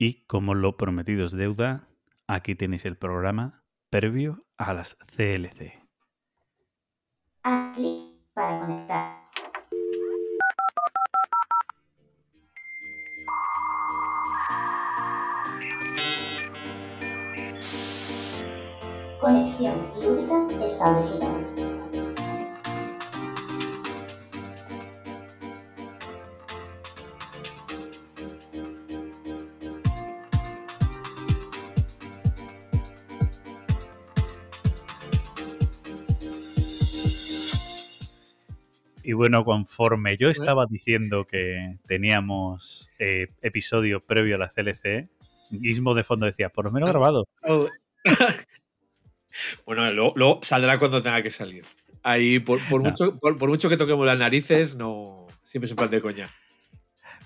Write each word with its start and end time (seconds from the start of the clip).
Y 0.00 0.24
como 0.26 0.54
lo 0.54 0.76
prometido 0.76 1.26
es 1.26 1.32
deuda, 1.32 1.88
aquí 2.28 2.54
tenéis 2.54 2.84
el 2.84 2.96
programa 2.96 3.64
previo 3.90 4.44
a 4.56 4.72
las 4.72 4.94
CLC. 4.94 5.76
Clic 7.74 8.14
para 8.32 8.60
conectar. 8.60 9.18
Conexión 19.20 19.74
lúdica 20.00 20.64
establecida. 20.64 21.27
Y 39.08 39.14
bueno, 39.14 39.42
conforme 39.42 40.18
yo 40.18 40.28
estaba 40.28 40.66
diciendo 40.66 41.24
que 41.26 41.78
teníamos 41.86 42.90
eh, 42.98 43.28
episodio 43.40 44.00
previo 44.00 44.34
a 44.34 44.38
la 44.38 44.50
CLC, 44.50 45.08
Gizmo 45.62 45.94
de 45.94 46.04
fondo 46.04 46.26
decía, 46.26 46.50
por 46.50 46.66
lo 46.66 46.72
menos 46.72 46.90
grabado. 46.90 47.26
Oh. 47.42 47.66
bueno, 49.64 49.90
luego, 49.92 50.40
saldrá 50.42 50.78
cuando 50.78 51.00
tenga 51.00 51.22
que 51.22 51.30
salir. 51.30 51.64
Ahí, 52.02 52.38
por, 52.38 52.60
por 52.68 52.82
No. 52.82 52.90
mucho, 52.90 53.18
por, 53.18 53.38
por 53.38 53.48
mucho 53.48 53.70
que 53.70 53.78
toquemos 53.78 54.04
las 54.04 54.18
narices, 54.18 54.74
no 54.74 55.26
siempre 55.42 55.64
es 55.64 55.70
un 55.70 55.78
plan 55.78 55.90
de 55.90 56.02
coña. 56.02 56.28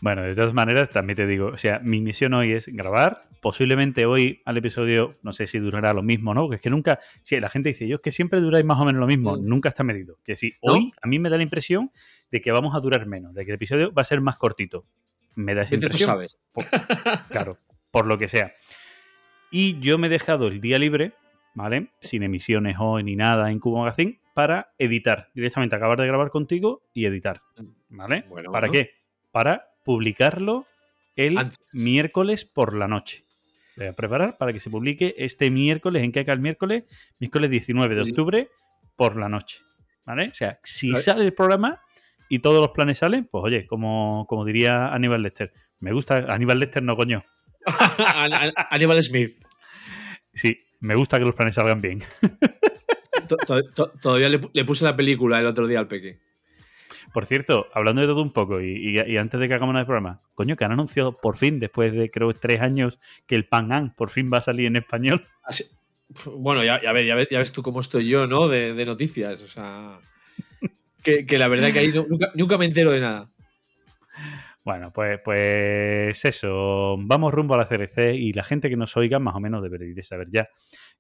Bueno, 0.03 0.23
de 0.23 0.35
todas 0.35 0.53
maneras, 0.53 0.91
también 0.91 1.17
te 1.17 1.29
digo, 1.29 1.47
o 1.47 1.57
sea, 1.59 1.79
mi 1.79 2.01
misión 2.01 2.35
hoy 2.35 2.51
es 2.53 2.67
grabar. 2.67 3.21
Posiblemente 3.41 4.05
hoy 4.05 4.43
al 4.45 4.57
episodio, 4.57 5.13
no 5.23 5.33
sé 5.33 5.47
si 5.47 5.61
durará 5.61 5.95
lo 5.95 6.03
mismo, 6.03 6.35
¿no? 6.35 6.43
Porque 6.43 6.57
es 6.57 6.61
que 6.61 6.71
nunca, 6.71 6.99
si 7.23 7.39
la 7.39 7.49
gente 7.49 7.69
dice, 7.69 7.87
yo 7.87 7.97
es 7.97 8.03
que 8.03 8.11
siempre 8.11 8.41
duráis 8.41 8.65
más 8.65 8.81
o 8.81 8.85
menos 8.85 9.01
lo 9.01 9.07
mismo, 9.07 9.37
Mm. 9.37 9.47
nunca 9.47 9.69
está 9.69 9.85
medido. 9.85 10.19
Que 10.25 10.33
¿No? 10.61 10.73
hoy 10.73 10.93
a 11.01 11.07
mí 11.07 11.21
me 11.21 11.31
da 11.31 11.37
la 11.37 11.45
impresión 11.45 11.93
de 12.33 12.41
que 12.41 12.51
vamos 12.51 12.75
a 12.75 12.81
durar 12.81 13.07
menos, 13.07 13.33
de 13.33 13.45
que 13.45 13.53
el 13.53 13.55
episodio 13.55 13.93
va 13.95 14.03
a 14.03 14.05
ser 14.05 14.21
más 14.21 14.39
cortito. 14.39 14.85
Me 15.37 15.55
da 15.55 15.63
esa 15.63 15.71
Vete 15.77 15.87
tú 15.89 15.93
impresión. 15.93 16.09
sabes. 16.11 16.39
Claro, 17.31 17.59
por 17.93 18.07
lo 18.07 18.19
que 18.19 18.27
sea. 18.27 18.51
Y 19.53 19.79
yo 19.79 19.99
me 19.99 20.09
he 20.09 20.11
dejado 20.11 20.49
el 20.49 20.61
día 20.61 20.79
libre, 20.81 21.13
¿vale? 21.55 21.91
Sin 22.01 22.25
emisiones 22.25 22.77
hoy 22.81 23.05
ni 23.05 23.15
nada 23.15 23.53
en 23.53 23.61
Cubo 23.61 23.79
Magazine, 23.81 24.19
para 24.35 24.73
editar. 24.79 25.29
Directamente 25.35 25.77
acabar 25.77 25.99
de 26.01 26.07
grabar 26.09 26.31
contigo 26.31 26.83
y 26.93 27.07
editar, 27.07 27.41
¿vale? 27.89 28.25
Bueno, 28.29 28.51
¿Para 28.51 28.67
bueno. 28.69 28.73
qué? 28.83 28.91
Para 29.31 29.69
publicarlo 29.85 30.67
el 31.17 31.39
Antes. 31.39 31.59
miércoles 31.73 32.45
por 32.45 32.75
la 32.77 32.89
noche. 32.89 33.25
Voy 33.77 33.87
a 33.87 33.93
preparar 33.93 34.37
para 34.39 34.53
que 34.53 34.61
se 34.61 34.71
publique 34.71 35.15
este 35.19 35.51
miércoles, 35.51 36.03
¿en 36.03 36.13
qué 36.13 36.25
cae 36.25 36.35
el 36.35 36.41
miércoles? 36.41 36.85
Miércoles 37.21 37.51
19 37.51 37.95
de 37.95 38.03
octubre 38.03 38.49
por 38.97 39.17
la 39.17 39.29
noche, 39.29 39.59
¿vale? 40.05 40.29
O 40.29 40.35
sea, 40.35 40.59
si 40.63 40.95
sale 40.97 41.25
el 41.25 41.33
programa 41.33 41.81
y 42.29 42.41
todos 42.41 42.61
los 42.61 42.71
planes 42.71 42.99
salen, 42.99 43.27
pues 43.31 43.45
oye, 43.45 43.67
como, 43.67 44.27
como 44.29 44.45
diría 44.45 44.89
Aníbal 44.89 45.23
Lester, 45.23 45.53
me 45.81 45.93
gusta, 45.93 46.17
Aníbal 46.33 46.59
Lester 46.59 46.83
no 46.83 46.97
coño, 46.97 47.25
An- 48.15 48.33
An- 48.35 48.53
Aníbal 48.71 49.03
Smith. 49.03 49.33
Sí, 50.35 50.59
me 50.81 50.95
gusta 50.95 51.19
que 51.19 51.25
los 51.25 51.35
planes 51.35 51.55
salgan 51.55 51.81
bien. 51.81 52.03
To- 53.29 53.37
to- 53.37 53.63
to- 53.75 53.91
Todavía 54.03 54.29
le 54.29 54.65
puse 54.65 54.85
la 54.85 54.97
película 54.97 55.39
el 55.39 55.47
otro 55.47 55.67
día 55.67 55.79
al 55.79 55.87
peque. 55.89 56.19
Por 57.13 57.27
cierto, 57.27 57.67
hablando 57.75 58.01
de 58.01 58.07
todo 58.07 58.23
un 58.23 58.33
poco 58.33 58.61
y, 58.61 58.71
y- 58.99 59.01
y 59.13 59.17
antes 59.19 59.39
de 59.39 59.49
que 59.49 59.55
hagamos 59.55 59.77
el 59.77 59.85
programa, 59.85 60.21
coño, 60.35 60.57
que 60.57 60.65
han 60.65 60.73
anunciado 60.73 61.19
por 61.19 61.37
fin, 61.37 61.61
después 61.61 61.93
de 61.93 62.11
creo 62.11 62.33
tres 62.35 62.61
años, 62.61 62.99
que 63.27 63.35
el 63.35 63.47
Pan 63.47 63.71
Am 63.73 63.95
por 63.95 64.11
fin 64.11 64.31
va 64.33 64.39
a 64.39 64.43
salir 64.43 64.67
en 64.67 64.77
español. 64.77 65.27
Así- 65.45 65.65
bueno, 66.27 66.63
ya, 66.65 66.81
ya, 66.83 66.93
ves, 66.93 67.07
ya, 67.07 67.15
ves, 67.15 67.29
ya 67.31 67.39
ves 67.39 67.53
tú 67.53 67.63
cómo 67.63 67.81
estoy 67.81 68.07
yo, 68.09 68.27
¿no? 68.27 68.49
De, 68.49 68.75
de 68.75 68.85
noticias. 68.87 69.43
O 69.43 69.47
sea. 69.49 69.99
Que, 71.03 71.27
que 71.27 71.37
la 71.37 71.49
verdad 71.49 71.73
que 71.73 71.81
ahí 71.81 71.89
no- 71.93 72.07
nunca, 72.09 72.31
nunca 72.37 72.57
me 72.57 72.65
entero 72.65 72.93
de 72.93 73.01
nada. 73.01 73.29
Bueno, 74.65 74.93
pues, 74.93 75.19
pues 75.25 76.25
eso, 76.25 76.97
vamos 76.99 77.35
rumbo 77.35 77.55
a 77.55 77.57
la 77.57 77.67
CRC 77.67 78.15
y 78.15 78.33
la 78.33 78.45
gente 78.45 78.71
que 78.71 78.77
nos 78.77 78.97
oiga 78.97 79.19
más 79.19 79.35
o 79.35 79.41
menos 79.41 79.63
debería 79.65 79.93
de 79.93 80.03
saber 80.05 80.29
ya 80.31 80.49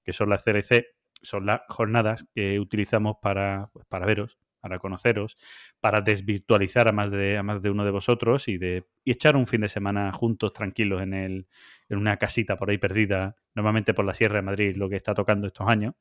que 0.04 0.12
son 0.12 0.28
las 0.30 0.42
CRC, 0.42 0.86
son 1.22 1.46
las 1.46 1.60
jornadas 1.68 2.26
que 2.34 2.58
utilizamos 2.58 3.18
para, 3.22 3.68
pues, 3.72 3.86
para 3.86 4.04
veros, 4.06 4.38
para 4.62 4.78
conoceros, 4.78 5.36
para 5.80 6.00
desvirtualizar 6.00 6.88
a 6.88 6.92
más 6.92 7.10
de, 7.10 7.36
a 7.36 7.42
más 7.42 7.60
de 7.60 7.68
uno 7.68 7.84
de 7.84 7.90
vosotros 7.90 8.46
y, 8.48 8.56
de, 8.56 8.84
y 9.04 9.10
echar 9.10 9.36
un 9.36 9.46
fin 9.46 9.60
de 9.60 9.68
semana 9.68 10.12
juntos, 10.12 10.52
tranquilos, 10.54 11.02
en, 11.02 11.12
el, 11.12 11.46
en 11.88 11.98
una 11.98 12.16
casita 12.16 12.56
por 12.56 12.70
ahí 12.70 12.78
perdida, 12.78 13.34
normalmente 13.54 13.92
por 13.92 14.04
la 14.06 14.14
Sierra 14.14 14.36
de 14.36 14.42
Madrid, 14.42 14.76
lo 14.76 14.88
que 14.88 14.96
está 14.96 15.12
tocando 15.12 15.48
estos 15.48 15.68
años. 15.68 15.94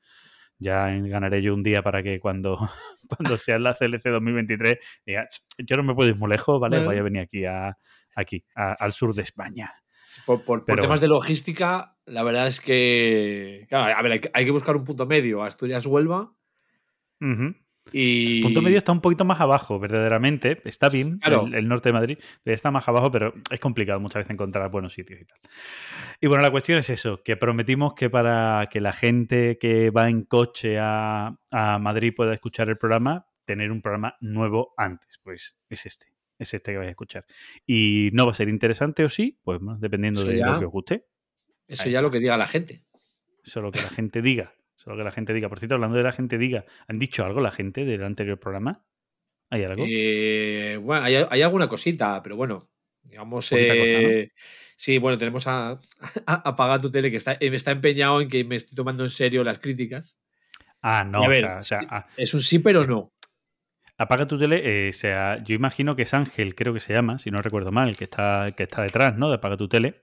Ya 0.60 0.88
ganaré 0.92 1.42
yo 1.42 1.56
un 1.56 1.64
día 1.64 1.82
para 1.82 2.04
que 2.04 2.20
cuando, 2.20 2.56
cuando 3.10 3.36
sea 3.36 3.58
la 3.58 3.74
CLC 3.74 4.10
2023 4.12 4.78
diga, 5.08 5.28
yo 5.58 5.76
no 5.76 5.82
me 5.84 5.96
puedo 5.96 6.10
ir 6.10 6.16
muy 6.18 6.30
lejos, 6.30 6.60
¿vale? 6.60 6.78
Bueno. 6.78 6.92
Voy 6.92 6.98
a 7.00 7.04
venir 7.04 7.22
aquí, 7.24 7.46
a, 7.46 7.76
aquí 8.16 8.46
a- 8.56 8.74
al 8.74 8.94
sur 8.94 9.12
de 9.16 9.24
España. 9.24 9.74
Por, 10.26 10.40
por- 10.44 10.60
por 10.60 10.66
Pero 10.66 10.82
temas 10.84 11.02
de 11.02 11.08
logística, 11.08 11.96
la 12.06 12.22
verdad 12.22 12.46
es 12.46 12.62
que. 12.62 13.66
Claro, 13.70 13.98
a 13.98 14.02
ver, 14.04 14.12
hay, 14.12 14.20
que- 14.20 14.30
hay 14.34 14.46
que 14.46 14.52
buscar 14.52 14.76
un 14.76 14.84
punto 14.84 15.08
medio. 15.08 15.42
Asturias-Huelva. 15.42 16.32
Y. 17.92 18.42
Punto 18.44 18.62
medio 18.62 18.78
está 18.78 18.92
un 18.92 19.02
poquito 19.02 19.26
más 19.26 19.40
abajo, 19.42 19.80
verdaderamente. 19.80 20.58
Está 20.66 20.88
bien 20.90 21.18
Claro. 21.20 21.48
el, 21.48 21.56
el 21.56 21.68
norte 21.68 21.90
de 21.90 21.94
Madrid, 21.94 22.18
está 22.46 22.72
más 22.72 22.88
abajo, 22.88 23.12
pero 23.12 23.34
es 23.50 23.60
complicado 23.60 24.00
muchas 24.00 24.20
veces 24.22 24.32
encontrar 24.32 24.70
buenos 24.70 24.94
sitios 24.94 25.20
y 25.22 25.26
tal. 25.26 25.40
Y 26.22 26.28
bueno, 26.28 26.44
la 26.44 26.52
cuestión 26.52 26.78
es 26.78 26.90
eso, 26.90 27.22
que 27.24 27.38
prometimos 27.38 27.94
que 27.96 28.10
para 28.10 28.68
que 28.70 28.80
la 28.82 28.94
gente 28.94 29.58
que 29.58 29.90
va 29.90 30.10
en 30.10 30.24
coche 30.24 30.78
a, 30.80 31.36
a 31.50 31.80
Madrid 31.80 32.14
pueda 32.16 32.34
escuchar 32.34 32.70
el 32.70 32.78
programa, 32.78 33.28
tener 33.46 33.72
un 33.72 33.82
programa 33.82 34.16
nuevo 34.22 34.74
antes. 34.78 35.20
Pues 35.24 35.58
es 35.70 35.86
este, 35.88 36.14
es 36.38 36.54
este 36.54 36.72
que 36.72 36.78
vais 36.78 36.88
a 36.88 36.92
escuchar. 36.92 37.26
Y 37.66 38.10
no 38.14 38.26
va 38.28 38.32
a 38.32 38.36
ser 38.36 38.48
interesante 38.50 39.04
o 39.04 39.10
sí, 39.10 39.40
pues 39.44 39.60
bueno, 39.60 39.80
dependiendo 39.80 40.22
Eso 40.22 40.30
de 40.30 40.38
ya. 40.38 40.48
lo 40.52 40.60
que 40.60 40.66
os 40.66 40.72
guste. 40.72 41.06
Eso 41.68 41.84
Ahí 41.84 41.92
ya 41.92 42.02
lo 42.02 42.12
que 42.12 42.20
diga 42.20 42.38
la 42.38 42.48
gente. 42.48 42.84
Solo 43.44 43.72
que 43.72 43.82
la 43.82 43.90
gente 43.90 44.22
diga. 44.22 44.54
Solo 44.82 44.98
que 44.98 45.04
la 45.04 45.12
gente 45.12 45.32
diga. 45.32 45.48
Por 45.48 45.60
cierto, 45.60 45.76
hablando 45.76 45.98
de 45.98 46.04
la 46.04 46.12
gente 46.12 46.40
diga, 46.40 46.66
¿han 46.88 46.98
dicho 46.98 47.24
algo 47.24 47.40
la 47.40 47.52
gente 47.52 47.86
del 47.86 48.04
anterior 48.04 48.40
programa? 48.40 48.84
¿Hay 49.52 49.64
algo? 49.64 49.86
Eh, 49.88 50.80
bueno, 50.82 51.06
hay, 51.06 51.18
hay 51.30 51.42
alguna 51.44 51.68
cosita, 51.70 52.20
pero 52.24 52.36
bueno, 52.36 52.68
digamos. 53.04 53.48
Poquita 53.48 53.78
cosa, 53.78 53.92
eh, 53.92 54.32
Sí, 54.76 54.98
bueno, 54.98 55.20
tenemos 55.20 55.46
a, 55.46 55.74
a, 56.26 56.34
Apaga 56.50 56.80
tu 56.80 56.90
tele 56.90 57.12
que 57.12 57.18
está, 57.18 57.34
eh, 57.34 57.52
está 57.54 57.70
empeñado 57.70 58.22
en 58.22 58.28
que 58.28 58.44
me 58.44 58.56
estoy 58.56 58.76
tomando 58.76 59.04
en 59.04 59.12
serio 59.12 59.44
las 59.44 59.60
críticas. 59.60 60.18
ah, 60.82 61.04
no. 61.04 61.22
O 61.22 61.32
sea, 61.32 61.56
o 61.58 61.62
sea, 61.62 61.80
sí, 61.80 61.86
ah, 61.92 62.08
es 62.18 62.34
un 62.34 62.42
sí, 62.42 62.58
pero 62.58 62.88
no. 62.88 63.14
apaga 64.00 64.28
tu 64.28 64.40
tele. 64.40 64.62
eh, 64.64 64.90
o 64.90 64.94
sea, 64.94 65.44
yo 65.44 65.54
imagino 65.54 65.96
que 65.96 66.02
es 66.02 66.14
Ángel, 66.16 66.56
creo 66.56 66.74
que 66.74 66.80
se 66.80 66.94
llama, 66.94 67.20
si 67.20 67.30
no 67.30 67.40
recuerdo 67.44 67.72
mal, 67.72 67.96
que 67.96 68.06
está, 68.06 68.48
que 68.58 68.64
está 68.64 68.82
detrás, 68.82 69.16
¿no? 69.16 69.30
De 69.30 69.36
apaga 69.36 69.58
tu 69.58 69.68
tele. 69.68 70.02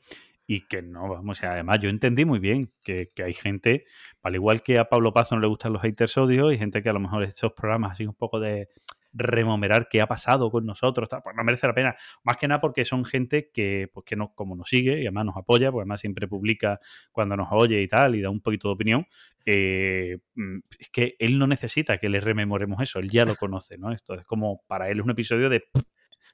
Y 0.50 0.66
que 0.66 0.80
no, 0.80 1.08
vamos, 1.10 1.38
o 1.38 1.40
sea, 1.40 1.52
además 1.52 1.78
yo 1.80 1.90
entendí 1.90 2.24
muy 2.24 2.38
bien 2.38 2.72
que, 2.82 3.10
que 3.14 3.22
hay 3.22 3.34
gente, 3.34 3.84
al 4.22 4.34
igual 4.34 4.62
que 4.62 4.78
a 4.78 4.88
Pablo 4.88 5.12
Pazo 5.12 5.34
no 5.34 5.42
le 5.42 5.46
gustan 5.46 5.74
los 5.74 5.82
haters 5.82 6.16
odios, 6.16 6.54
y 6.54 6.56
gente 6.58 6.82
que 6.82 6.88
a 6.88 6.94
lo 6.94 7.00
mejor 7.00 7.22
estos 7.24 7.52
programas 7.52 7.92
así 7.92 8.06
un 8.06 8.14
poco 8.14 8.40
de 8.40 8.68
rememorar 9.12 9.88
qué 9.90 10.00
ha 10.00 10.06
pasado 10.06 10.50
con 10.50 10.64
nosotros, 10.64 11.08
tal, 11.08 11.20
pues 11.22 11.36
no 11.36 11.44
merece 11.44 11.66
la 11.66 11.74
pena. 11.74 11.96
Más 12.24 12.38
que 12.38 12.48
nada 12.48 12.60
porque 12.62 12.84
son 12.86 13.04
gente 13.04 13.50
que, 13.52 13.88
pues 13.92 14.04
que 14.06 14.16
no, 14.16 14.32
como 14.34 14.56
nos 14.56 14.68
sigue 14.70 14.98
y 14.98 15.06
además 15.06 15.26
nos 15.26 15.36
apoya, 15.36 15.70
pues 15.70 15.82
además 15.82 16.00
siempre 16.00 16.26
publica 16.28 16.80
cuando 17.12 17.36
nos 17.36 17.48
oye 17.50 17.82
y 17.82 17.88
tal, 17.88 18.14
y 18.14 18.22
da 18.22 18.30
un 18.30 18.40
poquito 18.40 18.68
de 18.68 18.74
opinión. 18.74 19.06
eh, 19.46 20.18
mm, 20.34 20.58
es 20.78 20.88
que 20.90 21.16
él 21.18 21.38
no 21.38 21.46
necesita 21.46 21.98
que 21.98 22.08
le 22.08 22.20
rememoremos 22.20 22.80
eso, 22.82 22.98
él 23.00 23.10
ya 23.10 23.24
lo 23.26 23.34
conoce, 23.36 23.78
¿no? 23.78 23.92
Esto 23.92 24.14
es 24.14 24.24
como 24.26 24.62
para 24.66 24.88
él 24.90 24.98
es 24.98 25.04
un 25.04 25.10
episodio 25.10 25.48
de 25.50 25.60
"Pff, 25.60 25.82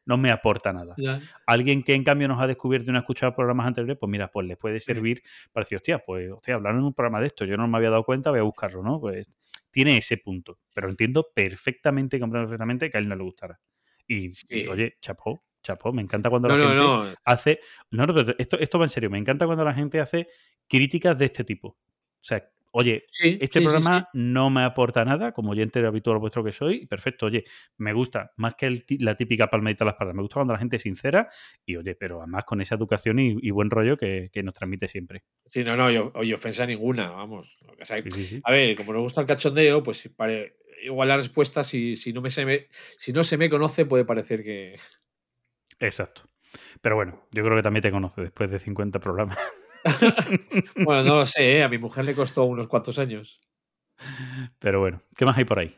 no 0.06 0.16
me 0.16 0.30
aporta 0.30 0.72
nada. 0.72 0.94
Ya. 0.98 1.20
Alguien 1.46 1.82
que 1.82 1.94
en 1.94 2.04
cambio 2.04 2.28
nos 2.28 2.40
ha 2.40 2.46
descubierto 2.46 2.90
y 2.90 2.92
no 2.92 2.98
ha 2.98 3.00
escuchado 3.02 3.34
programas 3.34 3.66
anteriores, 3.66 3.96
pues 3.98 4.10
mira, 4.10 4.28
pues 4.30 4.46
le 4.46 4.56
puede 4.56 4.80
servir 4.80 5.22
para 5.52 5.64
decir, 5.64 5.76
hostia, 5.76 5.98
pues 5.98 6.30
hostia, 6.30 6.54
hablaron 6.56 6.80
en 6.80 6.86
un 6.86 6.94
programa 6.94 7.20
de 7.20 7.26
esto, 7.28 7.44
yo 7.44 7.56
no 7.56 7.66
me 7.68 7.76
había 7.78 7.90
dado 7.90 8.04
cuenta, 8.04 8.30
voy 8.30 8.40
a 8.40 8.42
buscarlo, 8.42 8.82
¿no? 8.82 9.00
Pues 9.00 9.30
tiene 9.70 9.96
ese 9.96 10.16
punto. 10.18 10.58
Pero 10.74 10.88
entiendo 10.88 11.26
perfectamente 11.34 12.16
y 12.16 12.20
comprendo 12.20 12.48
perfectamente 12.48 12.90
que 12.90 12.96
a 12.96 13.00
él 13.00 13.08
no 13.08 13.16
le 13.16 13.24
gustará. 13.24 13.60
Y, 14.06 14.30
Sí. 14.32 14.46
y, 14.62 14.66
oye, 14.68 14.96
chapó, 15.00 15.42
chapó, 15.62 15.92
me 15.92 16.02
encanta 16.02 16.28
cuando 16.30 16.48
No, 16.48 16.56
la 16.58 16.64
gente 16.68 16.82
no. 16.82 17.04
hace. 17.24 17.60
No, 17.90 18.06
no, 18.06 18.14
esto, 18.38 18.58
esto 18.58 18.78
va 18.78 18.84
en 18.84 18.90
serio. 18.90 19.10
Me 19.10 19.18
encanta 19.18 19.46
cuando 19.46 19.64
la 19.64 19.72
gente 19.74 19.98
hace 20.00 20.28
críticas 20.68 21.16
de 21.18 21.24
este 21.24 21.42
tipo. 21.44 21.68
O 21.68 21.76
sea, 22.20 22.46
oye, 22.76 23.04
Sí, 23.10 23.38
este 23.40 23.60
sí, 23.60 23.64
sí, 23.66 23.72
programa 23.72 24.08
no 24.12 24.50
me 24.50 24.64
aporta 24.64 25.04
nada, 25.04 25.32
como 25.32 25.52
oyente 25.52 25.84
habitual 25.86 26.18
vuestro 26.18 26.42
que 26.44 26.52
soy. 26.52 26.86
Perfecto, 26.86 27.26
oye, 27.26 27.44
me 27.78 27.92
gusta 27.92 28.32
más 28.36 28.54
que 28.56 28.66
el 28.66 28.84
la 29.00 29.16
típica 29.16 29.46
palmadita 29.48 29.84
a 29.84 29.86
la 29.86 29.90
espalda. 29.92 30.12
Me 30.12 30.22
gusta 30.22 30.34
cuando 30.34 30.52
la 30.52 30.58
gente 30.58 30.76
es 30.76 30.82
sincera 30.82 31.28
y, 31.64 31.76
oye, 31.76 31.94
pero 31.94 32.20
además 32.20 32.44
con 32.44 32.60
esa 32.60 32.74
educación 32.74 33.18
y, 33.18 33.36
y 33.40 33.50
buen 33.50 33.70
rollo 33.70 33.96
que, 33.96 34.30
que 34.32 34.42
nos 34.42 34.54
transmite 34.54 34.88
siempre. 34.88 35.24
Sí, 35.46 35.62
no, 35.62 35.76
no, 35.76 35.90
yo, 35.90 36.10
oye, 36.16 36.34
ofensa 36.34 36.66
ninguna, 36.66 37.10
vamos. 37.10 37.58
Sea. 37.82 37.98
A 38.44 38.50
ver, 38.50 38.76
como 38.76 38.92
nos 38.92 39.02
gusta 39.02 39.20
el 39.20 39.26
cachondeo, 39.26 39.82
pues 39.82 39.98
si 39.98 40.08
pare- 40.08 40.56
igual 40.82 41.08
la 41.08 41.16
respuesta, 41.16 41.62
si, 41.62 41.96
si, 41.96 42.12
no 42.12 42.20
me 42.20 42.30
se 42.30 42.44
me, 42.44 42.66
si 42.98 43.12
no 43.12 43.22
se 43.22 43.36
me 43.36 43.48
conoce, 43.48 43.86
puede 43.86 44.04
parecer 44.04 44.42
que. 44.42 44.76
Exacto. 45.80 46.22
Pero 46.80 46.96
bueno, 46.96 47.26
yo 47.32 47.42
creo 47.44 47.56
que 47.56 47.62
también 47.62 47.82
te 47.82 47.90
conoce 47.90 48.20
después 48.22 48.50
de 48.50 48.58
50 48.58 49.00
programas. 49.00 49.38
bueno, 50.76 51.02
no 51.02 51.14
lo 51.16 51.26
sé, 51.26 51.58
¿eh? 51.58 51.62
a 51.62 51.68
mi 51.68 51.78
mujer 51.78 52.04
le 52.04 52.14
costó 52.14 52.44
unos 52.44 52.68
cuantos 52.68 52.98
años. 52.98 53.40
Pero 54.58 54.80
bueno, 54.80 55.02
¿qué 55.16 55.24
más 55.24 55.36
hay 55.36 55.44
por 55.44 55.58
ahí? 55.58 55.76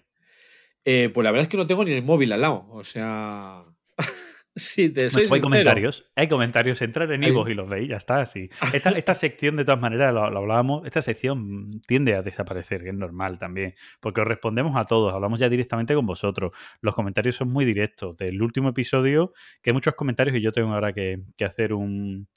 Eh, 0.88 1.10
pues 1.12 1.24
la 1.24 1.32
verdad 1.32 1.42
es 1.42 1.48
que 1.48 1.56
no 1.56 1.66
tengo 1.66 1.84
ni 1.84 1.92
el 1.92 2.04
móvil 2.04 2.32
al 2.32 2.40
lado. 2.40 2.66
O 2.70 2.84
sea. 2.84 3.64
sí, 4.54 4.88
te 4.88 5.10
soy 5.10 5.28
Hay 5.28 5.40
comentarios. 5.40 6.08
Hay 6.14 6.28
comentarios. 6.28 6.80
Entrar 6.80 7.10
en 7.10 7.24
Ivo 7.24 7.48
y 7.48 7.54
los 7.54 7.68
veis, 7.68 7.88
ya 7.88 7.96
está. 7.96 8.24
Sí. 8.24 8.48
Esta, 8.72 8.90
esta 8.96 9.14
sección, 9.16 9.56
de 9.56 9.64
todas 9.64 9.80
maneras, 9.80 10.14
lo, 10.14 10.22
hablábamos. 10.24 10.86
Esta 10.86 11.02
sección 11.02 11.66
tiende 11.88 12.14
a 12.14 12.22
desaparecer, 12.22 12.84
que 12.84 12.90
es 12.90 12.94
normal 12.94 13.40
también. 13.40 13.74
Porque 13.98 14.20
os 14.20 14.28
respondemos 14.28 14.76
a 14.76 14.84
todos. 14.84 15.12
Hablamos 15.12 15.40
ya 15.40 15.48
directamente 15.48 15.92
con 15.92 16.06
vosotros. 16.06 16.52
Los 16.80 16.94
comentarios 16.94 17.34
son 17.34 17.48
muy 17.50 17.64
directos. 17.64 18.16
Del 18.16 18.40
último 18.40 18.68
episodio, 18.68 19.32
que 19.62 19.70
hay 19.70 19.74
muchos 19.74 19.96
comentarios 19.96 20.36
y 20.36 20.40
yo 20.40 20.52
tengo 20.52 20.72
ahora 20.72 20.92
que, 20.92 21.18
hacer 21.44 21.72
un, 21.72 22.28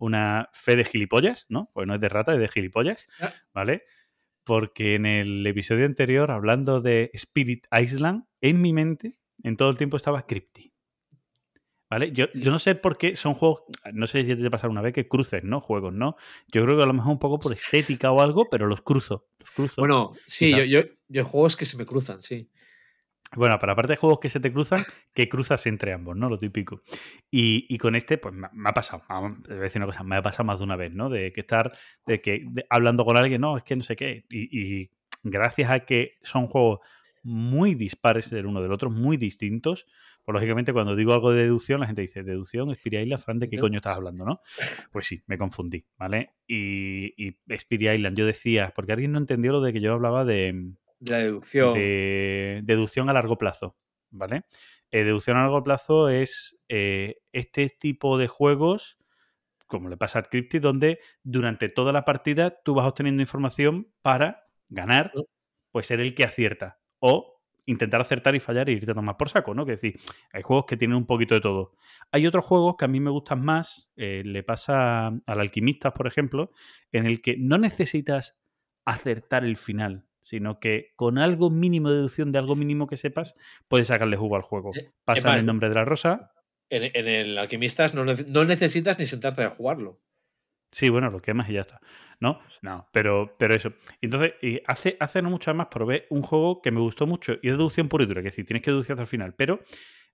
una 0.00 0.48
fe 0.52 0.74
de 0.74 0.84
gilipollas, 0.84 1.46
¿no? 1.48 1.70
Pues 1.72 1.86
no 1.86 1.94
es 1.94 2.00
de 2.00 2.08
rata, 2.08 2.34
es 2.34 2.40
de 2.40 2.48
gilipollas, 2.48 3.06
ah. 3.20 3.32
¿vale? 3.54 3.84
porque 4.50 4.96
en 4.96 5.06
el 5.06 5.46
episodio 5.46 5.86
anterior, 5.86 6.32
hablando 6.32 6.80
de 6.80 7.10
Spirit 7.14 7.66
Island, 7.70 8.24
en 8.40 8.60
mi 8.60 8.72
mente, 8.72 9.16
en 9.44 9.56
todo 9.56 9.70
el 9.70 9.78
tiempo 9.78 9.96
estaba 9.96 10.26
Crypty. 10.26 10.74
¿Vale? 11.88 12.10
Yo, 12.12 12.26
yo, 12.34 12.50
no 12.50 12.58
sé 12.60 12.76
por 12.76 12.98
qué 12.98 13.14
son 13.14 13.34
juegos, 13.34 13.62
no 13.92 14.06
sé 14.06 14.24
si 14.24 14.36
te 14.36 14.50
pasar 14.50 14.70
una 14.70 14.80
vez 14.80 14.92
que 14.92 15.06
cruces, 15.08 15.42
¿no? 15.44 15.60
Juegos, 15.60 15.92
¿no? 15.92 16.16
Yo 16.48 16.64
creo 16.64 16.76
que 16.76 16.82
a 16.82 16.86
lo 16.86 16.92
mejor 16.92 17.12
un 17.12 17.18
poco 17.18 17.38
por 17.38 17.52
estética 17.52 18.10
o 18.12 18.20
algo, 18.20 18.48
pero 18.48 18.66
los 18.66 18.80
cruzo. 18.82 19.28
Los 19.38 19.50
cruzo 19.50 19.74
bueno, 19.82 20.14
sí, 20.26 20.50
yo, 20.50 20.64
yo, 20.64 20.82
yo, 21.08 21.24
juegos 21.24 21.56
que 21.56 21.64
se 21.64 21.76
me 21.76 21.86
cruzan, 21.86 22.20
sí. 22.20 22.48
Bueno, 23.36 23.58
para 23.60 23.74
aparte 23.74 23.92
de 23.92 23.96
juegos 23.96 24.18
que 24.18 24.28
se 24.28 24.40
te 24.40 24.52
cruzan, 24.52 24.84
que 25.14 25.28
cruzas 25.28 25.64
entre 25.66 25.92
ambos, 25.92 26.16
¿no? 26.16 26.28
Lo 26.28 26.38
típico. 26.38 26.82
Y, 27.30 27.78
con 27.78 27.94
este, 27.94 28.18
pues 28.18 28.34
me, 28.34 28.48
ha 28.64 28.74
pasado, 28.74 29.04
voy 29.08 29.36
a 29.48 29.54
decir 29.54 29.80
una 29.80 29.86
cosa, 29.86 30.02
me 30.02 30.16
ha 30.16 30.22
pasado 30.22 30.44
más 30.44 30.58
de 30.58 30.64
una 30.64 30.76
vez, 30.76 30.92
¿no? 30.92 31.08
De 31.08 31.32
que 31.32 31.42
estar, 31.42 31.70
de 32.06 32.20
que 32.20 32.44
hablando 32.68 33.04
con 33.04 33.16
alguien, 33.16 33.40
no, 33.40 33.56
es 33.56 33.62
que 33.62 33.76
no 33.76 33.82
sé 33.82 33.94
qué. 33.94 34.24
Y, 34.30 34.90
gracias 35.22 35.70
a 35.70 35.80
que 35.80 36.18
son 36.22 36.48
juegos 36.48 36.80
muy 37.22 37.74
dispares 37.74 38.32
el 38.32 38.46
uno 38.46 38.62
del 38.62 38.72
otro, 38.72 38.90
muy 38.90 39.16
distintos, 39.16 39.86
pues 40.24 40.32
lógicamente 40.32 40.72
cuando 40.72 40.96
digo 40.96 41.12
algo 41.12 41.32
de 41.32 41.42
deducción, 41.42 41.80
la 41.80 41.86
gente 41.86 42.02
dice, 42.02 42.22
deducción, 42.22 42.70
Spirit 42.70 43.02
Island, 43.02 43.22
Fran, 43.22 43.38
¿de 43.38 43.50
qué 43.50 43.58
coño 43.58 43.76
estás 43.76 43.96
hablando, 43.96 44.24
no? 44.24 44.40
Pues 44.90 45.06
sí, 45.06 45.22
me 45.26 45.36
confundí, 45.36 45.84
¿vale? 45.98 46.30
Y, 46.46 47.12
y 47.22 47.36
Spirit 47.48 47.96
Island, 47.96 48.16
yo 48.16 48.24
decía, 48.24 48.72
porque 48.74 48.92
alguien 48.92 49.12
no 49.12 49.18
entendió 49.18 49.52
lo 49.52 49.60
de 49.60 49.74
que 49.74 49.80
yo 49.82 49.92
hablaba 49.92 50.24
de 50.24 50.72
la 51.00 51.18
deducción. 51.18 51.72
De 51.72 52.60
deducción 52.64 53.08
a 53.08 53.12
largo 53.12 53.38
plazo, 53.38 53.76
¿vale? 54.10 54.44
Eh, 54.90 55.04
deducción 55.04 55.36
a 55.36 55.42
largo 55.42 55.62
plazo 55.62 56.08
es 56.08 56.58
eh, 56.68 57.22
este 57.32 57.68
tipo 57.68 58.18
de 58.18 58.26
juegos, 58.26 58.98
como 59.66 59.88
le 59.88 59.96
pasa 59.96 60.20
a 60.20 60.22
Cryptid, 60.22 60.60
donde 60.60 60.98
durante 61.22 61.68
toda 61.68 61.92
la 61.92 62.04
partida 62.04 62.60
tú 62.62 62.74
vas 62.74 62.86
obteniendo 62.86 63.22
información 63.22 63.92
para 64.02 64.48
ganar, 64.68 65.12
pues 65.70 65.86
ser 65.86 66.00
el 66.00 66.14
que 66.14 66.24
acierta. 66.24 66.80
O 66.98 67.40
intentar 67.66 68.00
acertar 68.00 68.34
y 68.34 68.40
fallar 68.40 68.68
y 68.68 68.72
irte 68.72 68.90
a 68.90 68.94
tomar 68.94 69.16
por 69.16 69.28
saco, 69.28 69.54
¿no? 69.54 69.64
Que 69.64 69.72
decir, 69.72 69.94
hay 70.32 70.42
juegos 70.42 70.66
que 70.66 70.76
tienen 70.76 70.96
un 70.96 71.06
poquito 71.06 71.36
de 71.36 71.40
todo. 71.40 71.76
Hay 72.10 72.26
otros 72.26 72.44
juegos 72.44 72.74
que 72.76 72.84
a 72.84 72.88
mí 72.88 72.98
me 72.98 73.10
gustan 73.10 73.44
más, 73.44 73.88
eh, 73.96 74.22
le 74.24 74.42
pasa 74.42 75.06
al 75.06 75.40
alquimista, 75.40 75.94
por 75.94 76.08
ejemplo, 76.08 76.50
en 76.90 77.06
el 77.06 77.22
que 77.22 77.36
no 77.38 77.58
necesitas 77.58 78.40
acertar 78.84 79.44
el 79.44 79.56
final 79.56 80.09
sino 80.30 80.60
que 80.60 80.92
con 80.94 81.18
algo 81.18 81.50
mínimo 81.50 81.90
de 81.90 81.96
deducción 81.96 82.30
de 82.30 82.38
algo 82.38 82.54
mínimo 82.54 82.86
que 82.86 82.96
sepas, 82.96 83.34
puedes 83.66 83.88
sacarle 83.88 84.16
jugo 84.16 84.36
al 84.36 84.42
juego. 84.42 84.70
Eh, 84.76 84.92
Pasa 85.04 85.34
el 85.34 85.44
nombre 85.44 85.68
de 85.68 85.74
la 85.74 85.84
rosa. 85.84 86.30
En, 86.68 86.84
el 87.08 87.36
Alquimistas 87.36 87.94
no, 87.94 88.04
necesitas 88.04 89.00
ni 89.00 89.06
sentarte 89.06 89.42
a 89.42 89.50
jugarlo. 89.50 90.00
Sí, 90.70 90.88
bueno, 90.88 91.10
lo 91.10 91.20
quemas 91.20 91.50
y 91.50 91.54
ya 91.54 91.62
está. 91.62 91.80
¿No? 92.20 92.38
No, 92.62 92.88
pero, 92.92 93.34
pero 93.40 93.56
eso. 93.56 93.72
Entonces, 94.00 94.34
y 94.40 94.60
hace, 94.68 94.96
hace 95.00 95.20
no 95.20 95.30
mucho 95.30 95.52
más 95.52 95.66
probé 95.66 96.06
un 96.10 96.22
juego 96.22 96.62
que 96.62 96.70
me 96.70 96.78
gustó 96.78 97.08
mucho 97.08 97.32
y 97.42 97.48
es 97.48 97.56
deducción 97.56 97.88
pura 97.88 98.04
y 98.04 98.06
dura, 98.06 98.22
que 98.22 98.28
es 98.28 98.34
decir, 98.34 98.46
tienes 98.46 98.62
que 98.62 98.70
deducir 98.70 98.92
hasta 98.92 99.02
el 99.02 99.08
final, 99.08 99.34
pero 99.34 99.64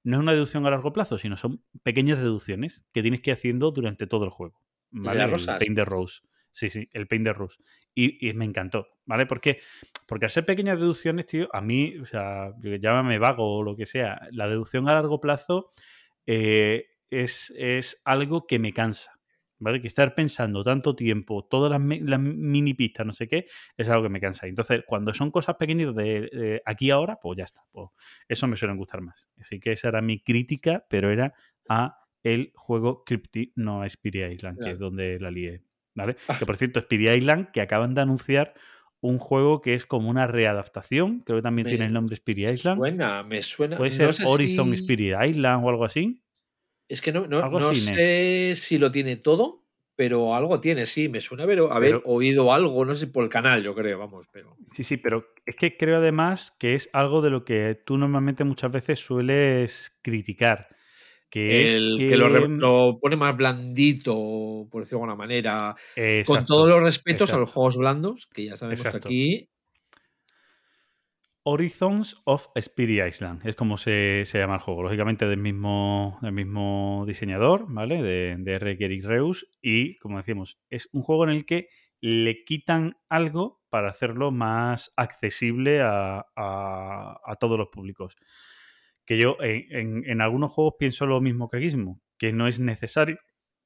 no 0.02 0.16
es 0.16 0.22
una 0.22 0.32
deducción 0.32 0.64
a 0.64 0.70
largo 0.70 0.94
plazo, 0.94 1.18
sino 1.18 1.36
son 1.36 1.62
pequeñas 1.82 2.20
deducciones 2.20 2.86
que 2.94 3.02
tienes 3.02 3.20
que 3.20 3.32
ir 3.32 3.34
haciendo 3.34 3.70
durante 3.70 4.06
todo 4.06 4.24
el 4.24 4.30
juego. 4.30 4.62
¿vale? 4.92 5.24
El 5.24 5.74
de 5.74 5.84
Rose. 5.84 6.22
Sí, 6.56 6.70
sí, 6.70 6.88
el 6.94 7.06
Paint 7.06 7.26
de 7.26 7.34
Rose. 7.34 7.58
Y, 7.94 8.32
me 8.32 8.46
encantó, 8.46 8.88
¿vale? 9.04 9.26
Porque, 9.26 9.60
porque 10.08 10.24
al 10.24 10.30
ser 10.30 10.46
pequeñas 10.46 10.80
deducciones, 10.80 11.26
tío, 11.26 11.50
a 11.52 11.60
mí, 11.60 11.98
o 11.98 12.06
sea, 12.06 12.50
llámame 12.80 13.18
vago 13.18 13.58
o 13.58 13.62
lo 13.62 13.76
que 13.76 13.84
sea, 13.84 14.26
la 14.32 14.48
deducción 14.48 14.88
a 14.88 14.94
largo 14.94 15.20
plazo 15.20 15.70
eh, 16.24 16.86
es, 17.10 17.52
es, 17.58 18.00
algo 18.06 18.46
que 18.46 18.58
me 18.58 18.72
cansa, 18.72 19.20
¿vale? 19.58 19.82
Que 19.82 19.86
estar 19.86 20.14
pensando 20.14 20.64
tanto 20.64 20.96
tiempo, 20.96 21.44
todas 21.44 21.70
las, 21.70 21.80
mini 22.20 22.72
pistas, 22.72 23.04
no 23.04 23.12
sé 23.12 23.28
qué, 23.28 23.44
es 23.76 23.90
algo 23.90 24.04
que 24.04 24.08
me 24.08 24.20
cansa. 24.20 24.46
Entonces, 24.46 24.82
cuando 24.86 25.12
son 25.12 25.30
cosas 25.30 25.56
pequeñas 25.56 25.94
de, 25.94 26.62
aquí 26.64 26.90
ahora, 26.90 27.18
pues 27.20 27.36
ya 27.36 27.44
está. 27.44 27.64
Pues 27.70 27.90
eso 28.28 28.46
me 28.46 28.56
suelen 28.56 28.78
gustar 28.78 29.02
más. 29.02 29.28
Así 29.38 29.60
que 29.60 29.72
esa 29.72 29.88
era 29.88 30.00
mi 30.00 30.22
crítica, 30.22 30.86
pero 30.88 31.10
era 31.10 31.34
a 31.68 31.98
el 32.22 32.50
juego 32.54 33.04
Crypti, 33.04 33.52
no 33.56 33.82
a 33.82 33.86
Spirit 33.86 34.32
Island, 34.32 34.58
que 34.64 34.70
es 34.70 34.78
donde 34.78 35.20
la 35.20 35.30
lié. 35.30 35.65
¿Vale? 35.96 36.16
Ah. 36.28 36.38
Que 36.38 36.46
por 36.46 36.56
cierto, 36.56 36.78
Spirit 36.78 37.16
Island, 37.16 37.50
que 37.50 37.60
acaban 37.60 37.94
de 37.94 38.02
anunciar 38.02 38.54
un 39.00 39.18
juego 39.18 39.60
que 39.60 39.74
es 39.74 39.84
como 39.84 40.08
una 40.08 40.26
readaptación, 40.26 41.20
creo 41.20 41.38
que 41.38 41.42
también 41.42 41.66
tiene 41.66 41.86
el 41.86 41.92
nombre 41.92 42.14
Spirit 42.14 42.50
Island. 42.52 42.78
Suena, 42.78 43.22
me 43.22 43.42
suena. 43.42 43.76
Puede 43.76 43.90
ser 43.90 44.14
Horizon 44.24 44.72
Spirit 44.74 45.14
Island 45.26 45.64
o 45.64 45.68
algo 45.68 45.84
así. 45.84 46.22
Es 46.88 47.00
que 47.00 47.12
no, 47.12 47.26
no, 47.26 47.74
sé 47.74 48.52
si 48.54 48.78
lo 48.78 48.92
tiene 48.92 49.16
todo, 49.16 49.64
pero 49.96 50.36
algo 50.36 50.60
tiene, 50.60 50.86
sí, 50.86 51.08
me 51.08 51.20
suena 51.20 51.42
haber, 51.42 51.60
haber 51.70 52.00
oído 52.04 52.52
algo, 52.52 52.84
no 52.84 52.94
sé, 52.94 53.08
por 53.08 53.24
el 53.24 53.30
canal, 53.30 53.62
yo 53.64 53.74
creo, 53.74 53.98
vamos, 53.98 54.28
pero. 54.30 54.56
Sí, 54.72 54.84
sí, 54.84 54.96
pero 54.96 55.26
es 55.44 55.56
que 55.56 55.76
creo 55.76 55.96
además 55.96 56.54
que 56.60 56.74
es 56.74 56.88
algo 56.92 57.22
de 57.22 57.30
lo 57.30 57.44
que 57.44 57.80
tú 57.84 57.98
normalmente 57.98 58.44
muchas 58.44 58.70
veces 58.70 59.00
sueles 59.00 59.98
criticar 60.02 60.68
que 61.30 61.76
el, 61.76 61.96
que, 61.98 62.16
lo, 62.16 62.98
pone 62.98 63.16
más 63.16 63.36
blandito, 63.36 64.66
por 64.70 64.82
decirlo 64.82 65.00
de 65.00 65.04
alguna 65.04 65.14
manera. 65.16 65.76
con 66.26 66.46
todos 66.46 66.68
los 66.68 66.82
respetos 66.82 67.32
a 67.32 67.38
los 67.38 67.52
juegos 67.52 67.76
blandos, 67.76 68.26
que 68.26 68.44
ya 68.44 68.56
sabemos 68.56 68.82
que 68.82 68.96
aquí. 68.96 69.48
Horizons 71.48 72.20
of 72.24 72.48
Spirit 72.56 73.06
Island, 73.06 73.46
es 73.46 73.54
como 73.54 73.78
se, 73.78 74.24
llama 74.24 74.54
el 74.54 74.60
juego. 74.60 74.82
Lógicamente 74.82 75.28
del 75.28 75.38
mismo, 75.38 76.18
del 76.20 76.32
mismo 76.32 77.04
diseñador, 77.06 77.66
¿vale? 77.68 78.02
De, 78.02 78.34
de 78.36 78.52
R. 78.54 78.76
Reus. 79.02 79.48
Y, 79.62 79.96
como 79.98 80.16
decíamos, 80.16 80.58
es 80.70 80.88
un 80.92 81.02
juego 81.02 81.22
en 81.22 81.30
el 81.30 81.46
que 81.46 81.68
le 82.00 82.42
quitan 82.42 82.96
algo 83.08 83.62
para 83.68 83.88
hacerlo 83.88 84.32
más 84.32 84.92
accesible 84.96 85.82
a, 85.82 86.26
a 86.34 87.36
todos 87.38 87.56
los 87.56 87.68
públicos 87.68 88.16
que 89.06 89.18
yo 89.18 89.36
en, 89.40 90.20
algunos 90.20 90.52
juegos 90.52 90.74
pienso 90.78 91.06
lo 91.06 91.20
mismo 91.20 91.48
que 91.48 91.60
Gizmo, 91.60 92.02
que 92.18 92.32
no 92.32 92.48
es 92.48 92.60
necesario, 92.60 93.18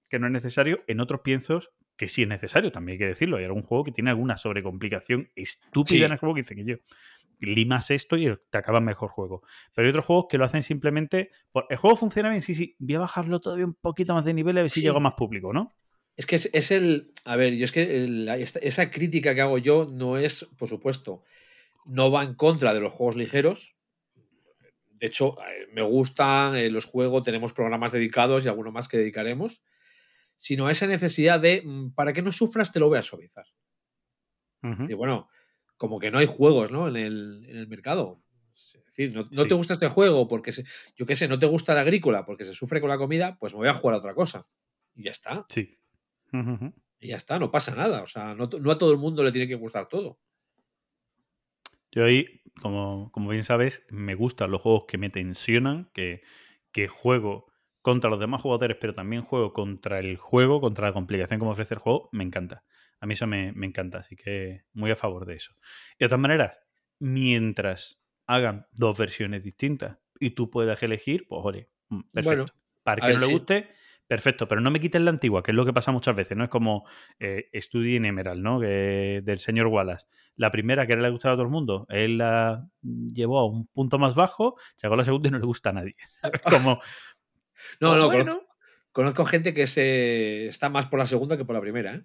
que 0.08 0.18
no 0.18 0.26
es 0.26 0.32
necesario, 0.32 0.84
en 0.86 1.00
otros 1.00 1.22
pienso 1.22 1.60
que 1.96 2.08
sí 2.08 2.22
es 2.22 2.28
necesario, 2.28 2.70
también 2.70 2.94
hay 2.94 2.98
que 2.98 3.06
decirlo. 3.06 3.38
Hay 3.38 3.44
algún 3.44 3.62
juego 3.62 3.84
que 3.84 3.92
tiene 3.92 4.10
alguna 4.10 4.36
sobrecomplicación 4.36 5.30
estúpida 5.34 6.06
en 6.06 6.12
el 6.12 6.18
juego 6.18 6.34
que 6.34 6.42
dice 6.42 6.54
que 6.54 6.64
yo 6.64 6.76
limas 7.40 7.90
esto 7.90 8.16
y 8.16 8.30
te 8.50 8.58
acaba 8.58 8.80
mejor 8.80 9.10
juego. 9.10 9.42
Pero 9.74 9.86
hay 9.86 9.90
otros 9.90 10.06
juegos 10.06 10.26
que 10.28 10.38
lo 10.38 10.44
hacen 10.44 10.62
simplemente. 10.62 11.30
Por, 11.52 11.66
el 11.70 11.76
juego 11.76 11.96
funciona 11.96 12.30
bien, 12.30 12.42
sí, 12.42 12.54
sí. 12.54 12.76
Voy 12.78 12.96
a 12.96 13.00
bajarlo 13.00 13.40
todavía 13.40 13.64
un 13.64 13.74
poquito 13.74 14.14
más 14.14 14.24
de 14.24 14.34
nivel 14.34 14.58
a 14.58 14.62
ver 14.62 14.70
si 14.70 14.82
llego 14.82 15.00
más 15.00 15.14
público, 15.14 15.52
¿no? 15.52 15.74
Es 16.16 16.26
que 16.26 16.36
es, 16.36 16.70
el. 16.70 17.12
A 17.24 17.36
ver, 17.36 17.54
yo 17.54 17.64
es 17.64 17.72
que 17.72 18.26
esa 18.62 18.90
crítica 18.90 19.34
que 19.34 19.40
hago 19.40 19.58
yo 19.58 19.88
no 19.90 20.18
es, 20.18 20.46
por 20.58 20.68
supuesto, 20.68 21.22
no 21.86 22.10
va 22.10 22.24
en 22.24 22.34
contra 22.34 22.74
de 22.74 22.80
los 22.80 22.92
juegos 22.92 23.16
ligeros, 23.16 23.76
de 25.00 25.06
hecho, 25.06 25.34
eh, 25.40 25.66
me 25.72 25.80
gustan, 25.80 26.56
eh, 26.56 26.68
los 26.68 26.84
juegos, 26.84 27.22
tenemos 27.22 27.54
programas 27.54 27.90
dedicados 27.92 28.44
y 28.44 28.48
alguno 28.48 28.70
más 28.70 28.86
que 28.86 28.98
dedicaremos, 28.98 29.62
sino 30.36 30.66
a 30.66 30.70
esa 30.70 30.86
necesidad 30.86 31.40
de, 31.40 31.62
mm, 31.64 31.94
para 31.94 32.12
que 32.12 32.20
no 32.20 32.30
sufras, 32.30 32.70
te 32.70 32.78
lo 32.78 32.88
voy 32.88 32.98
a 32.98 33.02
suavizar. 33.02 33.46
Y 34.62 34.92
bueno, 34.92 35.30
como 35.78 35.98
que 35.98 36.10
no 36.10 36.18
hay 36.18 36.26
juegos 36.26 36.70
¿no? 36.70 36.86
En, 36.86 36.96
el, 36.96 37.66
mercado. 37.66 38.22
Es 38.52 38.84
decir, 38.84 39.14
no, 39.14 39.26
te 39.26 39.54
gusta 39.54 39.72
este 39.72 39.88
juego 39.88 40.28
porque, 40.28 40.52
yo 40.96 41.06
qué 41.06 41.16
sé, 41.16 41.28
no 41.28 41.38
te 41.38 41.46
gusta 41.46 41.72
la 41.72 41.80
agrícola 41.80 42.26
porque 42.26 42.44
se 42.44 42.52
sufre 42.52 42.78
con 42.78 42.90
la 42.90 42.98
comida, 42.98 43.38
pues 43.40 43.54
me 43.54 43.60
voy 43.60 43.68
a 43.68 43.74
jugar 43.74 43.94
a 43.94 43.98
otra 43.98 44.14
cosa. 44.14 44.46
Y 44.94 45.04
ya 45.04 45.12
está. 45.12 45.46
Sí. 45.48 45.78
Y 47.00 47.08
ya 47.08 47.16
está, 47.16 47.38
no 47.38 47.50
pasa 47.50 47.74
nada. 47.74 48.02
O 48.02 48.06
sea, 48.06 48.34
no, 48.34 48.50
no, 48.60 48.70
a 48.70 48.76
todo 48.76 48.92
el 48.92 48.98
mundo 48.98 49.24
le 49.24 49.32
tiene 49.32 49.48
que 49.48 49.54
gustar 49.54 49.88
todo. 49.88 50.18
Yo 51.90 52.04
ahí 52.04 52.39
como, 52.60 53.10
bien 53.28 53.44
sabes, 53.44 53.86
me 53.90 54.14
gustan 54.14 54.50
los 54.50 54.62
juegos 54.62 54.84
que 54.86 54.98
me 54.98 55.10
tensionan, 55.10 55.90
que, 55.92 56.22
que 56.72 56.88
juego 56.88 57.46
contra 57.82 58.10
los 58.10 58.20
demás 58.20 58.42
jugadores, 58.42 58.76
pero 58.80 58.92
también 58.92 59.22
juego 59.22 59.52
contra 59.52 59.98
el 59.98 60.16
juego, 60.16 60.60
contra 60.60 60.88
la 60.88 60.92
complicación 60.92 61.38
como 61.38 61.52
ofrece 61.52 61.74
el 61.74 61.80
juego, 61.80 62.08
me 62.12 62.24
encanta. 62.24 62.64
A 63.00 63.06
mí 63.06 63.14
eso 63.14 63.26
me, 63.26 63.48
encanta, 63.48 63.98
así 63.98 64.14
que 64.14 64.64
muy 64.74 64.90
a 64.90 64.96
favor 64.96 65.24
de 65.24 65.36
eso. 65.36 65.54
Y 65.98 66.04
de 66.04 66.08
todas 66.08 66.20
maneras, 66.20 66.60
mientras 66.98 68.02
hagan 68.26 68.66
dos 68.72 68.98
versiones 68.98 69.42
distintas 69.42 69.98
y 70.18 70.30
tú 70.30 70.50
puedas 70.50 70.82
elegir, 70.82 71.26
pues 71.26 71.40
oye, 71.44 71.70
mm, 71.88 72.00
perfecto. 72.12 72.52
Para 72.82 73.06
que 73.06 73.12
no 73.12 73.20
le 73.20 73.26
guste, 73.26 73.70
perfecto, 74.10 74.48
pero 74.48 74.60
no 74.60 74.72
me 74.72 74.80
quiten 74.80 75.04
la 75.04 75.12
antigua, 75.12 75.40
que 75.40 75.52
es 75.52 75.54
lo 75.54 75.64
que 75.64 75.72
pasa 75.72 75.92
muchas 75.92 76.16
veces, 76.16 76.36
¿no? 76.36 76.42
Es 76.42 76.50
como 76.50 76.84
eh, 77.20 77.48
Study 77.54 77.94
in 77.94 78.06
Emerald, 78.06 78.42
¿no? 78.42 78.58
Que, 78.58 79.20
del 79.22 79.38
señor 79.38 79.68
Wallace. 79.68 80.08
La 80.34 80.50
primera 80.50 80.84
que 80.84 80.96
le 80.96 81.06
ha 81.06 81.10
gustado 81.10 81.34
a 81.34 81.36
todo 81.36 81.44
el 81.44 81.52
mundo, 81.52 81.86
él 81.88 82.18
la 82.18 82.68
llevó 82.82 83.38
a 83.38 83.46
un 83.46 83.66
punto 83.66 84.00
más 84.00 84.16
bajo, 84.16 84.56
llegó 84.82 84.94
a 84.94 84.96
la 84.96 85.04
segunda 85.04 85.28
y 85.28 85.30
no 85.30 85.38
le 85.38 85.46
gusta 85.46 85.70
a 85.70 85.74
nadie. 85.74 85.94
como... 86.50 86.80
No, 87.78 87.94
no, 87.94 88.10
conozco, 88.10 88.48
conozco, 88.90 89.24
gente 89.26 89.54
que 89.54 89.68
se 89.68 90.48
está 90.48 90.68
más 90.68 90.86
por 90.86 90.98
la 90.98 91.06
segunda 91.06 91.36
que 91.36 91.44
por 91.44 91.54
la 91.54 91.60
primera, 91.60 91.94
¿eh? 91.94 92.02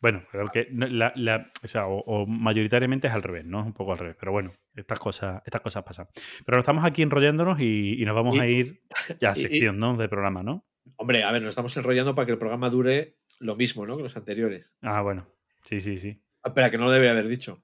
Bueno, 0.00 0.24
pero 0.32 0.48
que 0.48 0.66
la, 0.72 1.12
la, 1.14 1.52
o, 1.62 1.68
sea, 1.68 1.86
o, 1.86 2.26
mayoritariamente 2.26 3.06
es 3.06 3.14
al 3.14 3.22
revés, 3.22 3.44
¿no? 3.44 3.60
Es 3.60 3.66
un 3.66 3.74
poco 3.74 3.92
al 3.92 3.98
revés. 3.98 4.16
Pero 4.18 4.32
bueno, 4.32 4.50
estas 4.74 4.98
cosas, 4.98 5.40
estas 5.46 5.60
cosas 5.60 5.84
pasan. 5.84 6.08
Pero 6.44 6.58
estamos 6.58 6.84
aquí 6.84 7.02
enrollándonos 7.02 7.60
y, 7.60 8.02
y 8.02 8.04
nos 8.04 8.16
vamos 8.16 8.40
a 8.40 8.46
ir 8.48 8.82
ya 9.20 9.30
a 9.30 9.34
sección, 9.36 9.78
¿no? 9.78 9.96
De 9.96 10.08
programa, 10.08 10.42
¿no? 10.42 10.64
Hombre, 10.96 11.24
a 11.24 11.32
ver, 11.32 11.42
nos 11.42 11.50
estamos 11.50 11.76
enrollando 11.76 12.14
para 12.14 12.26
que 12.26 12.32
el 12.32 12.38
programa 12.38 12.70
dure 12.70 13.16
lo 13.40 13.56
mismo, 13.56 13.86
¿no? 13.86 13.96
Que 13.96 14.02
los 14.02 14.16
anteriores. 14.16 14.76
Ah, 14.82 15.00
bueno. 15.02 15.26
Sí, 15.62 15.80
sí, 15.80 15.98
sí. 15.98 16.22
Ah, 16.42 16.48
espera, 16.48 16.70
que 16.70 16.78
no 16.78 16.84
lo 16.84 16.90
debería 16.90 17.12
haber 17.12 17.28
dicho. 17.28 17.62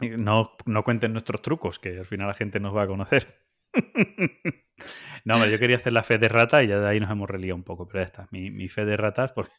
No, 0.00 0.56
no 0.64 0.84
cuenten 0.84 1.12
nuestros 1.12 1.42
trucos, 1.42 1.80
que 1.80 1.98
al 1.98 2.06
final 2.06 2.28
la 2.28 2.34
gente 2.34 2.60
nos 2.60 2.74
va 2.74 2.82
a 2.82 2.86
conocer. 2.86 3.42
no, 5.24 5.44
yo 5.44 5.58
quería 5.58 5.76
hacer 5.76 5.92
la 5.92 6.04
fe 6.04 6.18
de 6.18 6.28
rata 6.28 6.62
y 6.62 6.68
ya 6.68 6.78
de 6.78 6.88
ahí 6.88 7.00
nos 7.00 7.10
hemos 7.10 7.28
reliado 7.28 7.56
un 7.56 7.64
poco, 7.64 7.88
pero 7.88 8.00
ya 8.00 8.06
está. 8.06 8.28
Mi, 8.30 8.50
mi 8.52 8.68
fe 8.68 8.84
de 8.84 8.96
ratas, 8.96 9.32
porque 9.32 9.52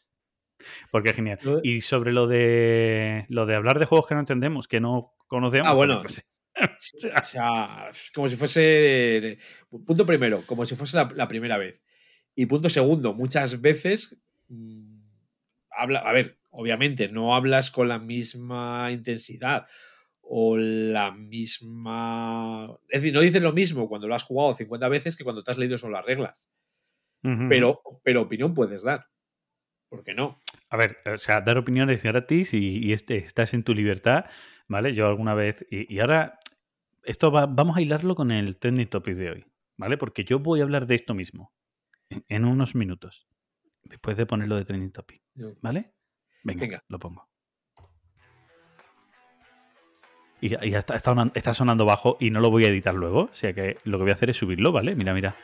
porque 0.90 1.10
es 1.10 1.16
genial. 1.16 1.38
Y 1.62 1.80
sobre 1.80 2.12
lo 2.12 2.26
de 2.26 3.26
lo 3.28 3.46
de 3.46 3.54
hablar 3.54 3.78
de 3.78 3.86
juegos 3.86 4.06
que 4.06 4.14
no 4.14 4.20
entendemos, 4.20 4.68
que 4.68 4.80
no 4.80 5.14
conocemos. 5.26 5.68
Ah, 5.68 5.72
bueno. 5.72 6.02
Pues, 6.02 6.22
o 7.04 7.24
sea, 7.24 7.90
como 8.14 8.28
si 8.28 8.36
fuese. 8.36 9.38
Punto 9.86 10.04
primero, 10.06 10.42
como 10.46 10.64
si 10.64 10.74
fuese 10.74 10.96
la, 11.14 11.28
primera 11.28 11.56
vez. 11.58 11.80
Y 12.34 12.46
punto 12.46 12.68
segundo, 12.68 13.14
muchas 13.14 13.60
veces. 13.60 14.20
Mm, 14.48 15.00
habla, 15.70 16.00
a 16.00 16.12
ver, 16.12 16.38
obviamente, 16.50 17.08
no 17.08 17.34
hablas 17.34 17.70
con 17.70 17.88
la 17.88 17.98
misma 17.98 18.90
intensidad 18.90 19.66
o 20.22 20.56
la 20.56 21.12
misma. 21.12 22.78
Es 22.88 23.02
decir, 23.02 23.14
no 23.14 23.20
dices 23.20 23.42
lo 23.42 23.52
mismo 23.52 23.88
cuando 23.88 24.08
lo 24.08 24.14
has 24.14 24.24
jugado 24.24 24.54
50 24.54 24.88
veces 24.88 25.16
que 25.16 25.24
cuando 25.24 25.42
te 25.42 25.50
has 25.50 25.58
leído 25.58 25.78
solo 25.78 25.94
las 25.94 26.06
reglas. 26.06 26.48
pero, 27.48 27.82
pero 28.02 28.22
opinión 28.22 28.54
puedes 28.54 28.82
dar. 28.82 29.06
¿Por 29.88 30.04
qué 30.04 30.14
no? 30.14 30.40
A 30.68 30.76
ver, 30.76 30.98
o 31.12 31.18
sea, 31.18 31.40
dar 31.40 31.58
opiniones 31.58 32.02
gratis 32.02 32.54
y, 32.54 32.78
y 32.78 32.92
este, 32.92 33.16
estás 33.16 33.54
en 33.54 33.64
tu 33.64 33.74
libertad, 33.74 34.26
¿vale? 34.68 34.94
Yo 34.94 35.08
alguna 35.08 35.34
vez. 35.34 35.66
Y, 35.68 35.98
ahora, 35.98 36.38
esto 37.02 37.32
va, 37.32 37.46
vamos 37.46 37.76
a 37.76 37.82
hilarlo 37.82 38.14
con 38.14 38.30
el 38.30 38.56
trending 38.56 38.86
topic 38.86 39.16
de 39.16 39.30
hoy, 39.30 39.44
¿vale? 39.76 39.98
Porque 39.98 40.24
yo 40.24 40.38
voy 40.38 40.60
a 40.60 40.62
hablar 40.62 40.86
de 40.86 40.94
esto 40.94 41.12
mismo 41.12 41.52
en, 42.28 42.44
unos 42.44 42.74
minutos, 42.74 43.28
después 43.82 44.16
de 44.16 44.26
ponerlo 44.26 44.56
de 44.56 44.64
trending 44.64 44.92
topic, 44.92 45.22
¿vale? 45.60 45.94
Venga, 46.42 46.82
lo 46.88 46.98
pongo. 46.98 47.28
Y, 50.40 50.48
ya 50.48 50.78
está, 50.78 50.96
está 50.96 51.54
sonando 51.54 51.84
bajo 51.84 52.16
y 52.18 52.30
no 52.30 52.40
lo 52.40 52.50
voy 52.50 52.64
a 52.64 52.68
editar 52.68 52.94
luego, 52.94 53.24
o 53.24 53.34
sea 53.34 53.52
que 53.52 53.76
lo 53.84 53.98
que 53.98 54.02
voy 54.02 54.10
a 54.10 54.14
hacer 54.14 54.30
es 54.30 54.38
subirlo, 54.38 54.72
¿vale? 54.72 54.94
Mira, 54.94 55.12
mira. 55.12 55.36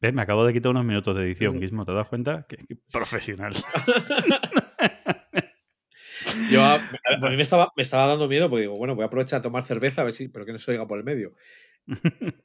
Me 0.00 0.22
acabo 0.22 0.46
de 0.46 0.52
quitar 0.52 0.70
unos 0.70 0.84
minutos 0.84 1.16
de 1.16 1.24
edición, 1.24 1.58
mismo, 1.58 1.84
¿te 1.84 1.92
das 1.92 2.08
cuenta? 2.08 2.46
Que, 2.48 2.58
profesional. 2.92 3.52
Yo 6.50 6.64
a, 6.64 6.78
mí 6.78 7.36
me 7.36 7.42
estaba, 7.42 7.72
me 7.76 7.82
estaba 7.82 8.06
dando 8.06 8.28
miedo 8.28 8.48
porque 8.48 8.62
digo, 8.62 8.76
bueno, 8.76 8.94
voy 8.94 9.02
a 9.02 9.06
aprovechar 9.06 9.40
a 9.40 9.42
tomar 9.42 9.64
cerveza 9.64 10.02
a 10.02 10.04
ver 10.04 10.14
si, 10.14 10.28
pero 10.28 10.46
que 10.46 10.52
no 10.52 10.58
se 10.58 10.70
oiga 10.70 10.86
por 10.86 10.98
el 10.98 11.04
medio. 11.04 11.34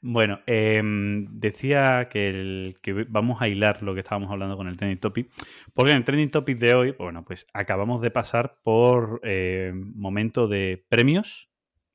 bueno, 0.00 0.40
em, 0.46 1.26
decía 1.38 2.08
que, 2.08 2.74
vamos 3.08 3.42
a 3.42 3.48
hilar 3.48 3.82
lo 3.82 3.94
que 3.94 4.00
estábamos 4.00 4.30
hablando 4.30 4.56
con 4.56 4.68
el 4.68 4.76
trending 4.76 5.00
topic, 5.00 5.30
porque 5.74 5.92
en 5.92 5.98
el 5.98 6.04
trending 6.04 6.30
topic 6.30 6.58
de 6.58 6.74
hoy, 6.74 6.94
bueno, 6.98 7.24
pues 7.24 7.46
acabamos 7.52 8.00
de 8.00 8.10
pasar 8.10 8.58
por 8.62 9.20
eh, 9.22 9.72
momento 9.74 10.48
de 10.48 10.84
premios, 10.88 11.50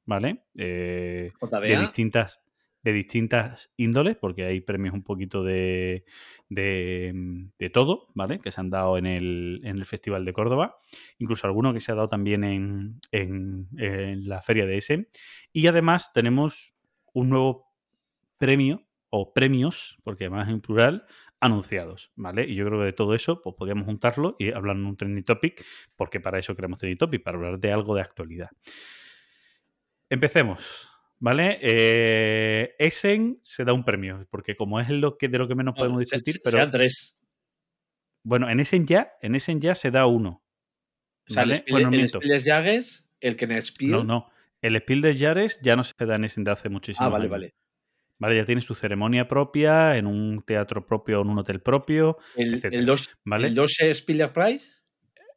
¿vale? 0.05 0.43
Eh, 0.55 1.31
de 1.61 1.79
distintas 1.79 2.44
de 2.85 2.93
distintas 2.93 3.73
índoles, 3.77 4.15
porque 4.15 4.45
hay 4.45 4.61
premios 4.61 4.93
un 4.93 5.01
poquito 5.01 5.43
de, 5.43 6.05
de, 6.49 7.69
todo, 7.73 8.09
¿vale? 8.13 8.37
Que 8.37 8.51
se 8.51 8.61
han 8.61 8.69
dado 8.69 8.99
en 8.99 9.07
el, 9.07 9.61
en 9.63 9.77
el, 9.77 9.85
Festival 9.87 10.23
de 10.23 10.33
Córdoba, 10.33 10.77
incluso 11.17 11.47
alguno 11.47 11.73
que 11.73 11.79
se 11.79 11.91
ha 11.91 11.95
dado 11.95 12.07
también 12.07 12.43
en, 12.43 12.99
en, 13.11 13.67
en 13.79 14.29
la 14.29 14.43
Feria 14.43 14.67
de 14.67 14.77
Essen. 14.77 15.07
Y 15.51 15.65
además 15.65 16.13
tenemos 16.13 16.75
un 17.11 17.29
nuevo 17.29 17.73
premio 18.37 18.85
o 19.09 19.33
premios, 19.33 19.97
porque 20.03 20.25
además 20.25 20.47
en 20.49 20.61
plural, 20.61 21.07
anunciados, 21.39 22.11
¿vale? 22.15 22.45
Y 22.47 22.53
yo 22.53 22.67
creo 22.67 22.81
que 22.81 22.85
de 22.85 22.93
todo 22.93 23.15
eso, 23.15 23.41
pues 23.41 23.55
podríamos 23.55 23.85
juntarlo 23.85 24.35
y 24.37 24.51
hablar 24.51 24.75
en 24.75 24.85
un 24.85 24.95
trending 24.95 25.25
topic, 25.25 25.65
porque 25.95 26.19
para 26.19 26.37
eso 26.37 26.55
creamos 26.55 26.77
trending 26.77 26.99
topic, 26.99 27.23
para 27.23 27.37
hablar 27.37 27.59
de 27.59 27.71
algo 27.71 27.95
de 27.95 28.01
actualidad. 28.01 28.51
Empecemos. 30.07 30.94
¿Vale? 31.19 31.59
Eh, 31.61 32.75
Essen 32.77 33.39
se 33.41 33.63
da 33.63 33.73
un 33.73 33.83
premio, 33.83 34.27
porque 34.29 34.55
como 34.55 34.79
es 34.79 34.89
lo 34.89 35.17
que, 35.17 35.27
de 35.27 35.37
lo 35.37 35.47
que 35.47 35.55
menos 35.55 35.75
podemos 35.75 35.99
discutir, 35.99 36.41
pero. 36.43 36.57
Sean 36.57 36.71
tres. 36.71 37.17
Bueno, 38.23 38.49
en 38.49 38.59
Essen 38.59 38.85
ya, 38.85 39.13
en 39.21 39.35
Essen 39.35 39.61
ya 39.61 39.75
se 39.75 39.91
da 39.91 40.07
uno. 40.07 40.43
O 41.29 41.33
sea, 41.33 41.43
el, 41.43 41.63
bueno, 41.69 41.89
el, 41.89 42.01
el 42.01 42.83
el 43.21 43.35
que 43.35 43.61
Spiel. 43.61 43.91
No, 43.91 44.03
no. 44.03 44.31
El 44.61 44.75
Spiel 44.77 45.01
de 45.01 45.17
Jares 45.17 45.59
ya 45.61 45.75
no 45.75 45.83
se 45.83 45.93
da 46.05 46.15
en 46.15 46.25
Essen 46.25 46.43
de 46.43 46.51
hace 46.51 46.69
muchísimo 46.69 47.05
Ah, 47.05 47.09
vale, 47.09 47.27
vale. 47.27 47.55
Vale, 48.17 48.37
ya 48.37 48.45
tiene 48.45 48.61
su 48.61 48.75
ceremonia 48.75 49.27
propia, 49.27 49.97
en 49.97 50.07
un 50.07 50.41
teatro 50.43 50.85
propio 50.85 51.21
en 51.21 51.29
un 51.29 51.39
hotel 51.39 51.61
propio. 51.61 52.17
El, 52.35 52.59
el, 52.63 52.85
dos, 52.85 53.09
¿vale? 53.25 53.47
¿El 53.47 53.95
Spieler 53.95 54.31
Prize? 54.31 54.84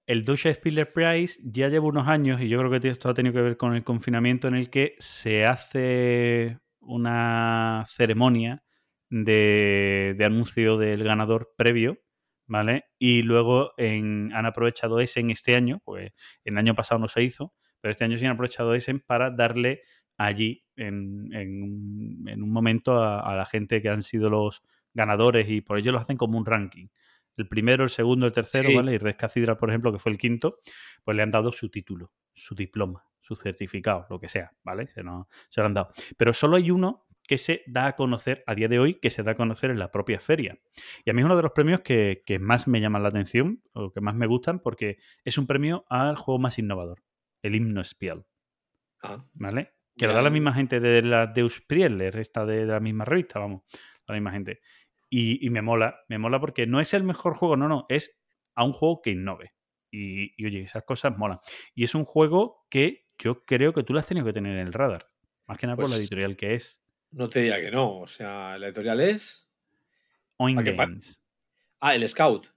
El 0.08 0.24
Deutsche 0.24 0.54
Spieler 0.54 0.90
Prize 0.90 1.38
ya 1.44 1.68
lleva 1.68 1.86
unos 1.86 2.08
años, 2.08 2.40
y 2.40 2.48
yo 2.48 2.58
creo 2.58 2.80
que 2.80 2.88
esto 2.88 3.10
ha 3.10 3.14
tenido 3.14 3.34
que 3.34 3.42
ver 3.42 3.56
con 3.58 3.74
el 3.74 3.84
confinamiento, 3.84 4.48
en 4.48 4.54
el 4.54 4.70
que 4.70 4.96
se 4.98 5.44
hace 5.44 6.58
una 6.80 7.84
ceremonia 7.86 8.64
de, 9.10 10.16
anuncio 10.24 10.78
del 10.78 11.04
ganador 11.04 11.52
previo, 11.58 11.98
¿vale? 12.46 12.86
Y 12.98 13.22
luego 13.22 13.72
en, 13.76 14.32
han 14.32 14.46
aprovechado 14.46 14.98
ese 15.00 15.20
en 15.20 15.30
este 15.30 15.54
año, 15.54 15.82
pues 15.84 16.12
el 16.42 16.56
año 16.56 16.74
pasado 16.74 16.98
no 16.98 17.08
se 17.08 17.22
hizo, 17.22 17.52
pero 17.82 17.92
este 17.92 18.04
año 18.04 18.16
sí 18.16 18.24
han 18.24 18.32
aprovechado 18.32 18.72
ese 18.72 18.98
para 18.98 19.30
darle 19.30 19.82
allí 20.16 20.64
en, 20.76 21.34
un 22.42 22.50
momento 22.50 23.02
a, 23.02 23.20
a, 23.20 23.36
la 23.36 23.44
gente 23.44 23.82
que 23.82 23.90
han 23.90 24.02
sido 24.02 24.30
los 24.30 24.62
ganadores 24.94 25.50
y 25.50 25.60
por 25.60 25.78
ello 25.78 25.92
lo 25.92 25.98
hacen 25.98 26.16
como 26.16 26.38
un 26.38 26.46
ranking 26.46 26.88
el 27.38 27.48
primero, 27.48 27.84
el 27.84 27.90
segundo, 27.90 28.26
el 28.26 28.32
tercero, 28.32 28.70
¿vale? 28.74 28.94
Y 28.94 28.98
Red 28.98 29.16
Cathedral, 29.16 29.56
por 29.56 29.70
ejemplo, 29.70 29.92
que 29.92 29.98
fue 29.98 30.12
el 30.12 30.18
quinto, 30.18 30.60
pues 31.04 31.16
le 31.16 31.22
han 31.22 31.30
dado 31.30 31.52
su 31.52 31.70
título, 31.70 32.12
su 32.32 32.54
diploma, 32.54 33.04
su 33.20 33.36
certificado, 33.36 34.06
lo 34.10 34.18
que 34.20 34.28
sea, 34.28 34.52
¿vale? 34.64 34.86
Se, 34.86 35.02
no, 35.02 35.28
se 35.48 35.60
lo 35.60 35.66
han 35.66 35.74
dado. 35.74 35.92
Pero 36.16 36.32
solo 36.32 36.56
hay 36.56 36.70
uno 36.70 37.06
que 37.28 37.38
se 37.38 37.62
da 37.66 37.88
a 37.88 37.96
conocer 37.96 38.42
a 38.46 38.54
día 38.54 38.68
de 38.68 38.78
hoy, 38.78 38.94
que 38.94 39.10
se 39.10 39.22
da 39.22 39.32
a 39.32 39.36
conocer 39.36 39.70
en 39.70 39.78
la 39.78 39.92
propia 39.92 40.18
feria. 40.18 40.58
Y 41.04 41.10
a 41.10 41.12
mí 41.12 41.20
es 41.20 41.26
uno 41.26 41.36
de 41.36 41.42
los 41.42 41.52
premios 41.52 41.82
que, 41.82 42.22
más 42.40 42.66
me 42.66 42.80
llaman 42.80 43.02
la 43.02 43.10
atención, 43.10 43.62
o 43.74 43.92
que 43.92 44.00
más 44.00 44.14
me 44.14 44.26
gustan, 44.26 44.60
porque 44.60 44.96
es 45.24 45.36
un 45.36 45.46
premio 45.46 45.84
al 45.90 46.16
juego 46.16 46.38
más 46.38 46.58
innovador, 46.58 47.04
el 47.42 47.54
Himno 47.54 47.84
Spiel. 47.84 48.24
Ah, 49.02 49.24
¿Vale? 49.34 49.74
Que 49.94 50.06
lo 50.06 50.14
da 50.14 50.22
la 50.22 50.30
misma 50.30 50.54
gente 50.54 50.80
de 50.80 51.02
la 51.02 51.26
Deus 51.26 51.60
Prieler, 51.60 52.16
esta 52.16 52.46
de 52.46 52.64
la 52.64 52.80
misma 52.80 53.04
revista, 53.04 53.40
vamos, 53.40 53.62
la 54.06 54.14
misma 54.14 54.30
gente. 54.30 54.60
Y, 55.10 55.48
me 55.50 55.62
mola, 55.62 56.04
me 56.08 56.18
mola 56.18 56.38
porque 56.38 56.66
no 56.66 56.80
es 56.80 56.92
el 56.92 57.02
mejor 57.02 57.34
juego, 57.34 57.56
no, 57.56 57.66
no, 57.68 57.86
es 57.88 58.18
a 58.54 58.64
un 58.64 58.72
juego 58.72 59.00
que 59.00 59.10
innove. 59.10 59.52
Y, 59.90 60.44
oye, 60.44 60.62
esas 60.62 60.84
cosas 60.84 61.16
molan. 61.16 61.38
Y 61.74 61.84
es 61.84 61.94
un 61.94 62.04
juego 62.04 62.66
que 62.68 63.06
yo 63.18 63.44
creo 63.44 63.72
que 63.72 63.82
tú 63.82 63.94
lo 63.94 64.00
has 64.00 64.06
tenido 64.06 64.26
que 64.26 64.34
tener 64.34 64.58
en 64.58 64.66
el 64.66 64.72
radar. 64.72 65.10
Más 65.46 65.56
que 65.56 65.66
nada 65.66 65.76
por 65.76 65.86
la 65.86 65.96
pues 65.96 66.00
editorial 66.00 66.36
que 66.36 66.54
es. 66.54 66.82
No 67.10 67.30
te 67.30 67.40
diría 67.40 67.60
que 67.60 67.70
no. 67.70 68.00
O 68.00 68.06
sea, 68.06 68.58
la 68.58 68.66
editorial 68.66 69.00
es. 69.00 69.48
Oin 70.36 70.56
Games. 70.56 71.18
Ah, 71.80 71.94
el 71.94 72.06
Scout. 72.06 72.48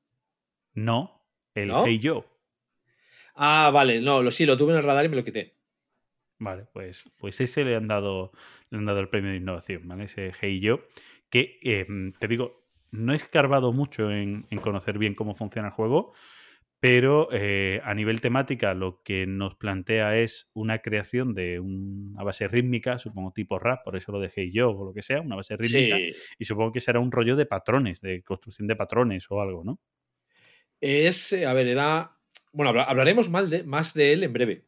No, 0.73 1.23
el 1.55 1.71
Hey 1.85 1.99
Joe. 2.03 2.23
Ah, 3.35 3.71
vale, 3.73 4.01
no, 4.01 4.21
lo, 4.21 4.29
sí, 4.29 4.45
lo 4.45 4.57
tuve 4.57 4.73
en 4.73 4.79
el 4.79 4.83
radar 4.83 5.05
y 5.05 5.09
me 5.09 5.15
lo 5.15 5.23
quité. 5.23 5.55
Vale, 6.37 6.65
pues, 6.73 7.13
pues 7.17 7.39
ese 7.39 7.63
le 7.63 7.75
han 7.75 7.87
dado, 7.87 8.31
le 8.69 8.79
han 8.79 8.85
dado 8.85 8.99
el 8.99 9.09
premio 9.09 9.31
de 9.31 9.37
innovación, 9.37 9.87
¿vale? 9.87 10.05
Ese 10.05 10.33
Hey 10.39 10.59
Joe 10.61 10.81
que, 11.31 11.57
em, 11.63 12.13
te 12.13 12.27
digo, 12.27 12.67
no 12.91 13.13
he 13.13 13.15
escarbado 13.15 13.71
mucho 13.73 14.11
en, 14.11 14.43
conocer 14.61 14.99
bien 14.99 15.15
cómo 15.15 15.33
funciona 15.33 15.69
el 15.69 15.73
juego, 15.73 16.13
pero 16.79 17.29
eh, 17.31 17.79
a 17.83 17.93
nivel 17.93 18.21
temática 18.21 18.73
lo 18.73 19.01
que 19.03 19.25
nos 19.27 19.55
plantea 19.55 20.17
es 20.17 20.49
una 20.53 20.79
creación 20.79 21.33
de 21.33 21.59
una 21.59 22.23
base 22.23 22.47
rítmica, 22.47 22.97
supongo 22.97 23.31
tipo 23.31 23.59
rap, 23.59 23.83
por 23.83 23.95
eso 23.95 24.11
lo 24.11 24.19
dejé 24.19 24.51
yo 24.51 24.71
o 24.71 24.85
lo 24.85 24.93
que 24.93 25.01
sea, 25.03 25.21
una 25.21 25.35
base 25.35 25.55
rítmica, 25.57 25.95
Sí. 25.97 26.13
y 26.39 26.45
supongo 26.45 26.71
que 26.73 26.79
será 26.79 26.99
un 26.99 27.11
rollo 27.11 27.35
de 27.35 27.45
patrones, 27.45 28.01
de 28.01 28.23
construcción 28.23 28.67
de 28.67 28.75
patrones 28.75 29.25
o 29.29 29.39
algo, 29.41 29.63
¿no? 29.63 29.79
Es, 30.79 31.31
eh, 31.33 31.45
a 31.45 31.53
ver, 31.53 31.67
era. 31.67 32.17
Bueno, 32.51 32.69
habla- 32.71 32.83
hablaremos 32.85 33.29
mal 33.29 33.49
de, 33.49 33.63
más 33.63 33.93
de 33.93 34.13
él 34.13 34.23
en 34.23 34.33
breve. 34.33 34.65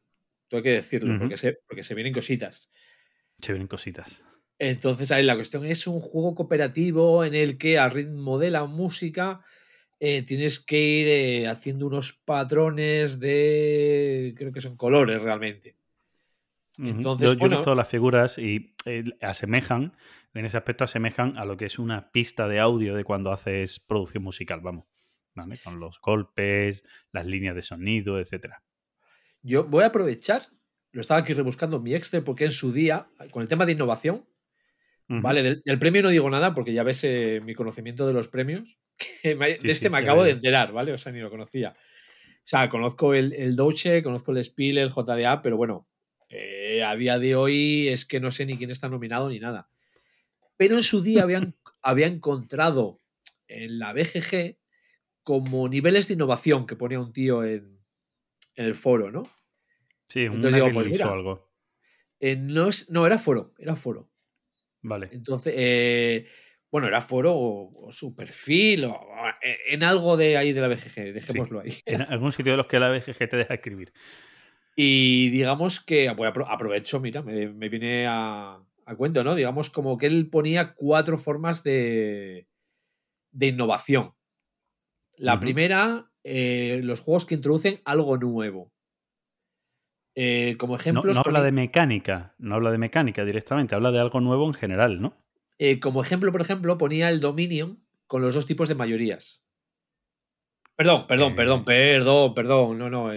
Tengo 0.48 0.62
que 0.63 0.70
decirlo, 0.70 1.17
porque, 1.17 1.38
se, 1.38 1.58
porque 1.67 1.84
se 1.84 1.96
vienen 1.96 2.13
cositas. 2.13 2.72
Se 3.39 3.51
ven 3.53 3.65
cositas. 3.67 4.24
Entonces, 4.60 5.12
ahí 5.12 5.24
la 5.24 5.36
cuestión 5.36 5.65
es 5.65 5.88
un 5.88 6.00
juego 6.00 6.36
cooperativo 6.36 7.25
en 7.25 7.36
el 7.36 7.57
que 7.57 7.77
al 7.77 7.91
ritmo 7.91 8.38
de 8.39 8.51
la 8.51 8.65
música 8.65 9.41
eh, 10.00 10.24
tienes 10.24 10.60
que 10.60 10.79
ir 10.79 11.07
eh, 11.07 11.48
haciendo 11.48 11.88
unos 11.88 12.13
patrones 12.13 13.19
de. 13.19 14.33
Creo 14.38 14.51
que 14.51 14.62
son 14.62 14.77
colores 14.77 15.22
realmente. 15.22 15.75
Entonces, 16.77 17.27
yo, 17.29 17.33
yo 17.33 17.38
he 17.38 17.39
bueno. 17.39 17.57
visto 17.57 17.75
las 17.75 17.88
figuras 17.88 18.38
y 18.38 18.75
eh, 18.86 19.03
asemejan, 19.22 19.95
en 20.33 20.45
ese 20.45 20.57
aspecto 20.57 20.83
asemejan 20.83 21.38
a 21.38 21.45
lo 21.45 21.55
que 21.55 21.65
es 21.65 21.77
una 21.77 22.12
pista 22.12 22.48
de 22.48 22.60
audio 22.60 22.95
de 22.95 23.03
cuando 23.03 23.31
haces 23.31 23.79
producción 23.79 24.24
musical, 24.24 24.62
vamos. 24.62 24.86
¿vale? 25.36 25.57
Con 25.63 25.79
los 25.79 26.00
golpes, 26.00 26.83
las 27.12 27.25
líneas 27.25 27.55
de 27.55 27.62
sonido, 27.62 28.19
etcétera. 28.19 28.63
Yo 29.41 29.65
voy 29.65 29.83
a 29.83 29.88
aprovechar, 29.88 30.43
lo 30.91 31.01
estaba 31.01 31.19
aquí 31.22 31.33
rebuscando 31.33 31.77
en 31.77 31.83
mi 31.83 31.95
Excel, 31.95 32.24
porque 32.24 32.45
en 32.45 32.51
su 32.51 32.72
día, 32.72 33.07
con 33.31 33.41
el 33.41 33.48
tema 33.48 33.65
de 33.65 33.74
innovación, 33.74 34.25
Vale, 35.07 35.43
del, 35.43 35.62
del 35.63 35.79
premio 35.79 36.01
no 36.01 36.10
digo 36.10 36.29
nada 36.29 36.53
porque 36.53 36.74
ya 36.74 36.83
ves 36.83 37.03
eh, 37.03 37.41
mi 37.43 37.53
conocimiento 37.53 38.07
de 38.07 38.13
los 38.13 38.27
premios. 38.29 38.77
que 39.22 39.36
me- 39.36 39.57
Sí, 39.60 39.67
de 39.67 39.72
este 39.72 39.88
sí, 39.88 39.91
me 39.91 39.98
acabo 40.00 40.24
de 40.24 40.31
enterar, 40.31 40.72
¿vale? 40.72 40.93
O 40.93 40.98
sea, 40.98 41.12
ni 41.12 41.19
lo 41.19 41.29
conocía. 41.29 41.75
O 41.75 42.45
sea, 42.45 42.69
conozco 42.69 43.13
el, 43.13 43.33
el 43.33 43.55
Doche, 43.55 44.03
conozco 44.03 44.31
el 44.31 44.43
Spiel, 44.43 44.77
el 44.77 44.89
JDA, 44.89 45.41
pero 45.41 45.55
bueno, 45.57 45.88
eh, 46.29 46.83
a 46.83 46.95
día 46.95 47.19
de 47.19 47.36
hoy 47.36 47.88
es 47.89 48.05
que 48.05 48.19
no 48.19 48.31
sé 48.31 48.45
ni 48.45 48.57
quién 48.57 48.72
está 48.72 48.89
nominado 48.89 49.29
ni 49.29 49.39
nada. 49.39 49.69
Pero 50.57 50.75
en 50.75 50.83
su 50.83 51.01
día 51.01 51.24
habían, 51.24 51.55
había 51.81 52.07
encontrado 52.07 53.00
en 53.48 53.79
la 53.79 53.93
BGG 53.93 54.57
como 55.24 55.69
niveles 55.69 56.07
de 56.07 56.15
innovación 56.15 56.65
que 56.65 56.75
ponía 56.75 57.00
un 57.00 57.13
tío 57.13 57.43
en, 57.43 57.79
en 58.55 58.65
el 58.65 58.75
foro, 58.75 59.12
¿no? 59.12 59.24
Sí, 60.07 60.22
Entonces 60.22 60.50
una 60.50 60.57
digo, 60.57 60.74
pues 60.74 60.88
mira. 60.88 61.12
algo. 61.12 61.50
Eh, 62.19 62.36
no, 62.36 62.67
es, 62.69 62.89
no, 62.89 63.05
era 63.07 63.17
foro, 63.19 63.53
era 63.57 63.75
foro. 63.75 64.10
Vale. 64.84 65.10
Entonces, 65.12 65.54
eh, 65.56 66.28
bueno, 66.72 66.88
era 66.88 67.02
foro 67.02 67.34
o, 67.36 67.88
o 67.88 67.92
su 67.92 68.16
perfil 68.16 68.86
o 68.86 69.00
eh, 69.42 69.58
en 69.70 69.84
algo 69.84 70.18
de 70.18 70.38
ahí 70.38 70.54
de 70.54 70.62
la 70.62 70.68
BGG, 70.68 71.13
dejémoslo 71.13 71.60
ahí. 71.62 71.74
En 71.86 72.02
algún 72.10 72.32
sitio 72.32 72.54
de 72.54 72.58
los 72.58 72.68
que 72.68 72.80
la 72.80 72.90
BGG 72.90 73.30
te 73.30 73.38
deja 73.38 73.54
escribir. 73.54 73.94
Y 74.75 75.30
digamos 75.30 75.80
que 75.82 76.10
apro- 76.10 76.48
aprovecho, 76.50 77.00
mira, 77.00 77.22
me, 77.22 77.48
me 77.50 77.70
viene 77.70 78.08
a, 78.08 78.60
a 78.86 78.96
cuento, 78.96 79.24
¿no? 79.24 79.36
Digamos 79.36 79.70
como 79.70 79.98
que 79.98 80.08
él 80.08 80.30
ponía 80.30 80.74
cuatro 80.74 81.18
formas 81.18 81.63
de, 81.63 82.48
de 83.32 83.48
innovación. 83.48 84.13
La 85.18 85.40
primera, 85.40 86.12
eh, 86.24 86.82
los 86.84 87.00
juegos 87.00 87.25
que 87.25 87.36
introducen 87.36 87.82
algo 87.86 88.18
nuevo. 88.18 88.73
Eh, 90.15 90.55
como 90.58 90.74
No, 90.74 90.79
ejemplos, 90.79 91.15
no 91.15 91.22
habla 91.25 91.41
de 91.41 91.51
mecánica, 91.51 92.36
no 92.38 92.55
habla 92.55 92.72
de 92.72 92.77
mecánica 92.77 93.25
directamente, 93.25 93.74
habla 93.74 93.91
de 93.91 94.00
algo 94.00 94.22
nuevo 94.22 94.46
en 94.48 94.53
general, 94.53 95.01
¿no? 95.01 95.17
eh, 95.60 95.79
como 95.79 96.01
ejemplo, 96.01 96.32
por 96.32 96.41
ejemplo, 96.41 96.77
ponía 96.77 97.10
el 97.10 97.20
Dominion 97.20 97.79
con 98.08 98.22
los 98.22 98.34
dos 98.34 98.46
tipos 98.46 98.67
de 98.70 98.75
mayorías. 98.75 99.43
Perdón, 100.75 101.05
perdón, 101.08 101.32
Eh. 101.32 101.36
perdón, 101.36 101.63
perdón, 101.65 102.34
perdón. 102.34 102.77
No, 102.79 102.89
no. 102.89 103.12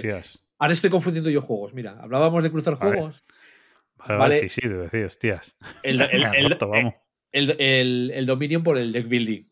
Ahora 0.58 0.72
estoy 0.72 0.90
confundiendo 0.90 1.30
yo 1.30 1.40
juegos. 1.40 1.74
Mira, 1.74 1.98
hablábamos 2.00 2.42
de 2.44 2.50
cruzar 2.50 2.78
Vale. 2.78 2.92
juegos. 2.92 3.24
Vale, 3.96 4.16
Vale. 4.18 4.40
sí, 4.40 4.48
sí, 4.48 4.60
te 4.60 4.68
decía, 4.68 5.06
hostias. 5.06 5.56
El, 5.82 6.00
el- 6.00 6.08
Me 6.20 6.24
ha 6.26 6.30
el- 6.32 6.50
roto, 6.50 6.68
vamos. 6.68 6.94
el- 7.32 7.56
el- 7.60 8.10
el 8.14 8.26
Dominion 8.26 8.62
por 8.62 8.78
el 8.78 8.92
deck 8.92 9.08
building. 9.08 9.42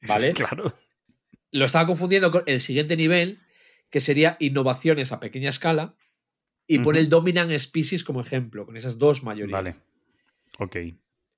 ¿Vale? 0.08 0.32
claro. 0.32 0.72
Lo 1.52 1.64
estaba 1.66 1.86
confundiendo 1.86 2.30
con 2.30 2.42
el 2.46 2.60
siguiente 2.60 2.96
nivel, 2.96 3.40
que 3.90 4.00
sería 4.00 4.36
innovaciones 4.40 5.12
a 5.12 5.20
pequeña 5.20 5.50
escala. 5.50 5.94
Y 6.74 6.78
pone 6.80 6.98
el 6.98 7.08
Dominant 7.08 7.52
Species 7.58 8.04
como 8.04 8.20
ejemplo, 8.20 8.64
con 8.66 8.76
esas 8.76 8.98
dos 8.98 9.22
mayorías. 9.22 9.52
Vale. 9.52 9.74
Ok. 10.58 10.76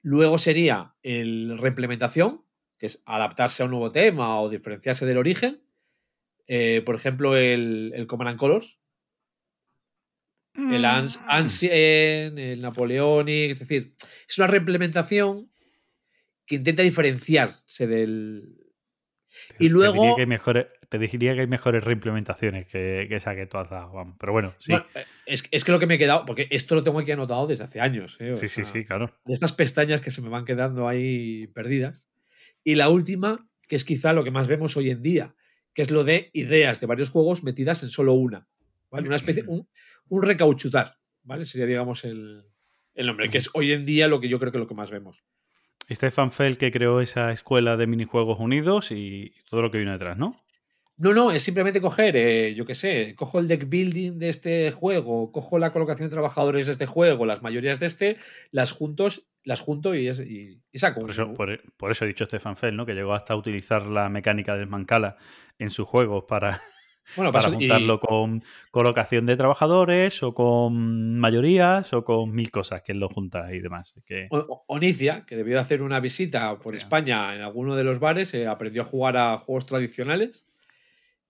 Luego 0.03 0.39
sería 0.39 0.95
el 1.03 1.57
reimplementación, 1.59 2.45
que 2.79 2.87
es 2.87 3.03
adaptarse 3.07 3.63
a 3.63 3.67
un 3.67 3.71
nuevo 3.73 3.91
tema 3.91 4.41
o 4.41 4.49
diferenciarse 4.51 5.07
del 5.07 5.17
origen. 5.19 5.63
Eh, 6.47 6.83
por 6.85 6.95
ejemplo, 6.95 7.37
el, 7.37 7.93
el 7.95 8.07
Command 8.07 8.31
and 8.31 8.39
Colors, 8.39 8.79
el 10.57 10.85
Ans- 10.85 11.21
Mm. 11.23 11.25
Ancient, 11.29 12.39
el 12.39 12.61
Napoleonic, 12.63 13.51
es 13.53 13.61
decir, 13.61 13.95
es 14.29 14.39
una 14.39 14.47
reimplementación 14.47 15.51
que 16.47 16.57
intenta 16.57 16.83
diferenciarse 16.83 17.87
del... 17.87 18.59
Te- 19.59 19.65
Y 19.65 19.69
luego- 19.69 19.95
Te 19.95 20.01
diría 20.01 20.15
que 20.17 20.21
hay 20.23 20.27
mejores, 20.27 20.67
te 20.99 21.07
diría 21.07 21.35
que 21.35 21.41
hay 21.41 21.47
mejores 21.47 21.83
reimplementaciones 21.85 22.67
que, 22.67 23.07
que 23.09 23.17
esa 23.17 23.35
que 23.35 23.47
tú 23.47 23.59
has 23.59 23.71
dado, 23.71 23.93
vamos. 23.93 24.17
Pero 24.19 24.33
bueno, 24.33 24.55
sí. 24.59 24.73
Bueno, 24.73 24.87
es, 25.27 25.49
es 25.51 25.65
que 25.65 25.73
lo 25.73 25.79
que 25.79 25.87
me 25.87 25.95
he 25.95 25.99
quedado, 25.99 26.25
porque 26.25 26.49
esto 26.51 26.75
lo 26.75 26.83
tengo 26.83 26.99
aquí 26.99 27.13
anotado 27.13 27.47
desde 27.47 27.65
hace 27.65 27.81
años. 27.81 28.17
eh, 28.21 28.35
sí, 28.37 28.49
sí, 28.49 28.65
sea, 28.65 28.73
sí, 28.73 28.85
claro. 28.85 29.13
de 29.25 29.33
estas 29.33 29.53
pestañas 29.53 30.01
que 30.01 30.11
se 30.11 30.23
me 30.23 30.29
van 30.29 30.45
quedando 30.45 30.89
ahí 30.89 31.47
perdidas. 31.49 32.09
Y 32.63 32.77
la 32.77 32.89
última, 32.89 33.49
que 33.69 33.77
es 33.77 33.85
quizá 33.85 34.13
lo 34.13 34.25
que 34.25 34.31
más 34.31 34.49
vemos 34.49 34.77
hoy 34.77 34.91
en 34.91 35.03
día, 35.03 35.35
que 35.75 35.83
es 35.83 35.91
lo 35.91 36.05
de 36.05 36.31
ideas 36.33 36.81
de 36.81 36.87
varios 36.87 37.11
juegos 37.11 37.43
metidas 37.43 37.83
en 37.83 37.89
solo 37.89 38.15
una. 38.15 38.49
¿vale? 38.91 39.07
Una 39.07 39.17
especie, 39.17 39.45
un, 39.49 39.69
un 40.09 40.23
recauchutar, 40.23 40.97
¿vale? 41.23 41.45
Sería, 41.45 41.67
digamos, 41.67 42.05
el, 42.05 42.45
el 42.95 43.07
nombre, 43.07 43.29
que 43.29 43.39
es 43.39 43.51
hoy 43.55 43.73
en 43.73 43.85
día 43.85 44.09
lo 44.09 44.21
que 44.21 44.29
yo 44.29 44.39
creo 44.39 44.53
que 44.53 44.59
es 44.59 44.63
lo 44.63 44.69
que 44.69 44.75
más 44.75 44.91
vemos. 44.91 45.25
Stefan 45.91 46.33
Feld 46.33 46.57
que 46.57 46.71
creó 46.71 47.01
esa 47.01 47.31
escuela 47.33 47.77
de 47.77 47.87
minijuegos 47.87 48.39
unidos 48.41 48.91
y 48.91 49.35
todo 49.51 49.61
lo 49.63 49.71
que 49.71 49.79
vino 49.79 49.93
detrás, 49.93 50.17
¿no? 50.17 50.41
No, 50.97 51.13
no, 51.13 51.33
es 51.33 51.43
simplemente 51.43 51.81
coger, 51.81 52.15
eh, 52.17 52.55
yo 52.55 52.65
qué 52.65 52.75
sé, 52.77 53.15
cojo 53.17 53.41
el 53.41 53.49
deck 53.49 53.69
building 53.69 54.19
de 54.19 54.29
este 54.29 54.71
juego, 54.71 55.33
cojo 55.33 55.59
la 55.59 55.73
colocación 55.73 56.09
de 56.09 56.13
trabajadores 56.13 56.67
de 56.67 56.73
este 56.73 56.87
juego, 56.87 57.27
las 57.27 57.43
mayorías 57.43 57.81
de 57.81 57.87
este, 57.87 58.17
las 58.53 58.71
juntos, 58.71 59.29
las 59.43 59.61
junto 59.61 59.95
y, 59.97 60.07
es- 60.07 60.21
y- 60.21 60.61
y 60.71 60.79
saco. 60.79 61.01
Por 61.01 61.11
eso, 61.11 61.35
por, 61.35 61.61
por 61.77 61.91
eso 61.91 62.05
he 62.05 62.09
dicho 62.09 62.25
Stefan 62.27 62.57
Feld, 62.57 62.77
¿no? 62.77 62.87
Que 62.87 62.95
llegó 62.95 63.13
hasta 63.13 63.35
a 63.35 63.37
utilizar 63.37 63.87
la 63.89 64.09
mecánica 64.09 64.57
del 64.57 64.69
Mancala 64.69 65.17
en 65.59 65.71
sus 65.71 65.87
juegos 65.89 66.25
para, 66.29 66.61
bueno, 67.17 67.33
para 67.33 67.47
paso- 67.47 67.57
y- 67.59 67.67
juntarlo 67.69 67.99
con 67.99 68.45
colocación 68.71 69.27
de 69.27 69.37
trabajadores 69.37 70.23
o 70.23 70.33
con 70.33 71.19
mayorías 71.19 71.93
o 71.93 72.05
con 72.05 72.31
mil 72.33 72.53
cosas 72.53 72.83
que 72.83 72.93
él 72.93 73.01
lo 73.01 73.09
junta 73.09 73.53
y 73.53 73.59
demás. 73.59 73.95
Que, 74.07 74.29
O- 74.31 74.63
Onicia, 74.69 75.25
que 75.27 75.35
debió 75.37 75.55
de 75.55 75.61
hacer 75.61 75.83
una 75.83 75.99
visita 75.99 76.57
por. 76.61 76.77
España 76.77 77.35
en 77.35 77.41
alguno 77.43 77.75
de 77.75 77.83
los 77.83 77.99
bares, 77.99 78.33
eh, 78.35 78.47
aprendió 78.47 78.83
a 78.83 78.85
jugar 78.85 79.17
a 79.17 79.37
juegos 79.39 79.67
tradicionales 79.67 80.47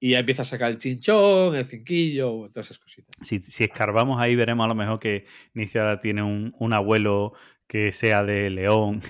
y 0.07 0.11
ya 0.11 0.19
empieza 0.19 0.43
a 0.43 0.45
sacar 0.45 0.71
el 0.71 0.77
chinchón, 0.79 1.55
el 1.57 1.65
cinquillo, 1.65 2.51
todas 2.51 2.67
esas 2.67 2.79
cositas. 2.79 3.17
si, 3.27 3.39
si 3.41 3.65
escarbamos 3.65 4.21
ahí 4.21 4.35
veremos 4.37 4.65
a 4.65 4.69
lo 4.69 4.75
mejor 4.75 5.01
que 5.01 5.25
Nicia 5.55 5.99
tiene 6.01 6.23
un, 6.23 6.55
un 6.59 6.73
abuelo 6.75 7.33
que 7.67 7.91
sea 7.93 8.23
de 8.23 8.51
León 8.51 9.01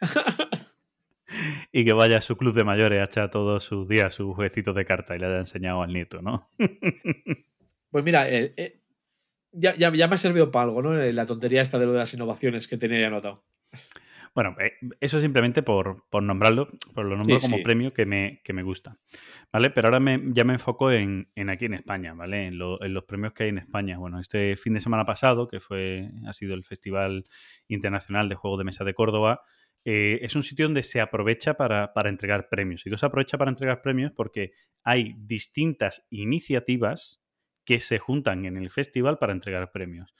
y 1.72 1.84
que 1.84 1.92
vaya 1.92 2.18
a 2.18 2.20
su 2.20 2.36
club 2.36 2.54
de 2.54 2.64
mayores 2.64 3.00
a 3.00 3.04
echar 3.04 3.30
todos 3.30 3.62
sus 3.64 3.88
días 3.88 4.14
sus 4.14 4.34
jueguecitos 4.34 4.74
de 4.74 4.84
carta 4.84 5.14
y 5.14 5.18
le 5.18 5.26
haya 5.26 5.38
enseñado 5.38 5.82
al 5.82 5.92
nieto, 5.92 6.20
¿no? 6.22 6.50
Pues 7.90 8.04
mira, 8.04 8.26
eh, 8.30 8.54
eh, 8.56 8.80
ya, 9.52 9.74
ya- 9.76 9.92
ya 9.92 10.08
me 10.08 10.14
ha 10.14 10.16
servido 10.16 10.50
para 10.50 10.64
algo, 10.64 10.80
¿no? 10.80 10.94
La 10.94 11.26
tontería 11.26 11.60
esta 11.60 11.78
de 11.78 11.84
lo 11.84 11.92
de 11.92 11.98
las 11.98 12.14
innovaciones 12.14 12.66
que 12.66 12.78
tenía 12.78 13.00
ya 13.00 13.08
anotado. 13.08 13.44
Bueno, 14.34 14.56
eh, 14.60 14.72
eso 15.00 15.20
simplemente 15.20 15.62
por, 15.62 16.04
por 16.08 16.22
nombrarlo, 16.22 16.68
por 16.94 17.04
lo 17.04 17.16
nombro 17.16 17.36
Sí, 17.38 17.42
como 17.42 17.56
sí. 17.58 17.62
premio 17.62 17.92
que 17.92 18.06
me, 18.06 18.40
que 18.42 18.52
me 18.54 18.62
gusta. 18.62 18.98
¿Vale? 19.52 19.68
Pero 19.70 19.88
ahora 19.88 20.00
me- 20.00 20.22
ya 20.32 20.44
me 20.44 20.54
enfoco 20.54 20.90
en, 20.90 21.28
en 21.34 21.50
aquí 21.50 21.66
en 21.66 21.74
España, 21.74 22.14
¿vale? 22.14 22.46
En, 22.46 22.56
lo- 22.58 22.82
en 22.82 22.94
los 22.94 23.04
premios 23.04 23.34
que 23.34 23.42
hay 23.44 23.48
en 23.50 23.58
España. 23.58 23.98
Bueno, 23.98 24.18
este 24.18 24.56
fin 24.56 24.72
de 24.72 24.80
semana 24.80 25.04
pasado, 25.04 25.48
que 25.48 25.60
fue, 25.60 26.10
ha 26.26 26.32
sido 26.32 26.54
el 26.54 26.64
Festival 26.64 27.26
Internacional 27.68 28.28
de 28.30 28.34
Juegos 28.36 28.58
de 28.58 28.64
Mesa 28.64 28.84
de 28.84 28.94
Córdoba, 28.94 29.42
eh, 29.84 30.20
es 30.22 30.34
un 30.36 30.42
sitio 30.44 30.64
donde 30.66 30.82
se 30.82 31.00
aprovecha 31.00 31.54
para, 31.54 31.92
para 31.92 32.08
entregar 32.08 32.48
premios. 32.48 32.86
Y 32.86 32.90
no 32.90 32.96
se 32.96 33.04
aprovecha 33.04 33.36
para 33.36 33.50
entregar 33.50 33.82
premios 33.82 34.12
porque 34.12 34.52
hay 34.82 35.14
distintas 35.18 36.06
iniciativas 36.08 37.20
que 37.64 37.80
se 37.80 37.98
juntan 37.98 38.44
en 38.46 38.56
el 38.56 38.70
festival 38.70 39.18
para 39.18 39.32
entregar 39.32 39.70
premios. 39.72 40.14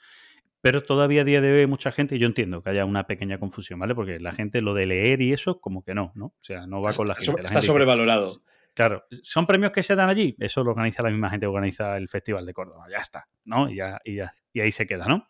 Pero 0.63 0.81
todavía 0.81 1.21
a 1.21 1.25
día 1.25 1.41
de 1.41 1.51
hoy 1.51 1.59
hay 1.59 1.67
mucha 1.67 1.91
gente, 1.91 2.15
y 2.15 2.19
yo 2.19 2.25
entiendo 2.25 2.63
que 2.63 2.69
haya 2.69 2.85
una 2.85 3.05
pequeña 3.05 3.37
confusión, 3.37 3.79
¿vale? 3.79 3.93
Porque 3.93 4.17
la 4.21 4.31
gente 4.31 4.61
lo 4.61 4.73
de 4.73 4.85
leer 4.85 5.21
y 5.21 5.33
eso, 5.33 5.59
como 5.59 5.83
que 5.83 5.93
no, 5.93 6.13
¿no? 6.15 6.27
O 6.27 6.37
sea, 6.39 6.65
no 6.67 6.81
va 6.81 6.93
con 6.93 7.05
la 7.05 7.13
Está, 7.15 7.25
gente. 7.25 7.41
La 7.41 7.45
está 7.47 7.53
gente 7.55 7.65
dice, 7.65 7.67
sobrevalorado. 7.67 8.31
Claro, 8.73 9.03
¿son 9.11 9.45
premios 9.45 9.73
que 9.73 9.83
se 9.83 9.93
dan 9.93 10.07
allí? 10.07 10.37
Eso 10.39 10.63
lo 10.63 10.71
organiza 10.71 11.03
la 11.03 11.09
misma 11.09 11.29
gente 11.29 11.43
que 11.43 11.47
organiza 11.49 11.97
el 11.97 12.07
Festival 12.07 12.45
de 12.45 12.53
Córdoba, 12.53 12.85
ya 12.89 12.99
está, 12.99 13.27
¿no? 13.43 13.69
Y, 13.69 13.75
ya, 13.75 13.99
y, 14.05 14.15
ya- 14.15 14.33
y 14.53 14.61
ahí 14.61 14.71
se 14.71 14.87
queda, 14.87 15.05
¿no? 15.05 15.27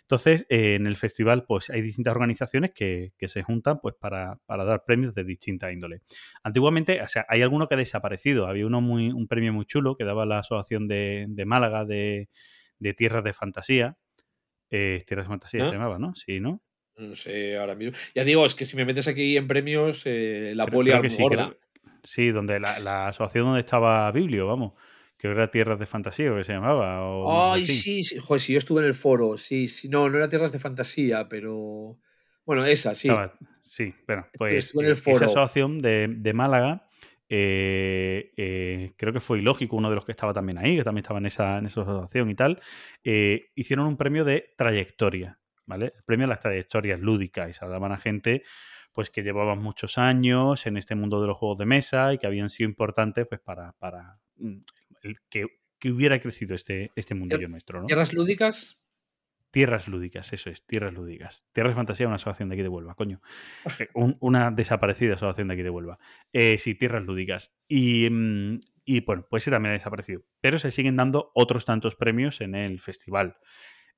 Entonces, 0.00 0.46
eh, 0.48 0.74
en 0.74 0.88
el 0.88 0.96
festival, 0.96 1.44
pues 1.44 1.70
hay 1.70 1.80
distintas 1.80 2.10
organizaciones 2.10 2.72
que, 2.74 3.12
que 3.16 3.28
se 3.28 3.44
juntan 3.44 3.78
pues, 3.80 3.94
para, 3.94 4.40
para, 4.46 4.64
dar 4.64 4.84
premios 4.84 5.14
de 5.14 5.22
distinta 5.22 5.70
índole. 5.72 6.02
Antiguamente, 6.42 7.00
o 7.00 7.06
sea, 7.08 7.24
hay 7.28 7.40
alguno 7.40 7.68
que 7.68 7.76
ha 7.76 7.78
desaparecido. 7.78 8.48
Había 8.48 8.66
uno 8.66 8.80
muy, 8.80 9.12
un 9.12 9.28
premio 9.28 9.52
muy 9.52 9.64
chulo 9.64 9.96
que 9.96 10.04
daba 10.04 10.26
la 10.26 10.40
Asociación 10.40 10.88
de, 10.88 11.26
de 11.28 11.44
Málaga 11.46 11.84
de, 11.84 12.28
de, 12.80 12.94
Tierras 12.94 13.22
de 13.22 13.32
Fantasía. 13.32 13.96
Eh, 14.72 15.04
Tierras 15.06 15.26
de 15.26 15.28
Fantasía 15.28 15.64
¿Ah? 15.64 15.66
se 15.68 15.72
llamaba, 15.74 15.98
¿no? 15.98 16.14
Sí, 16.14 16.40
¿no? 16.40 16.60
No 16.96 17.14
sé, 17.14 17.56
ahora 17.56 17.74
mismo. 17.74 17.96
Ya 18.14 18.24
digo, 18.24 18.44
es 18.44 18.54
que 18.54 18.64
si 18.64 18.76
me 18.76 18.84
metes 18.84 19.06
aquí 19.06 19.36
en 19.36 19.46
premios, 19.46 20.02
eh, 20.06 20.52
la 20.54 20.66
poli 20.66 20.92
que 21.00 21.10
sí, 21.10 21.22
gorda. 21.22 21.46
creo- 21.48 21.58
sí, 22.02 22.30
donde 22.30 22.58
la, 22.58 22.78
la 22.80 23.08
asociación 23.08 23.44
donde 23.46 23.60
estaba 23.60 24.10
Biblio, 24.12 24.46
vamos. 24.46 24.72
Que 25.16 25.28
era 25.28 25.50
Tierras 25.50 25.78
de 25.78 25.86
Fantasía, 25.86 26.32
o 26.32 26.36
que 26.36 26.42
se 26.44 26.52
llamaba. 26.52 27.02
O 27.06 27.52
Ay, 27.52 27.64
sí, 27.66 28.02
sí. 28.02 28.18
Joder, 28.18 28.40
sí, 28.40 28.52
yo 28.54 28.58
estuve 28.58 28.80
en 28.80 28.88
el 28.88 28.94
foro. 28.94 29.36
Sí, 29.36 29.68
sí. 29.68 29.88
No, 29.88 30.08
no 30.10 30.18
era 30.18 30.28
Tierras 30.28 30.52
de 30.52 30.58
Fantasía, 30.58 31.28
pero. 31.28 31.98
Bueno, 32.44 32.64
esa, 32.64 32.94
sí. 32.94 33.08
Estaba- 33.08 33.38
sí, 33.60 33.94
bueno, 34.06 34.26
pues 34.36 34.64
estuve 34.64 34.82
en 34.84 34.90
el 34.90 34.96
esa 34.96 35.24
asociación 35.26 35.78
de, 35.78 36.08
de 36.08 36.32
Málaga, 36.32 36.88
eh, 37.34 38.30
eh, 38.36 38.92
creo 38.98 39.10
que 39.14 39.20
fue 39.20 39.38
Ilógico, 39.38 39.74
uno 39.74 39.88
de 39.88 39.94
los 39.94 40.04
que 40.04 40.12
estaba 40.12 40.34
también 40.34 40.58
ahí, 40.58 40.76
que 40.76 40.84
también 40.84 41.00
estaba 41.02 41.18
en 41.18 41.24
esa, 41.24 41.56
en 41.56 41.64
esa 41.64 41.80
asociación 41.80 42.28
y 42.28 42.34
tal, 42.34 42.60
eh, 43.04 43.46
hicieron 43.54 43.86
un 43.86 43.96
premio 43.96 44.22
de 44.22 44.48
trayectoria, 44.54 45.40
¿vale? 45.64 45.94
El 45.96 46.02
premio 46.04 46.26
a 46.26 46.28
las 46.28 46.40
trayectorias 46.40 47.00
lúdicas 47.00 47.48
y 47.48 47.54
se 47.54 47.66
daban 47.66 47.90
a 47.90 47.96
gente 47.96 48.42
pues 48.92 49.08
que 49.08 49.22
llevaban 49.22 49.60
muchos 49.60 49.96
años 49.96 50.66
en 50.66 50.76
este 50.76 50.94
mundo 50.94 51.22
de 51.22 51.28
los 51.28 51.38
juegos 51.38 51.56
de 51.56 51.64
mesa 51.64 52.12
y 52.12 52.18
que 52.18 52.26
habían 52.26 52.50
sido 52.50 52.68
importantes 52.68 53.26
pues 53.26 53.40
para, 53.40 53.72
para 53.78 54.18
mm, 54.36 54.58
que, 55.30 55.46
que 55.78 55.90
hubiera 55.90 56.20
crecido 56.20 56.54
este, 56.54 56.90
este 56.96 57.14
mundillo 57.14 57.48
nuestro, 57.48 57.80
¿no? 57.80 57.86
Tierras 57.86 58.12
lúdicas. 58.12 58.78
Tierras 59.52 59.86
lúdicas, 59.86 60.32
eso 60.32 60.48
es, 60.50 60.66
tierras 60.66 60.94
lúdicas. 60.94 61.44
Tierras 61.52 61.72
de 61.72 61.76
Fantasía, 61.76 62.06
una 62.06 62.16
asociación 62.16 62.48
de 62.48 62.54
aquí 62.54 62.62
de 62.62 62.68
Huelva, 62.70 62.94
coño. 62.94 63.20
Eh, 63.78 63.88
un- 63.94 64.16
una 64.20 64.50
desaparecida 64.50 65.12
asociación 65.14 65.48
de 65.48 65.54
aquí 65.54 65.62
de 65.62 65.68
Huelva. 65.70 65.98
Eh, 66.32 66.56
sí, 66.58 66.74
tierras 66.74 67.04
lúdicas. 67.04 67.54
Y, 67.68 68.08
mm, 68.10 68.60
y, 68.86 69.00
bueno, 69.02 69.26
pues 69.28 69.44
ese 69.44 69.50
también 69.50 69.70
ha 69.70 69.74
desaparecido. 69.74 70.22
Pero 70.40 70.58
se 70.58 70.70
siguen 70.70 70.96
dando 70.96 71.30
otros 71.34 71.66
tantos 71.66 71.94
premios 71.96 72.40
en 72.40 72.54
el 72.54 72.80
festival. 72.80 73.36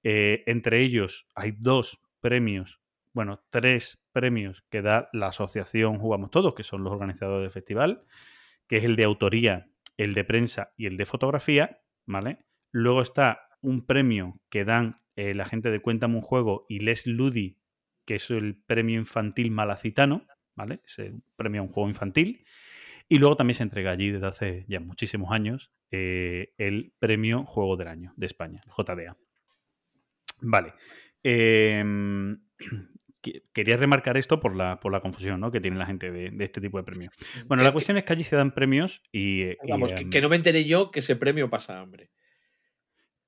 Eh, 0.02 0.42
entre 0.46 0.82
ellos 0.82 1.28
hay 1.36 1.52
dos 1.52 2.02
premios, 2.20 2.80
bueno, 3.12 3.44
tres 3.48 4.04
premios 4.12 4.64
que 4.70 4.82
da 4.82 5.08
la 5.12 5.28
asociación 5.28 5.98
Jugamos 6.00 6.30
Todos, 6.32 6.54
que 6.54 6.64
son 6.64 6.82
los 6.82 6.92
organizadores 6.92 7.42
del 7.44 7.50
festival, 7.50 8.04
que 8.66 8.78
es 8.78 8.84
el 8.84 8.96
de 8.96 9.04
autoría, 9.04 9.70
el 9.96 10.14
de 10.14 10.24
prensa 10.24 10.72
y 10.76 10.86
el 10.86 10.96
de 10.96 11.06
fotografía, 11.06 11.80
¿vale? 12.06 12.38
Luego 12.72 13.00
está 13.02 13.48
un 13.62 13.86
premio 13.86 14.40
que 14.50 14.64
dan 14.64 15.00
eh, 15.16 15.34
la 15.34 15.44
gente 15.44 15.70
de 15.70 15.80
Cuéntame 15.80 16.16
un 16.16 16.22
juego 16.22 16.66
y 16.68 16.80
Les 16.80 17.06
Ludi, 17.06 17.58
que 18.04 18.16
es 18.16 18.30
el 18.30 18.56
premio 18.56 18.98
infantil 18.98 19.50
malacitano, 19.50 20.26
¿vale? 20.54 20.80
Es 20.84 20.98
el 20.98 21.22
premio 21.36 21.60
a 21.60 21.64
un 21.64 21.70
juego 21.70 21.88
infantil. 21.88 22.44
Y 23.08 23.18
luego 23.18 23.36
también 23.36 23.54
se 23.56 23.62
entrega 23.62 23.90
allí 23.90 24.10
desde 24.10 24.26
hace 24.26 24.64
ya 24.68 24.80
muchísimos 24.80 25.30
años 25.32 25.70
eh, 25.90 26.54
el 26.58 26.92
premio 26.98 27.44
Juego 27.44 27.76
del 27.76 27.88
Año 27.88 28.12
de 28.16 28.26
España, 28.26 28.60
el 28.64 28.72
JDA. 28.72 29.16
Vale. 30.40 30.72
Em, 31.22 32.40
que- 33.22 33.42
quería 33.52 33.76
remarcar 33.76 34.16
esto 34.16 34.40
por 34.40 34.56
la, 34.56 34.80
por 34.80 34.90
la 34.92 35.00
confusión 35.00 35.40
¿no? 35.40 35.50
que 35.50 35.60
tiene 35.60 35.76
la 35.78 35.86
gente 35.86 36.10
de, 36.10 36.30
de 36.30 36.44
este 36.44 36.60
tipo 36.60 36.78
de 36.78 36.84
premios. 36.84 37.14
Bueno, 37.46 37.60
Que- 37.62 37.64
la 37.68 37.72
cuestión 37.72 37.96
es 37.96 38.04
que 38.04 38.12
allí 38.12 38.24
se 38.24 38.36
dan 38.36 38.52
premios 38.52 39.02
y, 39.12 39.42
eh, 39.42 39.58
y, 39.62 39.70
Vamos, 39.70 39.92
que, 39.92 40.02
em, 40.02 40.10
que 40.10 40.20
no 40.20 40.28
me 40.28 40.36
enteré 40.36 40.64
yo 40.64 40.90
que 40.90 40.98
ese 41.00 41.16
premio 41.16 41.48
pasa 41.50 41.78
hambre. 41.80 42.10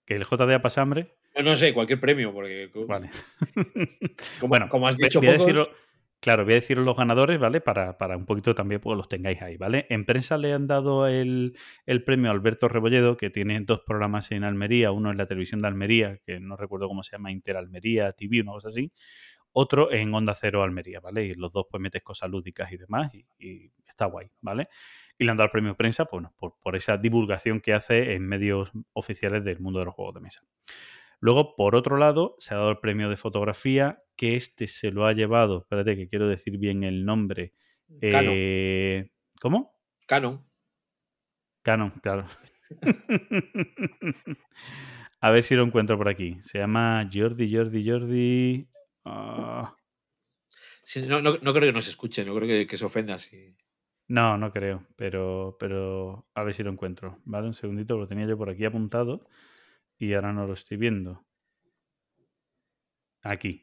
que 0.04 0.14
el 0.14 0.24
JDA 0.24 0.60
pasa 0.62 0.82
hambre. 0.82 1.16
No, 1.36 1.42
no 1.42 1.54
sé, 1.54 1.74
cualquier 1.74 2.00
premio, 2.00 2.32
porque. 2.32 2.70
Vale. 2.86 3.10
Como, 4.40 4.48
bueno, 4.48 4.68
como 4.68 4.88
has 4.88 4.96
dicho, 4.96 5.20
voy 5.20 5.28
a 5.28 5.32
decirlo- 5.38 5.68
claro, 6.20 6.44
voy 6.44 6.54
a 6.54 6.56
deciros 6.56 6.84
los 6.84 6.96
ganadores, 6.96 7.38
¿vale? 7.38 7.60
Para, 7.60 7.98
para 7.98 8.16
un 8.16 8.24
poquito 8.24 8.54
también 8.54 8.80
pues, 8.80 8.96
los 8.96 9.08
tengáis 9.08 9.40
ahí, 9.42 9.56
¿vale? 9.56 9.86
En 9.90 10.04
prensa 10.04 10.38
le 10.38 10.52
han 10.52 10.66
dado 10.66 11.06
el, 11.06 11.56
el 11.84 12.02
premio 12.04 12.30
a 12.30 12.34
Alberto 12.34 12.68
Rebolledo, 12.68 13.16
que 13.16 13.30
tiene 13.30 13.60
dos 13.60 13.80
programas 13.86 14.32
en 14.32 14.44
Almería, 14.44 14.92
uno 14.92 15.10
en 15.10 15.18
la 15.18 15.26
televisión 15.26 15.60
de 15.60 15.68
Almería, 15.68 16.18
que 16.24 16.40
no 16.40 16.56
recuerdo 16.56 16.88
cómo 16.88 17.02
se 17.02 17.12
llama, 17.12 17.30
Inter 17.30 17.56
Almería, 17.56 18.12
TV, 18.12 18.40
una 18.40 18.52
cosa 18.52 18.68
así, 18.68 18.90
otro 19.52 19.92
en 19.92 20.12
Onda 20.14 20.34
Cero 20.34 20.62
Almería, 20.62 21.00
¿vale? 21.00 21.24
Y 21.26 21.34
los 21.34 21.52
dos 21.52 21.66
pues 21.70 21.80
metes 21.80 22.02
cosas 22.02 22.30
lúdicas 22.30 22.72
y 22.72 22.76
demás, 22.78 23.14
y, 23.14 23.26
y 23.38 23.72
está 23.86 24.06
guay, 24.06 24.28
¿vale? 24.40 24.68
Y 25.18 25.24
le 25.24 25.30
han 25.30 25.36
dado 25.36 25.46
el 25.46 25.52
premio 25.52 25.76
prensa 25.76 26.06
pues, 26.06 26.22
bueno, 26.22 26.34
por, 26.38 26.54
por 26.60 26.76
esa 26.76 26.96
divulgación 26.96 27.60
que 27.60 27.72
hace 27.74 28.14
en 28.14 28.26
medios 28.26 28.72
oficiales 28.94 29.44
del 29.44 29.60
mundo 29.60 29.78
de 29.78 29.84
los 29.86 29.94
juegos 29.94 30.14
de 30.14 30.20
mesa. 30.20 30.40
Luego, 31.26 31.56
por 31.56 31.74
otro 31.74 31.96
lado, 31.96 32.36
se 32.38 32.54
ha 32.54 32.58
dado 32.58 32.70
el 32.70 32.78
premio 32.78 33.08
de 33.10 33.16
fotografía, 33.16 34.00
que 34.14 34.36
este 34.36 34.68
se 34.68 34.92
lo 34.92 35.06
ha 35.06 35.12
llevado, 35.12 35.58
espérate 35.62 35.96
que 35.96 36.08
quiero 36.08 36.28
decir 36.28 36.56
bien 36.56 36.84
el 36.84 37.04
nombre. 37.04 37.52
Canon. 38.00 38.32
eh, 38.36 39.10
¿Cómo? 39.40 39.74
Canon. 40.06 40.44
Canon, 41.62 41.90
claro. 42.00 42.26
A 45.20 45.30
ver 45.32 45.42
si 45.42 45.56
lo 45.56 45.64
encuentro 45.64 45.98
por 45.98 46.08
aquí. 46.08 46.38
Se 46.42 46.58
llama 46.58 47.08
Jordi, 47.12 47.52
Jordi, 47.52 47.88
Jordi. 47.90 48.68
ah, 49.04 49.74
Sí, 50.84 51.02
no, 51.02 51.20
no- 51.20 51.38
no 51.42 51.52
creo 51.52 51.68
que 51.68 51.72
nos 51.72 51.88
escuche, 51.88 52.24
no 52.24 52.36
creo 52.36 52.46
que, 52.46 52.66
que 52.68 52.76
se 52.76 52.84
ofenda. 52.84 53.18
Si... 53.18 53.56
no, 54.06 54.38
no 54.38 54.52
creo, 54.52 54.86
pero, 54.94 55.56
pero 55.58 56.28
a 56.34 56.44
ver 56.44 56.54
si 56.54 56.62
lo 56.62 56.70
encuentro. 56.70 57.18
Vale, 57.24 57.48
un 57.48 57.54
segundito, 57.54 57.98
lo 57.98 58.06
tenía 58.06 58.26
yo 58.28 58.38
por 58.38 58.48
aquí 58.50 58.64
apuntado 58.64 59.26
y 59.98 60.12
ahora 60.14 60.32
no 60.32 60.46
lo 60.46 60.54
estoy 60.54 60.76
viendo. 60.76 61.24
Aquí. 63.22 63.62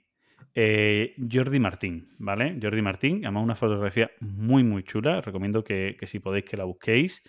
Eh, 0.56 1.16
Jordi 1.32 1.60
Martín, 1.60 2.14
¿vale? 2.20 2.60
Jordi 2.62 2.82
Martín, 2.82 3.26
además 3.26 3.44
una 3.44 3.56
fotografía 3.56 4.12
muy, 4.20 4.64
muy 4.64 4.84
chula. 4.84 5.22
Recomiendo 5.22 5.64
que, 5.64 5.96
que 6.00 6.06
si 6.06 6.20
podéis 6.20 6.46
que 6.46 6.58
la 6.58 6.66
busquéis. 6.66 7.24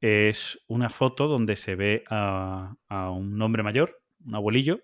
Es 0.00 0.62
una 0.68 0.90
foto 0.90 1.28
donde 1.28 1.56
se 1.56 1.76
ve 1.76 2.04
a, 2.10 2.76
un 3.10 3.40
hombre 3.40 3.62
mayor, 3.62 4.02
un 4.24 4.34
abuelillo, 4.34 4.80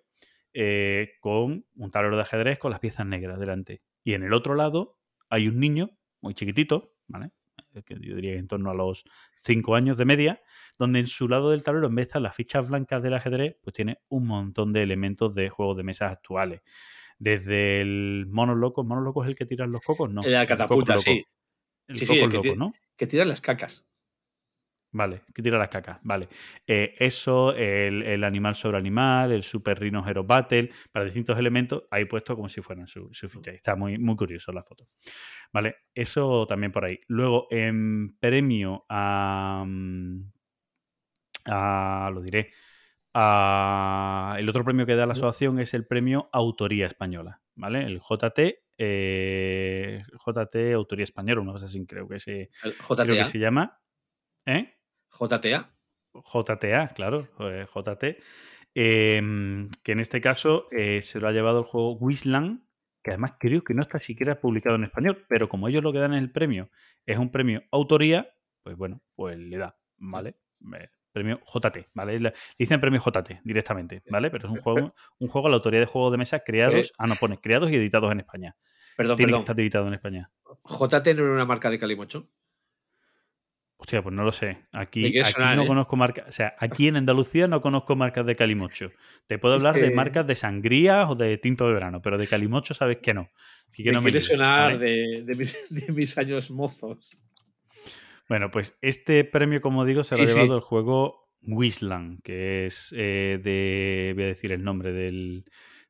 eh, 0.55 1.12
con 1.20 1.66
un 1.77 1.90
tablero 1.90 2.16
de 2.16 2.23
ajedrez 2.23 2.59
con 2.59 2.70
las 2.70 2.81
piezas 2.81 3.07
negras 3.07 3.38
delante. 3.38 3.83
Y 4.03 4.14
en 4.14 4.23
el 4.23 4.33
otro 4.33 4.55
lado 4.55 4.99
hay 5.29 5.49
un 5.49 5.61
niño 5.61 5.90
muy 6.23 6.35
chiquitito, 6.35 6.94
¿vale? 7.07 7.33
Eh, 7.75 7.83
Que 7.83 7.96
yo 8.01 8.14
diría 8.16 8.33
que 8.33 8.38
en 8.38 8.49
torno 8.49 8.70
a 8.70 8.75
los 8.75 9.05
5 9.40 9.74
años 9.74 9.98
de 9.98 10.05
media, 10.05 10.42
donde 10.79 11.00
en 11.00 11.07
su 11.07 11.29
lado 11.29 11.50
del 11.50 11.62
tablero, 11.62 11.88
en 11.88 11.94
vez 11.94 12.05
de 12.05 12.09
estar 12.09 12.22
las 12.22 12.35
fichas 12.35 12.68
blancas 12.68 13.03
del 13.03 13.14
ajedrez, 13.14 13.57
pues 13.62 13.74
tiene 13.74 13.98
un 14.09 14.26
montón 14.26 14.72
de 14.72 14.83
elementos 14.83 15.35
de 15.35 15.48
juegos 15.48 15.76
de 15.76 15.83
mesas 15.83 16.12
actuales. 16.12 16.62
Desde 17.18 17.81
el 17.83 18.26
mono 18.29 18.55
loco, 18.55 18.83
¿mono 18.83 19.03
loco 19.03 19.22
es 19.22 19.29
el 19.29 19.37
que 19.37 19.44
tiran 19.46 19.70
los 19.72 19.83
cocos? 19.83 20.11
No. 20.11 20.22
La 20.22 20.42
el 20.42 20.48
catapulta, 20.48 20.94
coco 20.94 21.03
sí. 21.03 21.24
El 21.87 21.96
Sí, 21.98 22.07
sí, 22.07 22.18
el 22.18 22.31
que 22.31 22.37
loco, 22.37 22.57
¿no? 22.57 22.72
Que 22.96 23.07
tiran 23.07 23.29
las 23.29 23.40
cacas. 23.40 23.87
Vale, 24.92 25.22
que 25.33 25.40
tira 25.42 25.57
las 25.57 25.68
cacas. 25.68 25.98
Vale. 26.03 26.29
Eh, 26.66 26.94
eso, 26.98 27.55
el, 27.55 28.03
el 28.03 28.24
animal 28.24 28.57
sobre 28.57 28.79
animal, 28.79 29.31
el 29.31 29.42
Super 29.44 29.79
Rhino 29.79 30.05
Hero 30.09 30.24
Battle, 30.24 30.70
para 30.90 31.05
distintos 31.05 31.38
elementos, 31.38 31.85
ahí 31.92 32.07
puesto 32.07 32.35
como 32.35 32.48
si 32.48 32.61
fueran 32.61 32.87
su, 32.88 33.09
su 33.12 33.29
ficha. 33.29 33.53
Está 33.53 33.76
muy, 33.76 33.98
muy 33.98 34.16
curioso 34.16 34.50
la 34.53 34.64
foto. 34.64 34.88
Vale, 35.53 35.76
eso 35.94 36.44
también 36.46 36.72
por 36.72 36.85
ahí. 36.85 36.98
Luego, 37.07 37.46
en 37.50 38.09
premio 38.18 38.85
a. 38.88 39.62
mm, 39.66 40.22
a 41.46 42.11
lo 42.12 42.20
diré. 42.20 42.53
a- 43.14 44.37
el 44.38 44.48
otro 44.48 44.64
premio 44.64 44.87
que 44.87 44.94
da 44.94 45.07
la 45.07 45.14
asociación 45.14 45.59
es 45.59 45.74
el 45.74 45.87
premio 45.87 46.29
Autoría 46.33 46.87
Española. 46.87 47.40
¿Vale? 47.57 47.85
El 47.85 48.00
JT. 48.00 48.62
eh, 48.79 50.03
JT 50.24 50.72
Autoría 50.74 51.05
Española, 51.05 51.40
una 51.40 51.53
cosa 51.53 51.66
así, 51.66 51.85
creo 51.87 52.09
que 52.09 52.18
se, 52.18 52.50
creo 52.96 53.14
que 53.24 53.26
se 53.26 53.38
llama. 53.38 53.79
¿Eh? 54.46 54.74
JTA. 55.11 55.70
JTA, 56.12 56.88
claro, 56.94 57.29
eh, 57.40 57.66
JT, 57.73 58.18
em, 58.75 59.70
que 59.83 59.92
en 59.92 60.01
este 60.01 60.20
caso 60.20 60.66
eh, 60.70 61.03
se 61.05 61.20
lo 61.20 61.29
ha 61.29 61.33
llevado 61.33 61.61
el 61.61 61.64
juego 61.64 61.94
Wisland, 61.94 62.64
que 63.03 63.12
además 63.12 63.35
creo 63.38 63.62
que 63.62 63.75
no 63.75 63.83
está 63.83 63.99
siquiera 63.99 64.40
publicado 64.40 64.77
en 64.77 64.85
español, 64.85 65.25
pero 65.29 65.49
como 65.49 65.68
ellos 65.68 65.83
lo 65.83 65.92
que 65.92 65.99
dan 65.99 66.12
en 66.14 66.18
el 66.23 66.31
premio 66.31 66.70
es 67.07 67.18
un 67.18 67.31
premio 67.31 67.62
autoría, 67.70 68.35
pues 68.62 68.77
bueno, 68.77 69.03
pues 69.14 69.38
le 69.38 69.57
da, 69.57 69.79
¿vale? 69.96 70.37
Eh, 70.77 70.88
Premio 71.12 71.40
JT, 71.44 71.88
¿vale? 71.94 72.12
Le 72.12 72.20
le 72.20 72.35
dicen 72.59 72.81
premio 72.81 73.01
JT 73.01 73.40
directamente, 73.42 74.03
¿vale? 74.11 74.31
Pero 74.31 74.46
es 74.46 74.55
un 74.55 74.61
juego, 74.62 74.94
un 75.18 75.29
juego 75.29 75.49
a 75.49 75.51
la 75.51 75.57
autoría 75.57 75.81
de 75.81 75.87
juegos 75.87 76.12
de 76.12 76.18
mesa 76.18 76.40
creados, 76.40 76.92
ah, 76.99 77.07
no, 77.07 77.16
pone 77.16 77.38
creados 77.38 77.70
y 77.70 77.77
editados 77.77 78.12
en 78.12 78.20
España. 78.20 78.57
Perdón, 78.96 79.16
Tiene 79.16 79.31
que 79.31 79.33
perdón. 79.33 79.42
estar 79.42 79.61
editado 79.61 79.88
en 79.88 79.94
España. 79.94 80.31
JT 80.64 81.14
no 81.14 81.25
era 81.25 81.33
una 81.33 81.46
marca 81.46 81.70
de 81.70 81.79
Calimocho. 81.79 82.29
Hostia, 83.83 84.03
pues 84.03 84.14
no 84.14 84.25
lo 84.25 84.31
sé. 84.33 84.59
Aquí, 84.73 85.07
aquí 85.07 85.23
sonar, 85.33 85.57
no 85.57 85.64
¿eh? 85.64 85.66
conozco 85.66 85.97
marcas. 85.97 86.29
O 86.29 86.33
sea, 86.33 86.55
aquí 86.59 86.88
en 86.88 86.97
Andalucía 86.97 87.47
no 87.47 87.62
conozco 87.62 87.97
marcas 87.97 88.27
de 88.27 88.37
calimocho. 88.37 88.93
Te 89.27 89.38
puedo 89.38 89.57
Es 89.57 89.64
hablar 89.64 89.81
de 89.81 89.90
marcas 89.90 90.27
de 90.27 90.37
sangría 90.37 91.09
o 91.09 91.14
de 91.14 91.38
tinto 91.38 91.66
de 91.66 91.73
verano, 91.73 92.03
pero 92.03 92.19
de 92.19 92.27
calimocho 92.27 92.75
sabes 92.75 92.99
que 92.99 93.14
no. 93.14 93.31
Así 93.71 93.83
que 93.83 93.90
me 93.90 93.95
no 93.95 94.03
me 94.03 94.11
quiere 94.11 94.23
sonar 94.23 94.75
¿vale? 94.75 94.79
de, 94.79 95.23
de 95.25 95.35
mis, 95.35 95.57
de 95.87 95.93
mis 95.93 96.19
años 96.19 96.51
mozos. 96.51 97.19
Bueno, 98.29 98.51
pues 98.51 98.77
este 98.83 99.25
premio, 99.25 99.61
como 99.62 99.85
digo, 99.85 100.05
se 100.05 100.16
lo 100.16 100.19
Sí, 100.19 100.25
ha 100.25 100.27
sí. 100.29 100.35
llevado 100.35 100.57
el 100.57 100.61
juego 100.62 101.31
Wisland, 101.43 102.23
que 102.23 102.66
es 102.66 102.95
eh, 102.97 103.40
de. 103.43 104.12
Voy 104.14 104.25
a 104.25 104.27
decir 104.29 104.53
el 104.53 104.62
nombre 104.62 104.93
del, 104.93 105.47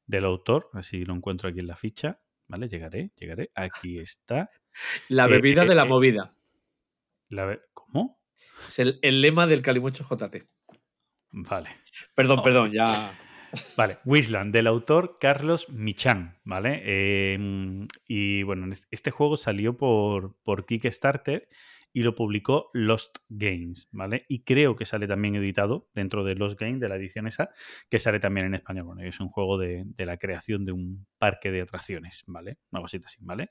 del 0.06 0.24
autor, 0.24 0.70
así 0.74 1.04
lo 1.04 1.14
encuentro 1.14 1.48
aquí 1.48 1.58
en 1.60 1.66
la 1.66 1.76
ficha, 1.76 2.20
¿vale? 2.46 2.68
Llegaré, 2.68 3.10
llegaré. 3.18 3.50
Aquí 3.54 3.98
está. 3.98 4.48
La 5.08 5.26
Eh, 5.26 5.28
bebida 5.28 5.64
eh, 5.64 5.66
de 5.66 5.74
la 5.74 5.84
movida. 5.84 6.34
La 7.30 7.44
ve- 7.46 7.60
¿Cómo? 7.72 8.20
Es 8.68 8.78
el, 8.78 8.98
el 9.02 9.20
lema 9.22 9.46
del 9.46 9.62
Calimocho 9.62 10.04
JT. 10.04 10.44
Vale. 11.32 11.68
Perdón, 12.14 12.40
Oh. 12.40 12.42
perdón, 12.42 12.72
ya. 12.72 13.18
Vale, 13.76 13.96
Wisland, 14.04 14.52
del 14.54 14.68
autor 14.68 15.18
Carlos 15.20 15.68
Michan, 15.70 16.38
¿vale? 16.44 16.82
Eh, 16.84 17.86
y 18.06 18.42
bueno, 18.44 18.70
es- 18.72 18.86
este 18.92 19.10
juego 19.10 19.36
salió 19.36 19.76
por, 19.76 20.36
por 20.44 20.66
Kickstarter 20.66 21.48
y 21.92 22.04
lo 22.04 22.14
publicó 22.14 22.70
Lost 22.74 23.18
Games, 23.28 23.88
¿vale? 23.90 24.24
Y 24.28 24.44
creo 24.44 24.76
que 24.76 24.84
sale 24.84 25.08
también 25.08 25.34
editado 25.34 25.88
dentro 25.94 26.22
de 26.22 26.36
Lost 26.36 26.60
Games, 26.60 26.78
de 26.80 26.88
la 26.88 26.94
edición 26.94 27.26
esa, 27.26 27.50
que 27.88 27.98
sale 27.98 28.20
también 28.20 28.46
en 28.46 28.54
español. 28.54 28.84
Bueno, 28.84 29.02
es 29.02 29.18
un 29.18 29.28
juego 29.28 29.58
de, 29.58 29.82
de 29.84 30.06
la 30.06 30.16
creación 30.16 30.64
de 30.64 30.70
un 30.70 31.06
parque 31.18 31.50
de 31.50 31.62
atracciones, 31.62 32.22
¿vale? 32.28 32.58
Una 32.70 32.82
cosita 32.82 33.06
así, 33.06 33.18
¿vale? 33.22 33.50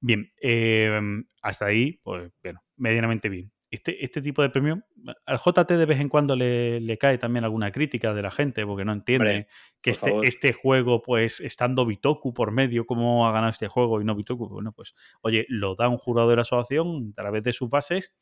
Bien, 0.00 0.32
eh, 0.42 0.98
hasta 1.42 1.66
ahí, 1.66 2.00
pues, 2.02 2.32
bueno, 2.42 2.60
medianamente 2.80 3.28
bien. 3.28 3.52
Este, 3.70 4.04
este 4.04 4.20
tipo 4.20 4.42
de 4.42 4.50
premio, 4.50 4.82
al 5.26 5.38
JT 5.38 5.76
de 5.76 5.86
vez 5.86 6.00
en 6.00 6.08
cuando 6.08 6.34
le, 6.34 6.80
le 6.80 6.98
cae 6.98 7.18
también 7.18 7.44
alguna 7.44 7.70
crítica 7.70 8.12
de 8.12 8.22
la 8.22 8.32
gente 8.32 8.66
porque 8.66 8.84
no 8.84 8.92
entiende 8.92 9.30
Hombre, 9.30 9.48
que 9.80 9.90
este, 9.90 10.10
favor. 10.10 10.26
este 10.26 10.52
juego, 10.52 11.02
pues 11.02 11.38
estando 11.38 11.86
Bitoku 11.86 12.34
por 12.34 12.50
medio, 12.50 12.84
¿cómo 12.84 13.28
ha 13.28 13.32
ganado 13.32 13.50
este 13.50 13.68
juego 13.68 14.00
y 14.00 14.04
no 14.04 14.16
Bitoku? 14.16 14.48
Bueno, 14.48 14.72
pues, 14.72 14.96
oye, 15.20 15.46
lo 15.48 15.76
da 15.76 15.88
un 15.88 15.98
jurado 15.98 16.28
de 16.30 16.36
la 16.36 16.42
asociación 16.42 17.12
a 17.16 17.22
través 17.22 17.44
de 17.44 17.52
sus 17.52 17.70
bases 17.70 18.12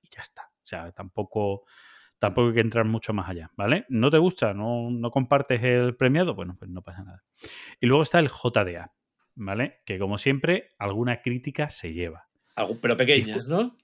y 0.00 0.08
ya 0.08 0.22
está. 0.22 0.42
O 0.42 0.66
sea, 0.66 0.90
tampoco, 0.92 1.64
tampoco 2.18 2.48
hay 2.48 2.54
que 2.54 2.60
entrar 2.60 2.86
mucho 2.86 3.12
más 3.12 3.28
allá, 3.28 3.50
¿vale? 3.56 3.84
¿No 3.90 4.10
te 4.10 4.16
gusta? 4.16 4.54
¿No, 4.54 4.90
no 4.90 5.10
compartes 5.10 5.62
el 5.62 5.96
premiado? 5.96 6.34
Bueno, 6.34 6.56
pues 6.58 6.70
no 6.70 6.80
pasa 6.80 7.02
nada. 7.02 7.22
Y 7.78 7.86
luego 7.86 8.02
está 8.02 8.20
el 8.20 8.30
JDA, 8.30 8.94
¿vale? 9.34 9.82
Que 9.84 9.98
como 9.98 10.16
siempre, 10.16 10.70
alguna 10.78 11.20
crítica 11.20 11.68
se 11.68 11.92
lleva 11.92 12.26
pero 12.80 12.96
pequeñas, 12.96 13.46
¿no? 13.46 13.76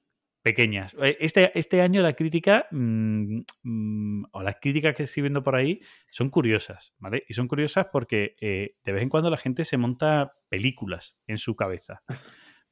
Pequeñas. 0.42 0.94
Eh, 1.00 1.16
Este, 1.20 1.56
este 1.58 1.82
año 1.82 2.02
la 2.02 2.14
crítica, 2.14 2.66
mm, 2.70 3.40
mm, 3.62 4.24
o 4.32 4.42
las 4.42 4.56
críticas 4.60 4.94
que 4.94 5.04
estoy 5.04 5.22
viendo 5.22 5.42
por 5.42 5.56
ahí, 5.56 5.80
son 6.10 6.30
curiosas, 6.30 6.94
¿vale? 6.98 7.24
Y 7.28 7.34
son 7.34 7.48
curiosas 7.48 7.86
porque 7.92 8.36
eh, 8.40 8.76
de 8.84 8.92
vez 8.92 9.02
en 9.02 9.08
cuando 9.08 9.30
la 9.30 9.36
gente 9.36 9.64
se 9.64 9.76
monta 9.76 10.32
películas 10.48 11.18
en 11.26 11.38
su 11.38 11.56
cabeza, 11.56 12.02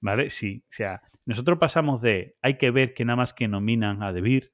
¿vale? 0.01 0.31
Sí, 0.31 0.65
o 0.65 0.73
sea, 0.73 1.03
nosotros 1.27 1.59
pasamos 1.59 2.03
de 2.03 2.37
hay 2.43 2.57
que 2.59 2.71
ver 2.71 2.95
que 2.95 3.05
nada 3.05 3.17
más 3.17 3.35
que 3.35 3.49
nominan 3.49 4.03
a 4.03 4.13
Debir, 4.13 4.53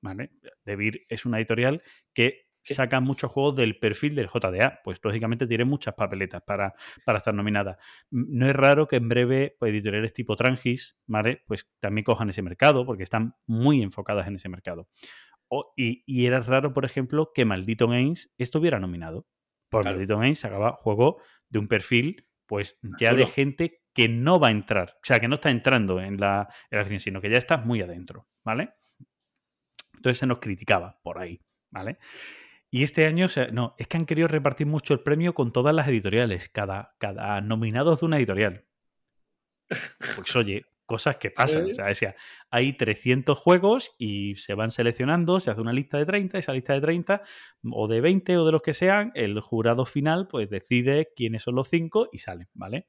¿vale? 0.00 0.32
Debir 0.64 1.06
es 1.08 1.26
una 1.26 1.38
editorial 1.38 1.82
que 2.14 2.47
¿Qué? 2.68 2.74
saca 2.74 3.00
muchos 3.00 3.30
juegos 3.32 3.56
del 3.56 3.78
perfil 3.78 4.14
del 4.14 4.28
JDA, 4.28 4.80
pues 4.84 5.00
lógicamente 5.02 5.46
tiene 5.46 5.64
muchas 5.64 5.94
papeletas 5.94 6.42
para, 6.42 6.74
para 7.04 7.18
estar 7.18 7.34
nominada. 7.34 7.78
M- 8.12 8.26
No 8.28 8.46
es 8.48 8.54
raro 8.54 8.86
que 8.86 8.96
en 8.96 9.08
breve 9.08 9.56
pues, 9.58 9.72
editoriales 9.72 10.12
tipo 10.12 10.36
Trangis, 10.36 10.96
¿vale? 11.06 11.42
Pues 11.46 11.68
también 11.80 12.04
cojan 12.04 12.28
ese 12.30 12.42
mercado 12.42 12.84
porque 12.86 13.02
están 13.02 13.34
muy 13.46 13.82
enfocadas 13.82 14.28
en 14.28 14.36
ese 14.36 14.48
mercado. 14.48 14.88
O- 15.48 15.72
y, 15.76 16.04
y 16.06 16.26
era 16.26 16.40
raro, 16.40 16.72
por 16.74 16.84
ejemplo, 16.84 17.32
que 17.34 17.44
Maldito 17.44 17.88
Games 17.88 18.30
estuviera 18.38 18.78
nominado. 18.78 19.26
Por 19.70 19.82
Claro. 19.82 19.96
Maldito 19.96 20.18
Games 20.18 20.38
sacaba 20.38 20.72
juego 20.72 21.20
de 21.48 21.58
un 21.58 21.68
perfil, 21.68 22.26
pues 22.46 22.78
ya 22.98 23.12
de 23.14 23.26
gente 23.26 23.82
que 23.94 24.08
no 24.08 24.38
va 24.38 24.48
a 24.48 24.52
entrar. 24.52 24.90
O 24.96 25.00
sea, 25.02 25.18
que 25.20 25.28
no 25.28 25.34
está 25.34 25.50
entrando 25.50 26.00
en 26.00 26.18
la, 26.18 26.48
en 26.70 26.78
la 26.78 26.98
sino 26.98 27.20
que 27.20 27.30
ya 27.30 27.36
está 27.38 27.56
muy 27.56 27.82
adentro, 27.82 28.28
¿vale? 28.44 28.70
Entonces 29.94 30.18
se 30.18 30.26
nos 30.26 30.38
criticaba 30.38 31.00
por 31.02 31.18
ahí, 31.18 31.40
¿vale? 31.70 31.98
Y 32.70 32.82
este 32.82 33.06
año, 33.06 33.26
o 33.26 33.28
sea, 33.28 33.48
no, 33.48 33.74
es 33.78 33.88
que 33.88 33.96
han 33.96 34.06
querido 34.06 34.28
repartir 34.28 34.66
mucho 34.66 34.92
el 34.92 35.00
premio 35.00 35.34
con 35.34 35.52
todas 35.52 35.74
las 35.74 35.88
editoriales, 35.88 36.48
cada, 36.48 36.94
cada 36.98 37.40
nominado 37.40 37.96
de 37.96 38.04
una 38.04 38.18
editorial. 38.18 38.66
Pues 40.16 40.34
oye, 40.36 40.66
cosas 40.88 41.18
que 41.18 41.30
pasan. 41.30 41.66
O 41.66 41.74
sea, 41.74 41.84
decía, 41.84 42.16
hay 42.50 42.72
300 42.72 43.38
juegos 43.38 43.94
y 43.98 44.36
se 44.36 44.54
van 44.54 44.70
seleccionando, 44.70 45.38
se 45.38 45.50
hace 45.50 45.60
una 45.60 45.74
lista 45.74 45.98
de 45.98 46.06
30, 46.06 46.38
esa 46.38 46.54
lista 46.54 46.72
de 46.72 46.80
30 46.80 47.22
o 47.70 47.88
de 47.88 48.00
20 48.00 48.38
o 48.38 48.46
de 48.46 48.52
los 48.52 48.62
que 48.62 48.72
sean, 48.72 49.12
el 49.14 49.38
jurado 49.40 49.84
final 49.84 50.28
pues 50.28 50.48
decide 50.48 51.10
quiénes 51.14 51.42
son 51.42 51.56
los 51.56 51.68
5 51.68 52.08
y 52.10 52.18
salen, 52.18 52.48
¿vale? 52.54 52.86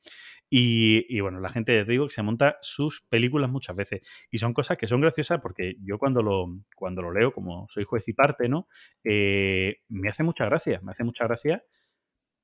Y, 0.50 1.06
y, 1.14 1.20
bueno, 1.20 1.42
la 1.42 1.50
gente, 1.50 1.74
les 1.74 1.88
digo, 1.88 2.08
que 2.08 2.14
se 2.14 2.24
monta 2.24 2.58
sus 2.62 3.02
películas 3.02 3.52
muchas 3.52 3.76
veces. 3.76 4.02
Y 4.32 4.40
son 4.40 4.54
cosas 4.54 4.78
que 4.78 4.88
son 4.88 5.02
graciosas 5.02 5.42
porque 5.42 5.76
yo 5.84 6.00
cuando 6.00 6.24
lo, 6.24 6.48
cuando 6.76 7.02
lo 7.02 7.12
leo, 7.12 7.34
como 7.34 7.68
soy 7.68 7.84
juez 7.84 8.08
y 8.08 8.14
parte, 8.14 8.48
¿no? 8.48 8.70
Eh, 9.04 9.82
me 9.90 10.08
hace 10.08 10.24
mucha 10.24 10.46
gracia, 10.46 10.80
me 10.82 10.92
hace 10.94 11.04
mucha 11.04 11.26
gracia 11.26 11.64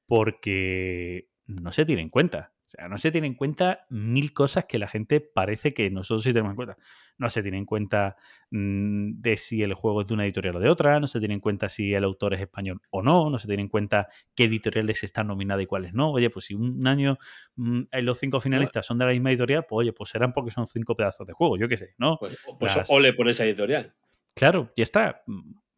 porque 0.05 1.29
no 1.47 1.71
se 1.71 1.85
tiene 1.85 2.01
en 2.01 2.09
cuenta. 2.09 2.54
Sea, 2.75 2.87
no 2.87 2.97
se 2.97 3.11
tiene 3.11 3.27
en 3.27 3.35
cuenta 3.35 3.85
mil 3.89 4.33
cosas 4.33 4.65
que 4.65 4.77
la 4.77 4.87
gente 4.87 5.21
parece 5.21 5.73
que 5.73 5.89
nosotros 5.89 6.23
sí 6.23 6.31
tenemos 6.31 6.51
en 6.51 6.55
cuenta. 6.55 6.77
No 7.17 7.29
se 7.29 7.41
tiene 7.41 7.57
en 7.57 7.65
cuenta 7.65 8.17
mmm, 8.51 9.21
de 9.21 9.37
si 9.37 9.63
el 9.63 9.73
juego 9.73 10.01
es 10.01 10.07
de 10.07 10.13
una 10.13 10.25
editorial 10.25 10.57
o 10.57 10.59
de 10.59 10.69
otra, 10.69 10.99
no 10.99 11.07
se 11.07 11.19
tiene 11.19 11.35
en 11.35 11.39
cuenta 11.39 11.69
si 11.69 11.93
el 11.93 12.03
autor 12.03 12.33
es 12.33 12.41
español 12.41 12.81
o 12.89 13.01
no, 13.01 13.29
no 13.29 13.37
se 13.39 13.47
tiene 13.47 13.63
en 13.63 13.69
cuenta 13.69 14.09
qué 14.35 14.43
editoriales 14.43 15.03
están 15.03 15.27
nominadas 15.27 15.63
y 15.63 15.67
cuáles 15.67 15.93
no. 15.93 16.11
Oye, 16.11 16.29
pues 16.29 16.45
si 16.45 16.53
un 16.53 16.85
año 16.87 17.17
mmm, 17.55 17.83
los 18.01 18.19
cinco 18.19 18.39
finalistas 18.39 18.85
son 18.85 18.97
de 18.97 19.05
la 19.05 19.11
misma 19.11 19.29
editorial, 19.29 19.65
pues 19.67 19.85
oye, 19.85 19.93
pues 19.93 20.09
serán 20.09 20.33
porque 20.33 20.51
son 20.51 20.67
cinco 20.67 20.95
pedazos 20.95 21.25
de 21.25 21.33
juego, 21.33 21.57
yo 21.57 21.69
qué 21.69 21.77
sé, 21.77 21.95
¿no? 21.97 22.17
Pues, 22.17 22.37
pues 22.59 22.75
Las... 22.75 22.89
ole 22.89 23.13
por 23.13 23.29
esa 23.29 23.45
editorial. 23.45 23.93
Claro, 24.33 24.71
ya 24.75 24.83
está 24.83 25.23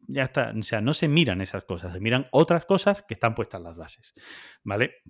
ya 0.08 0.22
está, 0.22 0.54
o 0.58 0.62
sea, 0.62 0.80
no 0.80 0.94
se 0.94 1.06
miran 1.06 1.42
esas 1.42 1.64
cosas, 1.64 1.92
se 1.92 2.00
miran 2.00 2.26
otras 2.32 2.64
cosas 2.64 3.02
que 3.02 3.14
están 3.14 3.34
puestas 3.34 3.60
en 3.60 3.64
las 3.64 3.76
bases, 3.76 4.14
¿vale? 4.64 5.02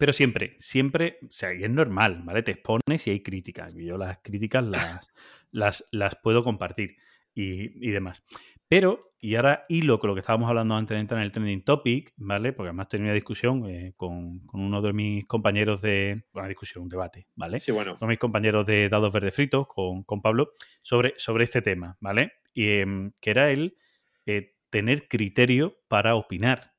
Pero 0.00 0.14
siempre, 0.14 0.54
siempre, 0.58 1.18
o 1.24 1.30
sea, 1.30 1.52
y 1.52 1.62
es 1.62 1.68
normal, 1.68 2.22
¿vale? 2.24 2.42
Te 2.42 2.52
expones 2.52 3.06
y 3.06 3.10
hay 3.10 3.22
críticas. 3.22 3.74
Yo 3.74 3.98
las 3.98 4.16
críticas 4.22 4.64
las, 4.64 5.10
las, 5.50 5.86
las 5.92 6.16
puedo 6.16 6.42
compartir 6.42 6.96
y, 7.34 7.86
y, 7.86 7.90
demás. 7.90 8.22
Pero, 8.66 9.12
y 9.20 9.34
ahora 9.34 9.66
hilo 9.68 9.98
con 9.98 10.08
lo 10.08 10.14
que 10.14 10.20
estábamos 10.20 10.48
hablando 10.48 10.74
antes 10.74 10.94
de 10.94 11.00
entrar 11.00 11.20
en 11.20 11.26
el 11.26 11.32
trending 11.32 11.64
topic, 11.64 12.14
¿vale? 12.16 12.54
Porque 12.54 12.68
además 12.68 12.88
tenía 12.88 13.08
una 13.08 13.12
discusión 13.12 13.68
eh, 13.68 13.92
con, 13.94 14.38
con, 14.46 14.62
uno 14.62 14.80
de 14.80 14.94
mis 14.94 15.26
compañeros 15.26 15.82
de. 15.82 16.24
Una 16.32 16.48
discusión, 16.48 16.84
un 16.84 16.88
debate, 16.88 17.26
¿vale? 17.36 17.60
Sí, 17.60 17.70
bueno. 17.70 17.98
Con 17.98 18.08
mis 18.08 18.18
compañeros 18.18 18.66
de 18.66 18.88
Dados 18.88 19.12
Verde 19.12 19.32
Fritos, 19.32 19.66
con, 19.66 20.02
con 20.04 20.22
Pablo, 20.22 20.54
sobre, 20.80 21.12
sobre 21.18 21.44
este 21.44 21.60
tema, 21.60 21.98
¿vale? 22.00 22.32
Y 22.54 22.68
eh, 22.68 23.10
que 23.20 23.30
era 23.32 23.50
el 23.50 23.76
eh, 24.24 24.54
tener 24.70 25.08
criterio 25.08 25.76
para 25.88 26.14
opinar, 26.14 26.72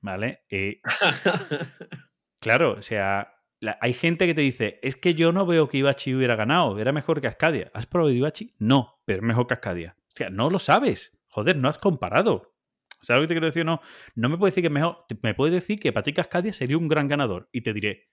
¿vale? 0.00 0.44
Claro, 2.40 2.72
o 2.72 2.82
sea, 2.82 3.34
hay 3.80 3.92
gente 3.92 4.26
que 4.26 4.34
te 4.34 4.40
dice, 4.40 4.78
es 4.82 4.96
que 4.96 5.14
yo 5.14 5.32
no 5.32 5.44
veo 5.44 5.68
que 5.68 5.78
Ibachi 5.78 6.14
hubiera 6.14 6.36
ganado, 6.36 6.78
era 6.78 6.92
mejor 6.92 7.20
que 7.20 7.26
Ascadia. 7.26 7.70
¿Has 7.74 7.86
probado 7.86 8.10
Ibachi? 8.10 8.54
No, 8.58 9.00
pero 9.04 9.18
es 9.18 9.22
mejor 9.22 9.46
que 9.46 9.54
Ascadia. 9.54 9.96
O 10.08 10.16
sea, 10.16 10.30
no 10.30 10.48
lo 10.48 10.58
sabes. 10.58 11.12
Joder, 11.28 11.56
no 11.56 11.68
has 11.68 11.78
comparado. 11.78 12.54
¿Sabes 13.02 13.20
lo 13.20 13.24
que 13.24 13.28
te 13.28 13.34
quiero 13.34 13.46
decir? 13.46 13.64
No, 13.64 13.80
no 14.14 14.28
me 14.28 14.36
puedes 14.36 14.52
decir 14.52 14.62
que 14.62 14.68
es 14.68 14.72
mejor. 14.72 15.04
Me 15.22 15.34
puedes 15.34 15.54
decir 15.54 15.78
que 15.78 15.92
para 15.92 16.02
ti 16.02 16.12
Cascadia 16.12 16.52
sería 16.52 16.78
un 16.78 16.88
gran 16.88 17.08
ganador. 17.08 17.48
Y 17.52 17.60
te 17.60 17.72
diré, 17.72 18.10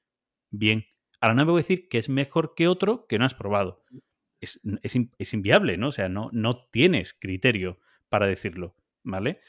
bien. 0.49 0.85
Ahora 1.19 1.35
no 1.35 1.45
me 1.45 1.51
voy 1.51 1.59
a 1.59 1.63
decir 1.63 1.89
que 1.89 1.97
es 1.97 2.09
mejor 2.09 2.53
que 2.53 2.67
otro 2.67 3.07
que 3.07 3.17
no 3.17 3.25
has 3.25 3.33
probado. 3.33 3.83
Es, 4.39 4.61
es, 4.83 4.95
es 5.17 5.33
inviable, 5.33 5.77
¿no? 5.77 5.87
O 5.87 5.91
sea, 5.91 6.09
no, 6.09 6.29
no 6.31 6.67
tienes 6.69 7.13
criterio 7.13 7.79
para 8.09 8.27
decirlo, 8.27 8.75
¿vale? 9.03 9.41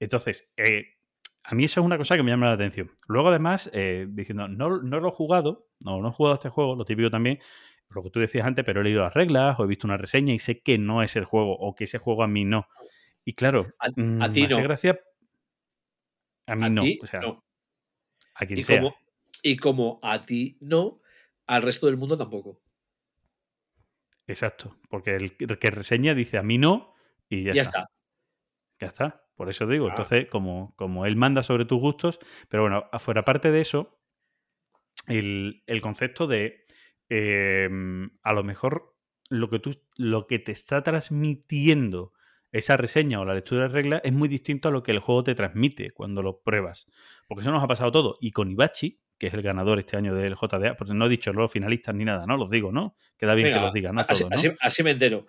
Entonces, 0.00 0.52
eh, 0.56 0.96
a 1.44 1.54
mí 1.54 1.64
eso 1.64 1.80
es 1.80 1.86
una 1.86 1.98
cosa 1.98 2.16
que 2.16 2.22
me 2.22 2.30
llama 2.30 2.46
la 2.46 2.52
atención. 2.52 2.90
Luego, 3.08 3.28
además, 3.28 3.70
eh, 3.72 4.06
diciendo, 4.08 4.48
no, 4.48 4.80
no 4.82 5.00
lo 5.00 5.08
he 5.08 5.12
jugado, 5.12 5.68
no, 5.80 6.00
no 6.00 6.08
he 6.08 6.12
jugado 6.12 6.34
este 6.34 6.48
juego, 6.48 6.76
lo 6.76 6.84
típico 6.84 7.10
también, 7.10 7.40
lo 7.90 8.02
que 8.02 8.10
tú 8.10 8.20
decías 8.20 8.46
antes, 8.46 8.64
pero 8.64 8.80
he 8.80 8.84
leído 8.84 9.02
las 9.02 9.14
reglas 9.14 9.58
o 9.58 9.64
he 9.64 9.66
visto 9.66 9.86
una 9.86 9.96
reseña 9.96 10.32
y 10.32 10.38
sé 10.38 10.60
que 10.60 10.78
no 10.78 11.02
es 11.02 11.16
el 11.16 11.24
juego 11.24 11.56
o 11.58 11.74
que 11.74 11.84
ese 11.84 11.98
juego 11.98 12.22
a 12.22 12.28
mí 12.28 12.44
no. 12.44 12.68
Y 13.24 13.34
claro, 13.34 13.66
a, 13.78 13.86
a 14.24 14.32
ti 14.32 14.46
no. 14.46 14.62
Gracia, 14.62 15.00
a 16.46 16.56
mí 16.56 16.64
a 16.64 16.70
no. 16.70 16.82
O 17.02 17.06
sea, 17.06 17.20
no. 17.20 17.44
a 18.34 18.46
quien 18.46 18.58
y 18.58 18.62
sea. 18.62 18.78
Como, 18.78 18.94
y 19.42 19.56
como 19.56 20.00
a 20.02 20.24
ti 20.24 20.58
no, 20.60 21.00
al 21.46 21.62
resto 21.62 21.86
del 21.86 21.96
mundo 21.96 22.16
tampoco. 22.16 22.60
Exacto, 24.26 24.78
porque 24.88 25.16
el 25.16 25.36
que 25.36 25.70
reseña 25.70 26.14
dice 26.14 26.38
a 26.38 26.42
mí 26.42 26.56
no 26.56 26.94
y 27.28 27.44
ya, 27.44 27.54
ya 27.54 27.62
está. 27.62 27.78
está. 27.80 27.90
Ya 28.80 28.86
está, 28.88 29.21
por 29.34 29.48
eso 29.48 29.66
digo. 29.66 29.86
Ah. 29.86 29.90
Entonces, 29.90 30.28
como, 30.28 30.74
como 30.76 31.06
él 31.06 31.16
manda 31.16 31.42
sobre 31.42 31.64
tus 31.64 31.80
gustos, 31.80 32.18
pero 32.48 32.62
bueno, 32.62 32.84
afuera 32.92 33.24
parte 33.24 33.50
de 33.50 33.60
eso, 33.60 33.98
el, 35.06 35.62
el 35.66 35.80
concepto 35.80 36.26
de 36.26 36.64
eh, 37.08 37.68
a 38.22 38.32
lo 38.32 38.44
mejor 38.44 38.96
lo 39.28 39.50
que, 39.50 39.58
tú, 39.58 39.74
lo 39.96 40.26
que 40.26 40.38
te 40.38 40.52
está 40.52 40.82
transmitiendo 40.82 42.12
esa 42.52 42.76
reseña 42.76 43.20
o 43.20 43.24
la 43.24 43.34
lectura 43.34 43.62
de 43.62 43.68
reglas 43.68 44.00
es 44.04 44.12
muy 44.12 44.28
distinto 44.28 44.68
a 44.68 44.72
lo 44.72 44.82
que 44.82 44.92
el 44.92 44.98
juego 44.98 45.24
te 45.24 45.34
transmite 45.34 45.90
cuando 45.90 46.22
lo 46.22 46.42
pruebas. 46.42 46.86
Porque 47.26 47.40
eso 47.40 47.50
nos 47.50 47.64
ha 47.64 47.66
pasado 47.66 47.90
todo. 47.90 48.18
Y 48.20 48.30
con 48.30 48.50
Ibachi, 48.50 49.00
que 49.18 49.28
es 49.28 49.34
el 49.34 49.42
ganador 49.42 49.78
este 49.78 49.96
año 49.96 50.14
del 50.14 50.34
JDA, 50.34 50.76
porque 50.76 50.92
no 50.94 51.06
he 51.06 51.08
dicho 51.08 51.32
los 51.32 51.50
finalistas 51.50 51.94
ni 51.94 52.04
nada, 52.04 52.26
¿no? 52.26 52.36
Los 52.36 52.50
digo, 52.50 52.72
¿no? 52.72 52.94
Queda 53.16 53.34
bien 53.34 53.46
Venga, 53.46 53.58
que 53.58 53.64
los 53.64 53.74
diga, 53.74 53.92
¿no? 53.92 54.02
Así, 54.06 54.20
Todo, 54.20 54.30
¿no? 54.30 54.36
así, 54.36 54.52
así 54.60 54.82
me 54.82 54.90
entero. 54.90 55.26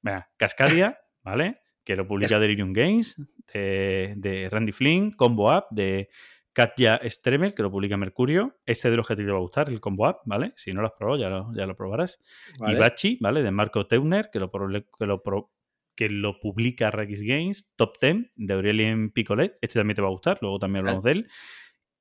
Venga, 0.00 0.30
Cascadia, 0.36 0.98
¿vale? 1.22 1.60
Que 1.86 1.96
lo 1.96 2.06
publica 2.06 2.38
Delirium 2.38 2.74
Games, 2.74 3.16
de, 3.54 4.12
de, 4.16 4.50
Randy 4.50 4.72
Flynn, 4.72 5.12
Combo 5.12 5.56
Up, 5.56 5.66
de 5.70 6.10
Katja 6.56 6.98
Stremer, 7.04 7.52
que 7.54 7.62
lo 7.62 7.70
publica 7.70 7.98
Mercurio. 7.98 8.56
Este 8.64 8.90
de 8.90 8.96
los 8.96 9.06
que 9.06 9.14
te 9.14 9.24
va 9.24 9.36
a 9.36 9.40
gustar, 9.40 9.68
el 9.68 9.78
Combo 9.78 10.06
App, 10.06 10.22
¿vale? 10.24 10.54
Si 10.56 10.72
no 10.72 10.80
lo 10.80 10.86
has 10.86 10.94
probado, 10.94 11.20
ya 11.20 11.28
lo, 11.28 11.54
ya 11.54 11.66
lo 11.66 11.76
probarás. 11.76 12.18
Vale. 12.58 12.74
Y 12.74 12.80
Bachi, 12.80 13.18
¿vale? 13.20 13.42
De 13.42 13.50
Marco 13.50 13.86
Teuner, 13.86 14.30
que 14.32 14.40
lo, 14.40 14.50
que 14.50 15.06
lo, 15.06 15.22
que 15.94 16.08
lo 16.08 16.40
publica 16.40 16.90
Rex 16.90 17.20
Games. 17.20 17.74
Top 17.76 17.98
10, 18.00 18.30
de 18.36 18.54
Aurelien 18.54 19.10
Picolet. 19.10 19.58
Este 19.60 19.78
también 19.78 19.96
te 19.96 20.02
va 20.02 20.08
a 20.08 20.12
gustar, 20.12 20.38
luego 20.40 20.58
también 20.58 20.80
hablamos 20.80 21.04
de 21.04 21.12
él. 21.12 21.28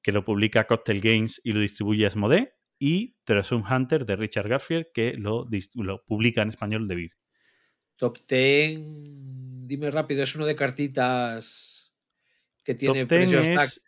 Que 0.01 0.13
lo 0.13 0.23
publica 0.23 0.65
Cocktail 0.65 1.01
Games 1.01 1.41
y 1.43 1.51
lo 1.51 1.59
distribuye 1.59 2.05
Asmodee. 2.05 2.53
Y 2.79 3.17
Treasure 3.25 3.61
Hunter, 3.69 4.05
de 4.05 4.15
Richard 4.15 4.47
Garfield, 4.47 4.85
que 4.93 5.15
lo, 5.17 5.47
lo 5.73 6.05
publica 6.05 6.41
en 6.41 6.47
español 6.47 6.87
de 6.87 6.95
Vir. 6.95 7.11
Top 7.97 8.17
10, 8.27 8.81
dime 9.67 9.89
rápido, 9.91 10.23
es 10.23 10.35
uno 10.35 10.45
de 10.45 10.55
cartitas 10.55 11.93
que 12.63 12.75
tiene 12.75 13.01
Top 13.05 13.09
10 13.09 13.29
precios 13.29 13.45
es... 13.45 13.81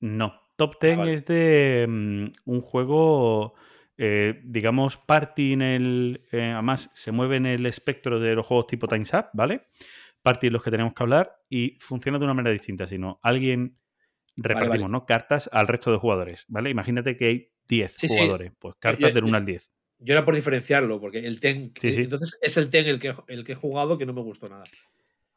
No, 0.00 0.34
Top 0.56 0.76
10 0.80 0.98
vale. 0.98 1.14
es 1.14 1.24
de 1.26 1.86
mm, 1.88 2.26
un 2.50 2.60
juego, 2.60 3.54
eh, 3.96 4.40
digamos, 4.44 4.96
party 4.96 5.52
en 5.54 5.62
el... 5.62 6.26
eh, 6.32 6.52
además, 6.52 6.90
se 6.94 7.12
mueve 7.12 7.36
en 7.36 7.46
el 7.46 7.66
espectro 7.66 8.20
de 8.20 8.34
los 8.34 8.46
juegos 8.46 8.66
tipo 8.66 8.86
Time's 8.86 9.12
Up, 9.14 9.26
¿vale? 9.32 9.66
Party 10.22 10.48
los 10.50 10.62
que 10.62 10.70
tenemos 10.70 10.94
que 10.94 11.02
hablar 11.02 11.36
y 11.48 11.76
funciona 11.80 12.18
de 12.18 12.24
una 12.24 12.34
manera 12.34 12.52
distinta, 12.52 12.86
sino 12.86 13.18
alguien 13.22 13.78
repartimos, 14.36 14.78
vale. 14.80 14.88
¿no? 14.92 15.06
Cartas 15.06 15.48
al 15.52 15.68
resto 15.68 15.92
de 15.92 15.98
jugadores, 15.98 16.44
¿vale? 16.48 16.70
Imagínate 16.70 17.16
que 17.16 17.26
hay 17.26 17.50
10 17.68 17.94
Sí, 17.96 18.08
sí. 18.08 18.14
jugadores, 18.14 18.52
pues 18.58 18.74
cartas 18.78 19.00
yo- 19.10 19.14
del 19.14 19.24
1 19.24 19.36
al 19.36 19.44
10. 19.44 19.70
Yo 20.04 20.12
era 20.12 20.24
por 20.24 20.34
diferenciarlo, 20.34 21.00
porque 21.00 21.18
el 21.18 21.40
TEN. 21.40 21.72
Sí, 21.80 21.92
sí. 21.92 22.02
Entonces 22.02 22.38
es 22.42 22.56
el 22.58 22.68
TEN 22.68 22.86
el 22.86 23.00
que, 23.00 23.14
el 23.28 23.42
que 23.42 23.52
he 23.52 23.54
jugado 23.54 23.96
que 23.96 24.04
no 24.04 24.12
me 24.12 24.20
gustó 24.20 24.48
nada. 24.48 24.64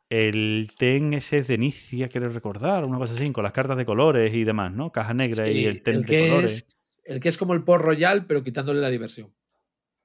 El 0.09 0.69
TEN 0.77 1.13
ese 1.13 1.39
es 1.39 1.47
de 1.47 1.55
Inicia, 1.55 2.09
quiero 2.09 2.29
recordar, 2.29 2.83
una 2.83 2.97
cosa 2.97 3.13
así, 3.13 3.31
con 3.31 3.43
las 3.43 3.53
cartas 3.53 3.77
de 3.77 3.85
colores 3.85 4.33
y 4.33 4.43
demás, 4.43 4.73
¿no? 4.73 4.91
Caja 4.91 5.13
negra 5.13 5.45
Sí, 5.45 5.51
y 5.51 5.65
el 5.65 5.81
TEN 5.81 5.95
el 5.95 6.01
de 6.03 6.07
que 6.07 6.27
colores. 6.27 6.51
es 6.51 6.77
El 7.05 7.19
que 7.21 7.29
es 7.29 7.37
como 7.37 7.53
el 7.53 7.63
Port 7.63 7.83
Royal, 7.83 8.25
pero 8.25 8.43
quitándole 8.43 8.81
la 8.81 8.89
diversión. 8.89 9.33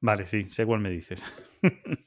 Vale, 0.00 0.26
sí, 0.26 0.48
sé 0.48 0.64
cuál 0.64 0.80
me 0.80 0.90
dices. 0.90 1.22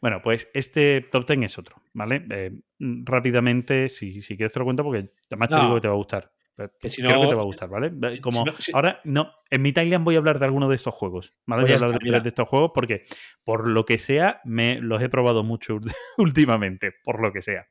bueno, 0.00 0.20
pues 0.22 0.48
este 0.54 1.02
top 1.02 1.28
10 1.28 1.44
es 1.44 1.58
otro, 1.58 1.76
¿vale? 1.92 2.24
Eh, 2.30 2.52
mm, 2.78 3.04
rápidamente, 3.04 3.88
si, 3.88 4.22
si 4.22 4.36
quieres 4.36 4.52
te 4.52 4.58
lo 4.58 4.64
cuento 4.64 4.82
porque 4.82 5.10
además 5.30 5.48
te 5.48 5.56
digo 5.56 5.74
que 5.76 5.80
te 5.80 5.88
va 5.88 5.94
a 5.94 5.98
gustar. 5.98 6.32
Que 6.80 6.88
si 6.88 7.02
Creo 7.02 7.12
que 7.14 7.22
no- 7.24 7.28
te 7.28 7.34
va 7.34 7.42
a 7.42 7.44
gustar, 7.46 7.68
¿vale? 7.68 7.92
Como 8.20 8.38
si 8.40 8.44
no- 8.44 8.52
si- 8.58 8.72
ahora, 8.74 9.00
no, 9.04 9.30
en 9.50 9.60
mi 9.62 9.72
timeline 9.72 10.02
voy 10.04 10.14
a 10.14 10.18
hablar 10.18 10.38
de 10.38 10.46
alguno 10.46 10.68
de 10.68 10.76
estos 10.76 10.94
juegos, 10.94 11.34
¿vale? 11.46 11.62
Pues 11.62 11.72
Voy 11.82 11.82
a 11.82 11.86
hablar 11.94 12.00
de 12.14 12.20
de 12.22 12.28
estos 12.28 12.48
juegos 12.48 12.70
porque, 12.74 13.04
por 13.44 13.68
lo 13.68 13.84
que 13.84 13.98
sea, 13.98 14.40
me 14.44 14.80
los 14.80 15.02
he 15.02 15.08
probado 15.08 15.42
mucho 15.44 15.78
últimamente, 16.18 16.92
por 17.04 17.20
lo 17.20 17.32
que 17.32 17.42
sea. 17.42 17.66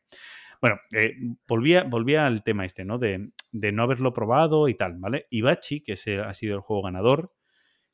Bueno, 0.62 0.80
eh, 0.94 1.14
volvía, 1.48 1.84
volvía 1.84 2.26
al 2.28 2.44
tema 2.44 2.66
este, 2.66 2.86
¿no? 2.86 2.98
De, 2.98 3.30
de 3.52 3.72
no 3.72 3.84
haberlo 3.84 4.14
probado 4.14 4.68
y 4.70 4.76
tal, 4.76 4.96
¿vale? 4.98 5.26
Ibachi, 5.30 5.82
que 5.84 5.94
ese 5.94 6.20
ha 6.20 6.34
sido 6.34 6.56
el 6.56 6.62
juego 6.62 6.84
ganador, 6.84 7.34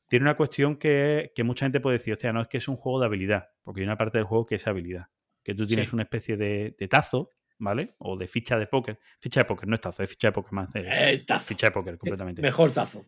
tiene 0.08 0.24
una 0.24 0.36
cuestión 0.36 0.76
que, 0.76 1.32
que 1.34 1.42
mucha 1.42 1.64
gente 1.66 1.80
puede 1.80 1.96
decir, 1.98 2.12
hostia, 2.12 2.32
no 2.32 2.42
es 2.42 2.48
que 2.48 2.58
es 2.58 2.68
un 2.68 2.76
juego 2.76 3.00
de 3.00 3.06
habilidad, 3.06 3.48
porque 3.62 3.80
hay 3.80 3.86
una 3.86 3.96
parte 3.96 4.18
del 4.18 4.26
juego 4.26 4.44
que 4.46 4.56
es 4.56 4.66
habilidad, 4.66 5.06
que 5.42 5.54
tú 5.54 5.66
tienes 5.66 5.88
Sí. 5.88 5.94
una 5.96 6.02
especie 6.04 6.36
de, 6.36 6.76
de 6.78 6.88
tazo, 6.88 7.30
¿vale? 7.62 7.94
O 7.98 8.16
de 8.16 8.26
ficha 8.26 8.58
de 8.58 8.66
póker. 8.66 8.98
Ficha 9.20 9.40
de 9.40 9.44
póker, 9.46 9.68
no 9.68 9.76
es 9.76 9.80
tazo, 9.80 10.02
es 10.02 10.10
ficha 10.10 10.28
de 10.28 10.32
póker 10.32 10.52
más. 10.52 10.68
eh, 10.74 10.84
Eh, 11.14 11.24
tazo. 11.26 11.46
ficha 11.46 11.68
de 11.68 11.70
póker, 11.70 11.96
completamente. 11.96 12.42
Mejor 12.42 12.72
tazo. 12.72 13.06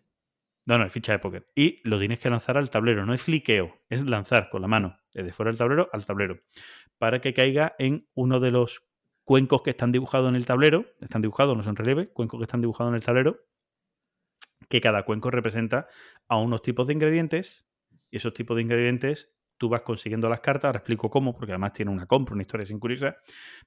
No, 0.66 0.78
no, 0.78 0.86
es 0.86 0.92
ficha 0.92 1.12
de 1.12 1.18
póker. 1.18 1.46
Y 1.54 1.80
lo 1.86 1.98
tienes 1.98 2.18
que 2.20 2.30
lanzar 2.30 2.56
al 2.56 2.70
tablero, 2.70 3.04
no 3.04 3.12
es 3.12 3.22
fliqueo, 3.22 3.82
es 3.90 4.02
lanzar 4.08 4.48
con 4.48 4.62
la 4.62 4.68
mano, 4.68 4.96
desde 5.12 5.32
fuera 5.32 5.50
del 5.50 5.58
tablero 5.58 5.90
al 5.92 6.06
tablero, 6.06 6.40
para 6.96 7.20
que 7.20 7.34
caiga 7.34 7.74
en 7.78 8.08
uno 8.14 8.40
de 8.40 8.50
los 8.52 8.82
cuencos 9.24 9.62
que 9.62 9.70
están 9.70 9.90
dibujados 9.92 10.28
en 10.30 10.36
el 10.36 10.46
tablero, 10.46 10.86
están 11.00 11.20
dibujados, 11.22 11.56
no 11.56 11.62
son 11.62 11.76
relieve, 11.76 12.08
cuencos 12.08 12.38
que 12.38 12.44
están 12.44 12.60
dibujados 12.60 12.90
en 12.92 12.96
el 12.96 13.02
tablero, 13.04 13.40
que 14.68 14.80
cada 14.80 15.02
cuenco 15.04 15.30
representa 15.30 15.88
a 16.28 16.36
unos 16.38 16.62
tipos 16.62 16.86
de 16.86 16.94
ingredientes, 16.94 17.66
y 18.10 18.16
esos 18.16 18.32
tipos 18.32 18.56
de 18.56 18.62
ingredientes 18.62 19.33
tú 19.56 19.68
vas 19.68 19.82
consiguiendo 19.82 20.28
las 20.28 20.40
cartas, 20.40 20.64
ahora 20.68 20.78
explico 20.78 21.08
cómo, 21.10 21.34
porque 21.34 21.52
además 21.52 21.72
tiene 21.72 21.90
una 21.90 22.06
compra, 22.06 22.34
una 22.34 22.42
historia 22.42 22.66
sin 22.66 22.78
curiosa, 22.80 23.16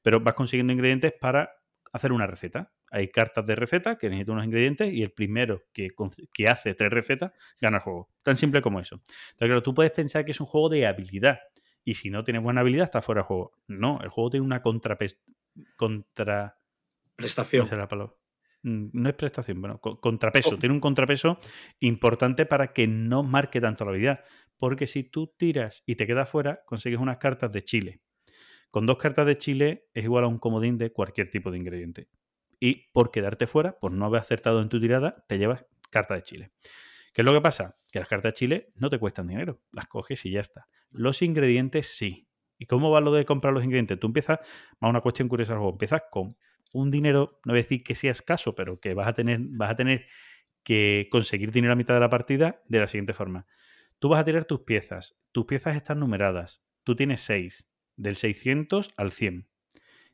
pero 0.02 0.19
vas 0.19 0.34
consiguiendo 0.34 0.73
ingredientes 0.73 1.13
para 1.19 1.50
hacer 1.93 2.12
una 2.12 2.28
receta. 2.28 2.71
Hay 2.91 3.10
cartas 3.10 3.45
de 3.45 3.56
receta 3.56 3.97
que 3.97 4.10
necesitan 4.10 4.34
unos 4.36 4.45
ingredientes 4.45 4.93
y 4.93 5.02
el 5.04 5.12
primero 5.12 5.63
que, 5.73 5.88
que 6.34 6.47
hace 6.47 6.73
tres 6.73 6.91
recetas 6.91 7.32
gana 7.60 7.78
el 7.78 7.84
juego. 7.84 8.10
Tan 8.21 8.38
simple 8.38 8.62
como 8.62 8.80
eso. 8.80 8.95
Entonces, 8.95 9.47
claro, 9.47 9.63
tú 9.63 9.73
puedes 9.73 9.91
pensar 9.91 10.23
que 10.26 10.32
es 10.32 10.39
un 10.39 10.47
juego 10.47 10.69
de 10.69 10.86
habilidad. 10.88 11.39
Y 11.84 11.93
si 11.95 12.10
no 12.10 12.23
tienes 12.23 12.43
buena 12.43 12.62
habilidad, 12.62 12.84
está 12.86 13.02
fuera 13.02 13.21
de 13.21 13.28
juego. 13.28 13.52
No, 13.67 14.00
el 14.02 14.10
juego 14.10 14.30
tiene 14.30 14.45
una 14.45 14.62
contrapes- 14.62 15.19
contra. 15.76 16.58
Prestación. 17.15 17.62
¿cómo 17.62 17.69
será 17.69 17.82
la 17.84 17.88
palabra? 17.88 18.13
Mm, 18.63 18.88
No 18.93 19.10
es 19.10 19.15
prestación, 19.15 19.60
bueno, 19.62 19.80
co- 19.80 20.00
contrapeso. 20.00 20.52
Oh. 20.52 20.58
Tiene 20.58 20.73
un 20.76 20.82
contrapeso 20.82 21.39
importante 21.80 22.45
para 22.45 22.73
que 22.73 22.88
no 22.88 23.23
marque 23.23 23.62
tanto 23.62 23.86
la 23.86 23.91
habilidad. 23.91 24.23
Porque 24.58 24.88
si 24.88 25.04
tú 25.04 25.34
tiras 25.38 25.84
y 25.86 25.96
te 25.96 26.08
quedas 26.08 26.30
fuera, 26.30 26.63
consigues 26.65 27.00
unas 27.00 27.17
cartas 27.17 27.52
de 27.52 27.63
Chile. 27.63 28.02
Con 28.72 28.86
dos 28.86 28.98
cartas 28.98 29.26
de 29.26 29.38
Chile 29.38 29.88
es 29.93 30.04
igual 30.04 30.24
a 30.24 30.28
un 30.28 30.39
comodín 30.39 30.78
de 30.78 30.91
cualquier 30.91 31.30
tipo 31.30 31.52
de 31.52 31.58
ingrediente. 31.58 32.10
Y 32.60 32.91
por 32.91 33.12
quedarte 33.12 33.48
fuera, 33.48 33.80
por 33.80 33.91
no 33.91 34.06
haber 34.06 34.22
acertado 34.22 34.62
en 34.62 34.70
tu 34.70 34.80
tirada, 34.82 35.26
te 35.28 35.38
llevas 35.38 35.65
carta 35.89 36.15
de 36.15 36.24
Chile. 36.24 36.52
¿Qué 37.13 37.22
es 37.22 37.26
lo 37.26 37.34
que 37.34 37.41
pasa? 37.41 37.78
Que 37.91 38.00
las 38.00 38.08
cartas 38.08 38.34
de 38.34 38.38
Chile 38.38 38.70
no 38.76 38.89
te 38.89 39.00
cuestan 39.00 39.28
dinero. 39.28 39.62
Las 39.72 39.88
coges 39.88 40.26
y 40.26 40.32
ya 40.32 40.41
está. 40.41 40.67
Los 40.91 41.22
ingredientes 41.22 41.88
sí. 41.88 42.28
¿Y 42.58 42.65
cómo 42.65 42.89
va 42.89 43.02
lo 43.02 43.12
de 43.13 43.26
comprar 43.26 43.54
los 43.54 43.63
ingredientes? 43.63 44.00
Tú 44.00 44.08
empiezas, 44.08 44.39
más 44.80 44.89
una 44.89 45.02
cuestión 45.02 45.28
curiosa 45.28 45.54
empiezas 45.56 46.04
con 46.12 46.36
un 46.74 46.91
dinero, 46.91 47.39
no 47.46 47.54
voy 47.54 47.60
a 47.60 47.63
decir 47.63 47.84
que 47.84 47.96
sea 47.96 48.12
escaso, 48.12 48.56
pero 48.56 48.80
que 48.80 48.93
vas 48.93 49.08
a 49.08 49.13
tener, 49.13 49.39
vas 49.41 49.72
a 49.72 49.76
tener 49.76 50.06
que 50.63 51.08
conseguir 51.12 51.52
dinero 51.52 51.74
a 51.74 51.76
mitad 51.76 51.93
de 51.93 52.00
la 52.00 52.10
partida 52.10 52.62
de 52.67 52.80
la 52.80 52.88
siguiente 52.88 53.13
forma. 53.13 53.46
Tú 53.99 54.10
vas 54.10 54.21
a 54.21 54.25
tirar 54.25 54.45
tus 54.45 54.62
piezas. 54.62 55.17
Tus 55.31 55.45
piezas 55.45 55.75
están 55.75 55.99
numeradas. 55.99 56.63
Tú 56.83 56.95
tienes 56.95 57.21
6. 57.21 57.67
Del 57.95 58.15
600 58.15 58.93
al 58.95 59.12
100. 59.12 59.47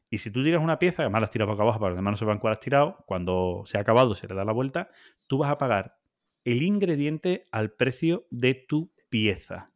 Y 0.10 0.20
si 0.20 0.32
tú 0.32 0.44
tiras 0.44 0.62
una 0.62 0.80
pieza, 0.80 1.02
además 1.02 1.22
las 1.22 1.32
tiras 1.32 1.48
boca 1.48 1.64
abajo 1.64 1.80
para 1.80 1.90
que 1.90 1.96
los 1.96 1.98
demás 1.98 2.12
no 2.14 2.18
sepan 2.18 2.40
cuál 2.40 2.54
has 2.54 2.60
tirado, 2.60 3.04
cuando 3.08 3.64
se 3.66 3.78
ha 3.78 3.82
acabado 3.82 4.16
se 4.16 4.28
le 4.28 4.36
da 4.36 4.46
la 4.46 4.54
vuelta, 4.54 4.90
tú 5.28 5.40
vas 5.40 5.52
a 5.52 5.58
pagar 5.58 5.98
el 6.46 6.62
ingrediente 6.62 7.48
al 7.52 7.72
precio 7.72 8.28
de 8.30 8.54
tu 8.54 8.94
pieza. 9.10 9.72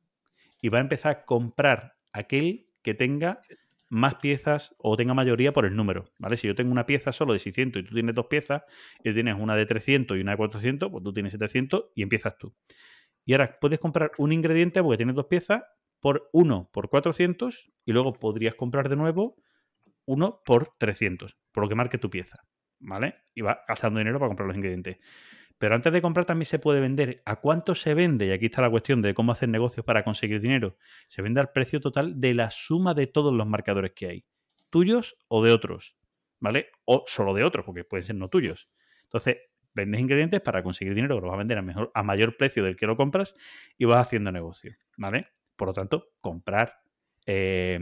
Y 0.61 0.69
va 0.69 0.77
a 0.77 0.81
empezar 0.81 1.11
a 1.11 1.25
comprar 1.25 1.95
aquel 2.13 2.67
que 2.81 2.93
tenga 2.93 3.41
más 3.89 4.15
piezas 4.15 4.75
o 4.77 4.95
tenga 4.95 5.13
mayoría 5.13 5.53
por 5.53 5.65
el 5.65 5.75
número, 5.75 6.05
¿vale? 6.19 6.35
Si 6.35 6.47
yo 6.47 6.55
tengo 6.55 6.71
una 6.71 6.85
pieza 6.85 7.11
solo 7.11 7.33
de 7.33 7.39
600 7.39 7.81
y 7.81 7.85
tú 7.85 7.93
tienes 7.93 8.15
dos 8.15 8.27
piezas, 8.27 8.63
y 8.99 9.09
tú 9.09 9.13
tienes 9.13 9.35
una 9.39 9.55
de 9.55 9.65
300 9.65 10.17
y 10.17 10.21
una 10.21 10.31
de 10.31 10.37
400, 10.37 10.91
pues 10.91 11.03
tú 11.03 11.13
tienes 11.13 11.31
700 11.31 11.85
y 11.95 12.03
empiezas 12.03 12.37
tú. 12.37 12.53
Y 13.27 13.33
ahora 13.33 13.59
puedes 13.59 13.77
comprar 13.77 14.11
un 14.17 14.31
ingrediente 14.31 14.81
porque 14.81 14.95
tienes 14.95 15.13
dos 15.13 15.25
piezas 15.25 15.61
por 15.99 16.29
uno 16.31 16.69
por 16.71 16.89
400 16.89 17.73
y 17.83 17.91
luego 17.91 18.13
podrías 18.13 18.55
comprar 18.55 18.87
de 18.87 18.95
nuevo 18.95 19.35
uno 20.05 20.41
por 20.45 20.71
300, 20.77 21.37
por 21.51 21.63
lo 21.63 21.69
que 21.69 21.75
marque 21.75 21.97
tu 21.97 22.09
pieza, 22.09 22.47
¿vale? 22.79 23.15
Y 23.35 23.41
vas 23.41 23.57
gastando 23.67 23.99
dinero 23.99 24.17
para 24.17 24.29
comprar 24.29 24.47
los 24.47 24.55
ingredientes. 24.55 24.99
Pero 25.57 25.75
antes 25.75 25.91
de 25.91 26.01
comprar 26.01 26.25
también 26.25 26.45
se 26.45 26.57
puede 26.57 26.79
vender. 26.79 27.21
¿A 27.25 27.41
cuánto 27.41 27.75
se 27.75 27.93
vende? 27.93 28.27
Y 28.27 28.31
aquí 28.31 28.45
está 28.45 28.61
la 28.61 28.69
cuestión 28.69 29.01
de 29.01 29.13
cómo 29.13 29.33
hacer 29.33 29.49
negocios 29.49 29.85
para 29.85 30.05
conseguir 30.05 30.39
dinero. 30.39 30.77
Se 31.09 31.21
vende 31.21 31.41
al 31.41 31.51
precio 31.51 31.81
total 31.81 32.21
de 32.21 32.33
la 32.33 32.49
suma 32.49 32.93
de 32.93 33.07
todos 33.07 33.33
los 33.33 33.45
marcadores 33.45 33.91
que 33.93 34.07
hay. 34.07 34.25
Tuyos 34.69 35.17
o 35.27 35.43
de 35.43 35.51
otros, 35.51 35.97
¿vale? 36.39 36.67
O 36.85 37.03
solo 37.07 37.33
de 37.33 37.43
otros, 37.43 37.65
porque 37.65 37.83
pueden 37.83 38.05
ser 38.05 38.15
no 38.15 38.29
tuyos. 38.29 38.69
Entonces, 39.03 39.37
vendes 39.77 40.01
ingredientes 40.01 40.41
para 40.41 40.63
conseguir 40.63 40.93
dinero, 40.93 41.15
que 41.15 41.21
lo 41.21 41.27
vas 41.27 41.35
a 41.35 41.37
vender 41.37 41.57
a, 41.57 41.61
mejor, 41.61 41.91
a 41.93 42.03
mayor 42.03 42.35
precio 42.35 42.63
del 42.63 42.75
que 42.75 42.87
lo 42.87 42.97
compras 42.97 43.35
y 43.77 43.85
vas 43.85 43.99
haciendo 44.05 44.31
negocio, 44.31 44.75
¿vale? 44.97 45.27
Por 45.55 45.69
lo 45.69 45.73
tanto, 45.73 46.09
comprar 46.19 46.81
eh, 47.25 47.79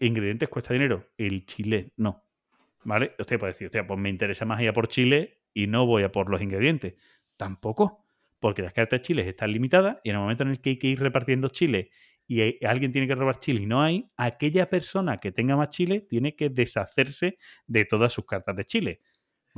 ingredientes 0.00 0.48
cuesta 0.48 0.74
dinero. 0.74 1.08
El 1.16 1.46
chile 1.46 1.92
no. 1.96 2.24
¿Vale? 2.84 3.14
Usted 3.18 3.38
puede 3.38 3.52
decir, 3.52 3.66
hostia, 3.66 3.86
pues 3.86 3.98
me 3.98 4.08
interesa 4.08 4.44
más 4.44 4.60
ir 4.60 4.68
a 4.68 4.72
por 4.72 4.88
chile 4.88 5.40
y 5.52 5.66
no 5.66 5.86
voy 5.86 6.04
a 6.04 6.12
por 6.12 6.30
los 6.30 6.40
ingredientes. 6.40 6.94
Tampoco, 7.36 8.04
porque 8.40 8.62
las 8.62 8.72
cartas 8.72 9.00
de 9.00 9.02
chiles 9.02 9.26
están 9.26 9.52
limitadas 9.52 9.98
y 10.04 10.10
en 10.10 10.16
el 10.16 10.22
momento 10.22 10.44
en 10.44 10.50
el 10.50 10.60
que 10.60 10.70
hay 10.70 10.78
que 10.78 10.88
ir 10.88 11.00
repartiendo 11.00 11.48
chile 11.48 11.90
y 12.26 12.64
alguien 12.64 12.92
tiene 12.92 13.08
que 13.08 13.14
robar 13.14 13.38
chile 13.38 13.62
y 13.62 13.66
no 13.66 13.82
hay, 13.82 14.10
aquella 14.18 14.68
persona 14.68 15.18
que 15.18 15.32
tenga 15.32 15.56
más 15.56 15.70
chile 15.70 16.02
tiene 16.02 16.36
que 16.36 16.50
deshacerse 16.50 17.38
de 17.66 17.84
todas 17.86 18.12
sus 18.12 18.26
cartas 18.26 18.54
de 18.54 18.66
chile. 18.66 19.00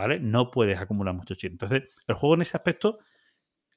¿Vale? 0.01 0.19
No 0.19 0.51
puedes 0.51 0.79
acumular 0.81 1.15
mucho 1.15 1.35
chile. 1.35 1.53
Entonces, 1.53 1.83
el 2.09 2.15
juego 2.15 2.35
en 2.37 2.41
ese 2.41 2.57
aspecto 2.57 3.01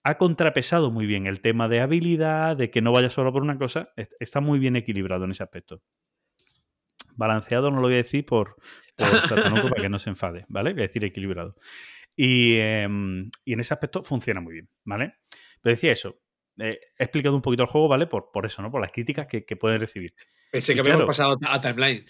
ha 0.04 0.18
contrapesado 0.18 0.90
muy 0.90 1.06
bien 1.06 1.28
el 1.28 1.42
tema 1.42 1.68
de 1.68 1.82
habilidad, 1.82 2.56
de 2.56 2.72
que 2.72 2.82
no 2.82 2.94
vaya 2.94 3.10
solo 3.10 3.34
por 3.34 3.42
una 3.42 3.58
cosa. 3.58 3.90
est- 3.98 4.14
Está 4.22 4.40
muy 4.40 4.58
bien 4.58 4.78
equilibrado 4.78 5.26
en 5.26 5.32
ese 5.32 5.44
aspecto. 5.44 5.82
Balanceado 7.18 7.70
no 7.72 7.78
lo 7.78 7.84
voy 7.88 7.96
a 7.96 7.98
decir 7.98 8.26
por, 8.26 8.56
por 8.96 9.08
Satanuco 9.28 9.70
para 9.70 9.82
que 9.82 9.90
no 9.90 10.00
se 10.00 10.10
enfade, 10.12 10.46
¿vale? 10.48 10.72
Voy 10.72 10.84
a 10.84 10.88
decir 10.88 11.04
equilibrado. 11.04 11.56
Y, 12.16 12.56
em, 12.58 13.30
y 13.44 13.54
en 13.54 13.60
ese 13.60 13.74
aspecto 13.74 14.02
funciona 14.02 14.40
muy 14.40 14.54
bien, 14.54 14.70
¿vale? 14.86 15.16
Pero 15.62 15.74
decía 15.76 15.92
eso. 15.92 16.20
eh, 16.58 16.80
he 16.98 17.04
explicado 17.04 17.36
un 17.36 17.42
poquito 17.42 17.64
el 17.64 17.70
juego, 17.70 17.90
¿vale? 17.90 18.08
Por, 18.08 18.32
por 18.32 18.46
eso, 18.46 18.62
¿no? 18.62 18.72
Por 18.72 18.80
las 18.82 18.92
críticas 18.94 19.28
que, 19.28 19.44
que 19.46 19.56
pueden 19.58 19.80
recibir. 19.80 20.14
Pensé 20.52 20.72
Y 20.72 20.76
que 20.76 20.82
habíamos 20.82 21.06
claro. 21.06 21.08
pasado 21.08 21.38
a 21.50 21.60
timeline. 21.60 22.06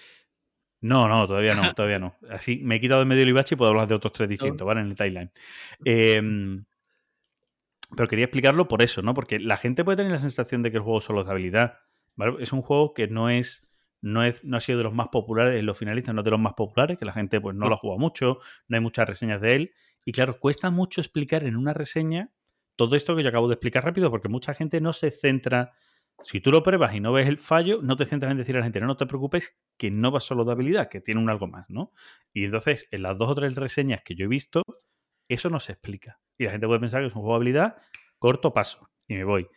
No, 0.83 1.07
no, 1.07 1.25
todavía 1.25 1.55
no, 1.55 1.73
todavía 1.75 1.97
no. 1.97 2.17
Así 2.29 2.59
me 2.61 2.75
he 2.75 2.81
quitado 2.81 2.99
de 2.99 3.05
medio 3.05 3.23
el 3.23 3.29
Ibachi 3.29 3.55
y 3.55 3.57
puedo 3.57 3.71
hablar 3.71 3.87
de 3.87 3.95
otros 3.95 4.11
tres 4.11 4.27
distintos, 4.27 4.67
¿vale? 4.67 4.81
En 4.81 4.87
el 4.87 4.95
timeline. 4.95 5.31
Em, 5.85 6.65
pero 7.95 8.09
quería 8.09 8.25
explicarlo 8.25 8.67
por 8.67 8.81
eso, 8.81 9.01
¿no? 9.01 9.13
Porque 9.13 9.39
la 9.39 9.55
gente 9.55 9.85
puede 9.85 9.97
tener 9.97 10.11
la 10.11 10.19
sensación 10.19 10.61
de 10.61 10.71
que 10.71 10.77
el 10.77 10.83
juego 10.83 10.99
solo 10.99 11.21
es 11.21 11.27
de 11.27 11.31
habilidad. 11.31 11.79
¿vale? 12.15 12.35
Es 12.39 12.51
un 12.51 12.61
juego 12.61 12.93
que 12.93 13.07
no 13.07 13.29
es, 13.29 13.65
no 14.01 14.25
es, 14.25 14.43
no 14.43 14.57
ha 14.57 14.59
sido 14.59 14.77
de 14.79 14.83
los 14.83 14.93
más 14.93 15.07
populares 15.07 15.55
en 15.55 15.65
los 15.65 15.77
finalistas, 15.77 16.13
no 16.13 16.19
es 16.21 16.25
de 16.25 16.31
los 16.31 16.39
más 16.39 16.53
populares, 16.53 16.97
que 16.97 17.05
la 17.05 17.13
gente 17.13 17.39
pues 17.39 17.55
no 17.55 17.69
lo 17.69 17.75
ha 17.75 17.77
jugado 17.77 17.99
mucho, 17.99 18.39
no 18.67 18.75
hay 18.75 18.81
muchas 18.81 19.07
reseñas 19.07 19.39
de 19.39 19.55
él. 19.55 19.73
Y 20.03 20.11
claro, 20.11 20.37
cuesta 20.37 20.69
mucho 20.69 20.99
explicar 20.99 21.45
en 21.45 21.55
una 21.55 21.73
reseña 21.73 22.31
todo 22.75 22.97
esto 22.97 23.15
que 23.15 23.23
yo 23.23 23.29
acabo 23.29 23.47
de 23.47 23.53
explicar 23.53 23.85
rápido, 23.85 24.11
porque 24.11 24.27
mucha 24.27 24.53
gente 24.53 24.81
no 24.81 24.91
se 24.91 25.11
centra. 25.11 25.71
Si 26.23 26.39
tú 26.41 26.51
lo 26.51 26.63
pruebas 26.63 26.95
y 26.95 26.99
no 26.99 27.11
ves 27.11 27.27
el 27.27 27.37
fallo, 27.37 27.81
no 27.81 27.95
te 27.95 28.05
centras 28.05 28.31
en 28.31 28.37
decir 28.37 28.55
a 28.55 28.59
la 28.59 28.65
gente, 28.65 28.79
no, 28.79 28.87
no 28.87 28.97
te 28.97 29.05
preocupes, 29.05 29.57
que 29.77 29.91
no 29.91 30.11
va 30.11 30.19
solo 30.19 30.45
de 30.45 30.53
habilidad, 30.53 30.89
que 30.89 31.01
tiene 31.01 31.21
un 31.21 31.29
algo 31.29 31.47
más, 31.47 31.69
¿no? 31.69 31.91
Y 32.33 32.45
entonces, 32.45 32.87
en 32.91 33.03
las 33.03 33.17
dos 33.17 33.29
o 33.29 33.35
tres 33.35 33.55
reseñas 33.55 34.01
que 34.03 34.15
yo 34.15 34.25
he 34.25 34.29
visto, 34.29 34.63
eso 35.27 35.49
no 35.49 35.59
se 35.59 35.73
explica. 35.73 36.19
Y 36.37 36.45
la 36.45 36.51
gente 36.51 36.67
puede 36.67 36.79
pensar 36.79 37.01
que 37.01 37.07
es 37.07 37.15
un 37.15 37.21
juego 37.21 37.35
de 37.35 37.43
habilidad, 37.43 37.75
corto 38.19 38.53
paso, 38.53 38.89
y 39.07 39.15
me 39.15 39.23
voy. 39.23 39.47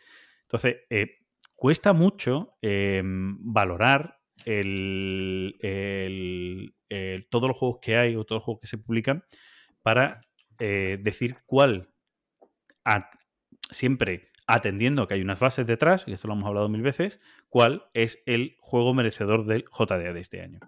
Entonces, 0.43 0.77
eh, 0.91 1.19
cuesta 1.55 1.93
mucho 1.93 2.57
eh, 2.63 3.03
valorar 3.05 4.21
todos 7.31 7.49
los 7.49 7.57
juegos 7.57 7.79
que 7.81 7.97
hay 7.97 8.15
o 8.17 8.25
todos 8.25 8.41
los 8.41 8.45
juegos 8.45 8.61
que 8.61 8.69
se 8.69 8.79
publican 8.79 9.25
para 9.83 10.21
eh, 10.59 10.99
decir 11.01 11.37
cuál, 11.47 11.91
siempre 13.71 14.31
atendiendo 14.47 15.07
que 15.07 15.15
hay 15.15 15.23
unas 15.23 15.41
bases 15.41 15.67
detrás, 15.67 16.05
y 16.07 16.13
esto 16.13 16.29
lo 16.29 16.35
hemos 16.35 16.47
hablado 16.47 16.69
mil 16.69 16.83
veces, 16.83 17.21
cuál 17.49 17.87
es 17.95 18.23
el 18.27 18.57
juego 18.61 18.95
merecedor 18.95 19.45
del 19.47 19.65
JDA 19.65 20.13
de 20.13 20.21
este 20.21 20.41
año. 20.41 20.61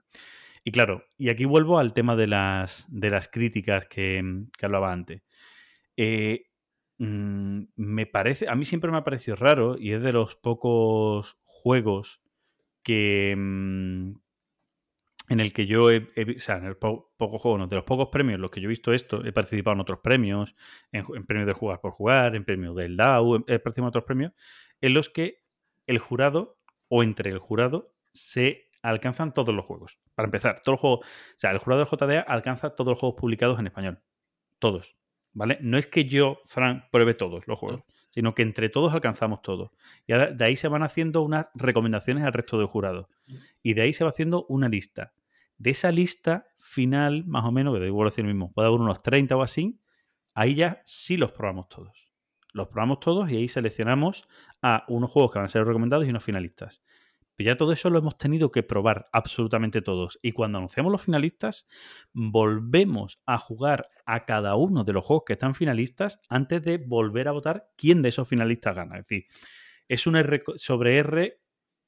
Y 0.65 0.73
claro, 0.73 1.05
y 1.17 1.31
aquí 1.31 1.45
vuelvo 1.45 1.79
al 1.79 1.93
tema 1.93 2.17
de 2.17 2.27
las, 2.27 2.87
de 2.91 3.11
las 3.11 3.29
críticas 3.29 3.87
que, 3.87 4.45
que 4.57 4.67
hablaba 4.67 4.93
antes. 4.93 5.23
Eh, 5.97 6.47
mmm, 6.99 7.63
me 7.77 8.07
parece, 8.07 8.49
a 8.49 8.55
mí 8.55 8.65
siempre 8.65 8.91
me 8.91 8.99
ha 8.99 9.05
parecido 9.05 9.37
raro 9.37 9.77
y 9.79 9.93
es 9.93 10.03
de 10.03 10.13
los 10.13 10.35
pocos 10.37 11.39
juegos 11.45 12.21
que, 12.83 13.35
mmm, 13.37 14.13
en 15.29 15.41
el 15.41 15.53
que 15.53 15.67
yo 15.67 15.91
he, 15.91 16.09
he 16.17 16.37
o 16.37 16.39
sea, 16.39 16.57
en 16.57 16.65
el 16.65 16.77
po 16.77 17.13
poco 17.17 17.39
juego, 17.39 17.59
no, 17.59 17.67
de 17.67 17.77
los 17.77 17.85
pocos 17.85 18.09
premios 18.11 18.37
en 18.37 18.43
los 18.43 18.51
que 18.51 18.61
yo 18.61 18.67
he 18.67 18.71
visto 18.71 18.93
esto, 18.93 19.25
he 19.25 19.33
participado 19.33 19.75
en 19.75 19.81
otros 19.81 20.01
premios, 20.01 20.55
en, 20.93 21.05
en 21.15 21.27
premios 21.27 21.47
de 21.47 21.53
jugar 21.53 21.81
por 21.81 21.93
jugar, 21.93 22.35
en 22.37 22.45
premios 22.45 22.77
del 22.77 22.97
DAO, 22.97 23.37
he 23.47 23.59
participado 23.59 23.87
en 23.87 23.89
otros 23.89 24.05
premios, 24.05 24.33
en 24.81 24.95
los 24.95 25.11
que 25.11 25.43
el 25.87 25.99
jurado, 25.99 26.59
o 26.89 27.03
entre 27.03 27.31
el 27.31 27.39
jurado, 27.39 27.95
se 28.13 28.69
alcanzan 28.83 29.35
todos 29.35 29.55
los 29.55 29.65
juegos. 29.65 29.99
Para 30.15 30.27
empezar, 30.27 30.61
todo 30.63 30.75
el 30.75 30.81
juego, 30.81 30.97
o 30.97 31.03
sea, 31.37 31.51
el 31.51 31.59
jurado 31.59 31.85
del 31.85 31.91
JDA 31.91 32.21
alcanza 32.21 32.71
todos 32.71 32.93
los 32.93 32.99
juegos 32.99 33.21
publicados 33.21 33.59
en 33.59 33.67
español. 33.67 34.01
Todos. 34.59 34.97
¿Vale? 35.33 35.59
No 35.61 35.79
es 35.79 35.87
que 35.87 36.05
yo, 36.05 36.41
Frank, 36.47 36.85
pruebe 36.91 37.15
todos 37.15 37.47
los 37.47 37.59
juegos, 37.59 37.83
sino 38.11 38.35
que 38.35 38.43
entre 38.43 38.69
todos 38.69 38.93
alcanzamos 38.93 39.43
todos. 39.43 39.71
Y 40.07 40.13
ahora 40.13 40.33
de 40.33 40.45
ahí 40.45 40.57
se 40.57 40.69
van 40.69 40.83
haciendo 40.83 41.23
unas 41.23 41.47
recomendaciones 41.55 42.25
al 42.25 42.33
resto 42.33 42.59
del 42.59 42.67
jurado. 42.67 43.09
Y 43.63 43.75
de 43.75 43.83
ahí 43.83 43.93
se 43.93 44.05
va 44.05 44.11
haciendo 44.11 44.47
una 44.49 44.69
lista. 44.69 45.13
De 45.59 45.71
esa 45.71 45.91
lista 45.91 46.47
final, 46.59 47.25
más 47.27 47.45
o 47.45 47.53
menos, 47.53 47.75
que 47.75 47.81
debo 47.81 48.05
decir 48.05 48.25
lo 48.25 48.31
mismo, 48.33 48.53
puede 48.53 48.69
haber 48.69 48.81
unos 48.81 49.03
30 49.03 49.37
o 49.37 49.43
así, 49.43 49.81
ahí 50.35 50.55
ya 50.55 50.81
sí 50.85 51.17
los 51.17 51.33
probamos 51.33 51.69
todos. 51.69 52.11
Los 52.53 52.69
probamos 52.69 53.01
todos 53.01 53.31
y 53.31 53.37
ahí 53.37 53.49
seleccionamos 53.49 54.29
a 54.63 54.85
unos 54.89 55.11
juegos 55.11 55.33
que 55.33 55.39
van 55.39 55.47
a 55.47 55.49
ser 55.49 55.65
recomendados 55.65 56.07
y 56.07 56.11
unos 56.11 56.25
finalistas. 56.25 56.83
Pero 57.35 57.49
ya 57.53 57.57
todo 57.57 57.73
eso 57.73 57.89
lo 57.89 57.99
hemos 57.99 58.19
tenido 58.19 58.51
que 58.51 58.65
probar 58.65 59.09
absolutamente 59.13 59.81
todos. 59.81 60.19
Y 60.23 60.33
cuando 60.33 60.59
anunciamos 60.59 60.91
los 60.91 61.03
finalistas, 61.03 61.69
volvemos 62.13 63.21
a 63.27 63.39
jugar 63.39 63.89
a 64.07 64.25
cada 64.25 64.57
uno 64.57 64.83
de 64.83 64.93
los 64.93 65.05
juegos 65.05 65.23
que 65.25 65.35
están 65.35 65.55
finalistas 65.55 66.21
antes 66.29 66.63
de 66.65 66.79
volver 66.79 67.29
a 67.29 67.33
votar 67.33 67.69
quién 67.77 68.03
de 68.03 68.09
esos 68.09 68.29
finalistas 68.29 68.75
gana. 68.75 68.99
Es 68.99 69.05
decir, 69.09 69.27
es 69.87 70.07
un 70.09 70.17
R 70.17 70.43
sobre 70.57 70.99
R 70.99 71.41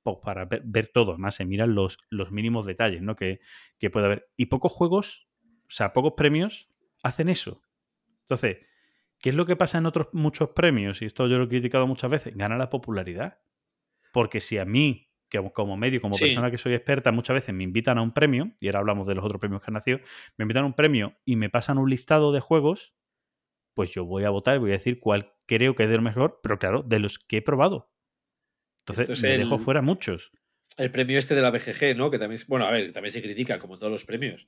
pues 0.02 0.16
para 0.22 0.44
ver, 0.44 0.62
ver, 0.64 0.88
todo. 0.88 1.12
Además, 1.12 1.34
se 1.34 1.44
miran 1.44 1.74
los, 1.74 1.98
los 2.08 2.30
mínimos 2.30 2.66
detalles 2.66 3.02
¿no? 3.02 3.16
que, 3.16 3.40
que 3.78 3.90
puede 3.90 4.06
haber. 4.06 4.30
Y 4.36 4.46
pocos 4.46 4.72
juegos, 4.72 5.28
o 5.44 5.70
sea, 5.70 5.92
pocos 5.92 6.14
premios 6.16 6.70
hacen 7.02 7.28
eso. 7.28 7.62
Entonces, 8.22 8.58
¿qué 9.18 9.30
es 9.30 9.34
lo 9.34 9.46
que 9.46 9.56
pasa 9.56 9.78
en 9.78 9.86
otros 9.86 10.08
muchos 10.12 10.50
premios? 10.50 11.02
Y 11.02 11.06
esto 11.06 11.26
yo 11.26 11.38
lo 11.38 11.44
he 11.44 11.48
criticado 11.48 11.86
muchas 11.86 12.10
veces. 12.10 12.36
Gana 12.36 12.56
la 12.56 12.70
popularidad. 12.70 13.38
Porque 14.12 14.40
si 14.40 14.58
a 14.58 14.64
mí 14.64 15.10
que 15.30 15.50
como 15.52 15.76
medio, 15.76 16.00
como 16.00 16.14
sí. 16.14 16.24
persona 16.24 16.50
que 16.50 16.58
soy 16.58 16.74
experta, 16.74 17.12
muchas 17.12 17.34
veces 17.34 17.54
me 17.54 17.62
invitan 17.62 17.96
a 17.96 18.02
un 18.02 18.12
premio, 18.12 18.50
y 18.60 18.66
ahora 18.66 18.80
hablamos 18.80 19.06
de 19.06 19.14
los 19.14 19.24
otros 19.24 19.40
premios 19.40 19.62
que 19.62 19.70
han 19.70 19.74
nacido, 19.74 20.00
me 20.36 20.42
invitan 20.42 20.64
a 20.64 20.66
un 20.66 20.74
premio 20.74 21.14
y 21.24 21.36
me 21.36 21.48
pasan 21.48 21.78
un 21.78 21.88
listado 21.88 22.32
de 22.32 22.40
juegos, 22.40 22.96
pues 23.74 23.92
yo 23.92 24.04
voy 24.04 24.24
a 24.24 24.30
votar 24.30 24.56
y 24.56 24.58
voy 24.58 24.70
a 24.70 24.74
decir 24.74 24.98
cuál 24.98 25.32
creo 25.46 25.74
que 25.74 25.84
es 25.84 25.90
el 25.90 26.02
mejor, 26.02 26.40
pero 26.42 26.58
claro, 26.58 26.82
de 26.82 26.98
los 26.98 27.18
que 27.18 27.38
he 27.38 27.42
probado. 27.42 27.89
Entonces, 28.80 29.22
me 29.22 29.34
el, 29.34 29.40
dejo 29.40 29.58
fuera 29.58 29.82
muchos. 29.82 30.32
El 30.76 30.90
premio 30.90 31.18
este 31.18 31.34
de 31.34 31.42
la 31.42 31.50
BGG, 31.50 31.96
¿no? 31.96 32.10
Que 32.10 32.18
también, 32.18 32.40
bueno, 32.48 32.66
a 32.66 32.70
ver, 32.70 32.92
también 32.92 33.12
se 33.12 33.22
critica, 33.22 33.58
como 33.58 33.78
todos 33.78 33.92
los 33.92 34.04
premios. 34.04 34.46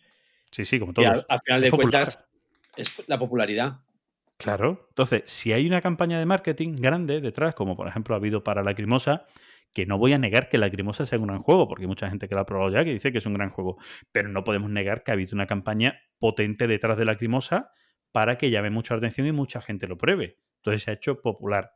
Sí, 0.50 0.64
sí, 0.64 0.78
como 0.78 0.92
todos. 0.92 1.08
Al, 1.08 1.26
al, 1.28 1.40
final 1.44 1.60
es 1.60 1.64
de 1.64 1.70
popular. 1.70 1.90
cuentas, 1.90 2.24
es 2.76 3.08
la 3.08 3.18
popularidad. 3.18 3.80
Claro. 4.38 4.86
Entonces, 4.88 5.22
si 5.26 5.52
hay 5.52 5.66
una 5.66 5.80
campaña 5.80 6.18
de 6.18 6.26
marketing 6.26 6.76
grande 6.76 7.20
detrás, 7.20 7.54
como 7.54 7.76
por 7.76 7.86
ejemplo 7.86 8.14
ha 8.14 8.18
habido 8.18 8.42
para 8.42 8.62
la 8.62 8.74
Crimosa, 8.74 9.26
que 9.72 9.86
no 9.86 9.98
voy 9.98 10.12
a 10.12 10.18
negar 10.18 10.48
que 10.48 10.58
Lacrimosa 10.58 11.06
sea 11.06 11.18
un 11.18 11.26
gran 11.26 11.40
juego, 11.40 11.68
porque 11.68 11.84
hay 11.84 11.88
mucha 11.88 12.08
gente 12.08 12.28
que 12.28 12.34
lo 12.34 12.42
ha 12.42 12.46
probado 12.46 12.70
ya 12.70 12.84
que 12.84 12.92
dice 12.92 13.12
que 13.12 13.18
es 13.18 13.26
un 13.26 13.34
gran 13.34 13.50
juego, 13.50 13.78
pero 14.12 14.28
no 14.28 14.44
podemos 14.44 14.70
negar 14.70 15.02
que 15.02 15.10
ha 15.10 15.14
habido 15.14 15.34
una 15.34 15.46
campaña 15.46 16.00
potente 16.18 16.66
detrás 16.66 16.98
de 16.98 17.04
Lacrimosa 17.04 17.70
para 18.12 18.36
que 18.36 18.50
llame 18.50 18.70
mucha 18.70 18.94
atención 18.94 19.26
y 19.26 19.32
mucha 19.32 19.60
gente 19.60 19.88
lo 19.88 19.96
pruebe. 19.96 20.38
Entonces 20.56 20.82
se 20.82 20.90
ha 20.90 20.94
hecho 20.94 21.20
popular. 21.22 21.72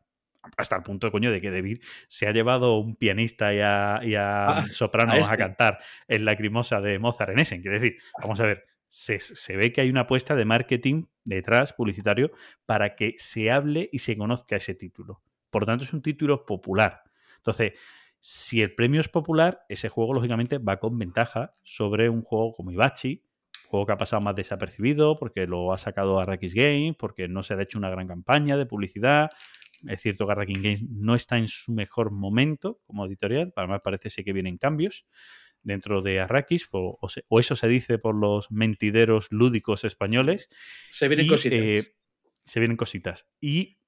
Hasta 0.57 0.77
el 0.77 0.83
punto, 0.83 1.11
coño, 1.11 1.31
de 1.31 1.41
que 1.41 1.51
David 1.51 1.83
se 2.09 2.27
ha 2.27 2.33
llevado 2.33 2.79
un 2.79 2.97
pianista 2.97 3.53
y 3.55 3.61
a, 3.61 4.01
y 4.03 4.15
a 4.15 4.47
ah, 4.49 4.67
sopranos 4.69 5.15
a, 5.15 5.19
este. 5.19 5.35
a, 5.35 5.37
cantar 5.37 5.79
en 6.09 6.25
Lacrimosa 6.25 6.81
de 6.81 6.99
Mozart 6.99 7.33
en 7.33 7.39
Essen. 7.41 7.63
Quiere 7.63 7.81
decir, 7.81 7.99
vamos 8.21 8.41
a 8.41 8.47
ver, 8.47 8.67
se, 8.87 9.19
se, 9.19 9.57
ve 9.57 9.73
que 9.73 9.81
hay 9.81 9.91
una 9.91 10.03
apuesta 10.03 10.35
de 10.35 10.45
marketing 10.45 11.05
detrás, 11.25 11.73
publicitario, 11.73 12.31
para 12.65 12.95
que 12.95 13.15
se 13.17 13.51
hable 13.51 13.89
y 13.93 13.99
se 13.99 14.17
conozca 14.17 14.57
ese 14.57 14.75
título. 14.75 15.23
Por 15.51 15.63
lo 15.63 15.67
tanto, 15.67 15.85
es 15.85 15.93
un 15.93 16.03
título 16.03 16.45
popular. 16.47 17.03
Entonces, 17.39 17.73
si 18.21 18.61
el 18.61 18.75
premio 18.75 19.01
es 19.01 19.09
popular, 19.09 19.65
ese 19.69 19.89
juego 19.89 20.15
lógicamente 20.15 20.59
va 20.59 20.79
con 20.79 20.99
ventaja 20.99 21.55
sobre 21.63 22.09
un 22.09 22.23
juego 22.23 22.55
como 22.55 22.71
Ibachi, 22.71 23.23
juego 23.67 23.87
que 23.87 23.93
ha 23.93 23.97
pasado 23.97 24.23
más 24.23 24.35
desapercibido 24.35 25.17
porque 25.17 25.47
lo 25.47 25.73
ha 25.73 25.79
sacado 25.79 26.19
Arrakis 26.19 26.55
Games, 26.55 26.97
porque 26.99 27.29
no 27.29 27.43
se 27.43 27.55
ha 27.55 27.63
hecho 27.63 27.79
una 27.79 27.91
gran 27.91 28.07
campaña 28.07 28.57
de 28.57 28.67
publicidad. 28.67 29.31
Es 29.89 30.01
cierto 30.01 30.27
que 30.27 30.33
Arrakis 30.33 30.63
Games 30.63 30.83
no 30.83 31.15
está 31.15 31.39
en 31.39 31.49
su 31.49 31.73
mejor 31.73 32.11
momento 32.11 32.81
como 32.87 33.07
editorial, 33.07 33.53
además 33.57 33.81
parece 33.83 34.11
ser 34.11 34.25
que 34.25 34.33
vienen 34.33 34.59
cambios 34.59 35.07
dentro 35.63 36.01
de 36.01 36.21
Arrakis, 36.21 36.69
o, 36.71 36.99
o, 37.01 37.09
se, 37.09 37.25
o, 37.29 37.41
eso 37.41 37.57
se 37.57 37.67
dice 37.67 37.99
por 37.99 38.15
los 38.15 38.51
mentideros 38.51 39.27
lúdicos 39.31 39.85
españoles. 39.85 40.49
Se 40.91 41.09
vienen 41.09 41.27
y, 41.27 41.29
cositas. 41.29 41.59
Eh, 41.59 41.95
se 42.45 42.61
vienen 42.61 42.77
cositas. 42.77 43.29
Y 43.41 43.79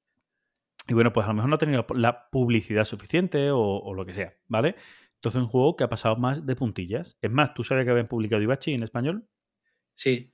y 0.88 0.94
bueno, 0.94 1.12
pues 1.12 1.26
a 1.26 1.28
lo 1.28 1.34
mejor 1.34 1.50
no 1.50 1.56
ha 1.56 1.58
tenido 1.58 1.86
la 1.94 2.30
publicidad 2.30 2.84
suficiente 2.84 3.50
o, 3.50 3.60
o, 3.60 3.92
lo 3.92 4.06
que 4.06 4.14
sea, 4.14 4.34
¿vale? 4.46 4.74
Entonces, 5.16 5.42
un 5.42 5.48
juego 5.48 5.76
que 5.76 5.84
ha 5.84 5.88
pasado 5.88 6.16
más 6.16 6.46
de 6.46 6.56
puntillas. 6.56 7.18
Es 7.20 7.30
más, 7.30 7.52
¿tú 7.52 7.62
sabes 7.62 7.84
que 7.84 7.90
habían 7.90 8.06
publicado 8.06 8.40
Ibachi 8.40 8.72
en 8.72 8.82
español? 8.82 9.28
Sí. 9.92 10.32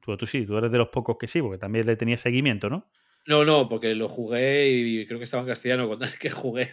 Tú, 0.00 0.16
tú 0.16 0.26
sí, 0.26 0.44
tú 0.44 0.56
eres 0.56 0.72
de 0.72 0.78
los 0.78 0.88
pocos 0.88 1.16
que 1.18 1.28
sí, 1.28 1.40
porque 1.40 1.58
también 1.58 1.86
le 1.86 1.96
tenías 1.96 2.20
seguimiento, 2.20 2.68
¿no? 2.68 2.90
No, 3.26 3.44
no, 3.44 3.68
porque 3.68 3.94
lo 3.94 4.08
jugué 4.08 4.68
y 4.68 5.06
creo 5.06 5.18
que 5.18 5.24
estaba 5.24 5.42
en 5.42 5.48
castellano 5.48 5.86
cuando 5.86 6.06
que 6.20 6.30
jugué. 6.30 6.70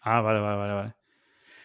Ah, 0.00 0.20
vale, 0.20 0.40
vale, 0.40 0.56
vale, 0.56 0.72
vale. 0.74 0.94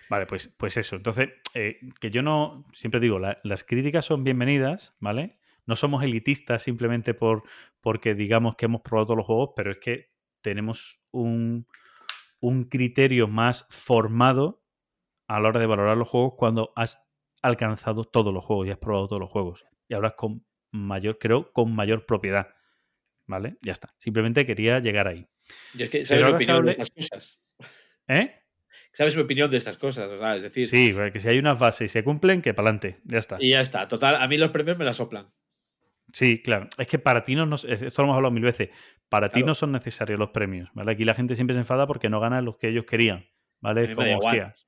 Vale, 0.10 0.26
pues, 0.26 0.47
pues 0.58 0.78
eso. 0.78 0.95
Entonces, 0.95 1.30
eh, 1.53 1.80
que 1.99 2.12
yo 2.12 2.22
no, 2.22 2.66
siempre 2.74 2.99
digo, 2.99 3.20
la, 3.20 3.39
las 3.43 3.64
críticas 3.64 4.05
son 4.05 4.24
bienvenidas, 4.24 4.95
¿vale? 4.99 5.38
No 5.66 5.76
somos 5.76 6.03
elitistas 6.03 6.62
simplemente 6.62 7.14
por 7.14 7.43
porque 7.82 8.16
digamos 8.16 8.55
que 8.55 8.66
hemos 8.66 8.82
probado 8.82 9.08
todos 9.08 9.18
los 9.18 9.26
juegos, 9.26 9.49
pero 9.55 9.72
es 9.72 9.80
que 9.80 10.12
tenemos 10.41 11.01
un, 11.12 11.68
un 12.39 12.64
criterio 12.64 13.28
más 13.28 13.68
formado 13.70 14.64
a 15.28 15.39
la 15.39 15.49
hora 15.49 15.60
de 15.60 15.66
valorar 15.66 15.97
los 15.97 16.08
juegos 16.08 16.36
cuando 16.38 16.72
has 16.76 17.01
alcanzado 17.41 18.05
todos 18.05 18.34
los 18.34 18.45
juegos 18.45 18.68
y 18.68 18.72
has 18.72 18.78
probado 18.78 19.08
todos 19.08 19.20
los 19.20 19.30
juegos. 19.30 19.66
Y 19.89 19.93
hablas 19.93 20.14
con 20.16 20.45
mayor, 20.72 21.18
creo, 21.20 21.51
con 21.51 21.76
mayor 21.76 22.05
propiedad. 22.05 22.57
¿Vale? 23.28 23.57
Ya 23.61 23.73
está. 23.73 23.93
Simplemente 23.97 24.45
quería 24.45 24.80
llegar 24.80 25.07
ahí. 25.07 25.28
Y 25.73 25.84
es 25.84 25.89
que 25.89 26.05
sabes 26.05 26.25
mi 26.25 26.32
opinión 26.32 26.57
hable... 26.57 26.71
de 26.73 26.82
estas 26.82 26.91
cosas. 26.91 27.39
¿Eh? 28.07 28.41
Sabes 28.93 29.15
mi 29.15 29.21
opinión 29.21 29.51
de 29.51 29.57
estas 29.57 29.78
cosas, 29.78 30.09
¿verdad? 30.09 30.38
Es 30.38 30.43
decir. 30.43 30.65
Sí, 30.67 30.95
que 31.13 31.19
si 31.19 31.28
hay 31.28 31.38
unas 31.38 31.59
bases 31.59 31.91
y 31.91 31.93
se 31.93 32.03
cumplen, 32.03 32.41
que 32.41 32.53
para 32.53 32.69
adelante. 32.69 32.99
Ya 33.03 33.19
está. 33.19 33.38
Y 33.39 33.51
ya 33.51 33.61
está. 33.61 33.88
Total, 33.88 34.15
a 34.15 34.28
mí 34.28 34.38
los 34.38 34.51
premios 34.51 34.78
me 34.78 34.86
la 34.86 34.93
soplan. 34.93 35.28
Sí, 36.13 36.41
claro. 36.41 36.67
Es 36.78 36.88
que 36.88 36.99
para 36.99 37.23
ti 37.23 37.36
no, 37.36 37.53
esto 37.53 38.01
lo 38.01 38.05
hemos 38.05 38.15
hablado 38.15 38.32
mil 38.32 38.43
veces, 38.43 38.69
para 39.09 39.30
claro. 39.30 39.34
ti 39.34 39.45
no 39.45 39.53
son 39.53 39.71
necesarios 39.73 40.17
los 40.17 40.30
premios, 40.30 40.69
¿vale? 40.73 40.93
Aquí 40.93 41.03
la 41.03 41.13
gente 41.13 41.36
siempre 41.36 41.53
se 41.53 41.59
enfada 41.59 41.86
porque 41.86 42.09
no 42.09 42.19
gana 42.19 42.41
los 42.41 42.57
que 42.57 42.69
ellos 42.69 42.86
querían, 42.86 43.28
¿vale? 43.59 43.84
Es 43.84 43.95
como, 43.95 44.17
hostias. 44.17 44.67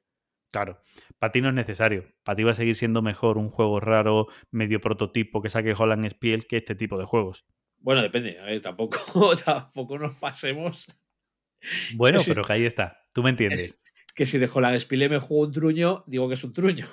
Claro, 0.52 0.82
para 1.18 1.32
ti 1.32 1.42
no 1.42 1.50
es 1.50 1.56
necesario. 1.56 2.06
Para 2.24 2.36
ti 2.36 2.44
va 2.44 2.52
a 2.52 2.56
seguir 2.56 2.76
siendo 2.76 3.02
mejor 3.02 3.38
un 3.38 3.50
juego 3.50 3.80
raro, 3.80 4.28
medio 4.52 4.82
prototipo 4.82 5.42
que 5.42 5.50
saque 5.50 5.74
Holland 5.78 6.10
Spiel 6.10 6.48
que 6.48 6.58
este 6.58 6.76
tipo 6.76 6.98
de 6.98 7.06
juegos. 7.06 7.46
Bueno, 7.82 8.02
depende. 8.02 8.40
A 8.40 8.46
ver, 8.46 8.62
tampoco, 8.62 9.36
tampoco 9.46 9.98
nos 9.98 10.16
pasemos. 10.16 10.88
Bueno, 11.96 12.20
pero 12.26 12.44
que 12.44 12.54
ahí 12.54 12.66
está. 12.66 13.02
Tú 13.14 13.24
me 13.24 13.30
entiendes. 13.30 13.80
Que 14.16 14.26
si 14.26 14.38
de 14.38 14.50
Holland 14.54 14.78
Spiel 14.80 15.10
me 15.10 15.20
juego 15.20 15.44
un 15.44 15.52
truño, 15.52 16.04
digo 16.08 16.28
que 16.28 16.34
es 16.34 16.44
un 16.44 16.54
truño. 16.54 16.88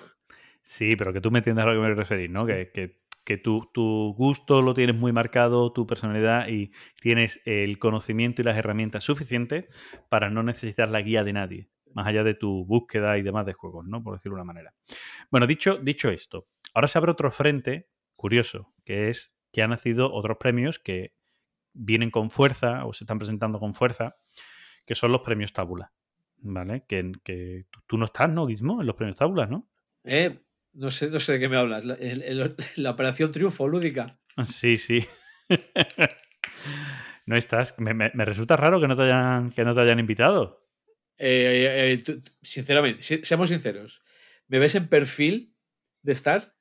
Sí, 0.62 0.96
pero 0.96 1.12
que 1.12 1.20
tú 1.20 1.30
me 1.30 1.38
entiendas 1.38 1.64
a 1.64 1.68
lo 1.68 1.74
que 1.74 1.88
me 1.88 1.94
referís, 1.94 2.30
¿no? 2.30 2.44
Que, 2.46 2.70
que, 2.72 3.00
que 3.24 3.38
tu, 3.38 3.68
tu 3.72 4.14
gusto 4.16 4.62
lo 4.62 4.74
tienes 4.74 4.96
muy 4.96 5.12
marcado, 5.12 5.72
tu 5.72 5.86
personalidad 5.86 6.48
y 6.48 6.72
tienes 7.00 7.40
el 7.44 7.78
conocimiento 7.78 8.42
y 8.42 8.44
las 8.44 8.56
herramientas 8.56 9.04
suficientes 9.04 9.66
para 10.08 10.30
no 10.30 10.42
necesitar 10.42 10.88
la 10.88 11.02
guía 11.02 11.24
de 11.24 11.32
nadie, 11.32 11.68
más 11.92 12.06
allá 12.06 12.22
de 12.24 12.34
tu 12.34 12.64
búsqueda 12.64 13.18
y 13.18 13.22
demás 13.22 13.46
de 13.46 13.52
juegos, 13.52 13.86
¿no? 13.86 14.02
Por 14.02 14.14
decirlo 14.14 14.36
de 14.36 14.42
una 14.42 14.52
manera. 14.52 14.74
Bueno, 15.30 15.46
dicho, 15.46 15.76
dicho 15.76 16.10
esto, 16.10 16.48
ahora 16.74 16.88
se 16.88 16.98
abre 16.98 17.12
otro 17.12 17.30
frente 17.30 17.88
curioso, 18.14 18.72
que 18.84 19.08
es 19.08 19.35
que 19.56 19.62
han 19.62 19.70
nacido 19.70 20.12
otros 20.12 20.36
premios 20.36 20.78
que 20.78 21.14
vienen 21.72 22.10
con 22.10 22.28
fuerza 22.28 22.84
o 22.84 22.92
se 22.92 23.04
están 23.04 23.16
presentando 23.18 23.58
con 23.58 23.72
fuerza, 23.72 24.18
que 24.84 24.94
son 24.94 25.12
los 25.12 25.22
premios 25.22 25.54
Tábula, 25.54 25.94
¿vale? 26.36 26.84
Que, 26.86 27.10
que 27.24 27.64
tú, 27.70 27.80
tú 27.86 27.96
no 27.96 28.04
estás, 28.04 28.28
¿no, 28.28 28.46
Gizmo? 28.46 28.82
En 28.82 28.86
los 28.86 28.96
premios 28.96 29.16
Tábula, 29.16 29.46
¿no? 29.46 29.66
Eh, 30.04 30.42
no, 30.74 30.90
sé, 30.90 31.08
no 31.08 31.18
sé 31.20 31.32
de 31.32 31.38
qué 31.40 31.48
me 31.48 31.56
hablas. 31.56 31.86
La, 31.86 31.94
el- 31.94 32.20
el- 32.22 32.54
la 32.76 32.90
operación 32.90 33.30
triunfo 33.32 33.66
lúdica. 33.66 34.20
Sí, 34.44 34.76
sí. 34.76 35.06
no 37.24 37.34
estás. 37.34 37.74
Me, 37.78 37.94
me- 37.94 38.10
me 38.12 38.26
resulta 38.26 38.58
raro 38.58 38.78
que 38.78 38.88
no 38.88 38.94
te 38.96 39.04
hayan, 39.04 39.52
que 39.52 39.64
no 39.64 39.74
te 39.74 39.80
hayan 39.80 39.98
invitado. 40.00 40.68
Eh, 41.16 41.92
eh, 41.94 41.98
tú- 42.04 42.22
sinceramente, 42.42 43.00
se- 43.00 43.24
seamos 43.24 43.48
sinceros. 43.48 44.02
¿Me 44.48 44.58
ves 44.58 44.74
en 44.74 44.88
perfil 44.88 45.56
de 46.02 46.12
estar? 46.12 46.54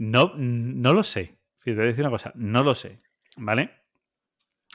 No, 0.00 0.32
no 0.34 0.94
lo 0.94 1.02
sé. 1.02 1.38
Te 1.62 1.74
voy 1.74 1.82
a 1.82 1.86
decir 1.88 2.00
una 2.00 2.10
cosa. 2.10 2.32
No 2.34 2.62
lo 2.62 2.74
sé. 2.74 3.02
¿Vale? 3.36 3.70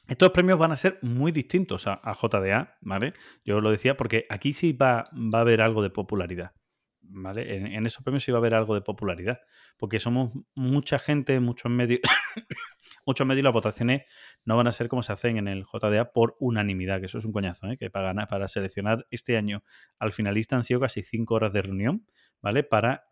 Estos 0.07 0.29
premios 0.29 0.59
van 0.59 0.71
a 0.71 0.75
ser 0.75 0.99
muy 1.01 1.31
distintos 1.31 1.87
a, 1.87 1.99
JDA, 2.13 2.77
¿vale? 2.81 3.13
Yo 3.43 3.59
lo 3.59 3.71
decía 3.71 3.97
porque 3.97 4.27
aquí 4.29 4.53
sí 4.53 4.73
va, 4.73 5.09
va 5.13 5.39
a 5.39 5.41
haber 5.41 5.63
algo 5.63 5.81
de 5.81 5.89
popularidad, 5.89 6.53
¿vale? 7.01 7.55
En, 7.55 7.85
esos 7.87 8.03
premios 8.03 8.23
sí 8.23 8.31
va 8.31 8.37
a 8.37 8.41
haber 8.41 8.53
algo 8.53 8.75
de 8.75 8.81
popularidad, 8.81 9.39
porque 9.77 9.99
somos 9.99 10.31
mucha 10.53 10.99
gente, 10.99 11.39
muchos 11.39 11.71
medios, 11.71 12.01
muchos 13.07 13.25
medios 13.25 13.45
las 13.45 13.53
votaciones 13.53 14.03
no 14.43 14.55
van 14.55 14.67
a 14.67 14.71
ser 14.71 14.89
como 14.89 15.01
se 15.01 15.11
hacen 15.11 15.37
en 15.37 15.47
el 15.47 15.65
JDA 15.65 16.11
por 16.13 16.35
unanimidad, 16.39 16.99
que 16.99 17.07
eso 17.07 17.17
es 17.17 17.25
un 17.25 17.31
coñazo, 17.31 17.67
¿eh? 17.67 17.77
Que 17.77 17.89
para, 17.89 18.13
para 18.27 18.47
seleccionar 18.47 19.07
este 19.09 19.37
año 19.37 19.63
al 19.97 20.13
finalista 20.13 20.55
han 20.55 20.63
sido 20.63 20.81
casi 20.81 21.01
cinco 21.01 21.33
horas 21.33 21.51
de 21.51 21.63
reunión, 21.63 22.05
¿vale? 22.43 22.61
Para 22.61 23.05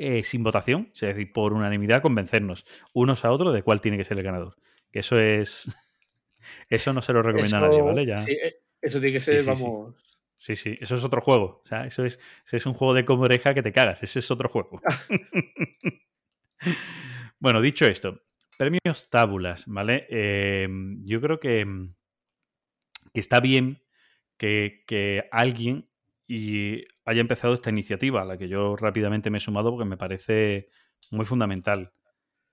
eh, 0.00 0.22
sin 0.22 0.42
votación, 0.42 0.90
es 0.94 1.00
decir, 1.00 1.32
por 1.32 1.52
unanimidad 1.52 2.00
convencernos 2.00 2.64
unos 2.94 3.24
a 3.24 3.30
otros 3.30 3.52
de 3.52 3.62
cuál 3.62 3.80
tiene 3.80 3.98
que 3.98 4.04
ser 4.04 4.16
el 4.16 4.24
ganador. 4.24 4.56
Que 4.90 5.00
eso 5.00 5.20
es. 5.20 5.66
Eso 6.70 6.92
no 6.92 7.02
se 7.02 7.12
lo 7.12 7.22
recomienda 7.22 7.58
a 7.58 7.60
nadie, 7.62 7.82
¿vale? 7.82 8.06
Ya. 8.06 8.16
sí, 8.16 8.32
eh, 8.32 8.60
eso 8.80 8.98
tiene 8.98 9.12
que 9.12 9.20
ser, 9.20 9.40
sí, 9.40 9.44
sí. 9.44 9.46
vamos. 9.50 9.94
Sí, 10.38 10.56
sí, 10.56 10.74
eso 10.80 10.96
es 10.96 11.04
otro 11.04 11.20
juego. 11.20 11.60
O 11.62 11.66
sea, 11.66 11.84
eso 11.84 12.04
es, 12.04 12.18
es 12.50 12.64
un 12.64 12.72
juego 12.72 12.94
de 12.94 13.04
como 13.04 13.24
oreja 13.24 13.52
que 13.52 13.62
te 13.62 13.72
cagas. 13.72 14.02
Ese 14.02 14.20
es 14.20 14.30
otro 14.30 14.48
juego. 14.48 14.80
bueno, 17.38 17.60
dicho 17.60 17.86
esto, 17.86 18.22
premios 18.56 19.10
tábulas, 19.10 19.64
¿vale? 19.66 20.06
Eh, 20.08 20.66
yo 21.02 21.20
creo 21.20 21.40
que, 21.40 21.66
que 23.12 23.20
está 23.20 23.40
bien 23.40 23.82
que, 24.38 24.84
que 24.86 25.28
alguien 25.30 25.89
y 26.32 26.84
haya 27.06 27.22
empezado 27.22 27.54
esta 27.54 27.70
iniciativa, 27.70 28.22
a 28.22 28.24
la 28.24 28.38
que 28.38 28.48
yo 28.48 28.76
rápidamente 28.76 29.30
me 29.30 29.38
he 29.38 29.40
sumado 29.40 29.72
porque 29.72 29.84
me 29.84 29.96
parece 29.96 30.68
muy 31.10 31.24
fundamental. 31.24 31.92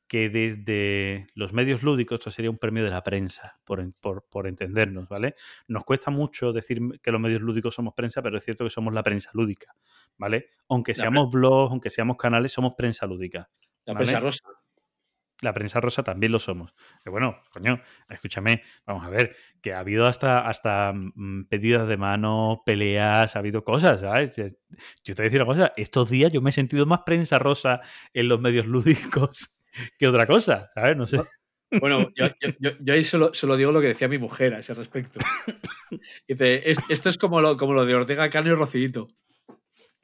Que 0.08 0.30
desde 0.30 1.28
los 1.36 1.54
medios 1.54 1.84
lúdicos, 1.84 2.18
esto 2.18 2.32
sería 2.32 2.50
un 2.50 2.58
premio 2.58 2.84
de 2.84 2.90
la 2.90 3.04
prensa, 3.04 3.60
por, 3.66 3.94
por, 4.00 4.26
por 4.32 4.48
entendernos, 4.48 5.08
¿vale? 5.08 5.36
Nos 5.68 5.84
cuesta 5.84 6.10
mucho 6.10 6.54
decir 6.54 6.80
que 7.04 7.12
los 7.12 7.22
medios 7.22 7.42
lúdicos 7.42 7.76
somos 7.76 7.94
prensa, 7.94 8.24
pero 8.24 8.40
es 8.40 8.46
cierto 8.46 8.64
que 8.64 8.72
somos 8.72 8.96
la 8.96 9.04
prensa 9.04 9.30
lúdica, 9.36 9.76
¿vale? 10.18 10.48
Aunque 10.70 10.96
seamos 10.96 11.30
blogs, 11.30 11.70
aunque 11.70 11.92
seamos 11.92 12.18
canales, 12.18 12.52
somos 12.52 12.74
prensa 12.74 13.06
lúdica. 13.06 13.48
La 13.86 13.94
prensa 13.94 14.20
rosa. 14.20 14.44
La 15.42 15.54
prensa 15.54 15.80
rosa 15.80 16.04
también 16.04 16.32
lo 16.32 16.40
somos. 16.40 16.74
Pero 17.04 17.12
bueno, 17.12 17.40
coño, 17.52 17.80
escúchame, 18.10 18.64
vamos 18.86 19.06
a 19.06 19.10
ver, 19.10 19.36
que 19.62 19.74
ha 19.74 19.80
habido 19.80 20.06
hasta, 20.08 20.48
hasta 20.48 20.94
mm, 20.94 21.46
pedidas 21.48 21.88
de 21.88 21.96
mano, 21.98 22.64
peleas, 22.66 23.36
ha 23.36 23.40
habido 23.40 23.64
cosas, 23.64 24.00
¿sabes? 24.00 24.36
Yo 24.36 24.46
te 24.46 25.14
voy 25.14 25.22
a 25.22 25.24
decir 25.24 25.42
una 25.42 25.46
cosa, 25.54 25.74
estos 25.78 26.10
días 26.10 26.32
yo 26.32 26.42
me 26.42 26.50
he 26.50 26.54
sentido 26.54 26.86
más 26.88 27.02
prensa 27.06 27.38
rosa 27.38 27.82
en 28.14 28.28
los 28.30 28.42
medios 28.42 28.66
lúdicos 28.66 29.64
que 30.00 30.08
otra 30.08 30.26
cosa, 30.26 30.70
¿sabes? 30.74 30.98
No 30.98 31.06
sé. 31.06 31.22
Bueno, 31.80 32.10
yo, 32.16 32.28
yo- 32.42 32.50
yo- 32.60 32.72
yo 32.80 32.94
ahí 32.94 33.04
solo, 33.04 33.32
solo 33.34 33.58
digo 33.58 33.72
lo 33.72 33.82
que 33.82 33.88
decía 33.88 34.08
mi 34.08 34.18
mujer 34.18 34.54
a 34.56 34.60
ese 34.60 34.74
respecto. 34.74 35.20
Dice, 36.28 36.70
"Es- 36.70 36.80
esto 36.90 37.10
es 37.10 37.18
como 37.18 37.42
lo, 37.42 37.58
como 37.58 37.74
lo 37.74 37.86
de 37.86 37.94
Ortega 37.94 38.30
Cano 38.30 38.52
y. 38.74 39.08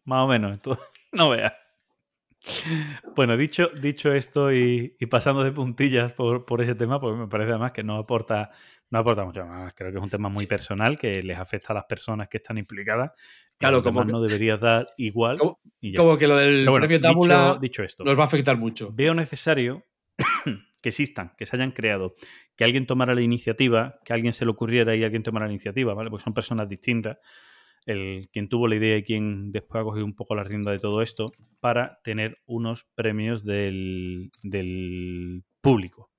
Más 0.05 0.19
o 0.23 0.27
menos, 0.27 0.61
tú- 0.61 0.77
no 1.11 1.29
veas. 1.29 1.53
Bueno, 3.15 3.37
dicho, 3.37 3.69
dicho 3.79 4.11
esto 4.13 4.51
y, 4.51 4.95
y 4.99 5.05
pasando 5.05 5.43
de 5.43 5.51
puntillas 5.51 6.13
por, 6.13 6.45
por 6.45 6.61
ese 6.61 6.75
tema, 6.75 6.99
pues 6.99 7.15
me 7.15 7.27
parece 7.27 7.51
además 7.51 7.71
que 7.71 7.83
no 7.83 7.97
aporta, 7.97 8.51
no 8.89 8.99
aporta 8.99 9.23
mucho 9.25 9.45
más. 9.45 9.73
Creo 9.73 9.91
que 9.91 9.97
es 9.97 10.03
un 10.03 10.09
tema 10.09 10.29
muy 10.29 10.45
personal 10.45 10.97
que 10.97 11.23
les 11.23 11.37
afecta 11.37 11.73
a 11.73 11.75
las 11.75 11.85
personas 11.85 12.27
que 12.27 12.37
están 12.37 12.57
implicadas. 12.57 13.11
Claro, 13.57 13.81
como 13.81 14.05
que- 14.05 14.11
no 14.11 14.21
deberías 14.21 14.59
dar 14.59 14.87
igual. 14.97 15.37
Como- 15.37 15.59
y 15.79 15.93
ya 15.93 16.01
Como 16.01 16.17
que 16.17 16.27
lo 16.27 16.37
del 16.37 16.65
bueno, 16.67 16.81
premio 16.85 16.97
dicho- 16.97 17.07
Tábula 17.09 17.57
dicho 17.61 17.83
esto, 17.83 18.03
nos 18.03 18.17
va 18.17 18.23
a 18.23 18.25
afectar 18.25 18.57
mucho. 18.57 18.91
veo 18.93 19.13
necesario 19.13 19.85
que 20.81 20.89
existan, 20.89 21.31
que 21.37 21.45
se 21.45 21.55
hayan 21.55 21.71
creado, 21.71 22.13
que 22.57 22.65
alguien 22.65 22.85
tomara 22.85 23.15
la 23.15 23.21
iniciativa, 23.21 23.99
que 24.03 24.11
a 24.11 24.15
alguien 24.15 24.33
se 24.33 24.43
le 24.43 24.51
ocurriera 24.51 24.95
y 24.95 25.03
alguien 25.03 25.23
tomara 25.23 25.45
la 25.45 25.51
iniciativa, 25.53 25.93
¿vale? 25.93 26.09
Porque 26.09 26.23
son 26.25 26.33
personas 26.33 26.67
distintas. 26.67 27.17
El, 27.86 28.29
quien 28.31 28.49
tuvo 28.49 28.67
la 28.67 28.75
idea 28.75 28.97
y 28.97 29.03
quien 29.03 29.51
después 29.51 29.81
ha 29.81 29.84
cogido 29.84 30.05
un 30.05 30.15
poco 30.15 30.36
la 30.36 30.43
rienda 30.43 30.71
de 30.71 30.79
todo 30.79 31.01
esto 31.01 31.31
para 31.59 31.99
tener 32.03 32.38
unos 32.45 32.86
premios 32.95 33.43
del, 33.43 34.31
del 34.41 35.43
público. 35.61 36.13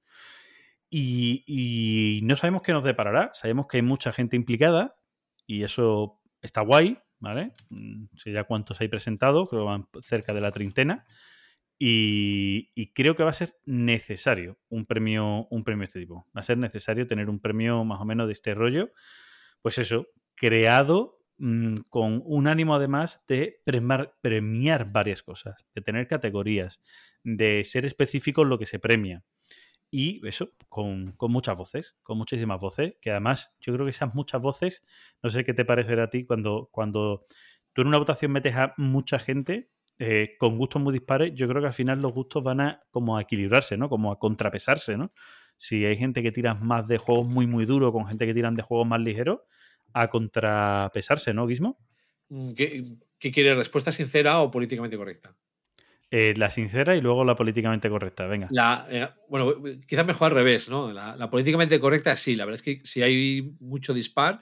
Y, 0.97 2.21
no 2.23 2.37
sabemos 2.37 2.63
qué 2.63 2.73
nos 2.73 2.85
deparará. 2.85 3.31
Sabemos 3.35 3.67
que 3.67 3.79
hay 3.79 3.83
mucha 3.83 4.13
gente 4.13 4.37
implicada 4.37 4.97
y 5.47 5.65
eso 5.65 6.21
está 6.41 6.61
guay, 6.61 6.99
¿vale? 7.19 7.55
Mm, 7.71 8.05
No 8.13 8.19
sé 8.19 8.33
ya 8.33 8.45
cuántos 8.45 8.81
hay 8.81 8.89
presentados, 8.89 9.49
creo 9.49 9.63
que 9.63 9.67
van 9.67 9.89
cerca 10.03 10.33
de 10.33 10.41
la 10.41 10.53
treintena. 10.53 11.05
Y, 11.79 12.71
y 12.77 12.93
creo 12.93 13.17
que 13.17 13.25
va 13.25 13.31
a 13.31 13.33
ser 13.33 13.55
necesario 13.65 14.59
un 14.69 14.87
premio, 14.87 15.49
un 15.51 15.65
premio 15.65 15.81
de 15.81 15.87
este 15.87 16.01
tipo. 16.01 16.29
Va 16.37 16.41
a 16.41 16.43
ser 16.43 16.59
necesario 16.59 17.07
tener 17.09 17.29
un 17.29 17.41
premio 17.41 17.85
más 17.85 18.01
o 18.01 18.05
menos 18.05 18.29
de 18.29 18.33
este 18.33 18.55
rollo. 18.55 18.93
Pues 19.63 19.79
eso, 19.79 20.07
creado 20.37 21.14
mm, 21.39 21.75
con 21.89 22.23
un 22.25 22.47
ánimo 22.47 22.75
además 22.75 23.23
de 23.29 23.61
premiar, 24.21 24.93
varias 24.93 25.23
cosas, 25.23 25.67
de 25.75 25.83
tener 25.83 26.07
categorías, 26.07 26.81
de 27.23 27.65
ser 27.65 27.85
específico 27.87 28.43
en 28.43 28.49
lo 28.51 28.59
que 28.59 28.67
se 28.67 28.79
premia. 28.79 29.23
Y 29.91 30.27
eso, 30.27 30.51
con, 30.69 31.13
con 31.13 31.31
muchas 31.31 31.57
voces, 31.57 31.97
con 32.03 32.19
muchísimas 32.19 32.61
voces, 32.61 32.95
que 33.01 33.11
además 33.11 33.55
yo 33.61 33.73
creo 33.73 33.87
que 33.87 33.91
esas 33.91 34.15
muchas 34.15 34.43
voces, 34.43 34.85
no 35.23 35.31
sé 35.31 35.45
qué 35.45 35.55
te 35.55 35.65
parecerá 35.65 36.05
a 36.05 36.11
ti 36.11 36.25
cuando, 36.27 36.69
cuando 36.73 37.27
tú 37.73 37.83
en 37.83 37.89
una 37.89 37.99
votación 37.99 38.33
metes 38.33 38.57
a 38.57 38.75
mucha 38.77 39.19
gente 39.19 39.71
eh, 39.99 40.35
con 40.39 40.59
gustos 40.59 40.83
muy 40.83 40.93
dispares, 40.93 41.33
yo 41.35 41.47
creo 41.47 41.61
que 41.61 41.69
al 41.69 41.73
final 41.73 42.03
los 42.03 42.13
gustos 42.13 42.43
van 42.43 42.61
a 42.61 42.83
como 42.91 43.17
a 43.17 43.23
equilibrarse, 43.23 43.77
¿no? 43.77 43.89
Como 43.89 44.11
a 44.11 44.19
contrapesarse, 44.19 44.97
¿no? 44.97 45.13
Si 45.57 45.85
hay 45.85 45.97
gente 45.97 46.23
que 46.23 46.33
tira 46.33 46.55
más 46.55 46.89
de 46.89 46.99
juegos 46.99 47.29
muy, 47.29 47.47
muy 47.47 47.65
duros 47.65 47.93
con 47.93 48.07
gente 48.07 48.27
que 48.27 48.35
tiran 48.35 48.57
de 48.57 48.63
juegos 48.63 48.89
más 48.89 49.01
ligeros, 49.01 49.41
a 49.95 50.09
contrapesarse, 50.09 51.33
¿no, 51.33 51.47
Guismo? 51.47 51.79
Mm, 52.29 52.53
¿Qué, 52.53 52.85
qué 53.19 53.33
quiere? 53.33 53.55
¿Respuesta 53.55 53.91
sincera 53.91 54.41
o 54.41 54.51
políticamente 54.51 54.97
correcta? 54.97 55.35
Eh, 56.11 56.35
la 56.37 56.51
sincera 56.51 56.95
y 56.95 57.01
luego 57.01 57.25
la 57.25 57.35
políticamente 57.35 57.89
correcta, 57.89 58.27
venga. 58.27 58.49
La, 58.51 58.87
eh, 58.91 59.09
bueno, 59.29 59.55
quizás 59.87 60.07
mejor 60.07 60.27
al 60.27 60.37
revés, 60.37 60.69
¿no? 60.69 60.93
La, 60.93 61.17
la 61.17 61.31
políticamente 61.31 61.81
correcta 61.81 62.15
sí, 62.15 62.37
la 62.37 62.45
verdad 62.45 62.61
es 62.61 62.63
que 62.63 62.87
si 62.87 63.03
hay 63.03 63.57
mucho 63.59 63.95
dispar, 63.95 64.41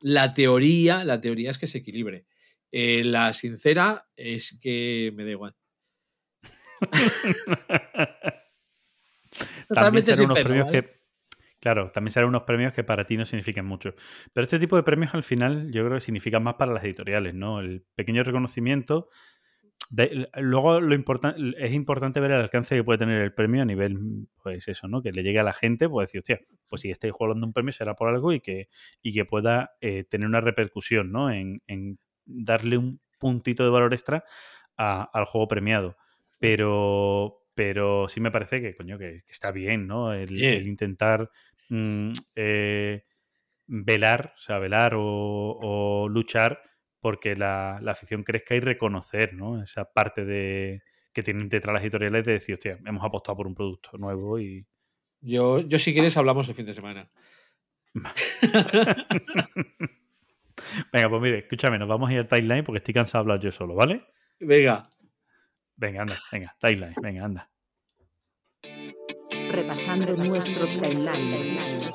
la 0.00 0.32
teoría, 0.32 1.04
la 1.04 1.20
teoría 1.20 1.50
es 1.50 1.58
que 1.58 1.66
se 1.66 1.78
equilibre. 1.78 2.26
Eh, 2.72 3.02
la 3.04 3.32
sincera 3.32 4.06
es 4.16 4.58
que 4.62 5.12
me 5.14 5.24
da 5.24 5.30
igual. 5.30 5.54
también 9.68 10.04
Totalmente 10.04 10.14
serán 10.14 10.24
unos 10.24 10.36
sincero, 10.38 10.48
premios 10.48 10.66
¿vale? 10.66 10.82
que. 10.82 10.99
Claro, 11.60 11.90
también 11.90 12.12
serán 12.12 12.30
unos 12.30 12.44
premios 12.44 12.72
que 12.72 12.84
para 12.84 13.04
ti 13.04 13.16
no 13.18 13.26
significan 13.26 13.66
mucho. 13.66 13.94
Pero 14.32 14.44
este 14.44 14.58
tipo 14.58 14.76
de 14.76 14.82
premios 14.82 15.14
al 15.14 15.22
final 15.22 15.70
yo 15.70 15.84
creo 15.84 15.96
que 15.96 16.00
significan 16.00 16.42
más 16.42 16.54
para 16.54 16.72
las 16.72 16.82
editoriales, 16.84 17.34
¿no? 17.34 17.60
El 17.60 17.84
pequeño 17.94 18.22
reconocimiento 18.22 19.08
de- 19.90 20.28
luego 20.36 20.80
lo 20.80 20.94
importante 20.94 21.40
es 21.58 21.72
importante 21.72 22.20
ver 22.20 22.32
el 22.32 22.40
alcance 22.42 22.76
que 22.76 22.84
puede 22.84 22.98
tener 23.00 23.22
el 23.22 23.34
premio 23.34 23.62
a 23.62 23.66
nivel, 23.66 24.28
pues 24.42 24.68
eso, 24.68 24.88
¿no? 24.88 25.02
Que 25.02 25.12
le 25.12 25.22
llegue 25.22 25.40
a 25.40 25.44
la 25.44 25.52
gente, 25.54 25.88
pues 25.88 26.08
decir, 26.08 26.20
hostia, 26.20 26.40
pues 26.68 26.82
si 26.82 26.90
estáis 26.90 27.12
jugando 27.14 27.46
un 27.46 27.52
premio 27.52 27.72
será 27.72 27.94
por 27.96 28.08
algo 28.08 28.32
y 28.32 28.40
que, 28.40 28.68
y 29.02 29.12
que 29.14 29.24
pueda 29.26 29.72
eh, 29.80 30.04
tener 30.04 30.28
una 30.28 30.40
repercusión, 30.40 31.12
¿no? 31.12 31.30
En, 31.30 31.62
en 31.66 31.98
darle 32.26 32.78
un 32.78 33.00
puntito 33.18 33.64
de 33.64 33.70
valor 33.70 33.92
extra 33.94 34.24
a- 34.76 35.02
al 35.12 35.24
juego 35.26 35.48
premiado. 35.48 35.96
Pero, 36.38 37.42
pero 37.54 38.08
sí 38.08 38.20
me 38.20 38.30
parece 38.30 38.60
que, 38.60 38.74
coño, 38.74 38.98
que, 38.98 39.22
que 39.26 39.32
está 39.32 39.52
bien, 39.52 39.86
¿no? 39.86 40.12
El 40.14 40.66
intentar 40.66 41.30
mm, 41.70 42.12
eh, 42.36 43.04
velar, 43.66 44.34
o 44.36 44.40
sea, 44.40 44.58
velar 44.58 44.94
o, 44.94 45.02
o 45.02 46.08
luchar 46.08 46.62
porque 47.00 47.34
la, 47.34 47.78
la 47.82 47.92
afición 47.92 48.22
crezca 48.22 48.54
y 48.54 48.60
reconocer, 48.60 49.34
¿no? 49.34 49.62
Esa 49.62 49.90
parte 49.90 50.24
de 50.24 50.82
que 51.12 51.22
tienen 51.22 51.48
detrás 51.48 51.74
las 51.74 51.82
editoriales 51.82 52.24
de 52.24 52.32
decir, 52.32 52.52
hostia, 52.54 52.78
hemos 52.86 53.04
apostado 53.04 53.36
por 53.36 53.46
un 53.46 53.54
producto 53.54 53.96
nuevo 53.98 54.38
y... 54.38 54.66
Yo, 55.22 55.60
yo 55.60 55.78
si 55.78 55.92
quieres 55.92 56.16
hablamos 56.16 56.48
el 56.48 56.54
fin 56.54 56.66
de 56.66 56.72
semana. 56.72 57.10
Venga, 60.92 61.08
pues 61.08 61.22
mire, 61.22 61.38
escúchame, 61.38 61.78
nos 61.78 61.88
vamos 61.88 62.08
a 62.08 62.12
ir 62.12 62.20
al 62.20 62.28
timeline 62.28 62.64
porque 62.64 62.78
estoy 62.78 62.94
cansado 62.94 63.24
de 63.24 63.32
hablar 63.32 63.44
yo 63.44 63.50
solo, 63.50 63.74
¿vale? 63.74 64.04
Venga. 64.38 64.88
Venga, 65.76 66.02
anda, 66.02 66.20
venga, 66.30 66.56
timeline, 66.60 66.94
venga, 67.02 67.24
anda. 67.24 67.50
Repasando 69.50 70.16
nuestro 70.16 70.66
timeline. 70.66 71.90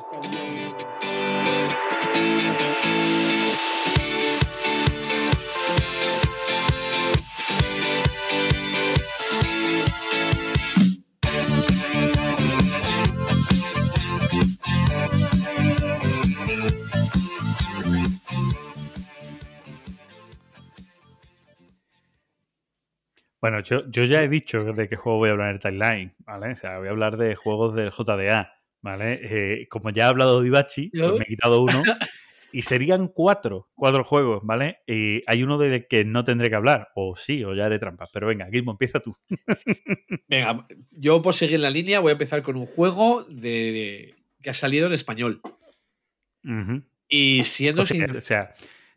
Bueno, 23.45 23.59
yo, 23.61 23.87
yo 23.91 24.01
ya 24.05 24.23
he 24.23 24.27
dicho 24.27 24.63
de 24.63 24.89
qué 24.89 24.95
juego 24.95 25.19
voy 25.19 25.29
a 25.29 25.33
hablar 25.33 25.49
en 25.49 25.55
el 25.57 25.59
timeline, 25.61 26.15
¿vale? 26.25 26.53
O 26.53 26.55
sea, 26.55 26.79
voy 26.79 26.87
a 26.87 26.89
hablar 26.89 27.15
de 27.15 27.35
juegos 27.35 27.75
del 27.75 27.91
JDA, 27.91 28.51
¿vale? 28.81 29.19
Eh, 29.21 29.67
como 29.69 29.91
ya 29.91 30.05
he 30.05 30.07
hablado 30.07 30.41
de 30.41 30.47
Ibachi, 30.47 30.89
pues 30.89 31.11
me 31.19 31.25
he 31.25 31.27
quitado 31.27 31.61
uno. 31.61 31.83
y 32.51 32.63
serían 32.63 33.07
cuatro, 33.09 33.69
cuatro 33.75 34.03
juegos, 34.03 34.39
¿vale? 34.43 34.79
Y 34.87 35.21
hay 35.27 35.43
uno 35.43 35.59
del 35.59 35.85
que 35.87 36.03
no 36.03 36.23
tendré 36.23 36.49
que 36.49 36.55
hablar, 36.55 36.87
o 36.95 37.15
sí, 37.15 37.43
o 37.43 37.53
ya 37.53 37.67
haré 37.67 37.77
trampas. 37.77 38.09
Pero 38.11 38.25
venga, 38.25 38.47
Gilmo, 38.49 38.71
empieza 38.71 38.99
tú. 38.99 39.15
Venga, 40.27 40.65
yo 40.97 41.21
por 41.21 41.35
seguir 41.35 41.59
la 41.59 41.69
línea 41.69 41.99
voy 41.99 42.09
a 42.09 42.13
empezar 42.13 42.41
con 42.41 42.55
un 42.55 42.65
juego 42.65 43.25
de, 43.25 43.49
de- 43.71 44.15
que 44.41 44.49
ha 44.49 44.55
salido 44.55 44.87
en 44.87 44.93
español. 44.93 45.39
Y 47.07 47.43
siendo 47.43 47.83
O 47.83 47.85
sea, 47.85 48.07
sin- 48.07 48.17
o 48.17 48.21
sea, 48.21 48.53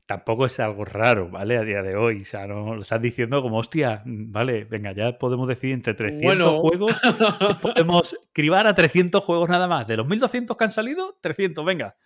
tampoco 0.08 0.46
es 0.46 0.58
algo 0.58 0.86
raro, 0.86 1.28
¿vale? 1.28 1.58
A 1.58 1.62
día 1.62 1.82
de 1.82 1.94
hoy. 1.94 2.22
O 2.22 2.24
sea, 2.24 2.46
no 2.46 2.74
lo 2.74 2.80
estás 2.80 3.00
diciendo 3.02 3.42
como, 3.42 3.58
hostia, 3.58 4.02
vale, 4.06 4.64
venga, 4.64 4.92
ya 4.92 5.18
podemos 5.18 5.46
decir 5.46 5.70
entre 5.72 5.92
300 5.92 6.24
Bueno. 6.24 6.58
juegos, 6.60 6.92
podemos 7.62 8.16
cribar 8.32 8.66
a 8.66 8.74
300 8.74 9.22
juegos 9.22 9.50
nada 9.50 9.68
más. 9.68 9.86
De 9.86 9.98
los 9.98 10.08
1200 10.08 10.56
que 10.56 10.64
han 10.64 10.70
salido, 10.70 11.18
300, 11.20 11.62
venga. 11.62 11.96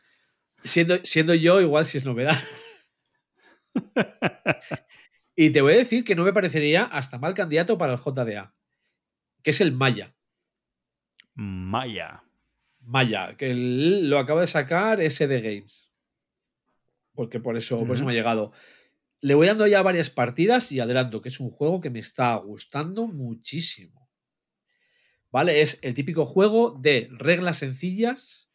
siendo, 0.64 0.96
siendo 1.04 1.32
yo, 1.34 1.60
igual 1.60 1.84
si 1.84 1.98
es 1.98 2.04
novedad. 2.04 2.36
y 5.36 5.50
te 5.50 5.60
voy 5.62 5.74
a 5.74 5.78
decir 5.78 6.02
que 6.04 6.16
no 6.16 6.24
me 6.24 6.32
parecería 6.32 6.82
hasta 6.84 7.18
mal 7.18 7.34
candidato 7.34 7.78
para 7.78 7.92
el 7.92 7.98
JDA, 8.00 8.52
que 9.44 9.50
es 9.52 9.60
el 9.60 9.70
Maya. 9.72 10.12
Maya. 11.34 12.24
Maya, 12.80 13.36
que 13.36 13.54
lo 13.54 14.18
acaba 14.18 14.40
de 14.40 14.48
sacar 14.48 15.00
SD 15.00 15.40
Games. 15.40 15.88
Porque 17.14 17.40
por 17.40 17.56
eso, 17.56 17.78
por 17.86 17.94
eso 17.94 18.04
Ujú. 18.04 18.06
me 18.06 18.12
ha 18.12 18.16
llegado. 18.16 18.52
Le 19.20 19.34
voy 19.34 19.46
dando 19.46 19.66
ya 19.66 19.82
varias 19.82 20.10
partidas 20.10 20.72
y 20.72 20.80
adelanto 20.80 21.22
que 21.22 21.28
es 21.28 21.40
un 21.40 21.50
juego 21.50 21.80
que 21.80 21.90
me 21.90 22.00
está 22.00 22.34
gustando 22.36 23.06
muchísimo. 23.06 24.10
¿Vale? 25.30 25.62
Es 25.62 25.78
el 25.82 25.94
típico 25.94 26.26
juego 26.26 26.78
de 26.78 27.08
reglas 27.12 27.58
sencillas 27.58 28.50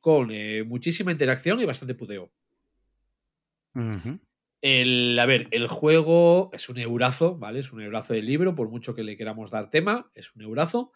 con 0.00 0.30
eh, 0.30 0.64
muchísima 0.64 1.12
interacción 1.12 1.60
y 1.60 1.64
bastante 1.64 1.94
puteo. 1.94 2.32
El, 4.60 5.18
a 5.18 5.26
ver, 5.26 5.48
el 5.50 5.66
juego 5.66 6.50
es 6.52 6.68
un 6.68 6.78
eurazo, 6.78 7.36
¿vale? 7.36 7.60
Es 7.60 7.72
un 7.72 7.82
eurazo 7.82 8.14
del 8.14 8.26
libro, 8.26 8.54
por 8.54 8.68
mucho 8.68 8.94
que 8.94 9.02
le 9.02 9.16
queramos 9.16 9.50
dar 9.50 9.70
tema, 9.70 10.10
es 10.14 10.34
un 10.36 10.42
eurazo, 10.42 10.92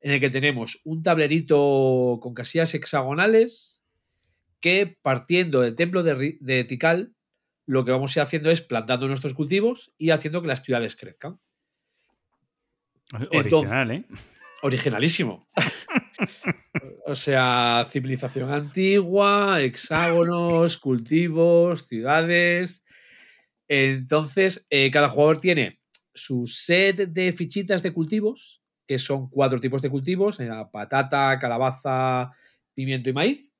en 0.00 0.12
el 0.12 0.20
que 0.20 0.30
tenemos 0.30 0.80
un 0.84 1.02
tablerito 1.02 2.18
con 2.20 2.34
casillas 2.34 2.74
hexagonales 2.74 3.73
que 4.64 4.96
partiendo 5.02 5.60
del 5.60 5.74
templo 5.74 6.02
de, 6.02 6.38
de 6.40 6.64
Tikal, 6.64 7.12
lo 7.66 7.84
que 7.84 7.90
vamos 7.90 8.16
a 8.16 8.20
ir 8.20 8.22
haciendo 8.22 8.50
es 8.50 8.62
plantando 8.62 9.06
nuestros 9.06 9.34
cultivos 9.34 9.92
y 9.98 10.08
haciendo 10.08 10.40
que 10.40 10.48
las 10.48 10.62
ciudades 10.62 10.96
crezcan. 10.96 11.38
Original, 13.30 13.90
¿eh? 13.90 14.04
Originalísimo. 14.62 15.46
o 17.06 17.14
sea, 17.14 17.86
civilización 17.90 18.50
antigua, 18.50 19.60
hexágonos, 19.60 20.78
cultivos, 20.78 21.86
ciudades. 21.86 22.86
Entonces, 23.68 24.66
eh, 24.70 24.90
cada 24.90 25.10
jugador 25.10 25.42
tiene 25.42 25.82
su 26.14 26.46
set 26.46 27.10
de 27.10 27.34
fichitas 27.34 27.82
de 27.82 27.92
cultivos, 27.92 28.62
que 28.86 28.98
son 28.98 29.28
cuatro 29.28 29.60
tipos 29.60 29.82
de 29.82 29.90
cultivos: 29.90 30.40
eh, 30.40 30.48
patata, 30.72 31.38
calabaza, 31.38 32.30
pimiento 32.72 33.10
y 33.10 33.12
maíz. 33.12 33.53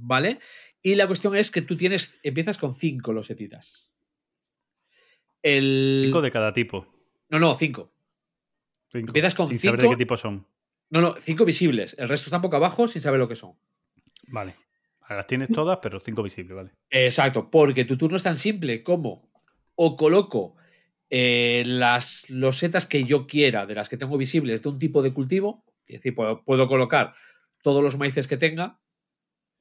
¿Vale? 0.00 0.40
Y 0.82 0.94
la 0.94 1.06
cuestión 1.06 1.36
es 1.36 1.50
que 1.50 1.62
tú 1.62 1.76
tienes, 1.76 2.18
empiezas 2.22 2.58
con 2.58 2.74
cinco 2.74 3.12
losetitas. 3.12 3.90
El... 5.42 6.02
Cinco 6.04 6.20
de 6.20 6.30
cada 6.30 6.52
tipo. 6.52 6.86
No, 7.28 7.38
no, 7.38 7.54
cinco. 7.56 7.92
Cinco. 8.90 9.08
Empiezas 9.08 9.34
con 9.34 9.48
Sin 9.48 9.58
saber 9.58 9.80
de 9.80 9.82
cinco. 9.82 9.96
qué 9.96 10.04
tipo 10.04 10.16
son. 10.16 10.46
No, 10.90 11.00
no, 11.00 11.14
cinco 11.18 11.44
visibles. 11.44 11.96
El 11.98 12.08
resto 12.08 12.26
está 12.26 12.38
boca 12.38 12.56
abajo 12.56 12.86
sin 12.86 13.02
saber 13.02 13.18
lo 13.18 13.28
que 13.28 13.34
son. 13.34 13.54
Vale. 14.28 14.54
Las 15.08 15.26
tienes 15.26 15.50
todas, 15.50 15.78
pero 15.80 16.00
cinco 16.00 16.22
visibles, 16.22 16.56
vale. 16.56 16.70
Exacto, 16.90 17.48
porque 17.48 17.84
tu 17.84 17.96
turno 17.96 18.16
es 18.16 18.24
tan 18.24 18.36
simple 18.36 18.82
como 18.82 19.30
o 19.76 19.96
coloco 19.96 20.56
eh, 21.10 21.62
las 21.66 22.28
losetas 22.30 22.86
que 22.86 23.04
yo 23.04 23.26
quiera, 23.26 23.66
de 23.66 23.76
las 23.76 23.88
que 23.88 23.96
tengo 23.96 24.16
visibles, 24.16 24.62
de 24.62 24.68
un 24.68 24.78
tipo 24.78 25.02
de 25.02 25.12
cultivo. 25.12 25.64
Es 25.86 25.98
decir, 25.98 26.14
puedo, 26.14 26.42
puedo 26.44 26.66
colocar 26.66 27.14
todos 27.62 27.82
los 27.82 27.96
maíces 27.96 28.26
que 28.26 28.36
tenga. 28.36 28.80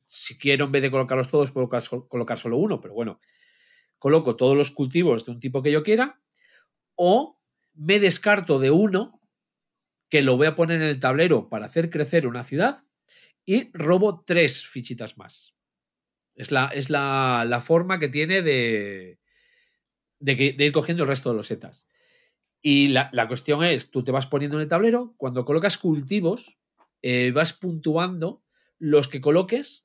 Si 0.07 0.37
quiero, 0.37 0.65
en 0.65 0.71
vez 0.71 0.81
de 0.81 0.91
colocarlos 0.91 1.29
todos, 1.29 1.51
puedo 1.51 1.67
colocar, 1.67 1.81
sol- 1.81 2.07
colocar 2.07 2.37
solo 2.37 2.57
uno, 2.57 2.79
pero 2.81 2.93
bueno. 2.93 3.19
Coloco 3.99 4.35
todos 4.35 4.57
los 4.57 4.71
cultivos 4.71 5.25
de 5.25 5.31
un 5.33 5.39
tipo 5.39 5.61
que 5.63 5.71
yo 5.71 5.83
quiera. 5.83 6.21
O 6.95 7.39
me 7.73 7.99
descarto 7.99 8.59
de 8.59 8.71
uno 8.71 9.21
que 10.09 10.21
lo 10.21 10.37
voy 10.37 10.47
a 10.47 10.55
poner 10.55 10.81
en 10.81 10.87
el 10.89 10.99
tablero 10.99 11.49
para 11.49 11.65
hacer 11.67 11.89
crecer 11.89 12.27
una 12.27 12.43
ciudad 12.43 12.83
y 13.45 13.71
robo 13.73 14.23
tres 14.25 14.65
fichitas 14.65 15.17
más. 15.17 15.55
Es 16.35 16.51
la, 16.51 16.67
es 16.67 16.89
la, 16.89 17.45
la 17.47 17.61
forma 17.61 17.99
que 17.99 18.09
tiene 18.09 18.41
de, 18.41 19.19
de 20.19 20.65
ir 20.65 20.71
cogiendo 20.71 21.03
el 21.03 21.09
resto 21.09 21.29
de 21.31 21.37
los 21.37 21.47
setas. 21.47 21.87
Y 22.61 22.89
la, 22.89 23.09
la 23.13 23.27
cuestión 23.27 23.63
es, 23.63 23.91
tú 23.91 24.03
te 24.03 24.11
vas 24.11 24.27
poniendo 24.27 24.57
en 24.57 24.63
el 24.63 24.67
tablero, 24.69 25.13
cuando 25.17 25.45
colocas 25.45 25.77
cultivos, 25.77 26.57
eh, 27.01 27.31
vas 27.33 27.53
puntuando 27.53 28.43
los 28.79 29.07
que 29.07 29.21
coloques 29.21 29.84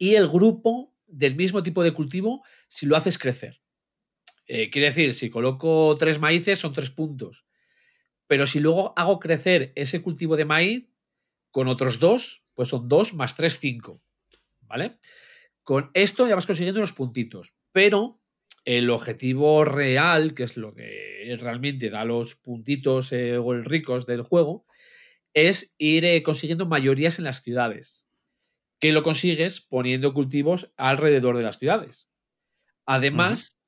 y 0.00 0.14
el 0.14 0.26
grupo 0.26 0.96
del 1.06 1.36
mismo 1.36 1.62
tipo 1.62 1.82
de 1.82 1.92
cultivo 1.92 2.42
si 2.68 2.86
lo 2.86 2.96
haces 2.96 3.18
crecer. 3.18 3.60
Eh, 4.46 4.70
quiere 4.70 4.88
decir, 4.88 5.12
si 5.14 5.28
coloco 5.28 5.96
tres 5.98 6.18
maíces 6.18 6.58
son 6.58 6.72
tres 6.72 6.88
puntos. 6.90 7.44
Pero 8.26 8.46
si 8.46 8.60
luego 8.60 8.94
hago 8.96 9.20
crecer 9.20 9.72
ese 9.76 10.00
cultivo 10.00 10.36
de 10.36 10.46
maíz 10.46 10.88
con 11.50 11.68
otros 11.68 12.00
dos, 12.00 12.44
pues 12.54 12.70
son 12.70 12.88
dos 12.88 13.12
más 13.12 13.36
tres, 13.36 13.58
cinco. 13.60 14.02
¿Vale? 14.62 14.98
Con 15.64 15.90
esto 15.92 16.26
ya 16.26 16.34
vas 16.34 16.46
consiguiendo 16.46 16.80
unos 16.80 16.94
puntitos. 16.94 17.54
Pero 17.70 18.22
el 18.64 18.88
objetivo 18.88 19.66
real, 19.66 20.34
que 20.34 20.44
es 20.44 20.56
lo 20.56 20.74
que 20.74 21.36
realmente 21.38 21.90
da 21.90 22.06
los 22.06 22.36
puntitos 22.36 23.12
eh, 23.12 23.36
o 23.36 23.52
el 23.52 23.66
ricos 23.66 24.06
del 24.06 24.22
juego, 24.22 24.64
es 25.34 25.74
ir 25.76 26.06
eh, 26.06 26.22
consiguiendo 26.22 26.64
mayorías 26.64 27.18
en 27.18 27.26
las 27.26 27.42
ciudades. 27.42 28.06
Que 28.80 28.92
lo 28.92 29.02
consigues 29.02 29.60
poniendo 29.60 30.12
cultivos 30.14 30.72
alrededor 30.76 31.36
de 31.36 31.42
las 31.44 31.58
ciudades. 31.58 32.08
Además, 32.86 33.60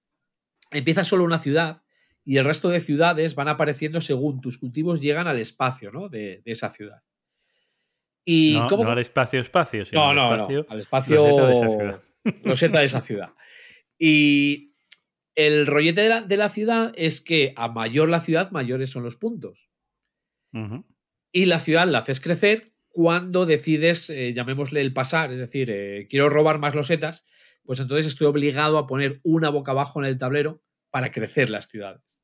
empieza 0.71 1.05
solo 1.05 1.23
una 1.25 1.39
ciudad 1.39 1.83
y 2.25 2.39
el 2.39 2.45
resto 2.45 2.69
de 2.71 2.81
ciudades 2.81 3.35
van 3.35 3.49
apareciendo 3.49 4.01
según 4.01 4.41
tus 4.41 4.59
cultivos 4.59 5.01
llegan 5.01 5.27
al 5.29 5.39
espacio 5.39 5.93
¿no? 5.93 6.09
de, 6.09 6.41
de 6.45 6.53
esa 6.53 6.71
ciudad. 6.71 7.03
Y 8.25 8.57
No, 8.59 8.67
cómo- 8.69 8.85
no 8.85 8.91
al 8.93 8.99
espacio 9.01 9.41
espacio, 9.41 9.85
sino 9.85 10.01
no, 10.01 10.09
al 10.11 10.17
no, 10.17 10.35
espacio, 10.35 10.59
no, 10.61 10.67
al 10.73 10.81
espacio 10.81 11.17
roseta 11.17 11.47
de 11.47 11.53
esa 11.53 11.69
ciudad. 11.69 12.03
roseta 12.45 12.79
de 12.81 12.85
esa 12.87 13.01
ciudad. 13.01 13.31
Y 13.99 14.75
El 15.35 15.67
rollete 15.67 16.03
de 16.03 16.09
la, 16.09 16.21
de 16.23 16.37
la 16.37 16.49
ciudad 16.49 16.93
es 16.97 17.21
que 17.21 17.53
a 17.57 17.69
mayor 17.69 18.09
la 18.09 18.21
ciudad, 18.21 18.51
mayores 18.51 18.91
son 18.91 19.03
los 19.03 19.17
puntos. 19.17 19.69
Y 21.33 21.47
la 21.47 21.61
ciudad 21.61 21.87
la 21.89 21.99
haces 21.99 22.21
crecer 22.21 22.72
cuando 22.93 23.47
decides, 23.47 24.11
eh, 24.11 24.33
llamémosle 24.35 24.81
el 24.81 24.93
pasar, 24.93 25.33
es 25.33 25.41
decir, 25.41 25.71
eh, 25.71 26.07
quiero 26.11 26.29
robar 26.29 26.59
más 26.59 26.75
losetas, 26.75 27.25
pues 27.65 27.81
entonces 27.81 28.07
estoy 28.07 28.27
obligado 28.27 28.79
a 28.79 28.87
poner 28.87 29.21
una 29.23 29.51
boca 29.51 29.73
abajo 29.73 30.01
en 30.01 30.07
el 30.07 30.19
tablero 30.19 30.63
para 30.91 31.13
crecer 31.13 31.51
las 31.51 31.69
ciudades. 31.69 32.23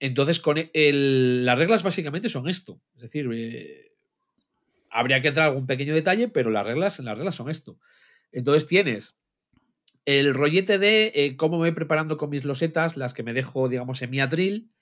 Entonces, 0.00 0.38
con 0.40 0.56
el- 0.72 1.44
las 1.44 1.58
reglas 1.58 1.82
básicamente 1.82 2.28
son 2.28 2.48
esto. 2.48 2.80
Es 2.94 3.02
decir, 3.02 3.28
eh, 3.32 3.92
habría 4.90 5.20
que 5.20 5.28
entrar 5.28 5.46
a 5.46 5.48
algún 5.50 5.66
pequeño 5.66 5.94
detalle, 5.94 6.28
pero 6.28 6.50
las 6.50 6.66
reglas, 6.66 6.98
las 7.00 7.16
reglas 7.16 7.34
son 7.34 7.50
esto. 7.50 7.78
Entonces 8.32 8.66
tienes 8.66 9.18
el 10.06 10.34
rollete 10.34 10.78
de 10.78 11.34
cómo 11.38 11.58
me 11.58 11.68
voy 11.68 11.72
preparando 11.72 12.16
con 12.16 12.30
mis 12.30 12.44
losetas, 12.44 12.96
las 12.96 13.14
que 13.14 13.22
me 13.22 13.34
dejo, 13.34 13.68
digamos, 13.68 14.02
en 14.02 14.10
mi 14.10 14.20
atril, 14.20 14.72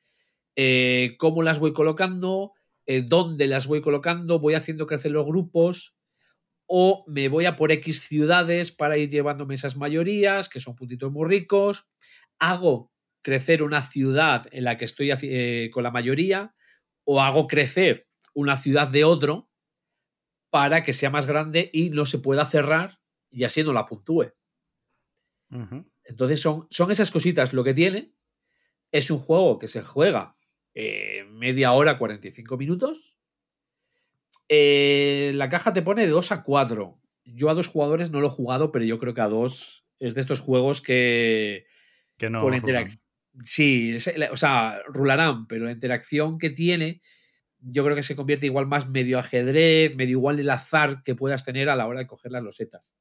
cómo 1.19 1.43
las 1.43 1.59
voy 1.59 1.73
colocando, 1.73 2.53
eh, 2.87 3.03
dónde 3.03 3.47
las 3.47 3.67
voy 3.67 3.83
colocando, 3.83 4.39
voy 4.39 4.55
haciendo 4.55 4.87
crecer 4.87 5.13
los 5.13 5.27
grupos, 5.27 5.99
o 6.67 7.05
me 7.07 7.29
voy 7.29 7.45
a 7.45 7.57
por 7.57 7.73
X 7.73 8.01
ciudades 8.01 8.73
para 8.73 8.99
ir 8.99 9.09
llevándome 9.09 9.55
esas 9.55 9.77
mayorías, 9.77 10.49
que 10.49 10.61
son 10.61 10.75
puntitos 10.75 11.13
muy 11.13 11.29
ricos, 11.29 11.89
hago 12.39 12.93
crecer 13.23 13.63
una 13.63 13.83
ciudad 13.83 14.47
en 14.53 14.65
la 14.65 14.77
que 14.77 14.85
estoy 14.85 15.11
eh, 15.11 15.71
con 15.73 15.83
la 15.83 15.91
mayoría, 15.91 16.55
o 17.05 17.21
hago 17.21 17.47
crecer 17.47 18.09
una 18.35 18.57
ciudad 18.57 18.89
de 18.89 19.05
otro 19.05 19.51
para 20.51 20.83
que 20.83 20.93
sea 20.93 21.11
más 21.11 21.27
grande 21.27 21.71
y 21.73 21.91
no 21.91 22.07
se 22.07 22.19
pueda 22.19 22.45
cerrar 22.45 23.01
y 23.31 23.45
así 23.45 23.63
no 23.63 23.73
la 23.73 23.87
puntúe. 23.87 24.33
Entonces 26.05 26.41
son, 26.41 26.67
son 26.71 26.91
esas 26.91 27.11
cositas 27.11 27.53
lo 27.53 27.65
que 27.65 27.75
tiene. 27.75 28.15
Es 28.93 29.11
un 29.11 29.19
juego 29.19 29.59
que 29.59 29.69
se 29.69 29.83
juega 29.83 30.36
eh, 30.79 31.25
media 31.31 31.73
hora, 31.73 31.97
45 31.97 32.57
minutos. 32.59 33.17
Eh, 34.49 35.33
la 35.35 35.49
caja 35.49 35.73
te 35.73 35.83
pone 35.83 36.03
de 36.03 36.09
2 36.09 36.33
a 36.33 36.43
4. 36.45 37.01
Yo 37.25 37.51
a 37.51 37.55
dos 37.55 37.67
jugadores 37.67 38.11
no 38.11 38.21
lo 38.21 38.29
he 38.29 38.31
jugado, 38.31 38.71
pero 38.71 38.85
yo 38.85 38.99
creo 38.99 39.15
que 39.15 39.21
a 39.21 39.29
dos 39.29 39.85
es 39.99 40.15
de 40.15 40.21
estos 40.21 40.41
juegos 40.41 40.81
que 40.81 41.67
Que 42.19 42.31
no. 42.31 42.43
con 42.43 42.53
rulan. 42.53 42.63
interac- 42.89 43.01
Sí, 43.43 43.93
es- 43.97 44.17
la- 44.17 44.31
o 44.33 44.37
sea, 44.37 44.81
rularán, 44.87 45.47
pero 45.47 45.65
la 45.67 45.73
interacción 45.73 46.39
que 46.39 46.49
tiene, 46.51 47.03
yo 47.61 47.85
creo 47.85 47.97
que 47.97 48.03
se 48.03 48.17
convierte 48.17 48.47
igual 48.47 48.67
más 48.67 48.89
medio 48.89 49.19
ajedrez, 49.19 49.95
medio 49.97 50.13
igual 50.19 50.41
el 50.41 50.49
azar 50.51 51.03
que 51.03 51.15
puedas 51.15 51.45
tener 51.45 51.69
a 51.69 51.77
la 51.77 51.87
hora 51.87 52.01
de 52.01 52.07
coger 52.07 52.33
las 52.33 52.43
losetas. 52.43 52.93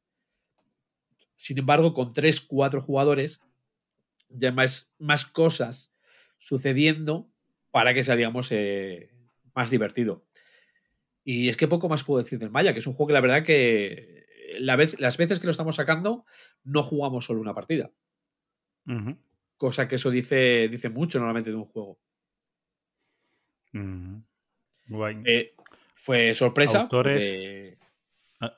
Sin 1.37 1.57
embargo, 1.59 1.93
con 1.93 2.13
tres, 2.13 2.41
cuatro 2.41 2.81
jugadores, 2.81 3.41
ya 4.29 4.51
más, 4.51 4.93
más 4.97 5.25
cosas 5.25 5.93
sucediendo 6.37 7.29
para 7.75 7.93
que 7.93 8.05
sea, 8.05 8.15
digamos, 8.15 8.53
eh, 8.53 9.11
más 9.53 9.69
divertido. 9.69 10.23
Y 11.25 11.49
es 11.49 11.57
que 11.57 11.67
poco 11.67 11.89
más 11.89 12.05
puedo 12.05 12.23
decir 12.23 12.39
del 12.39 12.49
Maya, 12.49 12.71
que 12.71 12.79
es 12.79 12.87
un 12.87 12.93
juego 12.93 13.07
que 13.07 13.13
la 13.13 13.19
verdad 13.19 13.43
que 13.43 14.25
la 14.59 14.77
vez, 14.77 14.97
las 14.97 15.17
veces 15.17 15.41
que 15.41 15.45
lo 15.45 15.51
estamos 15.51 15.75
sacando, 15.75 16.23
no 16.63 16.83
jugamos 16.83 17.25
solo 17.25 17.41
una 17.41 17.53
partida. 17.53 17.91
Cosa 19.57 19.89
que 19.89 19.95
eso 19.95 20.09
dice, 20.09 20.69
dice 20.69 20.87
mucho 20.87 21.17
normalmente 21.17 21.49
de 21.49 21.57
un 21.57 21.65
juego. 21.65 21.99
Guay. 24.87 25.21
Eh, 25.25 25.53
fue 25.95 26.33
sorpresa. 26.33 26.83
Autores. 26.83 27.77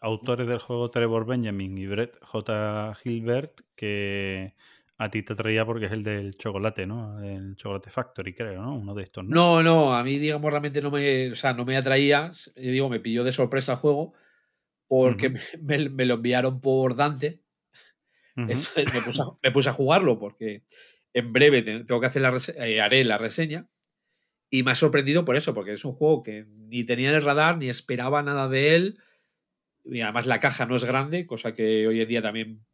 Autores 0.02 0.48
del 0.48 0.60
juego 0.60 0.92
Trevor 0.92 1.26
Benjamin 1.26 1.76
y 1.76 1.88
Brett 1.88 2.20
J. 2.22 2.94
Gilbert, 3.02 3.62
que 3.76 4.54
a 5.00 5.10
ti 5.12 5.22
te 5.24 5.36
traía 5.36 5.66
porque 5.66 5.86
es 5.86 5.92
el 5.92 6.04
del 6.04 6.36
chocolate, 6.38 6.88
¿no? 6.88 7.22
El 7.24 7.56
Chocolate 7.56 7.90
Factory, 7.92 8.34
creo, 8.34 8.62
¿no? 8.62 8.76
Uno 8.76 8.96
de 8.96 9.04
estos, 9.04 9.24
¿no? 9.26 9.36
No, 9.36 9.64
no, 9.64 9.96
a 9.96 10.04
mí, 10.04 10.18
digamos, 10.18 10.50
realmente 10.50 10.82
no 10.82 10.90
me, 10.92 11.32
o 11.32 11.36
sea, 11.36 11.54
no 11.54 11.66
me 11.66 11.78
atraía. 11.78 12.32
eh, 12.56 12.72
Digo, 12.72 12.90
me 12.90 13.00
pilló 13.00 13.24
de 13.24 13.32
sorpresa 13.32 13.74
el 13.74 13.78
juego 13.78 14.14
porque 14.88 15.30
me, 15.30 15.40
me- 15.62 15.90
me 15.90 16.06
lo 16.06 16.16
enviaron 16.16 16.62
por 16.62 16.96
Dante. 16.96 17.42
Entonces 18.36 18.94
me 18.94 19.02
puse, 19.02 19.22
a, 19.22 19.26
me 19.44 19.52
puse 19.52 19.70
a 19.70 19.74
jugarlo 19.74 20.18
porque 20.20 20.64
en 21.14 21.34
breve 21.34 21.62
te- 21.64 21.84
tengo 21.84 22.00
que 22.02 22.08
hacer 22.08 22.22
la 22.22 22.36
eh, 22.66 22.82
haré 22.82 23.04
la 23.04 23.18
reseña. 23.18 23.68
Y 24.50 24.64
me 24.64 24.72
ha 24.72 24.76
sorprendido 24.76 25.26
por 25.26 25.36
eso, 25.36 25.54
porque 25.54 25.74
es 25.74 25.84
un 25.86 25.92
juego 25.92 26.24
que 26.24 26.46
ni 26.48 26.86
tenía 26.86 27.10
en 27.10 27.16
el 27.16 27.24
radar, 27.24 27.58
ni 27.58 27.68
esperaba 27.70 28.24
nada 28.24 28.48
de 28.48 28.76
él. 28.76 28.98
Y 29.84 30.02
además 30.02 30.26
la 30.26 30.40
caja 30.40 30.66
no 30.66 30.76
es 30.76 30.86
grande, 30.86 31.26
cosa 31.28 31.54
que 31.54 31.86
hoy 31.88 32.02
en 32.02 32.08
día 32.08 32.22
también 32.22 32.66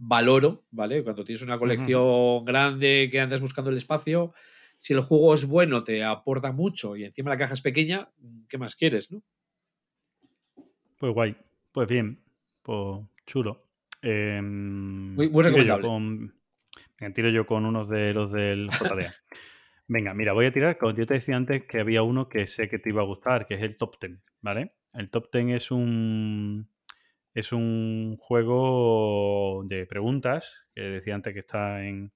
valoro, 0.00 0.64
¿vale? 0.70 1.02
Cuando 1.04 1.24
tienes 1.24 1.42
una 1.42 1.58
colección 1.58 2.44
grande 2.44 3.08
que 3.10 3.20
andas 3.20 3.40
buscando 3.40 3.70
el 3.70 3.76
espacio, 3.76 4.32
si 4.76 4.94
el 4.94 5.00
juego 5.00 5.34
es 5.34 5.46
bueno, 5.46 5.82
te 5.84 6.04
aporta 6.04 6.52
mucho 6.52 6.96
y 6.96 7.04
encima 7.04 7.30
la 7.30 7.36
caja 7.36 7.54
es 7.54 7.60
pequeña, 7.60 8.08
¿qué 8.48 8.56
más 8.58 8.76
quieres, 8.76 9.10
no? 9.10 9.22
Pues 10.98 11.12
guay. 11.12 11.36
Pues 11.72 11.88
bien. 11.88 12.22
Pues 12.62 13.04
chulo. 13.26 13.64
Em, 14.02 15.14
Muy- 15.14 15.28
muy 15.28 15.42
yo 15.44 15.48
recomendable. 15.50 15.86
con- 15.86 16.34
venga, 17.00 17.14
tiro 17.14 17.28
yo 17.30 17.44
con 17.46 17.64
unos 17.66 17.88
de 17.88 18.14
los 18.14 18.30
del 18.32 18.68
JDA. 18.70 19.12
Venga, 19.90 20.12
mira, 20.12 20.34
voy 20.34 20.44
a 20.46 20.52
tirar. 20.52 20.76
Como 20.76 20.94
yo 20.94 21.06
te 21.06 21.14
decía 21.14 21.34
antes 21.36 21.64
que 21.64 21.80
había 21.80 22.02
uno 22.02 22.28
que 22.28 22.46
sé 22.46 22.68
que 22.68 22.78
te 22.78 22.90
iba 22.90 23.00
a 23.00 23.06
gustar, 23.06 23.46
que 23.46 23.54
es 23.54 23.62
el 23.62 23.78
Top 23.78 23.98
Ten, 23.98 24.20
¿vale? 24.42 24.74
El 24.92 25.10
Top 25.10 25.30
Ten 25.30 25.48
es 25.48 25.70
un 25.70 26.68
es 27.38 27.52
un 27.52 28.16
juego 28.18 29.62
de 29.64 29.86
preguntas, 29.86 30.66
que 30.74 30.82
decía 30.82 31.14
antes 31.14 31.32
que 31.32 31.40
está 31.40 31.84
en 31.84 32.12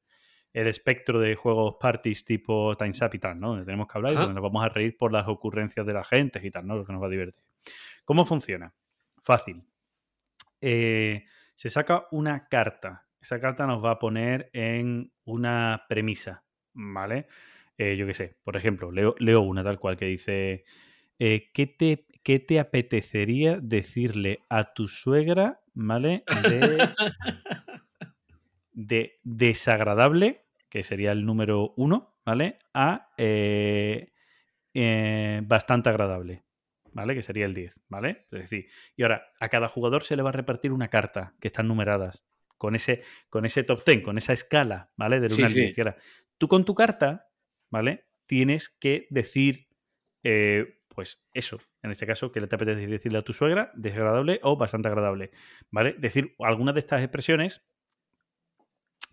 el 0.52 0.66
espectro 0.66 1.20
de 1.20 1.36
juegos 1.36 1.76
parties 1.80 2.24
tipo 2.24 2.76
Time's 2.76 3.00
Up 3.02 3.10
y 3.12 3.18
tal, 3.18 3.38
¿no? 3.38 3.50
Donde 3.50 3.64
tenemos 3.64 3.86
que 3.86 3.98
hablar 3.98 4.12
y 4.12 4.16
donde 4.16 4.34
nos 4.34 4.42
vamos 4.42 4.64
a 4.64 4.68
reír 4.68 4.96
por 4.98 5.12
las 5.12 5.28
ocurrencias 5.28 5.86
de 5.86 5.92
la 5.92 6.02
gente 6.02 6.40
y 6.42 6.50
tal, 6.50 6.66
¿no? 6.66 6.76
Lo 6.76 6.84
que 6.84 6.92
nos 6.92 7.00
va 7.00 7.06
a 7.06 7.10
divertir. 7.10 7.44
¿Cómo 8.04 8.24
funciona? 8.24 8.74
Fácil. 9.22 9.62
Eh, 10.60 11.24
se 11.54 11.68
saca 11.68 12.08
una 12.10 12.48
carta. 12.48 13.06
Esa 13.20 13.40
carta 13.40 13.64
nos 13.66 13.82
va 13.82 13.92
a 13.92 13.98
poner 14.00 14.50
en 14.52 15.12
una 15.24 15.84
premisa, 15.88 16.42
¿vale? 16.72 17.28
Eh, 17.78 17.96
yo 17.96 18.06
qué 18.06 18.14
sé, 18.14 18.36
por 18.42 18.56
ejemplo, 18.56 18.90
leo, 18.90 19.14
leo 19.18 19.40
una 19.40 19.62
tal 19.62 19.78
cual 19.78 19.96
que 19.96 20.06
dice, 20.06 20.64
eh, 21.20 21.50
¿qué, 21.54 21.66
te, 21.68 22.06
¿qué 22.22 22.38
te 22.38 22.60
apetecería 22.60 23.58
decirle 23.60 24.40
a 24.48 24.74
tu 24.74 24.88
suegra, 24.88 25.60
¿vale? 25.74 26.24
De, 26.42 26.88
de 28.72 29.18
desagradable, 29.22 30.44
que 30.68 30.82
sería 30.82 31.12
el 31.12 31.26
número 31.26 31.74
uno, 31.76 32.14
¿vale? 32.24 32.58
A 32.72 33.10
eh, 33.18 34.12
eh, 34.74 35.40
bastante 35.44 35.90
agradable, 35.90 36.44
¿vale? 36.92 37.14
Que 37.14 37.22
sería 37.22 37.46
el 37.46 37.54
10, 37.54 37.80
¿vale? 37.88 38.26
Es 38.30 38.40
decir, 38.40 38.68
y 38.96 39.02
ahora 39.02 39.30
a 39.40 39.48
cada 39.48 39.68
jugador 39.68 40.04
se 40.04 40.16
le 40.16 40.22
va 40.22 40.30
a 40.30 40.32
repartir 40.32 40.72
una 40.72 40.88
carta 40.88 41.34
que 41.40 41.48
están 41.48 41.68
numeradas 41.68 42.24
con 42.56 42.74
ese, 42.74 43.02
con 43.28 43.44
ese 43.44 43.64
top 43.64 43.84
10, 43.84 44.02
con 44.02 44.18
esa 44.18 44.32
escala, 44.32 44.90
¿vale? 44.96 45.20
Del 45.20 45.32
1 45.32 45.36
Sí, 45.36 45.42
al 45.42 45.50
sí. 45.50 45.60
10. 45.60 45.78
Y 45.78 45.80
ahora, 45.80 45.96
tú 46.38 46.48
con 46.48 46.64
tu 46.64 46.74
carta, 46.74 47.28
¿vale? 47.70 48.06
Tienes 48.26 48.70
que 48.70 49.06
decir, 49.10 49.66
eh, 50.22 50.78
pues 50.95 51.22
eso, 51.34 51.59
en 51.82 51.90
este 51.90 52.07
caso, 52.07 52.32
que 52.32 52.40
le 52.40 52.47
te 52.49 52.57
apetece 52.57 52.86
decirle 52.86 53.18
a 53.18 53.22
tu 53.22 53.32
suegra, 53.32 53.72
desagradable 53.74 54.40
o 54.43 54.57
bastante 54.57 54.88
agradable, 54.88 55.30
¿vale? 55.70 55.95
Decir 55.99 56.34
algunas 56.38 56.74
de 56.74 56.80
estas 56.80 57.03
expresiones 57.03 57.62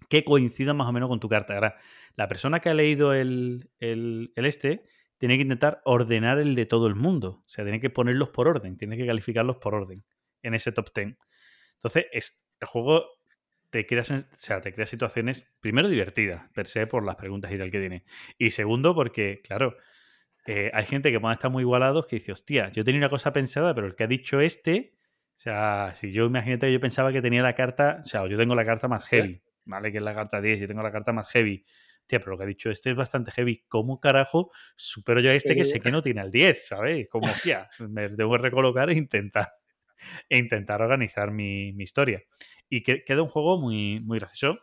que 0.09 0.23
coincidan 0.23 0.77
más 0.77 0.87
o 0.87 0.91
menos 0.93 1.09
con 1.09 1.19
tu 1.19 1.29
carta. 1.29 1.53
Ahora, 1.55 1.75
la 2.15 2.27
persona 2.27 2.59
que 2.59 2.69
ha 2.69 2.73
leído 2.73 3.13
el, 3.13 3.69
el- 3.79 4.31
este 4.35 4.83
tiene 5.17 5.35
que 5.35 5.41
intentar 5.41 5.81
ordenar 5.85 6.39
el 6.39 6.55
de 6.55 6.65
todo 6.65 6.87
el 6.87 6.95
mundo. 6.95 7.43
O 7.45 7.49
sea, 7.49 7.65
tiene 7.65 7.79
que 7.81 7.89
ponerlos 7.89 8.29
por 8.29 8.47
orden, 8.47 8.77
tiene 8.77 8.97
que 8.97 9.05
calificarlos 9.05 9.57
por 9.57 9.75
orden 9.75 10.03
en 10.43 10.53
ese 10.53 10.71
top 10.71 10.89
10. 10.95 11.17
Entonces, 11.75 12.05
es, 12.11 12.43
el 12.61 12.67
juego 12.67 13.05
te 13.69 13.85
crea, 13.85 14.01
o 14.01 14.05
sea, 14.37 14.61
te 14.61 14.73
crea 14.73 14.85
situaciones, 14.85 15.47
primero 15.59 15.89
divertidas, 15.89 16.49
per 16.53 16.67
se, 16.67 16.87
por 16.87 17.05
las 17.05 17.15
preguntas 17.17 17.51
y 17.51 17.57
tal 17.57 17.69
que 17.71 17.79
tiene. 17.79 18.03
Y 18.37 18.51
segundo, 18.51 18.95
porque, 18.95 19.41
claro, 19.43 19.75
eh, 20.45 20.71
hay 20.73 20.85
gente 20.85 21.11
que 21.11 21.19
puede 21.19 21.33
estar 21.33 21.51
muy 21.51 21.63
igualados 21.63 22.05
que 22.05 22.17
dice, 22.17 22.31
hostia, 22.31 22.69
yo 22.71 22.83
tenía 22.83 22.99
una 22.99 23.09
cosa 23.09 23.33
pensada, 23.33 23.73
pero 23.75 23.87
el 23.87 23.95
que 23.95 24.03
ha 24.03 24.07
dicho 24.07 24.41
este, 24.41 24.93
o 25.39 25.41
sea, 25.41 25.93
si 25.95 26.11
yo 26.11 26.25
imagínate 26.25 26.67
que 26.67 26.73
yo 26.73 26.79
pensaba 26.79 27.13
que 27.13 27.21
tenía 27.21 27.41
la 27.41 27.55
carta, 27.55 28.01
o 28.01 28.05
sea, 28.05 28.27
yo 28.27 28.37
tengo 28.37 28.55
la 28.55 28.65
carta 28.65 28.87
más 28.87 29.05
heavy, 29.05 29.41
¿vale? 29.65 29.91
Que 29.91 29.99
es 29.99 30.03
la 30.03 30.13
carta 30.13 30.41
10, 30.41 30.59
yo 30.59 30.67
tengo 30.67 30.83
la 30.83 30.91
carta 30.91 31.13
más 31.13 31.29
heavy. 31.29 31.63
Hostia, 32.01 32.19
pero 32.19 32.31
lo 32.31 32.37
que 32.37 32.43
ha 32.43 32.47
dicho 32.47 32.69
este 32.69 32.89
es 32.89 32.95
bastante 32.97 33.31
heavy. 33.31 33.63
¿Cómo 33.67 33.99
carajo 33.99 34.51
supero 34.75 35.21
yo 35.21 35.29
a 35.29 35.33
este 35.33 35.55
que 35.55 35.63
sé 35.63 35.79
que 35.79 35.91
no 35.91 36.01
tiene 36.01 36.21
el 36.21 36.31
10, 36.31 36.67
¿sabes? 36.67 37.07
Como, 37.07 37.27
hostia, 37.27 37.69
me 37.87 38.09
debo 38.09 38.37
recolocar 38.37 38.89
e 38.89 38.97
intentar, 38.97 39.53
e 40.27 40.39
intentar 40.39 40.81
organizar 40.81 41.31
mi, 41.31 41.71
mi 41.73 41.83
historia. 41.83 42.21
Y 42.67 42.83
que, 42.83 43.03
queda 43.03 43.21
un 43.21 43.29
juego 43.29 43.61
muy, 43.61 43.99
muy 44.01 44.19
gracioso 44.19 44.59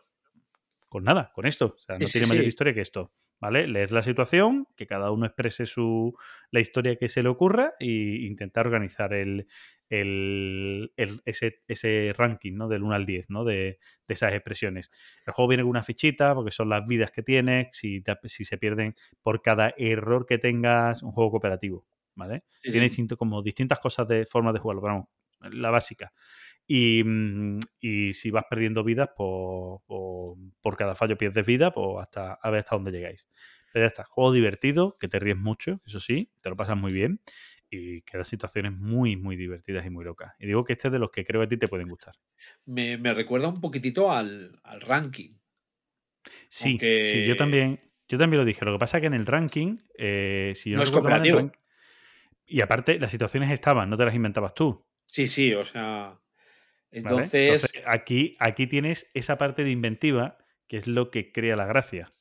con 0.89 1.05
nada, 1.05 1.31
con 1.33 1.45
esto. 1.47 1.73
O 1.75 1.79
sea, 1.79 1.97
no 1.97 2.05
Sí, 2.05 2.07
sí, 2.07 2.19
tiene 2.19 2.27
mayor 2.27 2.43
sí. 2.43 2.49
historia 2.49 2.73
que 2.73 2.81
esto. 2.81 3.13
¿Vale? 3.39 3.67
Leer 3.67 3.91
la 3.91 4.01
situación, 4.01 4.67
que 4.75 4.87
cada 4.87 5.11
uno 5.11 5.27
exprese 5.27 5.67
su, 5.67 6.13
la 6.51 6.59
historia 6.59 6.95
que 6.95 7.07
se 7.09 7.21
le 7.21 7.29
ocurra 7.29 7.73
e 7.79 7.85
intentar 8.25 8.65
organizar 8.65 9.13
el, 9.13 9.47
el, 9.89 10.91
el- 10.97 11.21
ese, 11.25 11.61
ese 11.67 12.13
ranking, 12.17 12.53
¿no? 12.55 12.67
Del 12.67 12.83
1 12.83 12.95
al 12.95 13.05
10, 13.05 13.29
¿no? 13.29 13.43
De, 13.45 13.79
de 14.07 14.13
esas 14.13 14.33
expresiones. 14.33 14.91
El 15.25 15.33
juego 15.33 15.49
viene 15.49 15.63
con 15.63 15.69
una 15.69 15.83
fichita, 15.83 16.33
porque 16.35 16.51
son 16.51 16.69
las 16.69 16.85
vidas 16.87 17.11
que 17.11 17.23
tienes, 17.23 17.67
si, 17.73 18.01
te- 18.01 18.17
si 18.25 18.43
se 18.45 18.57
pierden 18.57 18.95
por 19.21 19.41
cada 19.41 19.73
error 19.77 20.25
que 20.25 20.37
tengas, 20.39 21.03
un 21.03 21.11
juego 21.11 21.31
cooperativo, 21.31 21.85
¿vale? 22.15 22.43
Sí, 22.63 22.71
Tiene 22.71 22.85
sí. 22.87 22.87
distinto, 22.87 23.17
como 23.17 23.41
distintas 23.43 23.79
cosas 23.79 24.07
de 24.07 24.25
formas 24.25 24.53
de 24.53 24.59
jugarlo, 24.59 24.81
pero 24.81 24.93
vamos, 24.93 25.09
la 25.55 25.69
básica. 25.69 26.11
Y, 26.67 27.03
mm, 27.03 27.59
y 27.79 28.13
si 28.13 28.29
vas 28.31 28.43
perdiendo 28.49 28.83
vidas, 28.83 29.09
pues, 29.15 29.81
pues, 29.87 30.39
por 30.61 30.75
cada 30.77 30.95
fallo 30.95 31.17
pierdes 31.17 31.45
vida, 31.45 31.71
pues 31.71 31.87
hasta 32.01 32.33
a 32.33 32.49
ver 32.49 32.59
hasta 32.59 32.75
dónde 32.75 32.91
llegáis. 32.91 33.27
Pero 33.71 33.83
ya 33.83 33.87
está, 33.87 34.03
juego 34.03 34.31
divertido, 34.33 34.97
que 34.99 35.07
te 35.07 35.19
ríes 35.19 35.37
mucho, 35.37 35.81
eso 35.85 35.99
sí, 35.99 36.31
te 36.41 36.49
lo 36.49 36.55
pasas 36.57 36.77
muy 36.77 36.91
bien 36.91 37.21
y 37.69 38.01
que 38.03 38.17
da 38.17 38.23
situaciones 38.23 38.71
muy, 38.73 39.17
muy 39.17 39.35
divertidas 39.35 39.85
y 39.85 39.89
muy 39.89 40.05
locas. 40.05 40.33
Y 40.39 40.47
digo 40.47 40.63
que 40.63 40.73
este 40.73 40.87
es 40.87 40.91
de 40.93 40.99
los 40.99 41.11
que 41.11 41.25
creo 41.25 41.41
que 41.41 41.45
a 41.45 41.49
ti 41.49 41.57
te 41.57 41.67
pueden 41.67 41.89
gustar. 41.89 42.15
Me, 42.65 42.97
me 42.97 43.13
recuerda 43.13 43.49
un 43.49 43.59
poquitito 43.61 44.11
al, 44.11 44.59
al 44.63 44.81
ranking. 44.81 45.37
Sí, 46.49 46.69
Aunque- 46.71 47.03
sí, 47.03 47.25
yo 47.25 47.35
también, 47.35 47.79
yo 48.07 48.17
también 48.17 48.39
lo 48.39 48.45
dije. 48.45 48.63
Lo 48.65 48.73
que 48.73 48.79
pasa 48.79 48.97
es 48.97 49.01
que 49.01 49.07
en 49.07 49.13
el 49.13 49.25
ranking, 49.25 49.77
eh, 49.97 50.53
si 50.55 50.69
yo 50.69 50.75
No 50.77 50.79
no, 50.79 50.83
es 50.83 50.91
cooperativo. 50.91 51.39
rank- 51.39 51.57
y 52.45 52.61
aparte, 52.61 52.99
las 52.99 53.11
situaciones 53.11 53.51
estaban, 53.51 53.89
no 53.89 53.97
te 53.97 54.05
las 54.05 54.15
inventabas 54.15 54.53
tú. 54.53 54.85
Sí, 55.05 55.27
sí, 55.27 55.53
o 55.53 55.63
sea. 55.63 56.17
¿Vale? 56.91 57.23
Entonces, 57.23 57.73
aquí, 57.85 58.35
aquí 58.39 58.67
tienes 58.67 59.09
esa 59.13 59.37
parte 59.37 59.63
de 59.63 59.71
inventiva 59.71 60.37
que 60.67 60.77
es 60.77 60.87
lo 60.87 61.11
que 61.11 61.31
crea 61.31 61.55
la 61.55 61.65
gracia. 61.65 62.11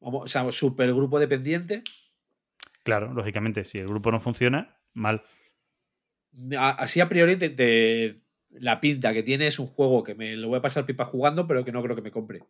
vamos, 0.00 0.24
o 0.24 0.26
sea, 0.28 0.50
super 0.52 0.92
grupo 0.94 1.18
dependiente. 1.18 1.82
Claro, 2.84 3.12
lógicamente, 3.12 3.64
si 3.64 3.78
el 3.78 3.88
grupo 3.88 4.10
no 4.12 4.20
funciona, 4.20 4.78
mal. 4.94 5.22
Así 6.56 7.00
a 7.00 7.08
priori, 7.08 7.36
te- 7.36 8.16
la 8.50 8.80
pinta 8.80 9.12
que 9.12 9.22
tiene 9.22 9.46
es 9.46 9.58
un 9.58 9.66
juego 9.66 10.02
que 10.04 10.14
me 10.14 10.36
lo 10.36 10.48
voy 10.48 10.58
a 10.58 10.62
pasar 10.62 10.86
pipa 10.86 11.04
jugando, 11.04 11.46
pero 11.46 11.64
que 11.64 11.72
no 11.72 11.82
creo 11.82 11.96
que 11.96 12.02
me 12.02 12.10
compre. 12.10 12.40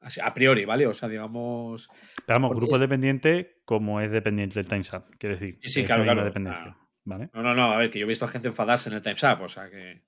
Así, 0.00 0.20
a 0.22 0.32
priori, 0.34 0.64
¿vale? 0.64 0.86
O 0.86 0.94
sea, 0.94 1.08
digamos. 1.08 1.88
Pero 2.26 2.40
vamos, 2.40 2.56
grupo 2.56 2.74
es- 2.74 2.80
dependiente 2.80 3.60
como 3.64 4.00
es 4.00 4.10
dependiente 4.10 4.54
del 4.56 4.68
Time's 4.68 4.92
Up, 4.92 5.04
quiero 5.18 5.34
decir. 5.36 5.58
Sí, 5.60 5.68
sí, 5.68 5.84
claro, 5.84 6.04
claro. 6.04 6.24
dependencia, 6.24 6.76
Ah. 6.78 6.87
¿Vale? 7.08 7.30
No, 7.32 7.42
no, 7.42 7.54
no, 7.54 7.72
a 7.72 7.76
ver, 7.78 7.90
que 7.90 7.98
yo 7.98 8.04
he 8.04 8.08
visto 8.08 8.24
a 8.24 8.28
gente 8.28 8.48
enfadarse 8.48 8.88
en 8.88 8.96
el 8.96 9.02
Time's 9.02 9.22
Up, 9.24 9.42
o 9.42 9.48
sea 9.48 9.68
que. 9.70 10.02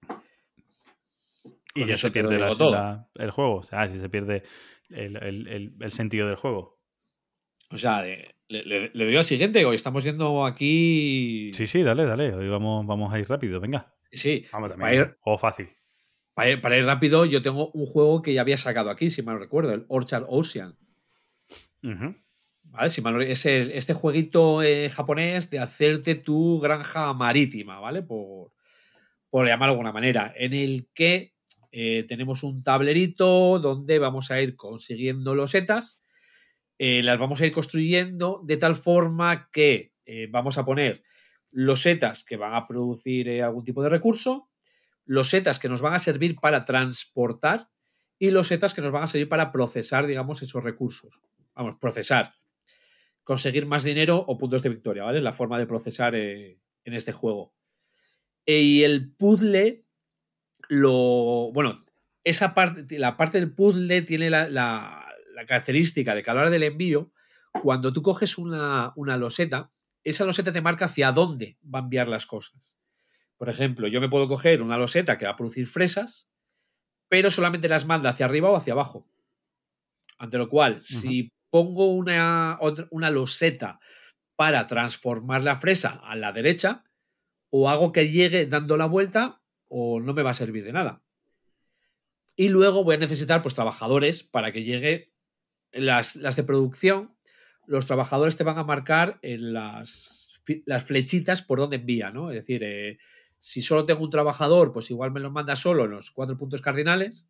Y 1.74 1.86
ya 1.86 1.96
se 1.96 2.10
pierde 2.10 2.38
la- 2.38 2.48
la- 2.70 3.08
el 3.14 3.30
juego, 3.30 3.56
o 3.56 3.62
sea, 3.62 3.88
si 3.88 3.98
se 3.98 4.08
pierde 4.08 4.42
el, 4.90 5.16
el- 5.16 5.46
el- 5.48 5.72
el 5.80 5.92
sentido 5.92 6.26
del 6.26 6.36
juego. 6.36 6.78
O 7.70 7.78
sea, 7.78 8.02
le, 8.02 8.34
le- 8.48 8.90
le 8.92 9.04
doy 9.04 9.16
al 9.16 9.24
siguiente, 9.24 9.64
hoy 9.64 9.76
estamos 9.76 10.02
yendo 10.04 10.44
aquí. 10.44 11.52
Sí, 11.54 11.66
sí, 11.68 11.82
dale, 11.82 12.04
dale, 12.04 12.34
hoy 12.34 12.48
vamos, 12.48 12.84
vamos 12.86 13.12
a 13.14 13.18
ir 13.20 13.28
rápido, 13.28 13.60
venga. 13.60 13.94
Sí, 14.10 14.44
Vamos 14.52 14.70
también, 14.70 14.94
ir- 15.02 15.16
juego 15.20 15.38
fácil. 15.38 15.68
para 16.34 16.50
ir, 16.50 16.60
para 16.60 16.76
ir 16.76 16.84
rápido, 16.84 17.24
yo 17.24 17.40
tengo 17.40 17.70
un 17.70 17.86
juego 17.86 18.20
que 18.22 18.34
ya 18.34 18.40
había 18.40 18.56
sacado 18.56 18.90
aquí, 18.90 19.08
si 19.08 19.22
mal 19.22 19.38
recuerdo, 19.38 19.72
el 19.72 19.84
Orchard 19.88 20.24
Ocean. 20.28 20.76
¿Vale? 22.70 22.88
Si 22.90 23.02
mal 23.02 23.20
este 23.22 23.94
jueguito 23.94 24.62
eh, 24.62 24.88
japonés 24.88 25.50
de 25.50 25.58
hacerte 25.58 26.14
tu 26.14 26.60
granja 26.60 27.12
marítima, 27.12 27.80
¿vale? 27.80 28.02
Por, 28.02 28.52
por 29.28 29.46
llamarlo 29.46 29.72
de 29.72 29.76
alguna 29.76 29.92
manera, 29.92 30.32
en 30.36 30.52
el 30.52 30.88
que 30.94 31.34
eh, 31.72 32.04
tenemos 32.08 32.42
un 32.42 32.62
tablerito 32.62 33.60
donde 33.60 33.98
vamos 34.00 34.30
a 34.30 34.40
ir 34.40 34.56
consiguiendo 34.56 35.34
losetas, 35.34 36.02
eh, 36.78 37.02
las 37.02 37.18
vamos 37.18 37.40
a 37.40 37.46
ir 37.46 37.52
construyendo 37.52 38.40
de 38.44 38.56
tal 38.56 38.74
forma 38.74 39.48
que 39.52 39.92
eh, 40.04 40.26
vamos 40.30 40.58
a 40.58 40.64
poner 40.64 41.02
losetas 41.52 42.24
que 42.24 42.36
van 42.36 42.54
a 42.54 42.66
producir 42.66 43.42
algún 43.42 43.64
tipo 43.64 43.82
de 43.82 43.88
recurso, 43.88 44.50
losetas 45.04 45.58
que 45.58 45.68
nos 45.68 45.80
van 45.80 45.94
a 45.94 45.98
servir 45.98 46.36
para 46.36 46.64
transportar 46.64 47.68
y 48.18 48.30
losetas 48.30 48.74
que 48.74 48.82
nos 48.82 48.92
van 48.92 49.04
a 49.04 49.08
servir 49.08 49.28
para 49.28 49.52
procesar, 49.52 50.06
digamos, 50.06 50.42
esos 50.42 50.62
recursos. 50.62 51.22
Vamos, 51.54 51.76
procesar. 51.80 52.34
Conseguir 53.30 53.64
más 53.64 53.84
dinero 53.84 54.18
o 54.26 54.36
puntos 54.36 54.60
de 54.64 54.70
victoria, 54.70 55.04
¿vale? 55.04 55.20
La 55.20 55.32
forma 55.32 55.56
de 55.56 55.66
procesar 55.66 56.16
eh, 56.16 56.58
en 56.82 56.94
este 56.94 57.12
juego. 57.12 57.54
E- 58.44 58.58
Y 58.60 58.82
el 58.82 59.12
puzzle, 59.14 59.84
lo. 60.68 61.52
Bueno, 61.52 61.80
esa 62.24 62.54
parte, 62.54 62.98
la 62.98 63.16
parte 63.16 63.38
del 63.38 63.52
puzzle 63.54 64.02
tiene 64.02 64.30
la 64.30 65.06
característica 65.46 66.14
de 66.16 66.24
que 66.24 66.30
a 66.30 66.34
la 66.34 66.40
hora 66.40 66.50
del 66.50 66.64
envío, 66.64 67.12
cuando 67.62 67.92
tú 67.92 68.02
coges 68.02 68.36
una, 68.36 68.92
una 68.96 69.16
loseta, 69.16 69.70
esa 70.02 70.24
loseta 70.24 70.52
te 70.52 70.60
marca 70.60 70.86
hacia 70.86 71.12
dónde 71.12 71.56
va 71.62 71.78
a 71.78 71.82
enviar 71.82 72.08
las 72.08 72.26
cosas. 72.26 72.76
Por 73.36 73.48
ejemplo, 73.48 73.86
yo 73.86 74.00
me 74.00 74.08
puedo 74.08 74.26
coger 74.26 74.60
una 74.60 74.76
loseta 74.76 75.16
que 75.18 75.26
va 75.26 75.30
a 75.32 75.36
producir 75.36 75.68
fresas, 75.68 76.28
pero 77.08 77.30
solamente 77.30 77.68
las 77.68 77.86
manda 77.86 78.10
hacia 78.10 78.26
arriba 78.26 78.50
o 78.50 78.56
hacia 78.56 78.72
abajo. 78.72 79.06
Ante 80.18 80.36
lo 80.36 80.48
cual, 80.48 80.80
si 80.82 81.30
pongo 81.50 81.92
una, 81.92 82.58
una 82.90 83.10
loseta 83.10 83.80
para 84.36 84.66
transformar 84.66 85.44
la 85.44 85.56
fresa 85.56 86.00
a 86.02 86.16
la 86.16 86.32
derecha, 86.32 86.84
o 87.50 87.68
hago 87.68 87.92
que 87.92 88.10
llegue 88.10 88.46
dando 88.46 88.76
la 88.76 88.86
vuelta, 88.86 89.42
o 89.68 90.00
no 90.00 90.14
me 90.14 90.22
va 90.22 90.30
a 90.30 90.34
servir 90.34 90.64
de 90.64 90.72
nada. 90.72 91.02
Y 92.36 92.48
luego 92.48 92.84
voy 92.84 92.94
a 92.94 92.98
necesitar 92.98 93.42
pues, 93.42 93.54
trabajadores 93.54 94.22
para 94.22 94.52
que 94.52 94.64
llegue 94.64 95.12
las, 95.72 96.16
las 96.16 96.36
de 96.36 96.44
producción. 96.44 97.14
Los 97.66 97.86
trabajadores 97.86 98.36
te 98.36 98.44
van 98.44 98.58
a 98.58 98.64
marcar 98.64 99.18
en 99.22 99.52
las, 99.52 100.40
las 100.64 100.84
flechitas 100.84 101.42
por 101.42 101.58
donde 101.58 101.76
envía, 101.76 102.10
¿no? 102.10 102.30
Es 102.30 102.36
decir, 102.36 102.62
eh, 102.64 102.98
si 103.38 103.62
solo 103.62 103.84
tengo 103.86 104.02
un 104.02 104.10
trabajador, 104.10 104.72
pues 104.72 104.90
igual 104.90 105.10
me 105.10 105.20
lo 105.20 105.30
manda 105.30 105.56
solo 105.56 105.84
en 105.84 105.90
los 105.90 106.10
cuatro 106.10 106.36
puntos 106.36 106.62
cardinales. 106.62 107.26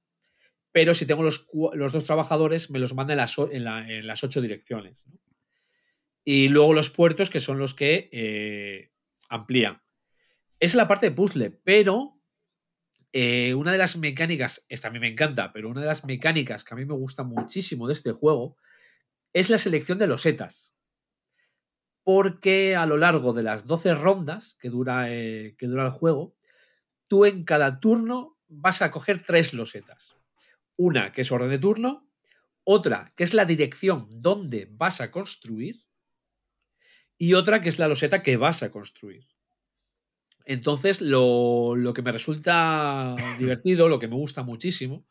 Pero 0.73 0.95
si 0.95 1.07
tengo 1.07 1.23
los, 1.23 1.49
los 1.75 1.93
dos 1.93 2.05
trabajadores, 2.05 2.71
me 2.71 2.79
los 2.79 2.95
manda 2.95 3.13
en 3.15 3.19
las, 3.19 3.37
en 3.39 3.65
la- 3.65 3.91
en 3.91 4.07
las 4.07 4.23
ocho 4.23 4.41
direcciones. 4.41 5.05
Y 6.25 6.49
luego 6.49 6.75
los 6.75 6.91
puertos, 6.91 7.31
que 7.31 7.41
son 7.41 7.59
los 7.59 7.75
que 7.75 8.09
eh, 8.13 8.93
amplían. 9.29 9.81
Es 10.61 10.75
la 10.75 10.87
parte 10.87 11.07
de 11.09 11.17
puzzle, 11.17 11.51
pero 11.65 12.21
eh, 13.13 13.55
una 13.55 13.73
de 13.73 13.79
las 13.79 13.97
mecánicas, 13.97 14.65
esta 14.69 14.89
a 14.89 14.91
mí 14.91 15.01
me 15.01 15.09
encanta, 15.09 15.53
pero 15.53 15.69
una 15.69 15.81
de 15.81 15.87
las 15.87 16.05
mecánicas 16.05 16.63
que 16.63 16.75
a 16.75 16.77
mí 16.77 16.85
me 16.85 16.95
gusta 16.95 17.25
muchísimo 17.25 17.87
de 17.89 17.95
este 17.95 18.13
juego 18.13 18.57
es 19.33 19.51
la 19.51 19.59
selección 19.59 19.99
de 19.99 20.07
losetas. 20.07 20.75
Porque 22.05 22.77
a 22.77 22.87
lo 22.87 22.97
largo 22.97 23.33
de 23.33 23.43
las 23.43 23.67
12 23.67 23.95
rondas 23.95 24.57
que 24.61 24.71
dura, 24.71 25.07
eh, 25.13 25.55
que 25.59 25.67
dura 25.67 25.85
el 25.85 25.91
juego, 25.91 26.35
tú 27.09 27.25
en 27.25 27.45
cada 27.45 27.81
turno 27.81 28.39
vas 28.49 28.83
a 28.83 28.91
coger 28.91 29.23
tres 29.25 29.55
losetas. 29.55 30.17
Una 30.81 31.13
que 31.13 31.21
es 31.21 31.31
orden 31.31 31.51
de 31.51 31.59
turno, 31.59 32.09
otra 32.65 33.13
que 33.15 33.25
es 33.25 33.35
la 33.35 33.45
dirección 33.45 34.07
donde 34.09 34.67
vas 34.71 35.03
a 35.03 35.11
construir 35.11 35.85
y 37.19 37.35
otra 37.35 37.61
que 37.61 37.69
es 37.69 37.79
la 37.79 37.87
loseta 37.87 38.23
que 38.23 38.39
vas 38.39 38.63
a 38.63 38.71
construir. 38.71 39.27
Entonces, 40.47 41.03
lo, 41.03 41.77
lo 41.77 41.93
que 41.93 42.01
me 42.01 42.13
resulta 42.13 43.15
divertido, 43.39 43.91
lo 43.91 43.99
que 43.99 44.09
me 44.09 44.15
gusta 44.15 44.43
muchísimo, 44.43 45.07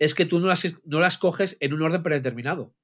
es 0.00 0.16
que 0.16 0.26
tú 0.26 0.40
no 0.40 0.48
las, 0.48 0.84
no 0.84 0.98
las 0.98 1.16
coges 1.16 1.58
en 1.60 1.74
un 1.74 1.82
orden 1.82 2.02
predeterminado. 2.02 2.74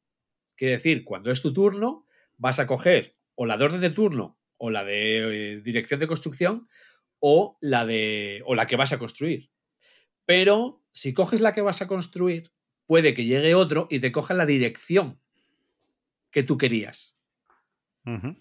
Quiere 0.54 0.74
decir, 0.74 1.02
cuando 1.02 1.32
es 1.32 1.42
tu 1.42 1.52
turno, 1.52 2.06
vas 2.36 2.60
a 2.60 2.68
coger 2.68 3.16
o 3.34 3.44
la 3.44 3.56
de 3.56 3.64
orden 3.64 3.80
de 3.80 3.90
turno, 3.90 4.38
o 4.56 4.70
la 4.70 4.84
de 4.84 5.54
eh, 5.54 5.60
dirección 5.62 5.98
de 5.98 6.06
construcción, 6.06 6.68
o 7.18 7.58
la 7.60 7.86
de. 7.86 8.40
o 8.46 8.54
la 8.54 8.68
que 8.68 8.76
vas 8.76 8.92
a 8.92 9.00
construir. 9.00 9.50
Pero 10.26 10.79
si 10.92 11.14
coges 11.14 11.40
la 11.40 11.52
que 11.52 11.62
vas 11.62 11.82
a 11.82 11.86
construir, 11.86 12.52
puede 12.86 13.14
que 13.14 13.24
llegue 13.24 13.54
otro 13.54 13.86
y 13.90 14.00
te 14.00 14.12
coja 14.12 14.34
la 14.34 14.46
dirección 14.46 15.20
que 16.30 16.42
tú 16.42 16.58
querías. 16.58 17.16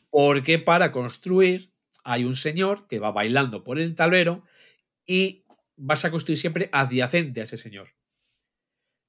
Porque 0.09 0.57
para 0.57 0.91
construir 0.91 1.71
hay 2.03 2.23
un 2.23 2.35
señor 2.35 2.87
que 2.87 2.97
va 2.97 3.11
bailando 3.11 3.63
por 3.63 3.77
el 3.77 3.93
tablero 3.93 4.43
y 5.05 5.45
vas 5.75 6.05
a 6.05 6.11
construir 6.11 6.39
siempre 6.39 6.69
adyacente 6.71 7.41
a 7.41 7.43
ese 7.43 7.57
señor. 7.57 7.89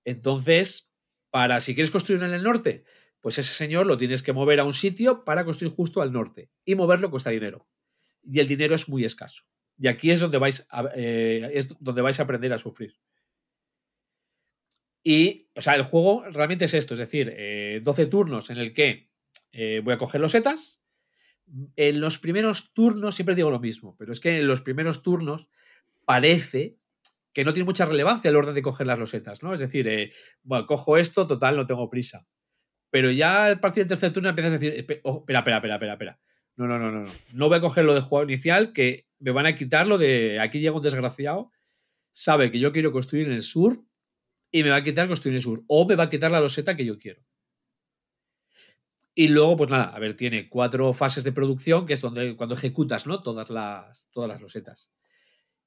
Entonces, 0.05 0.93
para 1.31 1.61
si 1.61 1.75
quieres 1.75 1.91
construir 1.91 2.23
en 2.23 2.35
el 2.35 2.43
norte, 2.43 2.85
pues 3.21 3.39
ese 3.39 3.55
señor 3.55 3.87
lo 3.87 3.97
tienes 3.97 4.23
que 4.23 4.33
mover 4.33 4.61
a 4.61 4.65
un 4.65 4.73
sitio 4.73 5.25
para 5.25 5.45
construir 5.45 5.73
justo 5.73 6.03
al 6.03 6.13
norte. 6.13 6.51
Y 6.65 6.75
moverlo 6.75 7.11
cuesta 7.11 7.31
dinero. 7.31 7.67
Y 8.23 8.41
el 8.41 8.49
dinero 8.49 8.75
es 8.75 8.89
muy 8.89 9.05
escaso. 9.05 9.45
Y 9.79 9.89
aquí 9.89 10.11
es 10.11 10.21
donde 10.21 10.39
vais 10.39 10.67
a, 10.71 10.91
eh, 10.95 11.51
es 11.55 11.69
donde 11.81 12.03
vais 12.03 12.19
a 12.21 12.25
aprender 12.25 12.53
a 12.53 12.59
sufrir. 12.59 12.97
Y, 15.03 15.49
o 15.57 15.61
sea, 15.63 15.75
el 15.77 15.83
juego 15.83 16.25
realmente 16.31 16.67
es 16.67 16.75
esto, 16.75 16.95
es 16.95 17.01
decir, 17.01 17.33
eh, 17.37 17.81
12 17.83 18.07
turnos 18.07 18.51
en 18.51 18.59
el 18.59 18.75
que 18.75 19.09
eh, 19.53 19.81
voy 19.83 19.95
a 19.95 19.99
coger 19.99 20.21
los 20.21 20.33
setas. 20.33 20.83
En 21.77 22.01
los 22.01 22.19
primeros 22.19 22.73
turnos, 22.75 23.15
siempre 23.17 23.35
digo 23.35 23.51
lo 23.51 23.59
mismo, 23.59 23.97
pero 23.99 24.13
es 24.13 24.21
que 24.21 24.39
en 24.39 24.47
los 24.47 24.61
primeros 24.61 25.03
turnos 25.03 25.49
parece 26.05 26.77
que 27.33 27.45
no 27.45 27.53
tiene 27.53 27.65
mucha 27.65 27.87
relevancia 27.87 28.29
el 28.29 28.37
orden 28.37 28.55
de 28.55 28.63
coger 28.63 28.87
las 28.87 28.99
losetas, 28.99 29.43
¿no? 29.43 29.55
Es 29.55 29.61
decir, 29.61 29.87
eh, 29.89 30.13
bueno, 30.43 30.67
cojo 30.67 30.97
esto, 30.97 31.27
total, 31.27 31.57
no 31.57 31.67
tengo 31.67 31.89
prisa. 31.91 32.27
Pero 32.91 33.11
ya 33.11 33.47
a 33.53 33.61
partir 33.61 33.83
del 33.85 33.89
tercer 33.89 34.13
turno 34.13 34.29
empiezas 34.29 34.53
a 34.53 34.59
decir, 34.59 34.73
espe- 34.75 35.01
oh, 35.05 35.19
espera, 35.21 35.39
espera, 35.41 35.57
espera, 35.59 35.75
espera, 35.77 35.93
espera. 35.93 36.21
No, 36.57 36.67
no, 36.67 36.79
no, 36.79 36.91
no. 36.91 37.03
No 37.05 37.11
No 37.33 37.49
voy 37.49 37.59
a 37.59 37.61
coger 37.61 37.85
lo 37.85 37.95
de 37.95 38.01
juego 38.01 38.25
inicial, 38.25 38.73
que 38.73 39.07
me 39.21 39.31
van 39.31 39.47
a 39.47 39.55
quitar 39.55 39.87
lo 39.87 39.97
de 39.99 40.41
aquí 40.41 40.61
llega 40.61 40.75
un 40.77 40.83
desgraciado, 40.83 41.53
sabe 42.13 42.51
que 42.51 42.59
yo 42.59 42.73
quiero 42.73 42.91
construir 42.93 43.27
en 43.29 43.33
el 43.35 43.43
sur 43.43 43.79
y 44.51 44.63
me 44.63 44.71
va 44.71 44.77
a 44.77 44.85
quitar 44.85 45.09
construir 45.09 45.41
sur. 45.41 45.63
O 45.67 45.87
me 45.87 45.97
va 45.97 46.05
a 46.05 46.11
quitar 46.11 46.31
la 46.31 46.41
loseta 46.41 46.77
que 46.77 46.85
yo 46.85 46.99
quiero. 46.99 47.23
Y 49.15 49.29
luego, 49.29 49.57
pues 49.57 49.71
nada, 49.71 49.95
a 49.95 49.99
ver, 49.99 50.15
tiene 50.17 50.49
cuatro 50.49 50.93
fases 50.93 51.25
de 51.25 51.33
producción, 51.33 51.87
que 51.87 51.95
es 51.95 52.01
donde 52.01 52.37
cuando 52.37 52.55
ejecutas, 52.55 53.07
¿no? 53.07 53.23
Todas 53.23 53.51
las, 53.51 54.09
todas 54.13 54.29
las 54.29 54.41
losetas. 54.41 54.93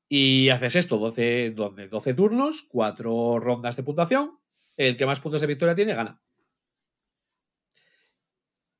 Y 0.09 0.49
haces 0.49 0.75
esto, 0.75 0.97
12, 0.97 1.51
12, 1.51 1.88
12 1.88 2.13
turnos, 2.13 2.63
cuatro 2.63 3.39
rondas 3.39 3.75
de 3.75 3.84
puntuación. 3.84 4.39
El 4.77 4.97
que 4.97 5.05
más 5.05 5.19
puntos 5.19 5.41
de 5.41 5.47
victoria 5.47 5.75
tiene, 5.75 5.93
gana. 5.93 6.21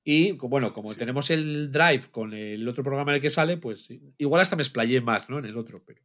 Y 0.04 0.34
bueno, 0.34 0.74
como 0.74 0.94
tenemos 0.96 1.30
el 1.30 1.72
Drive 1.72 2.10
con 2.12 2.34
el 2.34 2.68
otro 2.68 2.84
programa 2.84 3.12
en 3.12 3.16
el 3.16 3.22
que 3.22 3.30
sale, 3.30 3.58
pues 3.58 3.90
igual 4.18 4.42
hasta 4.42 4.56
me 4.56 4.64
explayé 4.64 5.00
más, 5.02 5.30
¿no? 5.30 5.40
En 5.40 5.46
el 5.46 5.58
otro, 5.58 5.84
pero. 5.86 6.02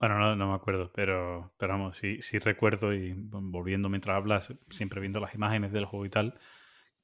Bueno, 0.00 0.18
no, 0.18 0.34
no 0.34 0.48
me 0.48 0.54
acuerdo, 0.54 0.90
pero, 0.94 1.52
pero 1.58 1.74
vamos, 1.74 1.98
sí, 1.98 2.22
sí 2.22 2.38
recuerdo 2.38 2.94
y 2.94 3.12
volviendo 3.14 3.90
mientras 3.90 4.16
hablas, 4.16 4.54
siempre 4.70 4.98
viendo 5.00 5.20
las 5.20 5.34
imágenes 5.34 5.72
del 5.72 5.84
juego 5.84 6.06
y 6.06 6.10
tal, 6.10 6.38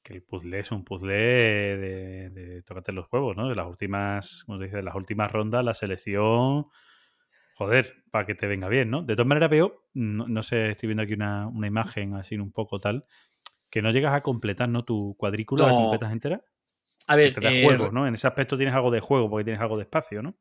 que 0.03 0.15
el 0.15 0.23
puzzle 0.23 0.59
es 0.61 0.73
un 0.73 0.85
puzzle 0.85 1.13
de, 1.15 2.31
de 2.31 2.63
tócate 2.63 2.93
los 2.93 3.07
juegos, 3.09 3.37
¿no? 3.37 3.49
De 3.51 3.55
las 3.55 3.67
últimas, 3.67 4.45
como 4.47 4.59
se 4.59 4.65
dice, 4.65 4.79
de 4.79 4.83
las 4.85 4.95
últimas 4.95 5.31
rondas, 5.31 5.65
la 5.65 5.75
selección, 5.75 6.67
joder, 7.55 8.05
para 8.11 8.27
que 8.27 8.35
te 8.35 8.47
venga 8.47 8.69
bien, 8.69 8.91
¿no? 8.91 9.03
De 9.03 9.17
todas 9.17 9.29
maneras 9.29 9.51
veo, 9.51 9.89
no, 9.95 10.29
no 10.29 10.43
sé, 10.43 10.71
estoy 10.71 10.89
viendo 10.89 11.03
aquí 11.05 11.15
una, 11.15 11.49
una 11.49 11.67
imagen 11.69 12.15
así 12.15 12.37
un 12.37 12.53
poco 12.53 12.81
tal, 12.81 13.07
que 13.71 13.83
no 13.83 13.91
llegas 13.93 14.15
a 14.15 14.23
completar, 14.23 14.69
¿no? 14.71 14.85
Tu 14.85 15.17
cuadrícula 15.19 15.65
la 15.65 15.75
completas 15.75 16.13
entera. 16.13 16.43
A 17.09 17.17
ver, 17.17 17.33
Te 17.35 17.41
da 17.41 17.51
eh, 17.51 17.63
juego, 17.63 17.93
¿no? 17.93 18.07
En 18.07 18.15
ese 18.15 18.27
aspecto 18.29 18.57
tienes 18.57 18.75
algo 18.75 18.91
de 18.91 19.01
juego 19.01 19.31
porque 19.31 19.45
tienes 19.45 19.63
algo 19.63 19.77
de 19.77 19.85
espacio, 19.85 20.23
¿no? 20.23 20.37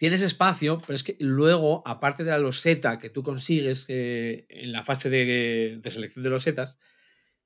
Tienes 0.00 0.22
espacio, 0.22 0.80
pero 0.80 0.94
es 0.94 1.04
que 1.04 1.14
luego, 1.20 1.82
aparte 1.84 2.24
de 2.24 2.30
la 2.30 2.38
loseta 2.38 2.98
que 2.98 3.10
tú 3.10 3.22
consigues 3.22 3.84
eh, 3.88 4.46
en 4.48 4.72
la 4.72 4.82
fase 4.82 5.10
de, 5.10 5.78
de 5.78 5.90
selección 5.90 6.22
de 6.22 6.30
losetas, 6.30 6.78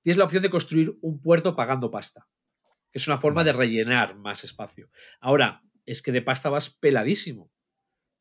tienes 0.03 0.19
la 0.19 0.25
opción 0.25 0.41
de 0.41 0.51
construir 0.51 0.97
un 1.01 1.21
puerto 1.21 1.57
pagando 1.57 1.91
pasta, 1.91 2.29
que 2.93 3.01
es 3.01 3.09
una 3.09 3.19
forma 3.19 3.43
de 3.43 3.51
rellenar 3.51 4.15
más 4.15 4.45
espacio. 4.45 4.89
Ahora, 5.19 5.65
es 5.85 6.01
que 6.01 6.13
de 6.13 6.23
pasta 6.23 6.49
vas 6.49 6.71
peladísimo. 6.71 7.51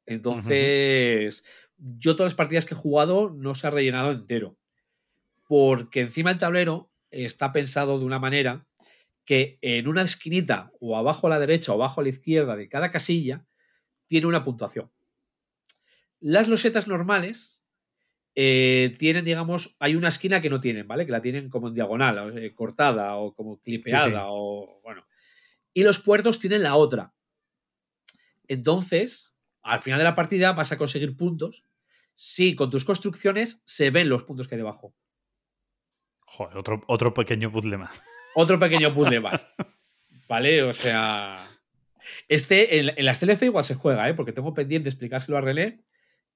Entonces, 0.08 1.46
yo 1.78 2.16
todas 2.16 2.32
las 2.32 2.36
partidas 2.36 2.66
que 2.66 2.74
he 2.74 2.78
jugado 2.78 3.30
no 3.30 3.54
se 3.54 3.68
ha 3.68 3.70
rellenado 3.70 4.12
entero, 4.12 4.58
porque 5.48 6.00
encima 6.00 6.32
el 6.32 6.40
tablero 6.40 6.92
está 7.12 7.52
pensado 7.52 8.00
de 8.00 8.06
una 8.06 8.18
manera 8.18 8.66
que 9.26 9.60
en 9.62 9.88
una 9.88 10.02
esquinita 10.02 10.72
o 10.80 10.98
abajo 10.98 11.28
a 11.28 11.30
la 11.30 11.40
derecha 11.40 11.72
o 11.72 11.76
abajo 11.76 12.02
a 12.02 12.04
la 12.04 12.10
izquierda 12.10 12.56
de 12.56 12.68
cada 12.68 12.90
casilla 12.90 13.46
tiene 14.08 14.28
una 14.28 14.43
puntuación. 14.43 14.91
Las 16.20 16.47
losetas 16.47 16.88
normales 16.88 17.64
eh, 18.36 18.93
tienen, 18.97 19.26
digamos, 19.26 19.76
hay 19.80 19.95
una 19.95 20.08
esquina 20.08 20.41
que 20.41 20.49
no 20.49 20.60
tienen, 20.60 20.88
¿vale? 20.88 21.06
Que 21.06 21.12
la 21.12 21.22
tienen 21.22 21.49
como 21.49 21.68
en 21.68 21.76
diagonal, 21.76 22.18
o, 22.18 22.38
eh, 22.38 22.54
cortada 22.56 23.16
o 23.16 23.34
como 23.36 23.60
clipeada 23.62 24.06
Sí, 24.06 24.12
sí. 24.12 24.18
o 24.20 24.80
bueno. 24.84 25.06
Y 25.74 25.84
los 25.84 25.99
puertos 25.99 26.39
tienen 26.39 26.64
la 26.64 26.76
otra. 26.76 27.14
Entonces, 28.47 29.36
al 29.62 29.80
final 29.80 29.99
de 29.99 30.06
la 30.06 30.16
partida 30.16 30.54
vas 30.54 30.72
a 30.72 30.78
conseguir 30.78 31.16
puntos 31.16 31.66
si 32.16 32.56
con 32.56 32.70
tus 32.70 32.86
construcciones 32.86 33.62
se 33.66 33.89
ven 33.89 34.10
los 34.10 34.24
puntos 34.24 34.47
que 34.47 34.56
hay 34.56 34.60
debajo. 34.60 34.95
Joder, 36.22 36.58
otro, 36.58 36.84
otro 36.88 37.14
pequeño 37.14 37.51
puzzle 37.51 37.78
más. 37.78 38.01
Otro 38.36 38.60
pequeño 38.60 38.93
puzzle 38.93 39.20
más. 39.20 39.47
¿Vale? 40.28 40.64
O 40.64 40.74
sea. 40.74 41.47
Este 42.28 42.80
en, 42.80 42.91
en 42.97 43.05
las 43.05 43.20
TLC 43.20 43.43
igual 43.43 43.64
se 43.64 43.76
juega, 43.76 44.07
¿eh? 44.09 44.14
Porque 44.14 44.32
tengo 44.34 44.53
pendiente 44.53 44.89
explicárselo 44.89 45.38
a 45.38 45.41
René 45.41 45.82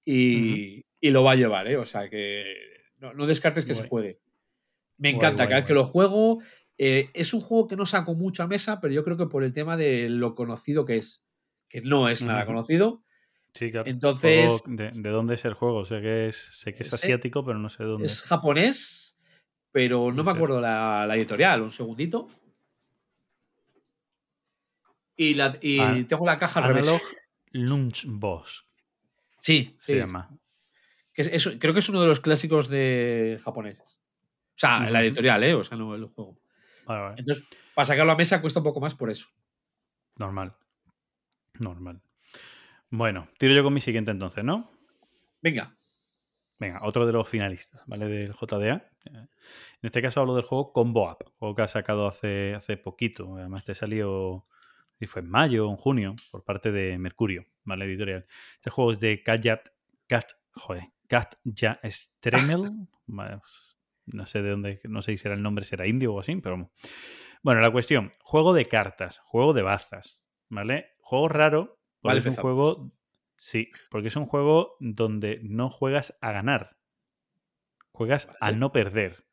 y, 0.06 0.86
y 1.02 1.10
lo 1.12 1.24
va 1.24 1.32
a 1.34 1.36
llevar, 1.36 1.68
¿eh? 1.68 1.78
O 1.78 1.86
sea 1.86 2.10
que 2.10 2.44
no, 3.00 3.14
no 3.14 3.26
descartes 3.26 3.66
que 3.66 3.74
se 3.74 3.82
Guay. 3.82 3.90
juegue. 3.90 4.20
Me 4.98 5.10
Guay, 5.12 5.16
encanta, 5.16 5.44
guay, 5.44 5.50
cada 5.50 5.60
vez 5.60 5.66
que 5.66 5.74
guay. 5.74 5.84
lo 5.84 5.90
juego. 5.90 6.40
eh, 6.78 7.10
es 7.14 7.34
un 7.34 7.42
juego 7.42 7.68
que 7.68 7.76
no 7.76 7.86
saco 7.86 8.14
mucho 8.16 8.44
a 8.44 8.48
mesa, 8.48 8.80
pero 8.82 8.94
yo 8.94 9.04
creo 9.04 9.18
que 9.18 9.26
por 9.28 9.44
el 9.44 9.54
tema 9.54 9.78
de 9.78 10.10
lo 10.10 10.36
conocido 10.36 10.86
que 10.86 10.98
es. 10.98 11.24
Que 11.70 11.82
no 11.82 12.08
es 12.08 12.22
nada 12.24 12.46
conocido. 12.46 13.04
Sí, 13.54 13.70
claro. 13.72 13.90
Entonces- 13.90 14.62
de, 14.68 14.90
de 14.94 15.10
dónde 15.10 15.34
es 15.36 15.44
el 15.46 15.54
juego? 15.54 15.84
Sé 15.86 16.00
que 16.02 16.28
es, 16.28 16.36
sé 16.36 16.74
que 16.74 16.84
es 16.84 16.94
asiático, 16.94 17.44
pero 17.44 17.60
no 17.60 17.68
sé 17.70 17.84
dónde. 17.84 18.06
Es 18.06 18.22
japonés, 18.24 19.18
pero 19.72 20.12
no 20.14 20.24
me 20.24 20.32
acuerdo 20.32 20.62
la, 20.62 21.06
la 21.08 21.16
editorial. 21.18 21.62
Un 21.62 21.72
segundito. 21.72 22.28
Y, 25.18 25.34
la, 25.34 25.58
y 25.62 25.80
Ah, 25.80 25.98
tengo 26.08 26.26
la 26.26 26.38
caja 26.38 26.60
al 26.62 26.68
revés. 26.68 26.88
Analog 26.88 27.02
Lunch 27.52 28.06
Boss 28.08 28.66
Sí, 29.40 29.76
se 29.80 29.94
sí. 29.94 30.00
llama. 30.00 30.30
Que 31.14 31.24
es- 31.24 31.46
es- 31.48 31.58
creo 31.60 31.74
que 31.74 31.80
es 31.80 31.90
uno 31.90 32.02
de 32.02 32.08
los 32.08 32.20
clásicos 32.20 32.70
de 32.70 33.40
japoneses. 33.44 34.00
O 34.56 34.60
sea, 34.60 34.90
la 34.90 35.02
editorial, 35.02 35.44
¿eh? 35.44 35.54
O 35.54 35.64
sea, 35.64 35.78
no 35.78 35.96
el 35.96 36.06
juego. 36.06 36.38
Vale, 36.86 37.02
vale. 37.02 37.16
Entonces, 37.20 37.46
para 37.74 37.86
sacarlo 37.86 38.12
a 38.12 38.16
mesa 38.16 38.42
cuesta 38.42 38.60
un 38.60 38.64
poco 38.66 38.80
más 38.80 38.96
por 38.96 39.10
eso. 39.10 39.28
Normal. 40.18 40.56
Normal. 41.60 42.02
Bueno, 42.90 43.28
tiro 43.38 43.54
yo 43.54 43.64
con 43.64 43.74
mi 43.74 43.82
siguiente 43.82 44.12
entonces, 44.12 44.44
¿no? 44.44 44.72
Venga. 45.42 45.76
Venga, 46.60 46.80
otro 46.84 47.06
de 47.06 47.14
los 47.14 47.28
finalistas, 47.28 47.82
¿vale? 47.86 48.08
Del 48.08 48.34
JDA. 48.34 48.76
Eh, 49.06 49.10
En 49.14 49.28
este 49.84 50.02
caso 50.02 50.22
hablo 50.22 50.36
del 50.36 50.44
juego 50.46 50.74
Combo 50.74 51.12
Up, 51.12 51.32
juego 51.38 51.54
que 51.56 51.62
ha 51.62 51.68
sacado 51.68 52.08
hace, 52.08 52.56
hace 52.56 52.78
poquito. 52.78 53.36
Además, 53.38 53.64
te 53.64 53.76
salió, 53.76 54.46
y 55.00 55.06
fue 55.08 55.22
en 55.22 55.30
mayo 55.30 55.68
o 55.68 55.72
en 55.72 55.78
junio, 55.78 56.16
por 56.32 56.44
parte 56.44 56.72
de 56.72 56.98
Mercurio, 56.98 57.46
¿vale? 57.64 57.86
Editorial. 57.86 58.26
Este 58.56 58.70
juego 58.70 58.92
es 58.92 59.00
de 59.00 59.22
Katja, 59.24 59.62
Kat, 60.08 60.32
joder, 60.56 60.84
Katja 61.08 61.80
pues, 61.82 62.18
no 64.06 64.26
sé 64.26 64.42
de 64.42 64.50
dónde, 64.50 64.80
no 64.86 65.02
sé 65.02 65.12
si 65.14 65.18
será 65.18 65.36
el 65.36 65.44
nombre, 65.44 65.66
será 65.66 65.88
indio 65.88 66.14
o 66.14 66.20
así, 66.20 66.36
pero. 66.38 66.72
Bueno, 67.44 67.62
la 67.62 67.72
cuestión, 67.72 68.12
juego 68.22 68.54
de 68.54 68.66
cartas, 68.66 69.20
juego 69.20 69.54
de 69.54 69.62
bazas, 69.62 70.26
¿vale? 70.50 70.96
Juego 71.00 71.30
raro, 71.30 71.80
porque 72.02 72.18
Vale, 72.18 72.20
es 72.20 72.26
un 72.26 72.30
empezamos. 72.32 72.42
juego, 72.58 72.92
sí, 73.36 73.70
porque 73.90 74.08
es 74.08 74.16
un 74.16 74.26
juego 74.26 74.76
donde 74.80 75.40
no 75.44 75.70
juegas 75.70 76.18
a 76.22 76.32
ganar, 76.32 76.78
juegas 77.92 78.28
a 78.42 78.48
Vale. 78.48 78.58
no 78.58 78.72
perder, 78.72 79.28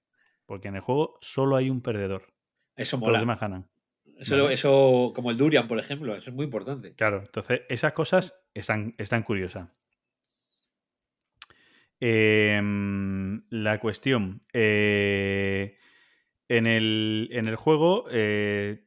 porque 0.46 0.68
en 0.68 0.76
el 0.76 0.82
juego 0.82 1.16
solo 1.20 1.56
hay 1.56 1.70
un 1.70 1.80
perdedor, 1.80 2.34
Eso 2.76 2.98
todos 2.98 3.08
los 3.08 3.08
mola. 3.08 3.20
demás 3.20 3.40
ganan. 3.40 3.70
Eso, 4.18 4.36
Vale. 4.36 4.54
eso, 4.54 5.12
como 5.14 5.30
el 5.30 5.36
Durian, 5.36 5.66
por 5.68 5.78
ejemplo, 5.78 6.14
eso 6.14 6.30
es 6.30 6.36
muy 6.36 6.44
importante. 6.44 6.94
Claro, 6.94 7.22
entonces 7.24 7.62
esas 7.68 7.92
cosas 7.92 8.34
están, 8.54 8.94
están 8.98 9.22
curiosas. 9.22 9.68
Em, 12.00 13.42
la 13.50 13.80
cuestión. 13.80 14.40
eh, 14.52 15.78
en, 16.48 16.66
el, 16.66 17.28
en 17.32 17.48
el 17.48 17.56
juego, 17.56 18.06
eh, 18.10 18.84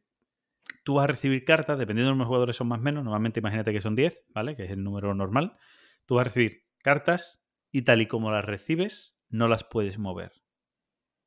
tú 0.83 0.95
vas 0.95 1.05
a 1.05 1.07
recibir 1.07 1.43
cartas, 1.43 1.79
dependiendo 1.79 2.11
de 2.11 2.17
los 2.17 2.27
jugadores 2.27 2.55
son 2.55 2.67
más 2.67 2.79
o 2.79 2.83
menos. 2.83 3.03
Normalmente 3.03 3.39
imagínate 3.39 3.73
que 3.73 3.81
son 3.81 3.95
10, 3.95 4.25
¿vale? 4.33 4.55
Que 4.55 4.65
es 4.65 4.71
el 4.71 4.83
número 4.83 5.13
normal. 5.15 5.57
Tú 6.05 6.15
vas 6.15 6.21
a 6.21 6.25
recibir 6.25 6.65
cartas 6.83 7.43
y 7.71 7.81
tal 7.81 8.01
y 8.01 8.07
como 8.07 8.31
las 8.31 8.45
recibes, 8.45 9.17
no 9.29 9.47
las 9.47 9.63
puedes 9.63 9.97
mover. 9.97 10.31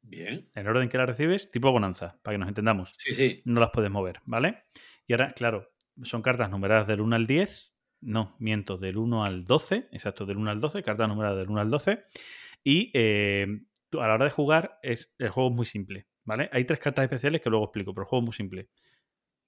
Bien. 0.02 0.50
En 0.54 0.62
el 0.62 0.68
orden 0.68 0.88
que 0.88 0.98
las 0.98 1.06
recibes, 1.06 1.50
tipo 1.50 1.70
bonanza, 1.70 2.18
para 2.22 2.34
que 2.34 2.38
nos 2.38 2.48
entendamos 2.48 2.94
Sí, 2.98 3.14
sí. 3.14 3.42
no 3.44 3.60
las 3.60 3.70
puedes 3.70 3.90
mover, 3.90 4.20
¿vale? 4.24 4.64
Y 5.06 5.12
ahora, 5.12 5.32
claro, 5.32 5.70
son 6.02 6.22
cartas 6.22 6.50
numeradas 6.50 6.86
del 6.86 7.00
1 7.00 7.16
al 7.16 7.26
10, 7.26 7.74
no, 8.00 8.34
miento, 8.38 8.78
del 8.78 8.96
1 8.96 9.24
al 9.24 9.44
12, 9.44 9.88
exacto, 9.92 10.24
del 10.26 10.38
1 10.38 10.50
al 10.50 10.60
12, 10.60 10.82
cartas 10.82 11.08
numeradas 11.08 11.38
del 11.38 11.50
1 11.50 11.60
al 11.60 11.70
12, 11.70 12.04
y 12.64 12.90
eh, 12.94 13.46
a 13.92 14.08
la 14.08 14.14
hora 14.14 14.24
de 14.24 14.30
jugar 14.30 14.78
es, 14.82 15.14
el 15.18 15.30
juego 15.30 15.50
es 15.50 15.56
muy 15.56 15.66
simple, 15.66 16.06
¿vale? 16.24 16.48
Hay 16.52 16.64
tres 16.64 16.80
cartas 16.80 17.04
especiales 17.04 17.40
que 17.42 17.50
luego 17.50 17.66
explico, 17.66 17.92
pero 17.94 18.04
el 18.04 18.08
juego 18.08 18.22
es 18.22 18.26
muy 18.26 18.34
simple. 18.34 18.68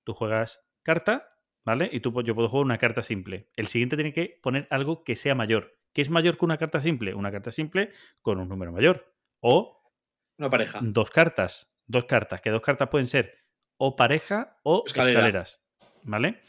Tú 0.05 0.15
juegas 0.15 0.65
carta, 0.83 1.29
¿vale? 1.65 1.89
Y 1.93 2.01
tú, 2.01 2.13
yo 2.23 2.35
puedo 2.35 2.49
jugar 2.49 2.65
una 2.65 2.79
carta 2.79 3.03
simple. 3.03 3.49
El 3.57 3.67
siguiente 3.69 3.97
tiene 3.97 4.13
que 4.13 4.39
poner 4.43 4.67
algo 4.71 5.05
que 5.05 5.17
sea 5.17 5.35
mayor. 5.35 5.79
¿Qué 5.93 6.03
es 6.03 6.11
mayor 6.11 6.39
que 6.39 6.45
una 6.45 6.59
carta 6.59 6.81
simple? 6.81 7.15
Una 7.15 7.31
carta 7.31 7.51
simple 7.53 7.93
con 8.21 8.41
un 8.41 8.49
número 8.49 8.73
mayor. 8.73 9.15
O 9.41 9.82
Una 10.43 10.51
pareja. 10.51 10.81
dos 10.83 11.11
cartas. 11.11 11.73
Dos 11.87 12.05
cartas. 12.05 12.41
Que 12.41 12.51
dos 12.51 12.63
cartas 12.63 12.89
pueden 12.89 13.07
ser 13.07 13.39
o 13.77 13.97
pareja 13.97 14.59
o 14.63 14.85
Escalera. 14.87 15.13
escaleras. 15.21 15.63
¿Vale? 16.05 16.41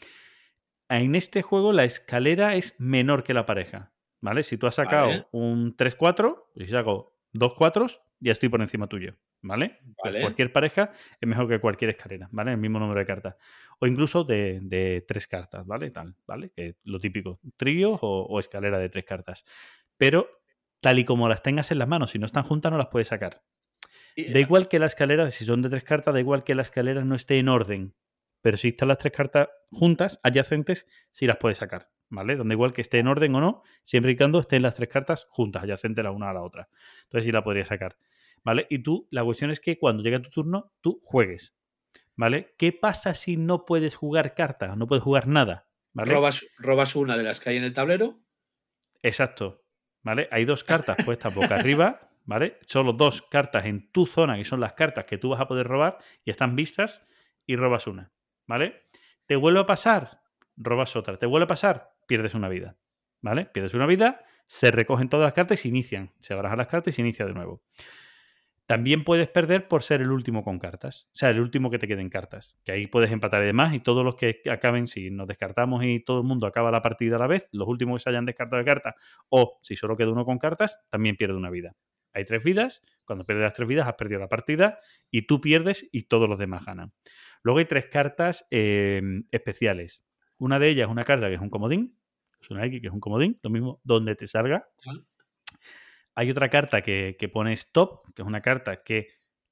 En 0.88 1.14
este 1.14 1.42
juego 1.42 1.72
la 1.72 1.84
escalera 1.84 2.54
es 2.56 2.74
menor 2.78 3.24
que 3.24 3.34
la 3.34 3.46
pareja. 3.46 3.92
¿Vale? 4.20 4.42
Si 4.42 4.56
tú 4.56 4.66
has 4.66 4.74
sacado 4.76 5.08
Vale. 5.08 5.26
un 5.32 5.76
3-4, 5.76 6.46
y 6.54 6.64
si 6.64 6.70
saco 6.70 7.16
dos 7.32 7.54
4, 7.54 7.86
ya 8.20 8.32
estoy 8.32 8.48
por 8.48 8.60
encima 8.60 8.86
tuyo. 8.86 9.14
¿Vale? 9.42 9.78
Pues 9.98 10.12
Vale. 10.14 10.20
cualquier 10.22 10.52
pareja 10.52 10.92
es 11.20 11.28
mejor 11.28 11.46
que 11.48 11.60
cualquier 11.60 11.90
escalera, 11.90 12.28
¿vale? 12.32 12.52
El 12.52 12.56
mismo 12.58 12.78
número 12.78 12.98
de 13.00 13.06
cartas. 13.06 13.36
O 13.80 13.86
incluso 13.86 14.24
de, 14.24 14.60
de 14.62 15.04
tres 15.06 15.26
cartas, 15.26 15.66
¿vale? 15.66 15.90
Tal, 15.90 16.14
¿vale? 16.26 16.50
Que 16.50 16.76
lo 16.84 16.98
típico, 16.98 17.38
trío 17.58 17.92
o, 17.92 18.22
o 18.26 18.38
escalera 18.40 18.78
de 18.78 18.88
tres 18.88 19.04
cartas. 19.04 19.44
Pero 19.98 20.26
tal 20.80 20.98
y 20.98 21.04
como 21.04 21.28
las 21.28 21.42
tengas 21.42 21.70
en 21.72 21.78
las 21.78 21.88
manos, 21.88 22.12
si 22.12 22.18
no 22.18 22.24
están 22.24 22.44
juntas 22.44 22.72
no 22.72 22.78
las 22.78 22.88
puedes 22.88 23.08
sacar. 23.08 23.42
Y- 24.14 24.32
Da 24.32 24.40
igual 24.40 24.68
que 24.68 24.78
la 24.78 24.86
escalera, 24.86 25.30
si 25.30 25.44
son 25.44 25.62
de 25.62 25.68
tres 25.70 25.84
cartas, 25.84 26.14
da 26.14 26.20
igual 26.20 26.44
que 26.44 26.54
la 26.54 26.62
escalera 26.62 27.04
no 27.04 27.14
esté 27.14 27.38
en 27.38 27.48
orden. 27.48 27.94
pero 28.42 28.58
si 28.58 28.68
están 28.68 28.88
las 28.88 28.98
tres 28.98 29.14
cartas 29.14 29.48
juntas, 29.70 30.20
adyacentes, 30.22 30.86
sí 31.12 31.26
las 31.26 31.38
puedes 31.38 31.56
sacar, 31.56 31.90
¿vale? 32.10 32.36
Donde 32.36 32.52
igual 32.54 32.74
que 32.74 32.82
esté 32.82 32.98
en 32.98 33.08
orden 33.08 33.34
o 33.36 33.40
no, 33.40 33.62
siempre 33.82 34.12
y 34.12 34.16
cuando 34.18 34.38
estén 34.38 34.60
las 34.60 34.74
tres 34.74 34.90
cartas 34.90 35.26
juntas, 35.30 35.62
adyacentes 35.62 36.04
la 36.04 36.10
una 36.10 36.28
a 36.28 36.34
la 36.34 36.42
otra. 36.42 36.68
Entonces 37.04 37.24
sí 37.24 37.32
la 37.32 37.42
podrías 37.42 37.68
sacar, 37.68 37.96
¿vale? 38.42 38.66
Y 38.68 38.80
tú, 38.80 39.08
la 39.10 39.24
cuestión 39.24 39.50
es 39.50 39.60
que 39.60 39.78
cuando 39.78 40.02
llegue 40.02 40.20
tu 40.20 40.28
turno, 40.28 40.74
tú 40.82 41.00
juegues, 41.02 41.56
¿vale? 42.16 42.54
¿Qué 42.58 42.72
pasa 42.72 43.14
si 43.14 43.38
no 43.38 43.64
puedes 43.64 43.94
jugar 43.94 44.34
cartas? 44.34 44.76
No 44.76 44.86
puedes 44.86 45.02
jugar 45.02 45.26
nada, 45.26 45.70
¿vale? 45.94 46.12
Robas, 46.12 46.44
robas 46.58 46.96
una 46.96 47.16
de 47.16 47.22
las 47.22 47.40
que 47.40 47.48
hay 47.48 47.56
en 47.56 47.64
el 47.64 47.72
tablero. 47.72 48.20
Exacto, 49.02 49.64
¿vale? 50.02 50.28
Hay 50.30 50.44
dos 50.44 50.64
cartas 50.64 50.98
puestas 51.02 51.34
boca 51.34 51.54
arriba, 51.56 52.10
¿vale? 52.24 52.58
Solo 52.66 52.92
dos 52.92 53.22
cartas 53.22 53.66
en 53.66 53.90
tu 53.90 54.06
zona, 54.06 54.36
que 54.36 54.44
son 54.44 54.60
las 54.60 54.74
cartas 54.74 55.04
que 55.04 55.18
tú 55.18 55.30
vas 55.30 55.40
a 55.40 55.48
poder 55.48 55.66
robar 55.66 55.98
y 56.24 56.30
están 56.30 56.56
vistas, 56.56 57.06
y 57.46 57.56
robas 57.56 57.86
una, 57.86 58.12
¿vale? 58.46 58.82
¿Te 59.26 59.36
vuelve 59.36 59.60
a 59.60 59.66
pasar? 59.66 60.22
Robas 60.56 60.96
otra. 60.96 61.18
¿Te 61.18 61.26
vuelve 61.26 61.44
a 61.44 61.48
pasar? 61.48 61.94
Pierdes 62.06 62.34
una 62.34 62.48
vida, 62.48 62.76
¿vale? 63.20 63.46
Pierdes 63.46 63.74
una 63.74 63.86
vida, 63.86 64.24
se 64.46 64.70
recogen 64.70 65.08
todas 65.08 65.24
las 65.24 65.32
cartas 65.32 65.58
y 65.60 65.62
se 65.62 65.68
inician. 65.68 66.12
Se 66.20 66.34
barajan 66.34 66.58
las 66.58 66.68
cartas 66.68 66.94
y 66.94 66.96
se 66.96 67.02
inicia 67.02 67.26
de 67.26 67.34
nuevo. 67.34 67.62
También 68.66 69.04
puedes 69.04 69.28
perder 69.28 69.68
por 69.68 69.82
ser 69.82 70.00
el 70.00 70.10
último 70.10 70.42
con 70.42 70.58
cartas. 70.58 71.08
O 71.12 71.16
sea, 71.16 71.28
el 71.28 71.40
último 71.40 71.70
que 71.70 71.78
te 71.78 71.86
queden 71.86 72.08
cartas. 72.08 72.56
Que 72.64 72.72
ahí 72.72 72.86
puedes 72.86 73.12
empatar 73.12 73.42
y 73.42 73.46
demás. 73.46 73.74
Y 73.74 73.80
todos 73.80 74.04
los 74.04 74.14
que 74.14 74.40
acaben, 74.50 74.86
si 74.86 75.10
nos 75.10 75.26
descartamos 75.26 75.84
y 75.84 76.00
todo 76.00 76.20
el 76.20 76.24
mundo 76.24 76.46
acaba 76.46 76.70
la 76.70 76.80
partida 76.80 77.16
a 77.16 77.18
la 77.18 77.26
vez, 77.26 77.50
los 77.52 77.68
últimos 77.68 78.00
que 78.00 78.04
se 78.04 78.10
hayan 78.10 78.24
descartado 78.24 78.62
de 78.62 78.64
cartas, 78.64 78.94
o 79.28 79.58
si 79.62 79.76
solo 79.76 79.96
queda 79.96 80.12
uno 80.12 80.24
con 80.24 80.38
cartas, 80.38 80.80
también 80.88 81.16
pierde 81.16 81.36
una 81.36 81.50
vida. 81.50 81.74
Hay 82.14 82.24
tres 82.24 82.42
vidas. 82.44 82.82
Cuando 83.04 83.26
pierdes 83.26 83.42
las 83.44 83.54
tres 83.54 83.68
vidas, 83.68 83.86
has 83.86 83.94
perdido 83.94 84.20
la 84.20 84.28
partida. 84.28 84.78
Y 85.10 85.26
tú 85.26 85.40
pierdes 85.40 85.86
y 85.92 86.04
todos 86.04 86.28
los 86.28 86.38
demás 86.38 86.64
ganan. 86.64 86.92
Luego 87.42 87.58
hay 87.58 87.66
tres 87.66 87.86
cartas 87.86 88.46
eh, 88.50 89.02
especiales. 89.30 90.04
Una 90.38 90.58
de 90.58 90.70
ellas 90.70 90.86
es 90.86 90.92
una 90.92 91.04
carta 91.04 91.28
que 91.28 91.34
es 91.34 91.40
un 91.40 91.50
comodín. 91.50 91.98
Es 92.40 92.50
una 92.50 92.64
X 92.66 92.80
que 92.80 92.86
es 92.86 92.92
un 92.92 93.00
comodín. 93.00 93.38
Lo 93.42 93.50
mismo 93.50 93.80
donde 93.84 94.16
te 94.16 94.26
salga. 94.26 94.68
Hay 96.14 96.30
otra 96.30 96.48
carta 96.48 96.80
que, 96.80 97.16
que 97.18 97.28
pone 97.28 97.52
stop, 97.52 98.06
que 98.14 98.22
es 98.22 98.28
una 98.28 98.40
carta 98.40 98.82
que 98.82 99.08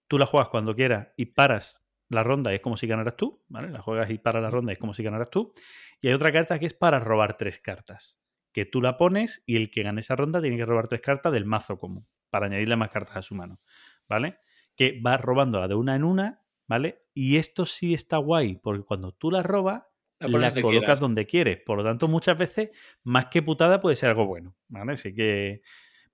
tú 0.06 0.18
la 0.18 0.26
juegas 0.26 0.48
cuando 0.48 0.74
quieras 0.76 1.08
y 1.16 1.26
paras 1.26 1.82
la 2.12 2.22
ronda 2.22 2.52
y 2.52 2.56
es 2.56 2.60
como 2.60 2.76
si 2.76 2.86
ganaras 2.86 3.16
tú, 3.16 3.42
¿vale? 3.48 3.70
La 3.70 3.80
juegas 3.80 4.10
y 4.10 4.18
paras 4.18 4.42
la 4.42 4.50
ronda 4.50 4.72
y 4.72 4.74
es 4.74 4.78
como 4.78 4.94
si 4.94 5.02
ganaras 5.02 5.30
tú. 5.30 5.52
Y 6.00 6.08
hay 6.08 6.14
otra 6.14 6.32
carta 6.32 6.58
que 6.58 6.66
es 6.66 6.74
para 6.74 7.00
robar 7.00 7.36
tres 7.36 7.58
cartas, 7.58 8.20
que 8.52 8.66
tú 8.66 8.80
la 8.80 8.96
pones 8.96 9.42
y 9.46 9.56
el 9.56 9.70
que 9.70 9.82
gane 9.82 10.00
esa 10.00 10.16
ronda 10.16 10.40
tiene 10.40 10.56
que 10.56 10.66
robar 10.66 10.88
tres 10.88 11.00
cartas 11.00 11.32
del 11.32 11.44
mazo 11.44 11.78
común, 11.78 12.06
para 12.32 12.46
añadirle 12.46 12.74
más 12.76 12.88
cartas 12.90 13.16
a 13.18 13.22
su 13.22 13.34
mano, 13.36 13.60
¿vale? 14.08 14.38
Que 14.74 15.00
va 15.00 15.18
robándola 15.18 15.68
de 15.68 15.74
una 15.74 15.94
en 15.94 16.02
una, 16.04 16.40
¿vale? 16.66 17.04
Y 17.14 17.36
esto 17.36 17.66
sí 17.66 17.92
está 17.94 18.16
guay, 18.16 18.56
porque 18.56 18.82
cuando 18.84 19.12
tú 19.12 19.30
la 19.30 19.42
robas, 19.42 19.86
La 20.18 20.26
pones 20.28 20.40
la 20.40 20.48
donde 20.48 20.62
colocas 20.62 20.80
quieras. 20.86 21.00
donde 21.00 21.26
quieres. 21.26 21.60
Por 21.60 21.76
lo 21.76 21.84
tanto, 21.84 22.08
muchas 22.08 22.38
veces, 22.38 22.70
más 23.04 23.26
que 23.26 23.42
putada, 23.42 23.80
puede 23.80 23.96
ser 23.96 24.08
algo 24.08 24.26
bueno, 24.26 24.56
¿vale? 24.68 24.92
Así 24.94 25.14
que... 25.14 25.60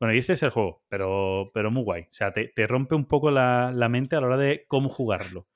Bueno, 0.00 0.14
y 0.14 0.18
este 0.18 0.32
es 0.34 0.42
el 0.44 0.50
juego, 0.50 0.84
pero, 0.88 1.50
pero 1.54 1.70
muy 1.70 1.82
guay. 1.82 2.02
O 2.02 2.06
sea, 2.12 2.32
te, 2.32 2.48
te 2.48 2.66
rompe 2.66 2.94
un 2.94 3.06
poco 3.06 3.30
la, 3.32 3.72
la 3.74 3.88
mente 3.88 4.14
a 4.16 4.20
la 4.20 4.26
hora 4.28 4.36
de 4.36 4.64
cómo 4.68 4.88
jugarlo. 4.88 5.48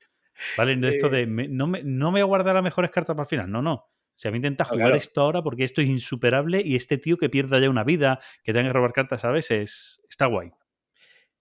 ¿Vale? 0.56 0.74
De 0.76 0.88
esto 0.88 1.06
Eh. 1.08 1.10
de 1.10 1.26
me- 1.26 1.46
no, 1.48 1.66
me, 1.68 1.82
no 1.84 2.10
me 2.10 2.20
voy 2.20 2.22
a 2.22 2.24
guardar 2.24 2.54
las 2.54 2.64
mejores 2.64 2.90
cartas 2.90 3.14
para 3.14 3.24
el 3.24 3.28
final. 3.28 3.50
No, 3.50 3.62
no. 3.62 3.74
O 3.74 3.88
sea, 4.14 4.30
me 4.32 4.38
intenta 4.38 4.64
jugar 4.64 4.80
claro. 4.86 4.96
esto 4.96 5.20
ahora 5.22 5.42
porque 5.42 5.62
esto 5.64 5.80
es 5.80 5.88
insuperable 5.88 6.60
y 6.60 6.74
este 6.76 6.98
tío 6.98 7.16
que 7.18 7.30
pierda 7.30 7.60
ya 7.60 7.70
una 7.70 7.84
vida, 7.84 8.18
que 8.42 8.52
tenga 8.52 8.68
que 8.68 8.72
robar 8.72 8.92
cartas 8.92 9.24
a 9.24 9.30
veces, 9.30 10.01
está 10.12 10.26
guay. 10.26 10.52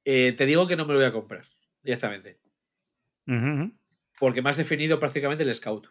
Eh, 0.05 0.31
te 0.31 0.45
digo 0.45 0.65
que 0.65 0.77
no 0.77 0.85
me 0.85 0.93
lo 0.93 0.99
voy 0.99 1.07
a 1.07 1.11
comprar 1.11 1.45
directamente. 1.83 2.39
Porque 4.17 4.41
me 4.41 4.49
has 4.49 4.57
definido 4.57 4.99
prácticamente 4.99 5.43
el 5.43 5.53
Scout. 5.53 5.87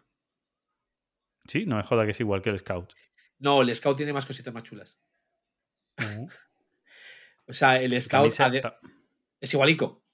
Sí, 1.45 1.65
no 1.65 1.77
me 1.77 1.83
joda 1.83 2.05
que 2.05 2.11
es 2.11 2.19
igual 2.19 2.41
que 2.41 2.49
el 2.49 2.59
Scout. 2.59 2.93
No, 3.39 3.61
el 3.61 3.73
Scout 3.73 3.97
tiene 3.97 4.13
más 4.13 4.25
cositas 4.25 4.53
más 4.53 4.63
chulas. 4.63 4.97
O 7.47 7.53
sea, 7.53 7.81
el 7.81 7.99
Scout 7.99 8.33
es 9.41 9.53
igualico. 9.53 10.05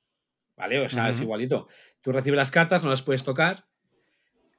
¿Vale? 0.55 0.80
O 0.80 0.89
sea, 0.89 1.09
es 1.09 1.22
igualito. 1.22 1.68
Tú 2.01 2.11
recibes 2.11 2.38
las 2.38 2.49
cartas, 2.49 2.84
no 2.84 2.89
las 2.89 3.03
puedes 3.03 3.24
tocar. 3.24 3.68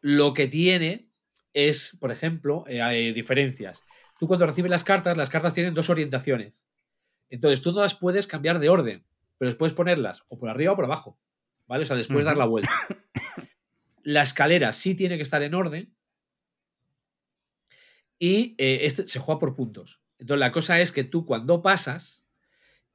Lo 0.01 0.33
que 0.33 0.47
tiene 0.47 1.11
es, 1.53 1.97
por 2.01 2.13
ejemplo, 2.13 2.63
eh, 2.69 2.81
hay 2.81 3.13
diferencias. 3.13 3.83
Tú 4.21 4.29
cuando 4.29 4.47
recibes 4.47 4.71
las 4.71 4.85
cartas, 4.85 5.17
las 5.17 5.29
cartas 5.29 5.55
tienen 5.55 5.75
dos 5.75 5.91
orientaciones. 5.91 6.69
Entonces 7.31 7.63
tú 7.63 7.73
no 7.73 7.81
las 7.81 7.95
puedes 7.95 8.27
cambiar 8.27 8.59
de 8.59 8.69
orden, 8.69 9.05
pero 9.37 9.57
puedes 9.57 9.75
ponerlas 9.75 10.25
o 10.29 10.39
por 10.39 10.49
arriba 10.49 10.73
o 10.73 10.77
por 10.77 10.85
abajo. 10.85 11.19
¿Vale? 11.67 11.83
O 11.83 11.87
sea, 11.87 11.97
les 11.97 12.07
puedes 12.07 12.25
dar 12.25 12.37
la 12.37 12.47
vuelta. 12.47 12.71
La 14.03 14.23
escalera 14.23 14.73
sí 14.73 14.95
tiene 14.95 15.17
que 15.17 15.23
estar 15.23 15.43
en 15.43 15.55
orden. 15.55 15.95
Y 18.19 18.55
eh, 18.57 18.81
este 18.83 19.07
se 19.07 19.19
juega 19.19 19.39
por 19.39 19.55
puntos. 19.55 20.01
Entonces 20.19 20.41
la 20.41 20.51
cosa 20.51 20.81
es 20.81 20.93
que 20.93 21.05
tú 21.05 21.27
cuando 21.27 21.63
pasas, 21.63 22.25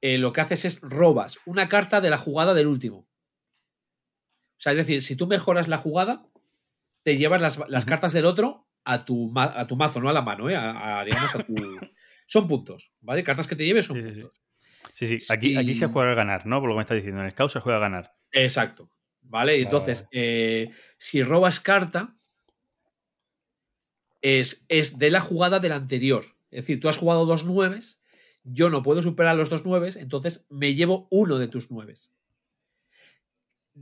eh, 0.02 0.18
lo 0.18 0.34
que 0.34 0.42
haces 0.42 0.66
es 0.66 0.82
robas 0.82 1.38
una 1.46 1.70
carta 1.70 2.02
de 2.02 2.10
la 2.10 2.18
jugada 2.18 2.54
del 2.54 2.68
último. 2.68 3.08
O 4.58 4.62
sea, 4.64 4.72
es 4.72 4.78
decir, 4.78 5.02
si 5.04 5.16
tú 5.16 5.28
mejoras 5.28 5.68
la 5.68 5.78
jugada, 5.78 6.26
te 7.04 7.18
llevas 7.18 7.42
las, 7.42 7.70
las 7.70 7.86
cartas 7.86 8.14
del 8.14 8.26
otro 8.26 8.68
a 8.84 9.06
tu, 9.06 9.32
a 9.36 9.68
tu 9.68 9.76
mazo, 9.76 10.02
no 10.02 10.10
a 10.10 10.14
la 10.14 10.22
mano, 10.22 10.50
¿eh? 10.50 10.56
a, 10.56 11.00
a, 11.00 11.06
digamos, 11.06 11.36
a 11.36 11.44
tu... 11.44 11.54
Son 12.26 12.48
puntos, 12.48 12.92
¿vale? 13.02 13.24
Cartas 13.24 13.48
que 13.48 13.56
te 13.56 13.66
lleves 13.66 13.86
son 13.86 13.98
Sí, 13.98 14.04
sí, 14.04 14.14
sí. 14.16 14.22
puntos. 14.22 14.40
Sí, 14.94 15.20
sí, 15.20 15.34
aquí, 15.34 15.58
aquí 15.58 15.74
se 15.76 15.88
juega 15.88 16.12
a 16.12 16.16
ganar, 16.16 16.46
¿no? 16.46 16.60
Por 16.60 16.70
lo 16.70 16.76
que 16.76 16.78
me 16.78 16.82
estás 16.84 16.96
diciendo. 16.98 17.20
En 17.22 17.26
el 17.28 17.32
Scout 17.32 17.52
se 17.52 17.60
juega 17.60 17.78
a 17.78 17.82
ganar. 17.82 18.14
Exacto. 18.32 18.90
¿Vale? 19.22 19.62
Entonces, 19.62 20.08
eh, 20.12 20.70
si 20.98 21.24
robas 21.24 21.60
carta, 21.60 22.16
es, 24.22 24.66
es 24.70 24.98
de 25.00 25.10
la 25.12 25.22
jugada 25.22 25.60
del 25.60 25.72
anterior. 25.72 26.26
Es 26.52 26.66
decir, 26.66 26.80
tú 26.80 26.90
has 26.90 26.98
jugado 26.98 27.26
dos 27.26 27.46
nueves, 27.46 28.02
yo 28.44 28.70
no 28.70 28.84
puedo 28.84 29.02
superar 29.02 29.36
los 29.36 29.50
dos 29.50 29.66
nueves, 29.66 29.96
entonces 29.96 30.46
me 30.50 30.76
llevo 30.76 31.08
uno 31.10 31.40
de 31.40 31.48
tus 31.48 31.72
nueves. 31.72 32.12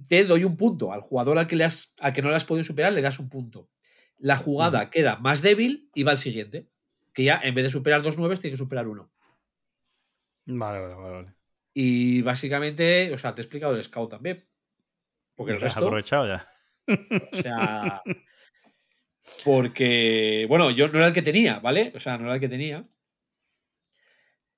Te 0.08 0.24
doy 0.24 0.46
un 0.46 0.56
punto. 0.56 0.94
Al 0.94 1.02
jugador 1.02 1.38
al 1.38 1.48
que, 1.48 1.56
le 1.56 1.66
has, 1.66 1.94
al 2.00 2.14
que 2.14 2.22
no 2.22 2.30
le 2.30 2.36
has 2.36 2.46
podido 2.46 2.64
superar, 2.64 2.94
le 2.94 3.02
das 3.02 3.20
un 3.20 3.30
punto. 3.30 3.70
La 4.18 4.38
jugada 4.38 4.90
queda 4.90 5.18
más 5.18 5.42
débil 5.42 5.90
y 5.94 6.04
va 6.04 6.12
al 6.12 6.18
siguiente. 6.18 6.70
Que 7.14 7.24
ya 7.24 7.40
en 7.44 7.54
vez 7.56 7.64
de 7.66 7.70
superar 7.70 8.02
dos 8.02 8.18
nueves, 8.18 8.40
tiene 8.42 8.54
que 8.54 8.58
superar 8.58 8.88
uno. 8.88 9.12
Vale, 10.46 10.80
vale, 10.82 10.94
vale. 10.96 11.16
vale. 11.16 11.34
Y 11.74 12.22
básicamente, 12.22 13.14
o 13.14 13.18
sea, 13.18 13.34
te 13.36 13.42
he 13.42 13.44
explicado 13.44 13.76
el 13.76 13.84
scout 13.84 14.10
también. 14.12 14.46
Porque 15.36 15.54
el 15.54 15.60
Ya 15.60 15.68
has 15.68 15.74
resto. 15.76 15.86
aprovechado 15.88 16.28
ya. 16.28 16.44
O 17.32 17.36
sea. 17.36 18.02
Porque, 19.44 20.46
bueno, 20.50 20.72
yo 20.72 20.88
no 20.90 20.98
era 20.98 21.08
el 21.08 21.14
que 21.14 21.22
tenía, 21.22 21.60
¿vale? 21.60 21.92
O 21.96 22.00
sea, 22.00 22.18
no 22.18 22.26
era 22.26 22.36
el 22.36 22.40
que 22.40 22.50
tenía. 22.50 22.86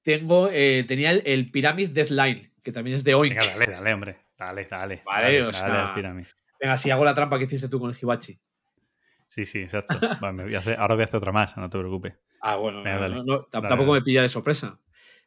Tengo, 0.01 0.49
eh, 0.51 0.83
tenía 0.87 1.11
el, 1.11 1.21
el 1.25 1.51
Pyramid 1.51 1.89
Deathline, 1.89 2.51
que 2.61 2.71
también 2.71 2.97
es 2.97 3.03
de 3.03 3.13
Oink. 3.15 3.33
Venga, 3.35 3.45
dale, 3.53 3.65
dale, 3.71 3.93
hombre. 3.93 4.17
Dale, 4.37 4.65
dale. 4.65 5.01
Vale, 5.05 5.23
dale, 5.23 5.41
o 5.41 5.45
dale 5.51 5.57
sea- 5.57 5.93
al. 5.93 6.27
Venga, 6.59 6.77
si 6.77 6.91
hago 6.91 7.05
la 7.05 7.13
trampa 7.13 7.37
que 7.37 7.45
hiciste 7.45 7.69
tú 7.69 7.79
con 7.79 7.89
el 7.91 7.97
Hibachi. 8.01 8.39
Sí, 9.27 9.45
sí, 9.45 9.59
exacto. 9.59 9.99
Vale, 10.19 10.33
me 10.33 10.43
voy 10.43 10.55
a 10.55 10.59
hacer- 10.59 10.79
ahora 10.79 10.95
voy 10.95 11.03
a 11.03 11.05
hacer 11.05 11.17
otra 11.17 11.31
más, 11.31 11.55
no 11.57 11.69
te 11.69 11.77
preocupes. 11.77 12.13
Ah, 12.45 12.57
bueno, 12.57 12.83
Venga, 12.83 13.07
no, 13.07 13.23
no, 13.23 13.43
tampoco 13.45 13.93
me 13.93 14.01
pilla 14.01 14.21
de 14.21 14.27
sorpresa. 14.27 14.77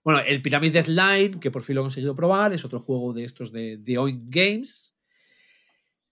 Bueno, 0.04 0.20
el 0.20 0.42
Pyramid 0.42 0.70
Deathline, 0.72 1.40
que 1.40 1.50
por 1.50 1.62
fin 1.62 1.74
lo 1.74 1.80
he 1.80 1.84
conseguido 1.84 2.14
probar, 2.14 2.52
es 2.52 2.62
otro 2.64 2.78
juego 2.78 3.14
de 3.14 3.24
estos 3.24 3.50
de, 3.52 3.78
de 3.78 3.96
Oink 3.96 4.24
Games, 4.26 4.94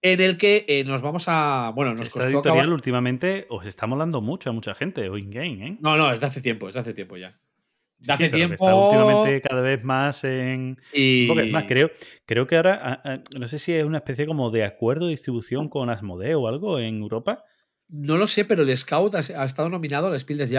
en 0.01 0.21
el 0.21 0.39
que 0.39 0.65
eh, 0.67 0.83
nos 0.83 1.03
vamos 1.03 1.27
a. 1.29 1.71
Bueno, 1.75 1.93
nos 1.93 2.03
Esta 2.09 2.21
costó 2.21 2.29
editorial 2.29 2.59
acabar- 2.65 2.75
últimamente 2.75 3.47
os 3.51 3.67
está 3.67 3.87
molando 3.87 4.23
mucho 4.23 4.49
a 4.49 4.53
mucha 4.55 4.75
gente, 4.75 5.09
o 5.11 5.19
in-game, 5.19 5.67
¿eh? 5.67 5.77
No, 5.81 5.97
no, 5.97 6.11
es 6.11 6.21
de 6.21 6.27
hace 6.27 6.41
tiempo, 6.41 6.69
es 6.69 6.75
de 6.75 6.81
hace 6.81 6.95
tiempo 6.95 7.17
ya. 7.19 7.39
Sí, 8.01 8.11
hace 8.11 8.25
sí, 8.27 8.31
tiempo. 8.33 8.55
Está 8.55 8.75
últimamente 8.75 9.41
cada 9.41 9.61
vez 9.61 9.85
más 9.85 10.25
en... 10.25 10.79
y... 10.93 11.29
Más, 11.51 11.65
creo, 11.65 11.91
creo 12.27 12.47
que 12.47 12.57
ahora, 12.57 12.81
ah, 12.83 13.03
ah, 13.05 13.19
no 13.39 13.47
sé 13.49 13.59
si 13.59 13.73
es 13.73 13.85
una 13.85 13.99
especie 13.99 14.27
como 14.27 14.51
de 14.51 14.65
acuerdo 14.65 15.07
de 15.07 15.13
distribución 15.13 15.69
con 15.69 15.89
Asmodee 15.89 16.35
o 16.35 16.49
algo 16.49 16.79
en 16.81 17.01
Europa. 17.01 17.45
No 17.89 18.17
lo 18.17 18.27
sé, 18.27 18.45
pero 18.45 18.63
el 18.63 18.77
Scout 18.77 19.15
ha, 19.15 19.19
ha 19.19 19.45
estado 19.45 19.69
nominado 19.69 20.09
al 20.09 20.19
Spiel 20.19 20.39
des 20.39 20.51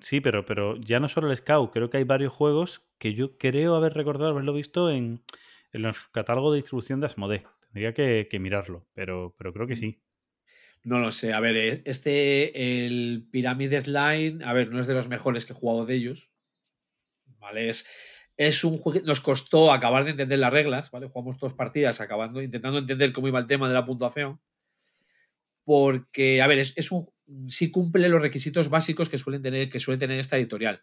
Sí, 0.00 0.20
pero, 0.22 0.46
pero 0.46 0.76
ya 0.78 0.98
no 0.98 1.08
solo 1.08 1.30
el 1.30 1.36
Scout, 1.36 1.72
creo 1.72 1.90
que 1.90 1.98
hay 1.98 2.04
varios 2.04 2.32
juegos 2.32 2.82
que 2.98 3.12
yo 3.12 3.36
creo 3.36 3.74
haber 3.76 3.92
recordado 3.92 4.30
haberlo 4.30 4.54
visto 4.54 4.90
en, 4.90 5.22
en 5.72 5.82
los 5.82 6.08
catálogos 6.08 6.52
de 6.54 6.56
distribución 6.56 7.00
de 7.00 7.06
Asmodee. 7.06 7.44
Tendría 7.60 7.92
que, 7.92 8.28
que 8.30 8.38
mirarlo, 8.38 8.86
pero, 8.94 9.34
pero 9.36 9.52
creo 9.52 9.66
que 9.66 9.76
sí. 9.76 10.00
No 10.84 11.00
lo 11.00 11.10
sé. 11.10 11.34
A 11.34 11.40
ver, 11.40 11.56
eh, 11.56 11.82
este, 11.84 12.86
el 12.86 13.28
Pyramid 13.30 13.70
Deathline, 13.70 14.42
a 14.42 14.54
ver, 14.54 14.70
no 14.70 14.80
es 14.80 14.86
de 14.86 14.94
los 14.94 15.08
mejores 15.08 15.44
que 15.44 15.52
he 15.52 15.56
jugado 15.56 15.84
de 15.84 15.94
ellos. 15.94 16.30
¿Vale? 17.38 17.68
Es, 17.68 17.86
es 18.36 18.64
un 18.64 18.78
juego. 18.78 19.00
Nos 19.04 19.20
costó 19.20 19.72
acabar 19.72 20.04
de 20.04 20.12
entender 20.12 20.38
las 20.38 20.52
reglas, 20.52 20.90
¿vale? 20.90 21.08
Jugamos 21.08 21.38
dos 21.38 21.54
partidas 21.54 22.00
acabando, 22.00 22.40
intentando 22.42 22.78
entender 22.78 23.12
cómo 23.12 23.28
iba 23.28 23.38
el 23.38 23.46
tema 23.46 23.68
de 23.68 23.74
la 23.74 23.84
puntuación. 23.84 24.40
Porque, 25.64 26.40
a 26.42 26.46
ver, 26.46 26.58
es, 26.58 26.76
es 26.76 26.90
un. 26.90 27.08
Sí 27.46 27.70
cumple 27.70 28.08
los 28.08 28.22
requisitos 28.22 28.70
básicos 28.70 29.08
que 29.08 29.18
suelen 29.18 29.42
tener, 29.42 29.68
que 29.68 29.78
suele 29.78 29.98
tener 29.98 30.18
esta 30.18 30.36
editorial. 30.36 30.82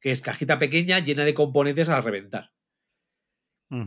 Que 0.00 0.10
es 0.10 0.20
cajita 0.20 0.58
pequeña 0.58 0.98
llena 0.98 1.24
de 1.24 1.34
componentes 1.34 1.88
a 1.88 2.00
reventar. 2.00 2.52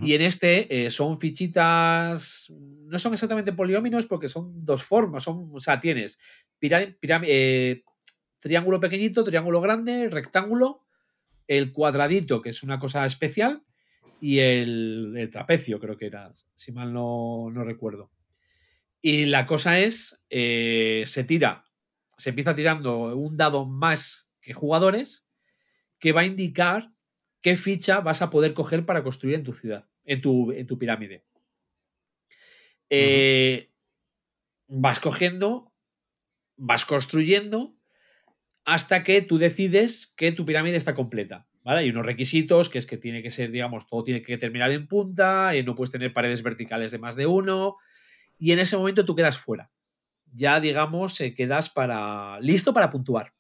Y 0.02 0.14
en 0.14 0.24
este 0.24 0.86
eh, 0.86 0.90
son 0.90 1.22
fichitas, 1.22 2.52
no 2.52 3.00
son 3.00 3.14
exactamente 3.14 3.54
polióminos 3.54 4.08
porque 4.08 4.28
son 4.28 4.66
dos 4.66 4.84
formas, 4.84 5.24
son, 5.24 5.52
o 5.54 5.60
sea, 5.62 5.80
tienes 5.80 6.20
piram- 6.60 7.24
eh, 7.26 7.84
triángulo 8.40 8.82
pequeñito, 8.82 9.24
triángulo 9.24 9.62
grande, 9.62 10.10
rectángulo, 10.10 10.84
el 11.48 11.72
cuadradito, 11.72 12.42
que 12.42 12.50
es 12.50 12.62
una 12.62 12.78
cosa 12.78 13.06
especial, 13.06 13.64
y 14.20 14.40
el, 14.40 15.14
el 15.16 15.30
trapecio, 15.30 15.80
creo 15.80 15.96
que 15.96 16.08
era, 16.08 16.34
si 16.56 16.74
mal 16.74 16.92
no, 16.92 17.50
no 17.50 17.64
recuerdo. 17.64 18.12
Y 19.02 19.28
la 19.28 19.46
cosa 19.46 19.80
es, 19.80 20.26
eh, 20.30 21.04
se 21.06 21.24
tira, 21.24 21.64
se 22.20 22.30
empieza 22.30 22.54
tirando 22.54 23.18
un 23.18 23.38
dado 23.38 23.66
más 23.66 24.30
que 24.42 24.54
jugadores 24.54 25.26
que 25.98 26.12
va 26.12 26.22
a 26.22 26.26
indicar 26.26 26.92
qué 27.42 27.58
ficha 27.58 28.02
vas 28.02 28.22
a 28.22 28.30
poder 28.30 28.54
coger 28.54 28.86
para 28.86 29.04
construir 29.04 29.36
en 29.36 29.44
tu 29.44 29.54
ciudad, 29.54 29.88
en 30.06 30.22
tu, 30.22 30.52
en 30.52 30.68
tu 30.68 30.78
pirámide. 30.78 31.26
Eh, 32.90 33.70
Vas 34.72 35.00
cogiendo, 35.00 35.74
vas 36.56 36.86
construyendo 36.86 37.76
hasta 38.66 39.04
que 39.04 39.24
tú 39.24 39.40
decides 39.40 40.14
que 40.16 40.32
tu 40.32 40.46
pirámide 40.46 40.76
está 40.76 40.94
completa. 40.94 41.48
¿vale? 41.64 41.80
Hay 41.80 41.90
unos 41.90 42.06
requisitos 42.06 42.70
que 42.70 42.78
es 42.78 42.86
que 42.86 42.98
tiene 42.98 43.24
que 43.24 43.32
ser, 43.32 43.50
digamos, 43.50 43.88
todo 43.88 44.04
tiene 44.04 44.22
que 44.22 44.38
terminar 44.38 44.72
en 44.72 44.88
punta, 44.88 45.56
y 45.56 45.64
no 45.64 45.74
puedes 45.74 45.92
tener 45.92 46.14
paredes 46.14 46.44
verticales 46.44 46.92
de 46.92 47.00
más 47.00 47.16
de 47.16 47.26
uno, 47.26 47.78
y 48.38 48.52
en 48.52 48.60
ese 48.60 48.78
momento 48.78 49.06
tú 49.06 49.16
quedas 49.16 49.40
fuera. 49.40 49.72
Ya, 50.34 50.60
digamos, 50.60 51.20
eh, 51.22 51.34
quedas 51.34 51.70
para 51.70 52.40
listo 52.42 52.74
para 52.74 52.90
puntuar. 52.90 53.34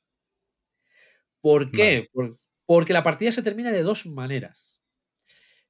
¿Por 1.41 1.71
qué? 1.71 2.09
Por- 2.11 2.37
porque 2.65 2.93
la 2.93 3.03
partida 3.03 3.31
se 3.31 3.41
termina 3.43 3.71
de 3.71 3.83
dos 3.83 4.05
maneras. 4.05 4.81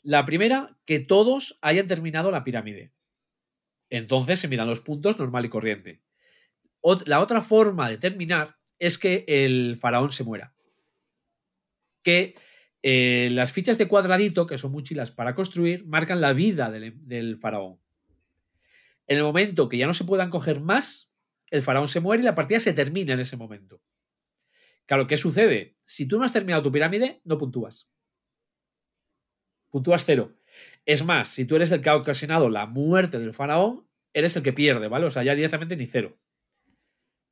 La 0.01 0.25
primera, 0.25 0.77
que 0.85 0.99
todos 0.99 1.57
hayan 1.61 1.87
terminado 1.87 2.31
la 2.31 2.43
pirámide. 2.43 2.93
Entonces 3.89 4.39
se 4.39 4.47
miran 4.47 4.67
los 4.67 4.81
puntos 4.81 5.17
normal 5.19 5.45
y 5.45 5.49
corriente. 5.49 6.01
Ot- 6.81 7.05
la 7.05 7.21
otra 7.21 7.41
forma 7.41 7.89
de 7.89 7.97
terminar 7.97 8.57
es 8.79 8.97
que 8.97 9.25
el 9.27 9.77
faraón 9.77 10.11
se 10.11 10.23
muera. 10.23 10.53
Que 12.03 12.35
eh, 12.81 13.29
las 13.31 13.51
fichas 13.51 13.77
de 13.77 13.87
cuadradito, 13.87 14.47
que 14.47 14.57
son 14.57 14.71
mochilas 14.71 15.11
para 15.11 15.35
construir, 15.35 15.85
marcan 15.85 16.21
la 16.21 16.33
vida 16.33 16.71
del, 16.71 16.93
del 17.07 17.37
faraón. 17.37 17.79
En 19.07 19.17
el 19.17 19.23
momento 19.23 19.67
que 19.69 19.77
ya 19.77 19.87
no 19.87 19.93
se 19.93 20.05
puedan 20.05 20.29
coger 20.29 20.61
más, 20.61 21.08
el 21.51 21.61
faraón 21.61 21.87
se 21.87 21.99
muere 21.99 22.21
y 22.21 22.25
la 22.25 22.35
partida 22.35 22.59
se 22.59 22.73
termina 22.73 23.13
en 23.13 23.19
ese 23.19 23.37
momento. 23.37 23.81
Claro, 24.85 25.07
¿qué 25.07 25.17
sucede? 25.17 25.77
Si 25.85 26.07
tú 26.07 26.17
no 26.17 26.25
has 26.25 26.33
terminado 26.33 26.63
tu 26.63 26.71
pirámide, 26.71 27.21
no 27.23 27.37
puntúas. 27.37 27.91
Puntúas 29.69 30.03
cero. 30.05 30.35
Es 30.85 31.05
más, 31.05 31.29
si 31.29 31.45
tú 31.45 31.55
eres 31.55 31.71
el 31.71 31.81
que 31.81 31.89
ha 31.89 31.95
ocasionado 31.95 32.49
la 32.49 32.65
muerte 32.65 33.19
del 33.19 33.33
faraón, 33.33 33.87
eres 34.13 34.35
el 34.35 34.43
que 34.43 34.53
pierde, 34.53 34.87
¿vale? 34.87 35.05
O 35.05 35.11
sea, 35.11 35.23
ya 35.23 35.35
directamente 35.35 35.75
ni 35.75 35.85
cero. 35.85 36.17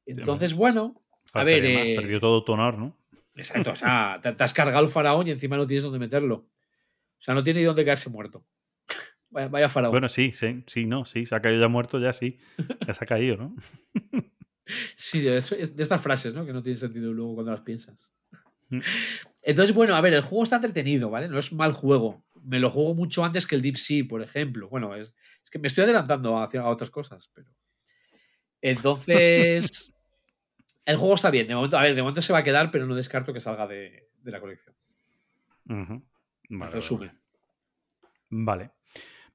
Entonces, 0.06 0.54
bueno, 0.54 1.04
a 1.34 1.44
ver, 1.44 1.66
eh, 1.66 1.96
Perdió 1.98 2.20
todo 2.20 2.44
tu 2.44 2.54
honor, 2.54 2.78
¿no? 2.78 2.98
exacto, 3.36 3.72
o 3.72 3.76
sea, 3.76 4.20
te, 4.22 4.44
has 4.44 4.54
cargado 4.54 4.84
el 4.84 4.92
faraón 4.92 5.28
y 5.28 5.32
encima 5.32 5.58
no 5.58 5.68
tienes 5.68 5.84
dónde 5.84 6.00
meterlo. 6.00 6.36
O 6.36 7.20
sea, 7.20 7.34
no 7.34 7.44
tiene 7.44 7.60
ni 7.60 7.66
dónde 7.66 7.86
caerse 7.86 8.10
muerto. 8.10 8.46
Vaya, 9.30 9.48
vaya 9.50 9.70
faraón. 9.70 9.92
Bueno, 9.92 10.10
sí, 10.10 10.32
sí, 10.32 10.64
sí, 10.68 10.86
no, 10.86 11.06
sí, 11.06 11.26
se 11.26 11.36
ha 11.36 11.42
caído 11.42 11.62
ya 11.62 11.68
muerto, 11.68 12.00
ya 12.00 12.14
sí. 12.14 12.40
Ya 12.86 12.94
se 12.94 13.04
ha 13.04 13.08
caído, 13.08 13.38
¿no? 13.38 13.56
Sí, 14.96 15.22
de, 15.22 15.38
eso- 15.38 15.56
de 15.56 15.82
estas 15.82 16.02
frases, 16.02 16.34
¿no? 16.34 16.46
Que 16.46 16.52
no 16.52 16.62
tienen 16.62 16.78
sentido 16.78 17.14
luego 17.14 17.36
cuando 17.36 17.54
las 17.54 17.62
piensas. 17.62 17.96
Mm. 18.68 18.82
Entonces, 19.44 19.74
bueno, 19.74 19.96
a 19.96 20.02
ver, 20.02 20.14
el 20.14 20.22
juego 20.22 20.44
está 20.44 20.58
entretenido, 20.58 21.10
¿vale? 21.10 21.30
No 21.30 21.40
es 21.40 21.54
mal 21.54 21.72
juego. 21.72 22.26
Me 22.44 22.60
lo 22.60 22.70
juego 22.70 22.94
mucho 22.94 23.24
antes 23.24 23.48
que 23.48 23.56
el 23.56 23.62
Deep 23.62 23.78
Sea, 23.78 24.04
por 24.06 24.22
ejemplo. 24.22 24.68
Bueno, 24.68 24.94
es, 24.94 25.16
es 25.42 25.50
que 25.50 25.58
me 25.58 25.68
estoy 25.70 25.86
adelantando 25.86 26.38
hacia 26.38 26.60
a 26.60 26.68
otras 26.68 26.92
cosas, 26.92 27.30
pero. 27.34 27.50
Entonces. 28.62 29.94
el 30.86 30.98
juego 30.98 31.14
está 31.14 31.30
bien. 31.32 31.48
De 31.48 31.56
momento, 31.56 31.78
a 31.78 31.84
ver, 31.84 31.96
de 31.96 32.02
momento 32.02 32.22
se 32.22 32.34
va 32.34 32.40
a 32.40 32.44
quedar, 32.44 32.70
pero 32.70 32.86
no 32.86 32.94
descarto 32.96 33.32
que 33.32 33.40
salga 33.40 33.68
de, 33.68 34.10
de 34.22 34.32
la 34.32 34.42
colección. 34.42 34.76
Vale, 35.66 36.72
resumen. 36.72 37.18
Vale. 38.30 38.72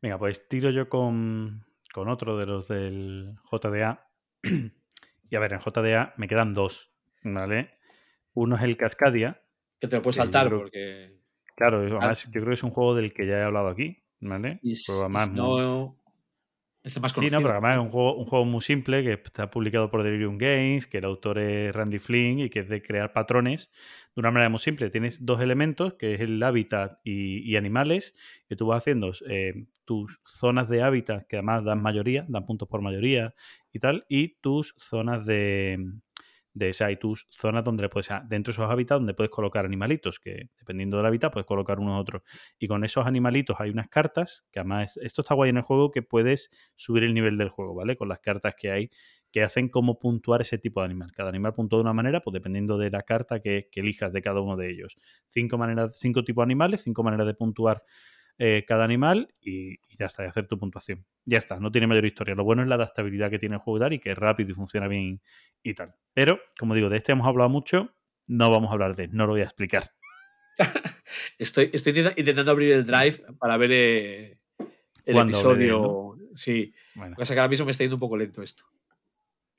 Venga, 0.03 0.19
pues 0.19 0.49
tiro 0.49 0.70
yo 0.70 0.89
con, 0.89 1.65
con 1.95 2.09
otro 2.09 2.37
de 2.37 2.47
los 2.47 2.69
del 2.69 3.37
JDA. 3.51 4.09
y 5.31 5.37
a 5.37 5.41
ver, 5.41 5.53
en 5.53 5.61
JDA 5.61 6.15
me 6.16 6.27
quedan 6.29 6.53
dos, 6.55 6.93
¿vale? 7.23 7.70
Uno 8.35 8.57
es 8.57 8.62
el 8.62 8.77
Cascadia. 8.77 9.43
Que 9.81 9.89
te 9.89 9.97
lo 9.97 10.03
puedes 10.03 10.16
Sí, 10.16 10.23
saltar 10.23 10.49
creo- 10.49 10.59
porque. 10.61 11.23
Claro, 11.55 11.79
además, 11.79 12.24
yo 12.24 12.31
creo 12.33 12.47
que 12.47 12.55
es 12.55 12.62
un 12.65 12.70
juego 12.70 12.95
del 12.97 13.12
que 13.12 13.27
ya 13.27 13.39
he 13.39 13.43
hablado 13.43 13.69
aquí, 13.69 14.03
¿vale? 14.20 14.59
Y, 14.62 14.73
s- 14.73 14.85
Juego 14.91 15.03
y 15.03 15.05
además 15.05 15.24
si 15.27 15.31
muy- 15.31 15.39
no. 15.39 15.99
Es 16.83 16.97
el 16.97 17.03
más 17.03 17.12
Sí, 17.12 17.16
conocido. 17.16 17.39
no, 17.41 17.47
pero 17.47 17.53
además 17.59 17.73
es 17.73 17.79
un 17.79 17.91
juego, 17.91 18.16
un 18.16 18.24
juego 18.24 18.45
muy 18.45 18.61
simple 18.61 19.05
que 19.05 19.12
está 19.12 19.49
publicado 19.51 19.89
por 19.89 20.03
Delirium 20.03 20.37
Games, 20.37 20.89
que 20.89 20.99
el 20.99 21.05
autor 21.05 21.39
es 21.39 21.73
Randy 21.73 22.01
Flynn 22.01 22.41
y 22.41 22.51
que 22.51 22.59
es 22.61 22.69
de 22.69 22.83
crear 22.83 23.12
patrones 23.12 23.70
de 24.16 24.20
una 24.20 24.33
manera 24.33 24.49
muy 24.49 24.59
simple. 24.59 24.91
Tienes 24.91 25.24
dos 25.24 25.41
elementos, 25.41 25.95
que 25.95 26.15
es 26.15 26.20
el 26.20 26.43
hábitat 26.43 26.99
y, 27.05 27.49
y 27.49 27.55
animales, 27.57 28.16
que 28.49 28.57
tú 28.57 28.66
vas 28.66 28.79
haciendo 28.83 29.12
eh, 29.29 29.66
tus 29.85 30.21
zonas 30.25 30.69
de 30.69 30.83
hábitat, 30.83 31.27
que 31.27 31.37
además 31.37 31.65
dan 31.65 31.83
mayoría, 31.83 32.25
dan 32.29 32.47
puntos 32.47 32.69
por 32.69 32.83
mayoría 32.83 33.35
y 33.73 33.79
tal, 33.79 34.05
y 34.09 34.37
tus 34.41 34.75
zonas 34.79 35.27
de, 35.27 35.79
de 36.55 36.71
o 36.71 36.73
sea, 36.73 36.91
y 36.91 36.97
tus 36.97 37.27
zonas 37.31 37.65
donde 37.65 37.89
puedes, 37.89 38.09
dentro 38.29 38.53
de 38.53 38.55
esos 38.55 38.71
hábitats 38.71 39.01
donde 39.01 39.15
puedes 39.15 39.31
colocar 39.31 39.65
animalitos, 39.65 40.21
que 40.21 40.51
dependiendo 40.59 40.97
del 40.99 41.07
hábitat 41.07 41.33
puedes 41.33 41.47
colocar 41.47 41.79
unos 41.79 42.01
otros. 42.01 42.23
Y 42.59 42.69
con 42.69 42.85
esos 42.85 43.07
animalitos 43.07 43.57
hay 43.59 43.71
unas 43.71 43.89
cartas, 43.89 44.45
que 44.53 44.61
además 44.61 44.99
esto 45.03 45.23
está 45.23 45.35
guay 45.35 45.51
en 45.51 45.59
el 45.59 45.63
juego, 45.63 45.91
que 45.91 46.03
puedes 46.03 46.51
subir 46.75 47.05
el 47.05 47.15
nivel 47.15 47.39
del 47.39 47.49
juego, 47.49 47.75
¿vale? 47.75 47.97
Con 47.97 48.09
las 48.09 48.21
cartas 48.21 48.55
que 48.57 48.71
hay 48.71 48.91
que 49.33 49.43
hacen 49.43 49.71
cómo 49.71 49.99
puntuar 49.99 50.43
ese 50.43 50.59
tipo 50.59 50.81
de 50.81 50.85
animal. 50.85 51.11
Cada 51.13 51.31
animal 51.31 51.55
puntúa 51.55 51.79
de 51.79 51.85
una 51.85 51.95
manera, 51.95 52.21
pues 52.21 52.35
dependiendo 52.35 52.77
de 52.77 52.91
la 52.91 53.03
carta 53.03 53.41
que, 53.41 53.69
que 53.73 53.81
elijas 53.81 54.13
de 54.13 54.21
cada 54.21 54.43
uno 54.43 54.57
de 54.59 54.71
ellos. 54.71 54.99
Cinco 55.29 55.57
maneras, 55.57 55.97
cinco 55.99 56.23
tipos 56.23 56.43
de 56.43 56.45
animales, 56.45 56.83
cinco 56.83 57.03
maneras 57.03 57.27
de 57.27 57.33
puntuar 57.33 57.83
eh, 58.39 58.65
cada 58.67 58.85
animal 58.85 59.33
y, 59.41 59.73
y 59.75 59.97
ya 59.99 60.07
está, 60.07 60.25
y 60.25 60.29
hacer 60.29 60.47
tu 60.47 60.59
puntuación. 60.59 61.05
Ya 61.25 61.39
está, 61.39 61.61
no 61.61 61.71
tiene 61.71 61.87
mayor 61.87 62.05
historia. 62.05 62.35
Lo 62.35 62.45
bueno 62.45 62.63
es 62.63 62.69
la 62.69 62.75
adaptabilidad 62.77 63.31
que 63.31 63.39
tiene 63.39 63.57
el 63.57 63.61
juego 63.61 63.93
y 63.93 63.99
que 63.99 64.11
es 64.13 64.19
rápido 64.19 64.51
y 64.51 64.55
funciona 64.55 64.89
bien 64.89 65.21
y 65.63 65.75
tal. 65.75 65.95
Pero, 66.15 66.41
como 66.59 66.75
digo, 66.75 66.89
de 66.89 66.97
este 66.97 67.13
hemos 67.13 67.27
hablado 67.27 67.49
mucho, 67.51 67.95
no 68.27 68.51
vamos 68.51 68.71
a 68.71 68.73
hablar 68.75 68.97
de, 68.97 69.09
no 69.09 69.27
lo 69.27 69.33
voy 69.33 69.43
a 69.43 69.45
explicar. 69.45 69.93
Estoy, 71.39 71.71
estoy 71.73 71.93
intenta- 71.93 72.19
intentando 72.19 72.51
abrir 72.51 72.73
el 72.73 72.85
drive 72.85 73.25
para 73.39 73.57
ver 73.57 73.71
eh, 73.73 74.39
el 75.05 75.17
él, 75.17 75.23
episodio. 75.23 76.17
Sí, 76.35 76.75
Bueno. 76.95 77.17
pasa 77.17 77.33
es 77.33 77.37
que 77.37 77.41
ahora 77.41 77.51
mismo 77.51 77.67
me 77.67 77.73
está 77.73 77.85
yendo 77.85 77.97
un 77.97 78.01
poco 78.01 78.17
lento 78.17 78.43
esto. 78.43 78.65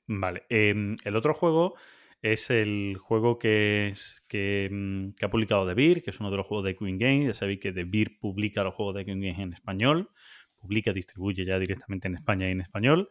Vale. 0.06 0.44
em, 0.48 0.96
el 1.04 1.16
otro 1.16 1.32
juego 1.34 1.76
es 2.24 2.48
el 2.48 2.96
juego 2.96 3.34
mm, 3.34 3.38
que 3.38 5.20
ha 5.20 5.30
publicado 5.30 5.66
The 5.66 5.74
Beer, 5.74 6.02
que 6.02 6.08
es 6.08 6.20
uno 6.20 6.30
de 6.30 6.38
los 6.38 6.46
juegos 6.46 6.64
de 6.64 6.74
Queen 6.74 6.96
Games. 6.98 7.26
Ya 7.26 7.34
sabéis 7.34 7.60
que 7.60 7.70
The 7.70 7.84
Beer 7.84 8.18
publica 8.18 8.64
los 8.64 8.72
juegos 8.72 8.94
de 8.94 9.04
Queen 9.04 9.20
Games 9.20 9.38
en 9.40 9.52
español. 9.52 10.08
Publica, 10.56 10.94
distribuye 10.94 11.44
ya 11.44 11.58
directamente 11.58 12.08
en 12.08 12.14
España 12.14 12.48
y 12.48 12.52
en 12.52 12.62
español. 12.62 13.10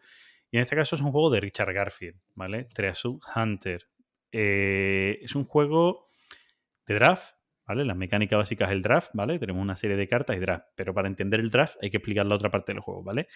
Y 0.50 0.58
en 0.58 0.64
este 0.64 0.76
caso 0.76 0.96
es 0.96 1.02
un 1.04 1.12
juego 1.12 1.30
de 1.30 1.42
Richard 1.42 1.72
Garfield, 1.72 2.20
¿vale? 2.34 2.66
Treasure 2.74 3.20
Hunter. 3.36 3.88
Eh, 4.32 5.20
es 5.22 5.36
un 5.36 5.46
juego 5.46 6.10
de 6.88 6.96
draft, 6.96 7.36
¿vale? 7.66 7.86
La 7.86 7.94
mecánica 7.94 8.38
básica 8.38 8.66
es 8.66 8.72
el 8.72 8.82
draft, 8.82 9.12
¿vale? 9.14 9.40
Tenemos 9.40 9.62
una 9.62 9.76
serie 9.76 9.96
de 9.96 10.08
cartas 10.08 10.36
y 10.36 10.40
draft, 10.40 10.66
pero 10.76 10.94
para 10.94 11.08
entender 11.08 11.40
el 11.40 11.50
draft 11.50 11.78
hay 11.82 11.90
que 11.90 11.98
explicar 11.98 12.26
la 12.26 12.36
otra 12.36 12.50
parte 12.50 12.74
del 12.74 12.82
juego, 12.82 13.04
¿vale? 13.04 13.28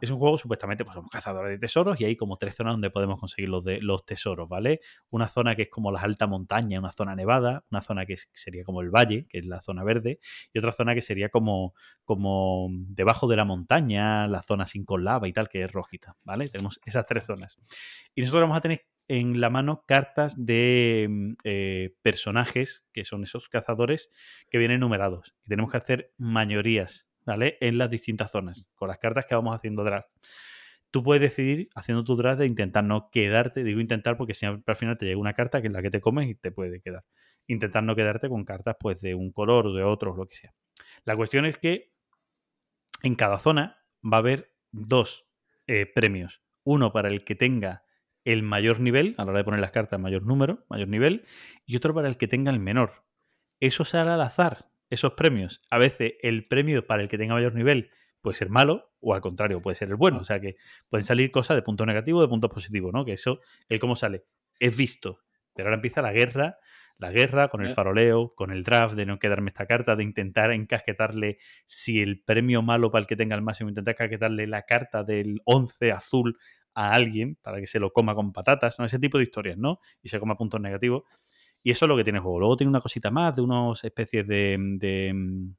Es 0.00 0.10
un 0.10 0.18
juego, 0.18 0.38
supuestamente, 0.38 0.84
pues 0.84 0.94
somos 0.94 1.10
cazadores 1.10 1.52
de 1.52 1.58
tesoros 1.58 2.00
y 2.00 2.04
hay 2.04 2.16
como 2.16 2.36
tres 2.36 2.56
zonas 2.56 2.74
donde 2.74 2.90
podemos 2.90 3.20
conseguir 3.20 3.48
los, 3.48 4.04
tesoros, 4.04 4.48
¿vale? 4.48 4.80
Una 5.10 5.28
zona 5.28 5.54
que 5.54 5.62
es 5.62 5.70
como 5.70 5.92
las 5.92 6.02
altas 6.04 6.28
montañas, 6.28 6.80
una 6.80 6.92
zona 6.92 7.14
nevada, 7.14 7.64
una 7.70 7.80
zona 7.80 8.06
que 8.06 8.16
sería 8.32 8.64
como 8.64 8.80
el 8.80 8.90
valle, 8.90 9.26
que 9.28 9.38
es 9.38 9.46
la 9.46 9.60
zona 9.60 9.84
verde, 9.84 10.18
y 10.52 10.58
otra 10.58 10.72
zona 10.72 10.94
que 10.94 11.00
sería 11.00 11.28
como, 11.28 11.74
como 12.04 12.68
debajo 12.70 13.28
de 13.28 13.36
la 13.36 13.44
montaña, 13.44 14.26
la 14.26 14.42
zona 14.42 14.66
sin 14.66 14.84
con 14.84 15.04
lava 15.04 15.28
y 15.28 15.32
tal, 15.32 15.48
que 15.48 15.62
es 15.62 15.72
rojita, 15.72 16.16
¿vale? 16.24 16.48
Tenemos 16.48 16.80
esas 16.84 17.06
tres 17.06 17.24
zonas. 17.24 17.60
Y 18.14 18.22
nosotros 18.22 18.42
vamos 18.42 18.58
a 18.58 18.60
tener 18.60 18.86
en 19.08 19.40
la 19.40 19.50
mano 19.50 19.84
cartas 19.86 20.46
de 20.46 21.06
mm, 21.08 21.32
eh, 21.44 21.96
personajes, 22.02 22.84
que 22.92 23.04
son 23.04 23.22
esos 23.22 23.48
cazadores 23.48 24.10
que 24.50 24.58
vienen 24.58 24.80
numerados. 24.80 25.34
Y 25.44 25.48
tenemos 25.48 25.70
que 25.70 25.78
hacer 25.78 26.12
mayorías, 26.16 27.08
¿vale? 27.24 27.58
En 27.60 27.78
las 27.78 27.90
distintas 27.90 28.30
zonas, 28.30 28.68
con 28.74 28.88
las 28.88 28.98
cartas 28.98 29.26
que 29.26 29.34
vamos 29.34 29.54
haciendo 29.54 29.84
draft. 29.84 30.08
Tú 30.90 31.02
puedes 31.02 31.20
decidir, 31.20 31.68
haciendo 31.74 32.04
tu 32.04 32.14
draft, 32.16 32.38
de 32.38 32.46
intentar 32.46 32.84
no 32.84 33.10
quedarte, 33.10 33.64
digo 33.64 33.80
intentar 33.80 34.16
porque 34.16 34.32
siempre 34.32 34.62
al 34.66 34.76
final 34.76 34.96
te 34.96 35.06
llega 35.06 35.18
una 35.18 35.34
carta 35.34 35.60
que 35.60 35.66
es 35.66 35.72
la 35.72 35.82
que 35.82 35.90
te 35.90 36.00
comes 36.00 36.28
y 36.28 36.34
te 36.36 36.52
puede 36.52 36.80
quedar. 36.80 37.04
Intentar 37.46 37.82
no 37.82 37.96
quedarte 37.96 38.28
con 38.28 38.44
cartas 38.44 38.76
pues 38.78 39.00
de 39.00 39.14
un 39.14 39.32
color 39.32 39.66
o 39.66 39.72
de 39.74 39.82
otro, 39.82 40.14
lo 40.14 40.26
que 40.26 40.36
sea. 40.36 40.54
La 41.04 41.16
cuestión 41.16 41.46
es 41.46 41.58
que 41.58 41.92
en 43.02 43.16
cada 43.16 43.38
zona 43.38 43.84
va 44.04 44.18
a 44.18 44.20
haber 44.20 44.54
dos 44.70 45.26
eh, 45.66 45.86
premios. 45.92 46.42
Uno 46.62 46.92
para 46.92 47.08
el 47.08 47.24
que 47.24 47.34
tenga 47.34 47.83
el 48.24 48.42
mayor 48.42 48.80
nivel, 48.80 49.14
a 49.18 49.24
la 49.24 49.30
hora 49.30 49.38
de 49.38 49.44
poner 49.44 49.60
las 49.60 49.70
cartas, 49.70 50.00
mayor 50.00 50.24
número, 50.24 50.64
mayor 50.68 50.88
nivel, 50.88 51.24
y 51.66 51.76
otro 51.76 51.94
para 51.94 52.08
el 52.08 52.16
que 52.16 52.28
tenga 52.28 52.50
el 52.50 52.60
menor. 52.60 53.04
Eso 53.60 53.84
se 53.84 53.98
hará 53.98 54.14
al 54.14 54.20
azar. 54.22 54.70
esos 54.90 55.14
premios, 55.14 55.62
a 55.70 55.78
veces 55.78 56.14
el 56.20 56.46
premio 56.46 56.86
para 56.86 57.02
el 57.02 57.08
que 57.08 57.18
tenga 57.18 57.34
mayor 57.34 57.54
nivel 57.54 57.90
puede 58.20 58.36
ser 58.36 58.48
malo 58.48 58.92
o 59.00 59.14
al 59.14 59.20
contrario, 59.20 59.60
puede 59.60 59.74
ser 59.76 59.88
el 59.88 59.96
bueno. 59.96 60.18
O 60.18 60.24
sea 60.24 60.40
que 60.40 60.56
pueden 60.88 61.04
salir 61.04 61.30
cosas 61.30 61.56
de 61.56 61.62
puntos 61.62 61.86
negativos, 61.86 62.22
de 62.22 62.28
puntos 62.28 62.50
positivos, 62.50 62.92
¿no? 62.92 63.04
Que 63.04 63.12
eso, 63.12 63.40
el 63.68 63.78
cómo 63.78 63.96
sale, 63.96 64.24
es 64.58 64.76
visto. 64.76 65.20
Pero 65.54 65.68
ahora 65.68 65.76
empieza 65.76 66.00
la 66.00 66.12
guerra, 66.12 66.58
la 66.98 67.10
guerra 67.10 67.48
con 67.48 67.62
el 67.62 67.68
Ya. 67.68 67.74
faroleo, 67.74 68.34
con 68.34 68.50
el 68.52 68.62
draft, 68.64 68.94
de 68.94 69.06
no 69.06 69.18
quedarme 69.18 69.50
esta 69.50 69.66
carta, 69.66 69.96
de 69.96 70.04
intentar 70.04 70.52
encasquetarle, 70.52 71.38
si 71.64 72.00
el 72.00 72.20
premio 72.22 72.62
malo 72.62 72.90
para 72.90 73.00
el 73.02 73.06
que 73.06 73.16
tenga 73.16 73.34
el 73.36 73.42
máximo, 73.42 73.68
intentar 73.70 73.92
encasquetarle 73.94 74.46
la 74.46 74.62
carta 74.62 75.04
del 75.04 75.40
11 75.44 75.92
azul 75.92 76.36
a 76.74 76.92
alguien 76.92 77.36
para 77.42 77.58
que 77.60 77.66
se 77.66 77.78
lo 77.80 77.92
coma 77.92 78.14
con 78.14 78.32
patatas, 78.32 78.78
¿no? 78.78 78.84
Ese 78.84 78.98
tipo 78.98 79.18
de 79.18 79.24
historias, 79.24 79.56
¿no? 79.58 79.80
Y 80.02 80.08
se 80.08 80.18
coma 80.20 80.36
puntos 80.36 80.60
negativos. 80.60 81.02
Y 81.62 81.70
eso 81.70 81.84
es 81.86 81.88
lo 81.88 81.96
que 81.96 82.04
tiene 82.04 82.18
el 82.18 82.22
juego. 82.22 82.40
Luego 82.40 82.56
tiene 82.56 82.70
una 82.70 82.80
cosita 82.80 83.10
más 83.10 83.34
de 83.34 83.42
unas 83.42 83.82
especies 83.84 84.26
de, 84.26 84.56
de, 84.78 85.12
mm, 85.14 85.54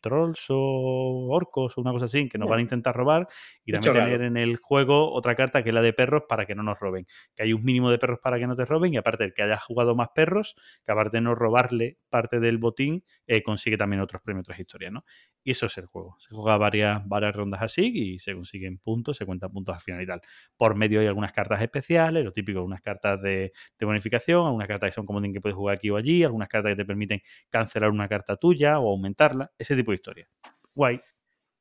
trolls 0.00 0.46
o 0.50 1.28
orcos 1.30 1.76
o 1.76 1.80
una 1.80 1.92
cosa 1.92 2.06
así 2.06 2.28
que 2.28 2.38
nos 2.38 2.48
van 2.48 2.58
a 2.60 2.62
intentar 2.62 2.94
robar 2.94 3.28
y 3.64 3.72
también 3.72 3.92
tener 3.94 4.20
raro. 4.20 4.24
en 4.24 4.36
el 4.36 4.56
juego 4.56 5.12
otra 5.12 5.34
carta 5.34 5.62
que 5.62 5.70
es 5.70 5.74
la 5.74 5.82
de 5.82 5.92
perros 5.92 6.22
para 6.28 6.46
que 6.46 6.54
no 6.54 6.62
nos 6.62 6.78
roben. 6.78 7.06
Que 7.34 7.44
hay 7.44 7.52
un 7.52 7.64
mínimo 7.64 7.90
de 7.90 7.98
perros 7.98 8.18
para 8.22 8.38
que 8.38 8.46
no 8.46 8.56
te 8.56 8.64
roben 8.64 8.94
y 8.94 8.96
aparte 8.96 9.24
el 9.24 9.34
que 9.34 9.42
haya 9.42 9.58
jugado 9.58 9.94
más 9.94 10.08
perros, 10.14 10.54
que 10.84 10.92
aparte 10.92 11.18
de 11.18 11.20
no 11.22 11.34
robarle 11.34 11.98
parte 12.08 12.40
del 12.40 12.58
botín, 12.58 13.04
eh, 13.26 13.42
consigue 13.42 13.76
también 13.76 14.00
otros 14.00 14.22
premios, 14.22 14.44
otras 14.44 14.58
historias, 14.60 14.92
¿no? 14.92 15.04
Y 15.44 15.52
eso 15.52 15.66
es 15.66 15.78
el 15.78 15.86
juego. 15.86 16.16
Se 16.18 16.34
juega 16.34 16.56
varias, 16.58 17.06
varias 17.06 17.34
rondas 17.34 17.62
así 17.62 17.90
y 17.94 18.18
se 18.18 18.34
consiguen 18.34 18.78
puntos, 18.78 19.16
se 19.16 19.26
cuentan 19.26 19.50
puntos 19.50 19.74
al 19.74 19.80
final 19.80 20.02
y 20.02 20.06
tal. 20.06 20.20
Por 20.56 20.74
medio 20.74 21.00
hay 21.00 21.06
algunas 21.06 21.32
cartas 21.32 21.60
especiales, 21.62 22.24
lo 22.24 22.32
típico, 22.32 22.62
unas 22.62 22.82
cartas 22.82 23.20
de, 23.22 23.52
de 23.78 23.86
bonificación, 23.86 24.46
algunas 24.46 24.68
cartas 24.68 24.90
que 24.90 24.94
son 24.94 25.06
comodín 25.06 25.32
que 25.32 25.40
puedes 25.40 25.56
jugar 25.56 25.76
aquí 25.76 25.90
o 25.90 25.96
allí, 25.96 26.24
algunas 26.24 26.48
cartas 26.48 26.72
que 26.72 26.76
te 26.76 26.84
permiten 26.84 27.20
cancelar 27.50 27.90
una 27.90 28.08
carta 28.08 28.36
tuya 28.36 28.78
o 28.78 28.90
aumentarla, 28.90 29.52
ese 29.58 29.76
tipo 29.76 29.87
de 29.92 29.96
historia. 29.96 30.28
Guay. 30.74 31.00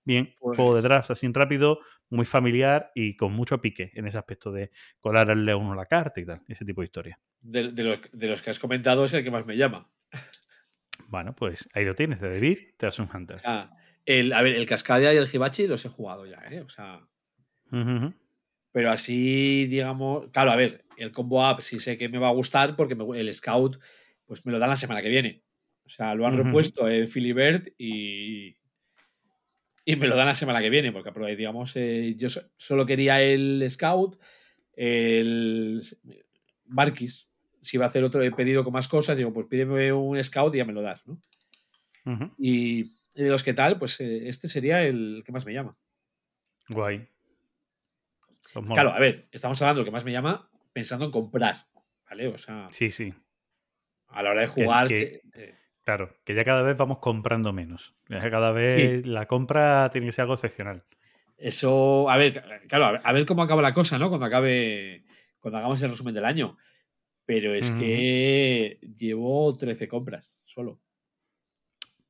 Bien, 0.06 0.34
juego 0.40 0.70
de 0.70 0.74
Pues- 0.76 0.84
draft 0.84 1.12
así 1.12 1.28
rápido, 1.34 1.80
muy 2.10 2.24
familiar 2.26 2.92
y 2.96 3.18
con 3.18 3.34
mucho 3.34 3.60
pique 3.60 3.92
en 3.94 4.08
ese 4.08 4.18
aspecto 4.18 4.52
de 4.54 4.72
colarle 5.02 5.52
a 5.52 5.58
uno 5.58 5.76
la 5.76 5.86
carta 5.86 6.22
y 6.22 6.26
tal, 6.26 6.42
ese 6.48 6.64
tipo 6.64 6.80
de 6.82 6.86
historia. 6.86 7.20
De, 7.42 7.72
de 7.74 7.84
lo- 7.84 7.98
de 8.14 8.28
los 8.28 8.42
que 8.42 8.50
has 8.50 8.60
comentado 8.60 9.04
es 9.04 9.14
el 9.14 9.24
que 9.24 9.32
más 9.32 9.46
me 9.46 9.58
llama. 9.58 9.90
Bueno, 11.10 11.36
pues 11.36 11.68
ahí 11.74 11.84
lo 11.86 11.94
tienes, 11.96 12.22
de 12.22 12.30
David, 12.30 12.58
te 12.78 12.88
un 13.02 13.10
Hunter. 13.14 13.36
O 13.36 13.40
sea, 13.40 13.70
el, 14.06 14.32
a 14.34 14.42
ver, 14.42 14.56
el 14.56 14.66
Cascadia 14.66 15.14
y 15.14 15.18
el 15.18 15.28
Hibachi 15.32 15.68
los 15.68 15.84
he 15.86 15.90
jugado 15.90 16.26
ya, 16.26 16.42
¿eh? 16.50 16.62
O 16.62 16.70
sea, 16.70 17.06
pero 18.72 18.92
así, 18.92 19.66
digamos. 19.68 20.30
Claro, 20.32 20.52
a 20.52 20.56
ver, 20.56 20.86
el 20.98 21.12
combo 21.12 21.50
up 21.52 21.62
sí 21.62 21.80
sé 21.80 21.98
que 21.98 22.10
me 22.10 22.18
va 22.18 22.30
a 22.30 22.34
gustar 22.34 22.76
porque 22.76 22.96
me- 22.96 23.20
el 23.20 23.34
Scout, 23.34 23.78
pues 24.26 24.46
me 24.46 24.52
lo 24.52 24.60
dan 24.60 24.70
la 24.70 24.76
semana 24.76 25.02
que 25.02 25.10
viene. 25.10 25.44
O 25.88 25.90
sea, 25.90 26.14
lo 26.14 26.28
han 26.28 26.34
Ujú. 26.36 26.44
repuesto 26.44 26.88
en 26.90 27.08
Filibert 27.08 27.68
y. 27.78 28.56
Y 29.86 29.96
me 29.96 30.08
lo 30.08 30.18
dan 30.18 30.28
la 30.28 30.36
semana 30.36 30.62
que 30.62 30.70
viene, 30.70 30.92
porque 30.92 31.36
digamos, 31.38 31.74
eh, 31.78 32.14
yo 32.18 32.28
so- 32.28 32.42
solo 32.58 32.86
quería 32.86 33.22
el 33.22 33.66
Scout, 33.70 34.20
el 34.74 35.82
Barkis. 36.66 37.30
Si 37.62 37.78
va 37.78 37.86
a 37.86 37.88
hacer 37.88 38.04
otro 38.04 38.22
pedido 38.36 38.64
con 38.66 38.74
más 38.74 38.88
cosas, 38.90 39.18
digo, 39.18 39.32
pues 39.32 39.46
pídeme 39.48 39.92
un 39.94 40.22
Scout 40.22 40.54
y 40.54 40.58
ya 40.58 40.66
me 40.66 40.74
lo 40.74 40.82
das, 40.82 41.08
¿no? 41.08 41.22
Y, 42.38 42.82
y 43.16 43.24
de 43.24 43.30
los 43.30 43.44
que 43.44 43.54
tal, 43.54 43.80
pues 43.80 44.00
eh, 44.02 44.28
este 44.28 44.48
sería 44.50 44.84
el 44.84 45.24
que 45.26 45.32
más 45.32 45.46
me 45.46 45.54
llama. 45.54 45.78
Guay. 46.70 47.08
Pues. 48.54 48.66
Claro, 48.74 48.92
a 48.92 49.00
ver, 49.00 49.28
estamos 49.32 49.62
hablando 49.62 49.80
de 49.80 49.82
lo 49.84 49.86
que 49.86 49.92
más 49.92 50.06
me 50.06 50.12
llama 50.12 50.50
pensando 50.74 51.06
en 51.06 51.12
comprar, 51.12 51.66
¿vale? 52.10 52.28
O 52.28 52.38
sea, 52.38 52.68
Sí, 52.72 52.92
sí. 52.92 53.14
a 54.08 54.22
la 54.24 54.32
hora 54.32 54.42
de 54.42 54.48
jugar. 54.48 54.88
que- 54.90 54.96
que- 55.34 55.44
eh, 55.44 55.56
Claro, 55.88 56.14
que 56.26 56.36
ya 56.36 56.44
cada 56.44 56.64
vez 56.64 56.76
vamos 56.76 56.98
comprando 56.98 57.54
menos. 57.54 57.94
Ya 58.10 58.30
cada 58.30 58.52
vez 58.52 59.06
la 59.06 59.26
compra 59.26 59.90
tiene 59.90 60.08
que 60.08 60.12
ser 60.12 60.24
algo 60.24 60.34
excepcional. 60.34 60.84
eso, 61.38 62.10
a 62.10 62.18
ver, 62.18 62.44
claro, 62.68 63.00
a 63.02 63.14
ver, 63.14 63.26
cómo 63.26 63.42
acaba 63.42 63.62
la 63.62 63.74
cosa, 63.74 63.98
¿no? 63.98 64.10
Cuando 64.10 64.26
acabe, 64.26 65.06
cuando 65.40 65.60
hagamos 65.60 65.82
el 65.82 65.92
resumen 65.92 66.14
del 66.14 66.26
año. 66.26 66.58
Pero 67.26 67.56
es 67.56 67.72
que 67.72 68.82
llevo 68.98 69.56
13 69.56 69.88
compras 69.88 70.42
solo. 70.44 70.82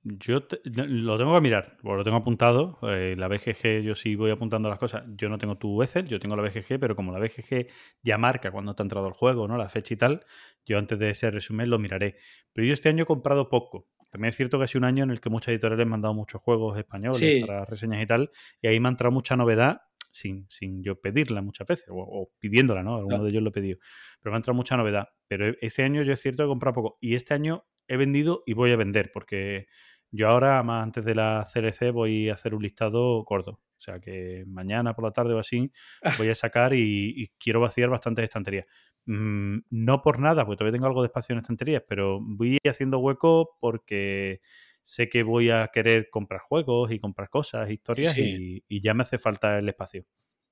Yo 0.10 0.44
te- 0.44 0.62
lo 0.66 1.18
tengo 1.18 1.36
que 1.36 1.42
mirar, 1.42 1.78
lo 1.84 2.04
tengo 2.04 2.18
apuntado. 2.18 2.78
eh, 2.84 3.16
la 3.18 3.28
BGG, 3.28 3.82
yo 3.84 3.94
sí 3.96 4.16
voy 4.16 4.32
apuntando 4.32 4.70
las 4.70 4.80
cosas. 4.80 5.04
Yo 5.16 5.28
no 5.28 5.38
tengo 5.38 5.58
tu 5.58 5.82
Excel, 5.84 6.08
yo 6.08 6.20
tengo 6.20 6.36
la 6.36 6.44
BGG, 6.44 6.80
pero 6.80 6.96
como 6.96 7.12
la 7.12 7.20
BGG 7.20 7.68
ya 8.04 8.18
marca 8.18 8.52
cuando 8.52 8.74
te 8.74 8.84
ha 8.84 8.86
entrado 8.86 9.08
el 9.08 9.14
juego, 9.14 9.48
¿no? 9.48 9.58
La 9.58 9.68
fecha 9.70 9.94
y 9.94 9.98
tal, 9.98 10.26
yo 10.66 10.78
antes 10.78 10.98
de 11.00 11.10
ese 11.10 11.30
resumen 11.32 11.70
lo 11.70 11.78
miraré. 11.80 12.16
Pero 12.54 12.68
yo 12.68 12.74
este 12.74 12.90
año 12.90 13.04
he 13.04 13.06
comprado 13.06 13.50
poco. 13.50 13.88
También 14.10 14.30
es 14.30 14.38
cierto 14.38 14.58
que 14.58 14.64
ha 14.64 14.68
sido 14.68 14.80
un 14.80 14.86
año 14.86 15.04
en 15.04 15.10
el 15.12 15.20
que 15.20 15.30
muchas 15.30 15.50
editoriales 15.50 15.86
me 15.86 15.96
han 15.96 16.02
dado 16.02 16.14
muchos 16.14 16.42
juegos 16.42 16.78
españoles 16.78 17.18
Sí. 17.18 17.42
para 17.46 17.66
reseñas 17.66 18.02
y 18.02 18.06
tal, 18.06 18.32
y 18.62 18.68
ahí 18.68 18.80
me 18.80 18.88
ha 18.88 18.92
entrado 18.92 19.12
mucha 19.12 19.36
novedad 19.36 19.82
sin, 20.12 20.46
sin 20.50 20.82
yo 20.84 21.00
pedirla 21.02 21.42
muchas 21.42 21.68
veces, 21.68 21.90
o, 21.90 21.96
o 21.98 22.32
pidiéndola, 22.40 22.82
¿no? 22.84 22.92
Alguno 22.96 23.10
Claro. 23.10 23.24
de 23.26 23.30
ellos 23.32 23.44
lo 23.44 23.50
he 23.50 23.52
pedido. 23.52 23.80
Pero 24.22 24.32
me 24.32 24.36
ha 24.36 24.40
entrado 24.40 24.56
mucha 24.56 24.78
novedad. 24.78 25.10
Pero 25.28 25.50
e- 25.50 25.58
ese 25.60 25.84
año 25.84 26.02
yo 26.04 26.14
es 26.14 26.22
cierto 26.22 26.44
que 26.44 26.46
he 26.46 26.50
comprado 26.50 26.76
poco. 26.76 26.98
Y 27.02 27.16
este 27.16 27.34
año 27.34 27.66
he 27.90 27.98
vendido 27.98 28.44
y 28.46 28.54
voy 28.54 28.72
a 28.72 28.76
vender, 28.78 29.12
porque 29.14 29.68
yo 30.12 30.30
ahora, 30.30 30.62
más 30.64 30.84
antes 30.84 31.06
de 31.06 31.16
la 31.16 31.46
CLC, 31.46 31.92
voy 31.92 32.30
a 32.30 32.34
hacer 32.34 32.54
un 32.56 32.64
listado 32.64 33.24
gordo. 33.24 33.52
O 33.52 33.80
sea 33.80 34.00
que 34.00 34.44
mañana 34.48 34.96
por 34.96 35.06
la 35.06 35.12
tarde 35.12 35.34
o 35.34 35.40
así 35.40 35.72
voy 36.18 36.30
a 36.30 36.36
sacar 36.36 36.74
y, 36.74 37.14
y 37.16 37.28
quiero 37.38 37.60
vaciar 37.60 37.90
bastantes 37.90 38.24
estanterías. 38.24 38.66
Mm, 39.06 39.60
no 39.70 40.02
por 40.02 40.20
nada, 40.20 40.46
porque 40.46 40.58
todavía 40.58 40.76
tengo 40.76 40.88
algo 40.88 41.02
de 41.02 41.08
espacio 41.08 41.34
en 41.34 41.40
estanterías, 41.40 41.84
pero 41.88 42.20
voy 42.22 42.58
haciendo 42.68 43.00
hueco 43.00 43.58
porque 43.60 44.42
sé 44.82 45.10
que 45.10 45.24
voy 45.24 45.50
a 45.50 45.70
querer 45.72 46.10
comprar 46.10 46.42
juegos 46.42 46.92
y 46.92 47.00
comprar 47.00 47.30
cosas, 47.30 47.70
historias, 47.70 48.14
sí. 48.14 48.64
Y, 48.68 48.78
y 48.78 48.82
ya 48.82 48.94
me 48.94 49.04
hace 49.04 49.18
falta 49.18 49.60
el 49.60 49.70
espacio. 49.70 50.06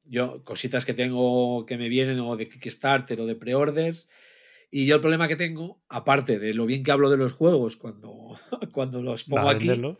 Yo, 0.03 0.43
cositas 0.43 0.85
que 0.85 0.93
tengo 0.93 1.65
que 1.65 1.77
me 1.77 1.89
vienen 1.89 2.19
o 2.19 2.35
de 2.35 2.47
Kickstarter 2.47 3.19
o 3.19 3.25
de 3.25 3.35
pre-orders. 3.35 4.07
Y 4.77 4.85
yo 4.87 4.95
el 4.95 5.01
problema 5.01 5.29
que 5.29 5.37
tengo, 5.37 5.81
aparte 5.87 6.37
de 6.37 6.53
lo 6.53 6.65
bien 6.65 6.83
que 6.83 6.91
hablo 6.91 7.09
de 7.09 7.15
los 7.15 7.31
juegos 7.31 7.77
cuando, 7.77 8.33
cuando 8.73 9.01
los 9.01 9.23
pongo 9.23 9.47
aquí, 9.47 9.69
venderlo. 9.69 9.99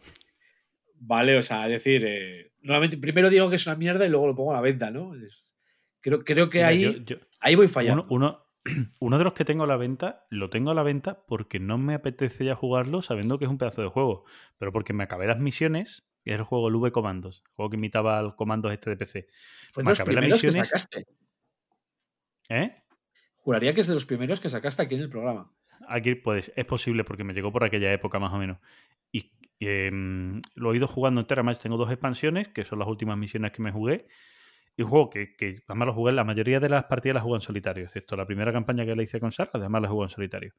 Vale, 0.96 1.38
o 1.38 1.42
sea, 1.44 1.64
es 1.68 1.72
decir, 1.72 2.04
eh, 2.06 2.52
normalmente 2.62 2.98
primero 2.98 3.30
digo 3.30 3.50
que 3.50 3.56
es 3.56 3.66
una 3.68 3.78
mierda 3.78 4.06
y 4.06 4.10
luego 4.10 4.28
lo 4.28 4.36
pongo 4.36 4.52
a 4.52 4.56
la 4.56 4.62
venta, 4.62 4.92
¿no? 4.92 5.16
Es- 5.16 5.50
creo, 6.02 6.26
creo 6.26 6.50
que 6.50 6.58
Mira, 6.58 6.68
ahí, 6.68 6.82
yo- 6.82 6.92
yo- 7.06 7.16
ahí 7.40 7.56
voy 7.56 7.70
fallando. 7.70 8.04
uno, 8.10 8.46
uno, 8.66 8.66
uno 9.00 9.18
de 9.18 9.24
los 9.24 9.32
que 9.32 9.46
tengo 9.46 9.64
a 9.64 9.68
la 9.68 9.78
venta, 9.78 10.26
lo 10.30 10.50
tengo 10.50 10.72
a 10.72 10.74
la 10.74 10.84
venta 10.84 11.26
porque 11.26 11.58
no 11.58 11.78
me 11.78 11.94
apetece 11.94 12.44
ya 12.44 12.56
jugarlo 12.56 13.02
sabiendo 13.02 13.40
que 13.40 13.46
es 13.46 13.52
un 13.52 13.58
pedazo 13.58 13.82
de 13.82 13.88
juego, 13.88 14.26
pero 14.58 14.74
porque 14.74 14.92
me 14.92 15.06
acabé 15.06 15.26
las 15.26 15.40
misiones, 15.40 16.06
que 16.26 16.34
es 16.34 16.40
el 16.40 16.44
juego 16.46 16.68
el 16.68 16.76
V 16.76 16.92
Comandos, 16.92 17.44
el 17.46 17.52
juego 17.54 17.70
que 17.70 17.78
imitaba 17.78 18.20
al 18.20 18.36
comandos 18.36 18.74
este 18.74 18.90
de 18.90 18.98
PC. 18.98 19.28
Fue 19.72 19.84
me 19.86 19.92
los 19.92 20.00
acabé 20.02 20.16
las 20.16 20.42
que 20.42 20.48
misiones. 20.48 20.68
sacaste. 20.68 21.06
¿Eh? 22.50 22.82
Juraría 23.46 23.76
que 23.76 23.82
es 23.82 23.88
de 23.88 23.94
los 23.94 24.08
primeros 24.08 24.42
que 24.42 24.50
sacaste 24.50 24.82
aquí 24.82 24.96
en 24.96 25.02
el 25.02 25.10
programa. 25.10 25.52
Aquí, 25.88 26.16
pues, 26.16 26.52
es 26.56 26.66
posible 26.66 27.04
porque 27.04 27.24
me 27.24 27.32
llegó 27.32 27.52
por 27.52 27.64
aquella 27.64 27.94
época 27.94 28.18
más 28.18 28.34
o 28.34 28.40
menos. 28.40 28.58
Y 29.12 29.32
em, 29.60 30.42
lo 30.56 30.74
he 30.74 30.78
ido 30.78 30.88
jugando 30.88 31.22
entero. 31.22 31.42
Además, 31.42 31.60
tengo 31.60 31.78
dos 31.78 31.92
expansiones, 31.92 32.48
que 32.48 32.64
son 32.64 32.80
las 32.80 32.88
últimas 32.88 33.20
misiones 33.20 33.52
que 33.52 33.62
me 33.62 33.72
jugué. 33.72 34.08
Y 34.76 34.82
un 34.82 34.90
juego 34.90 35.12
que, 35.12 35.36
que 35.36 35.60
además 35.68 35.86
lo 35.86 35.94
jugué, 35.94 36.12
la 36.12 36.24
mayoría 36.24 36.60
de 36.60 36.70
las 36.70 36.86
partidas 36.86 37.14
las 37.14 37.24
jugué 37.24 37.36
en 37.36 37.42
solitario, 37.42 37.84
excepto 37.84 38.16
la 38.16 38.26
primera 38.26 38.52
campaña 38.52 38.84
que 38.84 38.96
le 38.96 39.04
hice 39.04 39.20
con 39.20 39.32
Sara, 39.32 39.52
además 39.54 39.84
la 39.84 39.90
jugué 39.90 40.06
en 40.06 40.10
solitario. 40.10 40.54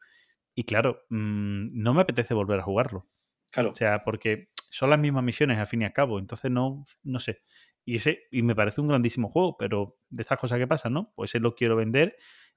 Y 0.55 0.63
claro, 0.63 1.03
mm, 1.11 1.83
no 1.83 1.93
me 1.93 2.03
apetece 2.03 2.35
volver 2.35 2.61
a 2.61 2.63
jugarlo. 2.63 3.09
Claro. 3.51 3.73
O 3.73 3.75
sea, 3.75 4.05
porque 4.05 4.51
son 4.71 4.91
las 4.91 5.01
mismas 5.01 5.25
misiones 5.25 5.59
al 5.59 5.67
fin 5.67 5.83
y 5.83 5.87
al 5.87 5.93
cabo, 5.93 6.21
entonces 6.21 6.53
no, 6.53 6.85
no 7.03 7.19
sé. 7.19 7.43
Y 7.85 7.97
ese, 7.97 8.23
y 8.31 8.43
me 8.43 8.55
parece 8.55 8.81
un 8.81 8.89
grandísimo 8.89 9.29
juego, 9.29 9.57
pero 9.57 9.99
de 10.09 10.23
estas 10.23 10.39
cosas 10.39 10.61
que 10.61 10.69
pasan, 10.69 10.93
¿no? 10.93 11.13
Pues 11.17 11.33
ese 11.33 11.41
lo 11.41 11.57
quiero 11.57 11.75
vender 11.75 12.17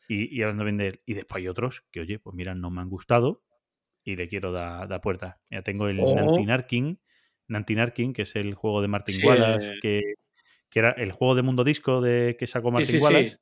y, 0.10 0.36
y 0.36 0.41
hablando 0.41 0.64
de 0.64 0.72
vender. 0.72 1.02
Y 1.06 1.14
después 1.14 1.41
hay 1.41 1.48
otros 1.48 1.86
que, 1.91 2.02
oye, 2.02 2.19
pues 2.19 2.36
mira, 2.36 2.56
no 2.56 2.69
me 2.72 2.81
han 2.81 2.90
gustado 2.90 3.44
y 4.03 4.15
le 4.18 4.27
quiero 4.27 4.52
dar 4.52 4.88
da 4.90 4.99
puerta. 5.02 5.40
Ya 5.49 5.61
tengo 5.61 5.88
el 5.88 5.99
O- 6.02 6.15
Nantinarkin, 6.15 6.99
Nantinarkin, 7.48 8.11
que 8.14 8.23
es 8.23 8.36
el 8.36 8.56
juego 8.56 8.81
de 8.81 8.88
Martin 8.90 9.15
Sí, 9.15 9.26
Wallace, 9.26 9.80
que, 9.81 10.02
que 10.69 10.80
era 10.80 10.90
el 10.91 11.11
juego 11.11 11.36
de 11.36 11.44
mundo 11.44 11.64
disco 11.64 12.02
de 12.02 12.36
que 12.38 12.48
sacó 12.48 12.72
Martin 12.72 12.94
sí, 12.95 12.99
sí. 12.99 13.03
Wallace. 13.06 13.38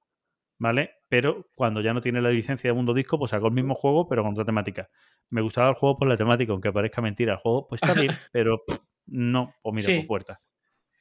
¿Vale? 0.60 0.92
Pero 1.08 1.50
cuando 1.56 1.82
ya 1.82 1.94
no 1.94 2.02
tiene 2.02 2.22
la 2.22 2.32
licencia 2.32 2.70
de 2.70 2.74
Mundo 2.74 2.94
Disco, 2.96 3.20
pues 3.20 3.30
sacó 3.32 3.48
el 3.48 3.54
mismo 3.54 3.76
juego, 3.76 4.08
pero 4.08 4.24
con 4.24 4.32
otra 4.34 4.44
temática. 4.44 4.90
Me 5.30 5.42
gustaba 5.42 5.70
el 5.70 5.76
juego 5.76 5.98
por 5.98 6.08
la 6.08 6.18
temática, 6.18 6.52
aunque 6.52 6.72
parezca 6.72 7.00
mentira. 7.02 7.34
El 7.34 7.40
juego, 7.40 7.68
pues 7.68 7.82
está 7.84 7.94
bien, 7.94 8.10
pero 8.32 8.64
pff, 8.66 8.80
no, 9.06 9.54
pues 9.62 9.76
mira, 9.76 9.96
por 10.00 10.08
puerta. 10.08 10.42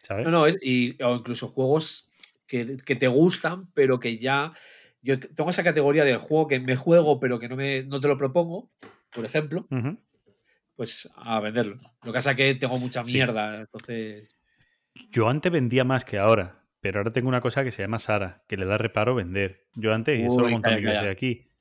¿Sabes? 0.03 0.27
No, 0.27 0.31
no, 0.31 0.47
es, 0.47 0.59
y, 0.61 1.03
o 1.03 1.17
incluso 1.17 1.49
juegos 1.49 2.11
que, 2.47 2.77
que 2.85 2.97
te 2.97 3.09
gustan, 3.09 3.73
pero 3.73 3.99
que 3.99 4.19
ya. 4.19 4.53
Yo 5.07 5.21
tengo 5.21 5.51
esa 5.51 5.63
categoría 5.63 6.05
de 6.05 6.17
juego 6.17 6.49
que 6.49 6.59
me 6.59 6.75
juego, 6.75 7.21
pero 7.21 7.39
que 7.39 7.49
no, 7.49 7.55
me, 7.55 7.85
no 7.85 8.01
te 8.01 8.09
lo 8.09 8.19
propongo, 8.19 8.73
por 9.15 9.25
ejemplo, 9.25 9.69
pues 10.75 11.09
a 11.15 11.39
venderlo. 11.41 11.77
Lo 12.03 12.11
que 12.13 12.17
pasa 12.17 12.33
es 12.33 12.37
que 12.37 12.55
tengo 12.57 12.77
mucha 12.79 13.05
Sí. 13.05 13.13
mierda, 13.13 13.61
entonces. 13.61 14.29
Yo 15.13 15.29
antes 15.29 15.53
vendía 15.53 15.85
más 15.85 16.05
que 16.05 16.19
ahora, 16.19 16.65
pero 16.81 16.99
ahora 16.99 17.13
tengo 17.13 17.29
una 17.29 17.41
cosa 17.41 17.63
que 17.63 17.71
se 17.71 17.83
llama 17.83 18.01
Sara, 18.01 18.43
que 18.49 18.57
le 18.57 18.67
da 18.67 18.79
reparo 18.79 19.15
vender. 19.15 19.69
Yo 19.75 19.95
antes, 19.95 20.19
y 20.19 20.25
eso 20.25 20.41
lo 20.41 20.49
veces 20.49 20.61
calla. 20.63 21.09
aquí, 21.09 21.53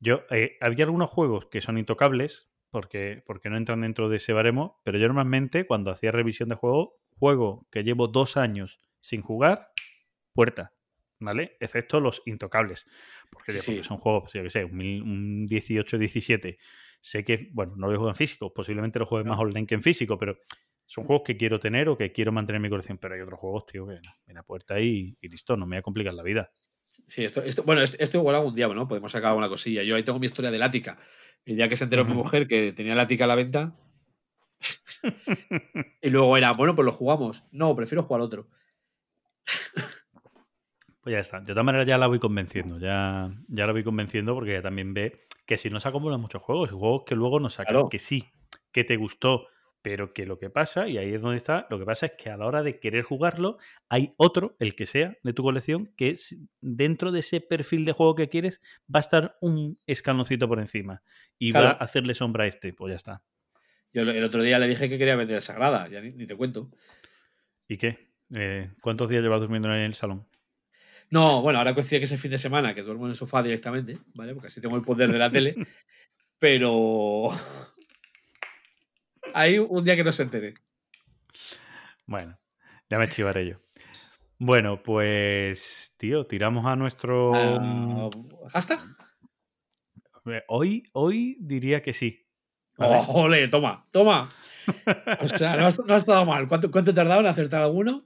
yo, 0.00 0.22
eh, 0.30 0.56
había 0.62 0.86
algunos 0.86 1.10
juegos 1.10 1.46
que 1.50 1.60
son 1.60 1.76
intocables, 1.76 2.50
porque, 2.70 3.22
porque 3.26 3.50
no 3.50 3.58
entran 3.58 3.82
dentro 3.82 4.08
de 4.08 4.16
ese 4.16 4.32
baremo, 4.32 4.80
pero 4.84 4.98
yo 4.98 5.06
normalmente 5.06 5.66
cuando 5.66 5.90
hacía 5.90 6.12
revisión 6.12 6.48
de 6.48 6.54
juego, 6.54 6.98
juego 7.18 7.66
que 7.70 7.84
llevo 7.84 8.08
dos 8.08 8.36
años 8.38 8.80
sin 9.00 9.20
jugar, 9.20 9.70
puerta, 10.32 10.72
¿vale? 11.18 11.56
Excepto 11.60 12.00
los 12.00 12.22
intocables, 12.26 12.86
porque, 13.30 13.52
Sí, 13.52 13.58
sí. 13.60 13.70
porque 13.72 13.84
son 13.88 13.98
juegos, 13.98 14.32
yo 14.32 14.42
que 14.42 14.50
sé, 14.50 14.64
un, 14.64 14.76
mil- 14.76 15.02
un 15.02 15.46
18-17. 15.46 16.58
Sé 17.00 17.24
que, 17.24 17.50
bueno, 17.52 17.74
no 17.76 17.86
lo 17.88 17.96
juego 17.96 18.08
en 18.08 18.16
físico, 18.16 18.52
posiblemente 18.52 18.98
lo 18.98 19.06
juegue 19.06 19.28
más 19.28 19.38
online 19.38 19.66
que 19.66 19.74
en 19.76 19.82
físico, 19.82 20.18
pero 20.18 20.38
son 20.86 21.04
juegos 21.04 21.24
que 21.26 21.36
quiero 21.36 21.58
tener 21.60 21.88
o 21.88 21.96
que 21.96 22.12
quiero 22.12 22.32
mantener 22.32 22.56
en 22.56 22.62
mi 22.62 22.68
colección, 22.70 22.98
pero 22.98 23.14
hay 23.14 23.20
otros 23.20 23.38
juegos, 23.38 23.66
tío, 23.66 23.86
que 23.86 23.98
mira, 24.26 24.42
puerta 24.42 24.80
y, 24.80 25.16
y 25.20 25.28
listo, 25.28 25.56
no 25.56 25.66
me 25.66 25.76
voy 25.76 25.78
a 25.80 25.82
complicar 25.82 26.14
la 26.14 26.22
vida. 26.22 26.50
Sí, 27.06 27.24
esto, 27.24 27.42
esto, 27.42 27.62
bueno, 27.62 27.82
esto, 27.82 27.96
esto 28.00 28.16
igual 28.18 28.36
algún 28.36 28.54
día, 28.54 28.68
¿no? 28.68 28.88
Podemos 28.88 29.12
sacar 29.12 29.28
alguna 29.28 29.48
cosilla. 29.48 29.82
Yo 29.82 29.96
ahí 29.96 30.02
tengo 30.02 30.18
mi 30.18 30.26
historia 30.26 30.50
del 30.50 30.62
Ática. 30.62 30.98
El 31.44 31.56
día 31.56 31.68
que 31.68 31.76
se 31.76 31.84
enteró 31.84 32.04
mi 32.04 32.14
mujer 32.14 32.48
que 32.48 32.72
tenía 32.72 32.94
el 32.94 32.98
Ática 33.00 33.24
a 33.24 33.26
la 33.26 33.34
venta. 33.34 33.76
y 36.02 36.10
luego 36.10 36.36
era, 36.36 36.52
bueno, 36.52 36.74
pues 36.74 36.86
lo 36.86 36.92
jugamos. 36.92 37.44
No, 37.52 37.76
prefiero 37.76 38.02
jugar 38.02 38.22
otro. 38.22 38.48
Pues 41.06 41.14
ya 41.14 41.20
está. 41.20 41.38
De 41.38 41.44
todas 41.52 41.64
maneras, 41.64 41.86
ya 41.86 41.98
la 41.98 42.08
voy 42.08 42.18
convenciendo. 42.18 42.80
Ya, 42.80 43.30
ya 43.46 43.64
la 43.64 43.72
voy 43.72 43.84
convenciendo 43.84 44.34
porque 44.34 44.50
ella 44.54 44.62
también 44.62 44.92
ve 44.92 45.20
que 45.46 45.56
si 45.56 45.70
no 45.70 45.78
se 45.78 45.86
acumulan 45.86 46.20
muchos 46.20 46.42
juegos, 46.42 46.72
juegos 46.72 47.04
que 47.06 47.14
luego 47.14 47.38
no 47.38 47.48
sacas, 47.48 47.74
Claro. 47.74 47.88
que 47.88 48.00
sí, 48.00 48.24
que 48.72 48.82
te 48.82 48.96
gustó, 48.96 49.46
pero 49.82 50.12
que 50.12 50.26
lo 50.26 50.40
que 50.40 50.50
pasa, 50.50 50.88
y 50.88 50.98
ahí 50.98 51.14
es 51.14 51.22
donde 51.22 51.36
está, 51.36 51.68
lo 51.70 51.78
que 51.78 51.84
pasa 51.84 52.06
es 52.06 52.12
que 52.18 52.28
a 52.28 52.36
la 52.36 52.44
hora 52.46 52.64
de 52.64 52.80
querer 52.80 53.04
jugarlo, 53.04 53.58
hay 53.88 54.14
otro, 54.16 54.56
el 54.58 54.74
que 54.74 54.84
sea, 54.84 55.16
de 55.22 55.32
tu 55.32 55.44
colección, 55.44 55.92
que 55.96 56.10
es 56.10 56.36
dentro 56.60 57.12
de 57.12 57.20
ese 57.20 57.40
perfil 57.40 57.84
de 57.84 57.92
juego 57.92 58.16
que 58.16 58.28
quieres, 58.28 58.60
va 58.92 58.98
a 58.98 59.06
estar 59.06 59.38
un 59.40 59.78
escaloncito 59.86 60.48
por 60.48 60.58
encima 60.58 61.04
y 61.38 61.52
va 61.52 61.68
a 61.68 61.70
hacerle 61.74 62.14
sombra 62.14 62.42
a 62.42 62.46
este. 62.48 62.72
Pues 62.72 62.90
ya 62.90 62.96
está. 62.96 63.22
Yo 63.92 64.02
el 64.02 64.24
otro 64.24 64.42
día 64.42 64.58
le 64.58 64.66
dije 64.66 64.88
que 64.88 64.98
quería 64.98 65.14
vender 65.14 65.36
el 65.36 65.42
Sagrada, 65.42 65.86
ya 65.86 66.00
ni, 66.00 66.10
ni 66.10 66.26
te 66.26 66.34
cuento. 66.34 66.68
¿Y 67.68 67.76
qué? 67.76 68.08
Eh, 68.34 68.72
¿Cuántos 68.80 69.08
días 69.08 69.22
llevas 69.22 69.40
durmiendo 69.40 69.72
en 69.72 69.82
el 69.82 69.94
salón? 69.94 70.26
No, 71.10 71.40
bueno, 71.42 71.58
ahora 71.58 71.74
coincide 71.74 72.00
que 72.00 72.04
es 72.04 72.12
el 72.12 72.18
fin 72.18 72.30
de 72.30 72.38
semana, 72.38 72.74
que 72.74 72.82
duermo 72.82 73.04
en 73.04 73.10
el 73.10 73.16
sofá 73.16 73.42
directamente, 73.42 73.98
¿vale? 74.14 74.34
Porque 74.34 74.48
así 74.48 74.60
tengo 74.60 74.76
el 74.76 74.82
poder 74.82 75.10
de 75.10 75.18
la 75.18 75.30
tele. 75.30 75.54
Pero. 76.38 77.28
Hay 79.34 79.58
un 79.58 79.84
día 79.84 79.96
que 79.96 80.04
no 80.04 80.12
se 80.12 80.22
entere. 80.22 80.54
Bueno, 82.06 82.38
ya 82.88 82.98
me 82.98 83.08
chivaré 83.08 83.48
yo. 83.48 83.56
Bueno, 84.38 84.82
pues, 84.82 85.94
tío, 85.96 86.26
tiramos 86.26 86.66
a 86.66 86.76
nuestro... 86.76 87.32
Ah, 87.34 88.10
¿Hashtag? 88.50 88.80
Eh, 90.26 90.42
Hoy, 90.48 90.84
hoy 90.92 91.38
diría 91.40 91.82
que 91.82 91.92
sí. 91.92 92.26
¿vale? 92.76 92.96
Oh, 93.08 93.22
ole, 93.22 93.48
toma, 93.48 93.84
toma. 93.90 94.30
O 95.20 95.28
sea, 95.28 95.56
no 95.56 95.66
has, 95.66 95.78
no 95.78 95.94
has 95.94 96.02
estado 96.02 96.24
mal. 96.26 96.48
¿Cuánto, 96.48 96.70
¿Cuánto 96.70 96.90
he 96.90 96.94
tardado 96.94 97.20
en 97.20 97.26
acertar 97.28 97.62
alguno? 97.62 98.04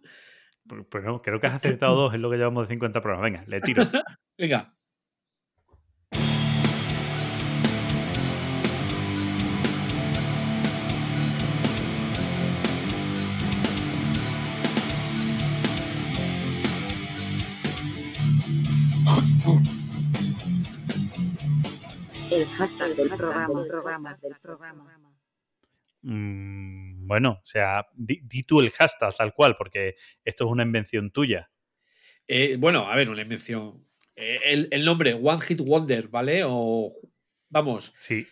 Pues, 0.71 0.87
pues 0.89 1.05
no, 1.05 1.21
creo 1.21 1.41
que 1.41 1.49
has 1.49 1.55
acertado 1.55 1.97
dos, 1.97 2.15
es 2.15 2.21
lo 2.21 2.31
que 2.31 2.37
llevamos 2.37 2.69
de 2.69 2.75
50 2.75 3.01
programas. 3.01 3.25
Venga, 3.25 3.45
le 3.47 3.61
tiro. 3.61 3.83
Venga. 4.39 4.73
El 22.31 22.47
hashtag 22.47 22.95
del 22.95 23.09
programa. 23.09 23.65
Programas 23.65 24.21
del 24.21 24.37
programa. 24.41 25.10
Mm, 26.03 27.07
bueno, 27.07 27.31
o 27.43 27.45
sea, 27.47 27.87
di, 27.95 28.21
di 28.25 28.43
tú 28.43 28.61
el 28.61 28.71
hashtag 28.71 29.15
tal 29.15 29.35
cual, 29.35 29.57
porque 29.57 29.97
esto 30.25 30.45
es 30.47 30.51
una 30.51 30.63
invención 30.63 31.11
tuya. 31.11 31.51
Eh, 32.27 32.57
bueno, 32.59 32.87
a 32.91 32.97
ver, 32.97 33.11
una 33.11 33.23
invención. 33.23 33.87
Eh, 34.17 34.39
el, 34.45 34.69
el 34.71 34.85
nombre, 34.85 35.15
One 35.15 35.41
Hit 35.41 35.61
Wonder, 35.61 36.09
¿vale? 36.09 36.43
O, 36.47 36.93
vamos, 37.49 37.95
Sí. 37.99 38.27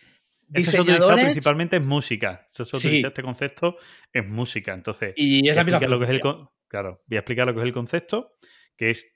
Esto 0.51 0.71
se 0.71 0.81
utiliza 0.81 1.13
principalmente 1.15 1.75
en 1.75 1.87
música. 1.87 2.43
Se 2.49 2.65
Sí. 2.65 3.03
este 3.05 3.21
concepto 3.21 3.77
en 4.11 4.31
música. 4.31 4.73
Entonces, 4.73 5.13
Y 5.15 5.41
voy 5.41 5.49
es 5.49 5.55
a 5.57 5.59
la 5.59 5.63
misma 5.63 5.77
explicar 5.77 5.89
lo 5.91 5.99
que 5.99 6.05
es 6.05 6.09
el 6.09 6.15
filosofía. 6.17 6.45
con- 6.45 6.59
Claro, 6.67 7.03
voy 7.07 7.15
a 7.17 7.19
explicar 7.19 7.45
lo 7.47 7.53
que 7.53 7.59
es 7.59 7.65
el 7.65 7.73
concepto, 7.73 8.35
que 8.77 8.87
es 8.91 9.07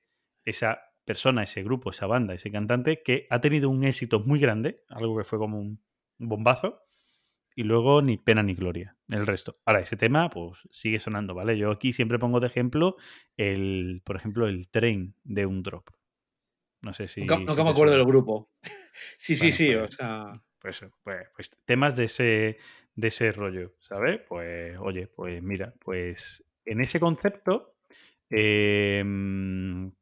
esa 0.46 0.80
persona, 1.06 1.42
ese 1.44 1.64
grupo, 1.64 1.90
esa 1.90 2.06
banda, 2.08 2.34
ese 2.36 2.52
cantante 2.52 3.02
que 3.04 3.26
ha 3.32 3.42
tenido 3.42 3.70
un 3.70 3.84
éxito 3.84 4.20
muy 4.20 4.40
grande, 4.40 4.84
algo 4.90 5.18
que 5.18 5.24
fue 5.24 5.40
como 5.40 5.60
un 5.60 5.84
bombazo, 6.20 6.82
y 7.56 7.64
luego 7.64 8.02
ni 8.02 8.18
pena 8.18 8.44
ni 8.44 8.54
gloria, 8.56 8.96
el 9.10 9.26
resto. 9.26 9.58
Ahora, 9.66 9.80
ese 9.82 9.98
tema, 9.98 10.30
pues 10.30 10.60
sigue 10.72 11.00
sonando, 11.00 11.34
¿vale? 11.36 11.58
Yo 11.58 11.72
aquí 11.72 11.94
siempre 11.94 12.20
pongo 12.20 12.40
de 12.40 12.48
ejemplo 12.48 12.98
el, 13.38 14.02
por 14.04 14.16
ejemplo, 14.16 14.48
el 14.48 14.70
tren 14.70 15.16
de 15.24 15.46
un 15.46 15.64
drop. 15.64 15.90
No 16.82 16.94
sé 16.94 17.08
si. 17.08 17.22
Nunca, 17.22 17.38
nunca 17.40 17.64
me 17.64 17.70
acuerdo 17.70 17.94
del 17.96 18.06
grupo. 18.06 18.50
Sí, 19.18 19.36
sí, 19.36 19.44
Bueno, 19.46 19.56
sí. 19.56 19.66
pues- 19.74 19.94
O 19.94 19.96
sea, 19.96 20.44
Pues, 20.60 20.86
pues, 21.04 21.28
pues 21.36 21.58
temas 21.66 21.96
de 21.96 22.06
ese, 22.06 22.58
de 22.96 23.08
ese 23.08 23.32
rollo, 23.34 23.74
¿sabes? 23.80 24.22
Pues, 24.30 24.78
oye, 24.80 25.08
pues 25.08 25.42
mira, 25.44 25.74
pues 25.80 26.46
en 26.66 26.80
ese 26.80 27.00
concepto, 27.00 27.76
eh, 28.30 29.00
en 29.00 29.94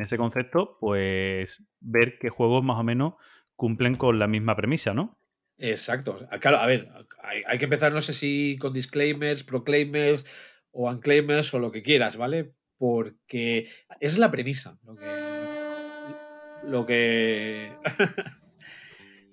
ese 0.00 0.16
concepto, 0.16 0.78
pues 0.80 1.62
ver 1.80 2.18
qué 2.18 2.30
juegos 2.30 2.62
más 2.64 2.78
o 2.78 2.82
menos 2.84 3.14
cumplen 3.56 3.94
con 3.94 4.18
la 4.18 4.26
misma 4.26 4.56
premisa, 4.56 4.94
¿no? 4.94 5.18
Exacto. 5.62 6.28
Claro, 6.40 6.58
a 6.58 6.66
ver, 6.66 6.88
hay, 7.22 7.42
hay 7.46 7.58
que 7.58 7.64
empezar, 7.64 7.92
no 7.92 8.00
sé 8.00 8.12
si 8.12 8.56
con 8.60 8.72
disclaimers, 8.72 9.42
proclaimers 9.44 10.26
o 10.72 10.90
unclaimers 10.90 11.52
o 11.54 11.58
lo 11.58 11.70
que 11.72 11.82
quieras, 11.82 12.16
¿vale? 12.16 12.52
Porque 12.78 13.60
esa 14.00 14.14
es 14.14 14.18
la 14.18 14.30
premisa. 14.30 14.78
Lo 14.84 14.94
que. 14.96 15.06
Lo 16.64 16.86
que 16.86 17.72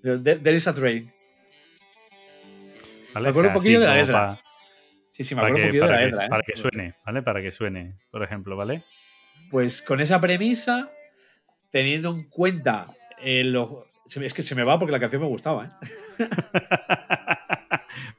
There 0.42 0.54
is 0.54 0.66
a 0.68 0.74
train. 0.74 1.12
¿Vale? 3.14 3.24
Me 3.24 3.30
acuerdo 3.30 3.48
un 3.50 3.54
poquillo 3.54 3.80
de 3.80 3.86
la 3.86 3.94
letra. 3.96 4.14
pa- 4.14 4.42
Sí, 5.10 5.24
sí, 5.24 5.34
me 5.34 5.40
acuerdo 5.40 5.56
un 5.56 5.62
poquillo 5.68 5.84
de 5.86 5.90
la 5.92 6.04
letra. 6.06 6.26
¿eh? 6.26 6.28
para 6.30 6.42
que 6.44 6.56
suene, 6.56 6.94
¿vale? 7.04 7.22
Para 7.22 7.42
que 7.42 7.52
suene, 7.52 7.96
por 8.12 8.22
ejemplo, 8.22 8.56
¿vale? 8.56 8.84
Pues 9.50 9.82
con 9.82 10.00
esa 10.00 10.20
premisa, 10.20 10.90
teniendo 11.70 12.10
en 12.10 12.28
cuenta 12.28 12.86
eh, 13.20 13.42
lo- 13.44 13.89
Es 14.16 14.34
que 14.34 14.42
se 14.42 14.54
me 14.54 14.64
va 14.64 14.78
porque 14.78 14.92
la 14.92 15.00
canción 15.00 15.22
me 15.22 15.28
gustaba, 15.28 15.66
¿eh? 15.66 15.70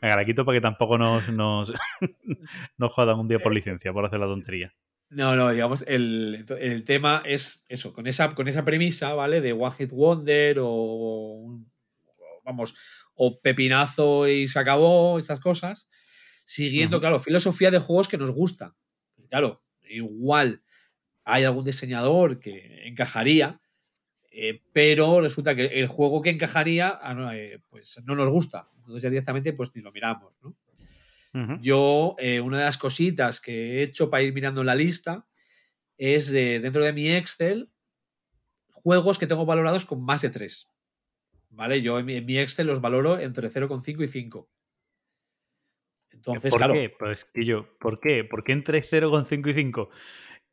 Venga, 0.01 0.15
la 0.15 0.25
quito 0.25 0.45
para 0.45 0.57
que 0.57 0.61
tampoco 0.61 0.97
nos, 0.97 1.29
nos, 1.29 1.73
nos 2.77 2.93
jodan 2.93 3.19
un 3.19 3.27
día 3.27 3.39
por 3.39 3.53
licencia, 3.53 3.93
por 3.93 4.05
hacer 4.05 4.19
la 4.19 4.25
tontería. 4.25 4.73
No, 5.09 5.35
no, 5.35 5.51
digamos, 5.51 5.83
el, 5.87 6.45
el 6.59 6.83
tema 6.83 7.21
es 7.25 7.65
eso, 7.67 7.93
con 7.93 8.07
esa, 8.07 8.33
con 8.33 8.47
esa 8.47 8.63
premisa, 8.63 9.13
¿vale? 9.13 9.41
De 9.41 9.51
One 9.51 9.75
Hit 9.77 9.91
Wonder 9.91 10.57
o, 10.61 11.59
vamos, 12.45 12.75
o 13.15 13.41
pepinazo 13.41 14.27
y 14.27 14.47
se 14.47 14.59
acabó, 14.59 15.19
estas 15.19 15.39
cosas, 15.39 15.89
siguiendo, 16.45 16.99
claro, 16.99 17.19
filosofía 17.19 17.71
de 17.71 17.79
juegos 17.79 18.07
que 18.07 18.17
nos 18.17 18.31
gusta. 18.31 18.75
Claro, 19.29 19.63
igual 19.83 20.63
hay 21.23 21.43
algún 21.43 21.65
diseñador 21.65 22.39
que 22.39 22.87
encajaría, 22.87 23.60
eh, 24.33 24.61
pero 24.71 25.19
resulta 25.19 25.53
que 25.53 25.65
el 25.65 25.87
juego 25.87 26.21
que 26.21 26.29
encajaría 26.29 26.97
ah, 27.01 27.13
no, 27.13 27.31
eh, 27.33 27.61
pues 27.69 28.01
no 28.05 28.15
nos 28.15 28.29
gusta. 28.29 28.69
Entonces 28.77 29.03
ya 29.03 29.09
directamente 29.09 29.51
pues 29.51 29.75
ni 29.75 29.81
lo 29.81 29.91
miramos, 29.91 30.39
¿no? 30.41 30.55
Yo, 31.61 32.17
eh, 32.19 32.41
una 32.41 32.57
de 32.57 32.65
las 32.65 32.77
cositas 32.77 33.39
que 33.39 33.53
he 33.53 33.83
hecho 33.83 34.09
para 34.09 34.21
ir 34.21 34.33
mirando 34.33 34.65
la 34.65 34.75
lista 34.75 35.25
es 35.97 36.29
de, 36.29 36.59
dentro 36.59 36.83
de 36.83 36.91
mi 36.91 37.09
Excel 37.09 37.69
juegos 38.69 39.17
que 39.17 39.27
tengo 39.27 39.45
valorados 39.45 39.85
con 39.85 40.03
más 40.03 40.21
de 40.23 40.29
3. 40.29 40.67
¿Vale? 41.51 41.81
Yo 41.81 41.99
en 41.99 42.05
mi, 42.05 42.15
en 42.15 42.25
mi 42.25 42.37
Excel 42.37 42.67
los 42.67 42.81
valoro 42.81 43.17
entre 43.17 43.49
0,5 43.49 44.03
y 44.03 44.07
5. 44.09 44.49
Entonces, 46.11 46.49
¿Por 46.51 46.59
claro, 46.59 46.73
qué? 46.73 46.89
Pues, 46.89 47.23
Quillo, 47.33 47.77
¿por 47.79 48.01
qué? 48.01 48.25
¿Por 48.25 48.43
qué 48.43 48.51
entre 48.51 48.83
0,5 48.83 49.51
y 49.51 49.53
5? 49.53 49.89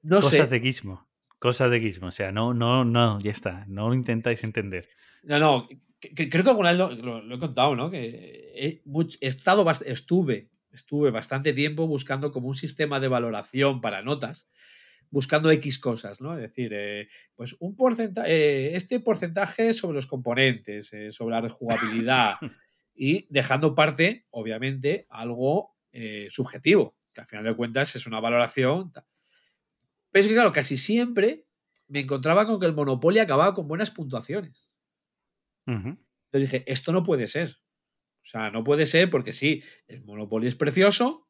no 0.02 0.16
Cosas 0.16 0.30
sé. 0.30 0.46
de 0.46 0.60
Gizmo. 0.60 1.07
Cosas 1.38 1.70
de 1.70 1.80
Gizmo. 1.80 2.08
O 2.08 2.12
sea, 2.12 2.32
no, 2.32 2.54
no, 2.54 2.84
no, 2.84 3.20
ya 3.20 3.30
está. 3.30 3.64
No 3.68 3.88
lo 3.88 3.94
intentáis 3.94 4.42
entender. 4.44 4.88
No, 5.22 5.38
no, 5.38 5.68
que- 6.00 6.28
creo 6.28 6.44
que 6.44 6.50
alguna 6.50 6.70
vez 6.70 6.78
lo, 6.78 6.90
lo- 6.94 7.22
lo 7.22 7.34
he 7.36 7.38
contado, 7.38 7.74
¿no? 7.76 7.90
Que 7.90 8.52
he, 8.54 8.82
estado 9.20 9.68
estuve, 9.86 10.50
estuve 10.72 11.10
bastante 11.10 11.52
tiempo 11.52 11.86
buscando 11.86 12.32
como 12.32 12.48
un 12.48 12.54
sistema 12.56 13.00
de 13.00 13.08
valoración 13.08 13.80
para 13.80 14.02
notas, 14.02 14.48
buscando 15.10 15.50
X 15.50 15.78
cosas, 15.78 16.20
¿no? 16.20 16.34
Es 16.34 16.40
decir, 16.42 16.72
eh, 16.74 17.08
pues 17.34 17.56
un 17.60 17.76
porcentaje, 17.76 18.76
este 18.76 19.00
porcentaje 19.00 19.74
sobre 19.74 19.96
los 19.96 20.06
componentes, 20.06 20.92
eh, 20.92 21.12
sobre 21.12 21.34
la 21.36 21.40
rejugabilidad 21.40 22.34
y 22.94 23.26
dejando 23.30 23.74
parte, 23.74 24.26
obviamente, 24.30 25.06
algo 25.08 25.76
eh, 25.92 26.26
subjetivo, 26.30 26.96
que 27.12 27.20
al 27.22 27.26
final 27.26 27.44
de 27.44 27.54
cuentas 27.56 27.94
es 27.96 28.06
una 28.06 28.20
valoración. 28.20 28.92
Pero 30.10 30.20
es 30.22 30.28
que, 30.28 30.34
claro, 30.34 30.52
casi 30.52 30.76
siempre 30.76 31.46
me 31.88 32.00
encontraba 32.00 32.46
con 32.46 32.60
que 32.60 32.66
el 32.66 32.74
Monopoly 32.74 33.18
acababa 33.18 33.54
con 33.54 33.68
buenas 33.68 33.90
puntuaciones. 33.90 34.72
Entonces 35.66 36.50
dije, 36.50 36.64
esto 36.66 36.92
no 36.92 37.02
puede 37.02 37.26
ser. 37.26 37.56
sea, 38.22 38.50
no 38.50 38.64
puede 38.64 38.86
ser 38.86 39.10
porque 39.10 39.32
sí, 39.32 39.62
el 39.86 40.04
Monopoly 40.04 40.46
es 40.46 40.54
precioso, 40.54 41.28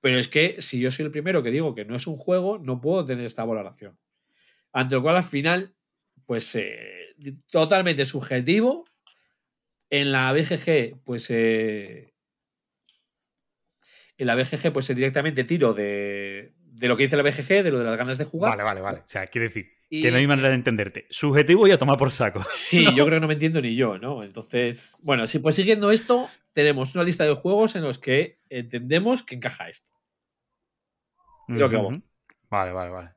pero 0.00 0.18
es 0.18 0.28
que 0.28 0.60
si 0.62 0.80
yo 0.80 0.90
soy 0.90 1.06
el 1.06 1.12
primero 1.12 1.42
que 1.42 1.50
digo 1.50 1.74
que 1.74 1.84
no 1.84 1.96
es 1.96 2.06
un 2.06 2.16
juego, 2.16 2.58
no 2.58 2.80
puedo 2.80 3.04
tener 3.04 3.24
esta 3.24 3.44
valoración. 3.44 3.98
Ante 4.72 4.94
lo 4.94 5.02
cual 5.02 5.16
al 5.16 5.24
final, 5.24 5.74
pues 6.26 6.54
eh, 6.54 7.14
totalmente 7.50 8.04
subjetivo. 8.04 8.84
En 9.88 10.10
la 10.10 10.32
BGG, 10.32 11.02
pues 11.04 11.30
eh, 11.30 12.12
en 14.18 14.26
la 14.26 14.34
BGG, 14.34 14.72
pues 14.72 14.88
directamente 14.88 15.44
tiro 15.44 15.74
de, 15.74 16.55
de 16.78 16.88
lo 16.88 16.96
que 16.96 17.04
dice 17.04 17.16
la 17.16 17.22
BGG, 17.22 17.62
de 17.64 17.70
lo 17.70 17.78
de 17.78 17.84
las 17.84 17.96
ganas 17.96 18.18
de 18.18 18.24
jugar. 18.24 18.50
Vale, 18.50 18.62
vale, 18.62 18.80
vale. 18.80 18.98
O 19.00 19.08
sea, 19.08 19.26
quiere 19.26 19.46
decir 19.48 19.70
Y- 19.88 20.02
que 20.02 20.10
no 20.10 20.18
hay 20.18 20.26
manera 20.26 20.48
de 20.50 20.54
entenderte. 20.54 21.06
Subjetivo 21.08 21.66
y 21.66 21.70
a 21.70 21.78
tomar 21.78 21.96
por 21.98 22.10
saco. 22.12 22.42
Sí, 22.48 22.84
yo 22.94 23.04
creo 23.06 23.16
que 23.16 23.20
no 23.20 23.28
me 23.28 23.34
entiendo 23.34 23.60
ni 23.60 23.74
yo, 23.74 23.98
¿no? 23.98 24.22
Entonces, 24.22 24.96
bueno, 25.00 25.26
sí, 25.26 25.38
pues 25.38 25.54
siguiendo 25.56 25.90
esto, 25.90 26.28
tenemos 26.52 26.94
una 26.94 27.04
lista 27.04 27.24
de 27.24 27.34
juegos 27.34 27.76
en 27.76 27.82
los 27.82 27.98
que 27.98 28.40
entendemos 28.50 29.22
que 29.22 29.36
encaja 29.36 29.68
esto. 29.68 29.90
Creo 31.46 31.70
que 31.70 31.76
vamos. 31.76 32.00
Vale, 32.50 32.72
vale, 32.72 32.90
vale. 32.90 33.10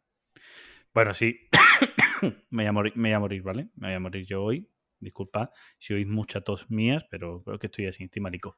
Bueno, 0.94 1.14
sí. 1.14 1.40
me, 2.49 2.64
voy 2.64 2.65
a 2.65 2.72
morir, 2.72 2.94
me 2.95 3.10
voy 3.10 3.15
a 3.15 3.19
morir, 3.19 3.41
¿vale? 3.41 3.68
Me 3.76 3.88
voy 3.88 3.95
a 3.95 3.99
morir 3.99 4.26
yo 4.26 4.44
hoy. 4.44 4.69
Disculpa 4.99 5.52
si 5.77 5.94
oís 5.94 6.07
mucha 6.07 6.41
tos 6.41 6.69
mías, 6.69 7.06
pero 7.10 7.41
creo 7.44 7.57
que 7.57 7.68
estoy 7.68 7.88
así, 7.88 8.03
estoy 8.03 8.22
marico. 8.22 8.57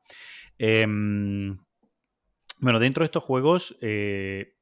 Em, 0.58 1.58
bueno, 2.60 2.80
dentro 2.80 3.04
de 3.04 3.06
estos 3.06 3.24
juegos 3.24 3.78
eh, 3.82 4.56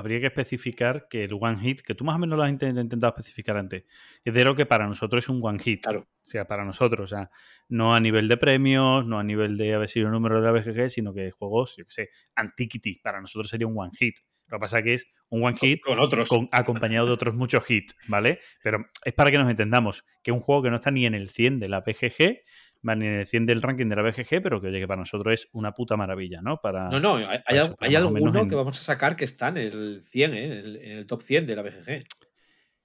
habría 0.00 0.18
que 0.20 0.26
especificar 0.26 1.06
que 1.08 1.24
el 1.24 1.32
One 1.38 1.60
Hit, 1.60 1.82
que 1.82 1.94
tú 1.94 2.04
más 2.04 2.16
o 2.16 2.18
menos 2.18 2.36
lo 2.36 2.42
has 2.42 2.50
intent- 2.50 2.80
intentado 2.80 3.10
especificar 3.16 3.56
antes, 3.56 3.84
es 4.24 4.34
de 4.34 4.44
lo 4.44 4.54
que 4.56 4.66
para 4.66 4.86
nosotros 4.86 5.22
es 5.24 5.28
un 5.28 5.38
One 5.42 5.58
Hit. 5.60 5.82
Claro. 5.82 6.00
O 6.00 6.26
sea, 6.30 6.46
para 6.46 6.64
nosotros, 6.64 7.12
o 7.12 7.16
sea, 7.16 7.30
no 7.68 7.94
a 7.94 8.00
nivel 8.00 8.26
de 8.28 8.36
premios, 8.36 9.06
no 9.06 9.18
a 9.18 9.22
nivel 9.24 9.56
de 9.56 9.74
haber 9.74 9.88
sido 9.88 10.06
el 10.06 10.12
número 10.12 10.40
de 10.40 10.46
la 10.46 10.52
BGG, 10.52 10.90
sino 10.90 11.12
que 11.14 11.30
juegos, 11.30 11.76
yo 11.76 11.84
qué 11.84 11.90
sé, 11.90 12.10
Antiquity, 12.34 12.98
para 13.02 13.20
nosotros 13.20 13.48
sería 13.48 13.66
un 13.66 13.78
One 13.78 13.92
Hit. 13.98 14.16
Lo 14.48 14.58
que 14.58 14.60
pasa 14.62 14.78
es 14.78 14.84
que 14.84 14.94
es 14.94 15.06
un 15.28 15.44
One 15.44 15.56
Hit 15.56 15.80
Con 15.82 16.00
otros. 16.00 16.28
con- 16.28 16.48
acompañado 16.50 17.06
de 17.06 17.12
otros 17.12 17.36
muchos 17.36 17.68
hits, 17.70 17.94
¿vale? 18.08 18.40
Pero 18.64 18.84
es 19.04 19.14
para 19.14 19.30
que 19.30 19.38
nos 19.38 19.48
entendamos 19.48 20.04
que 20.24 20.32
un 20.32 20.40
juego 20.40 20.62
que 20.62 20.70
no 20.70 20.76
está 20.76 20.90
ni 20.90 21.06
en 21.06 21.14
el 21.14 21.28
100 21.28 21.60
de 21.60 21.68
la 21.68 21.82
BGG, 21.82 22.40
en 22.82 23.02
el 23.02 23.26
100 23.26 23.46
del 23.46 23.62
ranking 23.62 23.86
de 23.86 23.96
la 23.96 24.02
BGG, 24.02 24.42
pero 24.42 24.60
que 24.60 24.68
oye, 24.68 24.80
que 24.80 24.88
para 24.88 25.00
nosotros 25.00 25.34
es 25.34 25.48
una 25.52 25.72
puta 25.74 25.96
maravilla, 25.96 26.40
¿no? 26.42 26.58
Para, 26.60 26.88
No, 26.88 26.98
no, 27.00 27.16
hay, 27.16 27.38
hay, 27.46 27.58
eso, 27.58 27.76
alguno 27.80 28.40
en- 28.40 28.48
que 28.48 28.54
vamos 28.54 28.78
a 28.80 28.82
sacar 28.82 29.16
que 29.16 29.24
está 29.24 29.48
en 29.48 29.56
el 29.58 30.02
100, 30.04 30.34
¿eh? 30.34 30.44
en, 30.44 30.52
el, 30.52 30.76
en 30.76 30.92
el 30.98 31.06
top 31.06 31.22
100 31.22 31.46
de 31.46 31.56
la 31.56 31.62
BGG. 31.62 32.04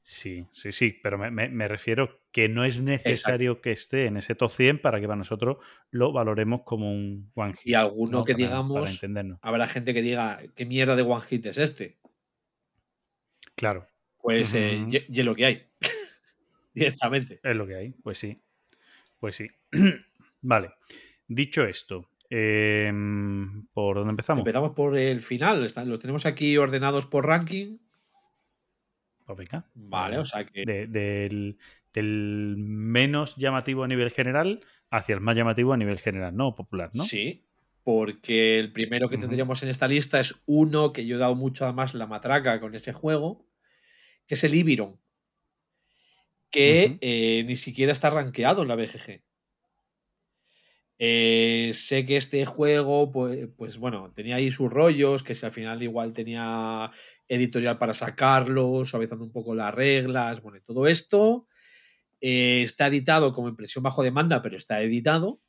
Sí, 0.08 0.46
sí, 0.52 0.72
sí, 0.72 1.00
pero 1.02 1.18
me, 1.18 1.32
me- 1.32 1.50
me 1.50 1.68
refiero 1.68 2.22
que 2.32 2.48
no 2.48 2.64
es 2.64 2.80
necesario 2.80 3.60
que 3.62 3.72
esté 3.72 4.06
en 4.06 4.18
ese 4.18 4.36
top 4.36 4.52
100 4.52 4.80
para 4.80 5.00
que 5.00 5.08
para 5.08 5.16
nosotros 5.16 5.58
lo 5.90 6.12
valoremos 6.12 6.62
como 6.64 6.92
un 6.92 7.32
One 7.34 7.54
Hit. 7.54 7.68
Y 7.72 7.74
alguno 7.74 8.20
¿no? 8.20 8.24
que 8.26 8.34
Para- 8.34 8.46
digamos- 8.46 8.80
Para 8.82 8.92
entendernos. 8.92 9.40
Habrá 9.42 9.66
gente 9.68 9.94
que 9.96 10.04
diga, 10.04 10.42
¿qué 10.56 10.66
mierda 10.68 10.96
de 10.96 11.02
One 11.02 11.22
Hit 11.22 11.48
es 11.48 11.58
este? 11.58 11.98
Claro, 13.56 13.88
Pues 14.22 14.54
eh, 14.54 14.84
ye- 14.88 15.06
ye 15.10 15.24
lo 15.24 15.34
que 15.34 15.46
hay. 15.46 15.68
Directamente. 16.74 17.40
es 17.42 17.56
lo 17.56 17.66
que 17.66 17.76
hay, 17.76 17.92
pues 18.04 18.18
sí. 18.20 18.42
Pues 19.26 19.38
sí. 19.38 19.48
vale. 20.42 20.70
Dicho 21.28 21.64
esto, 21.64 22.12
em, 22.30 23.66
¿por 23.74 23.96
dónde 23.98 24.12
empezamos? 24.12 24.42
Empezamos 24.42 24.74
por 24.76 24.96
el 24.96 25.20
final. 25.20 25.62
Los 25.62 25.74
tenemos 26.00 26.28
aquí 26.28 26.56
ordenados 26.58 27.08
por 27.08 27.26
ranking. 27.26 27.80
Pues 29.26 29.36
venga. 29.36 29.66
Vale, 29.74 30.20
o 30.20 30.26
sea 30.26 30.46
que. 30.46 30.64
De- 30.64 30.86
del, 30.86 31.58
del 31.92 32.54
menos 32.60 33.36
llamativo 33.36 33.84
a 33.84 33.88
nivel 33.88 34.12
general 34.12 34.64
hacia 34.92 35.16
el 35.16 35.22
más 35.22 35.36
llamativo 35.36 35.74
a 35.74 35.78
nivel 35.78 35.98
general, 35.98 36.36
¿no? 36.36 36.54
Popular, 36.54 36.92
¿no? 36.94 37.02
Sí, 37.02 37.48
porque 37.84 38.60
el 38.60 38.72
primero 38.74 39.10
que 39.10 39.18
tendríamos 39.18 39.64
en 39.64 39.70
esta 39.70 39.88
lista 39.88 40.20
es 40.20 40.44
uno 40.46 40.94
que 40.94 41.08
yo 41.08 41.16
he 41.16 41.20
dado 41.20 41.34
mucho 41.34 41.74
más 41.74 41.96
la 41.96 42.06
matraca 42.06 42.60
con 42.60 42.76
ese 42.76 42.94
juego, 42.94 43.48
que 44.28 44.36
es 44.36 44.44
el 44.44 44.54
Ibiron, 44.54 45.00
que 46.56 46.98
eh, 47.02 47.44
ni 47.46 47.58
siquiera 47.58 47.92
está 47.92 48.10
rankeado 48.10 48.62
en 48.62 48.70
la 48.70 48.76
BGG. 48.78 49.22
Eh, 50.98 51.72
sé 51.74 52.06
que 52.06 52.16
este 52.16 52.46
juego, 52.46 53.12
pues, 53.12 53.50
pues 53.58 53.78
bueno, 53.78 54.14
tenía 54.14 54.38
ahí 54.38 54.50
sus 54.52 54.72
rollos, 54.72 55.22
que 55.22 55.36
si 55.36 55.46
al 55.46 55.52
final 55.52 55.84
igual 55.84 56.14
tenía 56.14 56.90
editorial 57.28 57.78
para 57.78 57.94
sacarlo, 57.94 58.86
suavizando 58.86 59.26
un 59.26 59.34
poco 59.34 59.54
las 59.54 59.74
reglas, 59.74 60.42
bueno, 60.42 60.58
y 60.58 60.62
todo 60.62 60.88
esto. 60.88 61.48
Eh, 62.22 62.62
está 62.64 62.88
editado 62.88 63.34
como 63.34 63.50
impresión 63.50 63.84
bajo 63.84 64.02
demanda, 64.02 64.42
pero 64.42 64.56
está 64.56 64.82
editado. 64.82 65.42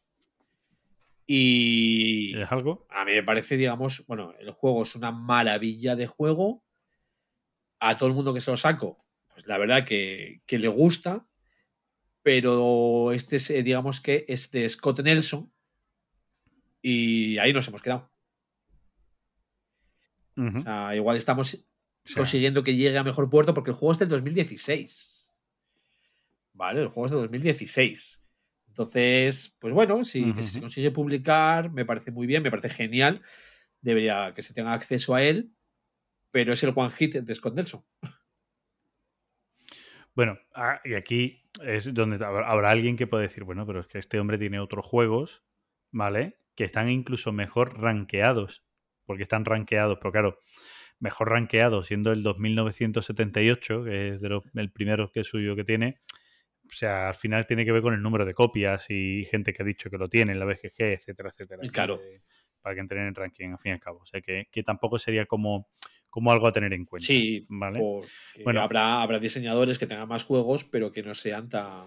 Y 1.24 2.36
¿Es 2.36 2.50
algo? 2.50 2.86
a 2.90 3.04
mí 3.04 3.12
me 3.12 3.22
parece, 3.22 3.56
digamos, 3.56 4.04
bueno, 4.08 4.34
el 4.40 4.50
juego 4.50 4.82
es 4.82 4.96
una 4.96 5.12
maravilla 5.12 5.94
de 5.94 6.08
juego. 6.08 6.64
A 7.78 7.96
todo 7.96 8.08
el 8.08 8.14
mundo 8.14 8.34
que 8.34 8.40
se 8.40 8.50
lo 8.50 8.56
saco, 8.56 9.05
pues 9.36 9.46
la 9.46 9.58
verdad 9.58 9.84
que, 9.84 10.40
que 10.46 10.58
le 10.58 10.68
gusta. 10.68 11.28
Pero 12.22 13.12
este 13.12 13.36
es, 13.36 13.50
eh, 13.50 13.62
digamos 13.62 14.00
que 14.00 14.24
es 14.28 14.50
de 14.50 14.66
Scott 14.66 15.00
Nelson. 15.00 15.52
Y 16.80 17.36
ahí 17.36 17.52
nos 17.52 17.68
hemos 17.68 17.82
quedado. 17.82 18.10
O 20.38 20.62
sea, 20.62 20.96
igual 20.96 21.16
estamos 21.18 21.54
O 21.54 21.58
sea, 22.04 22.16
consiguiendo 22.16 22.64
que 22.64 22.76
llegue 22.76 22.96
a 22.96 23.04
mejor 23.04 23.28
puerto 23.28 23.52
porque 23.52 23.70
el 23.72 23.76
juego 23.76 23.92
es 23.92 23.98
del 23.98 24.08
2016. 24.08 25.30
Vale, 26.54 26.80
el 26.80 26.88
juego 26.88 27.04
es 27.06 27.12
del 27.12 27.20
2016. 27.20 28.24
Entonces, 28.68 29.54
pues 29.58 29.74
bueno, 29.74 30.02
si, 30.06 30.32
si 30.38 30.42
se 30.42 30.60
consigue 30.60 30.90
publicar, 30.90 31.70
me 31.70 31.84
parece 31.84 32.10
muy 32.10 32.26
bien, 32.26 32.42
me 32.42 32.50
parece 32.50 32.70
genial. 32.70 33.20
Debería 33.82 34.32
que 34.34 34.42
se 34.42 34.54
tenga 34.54 34.72
acceso 34.72 35.14
a 35.14 35.22
él, 35.22 35.52
pero 36.30 36.54
es 36.54 36.62
el 36.62 36.72
one 36.74 36.90
hit 36.90 37.16
de 37.16 37.34
Scott 37.34 37.54
Nelson. 37.54 37.84
Bueno, 40.16 40.38
ah, 40.54 40.80
y 40.84 40.94
aquí 40.94 41.44
es 41.62 41.92
donde 41.94 42.24
habrá 42.24 42.70
alguien 42.70 42.96
que 42.96 43.06
puede 43.06 43.24
decir, 43.24 43.44
bueno, 43.44 43.66
pero 43.66 43.80
es 43.80 43.86
que 43.86 43.98
este 43.98 44.18
hombre 44.18 44.38
tiene 44.38 44.58
otros 44.58 44.84
juegos, 44.84 45.44
¿vale? 45.92 46.38
Que 46.56 46.64
están 46.64 46.90
incluso 46.90 47.32
mejor 47.32 47.78
rankeados, 47.80 48.64
porque 49.04 49.22
están 49.22 49.44
rankeados, 49.44 49.98
pero 50.00 50.10
claro, 50.12 50.38
mejor 50.98 51.28
rankeados 51.30 51.86
siendo 51.88 52.12
el 52.12 52.22
2978, 52.22 53.84
que 53.84 54.08
es 54.14 54.20
de 54.20 54.28
los- 54.30 54.44
el 54.54 54.72
primero 54.72 55.12
que 55.12 55.20
es 55.20 55.26
suyo 55.28 55.54
que 55.54 55.64
tiene. 55.64 56.00
O 56.64 56.72
sea, 56.72 57.08
al 57.08 57.14
final 57.14 57.46
tiene 57.46 57.64
que 57.64 57.72
ver 57.72 57.82
con 57.82 57.94
el 57.94 58.02
número 58.02 58.24
de 58.24 58.34
copias 58.34 58.86
y 58.90 59.24
gente 59.30 59.52
que 59.52 59.62
ha 59.62 59.66
dicho 59.66 59.88
que 59.90 59.98
lo 59.98 60.08
tiene 60.08 60.32
en 60.32 60.38
la 60.38 60.46
BGG, 60.46 60.94
etcétera, 60.94 61.28
etcétera. 61.28 61.62
Claro. 61.72 62.00
Para 62.60 62.74
que 62.74 62.80
entren 62.80 63.02
en 63.02 63.08
el 63.08 63.14
ranking, 63.14 63.50
al 63.50 63.58
fin 63.58 63.70
y 63.70 63.72
al 63.74 63.80
cabo. 63.80 64.00
O 64.00 64.06
sea, 64.06 64.20
que, 64.20 64.48
que 64.50 64.62
tampoco 64.64 64.98
sería 64.98 65.26
como, 65.26 65.68
como 66.16 66.32
algo 66.32 66.46
a 66.46 66.52
tener 66.52 66.72
en 66.72 66.86
cuenta. 66.86 67.06
Sí, 67.06 67.44
¿Vale? 67.50 67.78
Bueno. 68.42 68.62
habrá, 68.62 69.02
habrá 69.02 69.18
diseñadores 69.18 69.78
que 69.78 69.86
tengan 69.86 70.08
más 70.08 70.24
juegos, 70.24 70.64
pero 70.64 70.90
que 70.90 71.02
no 71.02 71.12
sean 71.12 71.50
tan, 71.50 71.84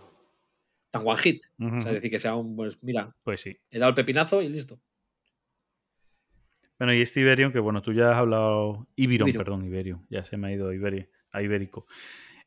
tan 0.92 1.02
one 1.04 1.18
hit. 1.18 1.42
O 1.60 1.82
sea, 1.82 1.94
decir, 1.94 2.12
que 2.12 2.20
sea 2.20 2.36
un, 2.36 2.56
pues 2.56 2.78
mira, 2.84 3.16
Pues 3.24 3.42
sí. 3.42 3.58
he 3.72 3.80
dado 3.80 3.90
el 3.90 3.96
pepinazo 3.96 4.44
y 4.44 4.50
listo. 4.50 4.80
Bueno, 6.78 6.94
y 6.94 7.02
este 7.02 7.22
Iberion, 7.22 7.52
que 7.52 7.60
bueno, 7.60 7.82
tú 7.82 7.92
ya 7.92 8.12
has 8.12 8.18
hablado. 8.18 8.88
Ibiron, 8.96 9.30
Ibiron. 9.30 9.44
perdón, 9.44 9.66
Iberion. 9.66 10.06
Ya 10.12 10.24
se 10.24 10.38
me 10.38 10.48
ha 10.48 10.52
ido 10.54 10.72
Iberi- 10.72 11.10
a 11.32 11.42
Ibérico. 11.42 11.88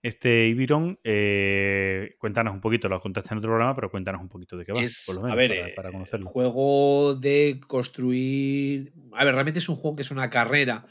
Este 0.00 0.46
Ibiron, 0.46 0.98
eh, 1.04 2.14
cuéntanos 2.18 2.54
un 2.54 2.60
poquito, 2.60 2.88
lo 2.88 3.00
contaste 3.00 3.34
en 3.34 3.38
otro 3.38 3.50
programa, 3.50 3.74
pero 3.74 3.90
cuéntanos 3.90 4.20
un 4.22 4.28
poquito 4.28 4.56
de 4.56 4.64
qué 4.64 4.72
va, 4.72 4.82
Es, 4.82 5.04
por 5.06 5.16
lo 5.16 5.22
menos, 5.22 5.32
a 5.32 5.36
ver, 5.36 5.50
para, 5.50 5.68
eh, 5.68 5.72
para 5.74 5.88
el 5.88 5.92
conocerlo. 5.94 6.26
juego 6.30 7.14
de 7.16 7.60
construir. 7.66 8.92
A 9.14 9.24
ver, 9.24 9.34
realmente 9.34 9.58
es 9.58 9.68
un 9.68 9.76
juego 9.76 9.96
que 9.96 10.02
es 10.02 10.10
una 10.12 10.30
carrera 10.30 10.86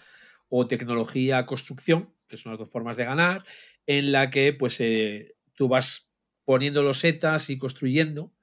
o 0.54 0.68
tecnología 0.68 1.46
construcción, 1.48 2.14
que 2.28 2.36
son 2.38 2.52
las 2.52 2.60
dos 2.60 2.70
formas 2.70 2.98
de 2.98 3.06
ganar, 3.06 3.46
en 3.88 4.12
la 4.12 4.30
que 4.30 4.54
pues 4.54 4.80
eh, 4.82 5.36
tú 5.56 5.68
vas 5.70 6.10
poniendo 6.46 6.84
los 6.84 7.00
setas 7.00 7.50
y 7.50 7.58
construyendo, 7.58 8.34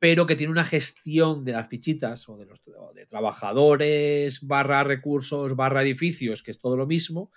pero 0.00 0.26
que 0.26 0.34
tiene 0.36 0.50
una 0.52 0.64
gestión 0.64 1.44
de 1.44 1.52
las 1.52 1.68
fichitas 1.68 2.28
o 2.28 2.36
de 2.36 2.46
los 2.46 2.60
o 2.76 2.92
de 2.92 3.06
trabajadores, 3.06 4.46
barra 4.46 4.82
recursos, 4.84 5.54
barra 5.56 5.82
edificios, 5.82 6.42
que 6.42 6.50
es 6.50 6.58
todo 6.58 6.76
lo 6.76 6.86
mismo, 6.86 7.30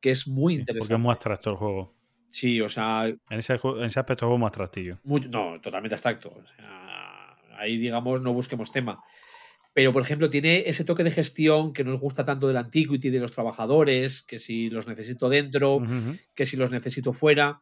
que 0.00 0.10
es 0.10 0.26
muy 0.26 0.54
Sí, 0.54 0.58
porque 0.60 0.72
interesante. 0.72 0.94
es 0.94 1.00
muy 1.00 1.10
abstracto 1.12 1.50
el 1.50 1.56
juego. 1.56 1.94
Sí, 2.30 2.60
o 2.60 2.68
sea, 2.68 3.06
En 3.06 3.38
ese, 3.38 3.54
en 3.62 3.84
ese 3.84 4.00
aspecto 4.00 4.32
es 4.32 4.38
muy 4.38 4.46
abstractillo. 4.46 4.96
no, 5.04 5.60
totalmente 5.60 5.94
abstracto. 5.94 6.30
O 6.30 6.44
sea, 6.56 7.36
ahí, 7.58 7.76
digamos, 7.76 8.20
no 8.22 8.32
busquemos 8.32 8.72
tema. 8.72 9.02
Pero, 9.74 9.92
por 9.92 10.02
ejemplo, 10.02 10.30
tiene 10.30 10.62
ese 10.66 10.84
toque 10.84 11.02
de 11.04 11.10
gestión 11.10 11.72
que 11.72 11.82
nos 11.84 12.00
gusta 12.00 12.24
tanto 12.24 12.46
del 12.48 12.56
Antiquity, 12.56 13.10
de 13.10 13.18
los 13.18 13.32
trabajadores, 13.32 14.22
que 14.22 14.38
si 14.38 14.70
los 14.70 14.86
necesito 14.86 15.28
dentro, 15.28 15.82
que 16.34 16.46
si 16.46 16.56
los 16.56 16.70
necesito 16.70 17.12
fuera. 17.12 17.60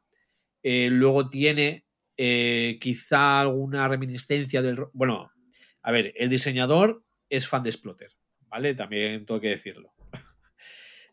Eh, 0.63 0.89
luego 0.93 1.29
tiene 1.31 1.87
eh, 2.19 2.79
quizá 2.81 3.41
alguna 3.41 3.89
reminiscencia 3.89 4.61
del... 4.63 4.79
Bueno, 4.93 5.33
a 5.81 5.91
ver, 5.91 6.13
el 6.17 6.29
diseñador 6.29 7.03
es 7.31 7.49
fan 7.49 7.63
de 7.63 7.73
Splotter, 7.73 8.11
¿vale? 8.49 8.75
También 8.75 9.25
tengo 9.25 9.41
que 9.41 9.49
decirlo. 9.49 9.95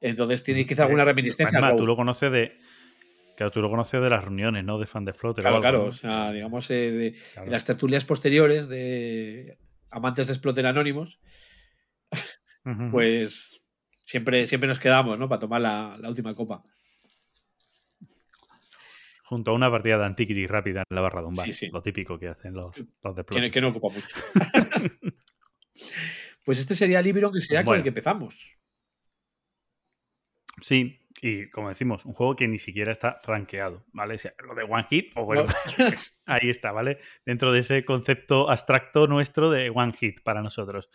Entonces 0.01 0.43
tiene 0.43 0.65
quizá 0.65 0.83
alguna 0.83 1.03
Eh, 1.03 1.05
reminiscencia. 1.05 1.57
Además, 1.59 1.77
tú 1.77 1.87
lo 1.87 1.95
conoces 1.95 2.31
de. 2.31 2.57
Claro, 3.37 3.51
tú 3.51 3.61
lo 3.61 3.69
conoces 3.69 4.01
de 4.01 4.09
las 4.09 4.21
reuniones, 4.21 4.65
¿no? 4.65 4.77
De 4.77 4.85
fan 4.85 5.05
de 5.05 5.11
Exploter. 5.11 5.41
Claro, 5.43 5.61
claro. 5.61 5.85
O 5.85 5.91
sea, 5.93 6.31
digamos, 6.33 6.69
eh, 6.71 6.91
de, 6.91 7.15
Claro. 7.33 7.49
las 7.49 7.63
tertulias 7.65 8.03
posteriores 8.03 8.67
de 8.67 9.57
amantes 9.91 10.27
de 10.27 10.33
Exploter 10.33 10.65
Anónimos, 10.65 11.19
pues 12.91 13.61
siempre, 14.01 14.45
siempre 14.47 14.67
nos 14.67 14.79
quedamos, 14.79 15.17
¿no? 15.17 15.29
Para 15.29 15.39
tomar 15.39 15.61
la, 15.61 15.95
la 15.99 16.09
última 16.09 16.33
copa. 16.33 16.63
Junto 19.23 19.51
a 19.51 19.53
una 19.53 19.69
partida 19.69 19.99
de 19.99 20.05
Antiquity 20.05 20.47
rápida 20.47 20.83
en 20.89 20.95
la 20.95 21.01
barra 21.01 21.21
de 21.21 21.27
un 21.27 21.35
bar. 21.35 21.45
Sí, 21.45 21.53
sí. 21.53 21.69
Lo 21.71 21.83
típico 21.83 22.17
que 22.17 22.29
hacen 22.29 22.53
los, 22.53 22.71
los 23.03 23.15
de 23.15 23.23
Que, 23.25 23.51
que 23.51 23.61
no 23.61 23.67
ocupa 23.67 23.89
mucho. 23.89 24.17
pues 26.45 26.59
este 26.59 26.73
sería 26.73 26.97
el 26.97 27.05
libro 27.05 27.31
que 27.31 27.39
sería 27.39 27.63
con 27.63 27.77
el 27.77 27.83
que 27.83 27.89
empezamos. 27.89 28.57
Sí, 30.61 30.98
y 31.21 31.49
como 31.49 31.69
decimos, 31.69 32.05
un 32.05 32.13
juego 32.13 32.35
que 32.35 32.47
ni 32.47 32.57
siquiera 32.57 32.91
está 32.91 33.17
rankeado, 33.25 33.85
¿vale? 33.93 34.15
O 34.15 34.17
sea, 34.17 34.33
lo 34.45 34.55
de 34.55 34.63
One 34.63 34.85
Hit, 34.89 35.13
pues 35.13 35.25
bueno, 35.25 35.45
pues 35.77 36.21
ahí 36.25 36.49
está, 36.49 36.71
¿vale? 36.71 36.97
Dentro 37.25 37.51
de 37.51 37.59
ese 37.59 37.83
concepto 37.85 38.49
abstracto 38.49 39.07
nuestro 39.07 39.49
de 39.51 39.69
One 39.69 39.93
Hit 39.93 40.21
para 40.23 40.41
nosotros. 40.41 40.89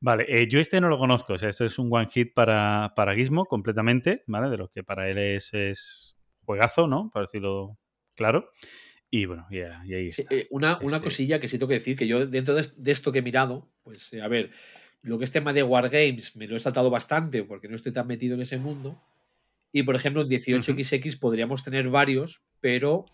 Vale, 0.00 0.26
eh, 0.28 0.46
yo 0.48 0.60
este 0.60 0.80
no 0.80 0.88
lo 0.88 0.98
conozco, 0.98 1.32
o 1.34 1.38
sea, 1.38 1.48
esto 1.48 1.64
es 1.64 1.78
un 1.78 1.88
One 1.90 2.08
Hit 2.10 2.34
para, 2.34 2.92
para 2.94 3.14
Gizmo 3.14 3.46
completamente, 3.46 4.22
¿vale? 4.26 4.50
De 4.50 4.56
lo 4.58 4.68
que 4.68 4.82
para 4.84 5.08
él 5.08 5.18
es, 5.18 5.52
es 5.54 6.16
juegazo, 6.44 6.86
¿no? 6.86 7.10
Para 7.12 7.24
decirlo 7.24 7.78
claro. 8.14 8.50
Y 9.10 9.24
bueno, 9.26 9.46
y, 9.50 9.58
y 9.58 9.94
ahí 9.94 10.10
Sí, 10.10 10.22
está. 10.22 10.34
eh, 10.34 10.46
una, 10.50 10.78
una 10.82 11.00
cosilla 11.00 11.38
que 11.40 11.48
sí 11.48 11.58
tengo 11.58 11.68
que 11.68 11.74
decir, 11.74 11.96
que 11.96 12.06
yo 12.06 12.26
dentro 12.26 12.54
de, 12.54 12.66
de 12.76 12.90
esto 12.92 13.12
que 13.12 13.20
he 13.20 13.22
mirado, 13.22 13.66
pues 13.82 14.12
eh, 14.12 14.20
a 14.20 14.28
ver, 14.28 14.50
lo 15.02 15.18
que 15.18 15.24
es 15.24 15.30
tema 15.30 15.52
de 15.52 15.62
Wargames 15.62 16.36
me 16.36 16.46
lo 16.46 16.56
he 16.56 16.58
saltado 16.58 16.90
bastante 16.90 17.42
porque 17.44 17.68
no 17.68 17.76
estoy 17.76 17.92
tan 17.92 18.06
metido 18.06 18.34
en 18.34 18.42
ese 18.42 18.58
mundo. 18.58 19.00
Y 19.76 19.82
por 19.82 19.94
ejemplo, 19.94 20.22
en 20.22 20.28
18XX 20.30 21.18
podríamos 21.18 21.62
tener 21.62 21.90
varios, 21.90 22.46
pero 22.60 23.04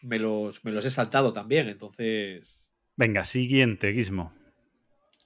me 0.00 0.18
los, 0.18 0.64
me 0.64 0.72
los 0.72 0.86
he 0.86 0.88
saltado 0.88 1.30
también. 1.30 1.68
Entonces, 1.68 2.70
Venga, 2.96 3.22
siguiente, 3.22 3.92
Gizmo. 3.92 4.32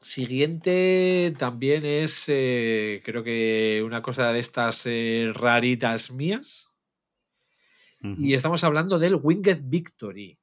siguiente 0.01 1.33
también 1.39 1.87
es, 1.87 2.25
eh, 2.27 3.03
creo 3.05 3.23
que 3.23 3.85
una 3.87 4.03
cosa 4.03 4.33
de 4.33 4.41
estas 4.41 4.83
eh, 4.87 5.31
raritas 5.33 6.11
mías. 6.11 6.73
Y 8.03 8.35
estamos 8.35 8.65
hablando 8.65 8.99
del 8.99 9.15
Winged 9.15 9.61
Victory. 9.63 10.41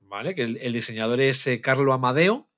¿Vale? 0.00 0.34
Que 0.34 0.44
el, 0.44 0.56
el 0.56 0.72
diseñador 0.72 1.20
es 1.20 1.46
eh, 1.46 1.60
Carlo 1.60 1.92
Amadeo, 1.92 2.48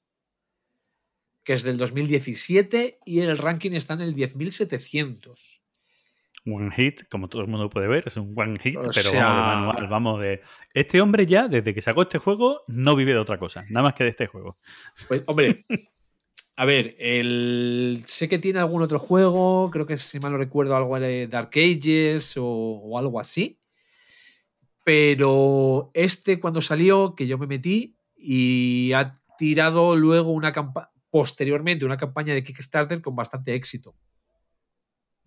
que 1.43 1.55
es 1.55 1.65
del 1.65 1.77
2017 1.77 3.01
y 3.05 3.19
el 3.19 3.37
ranking 3.37 3.73
está 3.73 3.95
en 3.95 4.03
el 4.03 4.15
10.700. 4.15 5.59
One 6.55 6.71
hit, 6.73 7.03
como 7.11 7.29
todo 7.29 7.43
el 7.43 7.49
mundo 7.49 7.69
puede 7.71 7.89
ver, 7.89 8.05
es 8.07 8.17
un 8.17 8.33
one 8.37 8.59
hit, 8.59 8.77
O 8.77 8.83
pero 8.83 9.11
sea- 9.11 9.25
vamos 9.25 9.47
de 9.51 9.57
manual, 9.57 9.89
vamos 9.89 10.21
de. 10.21 10.41
Este 10.75 11.01
hombre 11.01 11.27
ya, 11.27 11.49
desde 11.49 11.75
que 11.75 11.83
sacó 11.83 12.03
este 12.03 12.19
juego, 12.19 12.63
no 12.69 12.95
vive 12.97 13.13
de 13.13 13.19
otra 13.19 13.39
cosa, 13.39 13.65
nada 13.71 13.85
más 13.85 13.95
que 13.95 14.05
de 14.05 14.11
este 14.11 14.27
juego. 14.27 14.59
Pues, 15.09 15.23
hombre, 15.27 15.65
a 16.57 16.65
ver, 16.65 16.97
el, 16.99 18.03
sé 18.07 18.29
que 18.29 18.39
tiene 18.39 18.59
algún 18.59 18.83
otro 18.83 18.99
juego, 18.99 19.71
creo 19.71 19.87
que 19.87 19.97
si 19.97 20.19
mal 20.21 20.33
no 20.33 20.39
recuerdo 20.39 20.77
algo 20.77 20.99
de 20.99 21.27
Dark 21.29 21.51
Ages 21.55 22.37
o, 22.37 22.45
o 22.47 22.99
algo 22.99 23.21
así. 23.21 23.59
Pero 24.85 25.91
este 25.95 26.41
cuando 26.41 26.61
salió, 26.63 27.15
que 27.15 27.27
yo 27.27 27.37
me 27.39 27.47
metí 27.47 27.97
y 28.17 28.93
ha 28.95 29.13
tirado 29.37 29.95
luego 29.97 30.31
una 30.33 30.53
campaña, 30.53 30.89
posteriormente 31.11 31.85
una 31.85 31.97
campaña 31.97 32.35
de 32.35 32.43
Kickstarter 32.43 33.01
con 33.03 33.15
bastante 33.15 33.55
éxito. 33.55 33.95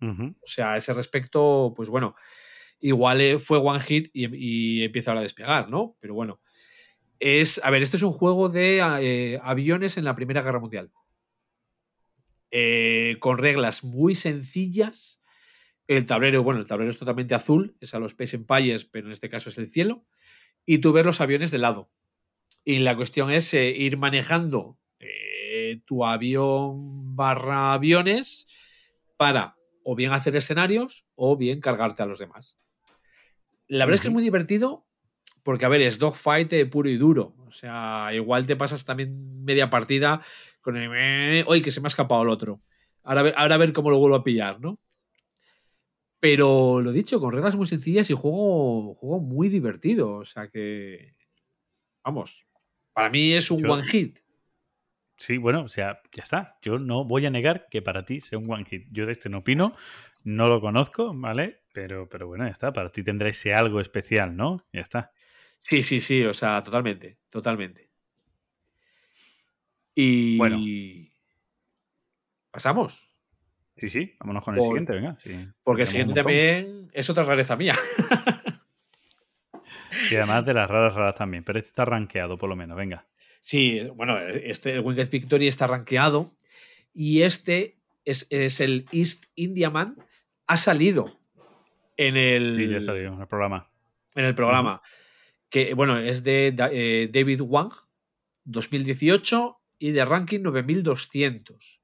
O 0.02 0.46
sea, 0.46 0.72
a 0.72 0.76
ese 0.76 0.92
respecto, 0.92 1.72
pues 1.76 1.88
bueno, 1.88 2.16
igual 2.80 3.20
eh, 3.20 3.38
fue 3.38 3.58
one 3.58 3.80
hit 3.80 4.10
y, 4.12 4.82
empieza 4.82 5.12
ahora 5.12 5.20
a 5.20 5.22
despegar, 5.22 5.70
¿no? 5.70 5.96
Pero 6.00 6.14
bueno. 6.14 6.40
Es, 7.20 7.60
a 7.62 7.70
ver, 7.70 7.82
este 7.82 7.96
es 7.96 8.02
un 8.02 8.10
juego 8.10 8.48
de 8.48 8.80
eh, 9.00 9.40
aviones 9.44 9.96
en 9.96 10.04
la 10.04 10.16
Primera 10.16 10.42
Guerra 10.42 10.58
Mundial. 10.58 10.90
Eh, 12.50 13.16
con 13.20 13.38
reglas 13.38 13.84
muy 13.84 14.16
sencillas. 14.16 15.22
El 15.86 16.04
tablero, 16.04 16.42
bueno, 16.42 16.60
el 16.60 16.66
tablero 16.66 16.90
es 16.90 16.98
totalmente 16.98 17.36
azul, 17.36 17.76
es 17.80 17.94
a 17.94 18.00
los 18.00 18.12
Space 18.12 18.34
Empires, 18.34 18.84
pero 18.84 19.06
en 19.06 19.12
este 19.12 19.28
caso 19.28 19.50
es 19.50 19.58
el 19.58 19.70
cielo. 19.70 20.04
Y 20.66 20.78
tú 20.78 20.92
ves 20.92 21.06
los 21.06 21.20
aviones 21.20 21.52
de 21.52 21.58
lado. 21.58 21.90
Y 22.64 22.78
la 22.78 22.96
cuestión 22.96 23.30
es 23.30 23.54
ir 23.54 23.96
manejando 23.96 24.78
tu 25.84 26.04
avión 26.04 27.14
barra 27.14 27.72
aviones 27.72 28.46
para 29.16 29.56
o 29.84 29.94
bien 29.96 30.12
hacer 30.12 30.34
escenarios 30.36 31.06
o 31.14 31.36
bien 31.36 31.60
cargarte 31.60 32.02
a 32.02 32.06
los 32.06 32.18
demás. 32.18 32.58
La 33.68 33.84
verdad 33.86 33.94
es 33.94 34.00
que 34.02 34.08
es 34.08 34.12
muy 34.12 34.22
divertido 34.22 34.86
porque, 35.42 35.64
a 35.64 35.68
ver, 35.68 35.80
es 35.82 35.98
dogfight 35.98 36.52
eh, 36.52 36.66
puro 36.66 36.88
y 36.88 36.96
duro. 36.96 37.34
O 37.46 37.50
sea, 37.52 38.10
igual 38.12 38.46
te 38.46 38.56
pasas 38.56 38.84
también 38.84 39.44
media 39.44 39.68
partida 39.70 40.22
con 40.60 40.76
el... 40.76 40.90
"Eh, 40.94 41.44
Oye, 41.46 41.62
que 41.62 41.70
se 41.70 41.80
me 41.80 41.86
ha 41.86 41.88
escapado 41.88 42.22
el 42.22 42.28
otro. 42.28 42.60
Ahora 43.02 43.20
a 43.20 43.24
ver, 43.24 43.34
ahora 43.36 43.54
a 43.56 43.58
ver 43.58 43.72
cómo 43.72 43.90
lo 43.90 43.98
vuelvo 43.98 44.16
a 44.16 44.24
pillar, 44.24 44.60
¿no? 44.60 44.78
Pero 46.20 46.80
lo 46.80 46.92
dicho, 46.92 47.18
con 47.18 47.32
reglas 47.32 47.56
muy 47.56 47.66
sencillas 47.66 48.08
y 48.10 48.14
juego, 48.14 48.94
juego 48.94 49.18
muy 49.20 49.48
divertido. 49.48 50.14
O 50.16 50.24
sea 50.24 50.48
que... 50.48 51.14
Vamos. 52.04 52.46
Para 52.92 53.10
mí 53.10 53.32
es 53.32 53.50
un 53.50 53.62
Yo- 53.62 53.72
one 53.72 53.82
hit. 53.82 54.18
Sí, 55.22 55.38
bueno, 55.38 55.62
o 55.62 55.68
sea, 55.68 56.02
ya 56.12 56.22
está. 56.24 56.58
Yo 56.62 56.80
no 56.80 57.04
voy 57.04 57.26
a 57.26 57.30
negar 57.30 57.68
que 57.70 57.80
para 57.80 58.04
ti 58.04 58.20
sea 58.20 58.40
un 58.40 58.50
one 58.50 58.64
hit. 58.64 58.88
Yo 58.90 59.06
de 59.06 59.12
este 59.12 59.28
no 59.28 59.38
opino, 59.38 59.76
no 60.24 60.48
lo 60.48 60.60
conozco, 60.60 61.14
¿vale? 61.14 61.60
Pero, 61.72 62.08
pero 62.08 62.26
bueno, 62.26 62.44
ya 62.44 62.50
está. 62.50 62.72
Para 62.72 62.90
ti 62.90 63.04
tendrá 63.04 63.28
ese 63.28 63.54
algo 63.54 63.80
especial, 63.80 64.36
¿no? 64.36 64.66
Ya 64.72 64.80
está. 64.80 65.12
Sí, 65.60 65.82
sí, 65.82 66.00
sí, 66.00 66.24
o 66.24 66.34
sea, 66.34 66.60
totalmente, 66.60 67.18
totalmente. 67.30 67.88
Y 69.94 70.38
Bueno. 70.38 70.58
pasamos, 72.50 73.08
Sí, 73.76 73.88
sí, 73.88 74.14
vámonos 74.20 74.44
con 74.44 74.56
el 74.56 74.62
siguiente, 74.62 74.92
venga. 74.92 75.16
Sí, 75.16 75.48
porque 75.62 75.82
el 75.82 75.88
siguiente 75.88 76.14
también 76.14 76.90
es 76.92 77.08
otra 77.08 77.24
rareza 77.24 77.56
mía. 77.56 77.74
Y 80.10 80.16
además 80.16 80.44
de 80.44 80.54
las 80.54 80.68
raras, 80.68 80.94
raras 80.94 81.14
también. 81.14 81.44
Pero 81.44 81.58
este 81.58 81.68
está 81.68 81.84
rankeado, 81.84 82.36
por 82.36 82.48
lo 82.48 82.56
menos, 82.56 82.76
venga. 82.76 83.06
Sí, 83.42 83.82
bueno, 83.96 84.16
este 84.18 84.70
el 84.70 84.80
Winged 84.80 85.10
Victory 85.10 85.48
está 85.48 85.66
rankeado 85.66 86.32
y 86.94 87.22
este 87.22 87.76
es, 88.04 88.28
es 88.30 88.60
el 88.60 88.86
East 88.92 89.24
Indiaman. 89.34 89.96
Ha 90.46 90.56
salido 90.56 91.18
en 91.96 92.16
el, 92.16 92.56
Sí, 92.56 92.68
ya 92.68 92.80
salió 92.80 93.12
en 93.12 93.20
el 93.20 93.26
programa. 93.26 93.68
en 94.14 94.26
el 94.26 94.36
programa. 94.36 94.80
Que 95.50 95.74
bueno, 95.74 95.98
es 95.98 96.22
de 96.22 96.54
eh, 96.70 97.10
David 97.12 97.40
Wang, 97.40 97.72
2018 98.44 99.58
y 99.80 99.90
de 99.90 100.04
ranking 100.04 100.40
9200. 100.42 101.80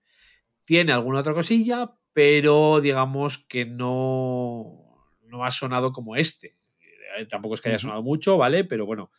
Tiene 0.65 0.93
alguna 0.93 1.19
otra 1.19 1.35
cosilla, 1.35 1.91
pero 2.13 2.81
digamos 2.81 3.39
que 3.39 3.65
no, 3.65 5.09
no 5.25 5.45
ha 5.45 5.51
sonado 5.51 5.93
como 5.93 6.15
este. 6.15 6.57
Eh, 7.19 7.27
Tampoco 7.27 7.55
es 7.57 7.61
que 7.61 7.71
haya 7.71 7.81
sonado 7.81 8.05
mucho, 8.05 8.37
¿vale? 8.39 8.63
Pero 8.63 8.87
bueno, 8.87 9.11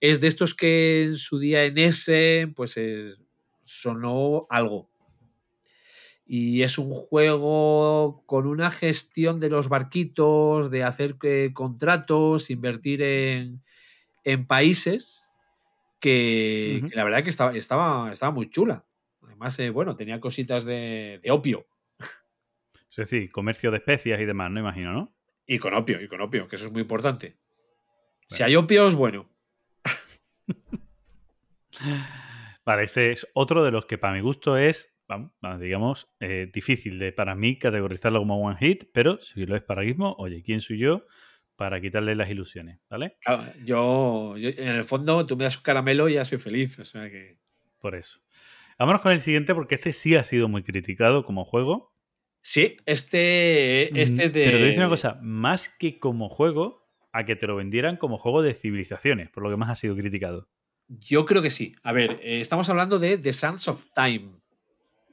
es 0.00 0.20
de 0.20 0.26
estos 0.26 0.54
que 0.54 1.02
en 1.04 1.16
su 1.16 1.38
día 1.38 1.64
en 1.64 1.78
ese, 1.78 2.52
pues 2.54 2.74
eh, 2.76 3.14
sonó 3.64 4.46
algo. 4.50 4.90
Y 6.26 6.62
es 6.62 6.78
un 6.78 6.90
juego 6.90 8.22
con 8.26 8.46
una 8.46 8.70
gestión 8.70 9.40
de 9.40 9.50
los 9.50 9.68
barquitos, 9.68 10.70
de 10.70 10.82
hacer 10.82 11.16
eh, 11.22 11.50
contratos, 11.52 12.50
invertir 12.50 13.02
en, 13.02 13.62
en 14.24 14.46
países, 14.46 15.30
que, 16.00 16.82
la 16.94 17.04
verdad 17.04 17.24
que 17.24 17.30
estaba, 17.30 17.56
estaba, 17.56 18.12
estaba 18.12 18.32
muy 18.32 18.50
chula. 18.50 18.84
Además, 19.22 19.58
eh, 19.58 19.70
bueno, 19.70 19.96
tenía 19.96 20.20
cositas 20.20 20.64
de, 20.64 21.20
de 21.22 21.30
opio. 21.30 21.66
Es 22.90 22.96
decir, 22.96 23.30
comercio 23.32 23.70
de 23.70 23.78
especias 23.78 24.20
y 24.20 24.24
demás, 24.24 24.50
no 24.50 24.60
imagino, 24.60 24.92
¿no? 24.92 25.14
Y 25.46 25.58
con 25.58 25.74
opio, 25.74 26.00
y 26.00 26.08
con 26.08 26.20
opio, 26.20 26.46
que 26.46 26.56
eso 26.56 26.66
es 26.66 26.72
muy 26.72 26.82
importante. 26.82 27.36
Si 28.28 28.42
hay 28.42 28.56
opio, 28.56 28.86
es 28.86 28.94
bueno. 28.94 29.28
Vale, 32.64 32.84
este 32.84 33.12
es 33.12 33.26
otro 33.34 33.64
de 33.64 33.70
los 33.70 33.86
que 33.86 33.98
para 33.98 34.14
mi 34.14 34.20
gusto 34.20 34.56
es, 34.56 34.96
vamos, 35.06 35.32
digamos, 35.60 36.08
eh, 36.20 36.50
difícil 36.52 36.98
de 36.98 37.12
para 37.12 37.34
mí 37.34 37.58
categorizarlo 37.58 38.20
como 38.20 38.40
one 38.40 38.56
hit, 38.58 38.84
pero 38.92 39.20
si 39.20 39.44
lo 39.44 39.56
es 39.56 39.62
para 39.62 39.82
Gizmo, 39.82 40.14
oye, 40.18 40.42
¿quién 40.42 40.60
soy 40.60 40.78
yo 40.78 41.04
para 41.56 41.80
quitarle 41.80 42.14
las 42.14 42.30
ilusiones? 42.30 42.80
¿Vale? 42.88 43.16
Claro, 43.20 43.44
yo, 43.64 44.36
yo, 44.36 44.50
en 44.50 44.76
el 44.76 44.84
fondo, 44.84 45.26
tú 45.26 45.36
me 45.36 45.44
das 45.44 45.56
un 45.56 45.62
caramelo 45.62 46.08
y 46.08 46.14
ya 46.14 46.24
soy 46.24 46.38
feliz. 46.38 46.78
O 46.78 46.84
sea 46.84 47.10
que. 47.10 47.38
Por 47.78 47.94
eso. 47.94 48.20
Vámonos 48.78 49.02
con 49.02 49.12
el 49.12 49.20
siguiente 49.20 49.54
porque 49.54 49.76
este 49.76 49.92
sí 49.92 50.16
ha 50.16 50.24
sido 50.24 50.48
muy 50.48 50.62
criticado 50.62 51.24
como 51.24 51.44
juego. 51.44 51.94
Sí, 52.42 52.76
este, 52.86 54.00
este 54.00 54.24
es 54.24 54.32
de. 54.32 54.44
Pero 54.44 54.50
te 54.50 54.56
voy 54.56 54.62
a 54.62 54.66
decir 54.66 54.80
una 54.80 54.88
cosa, 54.88 55.18
más 55.22 55.68
que 55.68 55.98
como 55.98 56.28
juego, 56.28 56.83
a 57.14 57.24
que 57.24 57.36
te 57.36 57.46
lo 57.46 57.54
vendieran 57.54 57.96
como 57.96 58.18
juego 58.18 58.42
de 58.42 58.54
civilizaciones, 58.54 59.30
por 59.30 59.44
lo 59.44 59.48
que 59.48 59.56
más 59.56 59.70
ha 59.70 59.76
sido 59.76 59.94
criticado. 59.94 60.48
Yo 60.88 61.24
creo 61.24 61.42
que 61.42 61.50
sí. 61.50 61.76
A 61.84 61.92
ver, 61.92 62.18
eh, 62.22 62.40
estamos 62.40 62.68
hablando 62.68 62.98
de 62.98 63.16
The 63.18 63.32
Sands 63.32 63.68
of 63.68 63.86
Time, 63.94 64.32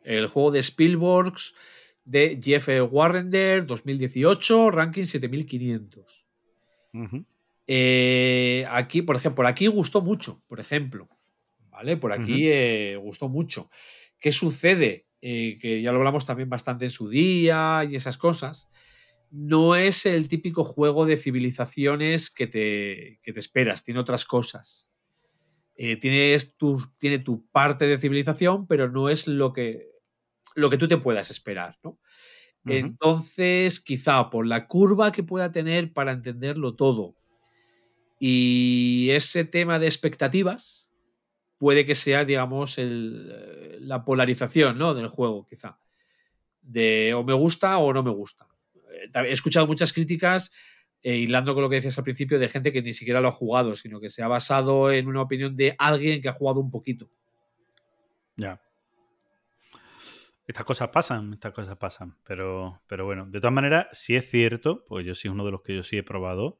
el 0.03 0.25
juego 0.25 0.49
de 0.49 0.59
Spielberg 0.59 1.35
de 2.03 2.39
Jeff 2.43 2.67
Warrender 2.89 3.67
2018, 3.67 4.71
ranking 4.71 5.05
7500. 5.05 6.25
Ujú. 6.93 7.23
Eh, 7.67 8.65
aquí, 8.71 9.03
por 9.03 9.15
ejemplo, 9.15 9.35
por 9.35 9.45
aquí 9.45 9.67
gustó 9.67 10.01
mucho, 10.01 10.41
por 10.47 10.59
ejemplo. 10.59 11.07
¿Vale? 11.69 11.97
Por 11.97 12.13
aquí 12.13 12.47
eh, 12.47 12.97
gustó 12.99 13.29
mucho. 13.29 13.69
¿Qué 14.19 14.31
sucede? 14.31 15.05
Eh, 15.21 15.59
que 15.61 15.83
ya 15.83 15.91
lo 15.91 15.99
hablamos 15.99 16.25
también 16.25 16.49
bastante 16.49 16.85
en 16.85 16.91
su 16.91 17.09
día 17.09 17.87
y 17.87 17.95
esas 17.95 18.17
cosas. 18.17 18.71
No 19.31 19.75
es 19.75 20.05
el 20.05 20.27
típico 20.27 20.63
juego 20.63 21.05
de 21.05 21.17
civilizaciones 21.17 22.29
que 22.29 22.47
te, 22.47 23.19
que 23.23 23.33
te 23.33 23.39
esperas, 23.39 23.83
tiene 23.83 23.99
otras 23.99 24.25
cosas. 24.25 24.87
Eh, 25.75 25.95
tienes 25.95 26.57
tu, 26.57 26.79
tiene 26.99 27.19
tu 27.19 27.47
parte 27.47 27.87
de 27.87 27.97
civilización, 27.97 28.67
pero 28.67 28.89
no 28.89 29.09
es 29.09 29.27
lo 29.27 29.53
que, 29.53 29.87
lo 30.55 30.69
que 30.69 30.77
tú 30.77 30.87
te 30.87 30.97
puedas 30.97 31.31
esperar, 31.31 31.77
¿no? 31.83 31.99
Entonces, 32.63 33.79
quizá 33.79 34.29
por 34.29 34.45
la 34.45 34.67
curva 34.67 35.11
que 35.11 35.23
pueda 35.23 35.51
tener 35.51 35.93
para 35.93 36.11
entenderlo 36.11 36.75
todo 36.75 37.15
y 38.23 39.09
ese 39.09 39.45
tema 39.45 39.79
de 39.79 39.87
expectativas, 39.87 40.87
puede 41.57 41.87
que 41.87 41.95
sea, 41.95 42.23
digamos, 42.23 42.77
el, 42.77 43.31
eh, 43.33 43.77
la 43.79 44.05
polarización 44.05 44.77
¿no? 44.77 44.93
del 44.93 45.07
juego, 45.07 45.43
quizá. 45.43 45.79
De 46.61 47.15
o 47.15 47.23
me 47.23 47.33
gusta 47.33 47.79
o 47.79 47.91
no 47.91 48.03
me 48.03 48.11
gusta. 48.11 48.47
He 49.13 49.31
escuchado 49.31 49.67
muchas 49.67 49.93
críticas, 49.93 50.51
eh, 51.03 51.15
hilando 51.17 51.53
con 51.53 51.63
lo 51.63 51.69
que 51.69 51.77
decías 51.77 51.97
al 51.97 52.03
principio, 52.03 52.37
de 52.39 52.47
gente 52.47 52.71
que 52.71 52.81
ni 52.81 52.93
siquiera 52.93 53.21
lo 53.21 53.29
ha 53.29 53.31
jugado, 53.31 53.75
sino 53.75 53.99
que 53.99 54.09
se 54.09 54.21
ha 54.23 54.27
basado 54.27 54.91
en 54.91 55.07
una 55.07 55.21
opinión 55.21 55.55
de 55.55 55.75
alguien 55.79 56.21
que 56.21 56.29
ha 56.29 56.33
jugado 56.33 56.59
un 56.59 56.69
poquito. 56.71 57.09
Ya. 58.35 58.61
Estas 60.47 60.65
cosas 60.65 60.89
pasan, 60.89 61.33
estas 61.33 61.53
cosas 61.53 61.77
pasan. 61.77 62.17
Pero, 62.25 62.81
pero 62.87 63.05
bueno, 63.05 63.25
de 63.25 63.39
todas 63.39 63.53
maneras, 63.53 63.87
sí 63.93 64.15
es 64.15 64.29
cierto, 64.29 64.83
pues 64.87 65.05
yo 65.05 65.15
sí 65.15 65.27
uno 65.29 65.45
de 65.45 65.51
los 65.51 65.61
que 65.61 65.75
yo 65.75 65.83
sí 65.83 65.97
he 65.97 66.03
probado, 66.03 66.59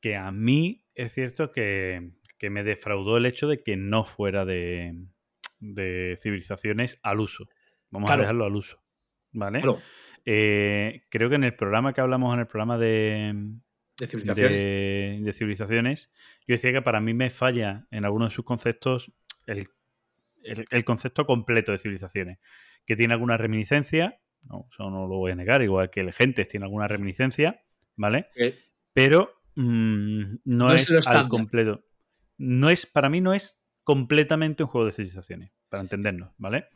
que 0.00 0.16
a 0.16 0.30
mí 0.32 0.84
es 0.94 1.14
cierto 1.14 1.50
que, 1.52 2.10
que 2.38 2.50
me 2.50 2.62
defraudó 2.62 3.16
el 3.16 3.26
hecho 3.26 3.48
de 3.48 3.62
que 3.62 3.76
no 3.76 4.04
fuera 4.04 4.44
de, 4.44 4.94
de 5.60 6.16
civilizaciones 6.18 6.98
al 7.02 7.20
uso. 7.20 7.46
Vamos 7.90 8.08
Claro. 8.08 8.20
a 8.20 8.24
dejarlo 8.24 8.44
al 8.44 8.56
uso. 8.56 8.82
¿Vale? 9.32 9.60
Claro, 9.60 9.80
Eh, 10.26 11.04
creo 11.08 11.28
que 11.28 11.36
en 11.36 11.44
el 11.44 11.54
programa 11.54 11.92
que 11.92 12.00
hablamos, 12.00 12.34
en 12.34 12.40
el 12.40 12.46
programa 12.46 12.76
de, 12.78 13.32
de 13.98 14.06
civilizaciones. 14.06 14.64
de, 14.64 15.20
de 15.22 15.32
civilizaciones, 15.32 16.10
yo 16.46 16.54
decía 16.54 16.72
que 16.72 16.82
para 16.82 17.00
mí 17.00 17.14
me 17.14 17.30
falla 17.30 17.86
en 17.92 18.04
algunos 18.04 18.30
de 18.32 18.34
sus 18.34 18.44
conceptos 18.44 19.12
el, 19.46 19.68
el- 20.42 20.66
el 20.68 20.84
concepto 20.84 21.26
completo 21.26 21.70
de 21.72 21.78
civilizaciones, 21.78 22.38
que 22.84 22.96
tiene 22.96 23.14
alguna 23.14 23.36
reminiscencia, 23.36 24.18
no, 24.42 24.68
eso 24.72 24.90
no 24.90 25.06
lo 25.06 25.16
voy 25.16 25.32
a 25.32 25.36
negar, 25.36 25.62
igual 25.62 25.90
que 25.90 26.00
el 26.00 26.12
Gentes 26.12 26.48
tiene 26.48 26.64
alguna 26.66 26.88
reminiscencia, 26.88 27.62
¿vale? 27.96 28.26
Eh, 28.36 28.56
Pero 28.92 29.32
mm, 29.54 30.22
no, 30.44 30.66
No 30.68 30.72
es 30.74 30.90
es, 30.90 31.06
al 31.08 31.28
completo. 31.28 31.84
No 32.38 32.68
es, 32.70 32.84
para 32.86 33.08
mí 33.08 33.20
no 33.20 33.32
es 33.32 33.60
completamente 33.84 34.64
un 34.64 34.68
juego 34.68 34.86
de 34.86 34.92
civilizaciones, 34.92 35.52
para 35.68 35.82
entendernos, 35.84 36.32
¿vale? 36.38 36.66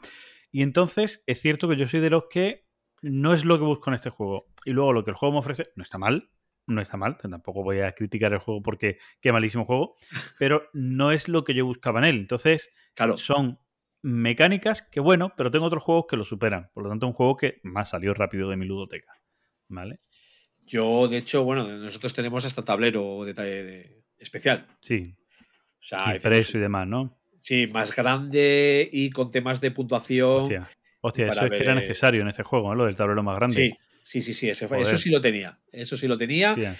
Y 0.53 0.63
entonces 0.63 1.23
es 1.27 1.41
cierto 1.41 1.69
que 1.69 1.77
yo 1.77 1.87
soy 1.89 2.01
de 2.01 2.11
los 2.11 2.25
que 2.31 2.70
no 3.03 3.33
es 3.35 3.45
lo 3.45 3.59
que 3.59 3.65
busco 3.65 3.91
en 3.91 3.95
este 3.95 4.11
juego. 4.11 4.47
Y 4.65 4.71
luego 4.73 4.93
lo 4.93 5.05
que 5.05 5.11
el 5.11 5.17
juego 5.17 5.33
me 5.35 5.39
ofrece 5.39 5.69
no 5.77 5.83
está 5.83 5.99
mal, 5.99 6.31
no 6.67 6.81
está 6.81 6.97
mal, 6.97 7.17
tampoco 7.17 7.63
voy 7.63 7.81
a 7.81 7.93
criticar 7.93 8.33
el 8.33 8.39
juego 8.39 8.63
porque 8.63 8.99
qué 9.21 9.33
malísimo 9.33 9.65
juego, 9.65 9.97
pero 10.39 10.69
no 10.73 11.13
es 11.13 11.29
lo 11.29 11.45
que 11.45 11.55
yo 11.55 11.65
buscaba 11.67 11.99
en 12.01 12.05
él. 12.07 12.17
Entonces 12.19 12.71
claro, 12.95 13.17
son 13.17 13.59
mecánicas 14.03 14.83
que 14.83 15.01
bueno, 15.01 15.33
pero 15.37 15.51
tengo 15.51 15.67
otros 15.67 15.83
juegos 15.83 16.07
que 16.09 16.17
lo 16.17 16.25
superan. 16.25 16.71
Por 16.73 16.83
lo 16.85 16.89
tanto, 16.89 17.07
un 17.07 17.13
juego 17.13 17.37
que 17.37 17.61
más 17.63 17.91
salió 17.91 18.15
rápido 18.15 18.49
de 18.49 18.57
mi 18.57 18.67
ludoteca. 18.67 19.13
¿Vale? 19.69 20.01
yo 20.67 21.09
de 21.09 21.17
hecho, 21.19 21.43
bueno, 21.43 21.65
nosotros 21.67 22.13
tenemos 22.15 22.45
hasta 22.45 22.65
tablero 22.65 23.25
de, 23.25 23.33
de- 23.35 24.05
especial. 24.19 24.67
Sí, 24.81 25.17
O 25.19 25.83
sea, 25.83 25.99
decimos- 25.99 26.15
impreso 26.17 26.59
y 26.59 26.61
demás, 26.61 26.87
¿no? 26.87 27.19
Sí, 27.41 27.67
más 27.67 27.95
grande 27.97 28.89
y 28.93 29.11
con 29.11 29.31
temas 29.31 29.61
de 29.61 29.71
puntuación. 29.73 30.43
Hostia, 30.43 30.69
hostia 31.01 31.29
eso 31.29 31.45
es 31.45 31.51
que 31.51 31.57
era 31.59 31.75
necesario 31.75 32.23
en 32.23 32.29
este 32.29 32.43
juego, 32.43 32.69
¿no? 32.69 32.75
Lo 32.75 32.87
del 32.87 32.97
tablero 32.97 33.23
más 33.23 33.37
grande. 33.37 33.55
Sí, 33.57 33.73
sí, 34.05 34.23
sí, 34.23 34.35
sí, 34.35 34.49
ese 34.51 34.69
fue- 34.69 34.81
eso 34.81 34.97
sí 34.97 35.11
lo 35.11 35.21
tenía. 35.21 35.59
Eso 35.73 35.97
sí 35.97 36.07
lo 36.09 36.17
tenía. 36.17 36.53
Hostia. 36.53 36.77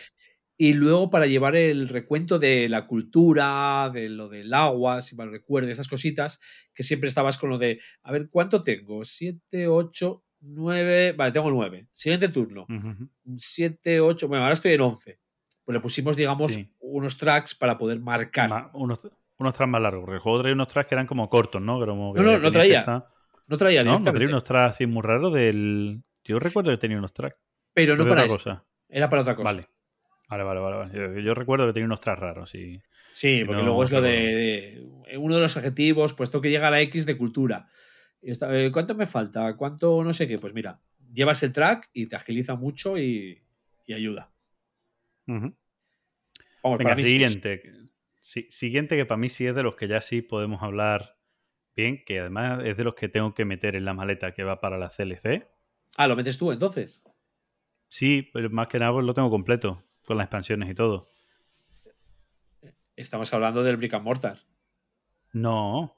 Y 0.57 0.75
luego 0.75 1.09
para 1.09 1.25
llevar 1.27 1.57
el 1.57 1.89
recuento 1.89 2.39
de 2.39 2.69
la 2.69 2.87
cultura, 2.87 3.91
de 3.95 4.11
lo 4.11 4.29
del 4.29 4.53
agua, 4.53 5.01
si 5.01 5.17
mal 5.17 5.31
recuerdo, 5.31 5.71
esas 5.71 5.89
cositas, 5.89 6.39
que 6.75 6.83
siempre 6.83 7.09
estabas 7.09 7.39
con 7.39 7.49
lo 7.49 7.57
de, 7.57 7.81
a 8.03 8.13
ver, 8.13 8.29
¿cuánto 8.31 8.63
tengo? 8.63 9.03
Siete, 9.05 9.67
ocho, 9.69 10.23
nueve. 10.41 11.13
Vale, 11.13 11.33
tengo 11.33 11.51
nueve. 11.51 11.89
Siguiente 11.93 12.29
turno. 12.29 12.67
Ujú. 12.69 13.09
Siete, 13.39 14.01
ocho. 14.01 14.29
Bueno, 14.29 14.45
ahora 14.45 14.55
estoy 14.55 14.73
en 14.73 14.83
once. 14.83 15.19
Pues 15.65 15.75
le 15.75 15.81
pusimos, 15.81 16.15
digamos, 16.17 16.53
Sí. 16.53 16.71
unos 16.81 17.17
tracks 17.17 17.55
para 17.55 17.79
poder 17.79 17.99
marcar. 18.01 18.51
Ma- 18.51 18.71
unos, 18.75 19.09
unos 19.39 19.55
tracks 19.55 19.71
más 19.71 19.81
largos. 19.81 20.03
porque 20.03 20.17
El 20.17 20.21
juego 20.21 20.41
traía 20.41 20.55
unos 20.55 20.69
tracks 20.69 20.89
que 20.91 20.95
eran 20.95 21.07
como 21.07 21.31
cortos, 21.31 21.63
¿no? 21.63 21.79
Como 21.87 22.13
que 22.13 22.21
No, 22.23 22.33
no, 22.33 22.39
no 22.39 22.51
traía. 22.51 22.85
No 23.51 23.57
traía 23.57 23.83
No, 23.83 23.99
no 23.99 24.13
traía 24.13 24.29
unos 24.29 24.45
tracks 24.45 24.77
así 24.77 24.87
muy 24.87 25.03
raros 25.03 25.35
del. 25.35 26.03
Yo 26.25 26.39
recuerdo 26.39 26.71
que 26.71 26.79
tenía 26.79 26.97
unos 26.97 27.13
tracks. 27.13 27.37
pero 27.75 27.97
no 27.97 28.05
para 28.05 28.23
otra 28.23 28.25
esto. 28.27 28.37
cosa. 28.37 28.65
Era 28.89 29.11
para 29.11 29.23
otra 29.23 29.35
cosa. 29.35 29.53
Vale. 29.53 29.69
Vale, 30.29 30.45
vale, 30.45 30.61
vale. 30.61 30.77
vale. 30.77 30.95
Yo, 30.95 31.21
yo 31.21 31.35
recuerdo 31.35 31.67
que 31.67 31.73
tenía 31.73 31.87
unos 31.87 32.01
tracks 32.01 32.21
raros 32.21 32.55
y. 32.55 32.81
Sí, 33.11 33.43
porque 33.45 33.63
no, 33.63 33.67
luego 33.67 33.83
es 33.83 33.91
lo 33.91 34.01
de, 34.01 34.87
uno 35.19 35.35
de 35.35 35.41
los 35.41 35.57
objetivos, 35.57 36.15
puesto 36.15 36.41
que 36.41 36.49
llega 36.51 36.69
a 36.69 36.71
la 36.71 36.81
X 36.83 37.07
de 37.07 37.17
cultura. 37.17 37.69
Y 38.23 38.31
está, 38.31 38.57
eh, 38.57 38.71
¿Cuánto 38.71 38.95
me 38.95 39.07
falta? 39.07 39.57
¿Cuánto 39.57 40.05
no 40.05 40.13
sé 40.13 40.29
qué? 40.29 40.39
Pues 40.39 40.55
mira, 40.55 40.81
llevas 41.13 41.43
el 41.43 41.53
track 41.53 41.91
y 41.93 42.07
te 42.07 42.15
agiliza 42.15 42.55
mucho 42.55 42.97
y, 42.99 43.43
y 43.85 43.93
ayuda. 43.93 44.31
Vamos, 45.27 45.55
Venga, 46.63 46.91
para 46.91 46.97
mí 46.97 47.03
siguiente. 47.03 47.63
Sí, 48.21 48.47
siguiente 48.49 48.97
que 48.97 49.07
para 49.07 49.19
mí 49.19 49.29
sí 49.29 49.45
es 49.47 49.57
de 49.57 49.65
los 49.65 49.75
que 49.75 49.89
ya 49.89 50.01
sí 50.01 50.23
podemos 50.23 50.63
hablar 50.63 51.17
bien, 51.77 52.03
que 52.05 52.21
además 52.21 52.61
es 52.65 52.77
de 52.77 52.85
los 52.85 52.95
que 52.95 53.09
tengo 53.09 53.35
que 53.35 53.45
meter 53.45 53.77
en 53.77 53.85
la 53.85 53.95
maleta 53.95 54.33
que 54.33 54.45
va 54.45 54.61
para 54.61 54.79
la 54.79 54.89
CLC. 54.89 55.47
Ah, 55.97 56.07
¿lo 56.07 56.17
metes 56.17 56.39
tú 56.39 56.53
entonces? 56.53 57.05
Sí, 57.89 58.29
pero 58.33 58.49
más 58.51 58.69
que 58.69 58.79
nada 58.79 58.93
pues 58.93 59.05
lo 59.05 59.15
tengo 59.15 59.31
completo, 59.31 59.83
con 60.05 60.17
las 60.17 60.25
expansiones 60.27 60.71
y 60.71 60.75
todo. 60.75 61.09
Estamos 62.97 63.33
hablando 63.33 63.63
del 63.63 63.77
Brick 63.77 63.95
and 63.95 64.05
Mortar. 64.05 64.39
No, 65.33 65.97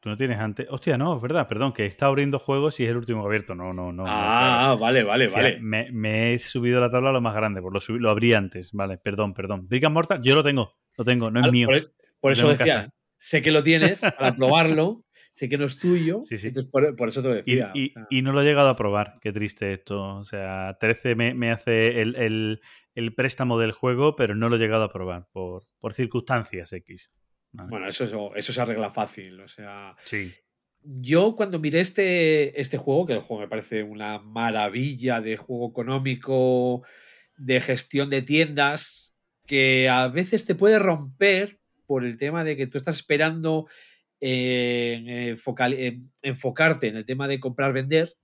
tú 0.00 0.08
no 0.10 0.16
tienes 0.16 0.38
antes. 0.38 0.66
Hostia, 0.70 0.98
no, 0.98 1.16
es 1.16 1.22
verdad, 1.22 1.48
perdón, 1.48 1.72
que 1.72 1.86
está 1.86 2.06
abriendo 2.06 2.38
juegos 2.38 2.78
y 2.80 2.84
es 2.84 2.90
el 2.90 2.96
último 2.96 3.24
abierto. 3.24 3.54
No, 3.54 3.72
no, 3.72 3.92
no. 3.92 4.04
ah, 4.06 4.76
vale, 4.78 5.02
vale, 5.02 5.26
O 5.26 5.30
sea, 5.30 5.42
vale. 5.42 5.60
me, 5.60 5.90
me 5.92 6.34
he 6.34 6.38
subido 6.38 6.80
la 6.80 6.90
tabla 6.90 7.10
a 7.10 7.12
lo 7.12 7.20
más 7.20 7.34
grande, 7.34 7.62
pues 7.62 7.88
lo, 7.88 7.98
lo 7.98 8.10
abrí 8.10 8.34
antes. 8.34 8.72
Vale, 8.72 8.98
perdón, 8.98 9.34
perdón. 9.34 9.66
Brick 9.68 9.84
and 9.84 9.94
Mortar, 9.94 10.20
yo 10.20 10.34
lo 10.34 10.42
tengo, 10.42 10.74
lo 10.96 11.04
tengo, 11.04 11.30
no 11.30 11.40
es 11.40 11.46
Al- 11.46 11.52
mío. 11.52 11.68
Por, 11.68 11.92
por 12.20 12.32
eso 12.32 12.48
decía. 12.48 12.92
Sé 13.16 13.42
que 13.42 13.50
lo 13.50 13.62
tienes 13.62 14.00
para 14.18 14.34
probarlo, 14.36 15.04
sé 15.30 15.48
que 15.48 15.58
no 15.58 15.66
es 15.66 15.78
tuyo, 15.78 16.20
Sí, 16.22 16.36
sí. 16.36 16.48
entonces 16.48 16.70
por, 16.70 16.96
por 16.96 17.08
eso 17.08 17.22
te 17.22 17.28
lo 17.28 17.34
Y, 17.34 17.38
decía. 17.38 17.72
y- 18.10 18.22
no 18.22 18.32
lo 18.32 18.42
he 18.42 18.44
llegado 18.44 18.68
a 18.70 18.76
probar. 18.76 19.18
Qué 19.20 19.32
triste 19.32 19.72
esto. 19.72 20.16
O 20.18 20.24
sea, 20.24 20.76
13 20.80 21.14
me, 21.14 21.34
me 21.34 21.50
hace 21.52 22.00
el, 22.00 22.16
el- 22.16 22.60
el 22.94 23.14
préstamo 23.14 23.58
del 23.58 23.72
juego, 23.72 24.16
pero 24.16 24.34
no 24.34 24.48
lo 24.48 24.56
he 24.56 24.58
llegado 24.58 24.84
a 24.84 24.92
probar 24.92 25.26
por, 25.32 25.64
por 25.80 25.92
circunstancias 25.92 26.72
X. 26.72 27.12
Vale. 27.52 27.68
bueno, 27.70 27.86
eso, 27.88 28.34
eso 28.34 28.52
se 28.52 28.60
arregla 28.60 28.88
fácil. 28.90 29.40
O 29.40 29.48
sea, 29.48 29.94
Sí. 30.04 30.32
Yo 30.88 31.34
cuando 31.36 31.58
miré 31.58 31.80
este, 31.80 32.60
este 32.60 32.78
juego, 32.78 33.06
que 33.06 33.14
el 33.14 33.18
juego 33.20 33.40
me 33.42 33.48
parece 33.48 33.82
una 33.82 34.18
maravilla 34.20 35.20
de 35.20 35.36
juego 35.36 35.70
económico, 35.70 36.84
de 37.36 37.60
gestión 37.60 38.08
de 38.08 38.22
tiendas, 38.22 39.14
que 39.46 39.88
a 39.88 40.06
veces 40.08 40.46
te 40.46 40.54
puede 40.54 40.78
romper 40.78 41.58
por 41.86 42.04
el 42.04 42.18
tema 42.18 42.44
de 42.44 42.56
que 42.56 42.66
tú 42.66 42.78
estás 42.78 42.96
esperando 42.96 43.68
eh, 44.20 45.36
enfocarte 46.22 46.88
en 46.88 46.96
el 46.96 47.06
tema 47.06 47.28
de 47.28 47.40
comprar-vender, 47.40 48.14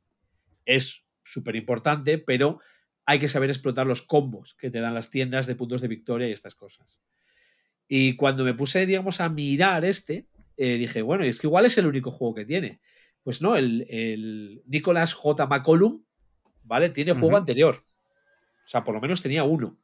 es 0.64 1.04
súper 1.22 1.56
importante, 1.56 2.18
pero 2.18 2.60
hay 3.04 3.18
que 3.18 3.28
saber 3.28 3.50
explotar 3.50 3.86
los 3.86 4.02
combos 4.02 4.54
que 4.54 4.70
te 4.70 4.80
dan 4.80 4.94
las 4.94 5.10
tiendas 5.10 5.46
de 5.46 5.54
puntos 5.54 5.80
de 5.80 5.88
victoria 5.88 6.28
y 6.28 6.32
estas 6.32 6.54
cosas. 6.54 7.02
Y 7.88 8.16
cuando 8.16 8.44
me 8.44 8.54
puse, 8.54 8.86
digamos, 8.86 9.20
a 9.20 9.28
mirar 9.28 9.84
este, 9.84 10.26
eh, 10.56 10.76
dije, 10.76 11.02
bueno, 11.02 11.24
es 11.24 11.40
que 11.40 11.46
igual 11.46 11.66
es 11.66 11.76
el 11.78 11.86
único 11.86 12.10
juego 12.10 12.34
que 12.34 12.44
tiene. 12.44 12.80
Pues 13.22 13.42
no, 13.42 13.56
el, 13.56 13.86
el 13.88 14.62
Nicholas 14.66 15.14
J. 15.14 15.46
McCollum, 15.46 16.02
¿vale? 16.64 16.90
Tiene 16.90 17.12
juego 17.12 17.36
anterior. 17.36 17.84
O 18.64 18.68
sea, 18.68 18.84
por 18.84 18.94
lo 18.94 19.00
menos 19.00 19.20
tenía 19.22 19.44
uno, 19.44 19.78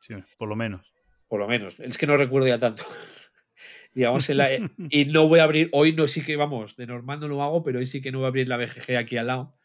sí, 0.00 0.14
por 0.38 0.48
lo 0.48 0.56
menos. 0.56 0.92
Por 1.28 1.40
lo 1.40 1.48
menos. 1.48 1.80
Es 1.80 1.98
que 1.98 2.06
no 2.06 2.16
recuerdo 2.16 2.48
ya 2.48 2.58
tanto. 2.58 2.84
Digamos, 3.94 4.28
en 4.30 4.36
la- 4.36 4.48
y 4.90 5.04
no 5.06 5.26
voy 5.28 5.40
a 5.40 5.44
abrir, 5.44 5.68
hoy 5.72 5.92
no 5.94 6.06
sí 6.08 6.22
que, 6.22 6.36
vamos, 6.36 6.76
de 6.76 6.86
normal 6.86 7.20
no 7.20 7.28
lo 7.28 7.42
hago, 7.42 7.62
pero 7.62 7.78
hoy 7.78 7.86
sí 7.86 8.00
que 8.02 8.12
no 8.12 8.18
voy 8.18 8.26
a 8.26 8.28
abrir 8.28 8.48
la 8.48 8.56
BGG 8.58 8.96
aquí 8.96 9.16
al 9.16 9.28
lado 9.28 9.56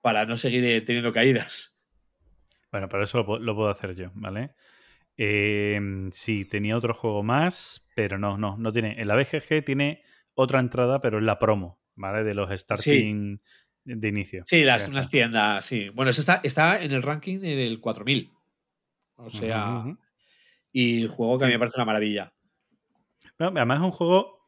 para 0.00 0.26
no 0.26 0.36
seguir 0.36 0.64
eh, 0.64 0.80
teniendo 0.82 1.12
caídas. 1.12 1.80
Bueno, 2.70 2.88
pero 2.88 3.04
eso 3.04 3.18
lo, 3.18 3.26
pu- 3.26 3.40
lo 3.40 3.54
puedo 3.56 3.70
hacer 3.70 3.94
yo, 3.94 4.10
¿vale? 4.14 4.50
Eh, 5.16 5.80
sí, 6.12 6.44
tenía 6.44 6.76
otro 6.76 6.94
juego 6.94 7.22
más, 7.22 7.88
pero 7.96 8.18
no, 8.18 8.36
no, 8.36 8.56
no 8.58 8.72
tiene. 8.72 9.00
En 9.00 9.08
la 9.08 9.16
BGG 9.16 9.64
tiene 9.64 10.02
otra 10.34 10.60
entrada, 10.60 11.00
pero 11.00 11.18
es 11.18 11.24
la 11.24 11.38
promo, 11.38 11.80
¿vale? 11.96 12.22
De 12.24 12.34
los 12.34 12.50
starting, 12.50 13.38
de 13.84 14.08
inicio. 14.08 14.42
Sí, 14.44 14.62
las, 14.64 14.86
unas 14.88 15.10
tiendas, 15.10 15.64
sí. 15.64 15.88
Bueno, 15.88 16.10
eso 16.10 16.20
está, 16.20 16.40
está 16.44 16.80
en 16.82 16.92
el 16.92 17.02
ranking 17.02 17.38
en 17.38 17.58
el 17.58 17.80
4000. 17.80 18.30
O 19.16 19.30
sea. 19.30 19.82
Y 20.72 21.06
juego 21.06 21.38
que 21.38 21.44
a 21.44 21.48
mí 21.48 21.54
me 21.54 21.58
parece 21.58 21.78
una 21.78 21.84
maravilla. 21.84 22.32
No, 23.38 23.46
además 23.48 23.78
es 23.78 23.84
un 23.84 23.90
juego 23.92 24.38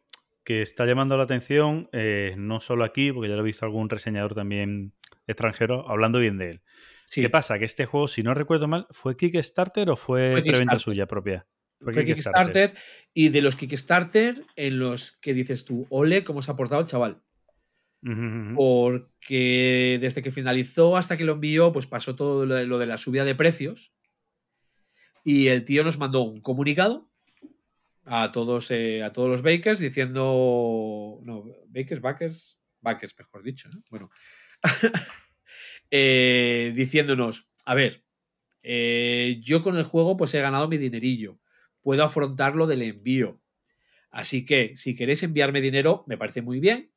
que 0.45 0.63
está 0.63 0.87
llamando 0.87 1.17
la 1.17 1.25
atención, 1.25 1.89
eh, 1.93 2.35
no 2.37 2.61
solo 2.61 2.85
aquí, 2.85 3.13
porque 3.13 3.29
ya 3.29 3.37
lo 3.37 3.43
he 3.43 3.45
visto 3.45 3.65
algún 3.65 3.89
reseñador 3.89 4.35
también 4.35 4.95
extranjero 5.27 5.89
hablando 5.89 6.19
bien 6.19 6.39
de 6.39 6.51
él. 6.51 6.63
Sí, 7.07 7.23
¿Qué 7.23 7.31
pasa? 7.31 7.59
Que 7.59 7.65
este 7.65 7.87
juego, 7.87 8.09
si 8.09 8.23
no 8.23 8.35
recuerdo 8.35 8.69
mal, 8.69 8.87
¿fue 8.91 9.17
Kickstarter 9.17 9.91
o 9.91 9.97
fue, 9.97 10.33
Fue 10.33 10.43
preventa 10.43 10.79
suya 10.79 11.07
propia? 11.07 11.47
fue 11.81 12.05
Kickstarter. 12.05 12.75
Y 13.15 13.31
de 13.31 13.43
los 13.43 13.57
Kickstarter, 13.57 14.45
en 14.57 14.79
los 14.79 15.13
que 15.13 15.35
dices 15.35 15.65
tú, 15.65 15.87
ole, 15.91 16.25
cómo 16.25 16.43
se 16.43 16.51
ha 16.51 16.57
portado 16.57 16.81
el 16.81 16.87
chaval. 16.87 17.23
Porque 18.55 19.99
desde 20.01 20.23
que 20.23 20.31
finalizó 20.31 20.97
hasta 20.97 21.17
que 21.17 21.25
lo 21.25 21.35
envió, 21.35 21.73
pues 21.73 21.87
pasó 21.87 22.17
todo 22.17 22.47
lo 22.47 22.55
de, 22.55 22.67
lo 22.67 22.79
de 22.79 22.87
la 22.87 22.97
subida 22.97 23.25
de 23.25 23.35
precios. 23.35 23.95
Y 25.25 25.49
el 25.49 25.65
tío 25.65 25.85
nos 25.85 25.99
mandó 25.99 26.23
un 26.23 26.41
comunicado 26.41 27.11
a 28.05 28.33
todos, 28.33 28.71
eh, 28.71 29.03
a 29.03 29.13
todos 29.13 29.29
los 29.29 29.43
bakers 29.43 29.79
diciendo. 29.79 31.21
No, 31.23 31.45
bakers, 31.69 32.01
backers, 32.01 32.59
backers, 32.81 33.17
mejor 33.19 33.43
dicho. 33.43 33.69
¿no? 33.69 33.83
Bueno. 33.91 34.11
Eh, 35.93 36.73
diciéndonos, 36.77 37.51
a 37.65 37.75
ver, 37.75 38.05
eh, 38.63 39.41
yo 39.43 39.61
con 39.61 39.77
el 39.77 39.83
juego 39.83 40.17
pues 40.17 40.33
he 40.35 40.41
ganado 40.41 40.69
mi 40.69 40.79
dinerillo. 40.79 41.41
Puedo 41.83 42.05
afrontarlo 42.05 42.69
del 42.69 42.83
envío. 42.83 43.41
Así 44.11 44.45
que 44.45 44.77
si 44.77 44.95
queréis 44.95 45.25
enviarme 45.25 45.61
dinero, 45.61 46.05
me 46.07 46.17
parece 46.17 46.43
muy 46.43 46.61
bien, 46.61 46.93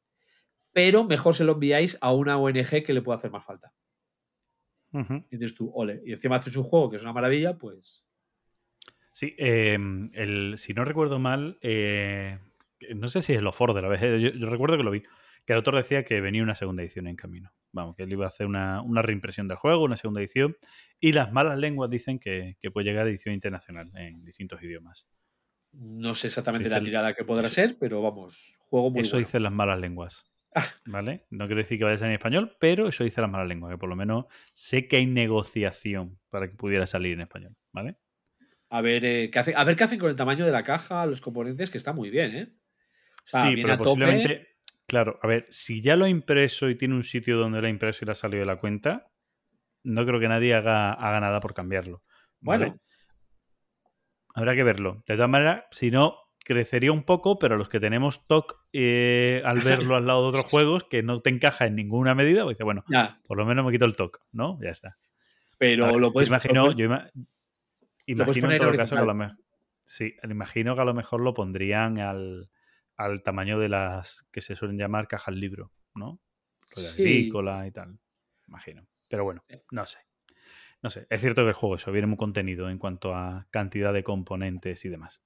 pero 0.73 1.03
mejor 1.03 1.35
se 1.35 1.43
lo 1.43 1.53
enviáis 1.53 1.97
a 2.01 2.11
una 2.11 2.37
ONG 2.37 2.83
que 2.83 2.93
le 2.93 3.01
pueda 3.01 3.17
hacer 3.17 3.31
más 3.31 3.45
falta. 3.45 3.73
Ujú. 4.91 5.25
Y 5.31 5.37
dices 5.37 5.55
tú, 5.55 5.71
ole, 5.73 6.01
y 6.05 6.11
encima 6.11 6.35
haces 6.35 6.55
un 6.55 6.63
juego 6.63 6.89
que 6.89 6.97
es 6.97 7.01
una 7.03 7.13
maravilla, 7.13 7.57
pues. 7.57 8.02
Sí, 9.13 9.35
eh, 9.37 9.77
el, 10.13 10.55
si 10.57 10.73
no 10.73 10.83
recuerdo 10.83 11.19
mal, 11.19 11.59
eh, 11.61 12.39
no 12.95 13.07
sé 13.09 13.21
si 13.21 13.33
es 13.33 13.41
lo 13.43 13.53
Ford 13.53 13.75
de 13.75 13.83
la 13.83 13.87
vez, 13.87 14.01
yo, 14.01 14.17
yo 14.17 14.47
recuerdo 14.47 14.75
que 14.75 14.83
lo 14.83 14.89
vi, 14.89 15.01
que 15.45 15.53
el 15.53 15.57
autor 15.57 15.75
decía 15.75 16.03
que 16.03 16.19
venía 16.19 16.41
una 16.41 16.55
segunda 16.55 16.81
edición 16.81 17.07
en 17.07 17.15
camino. 17.15 17.53
Vamos, 17.71 17.95
que 17.95 18.03
él 18.03 18.11
iba 18.11 18.25
a 18.25 18.29
hacer 18.29 18.47
una, 18.47 18.81
una 18.81 19.03
reimpresión 19.03 19.47
del 19.47 19.57
juego, 19.57 19.83
una 19.83 19.97
segunda 19.97 20.19
edición, 20.19 20.57
y 20.99 21.11
las 21.11 21.31
malas 21.31 21.59
lenguas 21.59 21.91
dicen 21.91 22.17
que, 22.17 22.57
que 22.59 22.71
puede 22.71 22.85
llegar 22.85 23.05
a 23.05 23.09
edición 23.09 23.35
internacional 23.35 23.91
en 23.95 24.25
distintos 24.25 24.61
idiomas. 24.63 25.07
No 25.71 26.15
sé 26.15 26.27
exactamente 26.27 26.69
Sí, 26.69 26.75
la 26.75 26.81
tirada 26.81 27.13
que 27.13 27.23
podrá 27.23 27.49
ser, 27.49 27.77
pero 27.79 28.01
vamos, 28.01 28.57
juego 28.61 28.89
muy 28.89 29.01
eso 29.01 29.11
bueno. 29.11 29.25
dicen 29.25 29.43
las 29.43 29.53
malas 29.53 29.79
lenguas. 29.79 30.25
Ah. 30.55 30.67
¿Vale? 30.85 31.25
No 31.29 31.45
quiero 31.45 31.61
decir 31.61 31.77
que 31.77 31.83
vaya 31.83 31.95
a 31.95 31.99
ser 31.99 32.07
en 32.07 32.13
español, 32.13 32.55
pero 32.59 32.87
eso 32.87 33.03
dice 33.03 33.21
las 33.21 33.29
malas 33.29 33.47
lenguas, 33.47 33.71
que 33.71 33.77
por 33.77 33.89
lo 33.89 33.95
menos 33.95 34.25
sé 34.53 34.87
que 34.87 34.97
hay 34.97 35.05
negociación 35.05 36.19
para 36.29 36.49
que 36.49 36.55
pudiera 36.55 36.87
salir 36.87 37.13
en 37.13 37.21
español, 37.21 37.55
¿vale? 37.71 37.97
A 38.75 38.81
ver, 38.81 39.05
eh, 39.05 39.29
qué 39.31 39.37
hace- 39.37 39.53
a 39.55 39.63
ver 39.63 39.75
qué 39.75 39.83
hacen 39.83 39.99
con 39.99 40.09
el 40.09 40.15
tamaño 40.15 40.47
de 40.47 40.51
la 40.51 40.63
caja, 40.63 41.05
los 41.05 41.21
componentes, 41.21 41.69
que 41.69 41.77
está 41.77 41.93
muy 41.93 42.09
bien, 42.09 42.35
¿eh? 42.35 42.47
O 42.51 43.21
sea, 43.25 43.43
sí, 43.43 43.55
pero 43.61 43.77
tope. 43.77 43.83
posiblemente. 43.83 44.47
Claro, 44.87 45.19
a 45.21 45.27
ver, 45.27 45.45
si 45.49 45.79
ya 45.79 45.95
lo 45.95 46.05
ha 46.05 46.09
impreso 46.09 46.67
y 46.69 46.75
tiene 46.75 46.95
un 46.95 47.03
sitio 47.03 47.37
donde 47.37 47.61
lo 47.61 47.67
ha 47.67 47.69
impreso 47.69 47.99
y 48.03 48.05
le 48.07 48.13
ha 48.13 48.15
salido 48.15 48.39
de 48.39 48.47
la 48.47 48.55
cuenta, 48.55 49.11
no 49.83 50.03
creo 50.07 50.19
que 50.19 50.27
nadie 50.27 50.55
haga, 50.55 50.91
haga 50.91 51.19
nada 51.19 51.39
por 51.39 51.53
cambiarlo. 51.53 52.01
¿vale? 52.39 52.65
Bueno. 52.65 52.79
Habrá 54.33 54.55
que 54.55 54.63
verlo. 54.63 55.03
De 55.07 55.15
todas 55.15 55.29
maneras, 55.29 55.65
si 55.69 55.91
no, 55.91 56.17
crecería 56.43 56.91
un 56.91 57.03
poco, 57.03 57.37
pero 57.37 57.57
los 57.57 57.69
que 57.69 57.79
tenemos 57.79 58.25
TOC 58.25 58.55
eh, 58.73 59.43
al 59.45 59.55
verlo 59.91 59.95
al 59.95 60.07
lado 60.07 60.23
de 60.23 60.27
otros 60.29 60.45
juegos 60.45 60.83
que 60.85 61.03
no 61.03 61.21
te 61.21 61.29
encaja 61.29 61.67
en 61.67 61.75
ninguna 61.75 62.15
medida, 62.15 62.43
pues 62.43 62.55
dice, 62.57 62.63
bueno, 62.63 62.83
Ya, 62.89 63.19
por 63.27 63.37
lo 63.37 63.45
menos 63.45 63.63
me 63.65 63.71
quito 63.71 63.85
el 63.85 63.95
TOC, 63.95 64.19
¿no? 64.31 64.57
Ya 64.63 64.69
está. 64.71 64.97
pero 65.59 65.99
lo 65.99 66.11
puedes, 66.11 66.29
lo 66.29 66.35
imagino, 66.35 66.63
puedes- 66.63 66.77
yo 66.77 66.85
imagino 68.05 68.51
en 68.51 68.57
todo 68.57 68.71
caso 68.75 68.95
que 68.95 69.01
a 69.01 69.05
lo 69.05 69.13
mejor. 69.13 69.37
Sí, 69.85 70.15
imagino 70.23 70.75
que 70.75 70.81
a 70.81 70.85
lo 70.85 70.93
mejor 70.93 71.21
lo 71.21 71.33
pondrían 71.33 71.99
al, 71.99 72.49
al 72.95 73.21
tamaño 73.21 73.59
de 73.59 73.69
las 73.69 74.23
que 74.31 74.41
se 74.41 74.55
suelen 74.55 74.77
llamar 74.77 75.07
cajas 75.07 75.35
libro, 75.35 75.71
¿no? 75.93 76.19
Rollo 76.75 76.87
Sí. 76.87 77.01
agrícola 77.01 77.67
y 77.67 77.71
tal. 77.71 77.99
Imagino. 78.47 78.87
Pero 79.09 79.23
bueno, 79.23 79.43
no 79.71 79.85
sé. 79.85 79.99
No 80.81 80.89
sé. 80.89 81.07
Es 81.09 81.21
cierto 81.21 81.43
que 81.43 81.49
el 81.49 81.53
juego 81.53 81.75
eso 81.75 81.91
viene 81.91 82.07
muy 82.07 82.17
contenido 82.17 82.69
en 82.69 82.77
cuanto 82.77 83.15
a 83.15 83.47
cantidad 83.51 83.93
de 83.93 84.03
componentes 84.03 84.83
y 84.85 84.89
demás. 84.89 85.21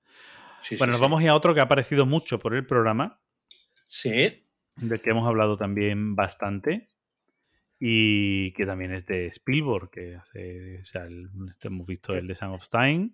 Sí, 0.59 0.75
sí, 0.75 0.77
bueno, 0.77 0.91
nos 0.93 1.01
vamos 1.01 1.19
a 1.19 1.23
ir 1.23 1.29
a 1.29 1.35
otro 1.35 1.53
que 1.53 1.59
ha 1.59 1.63
aparecido 1.63 2.05
mucho 2.05 2.39
por 2.39 2.55
el 2.55 2.65
programa, 2.65 3.21
Sí, 3.85 4.45
del 4.75 5.01
que 5.01 5.11
hemos 5.11 5.27
hablado 5.27 5.57
también 5.57 6.15
bastante. 6.15 6.87
Y 7.79 8.51
que 8.53 8.65
también 8.65 8.91
es 8.93 9.05
de 9.05 9.27
Spielberg, 9.27 9.89
que 9.91 10.15
hace. 10.15 10.79
O 10.81 10.85
sea, 10.85 11.03
el- 11.05 11.29
hemos 11.61 11.85
visto 11.87 12.15
el 12.15 12.27
de 12.27 12.35
Sun 12.35 12.49
of 12.49 12.67
Time. 12.69 13.11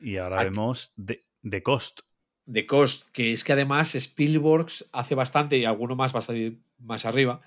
Y 0.00 0.16
ahora 0.18 0.40
Aquí- 0.40 0.50
vemos 0.50 0.92
The, 1.04 1.20
The 1.48 1.62
Cost. 1.62 2.00
de 2.44 2.64
Cost, 2.66 3.10
que 3.12 3.32
es 3.32 3.42
que 3.42 3.52
además 3.54 3.94
Spielberg 3.96 4.66
hace 4.92 5.14
bastante, 5.16 5.56
y 5.58 5.64
alguno 5.64 5.96
más 5.96 6.14
va 6.14 6.20
a 6.20 6.22
salir 6.22 6.60
más 6.78 7.04
arriba, 7.04 7.40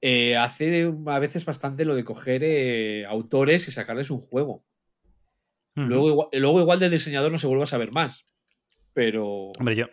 eh, 0.00 0.36
hace 0.36 0.92
a 1.06 1.18
veces 1.20 1.44
bastante 1.44 1.84
lo 1.84 1.94
de 1.94 2.04
coger 2.04 2.42
eh, 2.42 3.04
autores 3.06 3.68
y 3.68 3.70
sacarles 3.70 4.10
un 4.10 4.20
juego. 4.20 4.64
Luego, 5.76 6.08
igual, 6.08 6.28
luego 6.32 6.60
igual 6.60 6.78
del 6.78 6.90
diseñador 6.92 7.30
no 7.32 7.38
se 7.38 7.46
vuelve 7.48 7.64
a 7.64 7.66
saber 7.66 7.90
más. 7.92 8.26
Pero... 8.92 9.50
Hombre, 9.58 9.74
yo. 9.76 9.86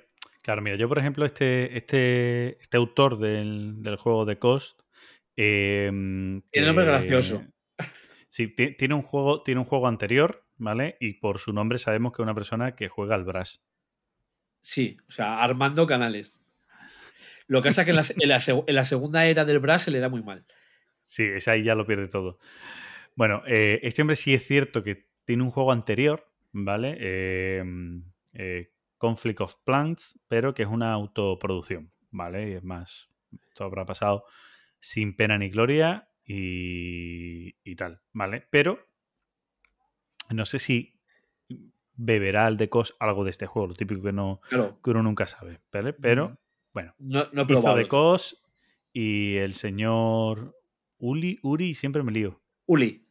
Claro, 0.44 0.62
mira, 0.62 0.76
yo 0.76 0.88
por 0.88 0.98
ejemplo, 1.00 1.26
este, 1.26 1.76
este, 1.78 2.60
este 2.62 2.78
autor 2.78 3.20
del, 3.20 3.82
del 3.84 3.96
juego 3.98 4.26
The 4.26 4.38
Cost. 4.40 4.80
Eh, 5.36 5.90
Tiene 6.52 6.68
nombre 6.68 6.86
gracioso. 6.86 7.44
Sí, 8.28 8.48
ti- 8.48 8.76
tiene 8.76 8.94
un 8.94 9.02
juego, 9.02 9.44
tiene 9.44 9.60
un 9.60 9.66
juego 9.66 9.88
anterior, 9.88 10.46
¿vale? 10.58 10.96
Y 11.00 11.14
por 11.14 11.40
su 11.40 11.52
nombre 11.54 11.78
sabemos 11.78 12.14
que 12.14 12.22
es 12.22 12.24
una 12.24 12.34
persona 12.36 12.76
que 12.76 12.88
juega 12.88 13.16
al 13.16 13.26
Brass. 13.26 13.64
Sí, 14.62 14.98
o 15.08 15.12
sea, 15.12 15.42
armando 15.42 15.86
canales. 15.88 16.38
Lo 17.48 17.62
que 17.62 17.70
pasa 17.70 17.82
es 17.82 17.86
que 17.86 17.92
en 17.92 17.96
la, 17.98 18.04
se- 18.04 18.16
en 18.18 18.30
la 18.30 18.38
seg- 18.38 18.64
en 18.68 18.76
la 18.76 18.86
segunda 18.86 19.26
era 19.26 19.44
del 19.44 19.60
Brass 19.60 19.84
se 19.84 19.92
le 19.92 20.00
da 20.00 20.08
muy 20.10 20.24
mal. 20.24 20.46
Sí, 21.06 21.24
ese 21.24 21.52
ahí 21.52 21.64
ya 21.64 21.76
lo 21.76 21.86
pierde 21.86 22.08
todo. 22.08 22.38
Bueno, 23.16 23.44
eh, 23.48 23.80
este 23.84 24.02
hombre 24.02 24.16
sí 24.16 24.34
es 24.34 24.46
cierto 24.46 24.84
que 24.84 25.08
tiene 25.26 25.44
un 25.44 25.52
juego 25.52 25.72
anterior, 25.74 26.32
¿vale? 26.54 26.96
Eh, 27.00 27.64
eh, 28.34 28.72
Conflict 28.98 29.42
of 29.42 29.58
Plants, 29.66 30.20
pero 30.30 30.54
que 30.54 30.64
es 30.64 30.70
una 30.70 30.94
autoproducción, 30.94 31.92
¿vale? 32.12 32.52
Y 32.52 32.54
es 32.54 32.64
más, 32.64 33.10
esto 33.50 33.66
habrá 33.66 33.86
pasado 33.86 34.24
sin 34.82 35.16
pena 35.16 35.38
ni 35.38 35.50
gloria 35.50 36.10
y, 36.26 37.56
y 37.64 37.76
tal, 37.76 38.02
¿vale? 38.12 38.46
Pero 38.50 38.86
no 40.30 40.44
sé 40.44 40.60
si 40.60 41.00
beberá 41.94 42.48
el 42.48 42.58
de 42.58 42.68
Cos 42.68 42.96
algo 43.00 43.24
de 43.24 43.30
este 43.30 43.46
juego, 43.46 43.70
lo 43.70 43.76
típico 43.76 44.02
que, 44.02 44.12
no, 44.12 44.42
Claro, 44.50 44.76
que 44.84 44.90
uno 44.90 45.04
nunca 45.04 45.28
sabe, 45.28 45.62
¿vale? 45.72 45.94
Pero, 45.94 46.38
bueno, 46.74 46.94
no, 46.98 47.28
no 47.32 47.44
hizo 47.44 47.48
probado. 47.48 47.78
de 47.78 47.88
Cos 47.88 48.44
y 48.92 49.36
el 49.36 49.54
señor 49.54 50.58
Uli, 50.98 51.40
Uri, 51.44 51.74
siempre 51.74 52.04
me 52.04 52.12
lío. 52.12 52.42
Uli. 52.66 53.08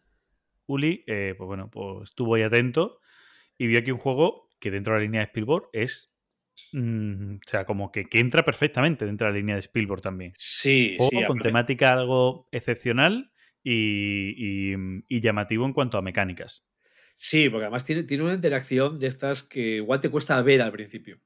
Uli, 0.66 1.05
eh, 1.06 1.34
pues 1.36 1.47
bueno, 1.47 1.70
pues 1.70 2.10
estuvo 2.10 2.34
ahí 2.34 2.42
atento 2.42 3.01
y 3.59 3.66
vio 3.66 3.78
aquí 3.78 3.90
un 3.90 3.98
juego 3.98 4.48
que 4.59 4.70
dentro 4.70 4.94
de 4.94 5.01
la 5.01 5.05
línea 5.05 5.20
de 5.20 5.26
Spielberg 5.26 5.68
es. 5.72 6.12
Mm, 6.73 7.35
o 7.37 7.49
sea, 7.49 7.65
como 7.65 7.91
que, 7.93 8.05
que 8.09 8.19
entra 8.20 8.45
perfectamente 8.45 9.05
dentro 9.07 9.27
de 9.27 9.32
la 9.32 9.39
línea 9.39 9.55
de 9.55 9.61
Spielberg 9.61 10.01
también. 10.03 10.32
Sí, 10.35 10.95
Juego 10.99 11.11
sí. 11.11 11.16
con 11.16 11.24
aparte- 11.39 11.49
temática 11.49 11.93
algo 11.93 12.49
excepcional 12.53 13.32
y, 13.62 14.73
y- 14.74 14.77
y 15.09 15.20
llamativo 15.20 15.66
en 15.66 15.73
cuanto 15.73 15.99
a 15.99 16.03
mecánicas. 16.03 16.66
Sí, 17.15 17.49
porque 17.51 17.65
además 17.66 17.85
tiene, 17.85 18.05
tiene 18.05 18.24
una 18.24 18.35
interacción 18.35 18.99
de 18.99 19.07
estas 19.09 19.43
que 19.43 19.77
igual 19.77 20.01
te 20.01 20.09
cuesta 20.09 20.41
ver 20.43 20.62
al 20.62 20.73
principio. 20.73 21.19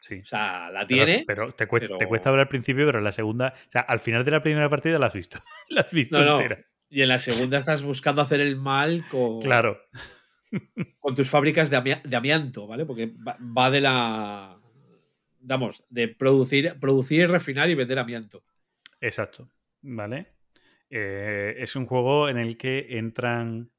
Sí. 0.00 0.20
O 0.20 0.24
sea, 0.24 0.70
la 0.70 0.86
tiene. 0.86 1.24
Pero, 1.26 1.52
te, 1.52 1.66
cuesta, 1.66 1.98
te 1.98 2.06
cuesta 2.06 2.30
ver 2.30 2.40
al 2.40 2.48
principio, 2.48 2.86
pero 2.86 2.98
en 2.98 3.04
la 3.04 3.12
segunda. 3.12 3.52
O 3.66 3.70
sea, 3.70 3.82
al 3.82 4.00
final 4.00 4.24
de 4.24 4.30
la 4.30 4.42
primera 4.42 4.70
partida 4.70 4.98
la 4.98 5.06
has 5.08 5.12
visto. 5.12 5.38
la 5.68 5.82
has 5.82 5.90
visto 5.92 6.18
No, 6.18 6.24
no. 6.24 6.40
entera. 6.40 6.64
Y 6.88 7.02
en 7.02 7.08
la 7.08 7.18
segunda 7.18 7.58
estás 7.58 7.82
buscando 7.82 8.22
hacer 8.22 8.40
el 8.40 8.56
mal 8.56 9.04
con, 9.10 9.40
Claro. 9.42 9.78
Con 10.98 11.14
tus 11.14 11.28
fábricas 11.28 11.70
de, 11.70 11.76
amia- 11.76 12.02
de 12.04 12.16
amianto, 12.16 12.66
¿vale? 12.66 12.84
Porque 12.86 13.06
va, 13.26 13.36
va 13.40 13.70
de 13.70 13.80
la. 13.80 14.56
Vamos, 15.42 15.84
de 15.88 16.08
producir, 16.08 16.74
producir, 16.78 17.30
refinar 17.30 17.70
y 17.70 17.74
vender 17.74 17.98
amianto. 17.98 18.42
Exacto. 19.00 19.48
¿Vale? 19.82 20.26
Eh, 20.90 21.54
es 21.58 21.76
un 21.76 21.86
juego 21.86 22.28
en 22.28 22.38
el 22.38 22.56
que 22.56 22.98
entran. 22.98 23.70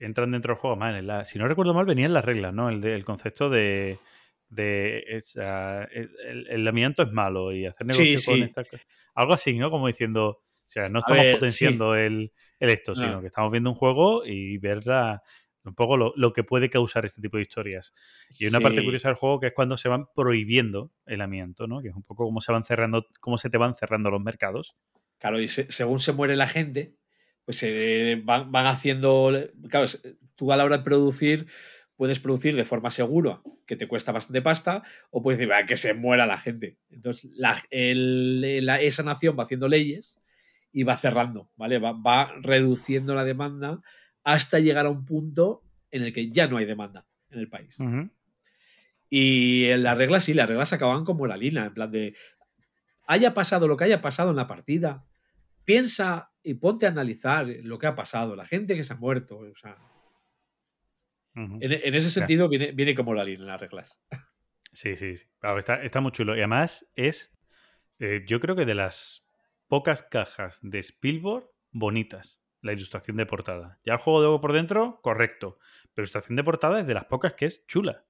Entran 0.00 0.32
dentro 0.32 0.54
del 0.54 0.60
juego. 0.60 0.76
Mal, 0.76 0.96
en 0.96 1.06
la- 1.06 1.24
si 1.24 1.38
no 1.38 1.46
recuerdo 1.46 1.72
mal, 1.72 1.86
venían 1.86 2.12
las 2.12 2.24
reglas, 2.24 2.52
¿no? 2.52 2.68
El, 2.68 2.80
de- 2.80 2.94
el 2.94 3.04
concepto 3.04 3.48
de. 3.48 3.98
de 4.48 5.04
es, 5.06 5.36
ah, 5.40 5.86
el, 5.92 6.66
amianto 6.66 7.02
es 7.04 7.12
malo 7.12 7.52
y 7.52 7.66
hacer 7.66 7.86
Sí, 7.92 8.02
negocio 8.10 8.32
con 8.32 8.34
sí. 8.36 8.42
esta. 8.42 8.62
Algo 9.14 9.34
así, 9.34 9.52
¿no? 9.56 9.70
Como 9.70 9.86
diciendo. 9.86 10.28
O 10.28 10.66
sea, 10.66 10.88
no 10.88 11.00
estamos 11.00 11.22
ver, 11.22 11.34
potenciando 11.34 11.94
el, 11.94 12.32
el 12.58 12.70
esto, 12.70 12.94
sino 12.94 13.12
No. 13.12 13.20
que 13.20 13.26
estamos 13.26 13.52
viendo 13.52 13.68
un 13.70 13.76
juego 13.76 14.24
y 14.24 14.56
ver 14.56 14.86
la- 14.86 15.22
un 15.64 15.74
poco 15.74 15.96
lo, 15.96 16.12
lo 16.16 16.32
que 16.32 16.44
puede 16.44 16.68
causar 16.70 17.04
este 17.04 17.20
tipo 17.22 17.36
de 17.36 17.42
historias. 17.42 17.92
Y 18.38 18.46
una 18.46 18.60
parte 18.60 18.84
curiosa 18.84 19.08
del 19.08 19.16
juego 19.16 19.40
que 19.40 19.46
es 19.48 19.52
cuando 19.54 19.76
se 19.76 19.88
van 19.88 20.06
prohibiendo 20.14 20.92
el 21.06 21.20
amianto, 21.20 21.66
¿no? 21.66 21.80
Que 21.82 21.88
es 21.88 21.94
un 21.94 22.02
poco 22.02 22.24
cómo 22.24 22.40
se 22.40 22.52
van 22.52 22.64
cerrando, 22.64 23.06
cómo 23.20 23.38
se 23.38 23.50
te 23.50 23.58
van 23.58 23.74
cerrando 23.74 24.10
los 24.10 24.20
mercados. 24.22 24.76
Claro, 25.18 25.40
y 25.40 25.48
se- 25.48 25.70
según 25.70 26.00
se 26.00 26.12
muere 26.12 26.36
la 26.36 26.48
gente, 26.48 26.96
pues 27.44 27.58
se 27.58 28.20
van, 28.24 28.50
van 28.52 28.66
haciendo. 28.66 29.32
Claro, 29.70 29.86
tú 30.34 30.52
a 30.52 30.56
la 30.56 30.64
hora 30.64 30.78
de 30.78 30.84
producir, 30.84 31.46
puedes 31.96 32.18
producir 32.20 32.56
de 32.56 32.64
forma 32.64 32.90
segura, 32.90 33.40
que 33.66 33.76
te 33.76 33.86
cuesta 33.88 34.12
bastante 34.12 34.42
pasta, 34.42 34.82
o 35.10 35.22
puedes 35.22 35.38
decir, 35.38 35.50
"Va, 35.52 35.64
que 35.64 35.76
se 35.76 35.94
muera 35.94 36.26
la 36.26 36.36
gente. 36.38 36.78
Entonces, 36.90 37.30
la- 37.36 37.56
el- 37.70 38.66
la- 38.66 38.80
esa 38.80 39.02
nación 39.02 39.36
va 39.38 39.44
haciendo 39.44 39.68
leyes 39.68 40.20
y 40.72 40.82
va 40.82 40.96
cerrando, 40.96 41.50
¿vale? 41.56 41.78
Va, 41.78 41.92
va 41.92 42.32
reduciendo 42.42 43.14
la 43.14 43.24
demanda 43.24 43.80
hasta 44.24 44.58
llegar 44.58 44.86
a 44.86 44.90
un 44.90 45.04
punto 45.04 45.62
en 45.90 46.02
el 46.02 46.12
que 46.12 46.30
ya 46.30 46.48
no 46.48 46.56
hay 46.56 46.64
demanda 46.64 47.06
en 47.30 47.38
el 47.38 47.48
país. 47.48 47.78
Y 49.08 49.66
en 49.66 49.82
las 49.84 49.96
reglas, 49.96 50.24
sí, 50.24 50.34
las 50.34 50.48
reglas 50.48 50.72
acababan 50.72 51.04
con 51.04 51.16
moralina, 51.16 51.66
en 51.66 51.74
plan 51.74 51.90
de, 51.90 52.16
haya 53.06 53.34
pasado 53.34 53.68
lo 53.68 53.76
que 53.76 53.84
haya 53.84 54.00
pasado 54.00 54.30
en 54.30 54.36
la 54.36 54.48
partida, 54.48 55.04
piensa 55.64 56.32
y 56.42 56.54
ponte 56.54 56.86
a 56.86 56.90
analizar 56.90 57.46
lo 57.46 57.78
que 57.78 57.86
ha 57.86 57.94
pasado, 57.94 58.34
la 58.34 58.44
gente 58.44 58.74
que 58.74 58.84
se 58.84 58.92
ha 58.92 58.96
muerto. 58.96 59.38
O 59.38 59.54
sea, 59.54 59.76
Ujú. 61.36 61.58
en, 61.60 61.72
en 61.72 61.94
ese 61.94 62.10
sentido 62.10 62.48
viene, 62.48 62.72
viene 62.72 62.94
con 62.94 63.04
moralina 63.04 63.40
en 63.40 63.46
las 63.46 63.60
reglas. 63.60 64.00
Sí, 64.72 64.96
sí, 64.96 65.16
sí. 65.16 65.26
Claro, 65.38 65.58
está, 65.58 65.82
está 65.82 66.00
muy 66.00 66.12
chulo. 66.12 66.34
Y 66.34 66.40
además 66.40 66.90
es, 66.96 67.32
eh, 68.00 68.24
yo 68.26 68.40
creo 68.40 68.56
que 68.56 68.64
de 68.64 68.74
las 68.74 69.26
pocas 69.68 70.02
cajas 70.02 70.58
de 70.62 70.80
Spielberg 70.80 71.48
bonitas, 71.70 72.43
la 72.64 72.72
ilustración 72.72 73.16
de 73.16 73.26
portada. 73.26 73.78
Ya 73.84 73.94
el 73.94 73.98
juego 73.98 74.32
de 74.32 74.38
por 74.40 74.52
dentro, 74.52 75.00
correcto. 75.02 75.58
Pero 75.94 75.96
la 75.96 76.02
ilustración 76.02 76.36
de 76.36 76.44
portada 76.44 76.80
es 76.80 76.86
de 76.86 76.94
las 76.94 77.04
pocas 77.04 77.34
que 77.34 77.46
es 77.46 77.66
chula. 77.66 78.04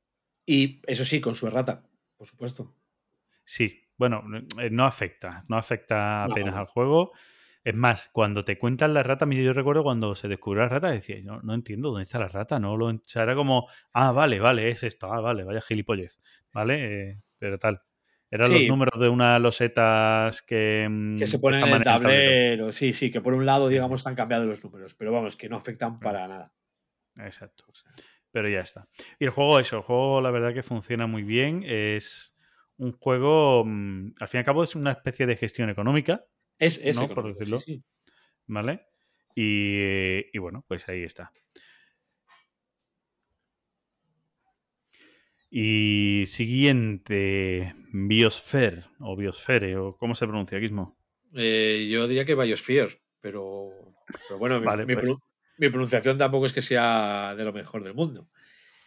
Y 0.46 0.80
eso 0.86 1.04
sí, 1.04 1.20
con 1.20 1.34
su 1.34 1.46
errata, 1.46 1.82
por 2.16 2.26
supuesto. 2.26 2.74
Sí, 3.42 3.82
bueno, 3.96 4.22
eh, 4.60 4.70
no 4.70 4.86
afecta, 4.86 5.44
no 5.48 5.56
afecta 5.56 6.26
No. 6.26 6.32
apenas 6.32 6.54
al 6.54 6.66
juego. 6.66 7.12
Es 7.64 7.74
más, 7.74 8.10
cuando 8.12 8.44
te 8.44 8.58
cuentan 8.58 8.92
la 8.94 9.02
rata, 9.02 9.26
yo 9.30 9.52
recuerdo 9.54 9.82
cuando 9.82 10.14
se 10.14 10.28
descubrió 10.28 10.62
la 10.64 10.68
rata, 10.68 10.90
decía, 10.90 11.16
no, 11.22 11.40
no 11.40 11.54
entiendo 11.54 11.88
dónde 11.88 12.02
está 12.02 12.18
la 12.18 12.28
rata, 12.28 12.60
no 12.60 12.76
lo, 12.76 12.86
o 12.88 13.00
sea, 13.06 13.22
era 13.22 13.34
como, 13.34 13.68
ah, 13.92 14.12
vale, 14.12 14.38
vale, 14.38 14.68
es 14.68 14.82
esto, 14.82 15.10
ah, 15.12 15.20
vale, 15.20 15.44
vaya 15.44 15.62
gilipollez, 15.62 16.20
¿vale? 16.52 17.10
Eh, 17.10 17.22
pero 17.38 17.58
tal. 17.58 17.80
Eran 18.34 18.52
los 18.52 18.62
números 18.64 19.00
de 19.00 19.08
unas 19.08 19.40
losetas 19.40 20.42
que, 20.42 20.88
mm, 20.90 21.18
Que 21.18 21.26
se 21.26 21.38
ponen 21.38 21.64
en 21.64 21.74
el 21.74 21.84
tablero. 21.84 22.72
Sí, 22.72 22.92
sí, 22.92 23.10
que 23.10 23.20
por 23.20 23.32
un 23.34 23.46
lado, 23.46 23.68
digamos, 23.68 24.00
están 24.00 24.14
cambiados 24.16 24.46
los 24.46 24.64
números, 24.64 24.94
pero 24.94 25.12
vamos, 25.12 25.36
que 25.36 25.48
no 25.48 25.56
afectan 25.56 26.00
para 26.00 26.26
nada. 26.26 26.52
Exacto. 27.16 27.64
Pero 28.32 28.48
ya 28.48 28.60
está. 28.60 28.88
Y 29.20 29.26
el 29.26 29.30
juego, 29.30 29.60
eso, 29.60 29.76
el 29.76 29.82
juego 29.82 30.20
la 30.20 30.32
verdad 30.32 30.52
que 30.52 30.64
funciona 30.64 31.06
muy 31.06 31.22
bien. 31.22 31.62
Es 31.64 32.34
un 32.76 32.90
juego, 32.92 33.64
mm, 33.64 34.14
al 34.18 34.28
fin 34.28 34.38
y 34.38 34.40
al 34.40 34.44
cabo, 34.44 34.64
es 34.64 34.74
una 34.74 34.90
especie 34.90 35.26
de 35.26 35.36
gestión 35.36 35.70
económica, 35.70 36.24
Es, 36.58 36.84
es 36.84 36.96
¿no? 36.96 37.02
Por 37.02 37.12
económico, 37.12 37.38
decirlo. 37.38 37.58
sí. 37.60 37.84
¿vale? 38.46 38.86
Y, 39.36 40.24
y 40.36 40.38
bueno, 40.38 40.64
pues 40.66 40.88
ahí 40.88 41.02
está. 41.04 41.32
Y 45.56 46.24
siguiente, 46.26 47.76
Biosphere, 47.92 48.82
o 48.98 49.14
Biosfere, 49.14 49.76
o 49.76 49.96
¿cómo 49.96 50.16
se 50.16 50.26
pronuncia, 50.26 50.58
Gizmo? 50.58 50.98
Eh, 51.32 51.86
yo 51.88 52.08
diría 52.08 52.24
que 52.24 52.34
Biosphere, 52.34 53.00
pero, 53.20 53.68
pero 54.26 54.38
bueno, 54.40 54.58
mi, 54.58 54.66
Vale, 54.66 54.84
mi 54.84 54.94
pues. 54.96 55.10
mi 55.58 55.68
pronunciación 55.68 56.18
tampoco 56.18 56.46
es 56.46 56.52
que 56.52 56.60
sea 56.60 57.36
de 57.36 57.44
lo 57.44 57.52
mejor 57.52 57.84
del 57.84 57.94
mundo. 57.94 58.28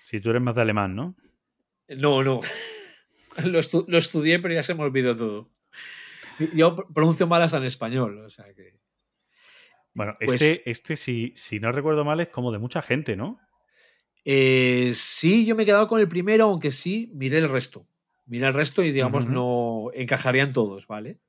Si 0.04 0.20
tú 0.20 0.30
eres 0.32 0.42
más 0.42 0.56
de 0.56 0.62
alemán, 0.64 0.94
¿no? 0.94 1.16
No, 1.88 2.22
no. 2.22 2.42
Lo, 3.46 3.60
estu- 3.60 3.86
lo 3.88 3.98
estudié, 3.98 4.40
pero 4.40 4.54
ya 4.54 4.64
se 4.64 4.74
me 4.74 4.84
olvidó 4.84 5.16
todo. 5.16 5.50
Yo 6.54 6.76
pr- 6.76 6.94
pronuncio 6.94 7.28
mal 7.28 7.44
hasta 7.44 7.58
en 7.58 7.64
español, 7.64 8.26
o 8.26 8.30
sea 8.30 8.54
que. 8.54 8.74
Bueno, 9.94 10.18
Pues- 10.20 10.42
este, 10.42 10.70
este 10.70 10.96
si, 10.98 11.32
si 11.34 11.62
no 11.62 11.72
recuerdo 11.72 12.04
mal, 12.04 12.20
es 12.20 12.28
como 12.28 12.52
de 12.52 12.58
mucha 12.60 12.82
gente, 12.82 13.16
¿no? 13.16 13.40
Eh, 14.30 14.92
sí, 14.94 15.46
yo 15.46 15.56
me 15.56 15.64
he 15.64 15.66
quedado 15.66 15.88
con 15.88 16.02
el 16.02 16.10
primero, 16.10 16.44
aunque 16.46 16.72
sí, 16.72 17.10
miré 17.14 17.38
el 17.38 17.48
resto. 17.48 17.88
Miré 18.26 18.48
el 18.48 18.54
resto 18.54 18.84
y, 18.84 18.92
digamos, 18.92 19.26
no 19.26 19.90
encajarían 19.94 20.52
todos, 20.52 20.86
¿vale? 20.86 21.22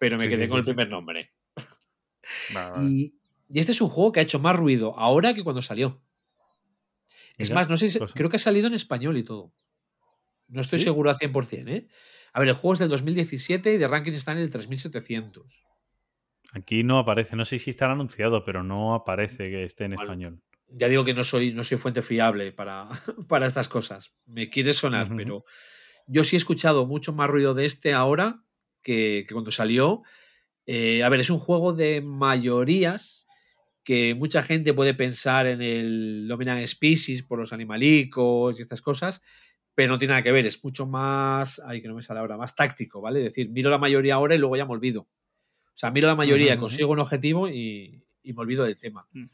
Pero 0.00 0.16
me 0.16 0.24
Sí, 0.24 0.30
quedé 0.30 0.44
sí, 0.44 0.48
con 0.48 0.56
sí, 0.56 0.60
el 0.60 0.64
primer 0.64 0.88
nombre. 0.88 1.30
Vale, 2.48 2.70
vale. 2.70 2.90
Y, 2.90 3.14
y 3.50 3.58
este 3.58 3.72
es 3.72 3.80
un 3.82 3.90
juego 3.90 4.12
que 4.12 4.20
ha 4.20 4.22
hecho 4.22 4.38
más 4.38 4.56
ruido 4.56 4.98
ahora 4.98 5.34
que 5.34 5.44
cuando 5.44 5.60
salió. 5.60 6.02
Es 7.36 7.48
Mira, 7.48 7.56
más, 7.56 7.68
no 7.68 7.76
sé 7.76 7.90
si, 7.90 7.98
creo 7.98 8.30
que 8.30 8.36
ha 8.36 8.40
salido 8.40 8.66
en 8.66 8.74
español 8.74 9.18
y 9.18 9.24
todo. 9.24 9.52
No 10.48 10.62
estoy 10.62 10.78
seguro 10.78 11.10
al 11.10 11.16
100%, 11.16 11.68
¿eh? 11.68 11.86
A 12.32 12.40
ver, 12.40 12.48
el 12.48 12.54
juego 12.54 12.72
es 12.72 12.78
del 12.78 12.88
2017 12.88 13.74
y 13.74 13.76
de 13.78 13.88
ranking 13.88 14.12
está 14.12 14.32
en 14.32 14.38
el 14.38 14.50
3700. 14.50 15.64
Aquí 16.52 16.82
no 16.82 16.98
aparece, 16.98 17.36
no 17.36 17.44
sé 17.44 17.58
si 17.58 17.70
está 17.70 17.90
anunciado, 17.90 18.44
pero 18.44 18.62
no 18.62 18.94
aparece 18.94 19.50
que 19.50 19.64
esté 19.64 19.84
en 19.84 19.94
Vale. 19.94 20.12
español. 20.12 20.42
Ya 20.70 20.88
digo 20.88 21.04
que 21.04 21.14
no 21.14 21.24
soy, 21.24 21.52
no 21.52 21.64
soy 21.64 21.78
fuente 21.78 22.02
fiable 22.02 22.52
para, 22.52 22.88
para 23.28 23.46
estas 23.46 23.68
cosas. 23.68 24.14
Me 24.26 24.50
quiere 24.50 24.72
sonar, 24.72 25.08
pero 25.16 25.44
yo 26.06 26.24
sí 26.24 26.36
he 26.36 26.38
escuchado 26.38 26.86
mucho 26.86 27.12
más 27.12 27.28
ruido 27.28 27.54
de 27.54 27.64
este 27.64 27.94
ahora 27.94 28.42
que, 28.82 29.24
que 29.26 29.34
cuando 29.34 29.50
salió. 29.50 30.02
Eh, 30.66 31.02
a 31.02 31.08
ver, 31.08 31.20
es 31.20 31.30
un 31.30 31.38
juego 31.38 31.72
de 31.72 32.02
mayorías 32.02 33.26
que 33.88 34.14
mucha 34.14 34.42
gente 34.42 34.74
puede 34.74 34.92
pensar 34.92 35.46
en 35.46 35.62
el 35.62 36.28
Dominant 36.28 36.66
Species 36.66 37.22
por 37.22 37.38
los 37.38 37.54
animalicos 37.54 38.58
y 38.58 38.62
estas 38.62 38.82
cosas, 38.82 39.22
pero 39.74 39.90
no 39.90 39.98
tiene 39.98 40.12
nada 40.12 40.22
que 40.22 40.30
ver, 40.30 40.44
es 40.44 40.62
mucho 40.62 40.86
más, 40.86 41.62
ay, 41.64 41.80
que 41.80 41.88
no 41.88 41.94
me 41.94 42.02
sale 42.02 42.20
ahora, 42.20 42.36
más 42.36 42.54
táctico, 42.54 43.00
¿vale? 43.00 43.20
Es 43.20 43.24
decir, 43.26 43.48
miro 43.48 43.70
la 43.70 43.78
mayoría 43.78 44.16
ahora 44.16 44.34
y 44.34 44.38
luego 44.38 44.56
ya 44.56 44.66
me 44.66 44.72
olvido. 44.72 45.02
O 45.02 45.76
sea, 45.80 45.90
miro 45.90 46.06
la 46.06 46.16
mayoría, 46.16 46.58
consigo 46.58 46.92
un 46.92 46.98
objetivo 46.98 47.48
y, 47.48 48.04
y 48.22 48.32
me 48.34 48.40
olvido 48.42 48.64
del 48.64 48.78
tema. 48.78 49.08
Eh, 49.14 49.26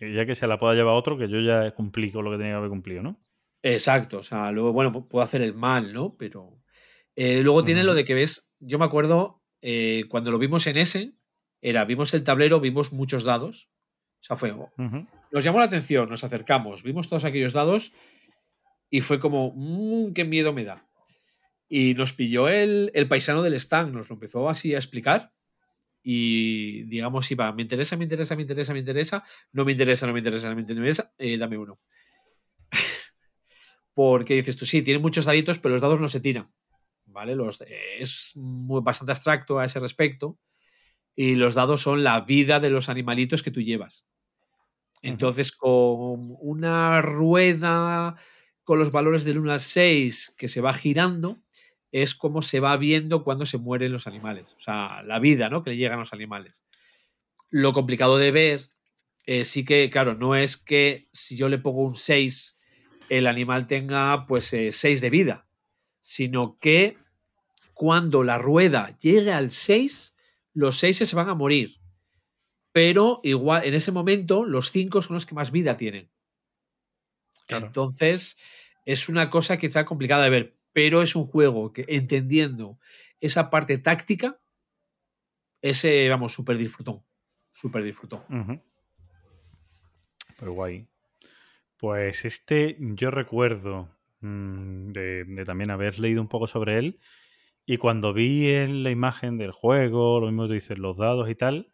Ya 0.00 0.26
que 0.26 0.34
se 0.34 0.46
la 0.46 0.58
pueda 0.58 0.74
llevar 0.74 0.94
otro, 0.94 1.16
que 1.18 1.28
yo 1.28 1.40
ya 1.40 1.70
cumplí 1.72 2.10
con 2.12 2.24
lo 2.24 2.30
que 2.30 2.36
tenía 2.36 2.52
que 2.52 2.56
haber 2.58 2.70
cumplido, 2.70 3.02
¿no? 3.02 3.20
Exacto, 3.62 4.18
o 4.18 4.22
sea, 4.22 4.52
luego, 4.52 4.72
bueno, 4.72 4.92
pu- 4.92 5.08
puedo 5.08 5.24
hacer 5.24 5.42
el 5.42 5.54
mal, 5.54 5.92
¿no? 5.92 6.16
Pero 6.16 6.62
eh, 7.16 7.42
luego 7.42 7.64
tiene 7.64 7.82
lo 7.82 7.94
de 7.94 8.04
que 8.04 8.14
ves, 8.14 8.52
yo 8.60 8.78
me 8.78 8.84
acuerdo 8.84 9.42
eh, 9.62 10.04
cuando 10.08 10.30
lo 10.30 10.38
vimos 10.38 10.66
en 10.66 10.76
ese, 10.76 11.14
era, 11.62 11.84
vimos 11.84 12.12
el 12.14 12.22
tablero, 12.24 12.60
vimos 12.60 12.92
muchos 12.92 13.24
dados, 13.24 13.70
o 14.20 14.24
sea, 14.24 14.36
fue, 14.36 14.52
Ujú. 14.52 15.06
nos 15.32 15.42
llamó 15.44 15.58
la 15.58 15.64
atención, 15.64 16.08
nos 16.08 16.22
acercamos, 16.24 16.82
vimos 16.82 17.08
todos 17.08 17.24
aquellos 17.24 17.52
dados 17.54 17.92
y 18.90 19.00
fue 19.00 19.18
como, 19.18 19.52
"Mm, 19.56 20.12
qué 20.12 20.24
miedo 20.24 20.52
me 20.52 20.64
da. 20.64 20.86
Y 21.68 21.94
nos 21.94 22.12
pilló 22.12 22.48
el, 22.48 22.92
el 22.94 23.08
paisano 23.08 23.42
del 23.42 23.54
stand, 23.54 23.92
nos 23.94 24.08
lo 24.08 24.14
empezó 24.14 24.48
así 24.48 24.74
a 24.74 24.78
explicar 24.78 25.32
y 26.08 26.84
digamos 26.84 27.28
iba, 27.32 27.50
me 27.50 27.62
interesa, 27.62 27.96
me 27.96 28.04
interesa, 28.04 28.36
me 28.36 28.42
interesa, 28.42 28.72
me 28.72 28.78
interesa, 28.78 29.24
no 29.50 29.64
me 29.64 29.72
interesa, 29.72 30.06
no 30.06 30.12
me 30.12 30.20
interesa, 30.20 30.48
no 30.48 30.54
me 30.54 30.60
interesa, 30.60 31.12
eh, 31.18 31.36
dame 31.36 31.58
uno. 31.58 31.80
Porque 33.92 34.36
dices 34.36 34.56
tú, 34.56 34.64
sí, 34.66 34.82
tiene 34.82 35.00
muchos 35.00 35.24
daditos, 35.24 35.58
pero 35.58 35.72
los 35.72 35.82
dados 35.82 35.98
no 35.98 36.06
se 36.06 36.20
tiran. 36.20 36.48
¿Vale? 37.06 37.34
Los, 37.34 37.60
eh, 37.62 37.98
es 37.98 38.36
muy, 38.36 38.82
bastante 38.82 39.10
abstracto 39.10 39.58
a 39.58 39.64
ese 39.64 39.80
respecto. 39.80 40.38
Y 41.16 41.34
los 41.34 41.54
dados 41.54 41.80
son 41.80 42.04
la 42.04 42.20
vida 42.20 42.60
de 42.60 42.70
los 42.70 42.88
animalitos 42.88 43.42
que 43.42 43.50
tú 43.50 43.60
llevas. 43.60 44.06
Entonces, 45.02 45.50
con 45.50 46.36
una 46.38 47.02
rueda 47.02 48.14
con 48.62 48.78
los 48.78 48.92
valores 48.92 49.24
del 49.24 49.38
1 49.40 49.54
al 49.54 49.60
6 49.60 50.36
que 50.38 50.46
se 50.46 50.60
va 50.60 50.72
girando, 50.72 51.42
es 52.02 52.14
como 52.14 52.42
se 52.42 52.60
va 52.60 52.76
viendo 52.76 53.24
cuando 53.24 53.46
se 53.46 53.56
mueren 53.56 53.90
los 53.90 54.06
animales. 54.06 54.54
O 54.58 54.60
sea, 54.60 55.02
la 55.04 55.18
vida 55.18 55.48
¿no? 55.48 55.62
que 55.62 55.70
le 55.70 55.76
llegan 55.78 55.94
a 55.94 56.00
los 56.00 56.12
animales. 56.12 56.62
Lo 57.48 57.72
complicado 57.72 58.18
de 58.18 58.30
ver, 58.32 58.60
eh, 59.24 59.44
sí 59.44 59.64
que, 59.64 59.88
claro, 59.88 60.14
no 60.14 60.34
es 60.34 60.58
que 60.58 61.08
si 61.12 61.38
yo 61.38 61.48
le 61.48 61.56
pongo 61.56 61.82
un 61.82 61.94
6, 61.94 62.58
el 63.08 63.26
animal 63.26 63.66
tenga 63.66 64.26
pues 64.26 64.54
6 64.70 65.00
de 65.00 65.08
vida, 65.08 65.46
sino 66.02 66.58
que 66.58 66.98
cuando 67.72 68.22
la 68.24 68.36
rueda 68.36 68.98
llegue 68.98 69.32
al 69.32 69.50
6, 69.50 70.16
los 70.52 70.76
6 70.76 70.98
se 70.98 71.16
van 71.16 71.30
a 71.30 71.34
morir. 71.34 71.78
Pero 72.72 73.20
igual, 73.22 73.64
en 73.64 73.72
ese 73.72 73.90
momento, 73.90 74.44
los 74.44 74.70
5 74.70 75.00
son 75.00 75.14
los 75.14 75.24
que 75.24 75.34
más 75.34 75.50
vida 75.50 75.78
tienen. 75.78 76.10
Claro. 77.46 77.68
Entonces, 77.68 78.36
es 78.84 79.08
una 79.08 79.30
cosa 79.30 79.56
quizá 79.56 79.86
complicada 79.86 80.24
de 80.24 80.30
ver, 80.30 80.55
pero 80.76 81.00
es 81.00 81.16
un 81.16 81.24
juego 81.24 81.72
que, 81.72 81.86
entendiendo 81.88 82.78
esa 83.18 83.48
parte 83.48 83.78
táctica, 83.78 84.38
ese, 85.62 86.06
vamos, 86.10 86.34
súper 86.34 86.58
disfrutón. 86.58 87.02
Súper 87.50 87.82
disfrutón. 87.82 88.20
Ujú. 88.28 88.60
Pues 90.36 90.50
guay. 90.50 90.86
Pues 91.78 92.26
este 92.26 92.76
yo 92.78 93.10
recuerdo 93.10 93.88
mm, 94.20 94.92
de, 94.92 95.44
también 95.46 95.70
haber 95.70 95.98
leído 95.98 96.20
un 96.20 96.28
poco 96.28 96.46
sobre 96.46 96.76
él 96.76 97.00
y 97.64 97.78
cuando 97.78 98.12
vi 98.12 98.50
en 98.50 98.82
la 98.82 98.90
imagen 98.90 99.38
del 99.38 99.52
juego, 99.52 100.20
lo 100.20 100.26
mismo 100.26 100.46
que 100.46 100.54
dices, 100.56 100.78
los 100.78 100.98
dados 100.98 101.30
y 101.30 101.34
tal, 101.34 101.72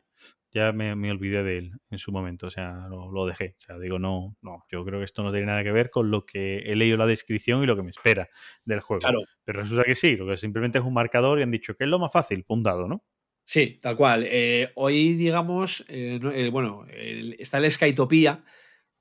ya 0.53 0.73
me, 0.73 0.95
me 0.97 1.11
olvidé 1.11 1.43
de 1.43 1.59
él 1.59 1.73
en 1.91 1.99
su 1.99 2.13
momento, 2.13 2.47
o 2.49 2.51
sea, 2.51 2.87
lo, 2.89 3.11
lo 3.11 3.27
dejé. 3.27 3.57
O 3.63 3.65
sea, 3.67 3.79
digo, 3.79 3.99
no, 3.99 4.37
no, 4.43 4.65
yo 4.71 4.85
creo 4.85 4.99
que 5.01 5.05
esto 5.05 5.23
no 5.23 5.31
tiene 5.33 5.47
nada 5.47 5.63
que 5.63 5.73
ver 5.73 5.91
con 5.91 6.11
lo 6.11 6.27
que 6.27 6.59
he 6.59 6.77
leído 6.77 6.97
la 6.99 7.07
descripción 7.07 7.63
y 7.63 7.67
lo 7.67 7.77
que 7.77 7.83
me 7.83 7.91
espera 7.91 8.29
del 8.65 8.81
juego. 8.81 9.01
Claro. 9.01 9.21
Pero 9.45 9.61
resulta 9.63 9.85
que 9.85 9.95
sí, 9.95 10.17
lo 10.17 10.27
que 10.27 10.37
simplemente 10.37 10.79
es 10.79 10.85
un 10.85 10.95
marcador 10.95 11.39
y 11.39 11.43
han 11.43 11.51
dicho 11.51 11.75
que 11.75 11.85
es 11.85 11.91
lo 11.91 11.99
más 11.99 12.13
fácil, 12.13 12.45
un 12.49 12.63
dado, 12.63 12.87
¿no? 12.89 13.05
Sí, 13.45 13.79
tal 13.83 13.97
cual. 13.97 14.25
Eh, 14.29 14.71
hoy, 14.77 15.15
digamos, 15.15 15.85
eh, 15.89 16.21
eh, 16.35 16.49
bueno, 16.51 16.87
el- 16.91 17.35
está 17.39 17.59
el 17.59 17.71
Skytopia, 17.71 18.45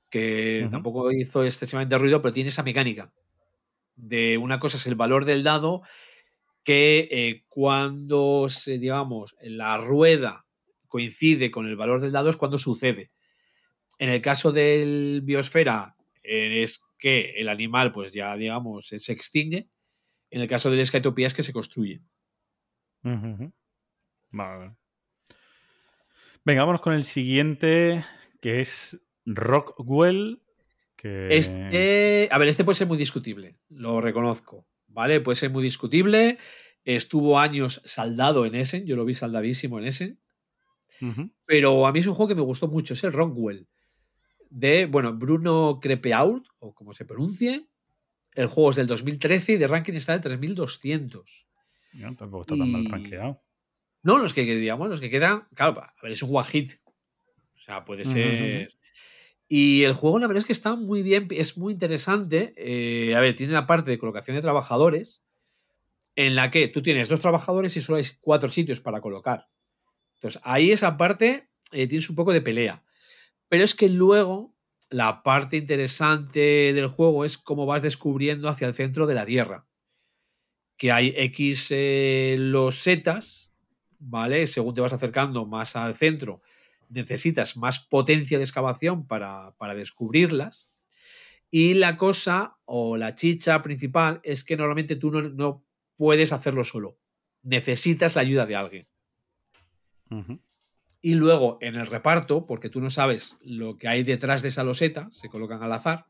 que 0.10 0.68
tampoco 0.72 1.11
hizo 1.11 1.44
excesivamente 1.44 1.98
ruido, 1.98 2.22
pero 2.22 2.34
tiene 2.34 2.49
esa 2.49 2.64
mecánica. 2.64 3.14
De 3.95 4.38
una 4.38 4.60
cosa 4.60 4.78
es 4.78 4.88
el 4.88 4.95
valor 4.95 5.26
del 5.26 5.44
dado, 5.44 5.84
que 6.64 7.45
cuando 7.49 8.48
se, 8.49 8.78
digamos, 8.80 9.36
la 9.41 9.78
rueda 9.78 10.45
coincide 10.91 11.49
con 11.49 11.65
el 11.65 11.76
valor 11.76 12.01
del 12.01 12.11
dado 12.11 12.30
es 12.30 12.38
cuando 12.38 12.59
sucede. 12.59 13.09
En 13.97 14.09
el 14.09 14.22
caso 14.22 14.51
del 14.51 15.22
biosfera 15.23 15.95
eh, 16.22 16.61
es 16.61 16.84
que 16.99 17.34
el 17.38 17.49
animal, 17.49 17.91
pues 17.91 18.13
ya, 18.13 18.35
digamos, 18.35 18.88
se 18.88 19.13
extingue. 19.13 19.69
En 20.30 20.41
el 20.41 20.47
caso 20.47 20.69
del 20.69 20.85
Skytopia 20.85 21.27
es 21.27 21.34
que 21.34 21.43
se 21.43 21.53
construye. 21.53 22.01
Vale. 23.01 24.76
Venga, 26.43 26.61
vámonos 26.61 26.81
con 26.81 26.93
el 26.93 27.03
siguiente, 27.03 28.03
que 28.41 28.61
es 28.61 29.01
Rockwell. 29.26 30.41
Que... 30.95 31.35
Este, 31.35 32.30
a 32.31 32.38
ver, 32.38 32.49
este 32.49 32.63
puede 32.63 32.77
ser 32.77 32.88
muy 32.88 32.97
discutible, 32.97 33.57
lo 33.69 34.01
reconozco, 34.01 34.68
¿vale? 34.88 35.19
Puede 35.22 35.35
ser 35.35 35.49
muy 35.49 35.63
discutible. 35.63 36.38
Estuvo 36.84 37.39
años 37.39 37.81
saldado 37.85 38.45
en 38.45 38.55
Essen, 38.55 38.85
yo 38.85 38.95
lo 38.95 39.05
vi 39.05 39.13
saldadísimo 39.13 39.80
en 39.80 39.85
Essen, 39.85 40.19
Pero 41.45 41.88
a 41.88 41.91
mí 41.91 41.99
es 41.99 42.07
un 42.07 42.14
juego 42.14 42.30
que 42.30 42.36
me 42.36 42.41
gustó 42.41 42.68
mucho, 42.68 42.94
es 42.94 43.03
el 43.03 43.14
Rockwell, 43.14 43.68
de, 44.49 44.86
bueno, 44.86 45.14
Bruno 45.14 45.80
Crepeaut, 45.82 46.48
o 46.60 46.73
como 46.73 46.94
se 46.94 47.06
pronuncie. 47.06 47.68
El 48.34 48.48
juego 48.48 48.69
es 48.69 48.76
del 48.76 48.88
2013 48.88 49.53
y 49.53 49.57
de 49.57 49.68
ranking 49.68 49.94
está 49.94 50.14
de 50.14 50.19
3200. 50.19 51.48
No, 51.94 52.15
tampoco 52.15 52.44
está 52.44 52.57
tan 52.57 52.72
mal 52.72 52.86
rankeado. 52.86 53.41
No, 54.03 54.18
los 54.18 54.34
que, 54.34 54.44
digamos, 54.44 54.90
los 54.90 54.99
que 54.99 55.10
quedan, 55.10 55.48
claro, 55.53 55.82
a 55.82 55.94
ver, 56.02 56.11
es 56.11 56.23
un 56.23 56.36
one 56.36 56.48
hit. 56.48 56.73
O 57.56 57.60
sea, 57.60 57.86
puede 57.86 58.06
ser. 58.06 58.73
Y 59.48 59.84
el 59.84 59.94
juego, 59.94 60.18
la 60.18 60.28
verdad 60.28 60.40
es 60.40 60.45
que 60.45 60.53
está 60.53 60.76
muy 60.76 61.03
bien, 61.03 61.28
es 61.32 61.57
muy 61.57 61.73
interesante. 61.73 62.53
Eh, 62.56 63.15
a 63.15 63.19
ver, 63.19 63.36
tiene 63.36 63.53
la 63.53 63.68
parte 63.68 63.91
de 63.91 63.99
colocación 63.99 64.36
de 64.36 64.41
trabajadores, 64.41 65.23
en 66.15 66.36
la 66.36 66.52
que 66.52 66.68
tú 66.68 66.82
tienes 66.82 67.10
dos 67.10 67.19
trabajadores 67.19 67.76
y 67.78 67.82
solo 67.82 67.98
hay 67.98 68.06
cuatro 68.22 68.49
sitios 68.49 68.80
para 68.80 69.02
colocar. 69.02 69.48
Entonces, 70.22 70.39
ahí 70.45 70.72
esa 70.72 70.98
parte 70.98 71.49
eh, 71.72 71.88
tienes 71.88 72.07
un 72.11 72.15
poco 72.15 72.31
de 72.31 72.41
pelea. 72.41 72.84
Pero 73.49 73.64
es 73.64 73.73
que 73.73 73.89
luego 73.89 74.56
la 74.91 75.23
parte 75.23 75.57
interesante 75.57 76.73
del 76.73 76.88
juego 76.88 77.26
es 77.26 77.39
cómo 77.39 77.65
vas 77.65 77.81
descubriendo 77.81 78.48
hacia 78.48 78.68
el 78.68 78.76
centro 78.76 79.07
de 79.07 79.15
la 79.15 79.26
Tierra. 79.26 79.65
Que 80.77 80.91
hay 80.91 81.11
X 81.18 81.69
eh, 81.72 82.35
los 82.38 82.76
setas, 82.76 83.52
¿vale? 83.98 84.45
Según 84.45 84.76
te 84.76 84.81
vas 84.81 84.93
acercando 84.93 85.48
más 85.48 85.76
al 85.76 85.95
centro, 85.95 86.41
necesitas 86.89 87.57
más 87.57 87.80
potencia 87.80 88.38
de 88.38 88.43
excavación 88.43 89.07
para, 89.07 89.56
para 89.57 89.73
descubrirlas. 89.73 90.69
Y 91.49 91.73
la 91.73 91.98
cosa 91.98 92.57
o 92.65 92.95
la 92.95 93.15
chicha 93.15 93.60
principal 93.64 94.19
es 94.23 94.43
que 94.43 94.56
normalmente 94.56 94.95
tú 94.95 95.10
no, 95.10 95.22
no 95.23 95.65
puedes 95.95 96.31
hacerlo 96.31 96.64
solo. 96.64 96.99
Necesitas 97.41 98.15
la 98.15 98.22
ayuda 98.22 98.45
de 98.45 98.56
alguien. 98.56 98.90
Y 101.01 101.15
luego 101.15 101.57
en 101.61 101.75
el 101.75 101.88
reparto, 101.88 102.45
porque 102.45 102.69
tú 102.69 102.79
no 102.81 102.89
sabes 102.89 103.38
lo 103.41 103.77
que 103.77 103.88
hay 103.88 104.03
detrás 104.03 104.41
de 104.41 104.49
esa 104.49 104.63
loseta, 104.63 105.07
se 105.11 105.29
colocan 105.29 105.63
al 105.63 105.73
azar. 105.73 106.05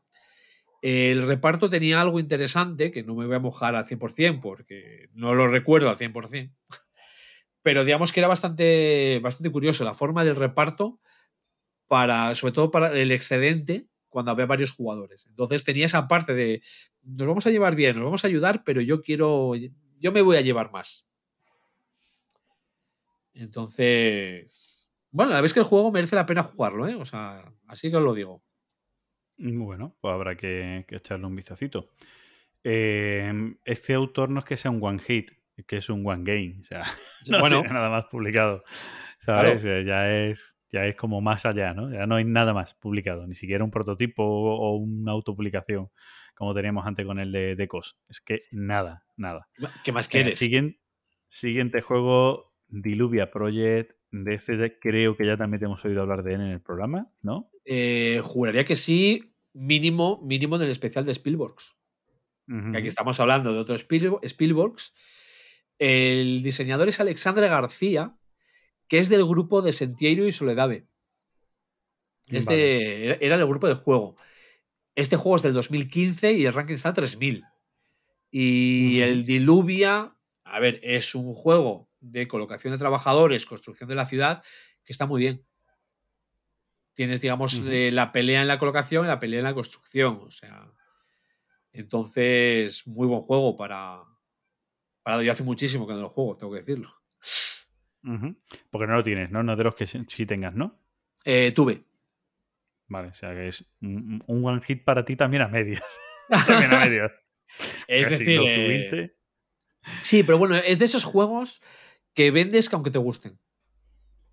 El 0.82 1.26
reparto 1.26 1.70
tenía 1.70 2.00
algo 2.00 2.18
interesante, 2.18 2.90
que 2.90 3.02
no 3.02 3.14
me 3.14 3.26
voy 3.26 3.36
a 3.36 3.38
mojar 3.38 3.76
al 3.76 3.86
100% 3.86 4.40
porque 4.40 5.08
no 5.14 5.34
lo 5.34 5.46
recuerdo 5.46 5.88
al 5.88 5.96
100%, 5.96 6.52
pero 7.62 7.84
digamos 7.84 8.12
que 8.12 8.20
era 8.20 8.28
bastante, 8.28 9.20
bastante 9.22 9.52
curioso 9.52 9.84
la 9.84 9.94
forma 9.94 10.24
del 10.24 10.36
reparto, 10.36 11.00
para, 11.86 12.34
sobre 12.34 12.52
todo 12.52 12.70
para 12.70 12.98
el 12.98 13.12
excedente, 13.12 13.86
cuando 14.08 14.30
había 14.30 14.46
varios 14.46 14.72
jugadores. 14.72 15.26
Entonces 15.26 15.64
tenía 15.64 15.86
esa 15.86 16.08
parte 16.08 16.34
de, 16.34 16.62
nos 17.02 17.26
vamos 17.26 17.46
a 17.46 17.50
llevar 17.50 17.76
bien, 17.76 17.96
nos 17.96 18.04
vamos 18.04 18.24
a 18.24 18.28
ayudar, 18.28 18.62
pero 18.64 18.80
yo 18.80 19.00
quiero, 19.00 19.52
yo 19.98 20.12
me 20.12 20.22
voy 20.22 20.36
a 20.36 20.42
llevar 20.42 20.72
más. 20.72 21.06
Entonces, 23.34 24.90
bueno, 25.10 25.32
la 25.32 25.40
es 25.40 25.52
que 25.52 25.60
el 25.60 25.66
juego 25.66 25.92
merece 25.92 26.16
la 26.16 26.26
pena 26.26 26.42
jugarlo, 26.42 26.88
¿eh? 26.88 26.94
O 26.94 27.04
sea, 27.04 27.44
así 27.66 27.90
que 27.90 27.96
os 27.96 28.02
lo 28.02 28.14
digo. 28.14 28.42
Bueno, 29.36 29.96
pues 30.00 30.12
habrá 30.12 30.36
que, 30.36 30.84
que 30.86 30.96
echarle 30.96 31.26
un 31.26 31.36
vistacito. 31.36 31.90
Eh, 32.64 33.32
este 33.64 33.94
autor 33.94 34.30
no 34.30 34.40
es 34.40 34.44
que 34.44 34.56
sea 34.56 34.70
un 34.70 34.78
one 34.82 35.00
hit, 35.00 35.32
es 35.56 35.64
que 35.66 35.76
es 35.78 35.88
un 35.88 36.06
one 36.06 36.22
game. 36.24 36.58
O 36.60 36.64
sea, 36.64 36.84
no 37.30 37.40
bueno, 37.40 37.60
tiene 37.60 37.74
nada 37.74 37.90
más 37.90 38.06
publicado. 38.06 38.62
¿Sabes? 39.18 39.64
Eh, 39.64 39.82
Ya 39.84 40.10
es. 40.10 40.56
Ya 40.70 40.86
es 40.86 40.96
como 40.96 41.20
más 41.20 41.44
allá, 41.44 41.74
¿no? 41.74 41.92
Ya 41.92 42.06
no 42.06 42.14
hay 42.16 42.24
nada 42.24 42.54
más 42.54 42.72
publicado, 42.72 43.26
ni 43.26 43.34
siquiera 43.34 43.62
un 43.62 43.70
prototipo 43.70 44.22
o, 44.24 44.76
una 44.76 45.12
autopublicación 45.12 45.90
como 46.34 46.54
teníamos 46.54 46.86
antes 46.86 47.04
con 47.04 47.18
el 47.18 47.30
de, 47.30 47.56
de 47.56 47.68
COS. 47.68 47.98
Es 48.08 48.22
que 48.22 48.40
nada, 48.52 49.04
nada. 49.16 49.50
¿qué 49.84 49.92
más 49.92 50.08
Venga, 50.08 50.24
quieres? 50.24 50.38
siguiente, 50.38 50.80
siguiente 51.28 51.82
juego, 51.82 52.51
Diluvia 52.72 53.30
Project. 53.30 53.92
De 54.10 54.34
este 54.34 54.78
creo 54.78 55.16
que 55.16 55.24
ya 55.26 55.36
también 55.36 55.60
te 55.60 55.66
hemos 55.66 55.82
oído 55.84 56.02
hablar 56.02 56.22
de 56.22 56.34
él 56.34 56.40
en 56.40 56.48
el 56.48 56.60
programa, 56.60 57.10
¿no? 57.22 57.50
Eh, 57.64 58.20
juraría 58.22 58.64
que 58.64 58.76
sí, 58.76 59.34
mínimo, 59.54 60.20
mínimo 60.22 60.56
en 60.56 60.62
el 60.62 60.70
especial 60.70 61.04
de 61.06 61.12
Spielbergs. 61.12 61.74
Ujú. 62.48 62.72
Que 62.72 62.78
aquí 62.78 62.88
estamos 62.88 63.18
hablando 63.20 63.52
de 63.52 63.58
otro 63.60 63.74
Spiel- 63.76 64.18
Spielbergs. 64.22 64.94
El 65.78 66.42
diseñador 66.42 66.88
es 66.88 67.00
Alexandre 67.00 67.48
García, 67.48 68.16
que 68.88 68.98
es 68.98 69.08
del 69.08 69.24
grupo 69.24 69.62
de 69.62 69.72
Sentiero 69.72 70.26
y 70.26 70.32
Soledade. 70.32 70.86
Este 72.28 72.44
Vale. 72.46 73.24
era- 73.26 73.36
del 73.38 73.46
grupo 73.46 73.68
de 73.68 73.74
juego. 73.74 74.16
Este 74.94 75.16
juego 75.16 75.36
es 75.36 75.42
del 75.42 75.54
2015 75.54 76.32
y 76.34 76.44
el 76.44 76.52
ranking 76.52 76.74
está 76.74 76.90
a 76.90 76.94
3000. 76.94 77.44
Y 78.30 79.00
el 79.00 79.24
Diluvia, 79.24 80.14
a 80.44 80.60
ver, 80.60 80.80
es 80.82 81.14
un 81.14 81.32
juego 81.34 81.88
de 82.02 82.28
colocación 82.28 82.72
de 82.72 82.78
trabajadores, 82.78 83.46
construcción 83.46 83.88
de 83.88 83.94
la 83.94 84.06
ciudad, 84.06 84.42
que 84.84 84.92
está 84.92 85.06
muy 85.06 85.20
bien. 85.20 85.46
Tienes, 86.92 87.22
digamos, 87.22 87.62
eh, 87.66 87.90
la 87.90 88.12
pelea 88.12 88.42
en 88.42 88.48
la 88.48 88.58
colocación 88.58 89.06
y 89.06 89.08
la 89.08 89.20
pelea 89.20 89.38
en 89.38 89.44
la 89.44 89.54
construcción. 89.54 90.20
O 90.26 90.30
sea. 90.30 90.70
Entonces, 91.72 92.86
muy 92.86 93.06
buen 93.06 93.20
juego 93.20 93.56
para. 93.56 94.02
para 95.02 95.22
yo 95.22 95.32
hace 95.32 95.42
muchísimo 95.42 95.86
que 95.86 95.94
no 95.94 96.00
lo 96.00 96.10
juego, 96.10 96.36
tengo 96.36 96.52
que 96.52 96.60
decirlo. 96.60 96.90
Porque 98.70 98.86
no 98.86 98.96
lo 98.96 99.04
tienes, 99.04 99.30
¿no? 99.30 99.42
No 99.42 99.52
es 99.52 99.58
de 99.58 99.64
los 99.64 99.74
que 99.74 99.86
sí 99.86 100.04
sí 100.08 100.26
tengas, 100.26 100.54
¿no? 100.54 100.78
Eh, 101.24 101.52
tuve. 101.52 101.84
Vale, 102.88 103.08
o 103.08 103.14
sea 103.14 103.30
que 103.30 103.48
es 103.48 103.64
un, 103.80 104.22
un 104.26 104.44
one 104.44 104.60
hit 104.60 104.84
para 104.84 105.04
ti 105.04 105.16
también 105.16 105.42
a 105.42 105.48
medias. 105.48 105.98
también 106.46 106.74
a 106.74 106.80
medias. 106.80 107.12
es 107.86 108.08
si 108.08 108.14
decir, 108.18 108.40
lo 108.40 108.46
eh, 108.46 108.54
tuviste. 108.54 109.16
sí, 110.02 110.22
pero 110.24 110.36
bueno, 110.36 110.56
es 110.56 110.78
de 110.78 110.84
esos 110.84 111.04
juegos 111.04 111.62
que 112.14 112.30
vendes 112.30 112.68
que 112.68 112.76
aunque 112.76 112.90
te 112.90 112.98
gusten. 112.98 113.38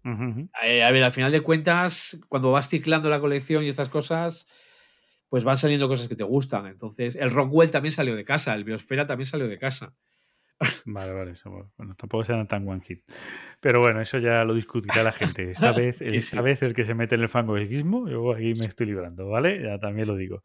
Ujú. 0.04 0.50
Eh, 0.64 0.84
a 0.84 0.92
ver, 0.92 1.04
al 1.04 1.12
final 1.12 1.32
de 1.32 1.42
cuentas, 1.42 2.20
cuando 2.30 2.52
vas 2.52 2.70
ciclando 2.70 3.10
la 3.10 3.20
colección 3.20 3.64
y 3.64 3.68
estas 3.68 3.90
cosas, 3.90 4.48
pues 5.30 5.44
van 5.44 5.58
saliendo 5.58 5.88
cosas 5.88 6.08
que 6.08 6.16
te 6.16 6.24
gustan. 6.24 6.68
Entonces, 6.68 7.16
el 7.16 7.32
Rockwell 7.32 7.72
también 7.72 7.92
salió 7.92 8.16
de 8.16 8.26
casa, 8.26 8.56
el 8.56 8.64
Biosfera 8.64 9.08
también 9.08 9.28
salió 9.28 9.48
de 9.48 9.60
casa. 9.60 9.94
Vale, 10.86 11.14
vale, 11.14 11.32
eso, 11.32 11.50
bueno, 11.78 11.96
tampoco 11.96 12.24
serán 12.24 12.48
tan 12.48 12.68
one 12.68 12.82
hit. 12.82 13.02
Pero 13.62 13.80
bueno, 13.80 14.02
eso 14.02 14.18
ya 14.18 14.44
lo 14.44 14.54
discutirá 14.54 15.04
la 15.04 15.12
gente. 15.12 15.50
Esta 15.52 15.72
vez, 15.72 15.98
Sí, 15.98 16.06
esta 16.06 16.42
vez 16.42 16.62
el 16.64 16.74
que 16.74 16.84
se 16.84 16.96
mete 16.96 17.16
en 17.16 17.22
el 17.22 17.30
fangoísmo, 17.30 18.10
yo 18.10 18.34
aquí 18.34 18.54
me 18.56 18.66
estoy 18.66 18.88
librando, 18.88 19.30
¿vale? 19.30 19.62
Ya 19.62 19.80
también 19.80 20.08
lo 20.08 20.16
digo. 20.16 20.44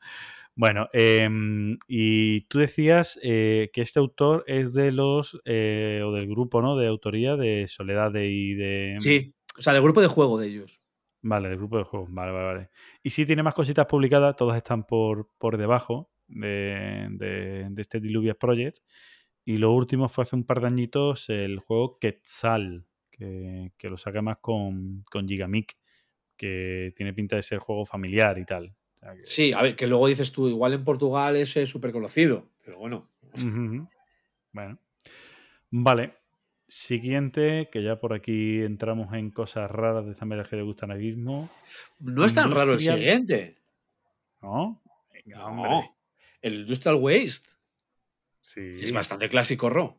Bueno, 0.56 0.88
em, 0.92 1.78
y 1.88 2.42
tú 2.42 2.60
decías 2.60 3.18
eh, 3.22 3.70
que 3.72 3.80
este 3.80 3.98
autor 3.98 4.44
es 4.46 4.72
de 4.72 4.92
los, 4.92 5.40
eh, 5.44 6.00
o 6.04 6.12
del 6.12 6.28
grupo, 6.28 6.62
¿no? 6.62 6.76
De 6.76 6.86
autoría 6.86 7.36
de 7.36 7.66
Soledad 7.66 8.12
de- 8.12 8.30
y 8.30 8.54
de... 8.54 8.94
Sí, 8.98 9.34
o 9.58 9.62
sea, 9.62 9.72
del 9.72 9.82
grupo 9.82 10.00
de 10.00 10.06
juego 10.06 10.38
de 10.38 10.46
ellos. 10.48 10.80
Vale, 11.22 11.48
del 11.48 11.56
grupo 11.58 11.78
de 11.78 11.84
juegos. 11.84 12.08
Vale, 12.12 12.30
vale, 12.32 12.44
vale. 12.46 12.70
Y 13.02 13.10
sí 13.10 13.26
tiene 13.26 13.42
más 13.42 13.54
cositas 13.54 13.86
publicadas, 13.86 14.36
todas 14.36 14.56
están 14.56 14.84
por, 14.84 15.30
por 15.38 15.56
debajo 15.56 16.12
de, 16.28 17.08
de- 17.10 17.66
de 17.70 17.80
este 17.82 17.98
Diluvias 18.00 18.36
Project. 18.36 18.78
Y 19.44 19.58
lo 19.58 19.72
último 19.72 20.08
fue 20.08 20.22
hace 20.22 20.36
un 20.36 20.44
par 20.44 20.60
de 20.60 20.68
añitos 20.68 21.28
el 21.30 21.58
juego 21.58 21.98
Quetzal, 21.98 22.86
que, 23.10 23.72
que 23.76 23.90
lo 23.90 23.96
saca 23.96 24.22
más 24.22 24.38
con, 24.40 25.02
con 25.10 25.26
Gigamic, 25.28 25.76
que 26.36 26.92
tiene 26.96 27.12
pinta 27.12 27.36
de 27.36 27.42
ser 27.42 27.58
juego 27.58 27.84
familiar 27.84 28.38
y 28.38 28.44
tal. 28.44 28.74
O 29.04 29.06
sea 29.06 29.14
que- 29.16 29.26
Sí, 29.26 29.52
a 29.52 29.60
ver, 29.62 29.76
que 29.76 29.86
luego 29.86 30.06
dices 30.08 30.32
tú, 30.32 30.48
igual 30.48 30.72
en 30.72 30.84
Portugal 30.84 31.36
es 31.36 31.50
súper 31.68 31.92
conocido, 31.92 32.48
pero 32.64 32.78
bueno. 32.78 33.10
Bueno. 34.52 34.78
Vale. 35.70 36.14
Siguiente, 36.66 37.68
que 37.70 37.82
ya 37.82 38.00
por 38.00 38.14
aquí 38.14 38.62
entramos 38.62 39.12
en 39.12 39.30
cosas 39.30 39.70
raras 39.70 40.06
de 40.06 40.12
esta 40.12 40.24
manera 40.24 40.48
que 40.48 40.56
le 40.56 40.62
gustan 40.62 40.90
al 40.90 40.98
mismo. 40.98 41.50
No 42.00 42.24
es 42.24 42.34
tan 42.34 42.50
raro 42.50 42.72
el 42.72 42.80
siguiente. 42.80 43.58
¿No? 44.40 44.82
Venga, 45.12 45.46
hombre. 45.46 45.90
El 46.40 46.54
Industrial 46.60 46.96
Waste. 46.96 47.48
Sí. 48.40 48.78
Es 48.80 48.92
bastante 48.92 49.28
clásico, 49.28 49.68
Ro. 49.70 49.98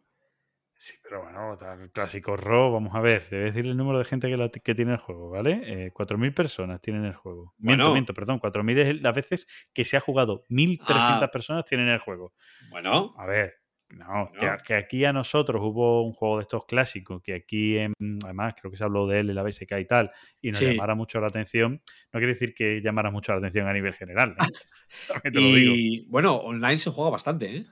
Sí, 0.78 0.94
pero 1.02 1.24
bueno, 1.24 1.56
tal- 1.58 1.90
clásico 1.92 2.36
RO, 2.36 2.74
vamos 2.74 2.94
a 2.96 3.00
ver, 3.00 3.24
a 3.32 3.36
decir 3.36 3.66
el 3.66 3.78
número 3.78 3.98
de 3.98 4.04
gente 4.06 4.28
que, 4.30 4.36
la- 4.36 4.50
que 4.50 4.76
tiene 4.76 4.92
el 4.92 4.98
juego, 4.98 5.30
¿vale? 5.30 5.62
Eh, 5.86 5.92
4.000 5.94 6.34
personas 6.34 6.82
tienen 6.82 7.06
el 7.06 7.14
juego. 7.16 7.54
Miento, 7.58 7.84
Bueno. 7.86 7.94
miento, 7.94 8.14
perdón, 8.14 8.40
4.000 8.40 8.78
es 8.80 9.02
las 9.02 9.16
veces 9.16 9.48
que 9.74 9.86
se 9.86 9.96
ha 9.96 10.02
jugado, 10.02 10.44
1.300 10.50 11.30
Ah. 11.30 11.32
personas 11.32 11.64
tienen 11.64 11.88
el 11.88 12.00
juego. 12.00 12.34
Bueno, 12.70 13.16
A 13.18 13.26
ver, 13.26 13.54
no, 13.88 14.30
que, 14.34 14.40
Bueno. 14.40 14.58
que 14.68 14.74
aquí 14.76 15.06
a 15.06 15.14
nosotros 15.14 15.62
hubo 15.64 16.04
un 16.06 16.12
juego 16.12 16.38
de 16.38 16.42
estos 16.42 16.66
clásicos, 16.66 17.22
que 17.24 17.36
aquí, 17.36 17.78
en- 17.78 17.94
además, 18.26 18.56
creo 18.60 18.70
que 18.70 18.76
se 18.76 18.84
habló 18.84 19.08
de 19.08 19.22
él 19.22 19.30
en 19.30 19.36
la 19.36 19.44
BSK 19.44 19.80
y 19.80 19.86
tal, 19.86 20.12
y 20.42 20.50
nos 20.50 20.58
Sí. 20.60 20.66
llamara 20.66 20.94
mucho 20.94 21.22
la 21.22 21.28
atención, 21.28 21.82
no 22.12 22.20
quiere 22.20 22.34
decir 22.34 22.54
que 22.54 22.82
llamara 22.82 23.12
mucho 23.12 23.32
la 23.32 23.38
atención 23.38 23.66
a 23.70 23.72
nivel 23.74 23.94
general. 23.94 24.32
¿eh? 24.32 24.36
Lo 25.34 25.56
digo. 25.56 25.74
y 25.74 26.06
bueno, 26.10 26.36
online 26.36 26.78
se 26.78 26.90
juega 26.90 27.12
bastante, 27.12 27.56
¿eh? 27.60 27.66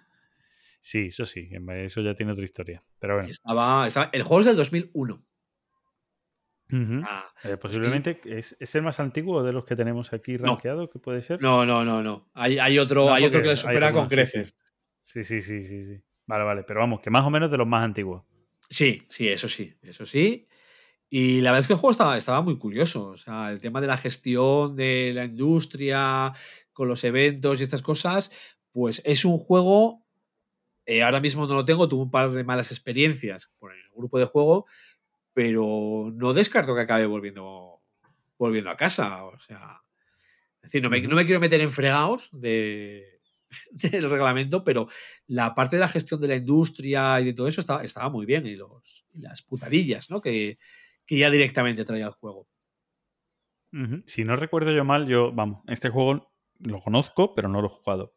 Sí, 0.86 1.06
eso 1.08 1.26
sí, 1.26 1.50
eso 1.78 2.02
ya 2.02 2.14
tiene 2.14 2.34
otra 2.34 2.44
historia. 2.44 2.82
Pero 3.00 3.14
bueno, 3.16 3.30
Estaba, 3.30 3.88
estaba- 3.88 4.10
el 4.12 4.22
juego 4.24 4.42
es 4.42 4.46
del 4.48 4.58
2001. 4.58 5.26
Ujú. 6.70 7.02
Ah, 7.06 7.26
Eh, 7.46 7.56
posiblemente 7.56 8.20
es, 8.26 8.58
es 8.60 8.76
el 8.76 8.82
más 8.82 9.00
antiguo 9.00 9.44
de 9.44 9.54
los 9.54 9.64
que 9.64 9.78
tenemos 9.78 10.12
aquí 10.12 10.38
No. 10.38 10.48
rankeado, 10.56 10.90
que 10.90 11.00
puede 11.00 11.22
ser. 11.22 11.42
no, 11.42 11.66
no, 11.66 11.86
no, 11.86 12.04
no. 12.04 12.30
Hay, 12.34 12.60
hay 12.60 12.80
otro, 12.80 13.06
No, 13.06 13.14
hay 13.14 13.24
otro 13.24 13.42
que 13.42 13.48
le 13.48 13.56
supera 13.56 13.88
otro 13.88 14.02
con 14.02 14.10
sí, 14.10 14.16
creces. 14.16 14.54
Sí, 15.00 15.24
sí, 15.24 15.42
sí, 15.42 15.64
sí, 15.64 15.84
sí. 15.86 16.02
Vale, 16.26 16.44
vale, 16.44 16.64
pero 16.64 16.82
vamos, 16.82 17.00
que 17.00 17.10
más 17.10 17.24
o 17.24 17.30
menos 17.30 17.50
de 17.50 17.58
los 17.58 17.68
más 17.68 17.86
antiguos. 17.86 18.24
Sí, 18.70 19.04
sí, 19.08 19.30
eso 19.30 19.48
sí, 19.48 19.74
eso 19.84 20.06
sí. 20.06 20.48
Y 21.10 21.40
la 21.40 21.52
verdad 21.52 21.60
es 21.62 21.68
que 21.68 21.74
el 21.74 21.80
juego 21.80 21.92
estaba, 21.92 22.18
estaba 22.18 22.42
muy 22.42 22.58
curioso. 22.58 23.08
O 23.08 23.18
sea, 23.18 23.52
el 23.54 23.62
tema 23.62 23.80
de 23.80 23.88
la 23.88 23.96
gestión 23.96 24.76
de 24.76 25.14
la 25.16 25.24
industria 25.24 26.34
con 26.74 26.90
los 26.90 27.06
eventos 27.06 27.62
y 27.62 27.64
estas 27.64 27.82
cosas, 27.82 28.34
pues 28.74 29.02
es 29.06 29.24
un 29.24 29.38
juego. 29.38 30.03
Eh, 30.86 31.04
ahora 31.04 31.20
mismo 31.20 31.48
no 31.48 31.56
lo 31.56 31.66
tengo, 31.66 31.88
tuve 31.88 32.04
un 32.04 32.12
par 32.12 32.32
de 32.32 32.44
malas 32.44 32.72
experiencias 32.72 33.52
por 33.60 33.74
el 33.74 33.82
grupo 33.96 34.20
de 34.20 34.26
juego, 34.26 34.66
pero 35.34 36.12
no 36.14 36.34
descarto 36.34 36.76
que 36.76 36.82
acabe 36.82 37.06
volviendo, 37.06 37.82
volviendo 38.38 38.70
a 38.70 38.78
casa. 38.78 39.26
O 39.26 39.40
sea, 39.40 39.82
es 40.58 40.64
decir, 40.64 40.84
no 40.84 40.90
me, 40.90 41.00
Ujú. 41.00 41.10
no 41.10 41.16
me 41.16 41.26
quiero 41.26 41.40
meter 41.40 41.62
en 41.62 41.72
fregados 41.72 42.30
de, 42.32 43.22
del 43.72 44.10
reglamento, 44.10 44.64
pero 44.64 44.88
la 45.28 45.56
parte 45.56 45.78
de 45.78 45.82
la 45.82 45.88
gestión 45.88 46.20
de 46.22 46.28
la 46.28 46.36
industria 46.36 47.20
y 47.22 47.26
de 47.26 47.34
todo 47.34 47.48
eso 47.48 47.62
estaba, 47.62 47.84
estaba 47.84 48.10
muy 48.10 48.26
bien. 48.26 48.46
Y, 48.46 48.56
los, 48.56 49.06
y 49.14 49.22
las 49.22 49.42
putadillas, 49.42 50.10
¿no? 50.10 50.22
Que, 50.22 50.58
que 51.06 51.18
ya 51.18 51.30
directamente 51.30 51.86
traía 51.86 52.06
el 52.06 52.12
juego. 52.12 52.48
Si 54.06 54.24
no 54.24 54.36
recuerdo 54.36 54.72
yo 54.72 54.86
mal, 54.86 55.08
yo, 55.08 55.32
vamos, 55.32 55.64
este 55.68 55.90
juego 55.90 56.32
lo 56.60 56.80
conozco, 56.80 57.34
pero 57.34 57.50
no 57.50 57.60
lo 57.60 57.68
he 57.68 57.72
jugado. 57.72 58.14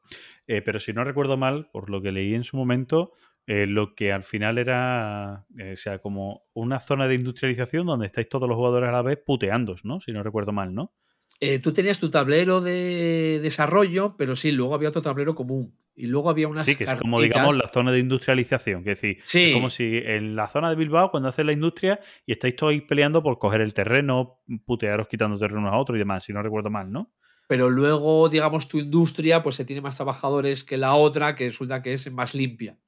Eh, 0.46 0.62
pero 0.62 0.78
si 0.80 0.92
no 0.92 1.04
recuerdo 1.04 1.36
mal, 1.36 1.68
por 1.72 1.90
lo 1.90 2.00
que 2.00 2.12
leí 2.12 2.34
en 2.34 2.44
su 2.44 2.56
momento, 2.56 3.12
eh, 3.46 3.66
lo 3.66 3.94
que 3.94 4.12
al 4.12 4.22
final 4.24 4.58
era, 4.58 5.46
eh, 5.58 5.72
o 5.72 5.76
sea, 5.76 5.98
como 5.98 6.42
una 6.52 6.80
zona 6.80 7.06
de 7.08 7.14
industrialización 7.14 7.86
donde 7.86 8.06
estáis 8.06 8.28
todos 8.28 8.48
los 8.48 8.56
jugadores 8.56 8.88
a 8.88 8.92
la 8.92 9.02
vez 9.02 9.18
puteándos, 9.24 9.84
¿no? 9.84 10.00
Si 10.00 10.12
no 10.12 10.22
recuerdo 10.22 10.52
mal, 10.52 10.74
¿no? 10.74 10.92
Eh, 11.40 11.58
tú 11.58 11.72
tenías 11.72 12.00
tu 12.00 12.10
tablero 12.10 12.60
de 12.60 13.40
desarrollo, 13.42 14.16
pero 14.16 14.36
sí, 14.36 14.52
luego 14.52 14.74
había 14.74 14.88
otro 14.88 15.02
tablero 15.02 15.34
común. 15.34 15.76
Y 15.94 16.06
luego 16.06 16.28
había 16.30 16.48
unas. 16.48 16.64
Sí, 16.66 16.76
que 16.76 16.84
es 16.84 16.94
como, 16.94 17.20
digamos, 17.20 17.56
la 17.56 17.68
zona 17.68 17.90
de 17.92 17.98
industrialización. 18.00 18.84
Que 18.84 18.92
es 18.92 19.00
decir, 19.00 19.18
Sí. 19.24 19.44
es 19.48 19.54
como 19.54 19.70
si 19.70 19.96
en 19.96 20.36
la 20.36 20.48
zona 20.48 20.68
de 20.70 20.76
Bilbao, 20.76 21.10
cuando 21.10 21.28
haces 21.28 21.44
la 21.44 21.52
industria 21.52 22.00
y 22.26 22.32
estáis 22.32 22.54
todos 22.56 22.72
ahí 22.72 22.80
peleando 22.82 23.22
por 23.22 23.38
coger 23.38 23.60
el 23.60 23.72
terreno, 23.74 24.40
putearos 24.66 25.08
quitando 25.08 25.38
terrenos 25.38 25.72
a 25.72 25.76
otros 25.78 25.96
y 25.96 26.00
demás, 26.00 26.24
si 26.24 26.32
no 26.32 26.42
recuerdo 26.42 26.70
mal, 26.70 26.90
¿no? 26.92 27.12
Pero 27.46 27.70
luego, 27.70 28.28
digamos, 28.28 28.68
tu 28.68 28.78
industria, 28.78 29.42
pues 29.42 29.54
se 29.54 29.64
tiene 29.64 29.82
más 29.82 29.96
trabajadores 29.96 30.64
que 30.64 30.76
la 30.76 30.94
otra, 30.94 31.34
que 31.36 31.46
resulta 31.46 31.82
que 31.82 31.92
es 31.92 32.10
más 32.10 32.34
limpia. 32.34 32.78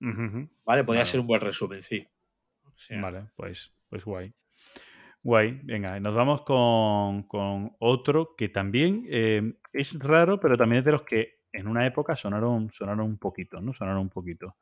¿Vale? 0.00 0.84
Podría 0.84 1.00
Vale. 1.00 1.04
ser 1.04 1.20
un 1.20 1.26
buen 1.26 1.40
resumen, 1.40 1.82
sí. 1.82 2.06
O 2.64 2.72
sea, 2.74 3.00
Vale, 3.00 3.28
pues, 3.36 3.74
pues 3.88 4.04
guay. 4.04 4.32
Guay, 5.22 5.60
venga, 5.64 5.98
nos 5.98 6.14
vamos 6.14 6.42
con, 6.42 7.24
con 7.24 7.74
otro 7.80 8.36
que 8.36 8.48
también 8.48 9.06
eh, 9.08 9.54
es 9.72 9.98
raro, 9.98 10.38
pero 10.38 10.56
también 10.56 10.80
es 10.80 10.84
de 10.84 10.92
los 10.92 11.02
que 11.02 11.40
en 11.52 11.66
una 11.66 11.86
época 11.86 12.14
sonaron, 12.14 12.70
sonaron 12.70 13.06
un 13.06 13.18
poquito, 13.18 13.60
¿no? 13.60 13.72
Sonaron 13.72 14.02
un 14.02 14.10
poquito. 14.10 14.56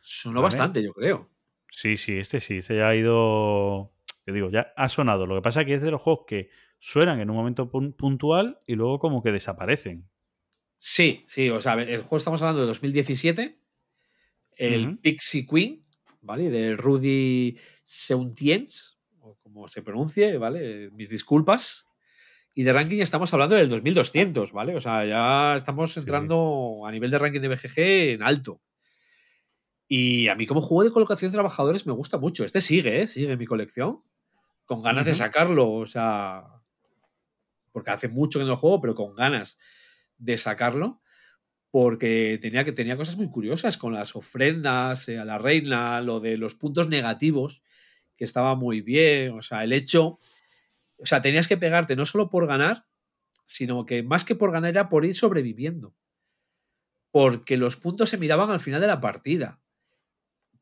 Sonó 0.00 0.40
Vale. 0.40 0.44
bastante, 0.44 0.82
yo 0.82 0.92
creo. 0.92 1.28
Sí, 1.70 1.96
sí, 1.96 2.18
este 2.18 2.40
sí, 2.40 2.58
este 2.58 2.76
ya 2.76 2.88
ha 2.88 2.94
ido. 2.94 3.92
Te 4.24 4.32
digo, 4.32 4.50
ya 4.50 4.72
ha 4.76 4.88
sonado. 4.88 5.26
Lo 5.26 5.36
que 5.36 5.42
pasa 5.42 5.60
es 5.60 5.66
que 5.66 5.74
es 5.74 5.82
de 5.82 5.90
los 5.90 6.00
juegos 6.02 6.24
que 6.26 6.50
suenan 6.78 7.20
en 7.20 7.30
un 7.30 7.36
momento 7.36 7.70
pun- 7.70 7.94
puntual 7.94 8.60
y 8.66 8.74
luego 8.74 8.98
como 8.98 9.22
que 9.22 9.32
desaparecen. 9.32 10.08
Sí, 10.78 11.24
sí, 11.28 11.50
o 11.50 11.60
sea, 11.60 11.74
el 11.74 12.00
juego 12.02 12.18
estamos 12.18 12.40
hablando 12.42 12.60
de 12.62 12.68
2017. 12.68 13.58
El 14.56 14.88
Ujú. 14.88 15.00
Pixie 15.00 15.46
Queen, 15.46 15.84
¿vale? 16.20 16.50
De 16.50 16.76
Rudy 16.76 17.58
Seuntiens, 17.84 18.98
o 19.20 19.36
como 19.42 19.68
se 19.68 19.82
pronuncie, 19.82 20.36
¿vale? 20.38 20.90
Mis 20.92 21.08
disculpas. 21.10 21.84
Y 22.54 22.64
de 22.64 22.72
ranking 22.72 23.00
estamos 23.00 23.32
hablando 23.32 23.54
del 23.54 23.68
2200, 23.68 24.52
¿vale? 24.52 24.74
O 24.74 24.80
sea, 24.80 25.04
ya 25.04 25.54
estamos 25.56 25.92
sí. 25.92 26.00
entrando 26.00 26.82
a 26.86 26.90
nivel 26.90 27.10
de 27.10 27.18
ranking 27.18 27.40
de 27.40 27.48
BGG 27.48 27.78
en 28.14 28.22
alto. 28.22 28.60
Y 29.86 30.28
a 30.28 30.34
mí 30.34 30.46
como 30.46 30.60
juego 30.60 30.84
de 30.84 30.90
colocación 30.92 31.30
de 31.30 31.36
trabajadores 31.36 31.86
me 31.86 31.92
gusta 31.92 32.18
mucho. 32.18 32.44
Este 32.44 32.60
sigue, 32.60 33.02
¿eh? 33.02 33.06
Sigue 33.06 33.32
en 33.32 33.38
mi 33.38 33.46
colección. 33.46 34.02
Con 34.64 34.82
ganas 34.82 35.06
de 35.06 35.14
sacarlo, 35.14 35.70
o 35.72 35.86
sea... 35.86 36.44
Porque 37.78 37.90
hace 37.90 38.08
mucho 38.08 38.38
que 38.38 38.44
no 38.44 38.50
lo 38.50 38.56
juego, 38.56 38.80
pero 38.80 38.94
con 38.94 39.14
ganas 39.14 39.58
de 40.16 40.36
sacarlo. 40.38 41.00
Porque 41.70 42.38
tenía, 42.40 42.64
que, 42.64 42.72
tenía 42.72 42.96
cosas 42.96 43.16
muy 43.16 43.28
curiosas 43.30 43.76
con 43.76 43.92
las 43.92 44.16
ofrendas 44.16 45.08
eh, 45.08 45.18
a 45.18 45.24
la 45.24 45.38
reina, 45.38 46.00
lo 46.00 46.18
de 46.20 46.36
los 46.38 46.54
puntos 46.54 46.88
negativos, 46.88 47.62
que 48.16 48.24
estaba 48.24 48.54
muy 48.54 48.80
bien. 48.80 49.32
O 49.32 49.42
sea, 49.42 49.64
el 49.64 49.72
hecho... 49.72 50.18
O 51.00 51.06
sea, 51.06 51.20
tenías 51.20 51.46
que 51.46 51.56
pegarte 51.56 51.94
no 51.94 52.04
solo 52.06 52.28
por 52.30 52.46
ganar, 52.46 52.86
sino 53.44 53.86
que 53.86 54.02
más 54.02 54.24
que 54.24 54.34
por 54.34 54.50
ganar 54.50 54.70
era 54.70 54.88
por 54.88 55.04
ir 55.04 55.14
sobreviviendo. 55.14 55.94
Porque 57.10 57.56
los 57.56 57.76
puntos 57.76 58.08
se 58.10 58.18
miraban 58.18 58.50
al 58.50 58.60
final 58.60 58.80
de 58.80 58.86
la 58.86 59.00
partida. 59.00 59.60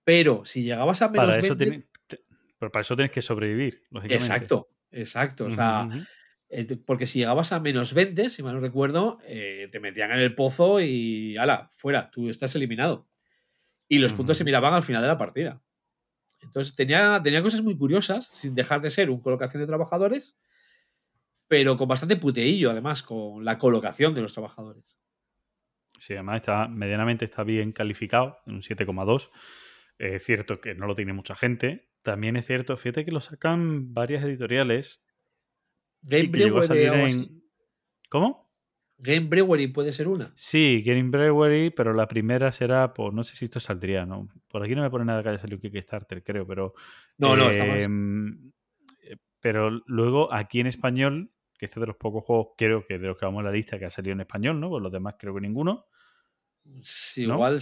Pero 0.04 0.44
si 0.44 0.62
llegabas 0.62 1.02
a 1.02 1.08
menos 1.08 1.26
Para 1.26 1.38
eso, 1.38 1.56
20, 1.56 1.64
tiene- 1.64 1.86
te- 2.06 2.24
pero 2.58 2.70
para 2.70 2.82
eso 2.82 2.94
tienes 2.96 3.10
que 3.12 3.22
sobrevivir, 3.22 3.82
lógicamente. 3.90 4.14
Exacto, 4.24 4.68
exacto. 4.90 5.46
O 5.46 5.50
sea, 5.50 5.88
porque 6.84 7.06
si 7.06 7.18
llegabas 7.18 7.52
a 7.52 7.60
menos 7.60 7.92
20, 7.94 8.30
si 8.30 8.42
mal 8.42 8.54
no 8.54 8.60
recuerdo, 8.60 9.18
eh, 9.24 9.68
te 9.70 9.80
metían 9.80 10.12
en 10.12 10.18
el 10.18 10.34
pozo 10.34 10.80
y 10.80 11.36
ala, 11.36 11.70
fuera, 11.76 12.10
tú 12.10 12.28
estás 12.28 12.54
eliminado. 12.54 13.08
Y 13.88 13.98
los 13.98 14.12
puntos 14.12 14.36
se 14.36 14.44
miraban 14.44 14.74
al 14.74 14.82
final 14.82 15.02
de 15.02 15.08
la 15.08 15.18
partida. 15.18 15.62
Entonces 16.42 16.74
tenía, 16.74 17.20
tenía 17.22 17.42
cosas 17.42 17.62
muy 17.62 17.76
curiosas, 17.76 18.26
sin 18.26 18.54
dejar 18.54 18.80
de 18.80 18.90
ser 18.90 19.10
un 19.10 19.20
colocación 19.20 19.62
de 19.62 19.66
trabajadores, 19.66 20.38
pero 21.48 21.76
con 21.76 21.88
bastante 21.88 22.16
puteillo, 22.16 22.70
además, 22.70 23.02
con 23.02 23.44
la 23.44 23.58
colocación 23.58 24.14
de 24.14 24.22
los 24.22 24.32
trabajadores. 24.32 24.98
Sí, 25.98 26.14
además 26.14 26.42
está 26.42 26.68
medianamente 26.68 27.24
está 27.24 27.42
bien 27.42 27.72
calificado, 27.72 28.38
en 28.46 28.54
un 28.54 28.60
7,2. 28.60 29.30
Es 29.98 30.24
cierto 30.24 30.60
que 30.60 30.74
no 30.74 30.86
lo 30.86 30.94
tiene 30.94 31.12
mucha 31.12 31.34
gente. 31.34 31.88
También 32.02 32.36
es 32.36 32.46
cierto, 32.46 32.76
fíjate 32.76 33.04
que 33.04 33.12
lo 33.12 33.20
sacan 33.20 33.94
varias 33.94 34.22
editoriales 34.24 35.05
Game 36.02 36.28
Brewery, 36.28 37.12
en... 37.12 37.42
¿Cómo? 38.08 38.46
Game 38.98 39.26
Brewery 39.28 39.68
puede 39.68 39.92
ser 39.92 40.08
una. 40.08 40.32
Sí, 40.34 40.82
Game 40.84 41.10
Brewery, 41.10 41.70
pero 41.70 41.92
la 41.92 42.08
primera 42.08 42.50
será 42.50 42.94
por... 42.94 43.12
No 43.12 43.22
sé 43.24 43.36
si 43.36 43.44
esto 43.44 43.60
saldría, 43.60 44.06
¿no? 44.06 44.28
Por 44.48 44.62
aquí 44.62 44.74
no 44.74 44.82
me 44.82 44.90
pone 44.90 45.04
nada 45.04 45.22
que 45.22 45.28
haya 45.28 45.38
salido 45.38 45.60
Kickstarter, 45.60 46.22
creo, 46.22 46.46
pero... 46.46 46.74
No, 47.18 47.36
no, 47.36 47.50
estamos. 47.50 47.76
Eh, 49.02 49.16
Pero 49.40 49.70
luego 49.86 50.32
aquí 50.32 50.60
en 50.60 50.66
español, 50.66 51.30
que 51.58 51.66
este 51.66 51.78
es 51.78 51.82
de 51.82 51.86
los 51.88 51.96
pocos 51.96 52.24
juegos, 52.24 52.48
creo 52.56 52.86
que 52.86 52.98
de 52.98 53.06
los 53.06 53.18
que 53.18 53.26
vamos 53.26 53.40
en 53.40 53.46
la 53.46 53.52
lista 53.52 53.78
que 53.78 53.84
ha 53.84 53.90
salido 53.90 54.14
en 54.14 54.20
español, 54.20 54.58
¿no? 54.58 54.70
Pues 54.70 54.82
los 54.82 54.92
demás 54.92 55.16
creo 55.18 55.34
que 55.34 55.40
ninguno. 55.42 55.86
Sí, 56.82 57.26
¿no? 57.26 57.34
igual 57.34 57.58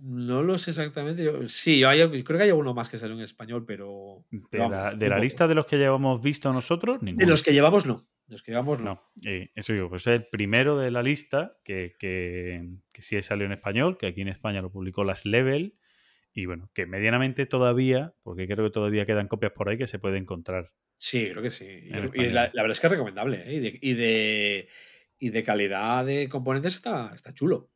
no 0.00 0.42
lo 0.42 0.56
sé 0.58 0.70
exactamente. 0.70 1.24
yo- 1.24 1.48
sí, 1.48 1.78
yo 1.78 1.88
hay- 1.88 2.22
creo 2.24 2.38
que 2.38 2.44
hay 2.44 2.50
alguno 2.50 2.74
más 2.74 2.88
que 2.88 2.96
salió 2.98 3.14
en 3.16 3.22
español, 3.22 3.64
pero. 3.66 4.24
De 4.30 4.40
pero 4.50 4.68
la, 4.68 4.76
vamos, 4.84 4.98
de 4.98 5.08
la 5.08 5.18
lista 5.18 5.46
de 5.46 5.54
los 5.54 5.66
que 5.66 5.78
llevamos 5.78 6.22
visto 6.22 6.52
nosotros, 6.52 7.02
ninguno. 7.02 7.24
De 7.24 7.30
los 7.30 7.42
que 7.42 7.52
llevamos, 7.52 7.86
no. 7.86 8.06
De 8.26 8.34
los 8.34 8.42
que 8.42 8.52
llevamos, 8.52 8.78
no. 8.78 8.84
No, 8.84 9.02
eh, 9.30 9.50
eso 9.54 9.72
digo, 9.72 9.88
pues 9.88 10.02
es 10.06 10.14
el 10.14 10.26
primero 10.28 10.78
de 10.78 10.90
la 10.90 11.02
lista 11.02 11.58
que, 11.64 11.94
que, 11.98 12.64
que 12.92 13.02
sí 13.02 13.20
salió 13.22 13.46
en 13.46 13.52
español, 13.52 13.98
que 13.98 14.06
aquí 14.06 14.20
en 14.22 14.28
España 14.28 14.62
lo 14.62 14.70
publicó 14.70 15.04
Las 15.04 15.26
Level, 15.26 15.76
y 16.32 16.46
bueno, 16.46 16.70
que 16.72 16.86
medianamente 16.86 17.44
todavía, 17.46 18.14
porque 18.22 18.46
creo 18.46 18.64
que 18.64 18.72
todavía 18.72 19.04
quedan 19.04 19.28
copias 19.28 19.52
por 19.52 19.68
ahí 19.68 19.76
que 19.76 19.86
se 19.86 19.98
puede 19.98 20.16
encontrar. 20.18 20.72
Sí, 20.96 21.28
creo 21.30 21.42
que 21.42 21.50
sí. 21.50 21.66
Y, 21.66 21.90
la 22.30 22.50
verdad 22.54 22.70
es 22.70 22.80
que 22.80 22.86
es 22.86 22.92
recomendable. 22.92 23.42
¿eh? 23.44 23.54
Y, 23.54 23.58
de, 23.58 23.78
y, 23.82 23.94
de, 23.94 24.68
y 25.18 25.30
de 25.30 25.42
calidad 25.42 26.06
de 26.06 26.28
componentes 26.28 26.76
está, 26.76 27.12
está 27.14 27.34
chulo. 27.34 27.70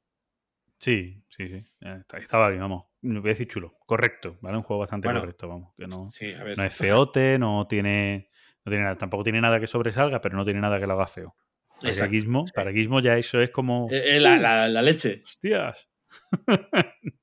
Sí, 0.78 1.22
sí, 1.28 1.48
sí. 1.48 1.64
eh, 1.80 2.02
Estaba 2.18 2.48
bien, 2.50 2.60
vamos. 2.60 2.84
Voy 3.02 3.18
a 3.18 3.20
decir 3.22 3.48
chulo. 3.48 3.74
Correcto, 3.86 4.36
¿vale? 4.40 4.56
Un 4.58 4.62
juego 4.62 4.80
bastante 4.80 5.08
Bueno, 5.08 5.20
correcto, 5.20 5.48
vamos. 5.48 5.74
Que 5.76 5.86
no, 5.86 6.08
Sí, 6.10 6.32
a 6.32 6.44
ver. 6.44 6.56
no 6.58 6.64
es 6.64 6.74
feote, 6.74 7.38
no 7.38 7.66
tiene. 7.68 8.30
No 8.64 8.70
tiene 8.70 8.84
nada, 8.84 8.96
tampoco 8.98 9.22
tiene 9.24 9.40
nada 9.40 9.60
que 9.60 9.66
sobresalga, 9.68 10.20
pero 10.20 10.36
no 10.36 10.44
tiene 10.44 10.60
nada 10.60 10.78
que 10.80 10.86
lo 10.86 10.94
haga 10.94 11.06
feo. 11.06 11.36
Para 11.78 11.90
Exacto, 11.90 12.10
Gizmo, 12.12 12.46
sí. 12.46 12.52
para 12.54 12.72
Gizmo 12.72 13.00
ya 13.00 13.16
eso 13.16 13.40
es 13.40 13.50
como. 13.50 13.88
Eh, 13.90 14.16
eh, 14.16 14.20
la, 14.20 14.36
la- 14.38 14.68
la 14.68 14.82
leche. 14.82 15.22
¡Hostias! 15.24 15.88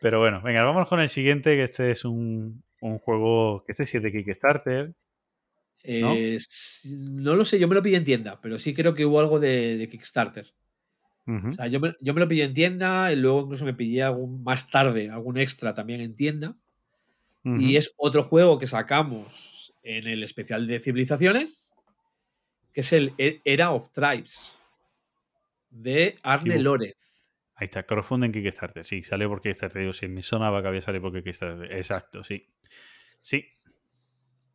Pero 0.00 0.18
bueno, 0.18 0.42
venga, 0.42 0.64
vamos 0.64 0.88
con 0.88 1.00
el 1.00 1.08
siguiente, 1.08 1.54
que 1.54 1.62
este 1.64 1.90
es 1.92 2.04
un, 2.04 2.64
un 2.80 2.98
juego, 2.98 3.62
que 3.64 3.72
este 3.72 3.86
sí 3.86 3.98
es 3.98 4.02
de 4.02 4.12
Kickstarter. 4.12 4.94
¿No? 5.84 6.14
Eh, 6.14 6.38
lo 7.16 7.44
sé, 7.44 7.58
yo 7.58 7.68
me 7.68 7.74
lo 7.74 7.82
pillé 7.82 7.96
en 7.96 8.04
tienda, 8.04 8.40
pero 8.40 8.58
sí 8.58 8.74
creo 8.74 8.94
que 8.94 9.04
hubo 9.06 9.20
algo 9.20 9.38
de, 9.38 9.76
de 9.76 9.88
Kickstarter. 9.88 10.46
O 11.26 11.52
sea, 11.52 11.66
yo 11.68 11.78
me, 11.80 11.94
yo 12.00 12.14
me 12.14 12.20
lo 12.20 12.28
pillé 12.28 12.44
en 12.44 12.52
tienda 12.54 13.12
y 13.12 13.16
luego 13.16 13.42
incluso 13.42 13.64
me 13.64 13.74
pillé 13.74 14.02
algún, 14.02 14.42
más 14.42 14.70
tarde 14.70 15.08
algún 15.10 15.38
extra 15.38 15.72
también 15.74 16.00
en 16.00 16.14
tienda. 16.16 16.56
Y 17.44 17.74
es 17.76 17.92
otro 17.96 18.22
juego 18.22 18.56
que 18.58 18.68
sacamos 18.68 19.74
en 19.82 20.06
el 20.06 20.22
especial 20.22 20.66
de 20.68 20.78
civilizaciones, 20.78 21.72
que 22.72 22.82
es 22.82 22.92
el 22.92 23.14
E- 23.18 23.40
Era 23.44 23.72
of 23.72 23.90
Tribes, 23.90 24.56
de 25.70 26.16
Arne 26.22 26.56
Sí, 26.56 26.62
Lórez. 26.62 26.96
Ahí 27.56 27.64
está, 27.66 27.82
crowdfunding 27.82 28.26
en 28.28 28.32
Kickstarter. 28.32 28.84
Sí, 28.84 29.02
salió 29.02 29.28
por 29.28 29.40
Kickstarter. 29.40 29.82
Digo, 29.82 29.92
sí, 29.92 30.06
me 30.08 30.22
sonaba 30.22 30.62
que 30.62 30.68
había 30.68 30.80
salido 30.82 31.02
por 31.02 31.22
Kickstarter. 31.22 31.72
Exacto, 31.72 32.22
sí. 32.22 32.48
Sí. 33.20 33.44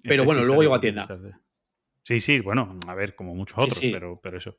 Pero 0.03 0.13
Este 0.23 0.25
bueno, 0.25 0.41
sí 0.41 0.47
luego 0.47 0.61
llegó 0.61 0.75
a 0.75 0.81
tienda. 0.81 1.07
Sí, 2.03 2.21
sí, 2.21 2.39
bueno, 2.39 2.77
a 2.87 2.95
ver, 2.95 3.15
como 3.15 3.35
muchos 3.35 3.57
Sí, 3.57 3.63
otros, 3.65 3.79
sí. 3.79 3.91
Pero, 3.91 4.19
pero 4.21 4.37
eso. 4.37 4.57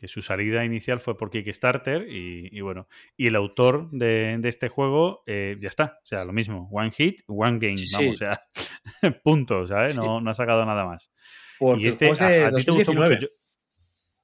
Que 0.00 0.08
su 0.08 0.22
salida 0.22 0.64
inicial 0.64 0.98
fue 0.98 1.18
por 1.18 1.30
Kickstarter 1.30 2.08
y, 2.08 2.48
y 2.50 2.60
bueno. 2.62 2.88
Y 3.18 3.26
el 3.26 3.36
autor 3.36 3.90
de, 3.90 4.38
de 4.40 4.48
este 4.48 4.68
juego, 4.70 5.22
eh, 5.26 5.58
ya 5.60 5.68
está. 5.68 5.98
O 6.02 6.04
sea, 6.04 6.24
lo 6.24 6.32
mismo. 6.32 6.68
One 6.72 6.90
hit, 6.90 7.20
one 7.26 7.58
game. 7.58 7.76
Sí, 7.76 7.94
Vamos, 7.94 8.14
o 8.14 8.16
sea, 8.16 8.42
punto, 9.22 9.66
¿sabes? 9.66 9.92
Sí. 9.94 10.00
No, 10.00 10.20
no 10.22 10.30
ha 10.30 10.34
sacado 10.34 10.64
nada 10.64 10.86
más. 10.86 11.12
Porque 11.58 11.82
y 11.84 11.88
este, 11.88 12.06
a, 12.08 12.12
a 12.48 12.52
ti 12.52 12.64
te 12.64 12.70
gustó 12.70 12.92
mucho. 12.94 13.00
2019. 13.10 13.18
Yo- 13.20 13.28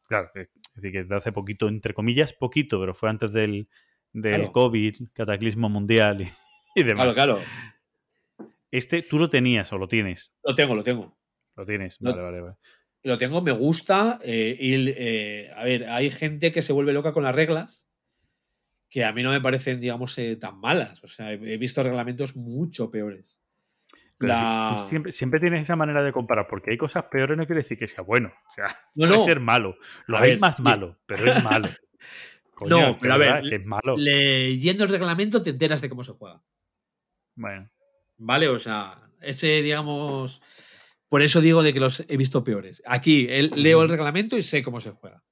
claro, 0.08 0.30
eh, 0.34 0.48
es 0.54 0.74
decir, 0.82 0.92
que 0.92 1.04
de 1.04 1.14
hace 1.16 1.32
poquito, 1.32 1.68
entre 1.68 1.92
comillas, 1.92 2.32
poquito, 2.32 2.80
pero 2.80 2.94
fue 2.94 3.10
antes 3.10 3.30
del, 3.32 3.68
del 4.14 4.34
Claro. 4.36 4.52
COVID, 4.52 4.94
cataclismo 5.12 5.68
mundial 5.68 6.22
y, 6.22 6.28
y 6.80 6.84
demás. 6.84 7.12
Claro, 7.14 7.36
claro. 7.36 8.48
Este, 8.70 9.02
tú 9.02 9.18
lo 9.18 9.28
tenías 9.28 9.72
o 9.72 9.78
lo 9.78 9.88
tienes. 9.88 10.32
Lo 10.42 10.54
tengo, 10.54 10.74
lo 10.74 10.82
tengo. 10.82 11.16
Lo 11.56 11.64
tienes. 11.66 11.98
Vale, 12.00 12.22
vale, 12.22 12.40
vale. 12.40 12.56
Lo 13.06 13.18
tengo, 13.18 13.40
me 13.40 13.52
gusta. 13.52 14.18
eh, 14.24 14.56
y, 14.58 14.90
eh, 14.90 15.52
a 15.54 15.62
ver, 15.62 15.88
hay 15.88 16.10
gente 16.10 16.50
que 16.50 16.60
se 16.60 16.72
vuelve 16.72 16.92
loca 16.92 17.12
con 17.12 17.22
las 17.22 17.36
reglas 17.36 17.88
que 18.90 19.04
a 19.04 19.12
mí 19.12 19.22
no 19.22 19.30
me 19.30 19.40
parecen, 19.40 19.80
digamos, 19.80 20.18
eh, 20.18 20.34
tan 20.34 20.58
malas. 20.58 21.04
O 21.04 21.06
sea, 21.06 21.32
he, 21.32 21.56
visto 21.56 21.84
reglamentos 21.84 22.34
mucho 22.34 22.90
peores. 22.90 23.40
La- 24.18 24.86
siempre, 24.88 25.12
siempre 25.12 25.38
tienes 25.38 25.62
esa 25.62 25.76
manera 25.76 26.02
de 26.02 26.12
comparar, 26.12 26.48
porque 26.48 26.72
hay 26.72 26.76
cosas 26.76 27.04
peores, 27.04 27.36
no 27.36 27.46
quiere 27.46 27.62
decir 27.62 27.78
que 27.78 27.86
sea 27.86 28.02
bueno. 28.02 28.32
O 28.48 28.50
sea, 28.50 28.66
No, 28.96 29.06
puede 29.06 29.18
no. 29.20 29.24
ser 29.24 29.38
malo. 29.38 29.76
Lo 30.08 30.18
hay 30.18 30.36
más 30.40 30.60
malo, 30.60 30.98
pero 31.06 31.32
es 31.32 31.44
malo. 31.44 31.68
Coño, 32.54 32.70
No, 32.70 32.98
pero 32.98 33.14
a 33.14 33.18
ver, 33.18 33.54
es 33.54 33.64
malo. 33.64 33.96
Leyendo 33.96 34.82
el 34.82 34.90
reglamento 34.90 35.42
te 35.42 35.50
enteras 35.50 35.80
de 35.80 35.88
cómo 35.88 36.02
se 36.02 36.12
juega. 36.12 36.42
Bueno, 37.36 37.70
¿Vale? 38.16 38.48
O 38.48 38.58
sea, 38.58 39.00
ese, 39.20 39.62
digamos. 39.62 40.42
Por 41.08 41.22
eso 41.22 41.40
digo 41.40 41.62
de 41.62 41.72
que 41.72 41.80
los 41.80 42.04
he 42.08 42.16
visto 42.16 42.42
peores. 42.42 42.82
Aquí 42.86 43.26
el- 43.30 43.52
leo 43.54 43.82
el 43.82 43.88
reglamento 43.88 44.36
y 44.36 44.42
sé 44.42 44.62
cómo 44.62 44.80
se 44.80 44.90
juega. 44.90 45.22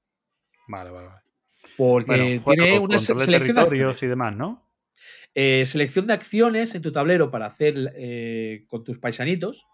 vale, 0.68 0.90
vale. 0.90 1.08
vale. 1.08 1.20
Porque 1.76 2.06
Bueno, 2.16 2.42
tiene 2.44 2.78
una 2.78 2.98
selección 2.98 3.56
de 3.56 3.62
acciones. 3.62 4.02
y 4.02 4.06
demás, 4.06 4.36
¿no? 4.36 4.68
Eh, 5.34 5.64
selección 5.66 6.06
de 6.06 6.12
acciones 6.12 6.74
en 6.76 6.82
tu 6.82 6.92
tablero 6.92 7.30
para 7.30 7.46
hacer 7.46 7.92
eh, 7.96 8.64
con 8.68 8.84
tus 8.84 8.98
paisanitos, 8.98 9.66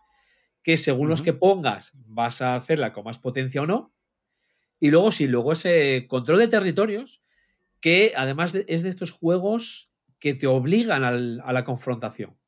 que 0.62 0.76
según 0.78 1.08
los 1.10 1.20
que 1.22 1.32
pongas 1.34 1.92
vas 2.06 2.40
a 2.40 2.56
hacerla 2.56 2.92
con 2.94 3.04
más 3.04 3.18
potencia 3.18 3.60
o 3.62 3.66
no. 3.66 3.92
Y 4.80 4.90
luego 4.90 5.12
sí, 5.12 5.26
luego 5.26 5.52
ese 5.52 6.06
control 6.08 6.38
de 6.38 6.48
territorios, 6.48 7.22
que 7.80 8.14
además 8.16 8.52
de- 8.54 8.64
es 8.68 8.82
de 8.82 8.88
estos 8.88 9.10
juegos 9.10 9.90
que 10.18 10.32
te 10.34 10.46
obligan 10.46 11.04
al- 11.04 11.42
a 11.44 11.52
la 11.52 11.64
confrontación. 11.64 12.38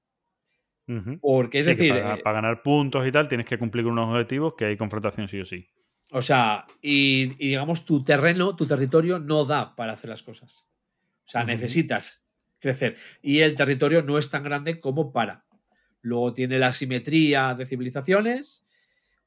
Porque 1.21 1.61
es 1.61 1.67
Sí, 1.67 1.75
decir, 1.75 1.89
para, 1.89 2.17
eh, 2.17 2.19
para 2.19 2.35
ganar 2.41 2.63
puntos 2.63 3.07
y 3.07 3.13
tal, 3.13 3.29
tienes 3.29 3.47
que 3.47 3.59
cumplir 3.59 3.85
con 3.85 3.93
unos 3.93 4.11
objetivos 4.11 4.55
que 4.57 4.65
hay 4.67 4.77
confrontación 4.77 5.29
sí 5.29 5.41
o 5.41 5.45
sí. 5.45 5.69
o 6.11 6.23
sea, 6.23 6.67
y, 6.83 7.33
y 7.39 7.49
digamos 7.49 7.85
tu 7.85 8.05
terreno, 8.05 8.55
tu 8.57 8.67
territorio 8.67 9.19
no 9.19 9.45
da 9.45 9.75
para 9.77 9.93
hacer 9.95 10.11
las 10.11 10.23
cosas. 10.23 10.67
O 11.27 11.31
sea, 11.31 11.45
necesitas 11.45 12.25
crecer. 12.61 12.97
Y 13.23 13.41
el 13.41 13.55
territorio 13.55 14.03
no 14.03 14.19
es 14.19 14.31
tan 14.31 14.43
grande 14.43 14.81
como 14.81 15.13
para. 15.13 15.47
Luego 16.03 16.35
tiene 16.35 16.59
la 16.59 16.73
simetría 16.73 17.55
de 17.55 17.67
civilizaciones, 17.67 18.67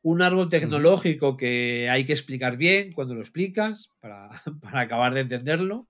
un 0.01 0.21
árbol 0.21 0.49
tecnológico 0.49 1.37
que 1.37 1.89
hay 1.89 2.05
que 2.05 2.13
explicar 2.13 2.57
bien 2.57 2.93
cuando 2.93 3.15
lo 3.15 3.21
explicas 3.21 3.91
para, 4.01 4.29
para 4.61 4.81
acabar 4.81 5.13
de 5.13 5.21
entenderlo. 5.21 5.87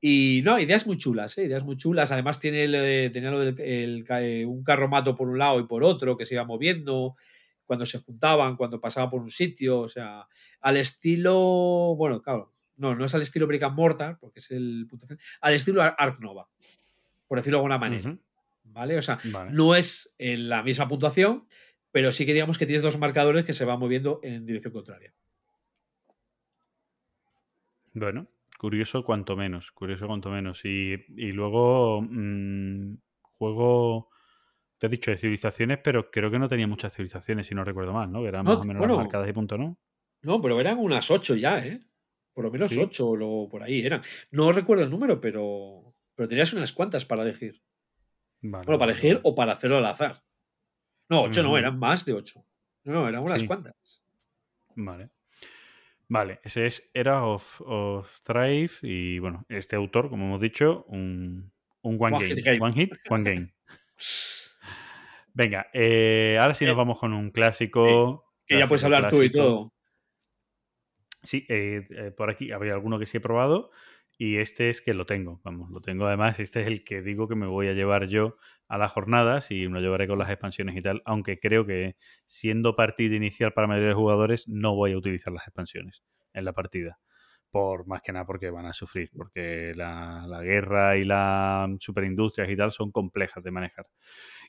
Y 0.00 0.42
no, 0.44 0.58
ideas 0.58 0.86
muy 0.86 0.98
chulas, 0.98 1.36
¿eh? 1.38 1.44
ideas 1.44 1.64
muy 1.64 1.76
chulas. 1.76 2.12
Además 2.12 2.38
tiene 2.38 2.64
el, 2.64 2.74
eh, 2.74 3.10
tenía 3.10 3.30
lo 3.30 3.40
del 3.40 3.58
el 3.60 4.04
eh, 4.08 4.44
un 4.44 4.62
carromato 4.62 5.14
por 5.14 5.28
un 5.28 5.38
lado 5.38 5.58
y 5.58 5.64
por 5.66 5.82
otro 5.84 6.16
que 6.16 6.24
se 6.26 6.34
iba 6.34 6.44
moviendo 6.44 7.16
cuando 7.64 7.84
se 7.86 7.98
juntaban, 7.98 8.56
cuando 8.56 8.80
pasaba 8.80 9.10
por 9.10 9.22
un 9.22 9.30
sitio, 9.30 9.80
o 9.80 9.88
sea, 9.88 10.26
al 10.60 10.76
estilo, 10.76 11.34
bueno, 11.96 12.22
claro, 12.22 12.52
no, 12.76 12.94
no 12.94 13.04
es 13.04 13.14
al 13.14 13.22
estilo 13.22 13.46
Brick 13.48 13.64
and 13.64 13.74
Mortar, 13.74 14.18
porque 14.20 14.38
es 14.38 14.50
el 14.52 14.86
punto 14.88 15.06
final, 15.06 15.20
al 15.40 15.54
estilo 15.54 15.82
Ar- 15.82 15.96
Ark 15.98 16.20
Nova, 16.20 16.48
por 17.26 17.38
decirlo 17.38 17.56
de 17.56 17.60
alguna 17.60 17.78
manera. 17.78 18.16
¿vale? 18.62 18.96
O 18.98 19.02
sea, 19.02 19.18
Vale. 19.32 19.50
no 19.50 19.74
es 19.74 20.14
en 20.18 20.48
la 20.48 20.62
misma 20.62 20.86
puntuación, 20.86 21.44
pero 21.90 22.12
sí 22.12 22.24
que 22.26 22.34
digamos 22.34 22.56
que 22.58 22.66
tienes 22.66 22.82
dos 22.82 22.98
marcadores 22.98 23.44
que 23.44 23.52
se 23.54 23.64
van 23.64 23.80
moviendo 23.80 24.20
en 24.22 24.44
dirección 24.46 24.72
contraria. 24.72 25.12
Bueno, 27.94 28.28
curioso 28.58 29.04
cuanto 29.04 29.36
menos, 29.36 29.72
curioso 29.72 30.06
cuanto 30.06 30.30
menos. 30.30 30.64
Y, 30.64 30.94
y 31.16 31.32
luego 31.32 32.02
mm, 32.02 32.96
juego, 33.20 34.10
te 34.78 34.86
he 34.86 34.90
dicho 34.90 35.10
de 35.10 35.16
civilizaciones, 35.18 35.78
pero 35.82 36.10
creo 36.10 36.30
que 36.30 36.38
no 36.38 36.48
tenía 36.48 36.66
muchas 36.66 36.94
civilizaciones, 36.94 37.46
si 37.46 37.54
no 37.54 37.64
recuerdo 37.64 37.92
mal, 37.92 38.10
¿no? 38.10 38.22
Que 38.22 38.28
eran 38.28 38.44
No, 38.44 38.54
más 38.56 38.60
o 38.60 38.64
menos 38.64 38.80
bueno. 38.80 38.94
las 38.94 39.04
marcadas 39.04 39.28
y 39.28 39.32
punto, 39.32 39.56
¿no? 39.58 39.78
No, 40.22 40.40
pero 40.40 40.60
eran 40.60 40.78
unas 40.78 41.10
ocho 41.10 41.34
ya, 41.34 41.64
¿eh? 41.64 41.80
Por 42.32 42.44
lo 42.44 42.50
menos 42.50 42.72
Sí. 42.72 42.80
ocho 42.80 43.08
o 43.10 43.48
por 43.48 43.62
ahí 43.62 43.84
eran. 43.84 44.02
No 44.30 44.52
recuerdo 44.52 44.84
el 44.84 44.90
número, 44.90 45.20
pero, 45.20 45.94
pero 46.14 46.28
tenías 46.28 46.52
unas 46.52 46.72
cuantas 46.72 47.04
para 47.04 47.22
elegir. 47.22 47.62
Vale, 48.42 48.66
Bueno, 48.66 48.78
para 48.78 48.92
elegir 48.92 49.14
vale. 49.14 49.20
o 49.24 49.34
para 49.34 49.52
hacerlo 49.52 49.78
al 49.78 49.86
azar. 49.86 50.22
No, 51.08 51.22
ocho 51.22 51.42
no, 51.42 51.56
eran 51.56 51.78
más 51.78 52.04
de 52.04 52.12
ocho. 52.12 52.44
No, 52.84 52.92
no, 52.92 53.08
eran 53.08 53.22
unas 53.22 53.40
Sí. 53.40 53.46
cuantas. 53.46 54.02
Vale. 54.74 55.10
Vale, 56.08 56.40
ese 56.44 56.66
es 56.66 56.90
Era 56.94 57.24
of, 57.24 57.60
of 57.62 58.20
Thrive 58.22 58.70
y 58.82 59.18
bueno, 59.18 59.44
este 59.48 59.76
autor, 59.76 60.08
como 60.08 60.26
hemos 60.26 60.40
dicho, 60.40 60.84
un, 60.88 61.52
un 61.82 61.96
one, 61.98 62.16
One 62.16 62.34
game. 62.34 62.60
One 62.60 62.72
hit, 62.74 62.92
one 63.10 63.24
game. 63.24 63.54
Venga, 65.34 65.66
eh, 65.72 66.38
ahora 66.40 66.54
sí 66.54 66.64
nos 66.64 66.74
Eh, 66.74 66.76
vamos 66.76 66.98
con 66.98 67.12
un 67.12 67.30
clásico. 67.30 68.24
Que 68.46 68.58
ya 68.58 68.66
puedes 68.66 68.82
clásico, 68.82 68.96
hablar 68.96 69.10
tú 69.10 69.22
y 69.22 69.30
todo. 69.30 69.72
Sí, 71.22 71.44
eh, 71.48 72.12
por 72.16 72.30
aquí 72.30 72.52
había 72.52 72.74
alguno 72.74 72.98
que 72.98 73.06
sí 73.06 73.16
he 73.16 73.20
probado 73.20 73.70
y 74.18 74.36
este 74.36 74.70
es 74.70 74.80
que 74.80 74.94
lo 74.94 75.06
tengo, 75.06 75.40
vamos, 75.44 75.70
lo 75.70 75.80
tengo 75.80 76.06
además, 76.06 76.40
este 76.40 76.62
es 76.62 76.66
el 76.68 76.84
que 76.84 77.02
digo 77.02 77.28
que 77.28 77.34
me 77.34 77.46
voy 77.46 77.68
a 77.68 77.74
llevar 77.74 78.06
yo 78.06 78.38
a 78.68 78.78
las 78.78 78.92
jornadas 78.92 79.50
y 79.50 79.64
lo 79.66 79.80
llevaré 79.80 80.06
con 80.08 80.18
las 80.18 80.30
expansiones 80.30 80.76
y 80.76 80.82
tal, 80.82 81.02
aunque 81.04 81.38
creo 81.38 81.64
que 81.66 81.96
siendo 82.24 82.74
partida 82.76 83.14
inicial 83.14 83.52
para 83.52 83.66
mayoría 83.68 83.88
de 83.90 83.94
jugadores 83.94 84.48
no 84.48 84.74
voy 84.74 84.92
a 84.92 84.96
utilizar 84.98 85.32
las 85.32 85.46
expansiones 85.46 86.02
en 86.32 86.44
la 86.44 86.52
partida, 86.52 86.98
por 87.50 87.86
más 87.86 88.02
que 88.02 88.12
nada 88.12 88.26
porque 88.26 88.50
van 88.50 88.66
a 88.66 88.72
sufrir, 88.72 89.10
porque 89.16 89.72
la, 89.76 90.26
la 90.26 90.42
guerra 90.42 90.96
y 90.96 91.02
las 91.04 91.70
superindustrias 91.78 92.50
y 92.50 92.56
tal 92.56 92.72
son 92.72 92.90
complejas 92.90 93.42
de 93.44 93.50
manejar. 93.50 93.86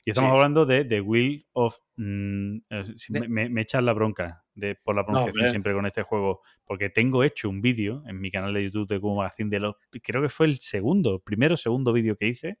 Y 0.04 0.10
estamos 0.10 0.30
Sí. 0.30 0.36
hablando 0.36 0.66
de 0.66 0.84
The 0.84 1.00
Will 1.00 1.46
of... 1.52 1.78
mm, 1.96 2.56
eh, 2.70 2.84
me, 3.10 3.28
me- 3.28 3.48
me 3.48 3.60
echan 3.62 3.84
la 3.84 3.92
bronca 3.92 4.44
de, 4.54 4.74
por 4.76 4.94
la 4.96 5.04
pronunciación 5.04 5.50
siempre 5.50 5.72
con 5.72 5.86
este 5.86 6.02
juego, 6.02 6.40
porque 6.64 6.88
tengo 6.90 7.24
hecho 7.24 7.48
un 7.48 7.60
vídeo 7.60 8.02
en 8.06 8.20
mi 8.20 8.30
canal 8.30 8.52
de 8.54 8.64
YouTube 8.64 8.88
de 8.88 9.00
Cubo 9.00 9.16
Magazine 9.16 9.50
de 9.50 9.60
los... 9.60 9.74
Creo 10.02 10.22
que 10.22 10.28
fue 10.28 10.46
el 10.46 10.58
segundo, 10.60 11.20
primero 11.20 11.54
o 11.54 11.56
segundo 11.56 11.92
vídeo 11.92 12.16
que 12.16 12.26
hice 12.28 12.58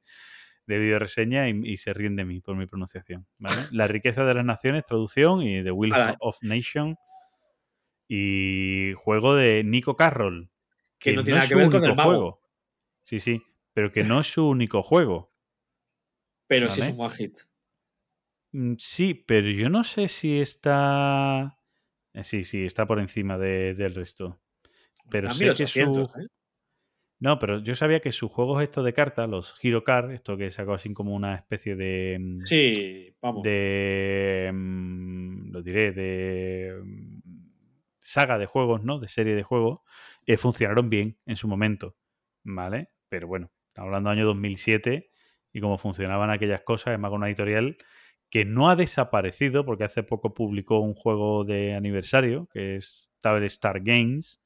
de 0.68 0.78
video 0.78 0.98
reseña 0.98 1.48
y, 1.48 1.60
y 1.64 1.78
se 1.78 1.92
ríen 1.94 2.14
de 2.14 2.24
mí 2.26 2.40
por 2.40 2.54
mi 2.56 2.66
pronunciación. 2.66 3.26
¿vale? 3.38 3.56
La 3.72 3.86
riqueza 3.88 4.24
de 4.24 4.34
las 4.34 4.44
naciones, 4.44 4.84
traducción 4.86 5.42
y 5.42 5.64
The 5.64 5.70
Will 5.72 5.94
Ala. 5.94 6.16
of 6.20 6.36
Nation 6.42 6.94
y 8.06 8.92
juego 8.96 9.34
de 9.34 9.64
Nico 9.64 9.96
Carroll. 9.96 10.50
Que 10.98 11.12
no 11.12 11.16
no 11.20 11.24
tiene 11.24 11.38
nada 11.38 11.48
que 11.48 11.54
ver 11.54 11.70
con 11.70 11.84
el 11.84 11.94
mago. 11.94 12.10
juego. 12.10 12.40
Sí, 13.02 13.18
sí, 13.20 13.42
pero 13.72 13.90
que 13.92 14.04
no 14.04 14.20
es 14.20 14.26
su 14.26 14.46
único 14.48 14.82
juego. 14.82 15.32
Pero 16.46 16.68
sí 16.68 16.80
es 16.80 16.88
Vale. 16.88 16.98
un 16.98 17.06
one 17.06 17.14
hit. 17.16 17.38
Mm, 18.52 18.74
Sí, 18.78 19.14
pero 19.14 19.48
yo 19.50 19.68
no 19.70 19.84
sé 19.84 20.08
si 20.08 20.40
está. 20.40 21.58
eh, 22.14 22.24
Sí, 22.24 22.44
sí, 22.44 22.64
está 22.64 22.86
por 22.86 22.98
encima 22.98 23.38
de- 23.38 23.74
del 23.74 23.94
resto. 23.94 24.40
Pero 25.10 25.30
sé 25.30 25.46
que 25.54 25.66
su. 25.66 25.78
1800, 25.80 26.08
¿eh? 26.16 26.26
No, 27.20 27.38
pero 27.38 27.58
yo 27.60 27.74
sabía 27.74 28.00
que 28.00 28.12
sus 28.12 28.30
juegos 28.30 28.62
estos 28.62 28.84
de 28.84 28.92
cartas, 28.92 29.28
los 29.28 29.54
Hero 29.62 29.82
Card, 29.82 30.12
esto 30.12 30.36
que 30.36 30.50
sacó 30.50 30.74
así 30.74 30.92
como 30.92 31.14
una 31.14 31.34
especie 31.34 31.74
de. 31.74 32.16
mm, 32.20 32.40
Sí, 32.46 33.14
vamos. 33.20 33.42
De. 33.42 34.50
mm, 34.52 35.50
Lo 35.50 35.62
diré, 35.62 35.92
de. 35.92 36.80
mm, 36.82 37.18
Saga 37.98 38.38
de 38.38 38.46
juegos, 38.46 38.84
¿no? 38.84 38.98
De 39.00 39.08
serie 39.08 39.34
de 39.34 39.42
juegos. 39.42 39.80
eh, 40.26 40.36
funcionaron 40.36 40.88
bien 40.90 41.18
en 41.26 41.36
su 41.36 41.48
momento. 41.48 41.96
¿Vale? 42.44 42.90
Pero 43.08 43.26
bueno, 43.28 43.50
Estamos 43.68 43.88
hablando 43.88 44.10
del 44.10 44.18
año 44.20 44.26
2007 44.26 45.10
y 45.52 45.60
cómo 45.60 45.78
funcionaban 45.78 46.30
aquellas 46.30 46.62
cosas, 46.62 46.88
además 46.88 47.10
con 47.10 47.18
una 47.18 47.28
editorial 47.28 47.76
que 48.30 48.44
no 48.44 48.68
ha 48.68 48.76
desaparecido, 48.76 49.64
porque 49.64 49.84
hace 49.84 50.02
poco 50.02 50.34
publicó 50.34 50.80
un 50.80 50.94
juego 50.94 51.44
de 51.44 51.74
aniversario, 51.74 52.48
que 52.52 52.76
es 52.76 53.12
Table 53.20 53.46
Star 53.46 53.80
Games, 53.80 54.42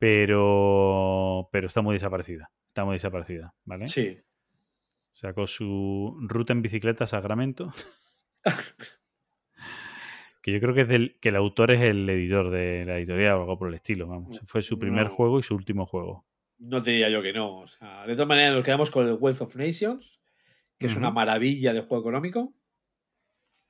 pero, 0.00 1.48
pero 1.52 1.68
está 1.68 1.82
muy 1.82 1.92
desaparecida. 1.94 2.50
Está 2.68 2.84
muy 2.84 2.94
desaparecida, 2.94 3.54
¿vale? 3.64 3.86
Sí. 3.86 4.18
Sacó 5.10 5.46
su 5.46 6.16
ruta 6.22 6.54
en 6.54 6.62
bicicleta 6.62 7.04
a 7.04 7.06
Sacramento. 7.06 7.70
que 10.42 10.52
yo 10.52 10.60
creo 10.60 10.74
que 10.74 10.80
es 10.82 10.88
del, 10.88 11.18
que 11.20 11.28
el 11.28 11.36
autor 11.36 11.72
es 11.72 11.88
el 11.88 12.08
editor 12.08 12.50
de 12.50 12.84
la 12.86 12.96
editorial 12.98 13.34
o 13.34 13.40
algo 13.42 13.58
por 13.58 13.68
el 13.68 13.74
estilo, 13.74 14.06
vamos. 14.08 14.40
Fue 14.46 14.62
su 14.62 14.78
primer 14.78 15.04
No. 15.08 15.10
juego 15.10 15.38
y 15.38 15.42
su 15.42 15.54
último 15.54 15.84
juego. 15.84 16.24
No 16.58 16.82
te 16.82 16.92
diría 16.92 17.10
yo 17.10 17.20
que 17.22 17.32
no. 17.34 17.58
O 17.58 17.66
sea, 17.66 18.06
de 18.06 18.14
todas 18.14 18.28
maneras, 18.28 18.54
nos 18.54 18.64
quedamos 18.64 18.90
con 18.90 19.06
el 19.06 19.18
Wealth 19.20 19.42
of 19.42 19.56
Nations, 19.56 20.22
que 20.78 20.86
es 20.86 20.96
una 20.96 21.10
maravilla 21.10 21.74
de 21.74 21.82
juego 21.82 22.02
económico. 22.02 22.54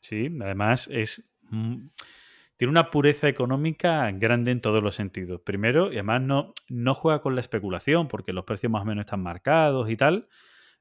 Sí, 0.01 0.29
además 0.41 0.89
es. 0.93 1.25
Tiene 2.61 2.73
una 2.73 2.91
pureza 2.91 3.27
económica 3.27 4.11
grande 4.11 4.51
en 4.51 4.61
todos 4.61 4.83
los 4.83 4.95
sentidos. 4.95 5.41
Primero, 5.41 5.91
y 5.91 5.95
además 5.95 6.21
no, 6.21 6.53
no 6.69 6.95
juega 6.95 7.23
con 7.23 7.35
la 7.35 7.41
especulación, 7.41 8.07
porque 8.07 8.35
los 8.35 8.45
precios 8.45 8.71
más 8.71 8.83
o 8.83 8.85
menos 8.85 9.07
están 9.07 9.23
marcados 9.23 9.89
y 9.89 9.97
tal. 9.97 10.29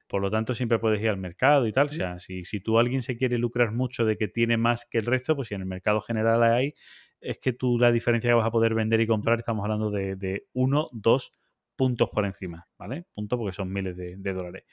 Por 0.06 0.20
lo 0.20 0.30
tanto, 0.30 0.54
siempre 0.54 0.78
puedes 0.78 1.00
ir 1.00 1.08
al 1.08 1.16
mercado 1.16 1.66
y 1.66 1.72
tal. 1.72 1.86
O 1.86 1.88
sea, 1.88 2.18
si, 2.18 2.44
si 2.44 2.60
tú 2.60 2.78
alguien 2.78 3.00
se 3.00 3.16
quiere 3.16 3.38
lucrar 3.38 3.72
mucho 3.72 4.04
de 4.04 4.18
que 4.18 4.28
tiene 4.28 4.58
más 4.58 4.84
que 4.90 4.98
el 4.98 5.06
resto, 5.06 5.34
pues 5.34 5.48
si 5.48 5.54
en 5.54 5.62
el 5.62 5.66
mercado 5.66 6.02
general 6.02 6.42
hay, 6.42 6.74
es 7.18 7.38
que 7.38 7.54
tú 7.54 7.78
la 7.78 7.90
diferencia 7.90 8.28
que 8.28 8.34
vas 8.34 8.46
a 8.46 8.50
poder 8.50 8.74
vender 8.74 9.00
y 9.00 9.06
comprar, 9.06 9.38
estamos 9.38 9.64
hablando 9.64 9.90
de, 9.90 10.16
de 10.16 10.48
uno, 10.52 10.90
dos 10.92 11.32
puntos 11.76 12.10
por 12.10 12.26
encima, 12.26 12.68
¿vale? 12.76 13.06
Puntos 13.14 13.38
porque 13.38 13.54
son 13.54 13.72
miles 13.72 13.96
de, 13.96 14.16
de 14.18 14.32
dólares. 14.34 14.64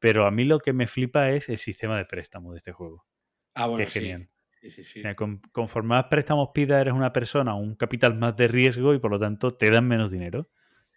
Pero 0.00 0.26
a 0.26 0.32
mí 0.32 0.44
lo 0.44 0.58
que 0.58 0.72
me 0.72 0.88
flipa 0.88 1.30
es 1.30 1.50
el 1.50 1.58
sistema 1.58 1.96
de 1.96 2.04
préstamo 2.04 2.50
de 2.50 2.56
este 2.56 2.72
juego. 2.72 3.06
Ah, 3.54 3.68
bueno, 3.68 3.84
es 3.84 3.92
sí. 3.92 4.00
genial. 4.00 4.28
Sí, 4.60 4.70
sí, 4.70 4.82
sí. 4.84 4.98
O 5.00 5.02
sea, 5.02 5.14
con- 5.14 5.40
conforme 5.52 5.90
más 5.90 6.04
préstamos 6.06 6.50
pidas, 6.52 6.80
eres 6.80 6.94
una 6.94 7.12
persona, 7.12 7.54
un 7.54 7.74
capital 7.76 8.14
más 8.18 8.36
de 8.36 8.48
riesgo 8.48 8.94
y 8.94 8.98
por 8.98 9.10
lo 9.10 9.18
tanto 9.18 9.54
te 9.54 9.70
dan 9.70 9.86
menos 9.86 10.10
dinero. 10.10 10.48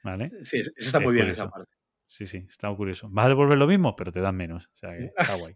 ¿Vale? 0.03 0.31
Sí, 0.43 0.57
eso 0.59 0.71
está 0.77 0.97
Es 0.97 1.03
muy 1.03 1.13
bien 1.13 1.25
curioso. 1.25 1.43
esa 1.43 1.51
parte. 1.51 1.75
Sí, 2.07 2.25
sí, 2.25 2.45
está 2.49 2.67
muy 2.69 2.77
curioso. 2.77 3.07
Vas 3.11 3.25
a 3.25 3.29
devolver 3.29 3.57
lo 3.57 3.67
mismo, 3.67 3.95
pero 3.95 4.11
te 4.11 4.19
dan 4.19 4.35
menos. 4.35 4.65
O 4.73 4.75
sea, 4.75 4.89
que 4.97 5.11
está 5.35 5.35
guay. 5.35 5.55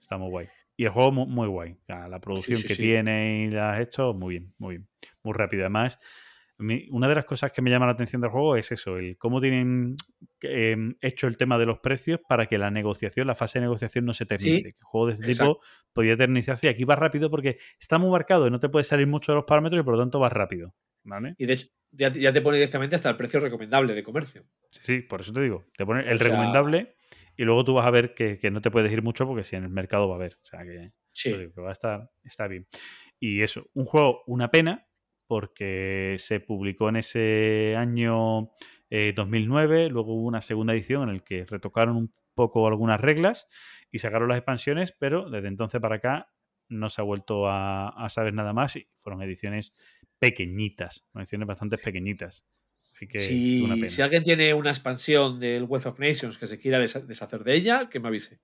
Está 0.00 0.16
muy 0.18 0.30
guay. 0.30 0.48
Y 0.76 0.84
el 0.84 0.90
juego 0.90 1.12
muy, 1.12 1.26
muy 1.26 1.48
guay. 1.48 1.76
La 1.86 2.18
producción 2.20 2.60
que 2.62 2.74
tiene 2.76 3.44
y 3.44 3.50
las 3.50 3.78
esto, 3.80 4.14
muy 4.14 4.38
bien, 4.38 4.54
muy 4.58 4.76
bien. 4.78 4.88
Muy 5.22 5.34
rápido. 5.34 5.62
Además, 5.64 5.98
mí- 6.62 6.86
una 6.90 7.08
de 7.08 7.14
las 7.16 7.24
cosas 7.24 7.52
que 7.52 7.60
me 7.62 7.70
llama 7.70 7.86
la 7.86 7.92
atención 7.92 8.22
del 8.22 8.30
juego 8.30 8.56
es 8.56 8.70
eso, 8.72 8.96
el 8.96 9.16
cómo 9.18 9.40
tienen 9.40 9.94
eh, 10.42 10.76
hecho 11.00 11.26
el 11.26 11.36
tema 11.36 11.58
de 11.58 11.66
los 11.66 11.78
precios 11.80 12.20
para 12.28 12.46
que 12.46 12.58
la 12.58 12.70
negociación, 12.70 13.26
la 13.26 13.34
fase 13.34 13.58
de 13.58 13.64
negociación 13.66 14.04
no 14.04 14.12
se. 14.14 14.26
Que 14.26 14.34
el 14.34 14.74
juego 14.82 15.06
de 15.08 15.14
este 15.14 15.26
exacto. 15.26 15.54
tipo 15.54 15.66
podía 15.92 16.14
eternizarse 16.14 16.66
y 16.66 16.70
aquí 16.70 16.84
va 16.84 16.96
rápido 16.96 17.30
porque 17.30 17.58
está 17.78 17.98
muy 17.98 18.10
marcado 18.10 18.46
y 18.46 18.50
no 18.50 18.58
te 18.60 18.68
puede 18.68 18.84
salir 18.84 19.06
mucho 19.06 19.32
de 19.32 19.36
los 19.36 19.44
parámetros 19.44 19.80
y 19.80 19.84
por 19.84 19.94
lo 19.94 20.00
tanto 20.00 20.18
va 20.20 20.28
rápido. 20.28 20.74
¿Vale? 21.04 21.34
Y 21.36 21.46
de 21.46 21.52
hecho, 21.54 21.66
ya, 21.90 22.12
ya 22.12 22.32
te 22.32 22.40
pone 22.40 22.56
directamente 22.58 22.94
hasta 22.96 23.10
el 23.10 23.16
precio 23.16 23.40
recomendable 23.40 23.92
de 23.94 24.02
comercio. 24.04 24.44
Sí, 24.70 24.80
sí, 24.84 25.00
por 25.00 25.20
eso 25.20 25.32
te 25.32 25.40
digo. 25.42 25.66
Te 25.76 25.84
pone 25.84 26.02
el 26.08 26.14
O 26.14 26.16
sea- 26.16 26.28
recomendable 26.28 26.94
y 27.36 27.42
luego 27.44 27.64
tú 27.64 27.74
vas 27.74 27.86
a 27.86 27.90
ver 27.90 28.14
que, 28.14 28.38
que 28.38 28.50
no 28.52 28.60
te 28.60 28.70
puedes 28.70 28.90
ir 28.92 29.02
mucho 29.02 29.26
porque 29.26 29.42
si 29.44 29.56
en 29.56 29.64
el 29.64 29.70
mercado 29.70 30.06
va 30.08 30.14
a 30.14 30.18
haber. 30.18 30.34
O 30.34 30.44
sea 30.44 30.62
que, 30.62 30.92
Sí. 31.12 31.36
digo 31.36 31.52
que 31.52 31.60
va 31.60 31.70
a 31.70 31.72
estar 31.72 32.10
está 32.22 32.46
bien. 32.46 32.66
Y 33.18 33.42
eso, 33.42 33.66
un 33.74 33.84
juego, 33.84 34.22
una 34.26 34.50
pena, 34.50 34.86
porque 35.32 36.16
se 36.18 36.40
publicó 36.40 36.90
en 36.90 36.96
ese 36.96 37.74
año 37.74 38.50
eh, 38.90 39.14
2009, 39.16 39.88
luego 39.88 40.12
hubo 40.12 40.26
una 40.26 40.42
segunda 40.42 40.74
edición 40.74 41.04
en 41.04 41.14
el 41.14 41.24
que 41.24 41.46
retocaron 41.46 41.96
un 41.96 42.12
poco 42.34 42.66
algunas 42.66 43.00
reglas 43.00 43.48
y 43.90 44.00
sacaron 44.00 44.28
las 44.28 44.36
expansiones, 44.36 44.92
pero 44.92 45.30
desde 45.30 45.48
entonces 45.48 45.80
para 45.80 45.96
acá 45.96 46.30
no 46.68 46.90
se 46.90 47.00
ha 47.00 47.04
vuelto 47.04 47.48
a, 47.48 47.88
a 47.88 48.10
saber 48.10 48.34
nada 48.34 48.52
más 48.52 48.76
y 48.76 48.86
fueron 48.94 49.22
ediciones 49.22 49.74
pequeñitas, 50.18 51.06
ediciones 51.14 51.48
bastante 51.48 51.78
pequeñitas. 51.78 52.44
Así 52.94 53.06
que 53.06 53.18
si, 53.18 53.62
una 53.62 53.76
pena. 53.76 53.88
si 53.88 54.02
alguien 54.02 54.24
tiene 54.24 54.52
una 54.52 54.68
expansión 54.68 55.40
del 55.40 55.64
Wealth 55.64 55.86
of 55.86 55.98
Nations 55.98 56.36
que 56.36 56.46
se 56.46 56.58
quiera 56.58 56.78
deshacer 56.78 57.42
de 57.42 57.54
ella, 57.54 57.88
que 57.88 58.00
me 58.00 58.08
avise. 58.08 58.38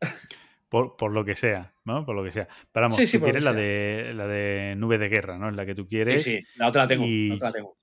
Por, 0.72 0.96
por 0.96 1.12
lo 1.12 1.22
que 1.24 1.34
sea, 1.34 1.74
¿no? 1.84 2.04
Por 2.06 2.16
lo 2.16 2.24
que 2.24 2.32
sea. 2.32 2.48
Pero 2.72 2.84
vamos, 2.86 2.96
Sí, 2.96 3.06
sí, 3.06 3.18
tú 3.18 3.24
quieres 3.24 3.44
la 3.44 3.52
sea. 3.52 3.60
de, 3.60 4.12
la 4.14 4.26
de 4.26 4.74
nube 4.76 4.96
de 4.96 5.08
guerra, 5.10 5.36
¿no? 5.36 5.50
Es 5.50 5.54
la 5.54 5.66
que 5.66 5.74
tú 5.74 5.82
Sí, 5.82 5.88
quieres. 5.88 6.22
sí, 6.24 6.42
la 6.56 6.68
otra 6.68 6.82
la 6.82 6.88
tengo. 6.88 7.04
y- 7.04 7.28
la 7.28 7.34
otra 7.34 7.48
la 7.48 7.52
tengo. 7.52 7.78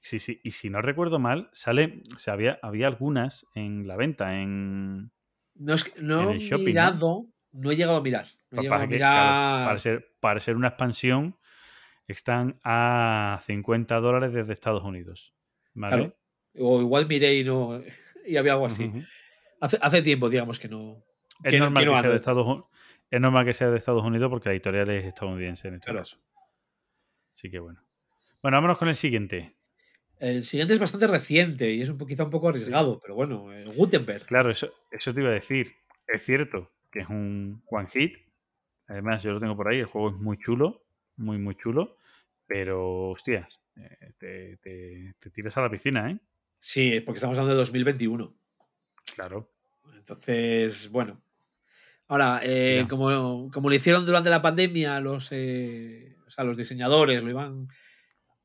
Sí, 0.00 0.18
sí. 0.18 0.40
Y 0.42 0.52
si 0.52 0.70
no 0.70 0.80
recuerdo 0.80 1.18
mal, 1.18 1.50
sale. 1.52 2.02
O 2.16 2.18
sea, 2.18 2.32
había, 2.32 2.58
había 2.62 2.86
algunas 2.86 3.46
en 3.54 3.86
la 3.86 3.96
venta. 3.96 4.40
En, 4.40 5.12
No, 5.54 5.74
es 5.74 5.84
que- 5.84 6.00
no 6.00 6.22
en 6.22 6.28
he 6.30 6.32
el 6.32 6.38
shopping, 6.38 6.64
¿no? 6.64 6.70
mirado, 6.70 7.26
¿no? 7.52 7.70
he 7.70 7.76
llegado 7.76 7.98
a 7.98 8.02
mirar. 8.02 8.26
No 8.50 8.62
he 8.62 8.68
para, 8.68 8.84
a 8.84 8.88
que- 8.88 8.94
mirar. 8.94 9.12
claro, 9.12 9.64
para, 9.66 9.78
ser, 9.78 10.12
para 10.20 10.40
ser 10.40 10.56
una 10.56 10.68
expansión, 10.68 11.36
están 12.08 12.58
a 12.64 13.38
50 13.44 14.00
dólares 14.00 14.32
desde 14.32 14.54
Estados 14.54 14.82
Unidos. 14.82 15.34
¿Vale? 15.74 15.96
Claro. 15.96 16.16
O 16.58 16.80
igual 16.80 17.06
miré 17.06 17.34
y 17.34 17.44
no. 17.44 17.80
Y 18.26 18.36
había 18.38 18.52
algo 18.52 18.66
así. 18.66 18.90
Hace, 19.60 19.78
hace 19.82 20.00
tiempo, 20.02 20.28
digamos, 20.30 20.58
que 20.58 20.68
no. 20.68 21.04
Es 21.44 21.58
normal 21.58 21.84
que 21.84 21.94
sea 22.00 22.10
de. 22.10 22.16
Estados 22.16 22.46
Unidos. 22.46 22.66
Es 23.10 23.20
normal 23.20 23.44
que 23.44 23.52
sea 23.54 23.70
de 23.70 23.78
Estados 23.78 24.04
Unidos 24.04 24.30
porque 24.30 24.48
la 24.48 24.52
editorial 24.54 24.88
es 24.90 25.04
estadounidense 25.06 25.68
en 25.68 25.74
este 25.74 25.86
Claro. 25.86 26.00
caso. 26.00 26.18
Así 27.34 27.50
que 27.50 27.58
bueno. 27.58 27.80
Bueno, 28.42 28.56
vámonos 28.56 28.78
con 28.78 28.88
el 28.88 28.94
siguiente. 28.94 29.56
El 30.18 30.42
siguiente 30.42 30.74
es 30.74 30.80
bastante 30.80 31.06
reciente 31.06 31.70
y 31.72 31.80
es 31.82 31.88
un 31.88 31.98
quizá 31.98 32.24
un 32.24 32.30
poco 32.30 32.48
arriesgado, 32.50 32.98
pero 33.00 33.14
bueno, 33.14 33.52
el 33.52 33.72
Gutenberg. 33.74 34.26
Claro, 34.26 34.50
eso, 34.50 34.70
eso 34.90 35.14
te 35.14 35.20
iba 35.20 35.30
a 35.30 35.34
decir. 35.34 35.74
Es 36.06 36.22
cierto 36.24 36.70
que 36.90 37.00
es 37.00 37.08
un 37.08 37.62
one 37.70 37.88
hit. 37.88 38.16
Además, 38.86 39.22
yo 39.22 39.32
lo 39.32 39.40
tengo 39.40 39.56
por 39.56 39.68
ahí. 39.68 39.78
El 39.78 39.86
juego 39.86 40.10
es 40.10 40.16
muy 40.16 40.38
chulo. 40.38 40.84
Muy, 41.16 41.38
muy 41.38 41.54
chulo. 41.56 41.96
Pero, 42.46 43.10
hostias, 43.10 43.62
eh, 43.76 44.12
te, 44.18 44.56
te- 44.58 45.14
te 45.20 45.30
tiras 45.30 45.56
a 45.56 45.62
la 45.62 45.70
piscina, 45.70 46.10
¿eh? 46.10 46.18
Sí, 46.58 47.00
porque 47.00 47.16
estamos 47.18 47.38
hablando 47.38 47.54
de 47.54 47.58
2021. 47.60 48.34
Claro. 49.14 49.50
Entonces, 49.94 50.90
bueno. 50.90 51.20
Ahora, 52.10 52.40
eh, 52.42 52.86
como, 52.88 53.50
como 53.52 53.68
lo 53.68 53.74
hicieron 53.76 54.04
durante 54.04 54.30
la 54.30 54.42
pandemia, 54.42 54.98
los, 54.98 55.28
eh, 55.30 56.16
o 56.26 56.30
sea, 56.30 56.42
los 56.42 56.56
diseñadores 56.56 57.22
lo 57.22 57.30
iban 57.30 57.68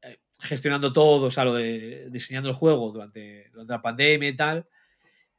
eh, 0.03 0.19
gestionando 0.39 0.93
todo, 0.93 1.25
o 1.25 1.31
sea, 1.31 1.45
lo 1.45 1.55
de 1.55 2.09
diseñando 2.11 2.47
el 2.49 2.55
juego 2.55 2.91
durante, 2.91 3.49
durante 3.51 3.73
la 3.73 3.81
pandemia 3.81 4.29
y 4.29 4.35
tal. 4.35 4.67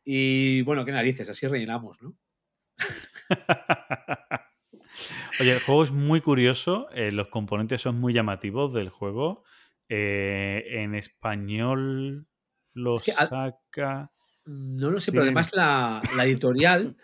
Y 0.04 0.62
bueno, 0.62 0.84
qué 0.84 0.90
narices, 0.90 1.28
así 1.30 1.46
rellenamos, 1.46 2.02
¿no? 2.02 2.16
Oye, 5.40 5.52
el 5.52 5.60
juego 5.60 5.84
es 5.84 5.90
muy 5.92 6.20
curioso. 6.20 6.88
eh, 6.92 7.12
los 7.12 7.28
componentes 7.28 7.80
son 7.82 8.00
muy 8.00 8.12
llamativos 8.12 8.72
del 8.72 8.88
juego. 8.88 9.44
eh, 9.88 10.64
en 10.82 10.96
español 10.96 12.26
lo 12.74 12.96
Es 12.96 13.02
que 13.04 13.12
al- 13.12 13.28
saca. 13.28 14.10
No 14.46 14.90
lo 14.90 14.98
sé, 15.00 15.12
pero 15.12 15.22
además 15.22 15.52
la, 15.54 16.00
la 16.16 16.24
editorial 16.24 16.96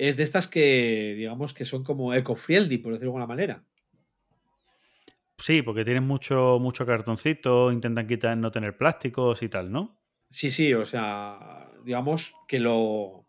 es 0.00 0.16
de 0.16 0.22
estas 0.22 0.48
que, 0.48 1.14
digamos, 1.14 1.52
que 1.52 1.66
son 1.66 1.84
como 1.84 2.14
eco-friendly, 2.14 2.78
por 2.78 2.94
decirlo 2.94 3.12
de 3.12 3.18
alguna 3.18 3.26
manera. 3.26 3.62
Sí, 5.36 5.60
porque 5.60 5.84
tienen 5.84 6.04
mucho, 6.04 6.58
mucho 6.58 6.86
cartoncito, 6.86 7.70
intentan 7.70 8.06
quitar 8.06 8.34
no 8.38 8.50
tener 8.50 8.78
plásticos 8.78 9.42
y 9.42 9.50
tal, 9.50 9.70
¿no? 9.70 10.00
Sí, 10.30 10.50
sí, 10.50 10.72
o 10.72 10.86
sea, 10.86 11.70
digamos 11.84 12.34
que 12.48 12.58
lo. 12.60 13.26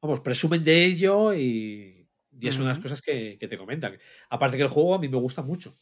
Vamos, 0.00 0.20
presumen 0.20 0.64
de 0.64 0.82
ello 0.82 1.34
y, 1.34 2.08
y 2.40 2.48
es 2.48 2.56
una 2.56 2.68
de 2.68 2.74
las 2.74 2.82
cosas 2.82 3.02
que, 3.02 3.36
que 3.38 3.46
te 3.46 3.58
comentan. 3.58 3.98
Aparte 4.30 4.56
que 4.56 4.62
el 4.62 4.70
juego 4.70 4.94
a 4.94 4.98
mí 4.98 5.08
me 5.10 5.18
gusta 5.18 5.42
mucho. 5.42 5.78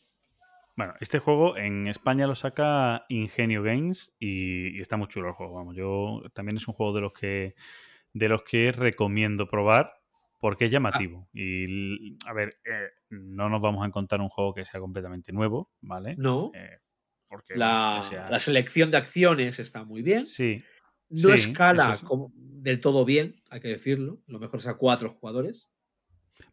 Bueno, 0.76 0.94
este 1.00 1.20
juego 1.20 1.56
en 1.56 1.86
España 1.86 2.26
lo 2.26 2.34
saca 2.34 3.04
Ingenio 3.08 3.62
Games 3.62 4.12
y, 4.18 4.76
y 4.76 4.80
está 4.80 4.96
muy 4.96 5.06
chulo 5.06 5.28
el 5.28 5.34
juego. 5.34 5.54
Vamos, 5.54 5.76
yo 5.76 6.22
también 6.32 6.56
es 6.56 6.66
un 6.66 6.74
juego 6.74 6.94
de 6.94 7.00
los 7.00 7.12
que 7.12 7.54
de 8.12 8.28
los 8.28 8.42
que 8.42 8.72
recomiendo 8.72 9.48
probar 9.48 9.99
porque 10.40 10.64
es 10.64 10.72
llamativo. 10.72 11.28
Y 11.32 12.16
a 12.26 12.32
ver, 12.32 12.58
eh, 12.64 12.88
no 13.10 13.48
nos 13.48 13.60
vamos 13.60 13.84
a 13.84 13.86
encontrar 13.86 14.20
un 14.20 14.28
juego 14.28 14.54
que 14.54 14.64
sea 14.64 14.80
completamente 14.80 15.32
nuevo, 15.32 15.70
¿vale? 15.80 16.16
No, 16.18 16.50
Eh, 16.54 16.78
porque 17.28 17.54
la, 17.56 17.98
o 18.00 18.02
sea, 18.02 18.28
la 18.28 18.38
selección 18.40 18.90
de 18.90 18.96
acciones 18.96 19.58
está 19.60 19.84
muy 19.84 20.02
bien. 20.02 20.26
sí, 20.26 20.64
No 21.10 21.28
sí, 21.36 21.50
escala 21.50 21.84
eso 21.84 21.92
es- 21.92 22.02
como- 22.02 22.32
del 22.34 22.80
todo 22.80 23.04
bien, 23.04 23.42
hay 23.50 23.60
que 23.60 23.68
decirlo. 23.68 24.20
Lo 24.26 24.38
mejor 24.40 24.58
es 24.60 24.66
a 24.66 24.74
cuatro 24.76 25.10
jugadores. 25.10 25.70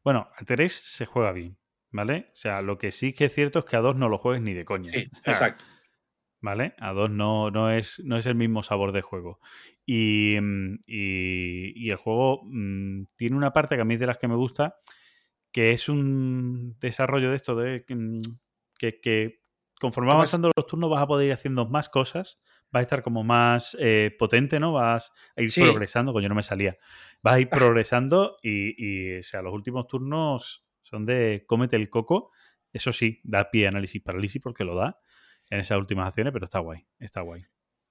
Bueno, 0.04 0.30
a 0.36 0.46
tres 0.46 0.74
se 0.74 1.06
juega 1.06 1.32
bien, 1.32 1.58
¿vale? 1.92 2.30
O 2.34 2.36
sea, 2.36 2.62
lo 2.62 2.78
que 2.78 2.92
sí 2.92 3.14
que 3.14 3.26
es 3.26 3.34
cierto 3.34 3.60
es 3.60 3.66
que 3.66 3.76
a 3.78 3.82
dos 3.82 3.96
no 3.96 4.10
lo 4.10 4.18
juegues 4.18 4.42
ni 4.44 4.54
de 4.54 4.66
coña. 4.66 4.92
Sí, 4.92 5.10
O 5.12 5.16
sea, 5.24 5.34
exacto. 5.34 5.64
¿Vale? 6.40 6.76
A 6.78 6.94
dos 6.94 7.10
no, 7.10 7.50
no, 7.52 7.72
es, 7.72 8.00
no 8.06 8.18
es 8.18 8.26
el 8.28 8.36
mismo 8.36 8.62
sabor 8.64 8.92
de 8.92 9.02
juego. 9.02 9.40
Y, 9.90 10.38
mm, 10.40 10.80
y- 10.86 11.86
y 11.86 11.90
el 11.90 11.96
juego 11.96 12.42
mm, 12.44 13.06
tiene 13.16 13.38
una 13.38 13.54
parte 13.54 13.76
que 13.76 13.82
a 13.82 13.86
mí 13.86 13.94
es 13.94 14.00
de 14.02 14.06
las 14.08 14.18
que 14.18 14.28
me 14.28 14.36
gusta, 14.36 14.76
que 15.52 15.72
es 15.72 15.88
un 15.88 16.78
desarrollo 16.80 17.30
de 17.32 17.38
esto 17.38 17.56
de 17.56 17.86
que, 17.86 17.96
mm, 17.96 18.20
que, 18.78 19.40
conforme 19.80 20.08
va 20.08 20.14
Además- 20.16 20.34
avanzando 20.34 20.52
los 20.56 20.68
turnos 20.68 20.90
vas 20.90 21.02
a 21.04 21.08
poder 21.08 21.28
ir 21.28 21.34
haciendo 21.34 21.66
más 21.68 21.88
cosas 21.90 22.40
va 22.76 22.80
a 22.80 22.84
estar 22.84 23.02
como 23.02 23.24
más 23.24 23.78
eh, 23.80 24.14
potente, 24.20 24.60
¿no? 24.60 24.74
Vas 24.74 25.14
a 25.38 25.42
ir 25.42 25.50
Sí. 25.50 25.62
progresando, 25.62 26.12
coño, 26.12 26.28
no 26.28 26.36
me 26.36 26.44
salía. 26.44 26.76
Vas 27.24 27.36
a 27.36 27.40
ir 27.40 27.48
progresando 27.48 28.36
y, 28.44 28.76
y, 28.78 29.20
o 29.20 29.24
sea, 29.24 29.42
los 29.42 29.54
últimos 29.54 29.88
turnos 29.88 30.66
son 30.82 31.06
de 31.06 31.46
cómete 31.48 31.78
el 31.78 31.90
coco. 31.90 32.32
Eso 32.74 32.92
sí, 32.92 33.22
da 33.24 33.50
pie 33.50 33.68
a 33.68 33.70
análisis 33.70 34.02
parálisis 34.02 34.42
porque 34.42 34.66
lo 34.66 34.76
da 34.76 35.00
en 35.50 35.62
esas 35.62 35.78
últimas 35.78 36.08
acciones, 36.08 36.34
pero 36.34 36.44
está 36.44 36.60
guay, 36.60 36.86
está 37.00 37.22
guay. 37.22 37.46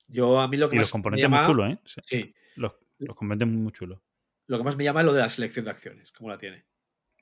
Yo 0.09 0.41
a 0.41 0.49
mí 0.49 0.57
lo 0.57 0.69
que 0.69 0.77
Y 0.77 0.79
más 0.79 0.87
los 0.87 0.89
me 0.89 0.93
componentes 0.93 1.23
llama, 1.25 1.39
muy 1.39 1.47
chulos, 1.47 1.73
¿eh? 1.73 2.01
Sí, 2.05 2.35
Los, 2.57 2.73
los 2.99 3.17
componentes 3.17 3.49
muy 3.49 3.73
chulos. 3.73 4.01
lo 4.47 4.59
que 4.59 4.65
más 4.65 4.77
me 4.77 4.85
llama 4.85 5.01
es 5.01 5.07
lo 5.07 5.13
de 5.13 5.21
la 5.21 5.29
selección 5.29 5.65
de 5.65 5.71
acciones, 5.73 6.13
cómo 6.13 6.31
la 6.31 6.39
tiene. 6.39 6.65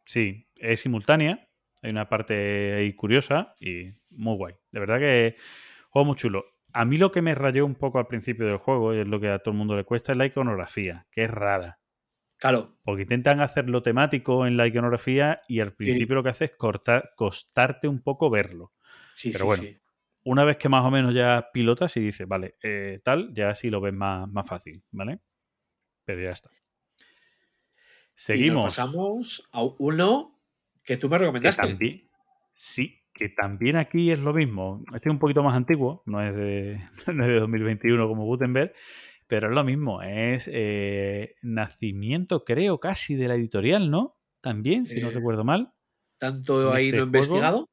Sí, 0.05 0.47
es 0.57 0.81
simultánea. 0.81 1.49
Hay 1.83 1.91
una 1.91 2.09
parte 2.09 2.75
ahí 2.75 2.93
curiosa 2.95 3.55
y 3.61 3.93
muy 4.11 4.37
guay. 4.37 4.55
De 4.71 4.81
verdad 4.81 4.99
que 4.99 5.37
juego 5.91 6.07
muy 6.07 6.17
chulo. 6.17 6.45
A 6.73 6.85
mí 6.85 6.99
lo 6.99 7.13
que 7.13 7.23
me 7.23 7.35
rayó 7.35 7.65
un 7.65 7.75
poco 7.77 7.99
al 7.99 8.07
principio 8.07 8.47
del 8.47 8.57
juego, 8.57 8.95
y 8.95 8.99
es 8.99 9.09
lo 9.09 9.21
que 9.21 9.29
a 9.29 9.39
todo 9.39 9.53
el 9.53 9.59
mundo 9.59 9.77
le 9.77 9.85
cuesta, 9.85 10.13
es 10.13 10.19
la 10.19 10.27
iconografía, 10.27 11.07
que 11.11 11.25
es 11.25 11.31
rara. 11.31 11.79
Claro, 12.37 12.77
Porque 12.83 13.03
intentan 13.03 13.41
hacerlo 13.41 13.83
temático 13.83 14.47
en 14.47 14.57
la 14.57 14.67
iconografía 14.67 15.39
y 15.49 15.61
al 15.61 15.73
principio 15.73 16.17
lo 16.17 16.23
que 16.23 16.31
hace 16.31 16.47
es 16.47 16.57
cortar, 16.57 17.13
costarte 17.17 17.87
un 17.89 18.03
poco 18.03 18.29
verlo. 18.29 18.73
sí, 19.13 19.31
Pero 19.33 19.45
sí, 19.45 19.47
bueno, 19.47 19.63
sí. 19.63 19.79
Una 20.25 20.45
vez 20.45 20.57
que 20.57 20.69
más 20.69 20.83
o 20.83 20.91
menos 20.91 21.15
ya 21.15 21.51
pilotas 21.53 21.97
y 21.97 22.01
dices, 22.01 22.27
vale, 22.29 22.57
eh, 22.63 23.01
tal, 23.05 23.33
ya 23.35 23.55
sí 23.55 23.71
lo 23.71 23.81
ves 23.81 23.95
más, 23.95 24.29
más 24.31 24.49
fácil, 24.49 24.83
¿vale? 24.91 25.21
Pero 26.05 26.23
ya 26.23 26.33
está. 26.33 26.51
Y 28.31 28.43
nos 28.45 28.59
Seguimos. 28.59 28.65
pasamos 28.65 29.49
a 29.53 29.63
uno 29.79 30.41
que 30.85 30.97
tú 30.99 31.09
me 31.09 31.19
que 31.41 31.51
recomendaste. 31.51 31.53
también, 31.53 32.11
sí, 32.53 33.03
que 33.13 33.29
también 33.29 33.77
aquí 33.77 34.11
es 34.11 34.19
lo 34.19 34.33
mismo. 34.35 34.85
Este 34.95 35.09
es 35.09 35.13
un 35.13 35.19
poquito 35.19 35.43
más 35.43 35.55
antiguo, 35.57 36.03
no 36.07 36.23
es 36.23 36.35
de, 36.37 36.81
no 37.15 37.23
es 37.25 37.29
de 37.29 37.41
2021 37.41 38.09
como 38.09 38.25
Gutenberg, 38.25 38.73
pero 39.27 39.49
es 39.49 39.55
lo 39.55 39.65
mismo. 39.65 40.03
Es 40.03 40.49
eh, 40.53 41.35
nacimiento, 41.43 42.45
creo, 42.45 42.81
casi 42.81 43.15
de 43.17 43.29
la 43.29 43.35
editorial, 43.37 43.91
¿no? 43.91 44.19
También, 44.41 44.87
si 44.87 45.01
no 45.01 45.11
Eh, 45.11 45.15
recuerdo 45.15 45.45
mal. 45.45 45.73
Tanto 46.19 46.71
en 46.71 46.73
ahí 46.73 46.85
este 46.87 46.97
no 46.97 47.03
he 47.03 47.07
investigado. 47.07 47.71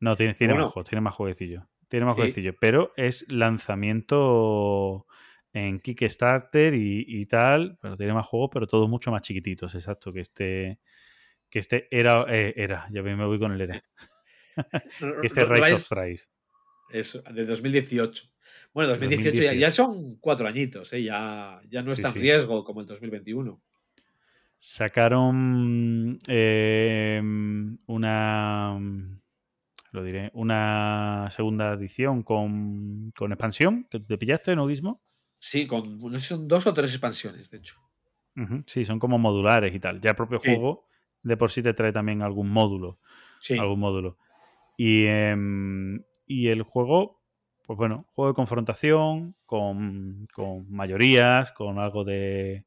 No, 0.00 0.14
tiene, 0.16 0.34
tiene 0.34 0.52
Bueno. 0.52 0.66
más 0.66 0.72
juegos, 0.74 0.88
tiene 0.90 1.00
más 1.00 1.14
jueguecillos. 1.14 1.64
Tiene 1.88 2.04
más 2.06 2.14
Sí. 2.14 2.20
jueguecillos, 2.20 2.54
pero 2.60 2.92
es 2.96 3.24
lanzamiento 3.30 5.06
en 5.52 5.80
Kickstarter 5.80 6.74
y, 6.74 7.04
y 7.06 7.26
tal. 7.26 7.78
Pero 7.80 7.96
tiene 7.96 8.12
más 8.12 8.26
juegos, 8.26 8.50
pero 8.52 8.66
todos 8.66 8.88
mucho 8.88 9.10
más 9.10 9.22
chiquititos, 9.22 9.74
exacto, 9.74 10.12
que 10.12 10.20
este. 10.20 10.78
Que 11.48 11.60
este 11.60 11.86
era. 11.90 12.24
eh, 12.28 12.52
era, 12.56 12.88
ya 12.90 13.02
me 13.02 13.14
voy 13.24 13.38
con 13.38 13.52
el 13.52 13.60
era. 13.60 13.82
Que 15.20 15.26
este 15.26 15.44
Rise 15.44 15.74
of 15.74 15.88
Thrice. 15.88 16.26
Eso, 16.90 17.22
de 17.22 17.44
2018. 17.44 18.24
Bueno, 18.72 18.90
2018, 18.90 19.42
Ya, 19.42 19.50
2018. 19.52 19.60
ya 19.60 19.70
son 19.70 20.16
cuatro 20.20 20.46
añitos, 20.48 20.92
¿eh? 20.92 21.02
ya, 21.02 21.60
ya 21.68 21.82
no 21.82 21.92
Sí, 21.92 22.02
en 22.02 22.12
sí. 22.12 22.18
riesgo 22.20 22.62
como 22.64 22.80
el 22.80 22.86
2021. 22.86 23.60
Sacaron 24.58 26.18
eh, 26.28 27.20
una. 27.86 28.78
Lo 29.96 30.04
diré. 30.04 30.30
Una 30.34 31.26
segunda 31.30 31.72
edición 31.72 32.22
con, 32.22 33.12
con 33.16 33.32
expansión. 33.32 33.86
Que 33.90 33.98
te 33.98 34.18
pillaste, 34.18 34.54
¿no, 34.54 34.66
Guismo? 34.66 35.00
Sí, 35.38 35.66
con 35.66 35.98
no 35.98 36.18
son 36.18 36.46
dos 36.46 36.66
o 36.66 36.74
tres 36.74 36.90
expansiones, 36.92 37.50
de 37.50 37.56
hecho. 37.56 37.80
Sí, 38.66 38.84
son 38.84 38.98
como 38.98 39.16
modulares 39.18 39.74
y 39.74 39.80
tal. 39.80 39.98
Ya 40.02 40.10
el 40.10 40.16
propio 40.16 40.38
Sí. 40.38 40.48
juego 40.50 40.86
de 41.22 41.38
por 41.38 41.50
sí 41.50 41.62
te 41.62 41.72
trae 41.72 41.92
también 41.92 42.20
algún 42.20 42.50
módulo. 42.50 43.00
Sí, 43.40 43.56
Algún 43.58 43.80
módulo. 43.80 44.18
Y, 44.76 45.06
em, 45.06 46.02
y 46.26 46.48
el 46.48 46.60
juego, 46.62 47.22
pues 47.66 47.78
bueno, 47.78 48.04
juego 48.14 48.32
de 48.32 48.34
confrontación, 48.34 49.34
con, 49.46 50.28
con 50.34 50.70
mayorías, 50.70 51.52
con 51.52 51.78
algo 51.78 52.04
de. 52.04 52.66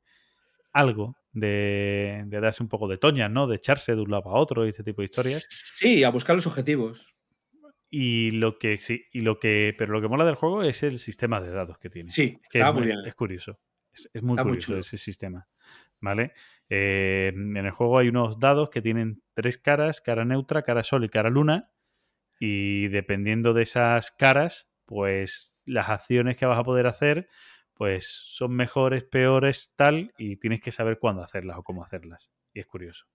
Algo 0.73 1.15
de, 1.31 2.23
de 2.25 2.39
darse 2.39 2.63
un 2.63 2.69
poco 2.69 2.87
de 2.87 2.97
toñas, 2.97 3.29
¿no? 3.29 3.45
De 3.45 3.57
echarse 3.57 3.93
de 3.93 4.01
un 4.01 4.09
lado 4.09 4.29
a 4.31 4.39
otro 4.39 4.65
y 4.65 4.69
este 4.69 4.83
tipo 4.83 5.03
de 5.03 5.05
historias. 5.05 5.45
Sí, 5.75 6.03
a 6.03 6.09
buscar 6.09 6.35
los 6.35 6.47
objetivos. 6.47 7.13
Y 7.89 8.31
lo 8.31 8.59
que 8.59 8.77
sí, 8.77 9.05
y 9.11 9.21
lo 9.21 9.39
que. 9.39 9.73
Pero 9.77 9.93
lo 9.93 10.01
que 10.01 10.07
mola 10.07 10.25
del 10.25 10.35
juego 10.35 10.63
es 10.63 10.83
el 10.83 10.99
sistema 10.99 11.41
de 11.41 11.51
dados 11.51 11.79
que 11.79 11.89
tiene. 11.89 12.11
Sí, 12.11 12.39
Es 12.43 12.49
que 12.49 12.57
estaba 12.59 12.69
es 12.69 12.75
muy 12.75 12.85
bien. 12.85 12.99
es 13.05 13.15
curioso. 13.15 13.59
Es, 13.91 14.09
es 14.13 14.21
muy 14.21 14.33
Está 14.33 14.43
curioso 14.43 14.77
ese 14.77 14.97
sistema. 14.97 15.47
¿Vale? 16.01 16.33
Eh, 16.69 17.31
en 17.35 17.57
el 17.57 17.71
juego 17.71 17.99
hay 17.99 18.07
unos 18.09 18.39
dados 18.39 18.69
que 18.69 18.81
tienen 18.81 19.21
tres 19.33 19.57
caras: 19.57 20.01
cara 20.01 20.23
neutra, 20.23 20.61
cara 20.61 20.83
sol 20.83 21.03
y 21.03 21.09
cara 21.09 21.29
luna. 21.29 21.71
Y 22.39 22.87
dependiendo 22.89 23.53
de 23.53 23.63
esas 23.63 24.11
caras, 24.11 24.69
pues 24.85 25.55
las 25.65 25.89
acciones 25.89 26.37
que 26.37 26.45
vas 26.45 26.57
a 26.59 26.63
poder 26.63 26.87
hacer, 26.87 27.27
pues 27.73 28.07
son 28.07 28.55
mejores, 28.55 29.03
peores, 29.03 29.73
tal, 29.75 30.13
y 30.17 30.37
tienes 30.37 30.61
que 30.61 30.71
saber 30.71 30.99
cuándo 30.99 31.21
hacerlas 31.21 31.57
o 31.57 31.63
cómo 31.63 31.83
hacerlas. 31.83 32.31
Y 32.53 32.59
es 32.59 32.65
curioso. 32.65 33.07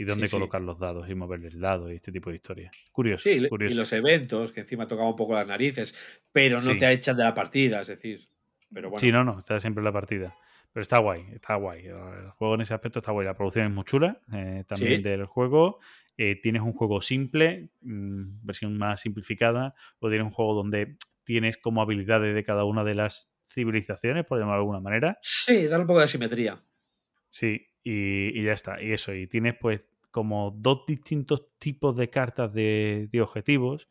Y 0.00 0.04
dónde 0.04 0.26
Sí, 0.26 0.30
sí. 0.30 0.36
colocar 0.36 0.62
los 0.62 0.78
dados 0.78 1.08
y 1.10 1.14
moverle 1.14 1.48
el 1.48 1.60
dado 1.60 1.90
y 1.92 1.96
este 1.96 2.10
tipo 2.10 2.30
de 2.30 2.36
historias. 2.36 2.72
Curioso, 2.90 3.22
Sí, 3.28 3.46
curioso. 3.48 3.74
y 3.74 3.76
los 3.76 3.92
eventos, 3.92 4.50
que 4.52 4.60
encima 4.60 4.86
tocaba 4.88 5.08
un 5.10 5.16
poco 5.16 5.34
las 5.34 5.46
narices, 5.46 5.94
pero 6.32 6.58
no 6.60 6.76
te 6.78 6.90
echan 6.90 7.16
de 7.18 7.22
la 7.24 7.34
partida, 7.34 7.82
es 7.82 7.88
decir. 7.88 8.26
Pero 8.72 8.88
bueno, 8.88 9.00
Sí, 9.00 9.12
no, 9.12 9.24
no, 9.24 9.38
está 9.40 9.60
siempre 9.60 9.80
en 9.80 9.84
la 9.84 9.92
partida. 9.92 10.34
Pero 10.72 10.82
está 10.82 10.98
guay, 10.98 11.26
está 11.34 11.56
guay. 11.56 11.84
El 11.86 12.30
juego 12.30 12.54
en 12.54 12.60
ese 12.62 12.72
aspecto 12.72 13.00
está 13.00 13.12
guay. 13.12 13.26
La 13.26 13.34
producción 13.34 13.66
es 13.66 13.72
muy 13.72 13.84
chula 13.84 14.20
eh, 14.32 14.64
también 14.66 15.02
del 15.02 15.26
juego. 15.26 15.80
Eh, 16.16 16.40
tienes 16.40 16.62
un 16.62 16.72
juego 16.72 17.00
simple, 17.02 17.68
mm, 17.82 18.46
versión 18.46 18.78
más 18.78 19.00
simplificada, 19.00 19.74
o 19.98 20.08
tienes 20.08 20.24
un 20.26 20.30
juego 20.32 20.54
donde 20.54 20.96
tienes 21.24 21.58
como 21.58 21.82
habilidades 21.82 22.34
de 22.34 22.42
cada 22.44 22.64
una 22.64 22.84
de 22.84 22.94
las 22.94 23.30
civilizaciones, 23.52 24.24
por 24.24 24.38
llamarlo 24.38 24.60
de 24.60 24.62
alguna 24.62 24.80
manera. 24.80 25.18
sí, 25.20 25.66
da 25.66 25.78
un 25.78 25.86
poco 25.86 25.98
de 25.98 26.04
asimetría. 26.06 26.62
Sí, 27.28 27.66
y, 27.82 28.38
y 28.40 28.44
ya 28.44 28.52
está. 28.52 28.80
Y 28.82 28.92
eso, 28.92 29.12
y 29.14 29.26
tienes 29.26 29.56
pues 29.60 29.82
como 30.10 30.52
dos 30.56 30.84
distintos 30.86 31.48
tipos 31.58 31.96
de 31.96 32.10
cartas 32.10 32.52
de, 32.52 33.08
de 33.10 33.20
objetivos. 33.22 33.88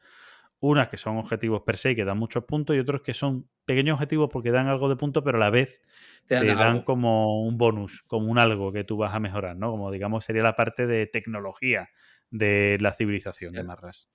Unas 0.61 0.89
que 0.89 0.97
son 0.97 1.17
objetivos 1.17 1.61
per 1.61 1.77
se 1.77 1.95
que 1.95 2.03
dan 2.03 2.17
muchos 2.17 2.43
puntos 2.43 2.75
y 2.75 2.79
otros 2.79 3.01
que 3.01 3.13
son 3.13 3.49
pequeños 3.65 3.93
objetivos 3.93 4.29
porque 4.31 4.51
dan 4.51 4.67
algo 4.67 4.89
de 4.89 4.97
puntos, 4.97 5.23
pero 5.23 5.37
a 5.37 5.39
la 5.39 5.49
vez 5.49 5.81
Te 6.25 6.35
dan, 6.35 6.45
te 6.45 6.55
dan 6.55 6.71
algo. 6.73 6.83
como 6.85 7.43
un 7.45 7.57
bonus, 7.57 8.03
como 8.07 8.29
un 8.29 8.37
algo 8.39 8.73
que 8.73 8.83
tú 8.83 8.97
vas 8.97 9.13
a 9.13 9.19
mejorar, 9.19 9.55
¿no? 9.55 9.71
Como 9.71 9.89
digamos 9.91 10.25
sería 10.25 10.43
la 10.43 10.55
parte 10.55 10.85
de 10.85 11.07
tecnología 11.07 11.89
de 12.29 12.77
la 12.81 12.93
civilización 12.93 13.53
de. 13.53 13.63
Marras. 13.63 14.11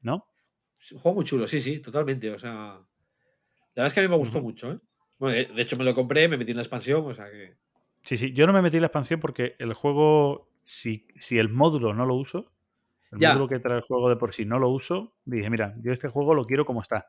¿No? 0.00 0.26
Un 0.92 0.98
juego 0.98 1.16
muy 1.16 1.24
chulo, 1.24 1.46
sí, 1.46 1.60
sí, 1.60 1.80
totalmente. 1.80 2.30
O 2.30 2.38
sea, 2.38 2.50
la 2.50 2.86
verdad 3.74 3.86
es 3.88 3.92
que 3.92 4.00
a 4.00 4.02
mí 4.02 4.08
me 4.08 4.16
gustó 4.16 4.40
mucho, 4.40 4.72
¿eh? 4.72 4.78
Bueno, 5.18 5.36
de, 5.36 5.44
de 5.44 5.62
hecho 5.62 5.76
me 5.76 5.84
lo 5.84 5.94
compré, 5.94 6.26
me 6.26 6.38
metí 6.38 6.52
en 6.52 6.56
la 6.56 6.62
expansión, 6.62 7.04
o 7.04 7.12
sea 7.12 7.30
que. 7.30 7.58
Sí, 8.02 8.16
sí. 8.16 8.32
Yo 8.32 8.46
no 8.46 8.54
me 8.54 8.62
metí 8.62 8.78
en 8.78 8.80
la 8.82 8.86
expansión 8.86 9.20
porque 9.20 9.56
el 9.58 9.74
juego, 9.74 10.49
si, 10.62 11.06
si 11.16 11.38
el 11.38 11.48
módulo 11.48 11.94
no 11.94 12.06
lo 12.06 12.14
uso, 12.14 12.52
el 13.10 13.18
Ya. 13.20 13.30
módulo 13.30 13.48
que 13.48 13.58
trae 13.60 13.76
el 13.78 13.82
juego 13.82 14.08
de 14.08 14.16
por 14.16 14.34
sí 14.34 14.44
no 14.44 14.58
lo 14.58 14.68
uso, 14.70 15.16
dije, 15.24 15.50
mira, 15.50 15.74
yo 15.82 15.92
este 15.92 16.08
juego 16.08 16.34
lo 16.34 16.44
quiero 16.46 16.64
como 16.64 16.82
está. 16.82 17.08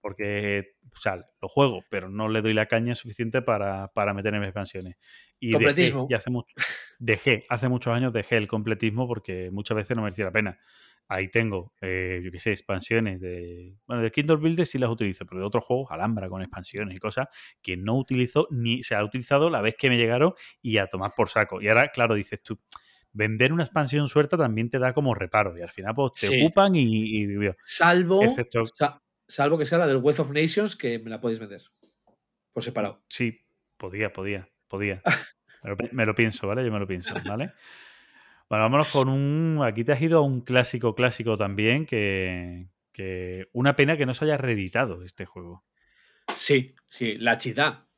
Porque, 0.00 0.76
o 0.92 0.96
sea, 0.98 1.24
lo 1.40 1.48
juego, 1.48 1.82
pero 1.90 2.10
no 2.10 2.28
le 2.28 2.42
doy 2.42 2.52
la 2.52 2.66
caña 2.66 2.94
suficiente 2.94 3.40
para, 3.40 3.86
para 3.88 4.12
meter 4.12 4.34
en 4.34 4.40
mis 4.40 4.48
expansiones. 4.48 4.96
Y 5.40 5.56
dejé, 5.56 5.58
Completismo. 5.58 6.06
y 6.08 6.14
hace 6.14 6.30
mucho, 6.30 6.54
dejé, 6.98 7.46
hace 7.48 7.68
muchos 7.70 7.94
años 7.94 8.12
dejé 8.12 8.36
el 8.36 8.46
completismo 8.46 9.06
porque 9.08 9.50
muchas 9.50 9.76
veces 9.76 9.96
no 9.96 10.02
merecía 10.02 10.26
la 10.26 10.32
pena. 10.32 10.58
Ahí 11.08 11.28
tengo, 11.30 11.74
eh, 11.82 12.20
yo 12.24 12.30
qué 12.30 12.38
sé, 12.40 12.50
expansiones 12.50 13.20
de. 13.20 13.76
Bueno, 13.86 14.02
de 14.02 14.10
Kindle 14.10 14.36
Builder 14.36 14.66
sí 14.66 14.78
las 14.78 14.90
utilizo, 14.90 15.26
pero 15.26 15.40
de 15.40 15.46
otros 15.46 15.64
juegos, 15.64 15.90
Alhambra 15.90 16.28
con 16.30 16.40
expansiones 16.42 16.96
y 16.96 16.98
cosas 16.98 17.28
que 17.62 17.76
no 17.76 17.94
utilizo 17.98 18.46
ni 18.50 18.82
se 18.82 18.94
ha 18.94 19.04
utilizado 19.04 19.50
la 19.50 19.60
vez 19.60 19.74
que 19.78 19.90
me 19.90 19.96
llegaron 19.98 20.32
y 20.62 20.78
a 20.78 20.86
tomar 20.86 21.12
por 21.16 21.28
saco. 21.28 21.60
Y 21.60 21.68
ahora, 21.68 21.88
claro, 21.88 22.14
dices 22.14 22.42
tú, 22.42 22.58
vender 23.14 23.52
una 23.52 23.62
expansión 23.64 24.08
suelta 24.08 24.36
también 24.36 24.68
te 24.68 24.78
da 24.78 24.92
como 24.92 25.14
reparo 25.14 25.56
y 25.56 25.62
al 25.62 25.70
final 25.70 25.94
pues 25.94 26.12
te 26.20 26.26
Sí. 26.26 26.42
ocupan 26.42 26.74
y, 26.76 27.26
Salvo, 27.64 28.22
excepto, 28.22 28.66
sa- 28.66 29.00
salvo 29.26 29.56
que 29.56 29.64
sea 29.64 29.78
la 29.78 29.86
del 29.86 29.96
Wealth 29.98 30.20
of 30.20 30.30
Nations, 30.32 30.76
que 30.76 30.98
me 30.98 31.08
la 31.10 31.20
podéis 31.20 31.38
vender. 31.40 31.62
Por 32.52 32.62
separado. 32.62 33.02
sí, 33.08 33.40
podía, 33.76 34.12
podía, 34.12 34.48
podía. 34.68 35.02
Me 35.64 35.70
lo, 35.70 35.76
me 35.92 36.04
lo 36.04 36.14
pienso, 36.14 36.46
¿vale? 36.46 36.62
Yo 36.62 36.70
me 36.70 36.78
lo 36.78 36.86
pienso, 36.86 37.14
¿vale? 37.24 37.52
Bueno, 38.50 38.64
vámonos 38.64 38.88
con 38.88 39.08
un... 39.08 39.60
Aquí 39.64 39.82
te 39.82 39.92
has 39.92 40.02
ido 40.02 40.18
a 40.18 40.20
un 40.20 40.42
clásico 40.42 40.94
clásico 40.94 41.38
también 41.38 41.86
que... 41.86 42.68
que 42.92 43.48
una 43.54 43.74
pena 43.74 43.96
que 43.96 44.04
no 44.04 44.12
se 44.12 44.26
haya 44.26 44.36
reeditado 44.36 45.02
este 45.04 45.24
juego. 45.24 45.64
Sí, 46.34 46.74
sí, 46.86 47.16
la 47.16 47.38
chita. 47.38 47.88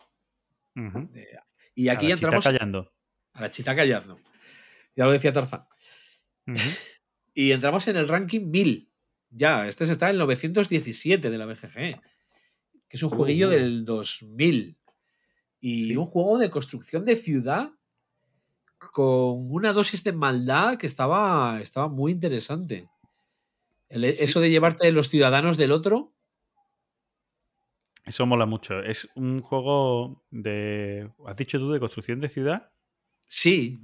Eh, 0.77 1.27
Y 1.75 1.89
A 1.89 1.95
aquí 1.95 2.07
la 2.09 2.15
chita 2.15 2.27
entramos 2.29 2.45
callando. 2.45 2.93
a 3.33 3.41
la 3.41 3.51
chita 3.51 3.75
callando. 3.75 4.21
Ya 4.97 5.05
lo 5.05 5.13
decía 5.13 5.33
Tarzán. 5.33 5.67
Y 7.35 7.53
entramos 7.53 7.87
en 7.89 7.97
el 7.97 8.09
ranking 8.09 8.51
1000. 8.51 8.91
Ya, 9.31 9.69
este 9.69 9.85
está 9.85 10.07
en 10.07 10.13
el 10.13 10.19
917 10.19 11.29
de 11.31 11.39
la 11.39 11.45
BGG. 11.47 12.01
Que 12.89 12.97
es 12.97 13.03
un 13.03 13.13
Uh, 13.13 13.17
jueguillo 13.17 13.49
uh. 13.49 13.51
del 13.51 13.85
2000. 13.85 14.79
Y 15.61 15.85
Sí. 15.89 15.97
un 15.97 16.07
juego 16.07 16.39
de 16.39 16.51
construcción 16.51 17.05
de 17.05 17.17
ciudad 17.17 17.71
con 18.93 19.51
una 19.53 19.73
dosis 19.73 20.05
de 20.05 20.13
maldad 20.13 20.79
que 20.79 20.87
estaba, 20.87 21.61
estaba 21.61 21.89
muy 21.89 22.13
interesante. 22.13 22.89
El- 23.89 24.15
Sí. 24.15 24.25
Eso 24.25 24.41
de 24.41 24.51
llevarte 24.51 24.91
los 24.93 25.09
ciudadanos 25.09 25.57
del 25.57 25.73
otro. 25.73 26.15
Eso 28.05 28.25
mola 28.25 28.47
mucho. 28.47 28.81
Es 28.81 29.09
un 29.17 29.41
juego 29.43 30.25
de. 30.31 31.11
¿Has 31.27 31.37
dicho 31.37 31.59
tú 31.59 31.73
de 31.73 31.81
construcción 31.81 32.21
de 32.21 32.29
ciudad? 32.29 32.73
Sí. 33.27 33.81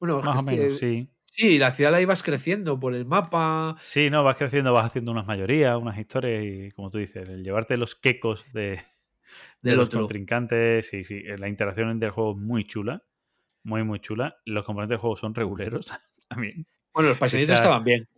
Bueno, 0.00 0.20
Más 0.22 0.40
o 0.42 0.44
menos, 0.46 0.78
sí. 0.78 1.08
sí, 1.20 1.58
la 1.58 1.70
ciudad 1.72 1.92
la 1.92 2.00
ibas 2.00 2.22
creciendo 2.22 2.80
por 2.80 2.94
el 2.94 3.04
mapa. 3.04 3.76
Sí, 3.80 4.08
no, 4.10 4.24
vas 4.24 4.36
creciendo, 4.38 4.72
vas 4.72 4.86
haciendo 4.86 5.12
unas 5.12 5.26
mayorías, 5.26 5.76
unas 5.76 5.98
historias 5.98 6.42
y, 6.42 6.70
como 6.72 6.90
tú 6.90 6.98
dices, 6.98 7.28
el 7.28 7.44
llevarte 7.44 7.76
los 7.76 7.94
quecos 7.94 8.46
de, 8.54 8.80
los 9.62 9.86
otro. 9.88 10.00
contrincantes. 10.00 10.88
Sí, 10.88 11.04
sí. 11.04 11.22
La 11.38 11.48
interacción 11.48 12.00
del 12.00 12.10
juego 12.10 12.32
es 12.32 12.38
muy 12.38 12.64
chula. 12.66 13.04
Muy, 13.62 13.84
muy 13.84 14.00
chula. 14.00 14.36
Los 14.46 14.64
componentes 14.64 14.94
del 14.94 15.00
juego 15.00 15.16
son 15.16 15.34
reguleros 15.34 15.92
también. 16.28 16.66
Bueno, 16.94 17.10
los 17.10 17.18
paisanitos 17.18 17.50
Esa- 17.52 17.62
estaban 17.62 17.84
bien. 17.84 18.08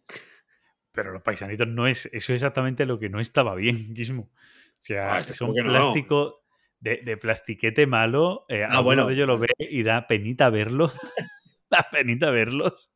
Pero 0.92 1.10
los 1.12 1.22
paisanitos 1.22 1.66
no 1.66 1.86
es. 1.88 2.06
Eso 2.06 2.32
es 2.32 2.36
exactamente 2.42 2.86
lo 2.86 2.98
que 2.98 3.09
no 3.09 3.18
estaba 3.18 3.54
bien, 3.56 3.76
Gizmo. 3.96 4.30
O 4.30 4.84
sea, 4.84 5.14
Ah, 5.16 5.20
este 5.20 5.34
son 5.34 5.52
no. 5.54 5.64
plástico. 5.64 6.38
De, 6.78 6.96
de 7.04 7.16
plastiquete 7.16 7.86
malo. 7.86 8.44
Eh, 8.48 8.64
Ah, 8.68 8.80
bueno. 8.80 9.06
de 9.06 9.14
ellos 9.14 9.28
lo 9.28 9.38
ve 9.38 9.46
y 9.59 9.84
da 9.84 10.06
penita 10.09 10.50
verlos. 10.50 10.92
da 11.72 11.88
penita 11.90 12.30
verlos. 12.30 12.92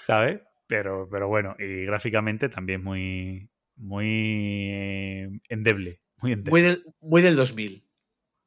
¿Sabes? 0.00 0.40
Pero, 0.66 1.08
pero 1.10 1.28
bueno, 1.28 1.54
y 1.58 1.84
gráficamente 1.84 2.48
también 2.48 2.82
muy. 2.82 3.48
Muy 3.78 4.70
eh, 4.72 5.28
endeble. 5.50 6.00
Muy 6.22 6.32
endeble. 6.32 6.50
Muy 6.50 6.62
del, 6.62 6.84
muy 7.00 7.22
del 7.22 7.36
2000. 7.36 7.84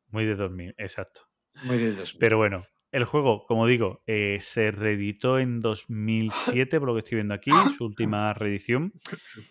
Muy 0.09 0.25
de 0.25 0.35
2000, 0.35 0.75
exacto. 0.79 1.21
Muy 1.63 1.77
del 1.77 1.95
2000. 1.97 2.19
Pero 2.19 2.37
bueno, 2.37 2.65
el 2.91 3.03
juego, 3.03 3.45
como 3.45 3.67
digo, 3.67 4.01
eh, 4.07 4.37
se 4.39 4.71
reeditó 4.71 5.37
en 5.37 5.59
2007, 5.61 6.79
por 6.79 6.87
lo 6.89 6.95
que 6.95 6.99
estoy 6.99 7.17
viendo 7.17 7.35
aquí, 7.35 7.51
su 7.77 7.85
última 7.85 8.33
reedición. 8.33 8.91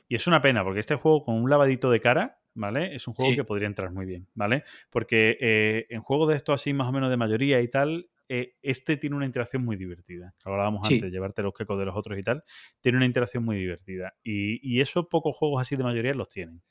Y 0.08 0.16
es 0.16 0.26
una 0.26 0.42
pena, 0.42 0.64
porque 0.64 0.80
este 0.80 0.96
juego 0.96 1.22
con 1.24 1.36
un 1.36 1.48
lavadito 1.48 1.90
de 1.90 2.00
cara, 2.00 2.40
¿vale? 2.54 2.96
Es 2.96 3.06
un 3.06 3.14
juego 3.14 3.30
Sí. 3.30 3.36
que 3.36 3.44
podría 3.44 3.68
entrar 3.68 3.92
muy 3.92 4.04
bien, 4.04 4.26
¿vale? 4.34 4.64
Porque 4.90 5.38
eh, 5.40 5.86
en 5.90 6.02
juegos 6.02 6.30
de 6.30 6.36
estos 6.36 6.60
así, 6.60 6.72
más 6.72 6.88
o 6.88 6.92
menos 6.92 7.08
de 7.08 7.16
mayoría 7.16 7.60
y 7.60 7.68
tal, 7.68 8.08
eh, 8.28 8.56
este 8.62 8.96
tiene 8.96 9.16
una 9.16 9.26
interacción 9.26 9.64
muy 9.64 9.76
divertida. 9.76 10.34
Lo 10.44 10.52
hablábamos 10.52 10.86
Sí. 10.86 10.94
antes, 10.96 11.10
llevarte 11.12 11.42
los 11.42 11.54
quecos 11.54 11.78
de 11.78 11.84
los 11.86 11.96
otros 11.96 12.18
y 12.18 12.22
tal. 12.22 12.44
Tiene 12.80 12.98
una 12.98 13.06
interacción 13.06 13.44
muy 13.44 13.56
divertida. 13.56 14.14
Y, 14.22 14.60
y 14.62 14.80
esos 14.80 15.06
pocos 15.06 15.36
juegos 15.36 15.60
así 15.62 15.76
de 15.76 15.84
mayoría 15.84 16.14
los 16.14 16.28
tienen. 16.28 16.62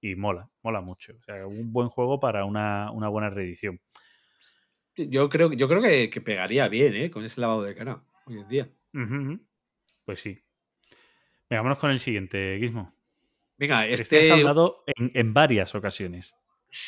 Y 0.00 0.16
mola, 0.16 0.50
mola 0.62 0.80
mucho. 0.80 1.14
O 1.18 1.22
sea, 1.22 1.46
un 1.46 1.72
buen 1.72 1.88
juego 1.88 2.20
para 2.20 2.44
una, 2.44 2.90
una 2.90 3.08
buena 3.08 3.30
reedición. 3.30 3.80
Yo 4.96 5.28
creo, 5.28 5.52
yo 5.52 5.66
creo 5.68 5.82
que, 5.82 6.08
que 6.10 6.20
pegaría 6.20 6.68
bien, 6.68 6.94
¿eh? 6.94 7.10
Con 7.10 7.24
ese 7.24 7.40
lavado 7.40 7.62
de 7.62 7.74
cara 7.74 8.04
hoy 8.26 8.38
en 8.38 8.48
día. 8.48 8.70
Pues 10.04 10.20
sí. 10.20 10.38
Venga, 11.50 11.60
vámonos 11.62 11.78
con 11.78 11.90
el 11.90 11.98
siguiente, 11.98 12.58
Gizmo. 12.60 12.94
Venga, 13.56 13.86
Este 13.86 14.30
has 14.32 14.38
hablado 14.38 14.84
en, 14.86 15.10
en 15.14 15.34
varias 15.34 15.74
ocasiones. 15.74 16.34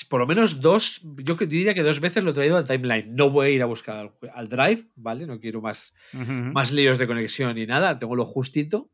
Por 0.09 0.21
lo 0.21 0.27
menos 0.27 0.61
dos, 0.61 1.01
yo 1.19 1.37
diría 1.37 1.75
que 1.75 1.83
dos 1.83 2.01
veces 2.01 2.25
lo 2.25 2.31
he 2.31 2.35
traído 2.35 2.57
al 2.57 2.67
timeline. 2.67 3.15
No 3.15 3.31
voy 3.31 3.47
a 3.47 3.51
ir 3.51 3.63
a 3.63 3.67
buscar 3.67 4.13
al, 4.35 4.49
drive, 4.49 4.87
¿vale? 4.97 5.27
No 5.27 5.39
quiero 5.39 5.61
más, 5.61 5.95
más 6.13 6.73
líos 6.73 6.99
de 6.99 7.07
conexión 7.07 7.55
ni 7.55 7.67
nada, 7.67 7.99
tengo 7.99 8.17
lo 8.17 8.25
justito. 8.25 8.91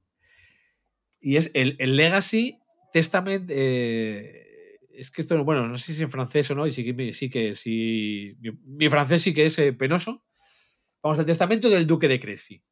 Y 1.21 1.37
es 1.37 1.51
el, 1.55 1.77
el 1.79 1.97
Legacy 1.97 2.59
Testament. 2.93 3.49
eh, 3.53 4.79
es 4.95 5.11
que 5.11 5.23
esto, 5.23 5.43
bueno, 5.45 5.67
no 5.67 5.79
sé 5.79 5.95
si 5.95 6.03
en 6.03 6.11
francés 6.11 6.51
o 6.51 6.55
no, 6.55 6.67
y 6.67 6.71
sí 6.71 6.85
que, 6.85 7.13
sí 7.13 7.31
que 7.31 7.55
sí. 7.55 8.37
Mi, 8.41 8.51
mi 8.67 8.89
francés 8.89 9.23
sí 9.23 9.33
que 9.33 9.47
es 9.47 9.59
eh, 9.59 9.73
penoso. 9.73 10.25
Vamos 11.03 11.19
al 11.19 11.27
Testamento 11.27 11.69
del 11.71 11.87
Duque 11.87 12.09
de. 12.09 12.63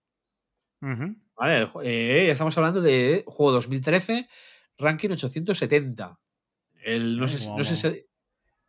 Ujú. 0.83 1.17
Vale, 1.37 1.69
eh, 1.85 2.25
ya 2.27 2.33
estamos 2.33 2.57
hablando 2.59 2.81
de 2.81 3.25
juego 3.27 3.53
2013, 3.53 4.29
ranking 4.79 5.11
870. 5.11 6.19
El, 6.85 7.19
no, 7.19 7.25
Eh, 7.25 7.29
sé, 7.29 7.49
no, 7.51 7.65
sé 7.65 7.77
si, 7.77 8.05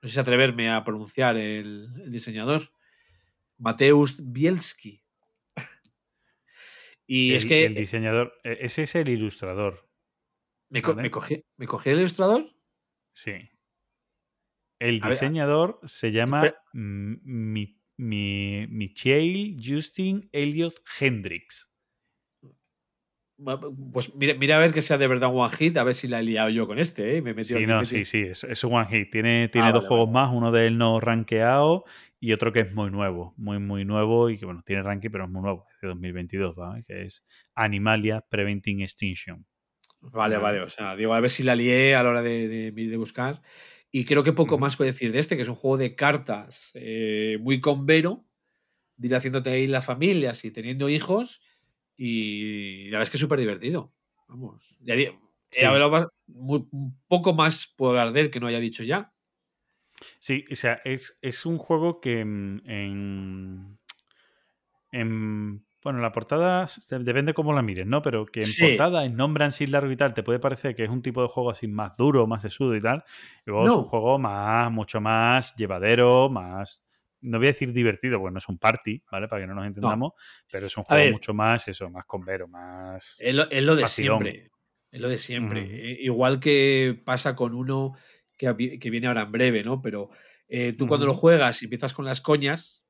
no 0.02 0.08
sé 0.08 0.14
si 0.16 0.20
atreverme 0.20 0.70
a 0.70 0.84
pronunciar 0.84 1.38
el, 1.38 1.90
el 2.04 2.12
diseñador. 2.12 2.62
Mateusz 3.58 4.16
Bielski. 4.22 5.04
Y 7.06 7.32
el, 7.32 7.38
es 7.38 7.46
que 7.46 7.66
el 7.66 7.76
diseñador, 7.76 8.34
e- 8.44 8.58
ese 8.62 8.84
es 8.84 8.96
el 8.96 9.10
ilustrador. 9.10 9.90
me, 10.70 10.82
co- 10.82 10.92
vale. 10.92 11.04
me 11.04 11.12
cogí, 11.12 11.44
me 11.58 11.68
cogí 11.68 11.90
el 11.90 12.00
ilustrador. 12.00 12.50
Sí. 13.14 13.50
El 14.80 15.00
ver, 15.02 15.12
diseñador 15.12 15.80
se 15.86 16.12
llama 16.12 16.46
espera. 16.46 16.64
Mi, 16.74 17.78
Mi- 17.98 18.66
Michael 18.68 19.58
Justin 19.64 20.30
Elliot 20.32 20.74
Hendricks. 21.00 21.71
Pues 23.92 24.14
mira, 24.16 24.36
mira 24.36 24.58
a 24.58 24.60
ver 24.60 24.72
que 24.74 24.82
sea 24.82 24.98
de 24.98 25.08
verdad 25.08 25.32
One 25.34 25.50
Hit, 25.56 25.78
a 25.78 25.84
ver 25.84 25.96
si 25.96 26.08
la 26.08 26.20
he 26.20 26.24
liado 26.24 26.50
yo 26.50 26.68
con 26.68 26.80
este. 26.80 27.18
¿eh? 27.18 27.22
Me 27.22 27.32
he 27.32 27.34
metido 27.34 27.60
Sí, 27.60 27.66
no, 27.66 27.80
me 27.80 27.86
sí, 27.86 28.06
sí, 28.06 28.20
es, 28.20 28.44
es 28.44 28.64
un 28.64 28.74
one 28.74 28.88
hit. 28.88 29.12
Tiene, 29.12 29.48
tiene 29.50 29.70
Ah, 29.70 29.72
dos 29.72 29.84
vale, 29.84 29.88
juegos 29.90 30.12
vale. 30.12 30.28
más, 30.28 30.36
uno 30.36 30.52
de 30.52 30.68
él 30.68 30.78
no 30.78 31.00
rankeado 31.00 31.86
y 32.20 32.34
otro 32.34 32.54
que 32.54 32.60
es 32.60 32.74
muy 32.76 32.92
nuevo, 32.92 33.34
muy, 33.38 33.58
muy 33.60 33.84
nuevo 33.84 34.30
y 34.30 34.38
que, 34.38 34.46
bueno, 34.46 34.62
tiene 34.66 34.84
ranking, 34.84 35.10
pero 35.10 35.26
es 35.26 35.30
muy 35.32 35.42
nuevo, 35.42 35.66
es 35.74 35.82
de 35.82 35.88
2022, 35.88 36.56
¿vale? 36.56 36.84
Que 36.86 37.04
es 37.04 37.26
Animalia 37.56 38.22
Preventing 38.30 38.82
Extinction. 38.82 39.46
Vale, 40.02 40.38
Vale. 40.38 40.62
O 40.62 40.70
sea, 40.70 40.96
digo, 40.96 41.14
a 41.14 41.20
ver 41.20 41.30
si 41.30 41.44
la 41.44 41.56
lié 41.56 41.96
a 41.96 42.04
la 42.04 42.10
hora 42.10 42.22
de, 42.22 42.48
de- 42.48 42.72
de 42.72 42.98
buscar. 42.98 43.42
Y 43.92 44.06
creo 44.06 44.24
que 44.24 44.34
poco 44.34 44.58
más 44.58 44.76
puedo 44.78 44.88
decir 44.92 45.12
de 45.12 45.20
este, 45.20 45.36
que 45.36 45.42
es 45.42 45.48
un 45.50 45.56
juego 45.56 45.78
de 45.78 45.96
cartas 45.96 46.72
eh, 46.76 47.38
muy 47.42 47.60
convero, 47.60 48.26
de 48.98 49.08
ir 49.10 49.16
haciéndote 49.16 49.50
ahí 49.52 49.68
las 49.68 49.86
familias 49.86 50.46
y 50.46 50.52
teniendo 50.52 50.90
hijos. 50.90 51.44
Y 51.98 52.86
la 52.86 52.98
verdad 52.98 53.04
es 53.04 53.10
que 53.12 53.18
es 53.18 53.22
súper 53.22 53.40
divertido. 53.40 53.92
Vamos. 54.28 54.78
Ya 54.82 54.96
he 54.96 55.18
Sí. 55.52 55.66
hablado 55.66 56.12
muy- 56.28 56.66
un 56.72 56.98
poco 57.08 57.34
más 57.34 57.74
puedo 57.78 57.92
hablar 57.92 58.14
de 58.14 58.22
él 58.22 58.32
que 58.32 58.40
no 58.40 58.48
haya 58.48 58.60
dicho 58.60 58.84
ya. 58.84 59.12
Sí, 60.20 60.46
o 60.52 60.56
sea, 60.56 60.82
es, 60.86 61.18
es 61.22 61.46
un 61.46 61.58
juego 61.58 62.00
que 62.00 62.22
en, 62.22 62.62
en- 64.92 65.66
Bueno, 65.84 66.00
la 66.00 66.12
portada 66.12 66.68
depende 67.00 67.34
cómo 67.34 67.54
la 67.54 67.64
mires, 67.64 67.88
¿no? 67.88 68.04
Pero 68.04 68.26
que 68.28 68.42
en 68.42 68.46
Sí. 68.46 68.62
portada, 68.62 69.04
en 69.04 69.16
nombre 69.16 69.46
así 69.46 69.66
largo 69.66 69.92
y 69.92 69.98
tal, 69.98 70.14
te 70.14 70.22
puede 70.22 70.38
parecer 70.40 70.76
que 70.76 70.84
es 70.84 70.90
un 70.92 71.02
tipo 71.02 71.24
de 71.24 71.28
juego 71.28 71.50
así 71.50 71.68
más 71.68 71.96
duro, 71.98 72.28
más 72.28 72.44
sesudo 72.44 72.76
y 72.76 72.82
tal. 72.82 73.04
Y 73.46 73.50
luego 73.50 73.66
es 73.66 73.72
un 73.72 73.84
juego 73.86 74.20
más, 74.20 74.72
mucho 74.72 75.02
más 75.02 75.56
llevadero, 75.56 76.30
más. 76.30 76.84
No 77.22 77.38
voy 77.38 77.48
a 77.48 77.52
decir 77.52 77.72
divertido, 77.72 78.20
porque 78.20 78.34
no 78.34 78.40
es 78.40 78.50
un 78.50 78.58
party, 78.58 79.04
¿vale? 79.12 79.28
Para 79.28 79.42
que 79.44 79.48
no 79.48 79.54
nos 79.56 79.66
entendamos, 79.66 80.14
pero 80.52 80.66
es 80.66 80.76
un 80.78 80.84
juego 80.84 81.04
ver. 81.04 81.12
mucho 81.14 81.34
más, 81.34 81.68
eso, 81.68 81.90
más 81.90 82.06
convero, 82.06 82.48
más. 82.48 83.16
Es 83.20 83.36
lo, 83.36 83.50
es 83.50 83.64
lo 83.64 83.76
de 83.76 83.84
Facilón. 83.84 84.24
siempre. 84.24 84.52
Es 84.92 85.00
lo 85.00 85.08
de 85.10 85.18
siempre. 85.18 85.62
Eh, 85.92 85.98
Igual 86.02 86.40
que 86.40 87.00
pasa 87.06 87.36
con 87.36 87.54
uno 87.54 87.94
que, 88.38 88.80
que 88.80 88.90
viene 88.90 89.08
ahora 89.08 89.22
en 89.22 89.32
breve, 89.32 89.64
¿no? 89.64 89.82
Pero 89.82 90.10
eh, 90.48 90.74
tú 90.74 90.88
cuando 90.88 91.06
lo 91.06 91.14
juegas 91.14 91.62
y 91.62 91.66
empiezas 91.66 91.94
con 91.94 92.06
las 92.06 92.20
coñas, 92.22 92.84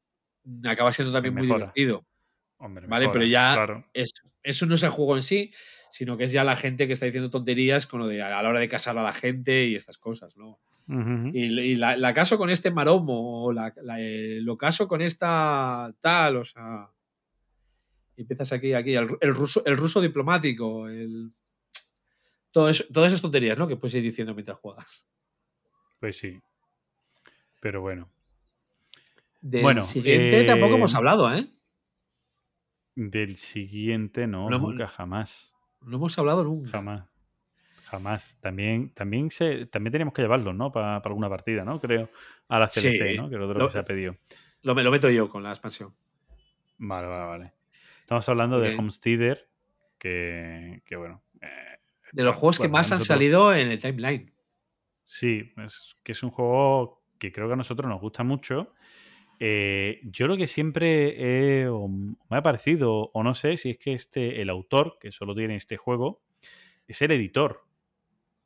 mm, 0.44 0.68
acaba 0.68 0.92
siendo 0.94 1.14
también 1.14 1.36
muy 1.36 1.46
divertido. 1.46 2.06
Hombre, 2.58 2.88
Vale, 2.88 3.06
mejora, 3.08 3.14
pero 3.20 3.26
ya 3.26 3.54
Claro. 3.54 3.90
es, 3.94 4.12
eso 4.44 4.66
no 4.66 4.76
es 4.76 4.84
el 4.84 4.90
juego 4.90 5.16
en 5.18 5.24
sí, 5.24 5.54
sino 5.90 6.16
que 6.18 6.24
es 6.24 6.32
ya 6.32 6.44
la 6.44 6.56
gente 6.56 6.88
que 6.88 6.94
está 6.94 7.06
diciendo 7.06 7.30
tonterías 7.30 7.86
con 7.86 8.00
lo 8.00 8.08
de 8.08 8.22
a 8.22 8.42
la 8.42 8.48
hora 8.50 8.60
de 8.60 8.70
casar 8.70 8.98
a 8.98 9.04
la 9.04 9.14
gente 9.14 9.66
y 9.66 9.76
estas 9.76 9.98
cosas, 9.98 10.38
¿no? 10.38 10.60
Y, 11.34 11.46
y 11.60 11.76
la, 11.76 11.96
la 11.96 12.14
caso 12.14 12.38
con 12.38 12.50
este 12.50 12.70
maromo, 12.72 13.46
o 13.46 13.52
la, 13.54 13.74
la- 13.82 14.02
eh, 14.02 14.40
lo 14.42 14.58
caso 14.58 14.88
con 14.88 15.02
esta 15.02 15.94
tal, 16.00 16.38
o 16.38 16.44
sea. 16.44 16.90
Empiezas 18.18 18.52
aquí, 18.52 18.74
aquí, 18.74 18.94
el, 18.94 19.08
el 19.22 19.34
ruso, 19.34 19.64
el 19.66 19.78
ruso 19.78 20.02
diplomático, 20.02 20.88
el. 20.90 21.32
Todo 22.52 22.70
eso- 22.70 22.84
todas 22.94 23.08
esas 23.12 23.22
tonterías, 23.22 23.58
¿no? 23.58 23.68
Que 23.68 23.78
puedes 23.78 23.96
ir 23.96 24.04
diciendo 24.04 24.34
mientras 24.34 24.60
juegas. 24.60 25.08
Pues 26.00 26.18
sí. 26.18 26.40
Pero 27.62 27.80
bueno. 27.82 28.10
Del 29.40 29.62
Bueno, 29.64 29.82
siguiente 29.84 30.44
tampoco 30.44 30.74
eh, 30.74 30.78
hemos 30.78 30.94
hablado, 30.96 31.34
¿eh? 31.34 31.48
Del 32.96 33.38
siguiente, 33.38 34.28
no, 34.28 34.50
No 34.50 34.56
hemos- 34.58 34.70
nunca, 34.72 34.88
jamás. 34.88 35.56
No 35.82 35.96
hemos 35.98 36.20
hablado 36.20 36.44
nunca. 36.44 36.70
Jamás. 36.72 37.08
Jamás. 37.92 38.40
También, 38.40 38.94
también, 38.94 39.30
se, 39.30 39.66
también 39.66 39.92
teníamos 39.92 40.14
que 40.14 40.22
llevarlo, 40.22 40.54
¿no? 40.54 40.72
Para, 40.72 40.96
alguna 40.98 41.28
partida, 41.30 41.66
¿no? 41.66 41.80
Creo. 41.82 42.10
A 42.48 42.58
la 42.58 42.70
Sí. 42.70 42.98
CLC, 42.98 43.18
¿no? 43.18 43.30
Que 43.30 43.36
es 43.36 43.42
otro 43.42 43.60
Lo- 43.60 43.68
que 43.68 43.72
se 43.74 43.80
ha 43.80 43.84
pedido. 43.84 44.16
Lo, 44.62 44.74
lo 44.74 44.92
meto 44.92 45.10
yo 45.10 45.30
con 45.30 45.44
la 45.44 45.50
expansión. 45.50 45.94
Vale, 46.78 47.08
vale, 47.08 47.26
vale. 47.26 47.54
Estamos 48.00 48.28
hablando 48.30 48.60
de. 48.60 48.76
Homesteader, 48.78 49.50
que, 49.98 50.82
que 50.86 50.96
bueno. 50.96 51.22
eh, 51.42 51.48
De 52.14 52.24
los 52.24 52.34
bueno, 52.34 52.40
juegos 52.40 52.60
que 52.60 52.68
más 52.70 52.92
han 52.94 53.02
salido 53.02 53.54
en 53.54 53.70
el 53.72 53.80
timeline. 53.80 54.32
Sí, 55.04 55.52
es 55.58 55.98
que 56.04 56.14
es 56.14 56.24
un 56.24 56.32
juego 56.32 57.04
que 57.20 57.32
creo 57.34 57.48
que 57.48 57.54
a 57.54 57.58
nosotros 57.58 57.90
nos 57.90 58.00
gusta 58.00 58.24
mucho. 58.24 58.74
Eh, 59.40 60.00
yo 60.04 60.28
lo 60.28 60.38
que 60.38 60.48
siempre 60.48 61.62
he, 61.64 61.68
o 61.68 61.88
me 61.90 62.16
ha 62.38 62.44
parecido, 62.44 63.10
o 63.14 63.24
no 63.24 63.36
sé 63.36 63.58
si 63.58 63.72
es 63.72 63.78
que 63.78 63.94
este, 63.94 64.42
el 64.42 64.50
autor, 64.50 64.98
que 65.02 65.12
solo 65.12 65.36
tiene 65.36 65.56
este 65.56 65.76
juego, 65.78 66.22
es 66.88 67.02
el 67.02 67.12
editor. 67.12 67.66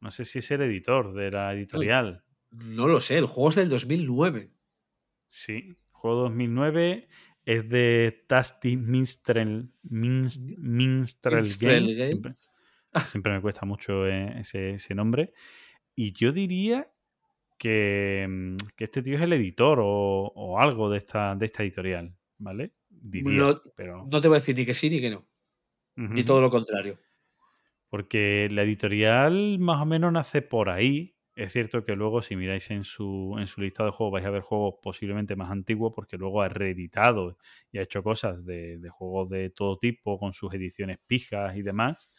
No 0.06 0.12
sé 0.12 0.24
si 0.24 0.38
es 0.38 0.52
el 0.52 0.62
editor 0.62 1.14
de 1.16 1.32
la 1.32 1.52
editorial. 1.52 2.24
No 2.52 2.88
lo 2.88 3.00
sé, 3.00 3.18
el 3.18 3.26
juego 3.26 3.50
es 3.50 3.56
del 3.56 3.70
2009. 3.70 4.52
Sí, 5.28 5.76
juego 5.92 6.22
2009, 6.22 7.08
es 7.44 7.68
de 7.70 8.24
Tasty 8.28 8.78
Minstrel, 8.78 9.72
Minst- 9.84 10.56
Minstrel 10.60 11.42
Minstrel 11.42 11.82
Games. 11.88 11.98
Games. 11.98 12.08
Siempre, 12.08 12.34
siempre 13.08 13.34
me 13.34 13.42
cuesta 13.42 13.66
mucho 13.66 14.06
eh, 14.06 14.42
ese, 14.42 14.76
ese 14.76 14.94
nombre. 14.94 15.34
Y 15.96 16.12
yo 16.14 16.32
diría 16.32 16.88
que, 17.58 18.28
mm, 18.30 18.58
que 18.76 18.84
este 18.84 19.02
tío 19.02 19.16
es 19.16 19.22
el 19.24 19.34
editor 19.34 19.80
o, 19.82 20.32
o 20.36 20.60
algo 20.60 20.88
de 20.92 21.00
esta, 21.00 21.34
de 21.34 21.46
esta 21.48 21.64
editorial, 21.64 22.16
¿vale? 22.38 22.74
Diría, 22.90 23.40
No- 23.40 23.62
pero... 23.76 24.06
No 24.10 24.22
te 24.22 24.28
voy 24.28 24.38
a 24.38 24.40
decir 24.40 24.56
ni 24.56 24.68
que 24.68 24.76
sí 24.76 24.88
ni 24.92 25.02
que 25.02 25.10
no. 25.10 25.26
Ni 25.96 26.24
todo 26.24 26.42
lo 26.42 26.52
contrario. 26.52 27.00
Porque 27.96 28.50
la 28.52 28.64
editorial 28.64 29.58
más 29.58 29.82
o 29.82 29.86
menos 29.86 30.12
nace 30.12 30.42
por 30.42 30.70
ahí. 30.70 31.16
Es 31.34 31.54
cierto 31.54 31.86
que 31.86 31.96
luego, 31.96 32.22
si 32.22 32.36
miráis 32.36 32.70
en 32.72 32.84
su, 32.84 33.38
en 33.40 33.48
su 33.48 33.62
listado 33.62 33.90
de 33.90 33.96
juegos, 33.96 34.12
vais 34.16 34.26
a 34.26 34.32
ver 34.32 34.42
juegos 34.42 34.76
posiblemente 34.84 35.38
más 35.38 35.50
antiguos, 35.50 35.94
porque 35.96 36.18
luego 36.18 36.42
ha 36.42 36.50
reeditado 36.50 37.38
y 37.72 37.78
ha 37.78 37.84
hecho 37.84 38.04
cosas 38.04 38.46
de, 38.46 38.80
de 38.80 38.90
juegos 38.90 39.30
de 39.30 39.50
todo 39.50 39.78
tipo, 39.78 40.20
con 40.20 40.34
sus 40.34 40.54
ediciones 40.54 41.00
pijas 41.08 41.56
y 41.56 41.62
demás. 41.62 42.10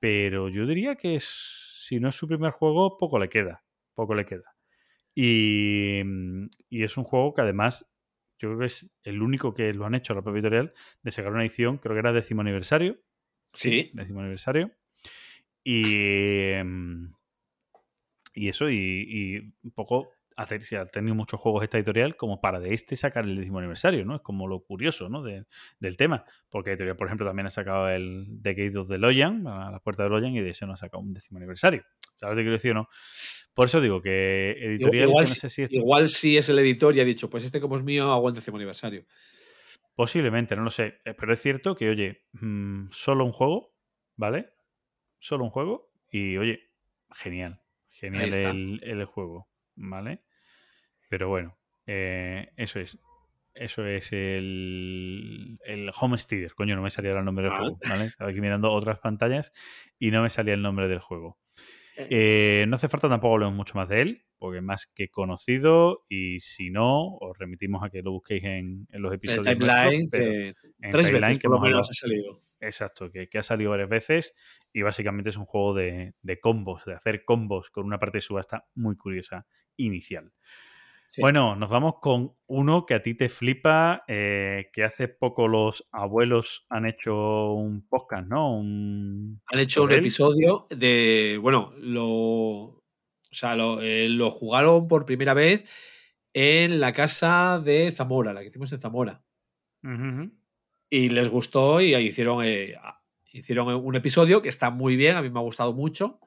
Pero 0.00 0.48
yo 0.48 0.66
diría 0.66 0.96
que 0.96 1.16
es- 1.16 1.82
si 1.86 2.00
no 2.00 2.08
es 2.08 2.14
su 2.14 2.26
primer 2.26 2.52
juego, 2.52 2.96
poco 2.96 3.18
le 3.18 3.28
queda. 3.28 3.62
Poco 3.94 4.14
le 4.14 4.24
queda. 4.24 4.54
Y, 5.14 6.02
mm, 6.04 6.46
y 6.70 6.82
es 6.84 6.96
un 6.96 7.04
juego 7.04 7.34
que 7.34 7.42
además, 7.42 7.92
yo 8.38 8.48
creo 8.48 8.60
que 8.60 8.66
es 8.66 8.90
el 9.02 9.22
único 9.22 9.52
que 9.54 9.74
lo 9.74 9.86
han 9.86 9.94
hecho 9.96 10.14
la 10.14 10.22
propia 10.22 10.40
editorial 10.40 10.74
de 11.02 11.10
sacar 11.10 11.32
una 11.32 11.42
edición, 11.42 11.78
creo 11.78 11.94
que 11.94 12.00
era 12.00 12.12
décimo 12.14 12.40
aniversario, 12.42 12.98
Sí. 13.52 13.90
décimo 13.94 14.20
aniversario. 14.20 14.72
Y, 15.64 16.50
em, 16.52 17.12
y 18.34 18.48
eso, 18.48 18.68
y, 18.70 18.76
y 18.76 19.36
un 19.62 19.70
poco 19.72 20.10
hacer, 20.36 20.62
si 20.62 20.74
ha 20.74 20.84
tenido 20.86 21.14
muchos 21.14 21.40
juegos 21.40 21.62
esta 21.62 21.78
editorial, 21.78 22.16
como 22.16 22.40
para 22.40 22.58
de 22.58 22.74
este 22.74 22.96
sacar 22.96 23.24
el 23.24 23.36
décimo 23.36 23.58
aniversario, 23.60 24.04
¿no? 24.04 24.16
Es 24.16 24.22
como 24.22 24.48
lo 24.48 24.60
curioso, 24.60 25.08
¿no? 25.08 25.22
De- 25.22 25.44
del 25.78 25.96
tema. 25.96 26.24
Porque 26.50 26.70
la 26.70 26.74
editorial, 26.74 26.96
por 26.96 27.06
ejemplo, 27.06 27.26
también 27.26 27.46
ha 27.46 27.50
sacado 27.50 27.88
el 27.88 28.26
Decade 28.42 28.76
of 28.76 28.88
the 28.88 28.98
Loyan, 28.98 29.46
a 29.46 29.70
la 29.70 29.78
puerta 29.78 30.02
de 30.02 30.08
Loyan, 30.08 30.34
y 30.34 30.40
de 30.40 30.50
ese 30.50 30.66
no 30.66 30.72
ha 30.72 30.76
sacado 30.76 31.02
un 31.02 31.10
décimo 31.12 31.38
aniversario. 31.38 31.84
¿Sabes 32.16 32.34
qué 32.36 32.42
quiero 32.42 32.52
decir 32.52 32.72
o 32.72 32.74
no? 32.74 32.88
Por 33.54 33.66
eso 33.66 33.80
digo 33.80 34.02
que 34.02 34.56
editorial, 34.58 35.08
Igual, 35.08 35.24
que 35.24 35.28
no 35.28 35.34
si- 35.34 35.40
sé 35.40 35.48
si 35.50 35.62
es 35.62 35.70
igual 35.72 36.08
si 36.08 36.36
es 36.36 36.48
el 36.48 36.58
editor 36.58 36.96
y 36.96 37.00
ha 37.00 37.04
dicho, 37.04 37.30
pues 37.30 37.44
este 37.44 37.60
como 37.60 37.76
es 37.76 37.84
mío, 37.84 38.12
hago 38.12 38.28
el 38.28 38.34
décimo 38.34 38.56
aniversario. 38.56 39.04
Posiblemente, 39.94 40.56
no 40.56 40.62
lo 40.64 40.70
sé. 40.70 41.00
Eh, 41.04 41.14
Pero 41.14 41.32
es 41.32 41.40
cierto 41.40 41.76
que, 41.76 41.88
oye, 41.90 42.24
mm, 42.32 42.88
solo 42.90 43.24
un 43.24 43.30
juego, 43.32 43.76
¿vale? 44.16 44.53
Solo 45.24 45.44
un 45.44 45.50
juego 45.50 45.90
y, 46.10 46.36
oye, 46.36 46.60
genial. 47.12 47.62
Genial 47.88 48.34
el, 48.34 48.80
el 48.82 49.04
juego, 49.06 49.48
¿vale? 49.74 50.20
Pero 51.08 51.30
bueno, 51.30 51.56
eh, 51.86 52.50
eso 52.58 52.78
es. 52.78 52.98
Eso 53.54 53.86
es 53.86 54.12
el, 54.12 55.58
el 55.64 55.90
Homesteader. 55.98 56.52
Coño, 56.54 56.76
no 56.76 56.82
me 56.82 56.90
salía 56.90 57.12
el 57.12 57.24
nombre 57.24 57.44
del 57.44 57.54
Ah. 57.54 57.58
juego, 57.60 57.78
¿vale? 57.88 58.04
Estaba 58.06 58.30
aquí 58.30 58.40
mirando 58.42 58.70
otras 58.70 58.98
pantallas 58.98 59.52
y 59.98 60.10
no 60.10 60.22
me 60.22 60.28
salía 60.28 60.52
el 60.52 60.60
nombre 60.60 60.88
del 60.88 60.98
juego. 60.98 61.38
Eh, 61.96 62.08
Eh, 62.62 62.66
no 62.66 62.74
hace 62.76 62.88
falta 62.88 63.08
tampoco 63.08 63.34
hablar 63.34 63.52
mucho 63.52 63.78
más 63.78 63.88
de 63.88 63.96
él, 64.02 64.24
porque 64.44 64.60
más 64.60 64.86
que 64.94 65.08
conocido 65.08 66.04
y 66.06 66.38
si 66.40 66.68
no, 66.68 67.16
os 67.16 67.38
remitimos 67.38 67.82
a 67.82 67.88
que 67.88 68.02
lo 68.02 68.12
busquéis 68.12 68.44
en, 68.44 68.86
en 68.90 69.00
los 69.00 69.10
el 69.10 69.16
episodios. 69.16 69.46
timeline, 69.46 70.10
nuestros, 70.10 70.10
pero 70.10 70.54
que 70.82 70.88
tres 70.90 71.06
timeline 71.06 71.28
veces 71.28 71.38
que 71.38 71.48
por 71.48 71.56
lo 71.56 71.60
menos 71.64 71.88
ha 71.88 71.94
salido. 71.94 72.42
Exacto, 72.60 73.10
que, 73.10 73.26
que 73.30 73.38
ha 73.38 73.42
salido 73.42 73.70
varias 73.70 73.88
veces 73.88 74.34
y 74.70 74.82
básicamente 74.82 75.30
es 75.30 75.38
un 75.38 75.46
juego 75.46 75.72
de, 75.72 76.12
de 76.20 76.40
combos, 76.40 76.84
de 76.84 76.92
hacer 76.92 77.24
combos 77.24 77.70
con 77.70 77.86
una 77.86 77.98
parte 77.98 78.18
de 78.18 78.20
subasta 78.20 78.66
muy 78.74 78.96
curiosa 78.96 79.46
inicial. 79.78 80.30
Sí. 81.08 81.22
Bueno, 81.22 81.56
nos 81.56 81.70
vamos 81.70 81.94
con 82.02 82.32
uno 82.46 82.84
que 82.84 82.92
a 82.92 83.02
ti 83.02 83.14
te 83.14 83.30
flipa, 83.30 84.04
eh, 84.08 84.66
que 84.74 84.84
hace 84.84 85.08
poco 85.08 85.48
los 85.48 85.88
abuelos 85.90 86.66
han 86.68 86.84
hecho 86.84 87.52
un 87.54 87.86
podcast, 87.88 88.26
¿no? 88.28 88.54
Un... 88.58 89.40
Han 89.46 89.58
hecho 89.60 89.84
un 89.84 89.92
él. 89.92 90.00
episodio 90.00 90.66
de. 90.68 91.38
Bueno, 91.40 91.72
lo. 91.78 92.83
O 93.34 93.36
sea, 93.36 93.56
lo, 93.56 93.82
eh, 93.82 94.08
lo 94.08 94.30
jugaron 94.30 94.86
por 94.86 95.04
primera 95.04 95.34
vez 95.34 95.68
en 96.32 96.78
la 96.78 96.92
casa 96.92 97.60
de 97.64 97.90
Zamora, 97.90 98.32
la 98.32 98.42
que 98.42 98.46
hicimos 98.46 98.72
en 98.72 98.78
Zamora. 98.80 99.24
Y 100.88 101.08
les 101.08 101.28
gustó 101.28 101.80
y 101.80 101.94
hicieron, 101.96 102.44
eh, 102.44 102.76
hicieron 103.32 103.68
un 103.74 103.94
episodio 103.96 104.40
que 104.40 104.48
está 104.48 104.70
muy 104.70 104.94
bien, 104.94 105.16
a 105.16 105.22
mí 105.22 105.30
me 105.30 105.40
ha 105.40 105.42
gustado 105.42 105.72
mucho. 105.72 106.20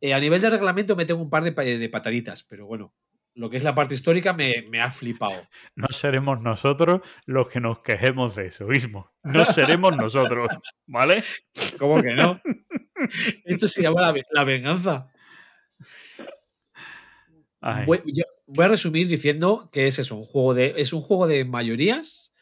Eh, 0.00 0.12
a 0.12 0.18
nivel 0.18 0.40
de 0.40 0.50
reglamento 0.50 0.96
me 0.96 1.06
tengo 1.06 1.22
un 1.22 1.30
par 1.30 1.44
de, 1.44 1.52
pa- 1.52 1.62
de 1.62 1.88
pataditas, 1.88 2.42
pero 2.42 2.66
bueno, 2.66 2.92
lo 3.34 3.48
que 3.48 3.56
es 3.56 3.62
la 3.64 3.74
parte 3.76 3.94
histórica 3.94 4.32
me, 4.32 4.62
me 4.68 4.80
ha 4.80 4.90
flipado. 4.90 5.46
No 5.76 5.86
seremos 5.88 6.42
nosotros 6.42 7.00
los 7.26 7.48
que 7.48 7.60
nos 7.60 7.78
quejemos 7.78 8.34
de 8.34 8.46
eso 8.48 8.66
mismo. 8.66 9.12
No 9.22 9.44
seremos 9.46 9.96
nosotros, 9.96 10.48
¿vale? 10.86 11.22
¿Cómo 11.78 12.02
que 12.02 12.14
no? 12.14 12.40
Esto 13.44 13.68
se 13.68 13.82
llama 13.82 14.12
la 14.32 14.44
venganza. 14.44 15.08
Voy, 17.86 18.02
yo 18.06 18.24
voy 18.46 18.64
a 18.66 18.68
resumir 18.68 19.08
diciendo 19.08 19.70
que 19.72 19.86
es 19.86 19.98
eso, 19.98 20.16
un 20.16 20.24
juego 20.24 20.54
de, 20.54 20.74
es 20.76 20.92
un 20.92 21.00
juego 21.00 21.26
de 21.26 21.44
mayorías 21.44 22.34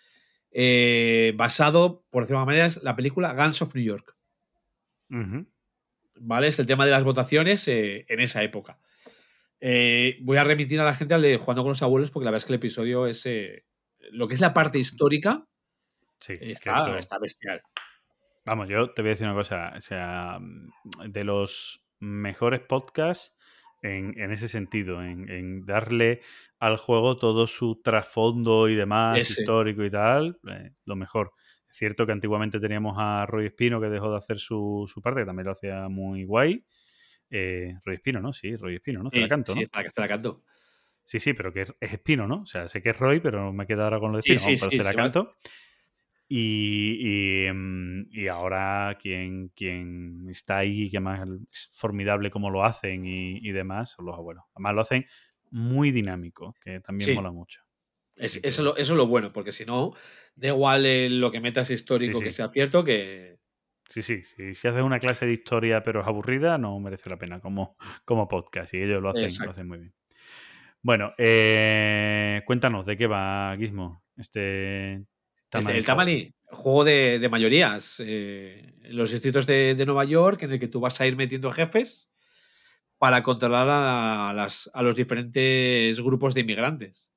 eh, 0.50 1.32
basado, 1.36 2.04
por 2.10 2.24
decirlo 2.24 2.40
de 2.40 2.46
manera, 2.46 2.66
es 2.66 2.82
la 2.82 2.96
película 2.96 3.32
Guns 3.34 3.62
of 3.62 3.74
New 3.74 3.84
York. 3.84 4.16
¿Vale? 6.20 6.46
Es 6.48 6.58
el 6.58 6.66
tema 6.66 6.86
de 6.86 6.90
las 6.90 7.04
votaciones 7.04 7.68
eh, 7.68 8.04
en 8.08 8.20
esa 8.20 8.42
época. 8.42 8.78
Eh, 9.60 10.18
voy 10.22 10.38
a 10.38 10.44
remitir 10.44 10.80
a 10.80 10.84
la 10.84 10.94
gente 10.94 11.14
al 11.14 11.22
de 11.22 11.36
Jugando 11.36 11.62
con 11.62 11.70
los 11.70 11.82
abuelos 11.82 12.10
porque 12.10 12.24
la 12.24 12.32
verdad 12.32 12.42
es 12.42 12.46
que 12.46 12.52
el 12.52 12.58
episodio 12.58 13.06
es... 13.06 13.28
lo 14.10 14.26
que 14.26 14.34
es 14.34 14.40
la 14.40 14.52
parte 14.52 14.78
histórica 14.78 15.46
Sí, 16.22 16.38
está, 16.40 16.96
está 16.98 17.18
bestial. 17.18 17.60
Vamos, 18.44 18.68
yo 18.68 18.92
te 18.92 19.02
voy 19.02 19.08
a 19.08 19.14
decir 19.14 19.26
una 19.26 19.34
cosa. 19.34 19.72
O 19.76 19.80
sea, 19.80 20.38
de 21.04 21.24
los 21.24 21.84
mejores 21.98 22.60
podcasts 22.60 23.34
en, 23.82 24.18
en 24.18 24.32
ese 24.32 24.48
sentido, 24.48 25.02
en, 25.02 25.28
en 25.28 25.66
darle 25.66 26.20
al 26.58 26.76
juego 26.76 27.16
todo 27.16 27.46
su 27.46 27.80
trasfondo 27.82 28.68
y 28.68 28.74
demás, 28.76 29.18
Ese. 29.20 29.42
histórico 29.42 29.84
y 29.84 29.90
tal, 29.90 30.38
eh, 30.48 30.70
lo 30.84 30.96
mejor. 30.96 31.32
Es 31.68 31.76
cierto 31.78 32.06
que 32.06 32.12
antiguamente 32.12 32.60
teníamos 32.60 32.96
a 32.98 33.26
Roy 33.26 33.46
Espino 33.46 33.80
que 33.80 33.88
dejó 33.88 34.10
de 34.10 34.18
hacer 34.18 34.38
su, 34.38 34.88
su 34.92 35.00
parte, 35.02 35.20
que 35.20 35.26
también 35.26 35.46
lo 35.46 35.52
hacía 35.52 35.88
muy 35.88 36.24
guay. 36.24 36.64
Eh, 37.30 37.74
Roy 37.84 37.96
Espino, 37.96 38.20
¿no? 38.20 38.32
Sí, 38.32 38.54
Roy 38.56 38.76
Espino, 38.76 39.02
¿no? 39.02 39.10
Sí, 39.10 39.26
canto, 39.28 39.52
sí, 39.54 39.60
¿no? 39.62 39.66
Te 39.94 40.00
la 40.00 40.08
canto. 40.08 40.44
Sí, 41.04 41.18
sí, 41.18 41.32
pero 41.32 41.52
que 41.52 41.62
es, 41.62 41.74
es 41.80 41.92
Espino, 41.94 42.28
¿no? 42.28 42.42
O 42.42 42.46
sea, 42.46 42.68
sé 42.68 42.82
que 42.82 42.90
es 42.90 42.98
Roy, 42.98 43.20
pero 43.20 43.52
me 43.52 43.66
quedo 43.66 43.84
ahora 43.84 43.98
con 43.98 44.12
lo 44.12 44.18
de 44.18 44.22
Sí, 44.22 44.34
Espino. 44.34 44.56
sí, 44.56 44.60
Vamos, 44.60 44.60
pero 44.60 44.70
sí, 44.70 44.76
se 44.78 44.84
Y, 46.28 47.46
y, 47.46 47.52
mm, 47.52 48.06
y 48.10 48.28
ahora 48.28 48.96
quien, 49.00 49.48
quien 49.48 50.26
está 50.30 50.58
ahí, 50.58 50.90
que 50.90 51.00
más 51.00 51.28
es 51.50 51.70
formidable 51.74 52.30
como 52.30 52.48
lo 52.50 52.64
hacen 52.64 53.04
y, 53.04 53.38
y 53.46 53.52
demás, 53.52 53.90
son 53.90 54.06
los 54.06 54.14
abuelos. 54.16 54.44
Además 54.54 54.74
lo 54.74 54.80
hacen 54.82 55.06
muy 55.50 55.90
dinámico, 55.90 56.54
que 56.64 56.80
también 56.80 57.10
Sí. 57.10 57.14
mola 57.14 57.30
mucho. 57.30 57.60
Es- 58.16 58.40
eso, 58.42 58.62
lo- 58.62 58.76
eso 58.76 58.92
es 58.94 58.96
lo 58.96 59.06
bueno, 59.06 59.32
porque 59.32 59.52
si 59.52 59.64
no, 59.66 59.92
da 60.34 60.48
igual 60.48 60.86
eh, 60.86 61.10
lo 61.10 61.30
que 61.30 61.40
metas 61.40 61.70
histórico 61.70 62.18
Sí, 62.18 62.24
que 62.24 62.30
sea 62.30 62.48
cierto, 62.48 62.84
que 62.84 63.38
Sí, 63.88 64.00
sí, 64.00 64.22
sí. 64.22 64.54
Si 64.54 64.68
haces 64.68 64.82
una 64.82 65.00
clase 65.00 65.26
de 65.26 65.34
historia 65.34 65.82
pero 65.82 66.00
es 66.00 66.06
aburrida, 66.06 66.56
no 66.56 66.78
merece 66.80 67.10
la 67.10 67.18
pena 67.18 67.40
como, 67.40 67.76
como 68.06 68.26
podcast. 68.28 68.72
Y 68.72 68.78
ellos 68.82 69.02
lo 69.02 69.10
hacen, 69.10 69.24
Exacto. 69.24 69.46
lo 69.46 69.50
hacen 69.52 69.68
muy 69.68 69.78
bien. 69.78 69.94
Bueno, 70.80 71.12
eh, 71.18 72.42
cuéntanos 72.46 72.86
de 72.86 72.96
qué 72.96 73.06
va 73.06 73.54
Gizmo. 73.58 74.02
Este 74.16 75.04
El? 75.52 75.84
Tamani, 75.84 76.32
juego 76.46 76.84
de, 76.84 77.18
de 77.18 77.28
mayorías. 77.28 78.00
eh, 78.04 78.74
en 78.82 78.96
los 78.96 79.10
distritos 79.10 79.46
de, 79.46 79.74
de 79.74 79.86
Nueva 79.86 80.04
York, 80.04 80.42
en 80.42 80.52
el 80.52 80.58
que 80.60 80.68
tú 80.68 80.80
vas 80.80 81.00
a 81.00 81.06
ir 81.06 81.16
metiendo 81.16 81.50
jefes 81.52 82.10
para 82.98 83.22
controlar 83.22 83.68
a, 83.70 84.32
las- 84.34 84.70
a 84.72 84.82
los 84.82 84.96
diferentes 84.96 86.00
grupos 86.00 86.34
de 86.34 86.40
inmigrantes. 86.42 87.12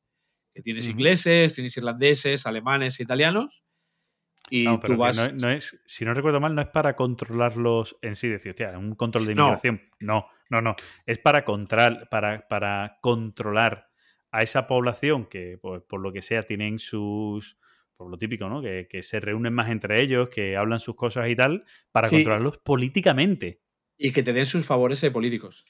Que 0.53 0.61
tienes 0.61 0.87
ingleses, 0.87 1.53
tienes 1.53 1.75
irlandeses, 1.77 2.45
alemanes, 2.47 2.99
italianos. 2.99 3.63
Y 4.49 4.63
No, 4.65 4.79
tú 4.79 4.95
vas. 4.95 5.17
no, 5.17 5.47
no 5.47 5.51
es, 5.51 5.77
si 5.85 6.05
no 6.05 6.13
recuerdo 6.13 6.39
mal, 6.39 6.53
no 6.55 6.61
es 6.61 6.69
para 6.69 6.95
controlarlos 6.95 7.97
en 8.01 8.15
sí, 8.15 8.27
decir, 8.29 8.51
hostia, 8.51 8.77
un 8.77 8.95
control 8.95 9.25
de 9.25 9.33
inmigración. 9.33 9.81
No, 9.99 10.27
no, 10.49 10.61
no. 10.61 10.75
Es 11.05 11.17
para, 11.19 11.43
controlar 11.43 12.07
para, 12.09 12.47
para 12.47 12.97
controlar 13.01 13.87
a 14.31 14.43
esa 14.43 14.65
población 14.67 15.25
que, 15.25 15.57
pues, 15.61 15.81
por 15.83 15.99
lo 15.99 16.13
que 16.13 16.21
sea, 16.21 16.43
tienen 16.43 16.79
sus. 16.79 17.57
Por 17.97 18.09
lo 18.11 18.17
típico, 18.17 18.49
¿no? 18.49 18.61
Que, 18.61 18.87
que 18.89 19.01
se 19.01 19.19
reúnen 19.19 19.53
más 19.53 19.69
entre 19.69 20.01
ellos, 20.01 20.29
que 20.29 20.57
hablan 20.57 20.79
sus 20.79 20.95
cosas 20.95 21.29
y 21.29 21.35
tal, 21.35 21.65
para 21.91 22.07
Sí. 22.07 22.17
controlarlos 22.17 22.57
políticamente. 22.57 23.61
Y 23.97 24.11
que 24.11 24.23
te 24.23 24.33
den 24.33 24.45
sus 24.45 24.65
favores 24.65 25.01
eh, 25.03 25.11
políticos. 25.11 25.65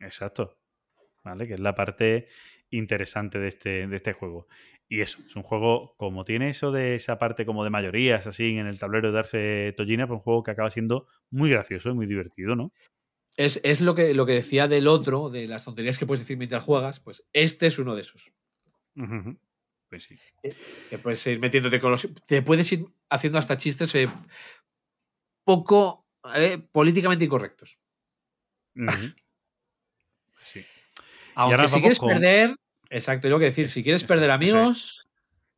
Exacto. 0.00 0.58
¿Vale? 1.24 1.46
Que 1.46 1.54
es 1.54 1.60
la 1.60 1.74
parte 1.74 2.28
interesante 2.70 3.38
de 3.38 3.48
este, 3.48 3.86
de 3.86 3.96
este 3.96 4.12
juego. 4.12 4.48
Y 4.88 5.02
eso, 5.02 5.20
es 5.26 5.36
un 5.36 5.42
juego, 5.42 5.94
como 5.98 6.24
tiene 6.24 6.48
eso 6.48 6.72
de 6.72 6.94
esa 6.94 7.18
parte 7.18 7.44
como 7.46 7.62
de 7.62 7.70
mayorías, 7.70 8.26
así 8.26 8.56
en 8.56 8.66
el 8.66 8.78
tablero 8.78 9.08
de 9.08 9.14
darse 9.14 9.74
tollina, 9.76 10.06
pues 10.06 10.16
un 10.18 10.22
juego 10.22 10.42
que 10.42 10.50
acaba 10.50 10.70
siendo 10.70 11.06
muy 11.30 11.50
gracioso 11.50 11.90
y 11.90 11.94
muy 11.94 12.06
divertido, 12.06 12.56
¿no? 12.56 12.72
Es, 13.36 13.60
es 13.62 13.80
lo, 13.82 13.94
que, 13.94 14.14
lo 14.14 14.26
que 14.26 14.32
decía 14.32 14.66
del 14.66 14.88
otro, 14.88 15.30
de 15.30 15.46
las 15.46 15.64
tonterías 15.66 15.98
que 15.98 16.06
puedes 16.06 16.20
decir 16.20 16.36
mientras 16.38 16.64
juegas, 16.64 16.98
pues 17.00 17.24
este 17.32 17.66
es 17.68 17.78
uno 17.78 17.94
de 17.94 18.00
esos. 18.00 18.32
Pues 19.88 20.04
sí. 20.04 20.18
Que 20.90 20.98
puedes 20.98 21.26
ir 21.26 21.40
metiéndote 21.40 21.80
con 21.80 21.90
los. 21.92 22.06
Te 22.26 22.42
puedes 22.42 22.70
ir 22.72 22.84
haciendo 23.08 23.38
hasta 23.38 23.56
chistes 23.56 23.94
eh, 23.94 24.08
poco 25.44 26.06
eh, 26.34 26.58
políticamente 26.72 27.24
incorrectos. 27.24 27.78
Ujú. 28.76 28.86
Pues 30.34 30.44
sí. 30.46 30.64
Aunque 31.34 31.68
si 31.68 31.80
quieres 31.80 31.98
con- 31.98 32.08
perder, 32.10 32.54
exacto, 32.90 33.28
tengo 33.28 33.38
que 33.38 33.46
decir, 33.46 33.68
si 33.70 33.82
quieres 33.82 34.04
perder 34.04 34.30
Exacto, 34.30 34.44
es. 34.46 34.52
amigos, 34.52 35.04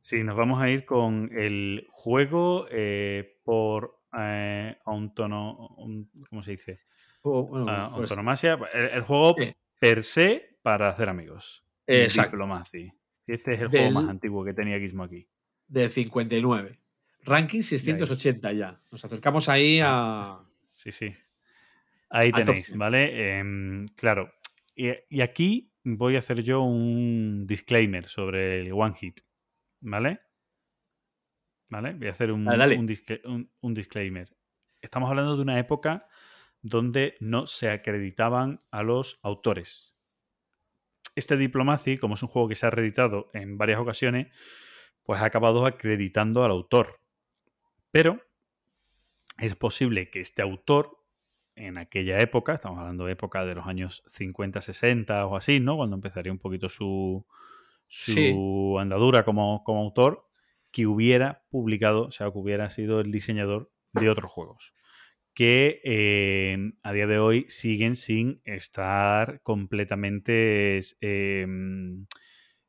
Sí, 0.03 0.23
nos 0.23 0.35
vamos 0.35 0.59
a 0.59 0.67
ir 0.67 0.83
con 0.85 1.29
el 1.37 1.87
juego 1.91 2.65
eh, 2.71 3.37
por 3.43 3.99
eh, 4.17 4.75
autono- 4.85 5.75
un- 5.77 6.09
¿cómo 6.27 6.41
se 6.41 6.51
dice? 6.51 6.81
o, 7.21 7.43
bueno, 7.45 7.65
Ah, 7.69 7.91
pues, 7.95 8.09
autonomasia. 8.09 8.57
El, 8.73 8.85
el 8.85 9.01
juego 9.03 9.35
Sí. 9.37 9.53
per 9.77 10.03
se 10.03 10.57
para 10.63 10.89
hacer 10.89 11.07
amigos. 11.07 11.63
Exacto. 11.85 12.31
Diplomacy. 12.31 12.91
Este 13.33 13.53
es 13.53 13.61
el 13.61 13.69
Del- 13.69 13.81
juego 13.81 14.01
más 14.01 14.09
antiguo 14.09 14.43
que 14.45 14.53
tenía 14.53 14.79
Gizmo 14.79 15.03
aquí. 15.03 15.27
del 15.67 15.89
59. 15.89 16.79
Ranking 17.23 17.61
680 17.61 18.51
ya. 18.53 18.81
Nos 18.91 19.05
acercamos 19.05 19.47
ahí 19.49 19.79
a. 19.83 20.39
Sí, 20.69 20.91
sí. 20.91 21.13
Ahí 22.09 22.31
tenéis, 22.31 22.65
100. 22.67 22.79
¿vale? 22.79 23.37
Em, 23.39 23.85
claro. 23.95 24.33
Y, 24.75 24.89
y 25.09 25.21
aquí 25.21 25.71
voy 25.83 26.15
a 26.15 26.19
hacer 26.19 26.41
yo 26.43 26.61
un 26.61 27.45
disclaimer 27.47 28.07
sobre 28.09 28.61
el 28.61 28.73
One 28.73 28.95
Hit, 28.95 29.21
¿vale? 29.81 30.19
¿Vale? 31.69 31.93
Voy 31.93 32.07
a 32.07 32.11
hacer 32.11 32.31
un, 32.31 32.43
Dale, 32.45 32.57
dale. 32.57 32.77
un 32.77 32.87
discla- 32.87 33.21
un- 33.25 33.49
un 33.61 33.73
disclaimer. 33.73 34.35
Estamos 34.81 35.09
hablando 35.09 35.35
de 35.37 35.41
una 35.43 35.57
época 35.59 36.05
donde 36.61 37.15
no 37.21 37.45
se 37.47 37.69
acreditaban 37.69 38.59
a 38.71 38.83
los 38.83 39.19
autores. 39.23 39.90
Este 41.15 41.37
Diplomacy, 41.37 41.97
como 41.97 42.13
es 42.15 42.23
un 42.23 42.29
juego 42.29 42.47
que 42.47 42.55
se 42.55 42.65
ha 42.65 42.69
reeditado 42.69 43.29
en 43.33 43.57
varias 43.57 43.79
ocasiones, 43.79 44.27
pues 45.03 45.21
ha 45.21 45.25
acabado 45.25 45.65
acreditando 45.65 46.43
al 46.43 46.51
autor. 46.51 46.99
Pero 47.91 48.21
es 49.37 49.55
posible 49.55 50.09
que 50.09 50.21
este 50.21 50.41
autor, 50.41 50.97
en 51.55 51.77
aquella 51.77 52.19
época, 52.19 52.53
estamos 52.53 52.79
hablando 52.79 53.05
de 53.05 53.13
época 53.13 53.45
de 53.45 53.55
los 53.55 53.67
años 53.67 54.03
50, 54.07 54.61
60 54.61 55.25
o 55.25 55.35
así, 55.35 55.59
¿no? 55.59 55.77
Cuando 55.77 55.95
empezaría 55.95 56.31
un 56.31 56.39
poquito 56.39 56.69
su, 56.69 57.25
su 57.87 58.13
Sí. 58.13 58.35
andadura 58.79 59.25
como, 59.25 59.63
como 59.63 59.81
autor, 59.81 60.27
que 60.71 60.87
hubiera 60.87 61.43
publicado, 61.49 62.03
o 62.07 62.11
sea, 62.11 62.31
que 62.31 62.37
hubiera 62.37 62.69
sido 62.69 63.01
el 63.01 63.11
diseñador 63.11 63.69
de 63.91 64.09
otros 64.09 64.31
juegos. 64.31 64.73
Que 65.33 65.79
eh, 65.83 66.57
a 66.83 66.91
día 66.93 67.07
de 67.07 67.17
hoy 67.19 67.45
siguen 67.47 67.95
sin 67.95 68.41
estar 68.43 69.41
completamente, 69.43 70.79
eh, 70.99 71.47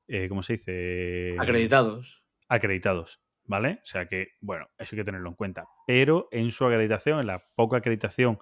eh, 0.09 0.29
¿cómo 0.29 0.43
se 0.43 0.55
dice? 0.55 1.37
Acreditados. 1.39 2.25
acreditados, 2.49 3.21
¿vale? 3.45 3.81
O 3.83 3.87
sea 3.87 4.07
que, 4.07 4.29
bueno, 4.41 4.69
eso 4.79 4.95
hay 4.95 5.01
que 5.01 5.05
tenerlo 5.05 5.29
en 5.31 5.35
cuenta. 5.35 5.65
Pero 5.87 6.29
en 6.31 6.51
su 6.51 6.65
acreditación, 6.67 7.19
en 7.21 7.27
la 7.27 7.45
poca 7.55 7.79
acreditación 7.79 8.39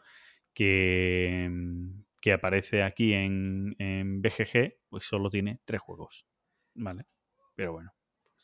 que, 0.52 1.48
mm, 1.50 2.02
que 2.20 2.32
aparece 2.32 2.82
aquí 2.82 3.14
en, 3.14 3.74
en 3.78 4.20
BGG, 4.20 4.74
pues 4.88 5.04
solo 5.04 5.30
tiene 5.30 5.60
tres 5.64 5.80
juegos, 5.80 6.26
¿vale? 6.74 7.06
Pero 7.54 7.72
bueno, 7.72 7.94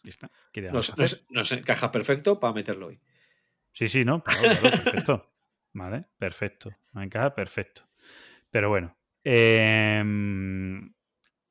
ya 0.05 0.09
está. 0.11 0.31
¿Qué 0.53 0.61
le 0.63 0.69
vamos 0.69 0.89
a 0.91 0.95
Nos, 0.97 1.13
nos- 1.13 1.27
nos 1.31 1.53
encaja 1.53 1.91
perfecto 1.93 2.39
para 2.41 2.55
meterlo 2.55 2.87
hoy. 2.87 3.01
Sí, 3.73 3.89
sí, 3.89 4.05
¿no? 4.05 4.23
Claro, 4.23 4.41
claro, 4.59 4.77
perfecto. 4.85 5.36
Vale, 5.77 6.07
perfecto. 6.19 6.71
Me 6.95 7.05
encaja 7.05 7.35
perfecto. 7.35 7.83
Pero 8.51 8.71
bueno. 8.71 8.97
em, 9.25 10.93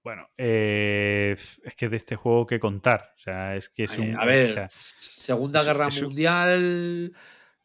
bueno, 0.03 0.29
eh, 0.37 1.35
es 1.37 1.75
que 1.75 1.89
de 1.89 1.97
este 1.97 2.15
juego 2.15 2.47
que 2.47 2.59
contar. 2.59 3.13
O 3.15 3.19
sea, 3.19 3.55
es 3.55 3.69
que 3.69 3.83
es 3.83 3.97
un. 3.97 4.17
a 4.17 4.25
ver, 4.25 4.45
o 4.45 4.47
sea, 4.47 4.69
Segunda 4.97 5.59
es- 5.59 5.65
Guerra 5.67 5.87
es 5.89 5.97
un- 5.97 6.03
Mundial, 6.05 7.13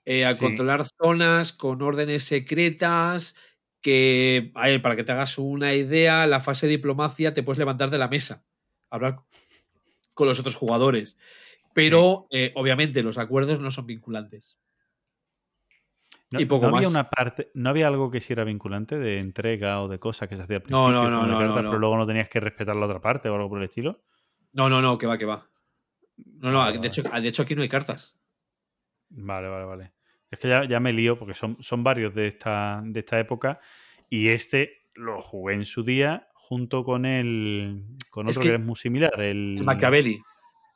eh, 0.04 0.24
a 0.26 0.34
Sí. 0.34 0.40
controlar 0.40 0.84
zonas 0.86 1.52
con 1.52 1.80
órdenes 1.80 2.24
secretas, 2.24 3.36
que, 3.80 4.50
a 4.54 4.66
ver, 4.66 4.82
para 4.82 4.96
que 4.96 5.04
te 5.04 5.12
hagas 5.12 5.38
una 5.38 5.72
idea, 5.74 6.26
la 6.26 6.40
fase 6.40 6.66
de 6.66 6.72
diplomacia 6.72 7.32
te 7.32 7.42
puedes 7.42 7.58
levantar 7.58 7.88
de 7.88 7.98
la 7.98 8.08
mesa, 8.08 8.44
hablar 8.90 9.20
con 10.14 10.26
los 10.28 10.38
otros 10.40 10.56
jugadores. 10.56 11.16
Pero, 11.72 12.26
eh, 12.30 12.52
obviamente, 12.56 13.02
los 13.02 13.16
acuerdos 13.16 13.60
no 13.60 13.70
son 13.70 13.86
vinculantes. 13.86 14.58
No, 16.32 16.40
y 16.40 16.44
poco 16.44 16.70
no 16.70 16.76
había 16.76 16.88
una 16.88 17.10
parte, 17.10 17.50
no 17.54 17.70
había 17.70 17.88
algo 17.88 18.10
que 18.10 18.20
sí 18.20 18.32
era 18.32 18.44
vinculante 18.44 18.98
de 18.98 19.18
entrega 19.18 19.82
o 19.82 19.88
de 19.88 19.98
cosas 19.98 20.28
que 20.28 20.36
se 20.36 20.42
hacía 20.42 20.56
al 20.58 20.62
No, 20.68 20.86
principio, 20.86 21.10
no, 21.10 21.10
no, 21.10 21.26
no, 21.26 21.38
cartas, 21.38 21.56
no, 21.56 21.62
no. 21.62 21.70
pero 21.70 21.78
luego 21.80 21.96
no 21.96 22.06
tenías 22.06 22.28
que 22.28 22.38
respetar 22.40 22.76
la 22.76 22.86
otra 22.86 23.00
parte 23.00 23.28
o 23.28 23.34
algo 23.34 23.48
por 23.48 23.58
el 23.58 23.64
estilo. 23.64 24.04
No, 24.52 24.68
no, 24.68 24.80
no, 24.80 24.96
que 24.96 25.06
va, 25.06 25.18
que 25.18 25.24
va. 25.24 25.48
No, 26.16 26.50
no, 26.52 26.70
de 26.72 26.86
hecho, 26.86 27.02
de 27.02 27.28
hecho 27.28 27.42
aquí 27.42 27.54
no 27.56 27.62
hay 27.62 27.68
cartas. 27.68 28.16
Vale, 29.08 29.48
vale, 29.48 29.64
vale. 29.64 29.92
Es 30.30 30.38
que 30.38 30.48
ya, 30.48 30.64
ya 30.64 30.78
me 30.78 30.92
lío 30.92 31.18
porque 31.18 31.34
son, 31.34 31.56
son 31.60 31.82
varios 31.82 32.14
de 32.14 32.28
esta, 32.28 32.80
de 32.84 33.00
esta 33.00 33.18
época 33.18 33.58
y 34.08 34.28
este 34.28 34.84
lo 34.94 35.20
jugué 35.22 35.54
en 35.54 35.64
su 35.64 35.82
día 35.82 36.28
junto 36.34 36.84
con 36.84 37.06
el 37.06 37.84
con 38.10 38.28
Es 38.28 38.36
otro 38.36 38.42
que 38.44 38.48
que, 38.50 38.54
es 38.56 38.60
muy 38.64 38.76
similar, 38.76 39.20
el, 39.20 39.56
El 39.58 39.64
Machiavelli. 39.64 40.20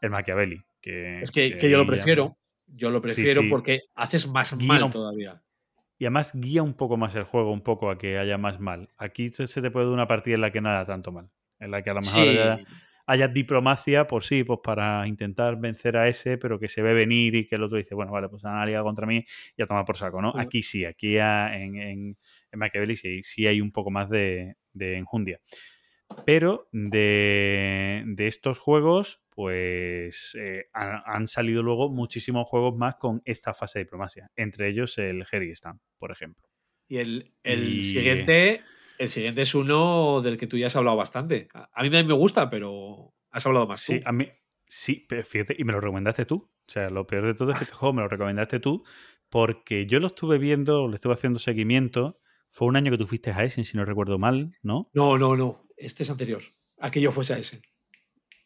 el 0.01 0.11
Machiavelli. 0.11 0.61
Que, 0.81 1.21
Es 1.21 1.31
que, 1.31 1.57
que 1.57 1.71
yo 1.71 1.77
lo 1.79 1.85
ya- 1.85 1.91
prefiero. 1.91 2.39
Yo 2.67 2.91
lo 2.91 3.01
prefiero 3.01 3.43
sí. 3.43 3.49
porque 3.49 3.83
haces 3.95 4.27
más 4.29 4.57
mal 4.61 4.91
todavía. 4.91 5.41
Y 5.99 6.07
además 6.07 6.33
guía 6.35 6.63
un 6.63 6.75
poco 6.75 6.97
más 6.97 7.15
el 7.15 7.25
juego, 7.25 7.53
un 7.53 7.63
poco 7.63 7.91
a 7.91 7.99
que 7.99 8.19
haya 8.19 8.37
más 8.39 8.61
mal. 8.61 8.89
Aquí 8.99 9.31
se 9.31 9.47
te 9.63 9.71
puede 9.71 9.87
dar 9.87 9.95
una 9.95 10.09
partida 10.09 10.35
en 10.35 10.41
la 10.41 10.51
que 10.53 10.61
no 10.61 10.71
haya 10.71 10.85
tanto 10.87 11.13
mal. 11.13 11.31
En 11.61 11.71
la 11.71 11.83
que 11.83 11.91
a 11.91 11.95
lo 11.95 12.03
mejor 12.03 12.29
Sí, 12.29 12.29
haya, 12.29 12.63
haya 13.07 13.29
diplomacia 13.29 14.07
por 14.07 14.25
sí, 14.25 14.43
pues 14.45 14.59
para 14.63 15.07
intentar 15.07 15.57
vencer 15.59 15.97
a 15.97 16.09
ese, 16.09 16.37
pero 16.39 16.59
que 16.59 16.69
se 16.69 16.83
ve 16.83 16.95
venir 16.95 17.35
y 17.37 17.47
que 17.47 17.55
el 17.57 17.63
otro 17.63 17.79
dice, 17.79 17.95
bueno, 17.95 18.13
vale, 18.13 18.29
pues 18.29 18.45
han 18.45 18.57
aliado 18.57 18.85
contra 18.85 19.07
mí 19.07 19.25
y 19.57 19.63
a 19.63 19.67
tomar 19.67 19.85
por 19.85 19.97
saco, 19.97 20.21
¿no? 20.21 20.35
Aquí 20.37 20.63
sí, 20.63 20.85
aquí 20.85 21.19
a- 21.19 21.57
en, 21.57 21.77
en, 21.77 22.19
en 22.53 22.59
Machiavelli 22.59 22.97
sí, 22.97 23.23
sí 23.23 23.47
hay 23.47 23.61
un 23.61 23.71
poco 23.73 23.91
más 23.91 24.11
de, 24.11 24.57
de 24.73 24.97
enjundia. 24.99 25.41
Pero 26.25 26.69
de, 26.73 28.03
de 28.07 28.27
estos 28.27 28.59
juegos, 28.59 29.24
pues 29.35 30.37
eh, 30.39 30.67
han, 30.73 31.03
han 31.05 31.27
salido 31.29 31.63
luego 31.63 31.91
muchísimos 31.91 32.49
juegos 32.49 32.77
más 32.77 32.97
con 32.97 33.21
esta 33.25 33.53
fase 33.55 33.79
de 33.79 33.85
diplomacia. 33.85 34.31
Entre 34.37 34.69
ellos 34.69 34.97
el 34.99 35.25
Stamp, 35.55 35.81
por 35.99 36.11
ejemplo. 36.13 36.45
Y 36.89 36.99
el, 36.99 37.35
el 37.43 37.77
Y- 37.79 37.83
siguiente. 37.83 38.63
El 38.97 39.09
siguiente 39.09 39.43
es 39.43 39.55
uno 39.57 40.21
del 40.23 40.37
que 40.39 40.47
tú 40.47 40.57
ya 40.57 40.69
has 40.69 40.77
hablado 40.77 40.97
bastante. 40.97 41.49
A 41.53 41.83
mí 41.83 41.91
me 41.91 42.03
gusta, 42.13 42.49
pero 42.49 43.13
has 43.33 43.45
hablado 43.45 43.67
más 43.67 43.81
Sí, 43.81 43.99
tú. 44.01 44.09
a 44.09 44.13
mí, 44.13 44.29
sí, 44.69 45.05
pero 45.09 45.25
fíjate, 45.25 45.57
y 45.59 45.65
me 45.65 45.73
lo 45.73 45.81
recomendaste 45.81 46.25
tú. 46.27 46.49
O 46.67 46.71
sea, 46.73 46.89
lo 46.91 47.05
peor 47.05 47.27
de 47.27 47.35
todo 47.35 47.51
es 47.51 47.59
que 47.59 47.65
este 47.65 47.75
juego 47.77 47.93
me 47.93 48.03
lo 48.03 48.09
recomendaste 48.09 48.61
tú, 48.61 48.85
porque 49.29 49.87
yo 49.87 49.99
lo 49.99 50.07
estuve 50.07 50.39
viendo, 50.39 50.87
le 50.89 50.95
estuve 50.95 51.15
haciendo 51.15 51.41
seguimiento. 51.41 52.21
Fue 52.49 52.69
un 52.69 52.77
año 52.77 52.93
que 52.93 52.99
tú 52.99 53.07
fuiste 53.09 53.33
a 53.33 53.43
Essen, 53.43 53.65
si 53.65 53.77
no 53.77 53.85
recuerdo 53.85 54.17
mal, 54.19 54.53
¿no? 54.63 54.89
No, 54.95 55.19
no, 55.19 55.35
no. 55.37 55.67
Este 55.77 56.05
es 56.05 56.11
anterior. 56.11 56.43
A 56.79 56.93
que 56.93 57.01
yo 57.01 57.11
fuese 57.11 57.35
a 57.35 57.39
ese. 57.39 57.63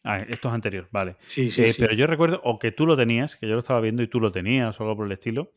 Ah, 0.05 0.18
esto 0.20 0.49
es 0.49 0.55
anterior, 0.55 0.89
vale. 0.93 1.17
Sí, 1.27 1.51
sí, 1.51 1.62
Eh, 1.62 1.73
sí. 1.73 1.83
Pero 1.83 1.94
yo 1.94 2.07
recuerdo, 2.07 2.41
o 2.44 2.59
que 2.59 2.73
tú 2.73 2.86
lo 2.86 2.97
tenías, 2.97 3.36
que 3.36 3.47
yo 3.47 3.55
lo 3.55 3.59
estaba 3.60 3.81
viendo 3.81 4.02
y 4.02 4.09
tú 4.09 4.20
lo 4.20 4.31
tenías, 4.33 4.78
o 4.81 4.85
algo 4.85 4.97
por 4.97 5.07
el 5.07 5.12
estilo, 5.12 5.52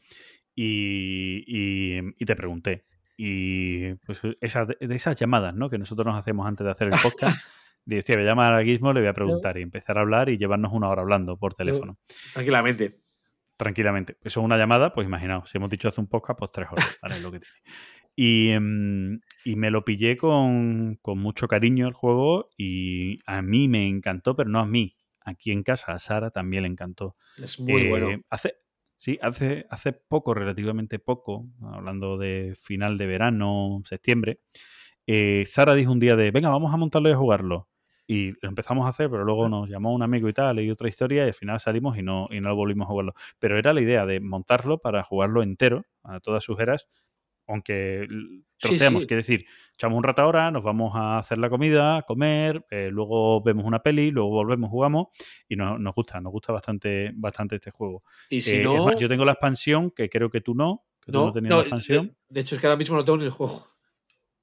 y, 0.55 1.43
y- 1.47 2.01
y 2.17 2.25
te 2.25 2.35
pregunté. 2.35 2.85
Y 3.17 3.93
pues 4.05 4.21
esa, 4.41 4.65
de 4.65 4.95
esas 4.95 5.15
llamadas, 5.15 5.53
¿no? 5.53 5.69
Que 5.69 5.77
nosotros 5.77 6.05
nos 6.05 6.15
hacemos 6.17 6.47
antes 6.47 6.65
de 6.65 6.71
hacer 6.71 6.87
el 6.87 6.99
podcast. 7.01 7.37
de, 7.85 7.97
hostia, 7.99 8.15
voy 8.15 8.25
a 8.25 8.27
llamar 8.29 8.53
a 8.53 8.63
Gizmo, 8.63 8.93
le 8.93 8.99
voy 9.01 9.09
a 9.09 9.13
preguntar 9.13 9.57
y 9.57 9.61
empezar 9.61 9.97
a 9.97 10.01
hablar 10.01 10.29
y 10.29 10.37
llevarnos 10.37 10.71
una 10.73 10.89
hora 10.89 11.01
hablando 11.01 11.37
por 11.37 11.53
teléfono. 11.53 11.97
Tranquilamente. 12.33 12.99
tranquilamente. 13.57 14.17
Eso 14.23 14.39
es 14.39 14.45
una 14.45 14.57
llamada, 14.57 14.93
pues 14.93 15.05
imaginaos, 15.07 15.49
si 15.49 15.57
hemos 15.57 15.69
dicho 15.69 15.87
hace 15.87 16.01
un 16.01 16.07
podcast, 16.07 16.39
pues 16.39 16.51
tres 16.51 16.67
horas, 16.71 16.97
¿vale? 17.01 17.15
Es 17.15 17.21
lo 17.23 17.31
que 17.31 17.39
tiene. 17.39 17.55
Y, 18.15 18.49
em, 18.49 19.19
y 19.45 19.55
me 19.55 19.71
lo 19.71 19.83
pillé 19.83 20.17
con, 20.17 20.97
con 21.01 21.19
mucho 21.19 21.47
cariño 21.47 21.87
el 21.87 21.93
juego 21.93 22.49
y 22.57 23.17
a 23.25 23.41
mí 23.41 23.67
me 23.67 23.87
encantó, 23.87 24.35
pero 24.35 24.49
no 24.49 24.59
a 24.59 24.65
mí. 24.65 24.95
Aquí 25.23 25.51
en 25.51 25.63
casa 25.63 25.93
a 25.93 25.99
Sara 25.99 26.31
también 26.31 26.63
le 26.63 26.69
encantó. 26.69 27.15
Es 27.41 27.59
muy 27.59 27.83
Eh, 27.83 27.89
bueno. 27.89 28.21
Hace, 28.29 28.55
sí, 28.95 29.19
hace, 29.21 29.65
hace 29.69 29.93
poco, 29.93 30.33
relativamente 30.33 30.97
poco, 30.99 31.47
hablando 31.61 32.17
de 32.17 32.53
final 32.59 32.97
de 32.97 33.05
verano, 33.05 33.81
septiembre, 33.85 34.41
eh, 35.07 35.43
Sara 35.45 35.75
dijo 35.75 35.91
un 35.91 35.99
día 35.99 36.15
de, 36.15 36.31
venga, 36.31 36.49
vamos 36.49 36.73
a 36.73 36.77
montarlo 36.77 37.09
y 37.09 37.11
a 37.13 37.17
jugarlo. 37.17 37.67
Y 38.07 38.31
lo 38.41 38.49
empezamos 38.49 38.85
a 38.85 38.89
hacer, 38.89 39.09
pero 39.09 39.23
luego 39.23 39.47
nos 39.47 39.69
llamó 39.69 39.93
un 39.93 40.03
amigo 40.03 40.27
y 40.27 40.33
tal, 40.33 40.59
y 40.59 40.69
otra 40.69 40.89
historia, 40.89 41.23
y 41.23 41.27
al 41.27 41.33
final 41.33 41.59
salimos 41.59 41.97
y 41.97 42.01
no, 42.03 42.27
y 42.29 42.41
no 42.41 42.53
volvimos 42.55 42.85
a 42.85 42.89
jugarlo. 42.89 43.13
Pero 43.39 43.57
era 43.57 43.73
la 43.73 43.81
idea 43.81 44.05
de 44.05 44.19
montarlo 44.19 44.79
para 44.79 45.03
jugarlo 45.03 45.43
entero, 45.43 45.85
a 46.03 46.19
todas 46.19 46.43
sus 46.43 46.59
eras, 46.59 46.87
aunque 47.51 48.01
l- 48.03 48.43
Sí, 48.57 48.77
sí. 48.77 49.07
quiere 49.07 49.15
decir, 49.17 49.45
echamos 49.73 49.97
un 49.97 50.03
rato 50.03 50.21
ahora, 50.21 50.51
nos 50.51 50.61
vamos 50.63 50.91
a 50.95 51.17
hacer 51.17 51.39
la 51.39 51.49
comida, 51.49 52.03
comer, 52.03 52.63
eh, 52.69 52.89
luego 52.91 53.41
vemos 53.41 53.65
una 53.65 53.79
peli, 53.79 54.11
luego 54.11 54.29
volvemos, 54.29 54.69
jugamos, 54.69 55.07
y 55.49 55.55
nos, 55.55 55.79
nos 55.79 55.95
gusta, 55.95 56.21
nos 56.21 56.31
gusta 56.31 56.53
bastante, 56.53 57.11
bastante 57.15 57.55
este 57.55 57.71
juego. 57.71 58.03
Y 58.29 58.39
si 58.41 58.57
Eh, 58.57 58.59
es 58.61 58.65
no. 58.65 58.85
más, 58.85 58.95
yo 58.97 59.09
tengo 59.09 59.25
la 59.25 59.31
expansión, 59.31 59.89
que 59.91 60.09
creo 60.09 60.29
que 60.29 60.41
tú 60.41 60.53
no, 60.53 60.83
que 61.03 61.11
tú 61.11 61.17
no 61.17 61.25
no, 61.27 61.33
tenías 61.33 61.49
no, 61.49 61.55
la 61.57 61.61
expansión. 61.63 62.07
de, 62.07 62.15
de 62.29 62.39
hecho, 62.41 62.53
es 62.55 62.61
que 62.61 62.67
ahora 62.67 62.77
mismo 62.77 62.95
no 62.95 63.03
tengo 63.03 63.17
ni 63.17 63.25
el 63.25 63.31
juego. 63.31 63.67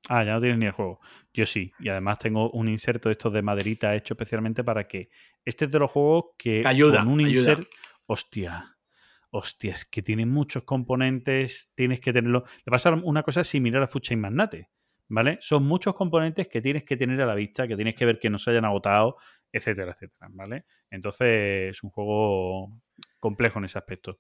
Ah, 0.09 0.25
ya 0.25 0.33
no 0.35 0.41
tienes 0.41 0.59
ni 0.59 0.67
el 0.67 0.73
juego. 0.73 1.01
Yo 1.35 1.45
sí. 1.47 1.73
Y 1.81 1.89
además 1.89 2.19
tengo 2.19 2.51
un 2.51 2.69
inserto 2.69 3.09
de 3.09 3.13
estos 3.13 3.33
de 3.33 3.43
maderita 3.43 3.95
hecho 3.95 4.15
especialmente 4.15 4.65
para 4.65 4.87
que. 4.89 5.11
Este 5.45 5.67
es 5.67 5.71
de 5.71 5.79
los 5.79 5.91
juegos 5.91 6.27
que. 6.39 6.61
Que 6.63 6.69
ayuda, 6.69 7.01
con 7.01 7.09
un 7.09 7.21
ayuda. 7.21 7.51
insert. 7.53 7.69
Hostia. 8.07 8.77
Hostia, 9.31 9.73
es 9.73 9.85
que 9.85 10.03
tiene 10.03 10.27
muchos 10.27 10.65
componentes. 10.65 11.73
Tienes 11.75 12.01
que 12.01 12.13
tenerlo. 12.13 12.45
Le 12.65 12.71
pasa 12.71 12.91
una 12.93 13.23
cosa 13.23 13.45
similar 13.45 13.83
a 13.83 13.87
Food 13.89 14.03
Chain 14.03 14.21
Magnate. 14.21 14.69
¿vale? 15.09 15.39
Son 15.41 15.65
muchos 15.65 15.95
componentes 15.95 16.49
que 16.49 16.61
tienes 16.61 16.85
que 16.85 16.97
tener 16.97 17.21
a 17.23 17.27
la 17.27 17.35
vista, 17.35 17.67
que 17.67 17.77
tienes 17.77 17.95
que 17.95 18.05
ver 18.05 18.19
que 18.19 18.29
no 18.31 18.39
se 18.39 18.51
hayan 18.51 18.67
agotado, 18.67 19.17
etcétera, 19.51 19.93
etcétera, 19.93 20.29
¿vale? 20.33 20.67
Entonces 20.91 21.71
es 21.77 21.83
un 21.83 21.89
juego 21.91 22.79
complejo 23.19 23.59
en 23.59 23.65
ese 23.65 23.79
aspecto. 23.79 24.19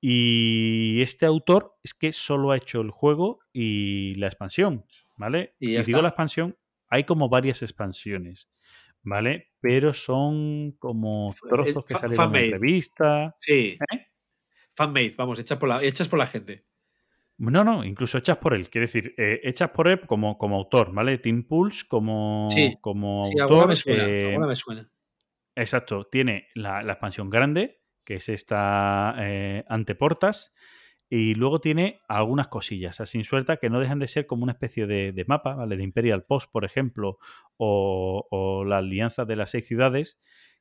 Y 0.00 1.00
este 1.02 1.26
autor 1.26 1.76
es 1.82 1.94
que 1.94 2.12
solo 2.12 2.52
ha 2.52 2.56
hecho 2.56 2.80
el 2.80 2.90
juego 2.90 3.40
y 3.52 4.14
la 4.16 4.26
expansión, 4.28 4.84
¿vale? 5.16 5.54
Y 5.58 5.76
Y, 5.76 5.82
digo 5.82 6.00
la 6.00 6.08
expansión, 6.08 6.56
hay 6.88 7.04
como 7.04 7.28
varias 7.28 7.62
expansiones, 7.62 8.48
¿vale? 9.02 9.50
Pero 9.60 9.92
son 9.92 10.72
como 10.78 11.30
F- 11.30 11.40
trozos 11.48 11.82
eh, 11.82 11.86
que 11.88 11.94
salieron 11.98 12.36
en 12.36 12.52
revistas. 12.52 13.34
Sí. 13.36 13.76
¿Eh? 13.92 14.06
Fanmade, 14.74 15.14
vamos, 15.16 15.38
hechas 15.38 15.58
por 15.58 15.68
la, 15.68 15.82
hechas 15.82 16.08
por 16.08 16.18
la 16.18 16.26
gente. 16.26 16.64
No, 17.38 17.64
no, 17.64 17.84
incluso 17.84 18.18
hechas 18.18 18.36
por 18.36 18.52
él. 18.52 18.68
Quiere 18.68 18.86
decir, 18.86 19.14
eh, 19.16 19.40
hechas 19.44 19.70
por 19.70 19.88
él 19.88 20.00
como, 20.06 20.36
como 20.36 20.56
autor, 20.56 20.92
¿vale? 20.92 21.16
Team 21.18 21.44
Pulse 21.44 21.86
como, 21.88 22.48
Sí, 22.50 22.76
como 22.82 23.24
Sí, 23.24 23.38
autor. 23.38 23.68
me 23.68 23.76
suena. 23.76 24.04
eh, 24.06 24.38
me 24.38 24.54
suena. 24.54 24.90
Exacto, 25.56 26.06
tiene 26.10 26.48
la, 26.54 26.82
la 26.82 26.92
expansión 26.92 27.30
grande, 27.30 27.80
que 28.04 28.16
es 28.16 28.28
esta 28.28 29.14
eh, 29.18 29.64
anteportas, 29.68 30.54
y 31.08 31.34
luego 31.34 31.60
tiene 31.60 32.00
algunas 32.08 32.48
cosillas 32.48 33.00
así 33.00 33.24
sueltas 33.24 33.58
que 33.58 33.68
no 33.70 33.80
dejan 33.80 33.98
de 33.98 34.06
ser 34.06 34.26
como 34.26 34.44
una 34.44 34.52
especie 34.52 34.86
de, 34.86 35.12
de 35.12 35.24
mapa, 35.24 35.54
¿vale? 35.54 35.76
De 35.76 35.82
Imperial 35.82 36.24
Post, 36.24 36.50
por 36.52 36.64
ejemplo, 36.64 37.18
o, 37.56 38.26
o 38.30 38.64
la 38.64 38.78
alianza 38.78 39.24
de 39.24 39.36
las 39.36 39.50
seis 39.50 39.66
ciudades, 39.66 40.20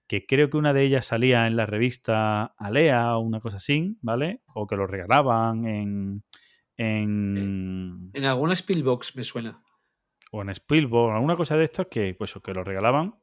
que 0.10 0.26
creo 0.26 0.50
que 0.50 0.58
una 0.58 0.74
de 0.74 0.84
ellas 0.84 1.06
salía 1.06 1.48
en 1.48 1.56
la 1.56 1.66
revista 1.68 2.56
Alea 2.58 3.16
o 3.16 3.20
una 3.22 3.40
cosa 3.40 3.58
así, 3.58 3.98
¿vale? 4.02 4.42
O 4.48 4.68
que 4.68 4.76
lo 4.76 4.88
regalaban 4.88 5.66
en... 5.68 6.24
en 6.78 8.10
En 8.14 8.26
alguna 8.26 8.56
Spielbox 8.56 9.16
me 9.16 9.24
suena. 9.24 9.62
o 10.32 10.42
en 10.42 10.50
Spielberg, 10.50 11.12
alguna 11.14 11.36
cosa 11.36 11.56
de 11.58 11.64
estas 11.66 11.88
que, 11.88 12.14
pues, 12.16 12.34
que 12.44 12.54
lo 12.54 12.64
regalaban 12.64 13.16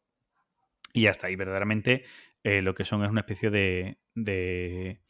y 0.95 1.07
está. 1.07 1.31
Y 1.31 1.37
verdaderamente 1.37 2.05
eh, 2.43 2.63
lo 2.63 2.75
que 2.75 2.85
son 2.85 3.05
es 3.05 3.11
una 3.11 3.21
especie 3.21 3.51
de, 3.51 3.99
de, 4.15 5.01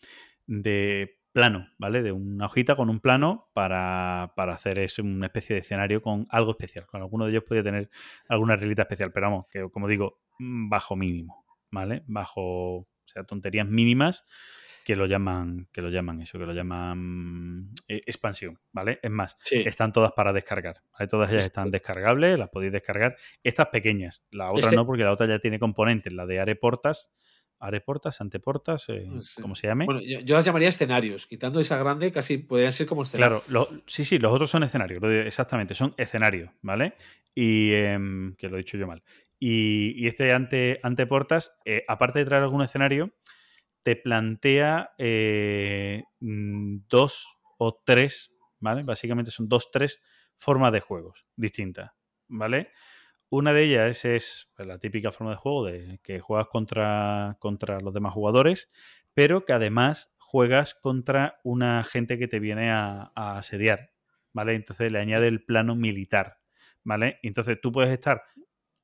de 0.46 1.18
plano, 1.32 1.68
¿vale? 1.78 2.02
De 2.02 2.12
una 2.12 2.46
hojita 2.46 2.76
con 2.76 2.88
un 2.88 3.00
plano 3.00 3.50
para, 3.54 4.32
para 4.36 4.54
hacer 4.54 4.78
eso, 4.78 5.02
una 5.02 5.26
especie 5.26 5.54
de 5.54 5.60
escenario 5.60 6.00
con 6.00 6.26
algo 6.30 6.52
especial. 6.52 6.86
Con 6.86 7.02
alguno 7.02 7.26
de 7.26 7.32
ellos 7.32 7.44
podía 7.44 7.62
tener 7.62 7.90
alguna 8.28 8.56
reglita 8.56 8.82
especial, 8.82 9.12
pero 9.12 9.26
vamos, 9.30 9.46
que 9.50 9.68
como 9.70 9.86
digo, 9.88 10.20
bajo 10.38 10.96
mínimo, 10.96 11.45
¿vale? 11.70 12.02
Bajo, 12.06 12.76
o 12.78 12.88
sea, 13.06 13.24
tonterías 13.24 13.66
mínimas 13.66 14.24
que 14.84 14.94
lo 14.94 15.06
llaman, 15.06 15.66
que 15.72 15.82
lo 15.82 15.88
llaman 15.90 16.20
eso, 16.22 16.38
que 16.38 16.46
lo 16.46 16.52
llaman 16.52 17.70
eh, 17.88 18.02
expansión, 18.06 18.60
¿vale? 18.72 19.00
Es 19.02 19.10
más, 19.10 19.36
Sí. 19.42 19.62
están 19.66 19.92
todas 19.92 20.12
para 20.12 20.32
descargar. 20.32 20.80
¿vale? 20.92 21.08
Todas 21.08 21.32
ellas 21.32 21.46
están 21.46 21.72
descargables, 21.72 22.38
las 22.38 22.50
podéis 22.50 22.72
descargar. 22.72 23.16
Estas 23.42 23.66
pequeñas, 23.66 24.24
la 24.30 24.48
otra 24.48 24.60
Este- 24.60 24.76
no, 24.76 24.86
porque 24.86 25.02
la 25.02 25.12
otra 25.12 25.26
ya 25.26 25.40
tiene 25.40 25.58
componentes, 25.58 26.12
la 26.12 26.24
de 26.24 26.38
Areportas, 26.38 27.12
Areportas, 27.58 28.20
Anteportas, 28.20 28.84
eh, 28.90 29.08
como 29.40 29.54
se 29.56 29.66
llame. 29.66 29.86
Bueno, 29.86 30.00
yo, 30.02 30.20
yo 30.20 30.34
las 30.36 30.44
llamaría 30.44 30.68
escenarios. 30.68 31.26
Quitando 31.26 31.58
esa 31.58 31.78
grande, 31.78 32.12
casi 32.12 32.38
podrían 32.38 32.70
ser 32.70 32.86
como 32.86 33.02
escenarios. 33.02 33.42
Claro, 33.46 33.70
lo- 33.72 33.82
sí, 33.86 34.04
sí, 34.04 34.18
los 34.18 34.30
otros 34.32 34.50
son 34.50 34.62
escenarios, 34.62 35.02
exactamente, 35.26 35.74
son 35.74 35.94
escenarios, 35.96 36.50
¿vale? 36.62 36.92
Y 37.34 37.72
em, 37.72 38.34
que 38.36 38.48
lo 38.48 38.56
he 38.56 38.58
dicho 38.58 38.76
yo 38.76 38.86
mal. 38.86 39.02
Y, 39.38 40.06
este 40.06 40.32
ante, 40.32 40.80
anteportas, 40.82 41.58
eh, 41.64 41.84
aparte 41.88 42.20
de 42.20 42.24
traer 42.24 42.42
algún 42.42 42.62
escenario, 42.62 43.12
te 43.82 43.96
plantea 43.96 44.94
eh, 44.98 46.04
mm, 46.20 46.78
dos 46.88 47.38
o 47.58 47.80
tres, 47.84 48.32
¿vale? 48.58 48.82
Básicamente 48.82 49.30
son 49.30 49.48
dos, 49.48 49.70
tres 49.70 50.02
formas 50.36 50.72
de 50.72 50.80
juegos 50.80 51.26
distintas, 51.36 51.92
¿vale? 52.28 52.70
Una 53.28 53.52
de 53.52 53.64
ellas 53.64 54.04
es 54.04 54.50
pues, 54.54 54.66
la 54.66 54.78
típica 54.78 55.12
forma 55.12 55.32
de 55.32 55.36
juego 55.36 55.64
de 55.66 56.00
que 56.02 56.20
juegas 56.20 56.48
contra, 56.48 57.36
contra 57.40 57.80
los 57.80 57.92
demás 57.92 58.12
jugadores, 58.12 58.68
pero 59.14 59.44
que 59.44 59.52
además 59.52 60.14
juegas 60.18 60.74
contra 60.74 61.40
una 61.44 61.84
gente 61.84 62.18
que 62.18 62.28
te 62.28 62.40
viene 62.40 62.70
a, 62.70 63.12
a 63.14 63.38
asediar, 63.38 63.92
¿vale? 64.32 64.54
Entonces 64.54 64.90
le 64.90 64.98
añade 64.98 65.28
el 65.28 65.44
plano 65.44 65.74
militar, 65.74 66.38
¿vale? 66.84 67.18
Entonces 67.22 67.60
tú 67.60 67.72
puedes 67.72 67.92
estar 67.92 68.22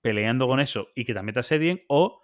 peleando 0.02 0.46
con 0.46 0.60
eso 0.60 0.88
y 0.94 1.04
que 1.04 1.14
también 1.14 1.34
te 1.34 1.40
asedien 1.40 1.82
o 1.88 2.20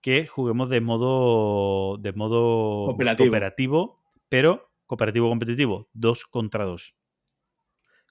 que 0.00 0.26
juguemos 0.26 0.68
de 0.68 0.80
modo 0.80 1.96
de 1.98 2.12
modo 2.12 2.86
Cooperativo. 2.86 3.26
cooperativo, 3.28 4.02
pero 4.28 4.70
cooperativo 4.86 5.28
competitivo, 5.28 5.88
dos 5.92 6.24
contra 6.26 6.64
dos. 6.64 6.96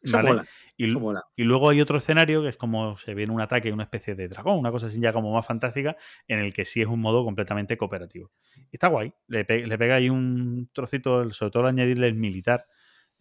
Eso 0.01 0.17
¿vale? 0.17 0.29
mola. 0.29 0.47
Y, 0.75 0.85
Eso 0.87 0.99
mola. 0.99 1.23
y 1.35 1.43
luego 1.43 1.69
hay 1.69 1.79
otro 1.79 1.97
escenario 1.97 2.41
que 2.41 2.49
es 2.49 2.57
como 2.57 2.97
se 2.97 3.13
viene 3.13 3.31
un 3.31 3.39
ataque, 3.41 3.71
una 3.71 3.83
especie 3.83 4.15
de 4.15 4.27
dragón, 4.27 4.57
una 4.59 4.71
cosa 4.71 4.87
así 4.87 4.99
ya 4.99 5.13
como 5.13 5.31
más 5.33 5.45
fantástica, 5.45 5.95
en 6.27 6.39
el 6.39 6.51
que 6.53 6.65
sí 6.65 6.81
es 6.81 6.87
un 6.87 6.99
modo 6.99 7.23
completamente 7.23 7.77
cooperativo. 7.77 8.31
Y 8.71 8.75
está 8.75 8.89
guay. 8.89 9.13
Le, 9.27 9.45
pe- 9.45 9.65
le 9.65 9.77
pega 9.77 9.95
ahí 9.95 10.09
un 10.09 10.69
trocito, 10.73 11.29
sobre 11.29 11.51
todo 11.51 11.63
al 11.63 11.69
añadirle 11.69 12.07
el 12.07 12.15
militar, 12.15 12.65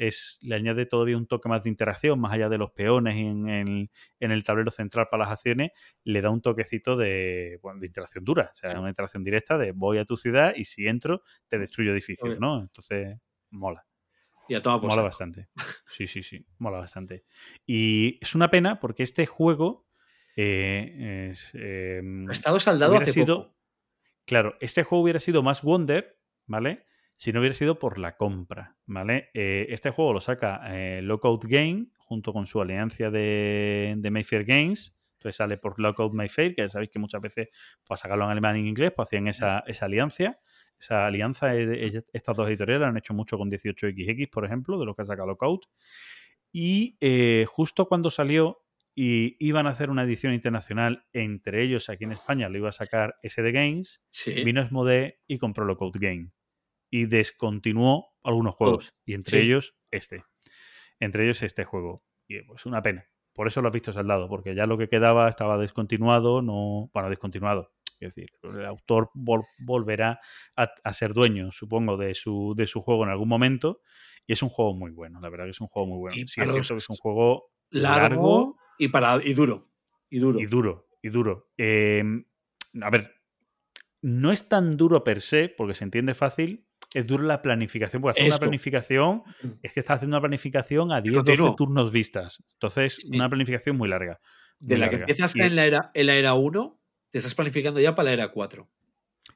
es, 0.09 0.39
le 0.43 0.57
añade 0.57 0.87
todavía 0.87 1.17
un 1.17 1.27
toque 1.27 1.49
más 1.49 1.63
de 1.65 1.71
interacción, 1.71 2.19
más 2.19 2.33
allá 2.33 2.49
de 2.49 2.59
los 2.59 2.73
peones 2.73 3.17
en 3.17 3.49
el, 3.49 3.91
en 4.19 4.31
el 4.33 4.43
tablero 4.43 4.71
central 4.71 5.07
para 5.11 5.25
las 5.25 5.33
acciones, 5.33 5.71
le 6.05 6.21
da 6.21 6.31
un 6.31 6.41
toquecito 6.43 6.97
de, 6.97 7.59
bueno, 7.63 7.81
de 7.81 7.87
interacción 7.87 8.25
dura. 8.25 8.51
O 8.53 8.55
sea, 8.55 8.79
una 8.81 8.89
interacción 8.89 9.23
directa 9.23 9.57
de 9.59 9.73
voy 9.73 9.99
a 9.99 10.05
tu 10.05 10.17
ciudad 10.17 10.55
y 10.57 10.65
si 10.65 10.87
entro, 10.89 11.23
te 11.47 11.59
destruyo 11.59 11.93
edificios. 11.93 12.41
¿no? 12.41 12.61
Entonces, 12.61 13.17
mola. 13.51 13.87
Y 14.49 14.55
a 14.55 14.61
Mola 14.61 14.91
saco. 14.91 15.03
bastante. 15.03 15.49
Sí, 15.87 16.07
sí, 16.07 16.23
sí. 16.23 16.45
Mola 16.59 16.79
bastante. 16.79 17.25
Y 17.65 18.19
es 18.21 18.35
una 18.35 18.51
pena 18.51 18.81
porque 18.81 19.03
este 19.03 19.27
juego 19.27 19.87
eh, 20.37 21.29
es, 21.31 21.51
eh, 21.55 22.03
Ha 22.29 22.33
estado 22.33 22.59
saldado 22.59 22.97
hace 22.97 23.13
sido. 23.13 23.45
poco. 23.45 23.57
Claro, 24.27 24.57
este 24.61 24.83
juego 24.83 25.03
hubiera 25.05 25.21
sido 25.21 25.43
más 25.43 25.63
Wonder, 25.63 26.19
¿vale? 26.47 26.87
Si 27.23 27.33
no 27.33 27.39
hubiera 27.39 27.55
sido 27.55 27.79
por 27.79 28.01
la 28.01 28.17
compra, 28.17 28.75
¿vale? 28.85 29.31
Eh, 29.33 29.67
este 29.69 29.91
juego 29.91 30.13
lo 30.13 30.21
saca 30.21 30.61
eh, 30.75 31.01
Lockout 31.03 31.45
Game 31.45 31.87
junto 31.97 32.33
con 32.33 32.47
su 32.47 32.61
alianza 32.61 33.11
de, 33.13 33.95
de 33.97 34.11
Mayfair 34.11 34.45
Games. 34.45 34.93
Entonces 35.19 35.37
sale 35.37 35.57
por 35.57 35.79
Lockout 35.79 36.13
Mayfair, 36.15 36.53
que 36.53 36.63
ya 36.63 36.69
sabéis 36.69 36.91
que 36.91 36.99
muchas 36.99 37.21
veces 37.21 37.49
para 37.87 37.97
sacarlo 37.97 38.25
en 38.25 38.33
alemán 38.33 38.57
y 38.57 38.63
en 38.63 38.67
inglés, 38.67 38.93
pues 38.97 39.07
hacían 39.07 39.29
esa, 39.29 39.63
esa 39.69 39.87
alianza. 39.87 40.41
Esa 40.77 41.07
alianza, 41.07 41.55
estas 41.55 42.35
dos 42.35 42.49
editoriales 42.49 42.89
han 42.89 42.97
hecho 42.97 43.15
mucho 43.15 43.39
con 43.39 43.49
18XX, 43.49 44.29
por 44.29 44.45
ejemplo, 44.45 44.81
de 44.81 44.87
lo 44.87 44.97
que 44.97 45.03
ha 45.03 45.05
sacado 45.05 45.29
Lockout. 45.29 45.67
Y 46.51 46.97
eh, 47.01 47.47
justo 47.49 47.87
cuando 47.87 48.11
salió 48.11 48.65
y 48.97 49.37
iban 49.39 49.69
a 49.69 49.71
hacer 49.71 49.91
una 49.91 50.03
edición 50.03 50.35
internacional, 50.35 51.07
entre 51.13 51.63
ellos 51.63 51.89
aquí 51.89 52.03
en 52.03 52.11
España 52.11 52.49
lo 52.49 52.59
iba 52.59 52.71
a 52.71 52.73
sacar 52.73 53.15
SD 53.23 53.53
Games, 53.53 54.03
Sí. 54.11 54.43
vino 54.43 54.67
Smode 54.67 55.21
y 55.29 55.39
compró 55.39 55.65
Lockout 55.65 55.99
Game. 55.99 56.33
Y 56.95 57.07
descontinuó 57.07 58.13
algunos 58.23 58.55
juegos. 58.55 58.93
Y 59.07 59.15
entre 59.15 59.41
sí. 59.41 59.47
ellos 59.47 59.75
este. 59.91 60.25
Entre 61.01 61.25
ellos 61.25 61.43
este 61.43 61.65
juego. 61.65 62.05
Y 62.29 62.43
pues 62.43 62.67
una 62.67 62.83
pena. 62.83 63.07
Por 63.33 63.47
eso 63.47 63.63
lo 63.63 63.69
has 63.69 63.73
visto 63.75 63.93
saldado, 63.93 64.29
porque 64.29 64.55
ya 64.55 64.67
lo 64.67 64.77
que 64.77 64.89
quedaba 64.89 65.29
estaba 65.29 65.57
descontinuado, 65.57 66.43
no. 66.43 66.91
Bueno, 66.93 67.09
descontinuado. 67.09 67.73
Es 67.99 68.15
decir, 68.15 68.31
el 68.43 68.67
autor 68.67 69.11
vol- 69.15 69.47
volverá 69.59 70.21
a, 70.57 70.69
a 70.85 70.93
ser 70.93 71.15
dueño, 71.15 71.51
supongo, 71.53 71.97
de 71.97 72.15
su, 72.15 72.53
de 72.57 72.67
su 72.67 72.83
juego 72.83 73.05
en 73.05 73.11
algún 73.11 73.29
momento. 73.29 73.81
Y 74.27 74.35
es 74.35 74.43
un 74.43 74.51
juego 74.51 74.75
muy 74.75 74.91
bueno, 74.91 75.19
la 75.21 75.31
verdad 75.31 75.47
que 75.47 75.51
es 75.53 75.61
un 75.61 75.69
juego 75.69 75.89
muy 75.89 75.99
bueno. 75.99 76.17
Y 76.17 76.27
Sí, 76.27 76.41
es 76.43 76.51
cierto 76.53 76.75
que 76.75 76.79
es 76.79 76.91
un 76.91 76.97
juego 76.97 77.53
Largo, 77.71 78.01
largo 78.03 78.57
y, 78.79 78.89
para, 78.89 79.21
y 79.25 79.33
duro. 79.35 79.71
Y 80.11 80.19
duro. 80.19 80.41
y 80.41 80.47
duro, 80.47 80.89
y 81.01 81.09
duro. 81.09 81.51
Eh, 81.57 82.05
a 82.83 82.91
ver, 82.91 83.15
no 84.03 84.31
es 84.31 84.49
tan 84.49 84.77
duro 84.77 85.03
per 85.05 85.21
se, 85.21 85.49
porque 85.49 85.75
se 85.75 85.85
entiende 85.85 86.13
fácil. 86.15 86.67
Es 86.95 87.07
duro 87.07 87.23
la 87.25 87.41
planificación, 87.43 88.03
porque 88.03 88.21
hacer 88.21 88.31
una 88.33 88.39
planificación 88.39 89.23
es 89.63 89.73
que 89.73 89.81
estás 89.81 89.97
haciendo 89.97 90.17
una 90.17 90.21
planificación 90.23 90.93
a 90.93 91.01
10, 91.01 91.15
12 91.17 91.27
continúo. 91.27 91.55
turnos 91.57 91.91
vistas. 91.93 92.43
Entonces, 92.55 92.97
Sí. 93.01 93.09
una 93.15 93.29
planificación 93.29 93.77
muy 93.77 93.89
larga. 93.89 94.21
de 94.65 94.79
la 94.79 94.89
que 94.89 94.95
empiezas 94.97 95.35
Y- 95.35 95.41
en 95.41 95.57
la, 95.57 95.65
era, 95.67 95.91
en 95.93 96.07
la 96.07 96.15
era 96.15 96.35
1, 96.35 96.79
te 97.11 97.19
estás 97.19 97.35
planificando 97.35 97.81
ya 97.81 97.97
para 97.97 98.11
la 98.11 98.13
era 98.13 98.29
4. 98.29 98.69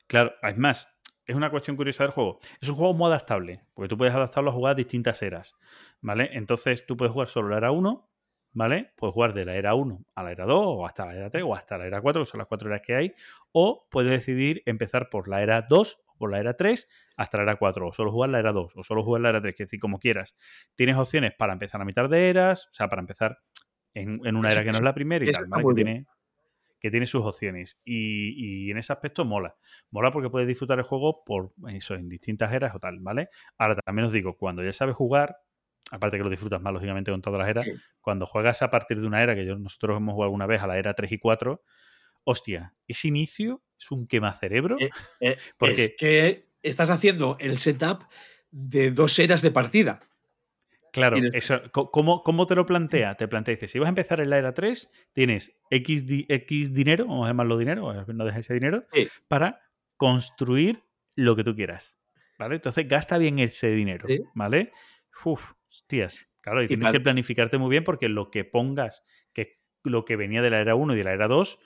Claro, 0.07 0.33
es 0.43 0.57
más, 0.57 0.97
es 1.25 1.35
una 1.35 1.51
cuestión 1.51 1.77
curiosa 1.77 2.05
del 2.05 2.13
juego. 2.13 2.39
Es 2.61 2.69
un 2.69 2.77
juego 2.77 2.95
muy 2.95 3.09
adaptable, 3.09 3.63
porque 3.75 3.89
tú 3.89 3.99
puedes 3.99 4.15
adaptarlo 4.15 4.51
a 4.51 4.53
jugar 4.53 4.73
a 4.73 4.75
distintas 4.77 5.21
eras, 5.23 5.57
¿vale? 6.01 6.31
Entonces 6.33 6.87
tú 6.87 6.97
puedes 6.97 7.13
jugar 7.13 7.29
solo 7.29 7.49
la 7.49 7.57
era 7.57 7.73
1, 7.73 8.09
¿vale? 8.53 8.93
Puedes 8.97 9.15
jugar 9.15 9.35
de 9.35 9.45
la 9.47 9.57
era 9.57 9.75
1 9.75 10.05
a 10.15 10.23
la 10.23 10.31
era 10.31 10.45
2, 10.45 10.61
o 10.65 10.87
hasta 10.87 11.07
la 11.07 11.17
era 11.17 11.29
3, 11.31 11.43
o 11.45 11.55
hasta 11.57 11.77
la 11.77 11.87
era 11.89 12.01
4, 12.01 12.23
que 12.23 12.31
son 12.31 12.39
las 12.39 12.47
cuatro 12.47 12.69
eras 12.69 12.83
que 12.87 12.95
hay, 12.95 13.13
o 13.51 13.89
puedes 13.91 14.13
decidir 14.13 14.63
empezar 14.65 15.09
por 15.11 15.27
la 15.27 15.43
era 15.43 15.67
2 15.69 15.99
o 16.07 16.17
por 16.19 16.31
la 16.31 16.39
era 16.39 16.57
3 16.57 16.89
hasta 17.17 17.39
la 17.39 17.43
era 17.45 17.57
4, 17.57 17.89
o 17.89 17.93
solo 17.93 18.13
jugar 18.13 18.31
la 18.31 18.39
era 18.39 18.53
2, 18.53 18.73
o 18.77 18.83
solo 18.83 19.03
jugar 19.03 19.23
la 19.23 19.31
era 19.31 19.41
3, 19.41 19.55
que 19.55 19.65
decir, 19.65 19.81
como 19.81 19.99
quieras. 19.99 20.37
Tienes 20.75 20.97
opciones 20.97 21.33
para 21.35 21.53
empezar 21.53 21.81
a 21.81 21.85
mitad 21.85 22.09
de 22.09 22.29
eras, 22.31 22.67
o 22.71 22.75
sea, 22.75 22.89
para 22.89 23.01
empezar 23.01 23.39
en, 23.95 24.21
en 24.27 24.37
una 24.37 24.51
era 24.53 24.61
que 24.63 24.71
no 24.71 24.77
es 24.79 24.83
la 24.83 24.95
primera 24.95 25.25
y 25.25 25.31
tal, 25.31 25.47
¿vale? 25.47 25.65
Que 25.67 25.75
tiene, 25.75 26.07
que 26.79 26.91
tiene 26.91 27.07
sus 27.07 27.25
opciones. 27.25 27.81
Y, 27.85 28.67
y 28.67 28.71
en 28.71 28.77
ese 28.77 28.93
aspecto 28.93 29.25
mola. 29.25 29.57
Mola 29.91 30.11
porque 30.11 30.29
puedes 30.29 30.47
disfrutar 30.47 30.79
el 30.79 30.85
juego 30.85 31.25
por 31.25 31.53
eso, 31.69 31.95
en 31.95 32.09
distintas 32.09 32.53
eras 32.53 32.75
o 32.75 32.79
tal, 32.79 32.99
¿vale? 33.01 33.31
Ahora 33.57 33.77
también 33.85 34.07
os 34.07 34.13
digo, 34.13 34.37
cuando 34.37 34.63
ya 34.63 34.73
sabes 34.75 34.95
jugar, 34.95 35.39
aparte 35.91 36.19
que 36.19 36.23
lo 36.25 36.29
disfrutas 36.31 36.61
más, 36.61 36.73
lógicamente, 36.75 37.11
con 37.11 37.23
todas 37.23 37.39
las 37.41 37.49
eras, 37.49 37.65
Sí. 37.65 37.73
cuando 38.03 38.27
juegas 38.27 38.61
a 38.61 38.69
partir 38.69 39.01
de 39.01 39.07
una 39.07 39.23
era, 39.23 39.35
que 39.35 39.47
yo, 39.47 39.57
nosotros 39.57 39.97
hemos 39.97 40.13
jugado 40.13 40.27
alguna 40.27 40.47
vez 40.47 40.61
a 40.61 40.67
la 40.67 40.77
era 40.77 40.93
3 40.95 41.11
y 41.13 41.19
4, 41.19 41.63
hostia, 42.25 42.75
ese 42.87 43.09
inicio 43.09 43.63
es 43.79 43.91
un 43.91 44.07
quemacerebro. 44.07 44.77
Eh, 44.81 44.91
Eh, 45.21 45.37
Porque- 45.59 45.85
Es 45.85 45.95
que 45.97 46.46
estás 46.69 46.91
haciendo 46.91 47.37
el 47.41 47.59
setup 47.59 48.03
de 48.51 48.91
dos 48.91 49.19
eras 49.19 49.43
de 49.43 49.51
partida. 49.51 50.01
Claro, 50.93 51.19
eso, 51.35 51.61
¿cómo, 51.73 52.23
cómo 52.23 52.47
te 52.47 52.55
lo 52.55 52.65
plantea? 52.65 53.17
Te 53.17 53.29
plantea, 53.29 53.55
dice, 53.55 53.69
si 53.69 53.79
vas 53.79 53.87
a 53.87 53.91
empezar 53.91 54.19
en 54.21 54.31
la 54.31 54.39
era 54.39 54.55
3, 54.55 54.91
tienes 55.13 55.55
X, 55.69 56.07
di- 56.07 56.25
X 56.29 56.73
dinero, 56.73 57.05
vamos 57.07 57.27
a 57.27 57.29
llamarlo 57.29 57.59
dinero, 57.59 57.93
no 58.07 58.25
dejes 58.25 58.41
ese 58.47 58.55
dinero, 58.55 58.85
Sí. 58.93 59.07
para 59.29 59.61
construir 59.99 60.83
lo 61.15 61.37
que 61.37 61.45
tú 61.45 61.55
quieras. 61.55 61.99
¿Vale? 62.39 62.55
Entonces 62.57 62.89
gasta 62.89 63.19
bien 63.19 63.39
ese 63.39 63.71
dinero, 63.73 64.07
Sí. 64.09 64.21
¿vale? 64.35 64.73
Uf, 65.25 65.53
hostias. 65.69 66.33
Claro, 66.41 66.63
y, 66.63 66.67
Y 66.67 66.69
tienes 66.69 66.93
que 66.93 67.01
planificarte 67.01 67.59
muy 67.59 67.71
bien 67.71 67.85
porque 67.85 68.09
lo 68.09 68.31
que 68.31 68.45
pongas, 68.45 69.05
que 69.35 69.59
lo 69.85 70.05
que 70.07 70.17
venía 70.17 70.41
de 70.41 70.51
la 70.51 70.61
era 70.61 70.75
1 70.77 70.95
y 70.95 70.97
de 70.97 71.05
la 71.05 71.13
era 71.13 71.29
2, 71.29 71.59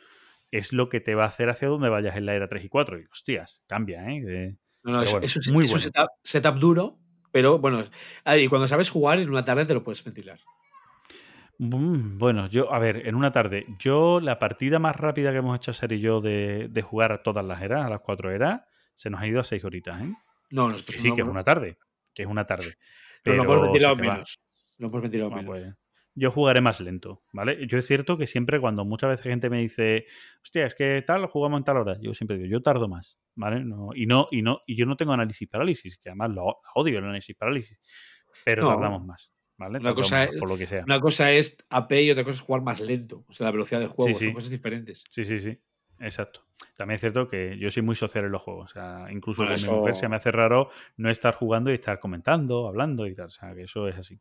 es 0.51 0.73
lo 0.73 0.89
que 0.89 1.01
te 1.01 1.15
va 1.15 1.25
a 1.25 1.29
hacer 1.29 1.51
hacia 1.51 1.69
donde 1.69 1.89
vayas 1.89 2.17
en 2.17 2.27
la 2.27 2.35
era 2.35 2.49
3 2.49 2.65
y 2.65 2.69
4. 2.69 2.99
Y 2.99 3.05
hostias, 3.05 3.63
cambia, 3.69 4.05
¿eh? 4.11 4.57
No, 4.83 4.93
no, 4.93 4.99
Pero 4.99 5.03
es, 5.05 5.11
bueno, 5.13 5.27
es 5.27 5.37
un, 5.49 5.55
muy 5.55 5.65
es 5.67 5.73
un 5.73 5.81
setup, 5.81 6.09
setup 6.23 6.57
duro, 6.59 6.99
pero 7.33 7.59
bueno. 7.59 7.83
ah, 8.25 8.37
Y 8.37 8.49
cuando 8.49 8.67
sabes 8.67 8.91
jugar 8.91 9.19
en 9.19 9.29
una 9.31 9.45
tarde 9.45 9.67
te 9.67 9.75
lo 9.75 9.83
puedes 9.85 10.03
ventilar. 10.03 10.39
Mm, 11.59 12.19
Bueno, 12.19 12.47
yo, 12.49 12.73
a 12.73 12.79
ver, 12.79 13.07
en 13.07 13.15
una 13.15 13.31
tarde, 13.33 13.67
yo 13.79 14.21
la 14.21 14.39
partida 14.39 14.79
más 14.79 14.97
rápida 14.97 15.31
que 15.31 15.39
hemos 15.39 15.57
hecho 15.57 15.73
Ser 15.73 15.93
y 15.93 16.01
yo 16.01 16.21
de, 16.21 16.69
de 16.71 16.83
jugar 16.83 17.13
a 17.13 17.23
todas 17.23 17.45
las 17.45 17.61
eras, 17.61 17.85
a 17.85 17.91
las 17.91 18.01
cuatro 18.01 18.31
eras, 18.31 18.63
se 18.95 19.11
nos 19.11 19.21
ha 19.21 19.27
ido 19.27 19.41
a 19.41 19.45
seis 19.45 19.65
horitas, 19.65 20.01
¿eh? 20.01 20.15
No, 20.51 20.67
Que 20.67 20.73
nosotros 20.73 20.97
sí, 21.03 21.09
no, 21.09 21.15
que 21.15 21.21
es 21.23 21.29
una 21.29 21.45
tarde, 21.45 21.79
que 22.15 22.23
es 22.23 22.29
una 22.29 22.47
tarde. 22.47 22.75
Pero 23.23 23.37
lo 23.37 23.43
hemos 23.45 23.63
ventilado 23.63 23.95
va. 23.97 24.01
menos. 24.03 24.41
Lo 24.79 24.89
hemos 24.89 25.03
ventilado 25.03 25.31
Ah, 25.33 25.37
menos. 25.37 25.47
pues, 25.61 25.75
yo 26.15 26.31
jugaré 26.31 26.61
más 26.61 26.81
lento, 26.81 27.23
¿vale? 27.33 27.67
Yo 27.67 27.79
es 27.79 27.87
cierto 27.87 28.19
que 28.19 28.27
siempre 28.27 28.61
cuando 28.61 28.85
muchas 28.85 29.11
veces 29.11 29.25
gente 29.25 29.49
me 29.49 29.59
dice, 29.59 30.07
hostia, 30.43 30.67
es 30.67 30.75
que 30.75 31.03
tal, 31.07 31.27
jugamos 31.27 31.59
en 31.59 31.65
tal 31.65 31.77
hora, 31.79 31.97
yo 32.01 32.13
siempre 32.15 32.37
digo, 32.37 32.49
yo 32.49 32.63
tardo 32.63 32.89
más, 32.89 33.21
¿vale? 33.35 33.65
No, 33.65 33.91
y 33.95 34.07
no, 34.07 34.27
y 34.31 34.43
no, 34.43 34.61
y 34.67 34.77
yo 34.77 34.87
no 34.87 34.97
tengo 34.97 35.13
análisis 35.13 35.49
parálisis, 35.49 35.99
que 35.99 36.11
además 36.11 36.31
lo 36.31 36.61
odio 36.75 36.99
el 36.99 37.05
análisis 37.05 37.37
parálisis, 37.37 37.81
pero 38.45 38.63
No. 38.65 38.71
tardamos 38.71 39.05
más, 39.07 39.33
¿vale? 39.57 39.79
Una 39.79 39.95
cosa 39.95 40.25
es- 40.25 40.37
por 40.39 40.49
lo 40.49 40.59
que 40.59 40.67
sea. 40.67 40.83
Una 40.85 41.01
cosa 41.01 41.31
es 41.33 41.57
AP 41.71 42.03
y 42.03 42.11
otra 42.11 42.25
cosa 42.25 42.37
es 42.37 42.41
jugar 42.43 42.63
más 42.63 42.81
lento. 42.81 43.25
O 43.29 43.33
sea, 43.33 43.47
la 43.47 43.53
velocidad 43.53 43.81
de 43.81 43.87
juego. 43.87 44.19
sí. 44.19 44.25
Son 44.27 44.35
cosas 44.35 44.51
diferentes. 44.51 45.05
Sí, 45.09 45.25
sí, 45.25 45.39
sí. 45.39 45.59
Exacto. 46.03 46.47
También 46.77 46.95
es 46.95 47.01
cierto 47.03 47.29
que 47.29 47.59
yo 47.59 47.71
soy 47.71 47.83
muy 47.83 47.95
social 47.95 48.25
en 48.25 48.33
los 48.33 48.41
juegos. 48.41 48.71
O 48.71 48.73
sea, 48.73 49.07
incluso 49.13 49.43
Bueno, 49.43 49.51
con 49.51 49.55
eso- 49.57 49.73
mi 49.73 49.79
mujer 49.79 49.95
se 49.97 50.09
me 50.09 50.17
hace 50.17 50.31
raro 50.33 50.71
no 50.97 51.11
estar 51.11 51.35
jugando 51.35 51.71
y 51.71 51.75
estar 51.75 52.01
comentando, 52.01 52.67
hablando 52.67 53.07
y 53.07 53.15
tal. 53.15 53.27
O 53.27 53.31
sea, 53.31 53.55
que 53.55 53.65
eso 53.65 53.87
es 53.87 53.97
así. 53.97 54.19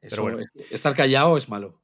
Eso, 0.00 0.22
bueno. 0.22 0.38
es- 0.40 0.50
estar 0.72 0.94
callado 0.94 1.36
es 1.36 1.48
malo. 1.48 1.80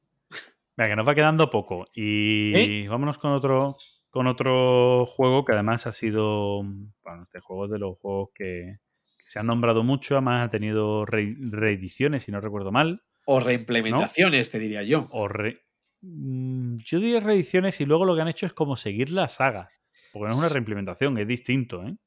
Venga, 0.75 0.89
que 0.91 0.95
nos 0.95 1.07
va 1.07 1.15
quedando 1.15 1.49
poco. 1.49 1.87
Y 1.95 2.53
¿Eh? 2.55 2.87
vámonos 2.89 3.17
con 3.17 3.31
otro, 3.31 3.77
con 4.09 4.27
otro 4.27 5.05
juego 5.05 5.43
que 5.45 5.53
además 5.53 5.87
ha 5.87 5.91
sido. 5.91 6.61
Bueno, 6.63 7.23
este 7.23 7.39
juego 7.39 7.65
es 7.65 7.71
de 7.71 7.79
los 7.79 7.97
juegos 7.97 8.29
que, 8.35 8.77
que 9.17 9.23
se 9.25 9.39
han 9.39 9.47
nombrado 9.47 9.83
mucho. 9.83 10.15
Además 10.15 10.45
ha 10.47 10.49
tenido 10.49 11.05
re- 11.05 11.35
reediciones, 11.39 12.23
si 12.23 12.31
no 12.31 12.41
recuerdo 12.41 12.71
mal. 12.71 13.01
O 13.25 13.39
reimplementaciones, 13.39 14.51
te 14.51 14.59
diría 14.59 14.83
yo. 14.83 15.07
O 15.11 15.27
re- 15.27 15.63
Mm, 15.99 16.77
Yo 16.85 16.99
diría 16.99 17.19
reediciones 17.19 17.81
y 17.81 17.85
luego 17.85 18.05
lo 18.05 18.15
que 18.15 18.21
han 18.21 18.27
hecho 18.27 18.45
es 18.45 18.53
como 18.53 18.75
seguir 18.75 19.09
la 19.09 19.27
saga. 19.29 19.69
Porque 20.13 20.27
no 20.27 20.33
es 20.35 20.39
una 20.39 20.49
reimplementación, 20.49 21.17
es 21.17 21.27
distinto, 21.27 21.83
¿eh? 21.83 21.97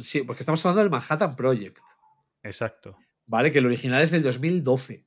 Sí, 0.00 0.22
porque 0.22 0.40
estamos 0.42 0.64
hablando 0.64 0.80
del 0.80 0.90
Manhattan 0.90 1.36
Project. 1.36 1.78
Exacto. 2.42 2.96
¿Vale? 3.26 3.52
Que 3.52 3.58
el 3.58 3.66
original 3.66 4.02
es 4.02 4.10
del 4.10 4.22
2012. 4.22 5.04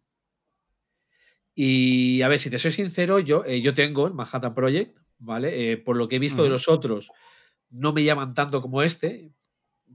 Y 1.53 2.21
a 2.21 2.27
ver, 2.27 2.39
si 2.39 2.49
te 2.49 2.57
soy 2.59 2.71
sincero, 2.71 3.19
yo, 3.19 3.43
eh, 3.45 3.61
yo 3.61 3.73
tengo 3.73 4.07
el 4.07 4.13
Manhattan 4.13 4.53
Project, 4.53 4.97
¿vale? 5.19 5.71
Eh, 5.71 5.77
por 5.77 5.95
lo 5.97 6.07
que 6.07 6.15
he 6.15 6.19
visto 6.19 6.43
de 6.43 6.49
los 6.49 6.67
otros, 6.69 7.11
no 7.69 7.91
me 7.93 8.03
llaman 8.03 8.33
tanto 8.33 8.61
como 8.61 8.81
este. 8.83 9.31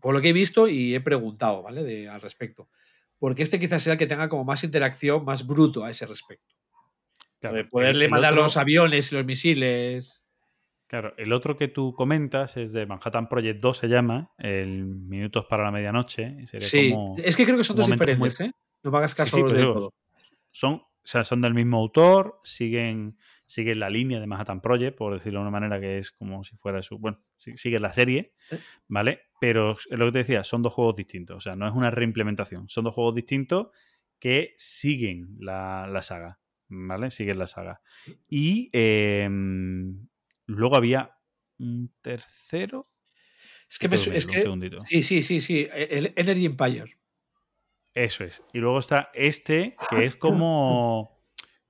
Por 0.01 0.15
lo 0.15 0.20
que 0.20 0.28
he 0.28 0.33
visto 0.35 0.68
y 0.68 0.94
he 0.94 1.01
preguntado, 1.01 1.62
¿vale? 1.62 1.83
De, 1.83 2.09
al 2.09 2.20
respecto. 2.20 2.68
Porque 3.18 3.43
este 3.43 3.59
quizás 3.59 3.83
sea 3.83 3.94
el 3.94 3.99
que 3.99 4.07
tenga 4.07 4.28
como 4.28 4.44
más 4.44 4.62
interacción, 4.65 5.25
más 5.25 5.47
bruto 5.47 5.85
a 5.85 5.91
ese 5.91 6.05
respecto. 6.07 6.55
Claro, 7.41 7.57
de 7.57 7.65
poderle 7.65 8.09
mandar 8.09 8.33
otro- 8.33 8.43
los 8.44 8.57
aviones 8.59 9.10
y 9.10 9.15
los 9.15 9.25
misiles. 9.25 10.23
Claro, 10.86 11.15
el 11.17 11.33
otro 11.33 11.57
que 11.57 11.68
tú 11.68 11.94
comentas 11.94 12.57
es 12.59 12.73
de 12.73 12.86
Manhattan 12.86 13.28
Project 13.28 13.60
2, 13.60 13.78
se 13.78 13.89
llama, 13.89 14.31
el 14.39 14.85
Minutos 14.85 15.47
para 15.49 15.65
la 15.65 15.70
Medianoche. 15.73 16.47
sería 16.47 16.68
Sí, 16.68 16.91
como- 16.91 17.17
es 17.18 17.35
que 17.36 17.44
creo 17.44 17.57
que 17.57 17.65
son 17.65 17.76
dos 17.76 17.86
diferentes, 17.91 18.39
muy- 18.39 18.47
¿eh? 18.47 18.52
No 18.83 18.91
me 18.91 18.99
hagas 18.99 19.12
Sí, 19.12 19.17
caso 19.17 19.36
sí, 19.36 19.43
pues 19.43 19.52
del 19.55 19.62
digo, 19.62 19.75
todo. 19.75 19.94
son, 20.51 20.83
o 21.07 21.09
sea, 21.09 21.23
son 21.23 21.41
del 21.41 21.55
mismo 21.55 21.78
autor, 21.78 22.41
siguen, 22.43 23.17
siguen 23.44 23.78
la 23.78 23.89
línea 23.89 24.18
de 24.18 24.26
Manhattan 24.26 24.60
Project, 24.60 24.99
por 24.99 25.12
decirlo 25.12 25.39
de 25.39 25.43
una 25.43 25.52
manera 25.52 25.78
que 25.78 25.99
es 25.99 26.10
como 26.10 26.43
si 26.43 26.57
fuera 26.57 26.83
su. 26.83 26.99
Bueno, 26.99 27.23
sigue 27.36 27.78
la 27.78 27.93
serie, 27.93 28.35
¿Eh? 28.51 28.59
¿vale? 28.89 29.20
Pero 29.41 29.75
es 29.75 29.86
lo 29.89 30.07
que 30.07 30.10
te 30.12 30.18
decía, 30.18 30.43
son 30.43 30.62
dos 30.62 30.75
juegos 30.75 30.97
distintos. 30.97 31.36
O 31.36 31.41
sea, 31.41 31.55
no 31.55 31.68
es 31.68 31.75
una 31.76 31.93
reimplementación. 31.93 32.68
Son 32.68 32.83
dos 32.83 32.93
juegos 32.93 33.15
distintos 33.15 33.68
que 34.18 34.55
siguen 34.57 35.36
la, 35.39 35.86
la 35.86 36.02
saga, 36.02 36.41
¿vale? 36.67 37.12
Siguen 37.12 37.39
la 37.39 37.47
saga. 37.47 37.81
Y 38.28 38.68
eh, 38.73 39.28
luego 40.47 40.76
había 40.76 41.17
un 41.59 41.94
tercero. 42.02 42.91
Es 43.70 43.78
que, 43.78 43.89
me, 43.89 43.94
es 43.94 44.26
que 44.26 44.43
segundito. 44.43 44.81
sí, 44.81 45.05
sí, 45.05 45.23
sí, 45.23 45.41
sí. 45.41 45.68
El 45.73 46.12
Energy 46.17 46.47
Empire. 46.47 46.99
Eso 47.97 48.25
es. 48.25 48.44
Y 48.52 48.58
luego 48.58 48.78
está 48.78 49.10
este, 49.15 49.75
que 49.89 50.05
es 50.05 50.16
como. 50.16 51.18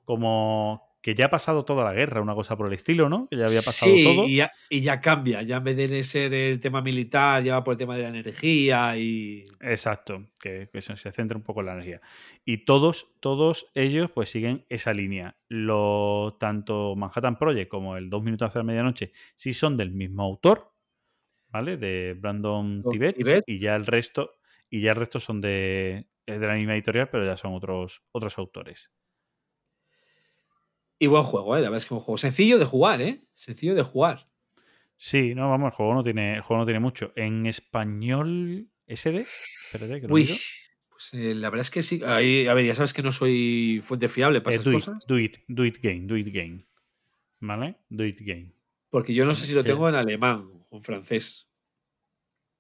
como 0.05 0.85
que 1.01 1.15
ya 1.15 1.27
ha 1.27 1.31
pasado 1.31 1.65
toda 1.65 1.85
la 1.85 1.93
guerra, 1.93 2.21
una 2.21 2.35
cosa 2.35 2.57
por 2.57 2.67
el 2.67 2.73
estilo, 2.73 3.09
¿no? 3.09 3.29
Que 3.31 3.37
ya 3.37 3.45
había 3.45 3.63
pasado 3.63 3.95
sí, 3.95 4.03
todo. 4.03 4.27
Y 4.27 4.35
ya, 4.35 4.51
y 4.69 4.81
ya 4.81 5.01
cambia. 5.01 5.41
Ya 5.43 5.59
en 5.59 5.63
vez 5.63 5.77
de 5.77 6.03
ser 6.03 6.35
el 6.35 6.59
tema 6.59 6.83
militar, 6.83 7.45
ya 7.45 7.55
va 7.55 7.63
por 7.63 7.75
el 7.75 7.79
tema 7.79 7.97
de 7.97 8.03
la 8.03 8.09
energía 8.09 8.97
y. 8.97 9.45
Exacto, 9.61 10.27
que, 10.41 10.69
que 10.73 10.83
se, 10.83 10.97
se 10.97 11.13
centra 11.13 11.39
un 11.39 11.45
poco 11.45 11.61
en 11.61 11.67
la 11.67 11.75
energía. 11.75 12.01
Y 12.45 12.65
todos, 12.65 13.07
todos 13.21 13.69
ellos 13.75 14.11
pues 14.11 14.31
siguen 14.31 14.67
esa 14.69 14.93
línea. 14.93 15.37
Lo, 15.47 16.37
tanto 16.41 16.97
Manhattan 16.97 17.39
Project 17.39 17.71
como 17.71 17.97
el 17.97 18.11
Dos 18.11 18.25
Minutos 18.25 18.49
hacia 18.49 18.59
la 18.59 18.65
Medianoche 18.65 19.13
sí 19.37 19.55
son 19.55 19.77
del 19.77 19.93
mismo 19.93 20.25
autor, 20.25 20.73
¿vale? 21.51 21.77
De 21.77 22.17
Brandon 22.19 22.83
Don 22.83 22.91
Tibet. 22.91 23.15
Tibet. 23.15 23.45
Y 23.47 23.61
ya 23.61 23.77
el 23.77 23.87
resto, 23.87 24.33
y 24.69 24.81
ya 24.81 24.91
el 24.91 24.97
resto 24.97 25.21
son 25.21 25.41
de, 25.41 26.09
es 26.27 26.41
de 26.41 26.47
la 26.47 26.55
misma 26.55 26.75
editorial, 26.75 27.09
pero 27.09 27.25
ya 27.25 27.37
son 27.37 27.55
otros, 27.55 28.03
otros 28.13 28.37
autores. 28.39 28.93
Y 30.99 31.07
buen 31.09 31.23
juego, 31.25 31.57
¿eh? 31.57 31.61
La 31.61 31.69
verdad 31.69 31.79
es 31.79 31.87
que 31.87 31.95
un 31.95 32.01
juego 32.01 32.17
sencillo 32.19 32.59
de 32.59 32.65
jugar, 32.65 33.01
¿eh? 33.03 33.21
Sencillo 33.35 33.75
de 33.75 33.83
jugar. 33.83 34.29
Sí, 34.97 35.35
no, 35.35 35.51
vamos, 35.51 35.67
el 35.73 35.77
juego 35.77 35.93
no 35.95 36.03
tiene, 36.03 36.37
el 36.37 36.41
juego 36.41 36.61
no 36.63 36.67
tiene 36.67 36.81
mucho. 36.81 37.13
En 37.17 37.47
español, 37.47 38.67
SD, 38.87 39.27
espérate, 39.73 40.01
que 40.01 40.09
lo 40.09 40.15
Uy, 40.15 40.23
miro. 40.23 40.35
pues 40.89 41.13
eh, 41.15 41.35
la 41.35 41.51
verdad 41.51 41.61
es 41.61 41.71
que 41.71 41.83
sí. 41.83 42.03
Ahí, 42.05 42.47
a 42.47 42.55
ver, 42.55 42.65
ya 42.65 42.75
sabes 42.75 42.95
que 42.95 43.03
no 43.03 43.13
soy 43.13 43.81
fuente 43.85 44.09
fiable 44.09 44.41
para 44.41 44.57
Eh, 44.57 44.59
esas 44.61 44.65
do, 44.65 44.71
it, 44.73 44.75
cosas. 44.85 45.07
do 45.07 45.19
it, 45.19 45.37
do 45.49 45.65
it 45.67 45.79
game, 45.83 46.07
do 46.07 46.17
it 46.17 46.29
game. 46.33 46.65
¿Vale? 47.41 47.77
Do 47.91 48.05
it 48.07 48.19
game. 48.23 48.53
Porque 48.89 49.13
yo 49.13 49.27
no 49.27 49.35
sé 49.35 49.47
si 49.47 49.53
lo 49.53 49.63
que- 49.63 49.71
tengo 49.73 49.87
en 49.91 49.97
alemán 49.97 50.49
o 50.71 50.77
en 50.79 50.83
francés. 50.83 51.46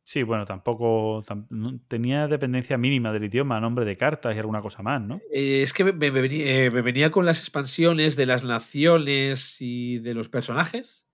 Sí, 0.09 0.23
bueno, 0.23 0.45
tampoco. 0.45 1.25
tam- 1.25 1.81
tenía 1.89 2.29
dependencia 2.29 2.79
mínima 2.79 3.13
del 3.13 3.25
idioma, 3.25 3.59
nombre 3.61 3.85
de 3.85 3.97
cartas 3.97 4.37
y 4.37 4.39
alguna 4.39 4.63
cosa 4.63 4.81
más, 4.81 5.03
¿no? 5.03 5.21
Eh, 5.33 5.63
es 5.63 5.73
que 5.73 5.83
me, 5.83 5.93
me 5.93 6.11
venía, 6.13 6.45
eh, 6.67 6.71
me 6.71 6.81
venía 6.81 7.11
con 7.11 7.27
las 7.27 7.41
expansiones 7.41 8.15
de 8.15 8.25
las 8.27 8.45
naciones 8.45 9.57
y 9.61 9.99
de 9.99 10.15
los 10.15 10.29
personajes, 10.29 11.09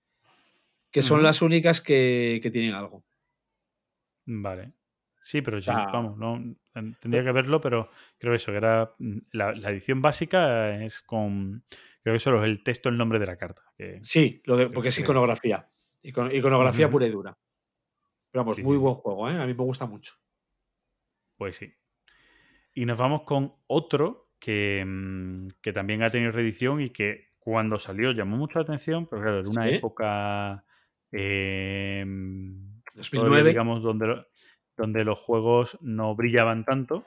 que 0.91 1.01
son 1.01 1.23
las 1.23 1.41
únicas 1.41 1.81
que, 1.81 2.39
que 2.43 2.51
tienen 2.51 2.75
algo. 2.75 3.03
Vale. 4.27 4.73
Sí, 5.23 5.41
pero 5.41 5.57
yo, 5.57 5.71
vamos, 5.91 6.17
no, 6.17 6.55
ten- 6.71 6.95
tendría 6.99 7.23
que 7.23 7.31
verlo, 7.31 7.59
pero 7.61 7.89
creo 8.19 8.35
eso, 8.35 8.51
que 8.51 8.57
era. 8.57 8.93
La, 9.31 9.53
la 9.55 9.69
edición 9.71 10.03
básica 10.03 10.83
es 10.83 11.01
con. 11.01 11.63
Creo 12.03 12.13
que 12.13 12.19
solo 12.19 12.43
es 12.43 12.45
el 12.49 12.61
texto, 12.61 12.89
el 12.89 12.97
nombre 12.97 13.17
de 13.17 13.25
la 13.25 13.37
carta. 13.37 13.63
que- 13.75 13.99
Sí, 14.03 14.41
lo 14.45 14.55
de- 14.55 14.69
porque 14.69 14.89
es 14.89 14.99
iconografía. 14.99 15.67
Icon- 16.03 16.31
iconografía 16.35 16.89
pura 16.91 17.07
y 17.07 17.09
dura. 17.09 17.35
Pero 18.33 18.43
vamos, 18.45 18.57
Sí, 18.57 18.63
muy 18.63 18.77
sí, 18.77 18.81
buen 18.81 18.95
juego, 18.95 19.29
¿eh? 19.29 19.33
A 19.39 19.45
mí 19.45 19.53
me 19.53 19.63
gusta 19.63 19.85
mucho. 19.85 20.13
Pues 21.37 21.55
sí. 21.55 21.71
Y 22.73 22.85
nos 22.85 22.97
vamos 22.97 23.21
con 23.21 23.53
otro 23.67 24.31
que, 24.39 24.83
mm, 24.85 25.47
que 25.61 25.71
también 25.71 26.01
ha 26.01 26.09
tenido 26.09 26.31
reedición 26.31 26.81
y 26.81 26.89
que 26.89 27.27
cuando 27.37 27.77
salió 27.77 28.11
llamó 28.11 28.35
mucho 28.37 28.57
la 28.57 28.63
atención, 28.63 29.05
pero 29.05 29.21
claro, 29.21 29.39
en 29.41 29.47
una 29.49 29.67
Sí. 29.69 29.75
época 29.75 30.65
eh, 31.11 32.03
todavía, 32.03 32.93
2009. 32.95 33.49
digamos, 33.49 33.83
donde, 33.83 34.07
lo- 34.07 34.25
donde 34.75 35.03
los 35.05 35.19
juegos 35.19 35.77
no 35.81 36.15
brillaban 36.15 36.65
tanto. 36.65 37.05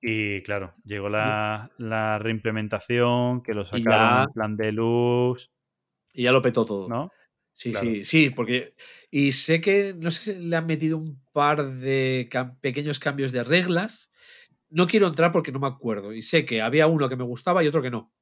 Y 0.00 0.42
claro, 0.42 0.74
llegó 0.84 1.08
la, 1.08 1.70
la 1.78 2.18
reimplementación, 2.18 3.44
que 3.44 3.54
lo 3.54 3.64
sacaron 3.64 3.84
ya- 3.92 4.22
en 4.24 4.32
plan 4.32 4.56
deluxe, 4.56 5.52
Y 6.14 6.24
ya 6.24 6.32
lo 6.32 6.42
petó 6.42 6.64
todo. 6.66 6.88
¿no? 6.88 7.12
Sí, 7.58 7.72
Claro. 7.72 7.86
sí, 7.90 8.04
sí, 8.04 8.30
porque. 8.30 8.74
Y 9.10 9.32
sé 9.32 9.60
que, 9.60 9.92
no 9.92 10.12
sé 10.12 10.32
si 10.32 10.38
le 10.40 10.54
han 10.54 10.66
metido 10.66 10.96
un 10.96 11.20
par 11.32 11.74
de 11.78 12.28
cam- 12.30 12.56
pequeños 12.60 13.00
cambios 13.00 13.32
de 13.32 13.42
reglas, 13.42 14.12
no 14.70 14.86
quiero 14.86 15.08
entrar 15.08 15.32
porque 15.32 15.50
no 15.50 15.58
me 15.58 15.66
acuerdo. 15.66 16.12
Y 16.12 16.22
sé 16.22 16.44
que 16.44 16.62
había 16.62 16.86
uno 16.86 17.08
que 17.08 17.16
me 17.16 17.24
gustaba 17.24 17.64
y 17.64 17.66
otro 17.66 17.82
que 17.82 17.90
no. 17.90 18.12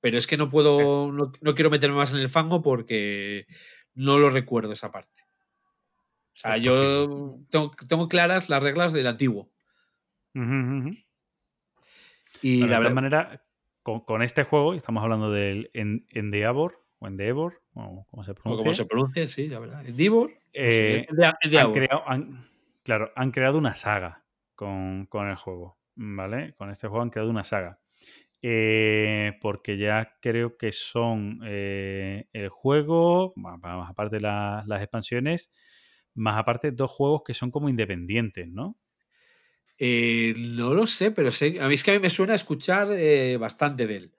Pero 0.00 0.18
es 0.18 0.26
que 0.26 0.36
no 0.36 0.48
puedo, 0.48 1.12
no, 1.12 1.30
no 1.40 1.54
quiero 1.54 1.70
meterme 1.70 1.94
más 1.96 2.12
en 2.12 2.18
el 2.18 2.28
fango 2.28 2.60
porque 2.60 3.46
no 3.94 4.18
lo 4.18 4.30
recuerdo 4.30 4.72
esa 4.72 4.90
parte. 4.90 5.20
O 6.34 6.36
sea, 6.36 6.56
Es 6.56 6.62
yo 6.64 7.38
tengo, 7.50 7.70
tengo 7.88 8.08
claras 8.08 8.48
las 8.48 8.64
reglas 8.64 8.92
del 8.92 9.06
antiguo. 9.06 9.52
Y 12.40 12.56
la 12.62 12.66
de 12.66 12.68
verdad, 12.80 12.94
maneras, 12.94 13.40
con, 13.84 14.00
con 14.00 14.22
este 14.22 14.42
juego, 14.42 14.74
estamos 14.74 15.04
hablando 15.04 15.30
del 15.30 15.70
en- 15.72 16.04
Endeavor, 16.08 16.84
o 16.98 17.06
Endeavor, 17.06 17.61
o 17.74 18.06
como 18.10 18.24
se 18.24 18.34
pronuncia. 18.34 18.64
como 18.64 18.72
se 18.74 18.84
pronuncia, 18.86 19.26
sí, 19.26 19.48
la 19.48 19.58
verdad. 19.58 19.84
Pues, 19.84 19.92
Eh, 20.52 21.06
han 21.54 21.70
creado, 21.70 22.02
han- 22.08 22.46
claro, 22.84 23.12
han 23.16 23.30
creado 23.30 23.58
una 23.58 23.74
saga 23.74 24.26
con, 24.54 25.06
con 25.06 25.28
el 25.28 25.36
juego, 25.36 25.78
¿vale? 25.94 26.54
Con 26.56 26.70
este 26.70 26.88
juego 26.88 27.02
han 27.02 27.10
creado 27.10 27.30
una 27.30 27.44
saga. 27.44 27.80
Eh, 28.42 29.34
porque 29.42 29.78
ya 29.78 30.18
creo 30.22 30.56
que 30.58 30.72
son 30.72 31.40
eh, 31.46 32.28
el 32.32 32.48
juego, 32.50 33.32
más 33.36 33.58
aparte 33.90 34.20
la- 34.20 34.64
las 34.66 34.82
expansiones, 34.82 35.52
más 36.14 36.38
aparte 36.38 36.72
dos 36.72 36.90
juegos 36.90 37.22
que 37.26 37.34
son 37.34 37.50
como 37.52 37.68
independientes, 37.70 38.48
¿no? 38.48 38.78
No 40.58 40.74
lo 40.74 40.86
sé, 40.86 41.10
pero 41.10 41.30
sé, 41.32 41.60
a 41.60 41.66
mí 41.68 41.74
es 41.74 41.82
que 41.84 41.90
a 41.90 41.94
mí 41.94 42.00
me 42.00 42.10
suena 42.10 42.34
escuchar 42.34 42.88
bastante 43.38 43.86
de 43.86 43.96
él. 43.96 44.12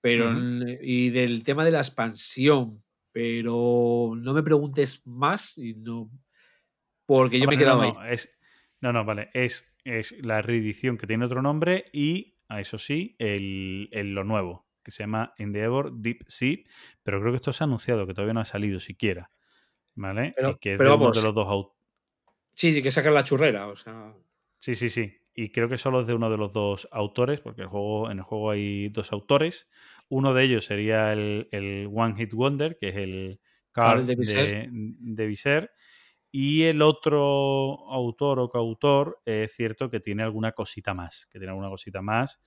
Pero, 0.00 0.32
y 0.82 1.10
del 1.10 1.42
tema 1.42 1.64
de 1.64 1.72
la 1.72 1.78
expansión, 1.78 2.82
pero 3.12 4.12
no 4.16 4.32
me 4.32 4.42
preguntes 4.42 5.06
más 5.06 5.58
y 5.58 5.74
no. 5.74 6.10
Porque 7.06 7.40
yo 7.40 7.48
me 7.48 7.54
he 7.54 7.56
Hombre, 7.56 7.66
no, 7.66 7.78
quedado 7.78 7.82
ahí. 7.82 7.92
no, 7.92 8.04
es, 8.12 8.38
no, 8.80 8.92
no, 8.92 9.04
vale. 9.04 9.30
Es, 9.32 9.74
es 9.84 10.12
la 10.24 10.42
reedición 10.42 10.96
que 10.98 11.06
tiene 11.06 11.24
otro 11.24 11.42
nombre 11.42 11.86
y, 11.92 12.36
a 12.48 12.60
eso 12.60 12.78
sí, 12.78 13.16
el, 13.18 13.88
el- 13.92 14.14
lo 14.14 14.24
nuevo, 14.24 14.66
que 14.84 14.90
se 14.90 15.02
llama 15.02 15.32
Endeavor 15.38 15.92
Deep 16.00 16.24
Sea. 16.28 16.56
Pero 17.02 17.20
creo 17.20 17.32
que 17.32 17.36
esto 17.36 17.52
se 17.52 17.64
ha 17.64 17.66
anunciado, 17.66 18.06
que 18.06 18.14
todavía 18.14 18.34
no 18.34 18.40
ha 18.40 18.44
salido 18.44 18.78
siquiera. 18.80 19.30
¿Vale? 19.94 20.32
Pero- 20.36 20.50
y 20.50 20.54
que 20.58 20.72
es 20.72 20.78
pero 20.78 20.90
de 20.90 20.96
uno 20.96 21.04
vamos. 21.06 21.16
de 21.16 21.22
los 21.24 21.34
dos 21.34 21.66
Sí, 22.54 22.72
sí, 22.72 22.82
que 22.82 22.90
sacar 22.90 23.12
la 23.12 23.24
churrera, 23.24 23.68
o 23.68 23.76
sea. 23.76 24.14
Sí, 24.60 24.74
sí, 24.74 24.90
sí. 24.90 25.12
Y 25.40 25.50
creo 25.50 25.68
que 25.68 25.78
solo 25.78 26.00
es 26.00 26.08
de 26.08 26.14
uno 26.14 26.28
de 26.30 26.36
los 26.36 26.52
dos 26.52 26.88
autores, 26.90 27.38
porque 27.40 27.62
el 27.62 27.68
juego, 27.68 28.10
en 28.10 28.18
el 28.18 28.24
juego 28.24 28.50
hay 28.50 28.88
dos 28.88 29.12
autores. 29.12 29.68
Uno 30.08 30.34
de 30.34 30.42
ellos 30.42 30.64
sería 30.64 31.12
el, 31.12 31.46
el 31.52 31.88
One 31.94 32.16
Hit 32.16 32.32
Wonder, 32.32 32.76
que 32.76 32.88
es 32.88 32.96
el 32.96 33.40
Carl 33.70 34.04
Carl 34.04 34.06
de 34.08 35.26
Visser. 35.28 35.70
Y 36.32 36.64
el 36.64 36.82
otro 36.82 37.88
autor 37.88 38.40
o 38.40 38.48
coautor 38.48 39.22
es 39.24 39.52
cierto 39.52 39.88
que 39.88 40.00
tiene 40.00 40.24
alguna 40.24 40.50
cosita 40.50 40.92
más, 40.92 41.28
que 41.30 41.38
tiene 41.38 41.50
alguna 41.52 41.68
cosita 41.68 42.02
más, 42.02 42.40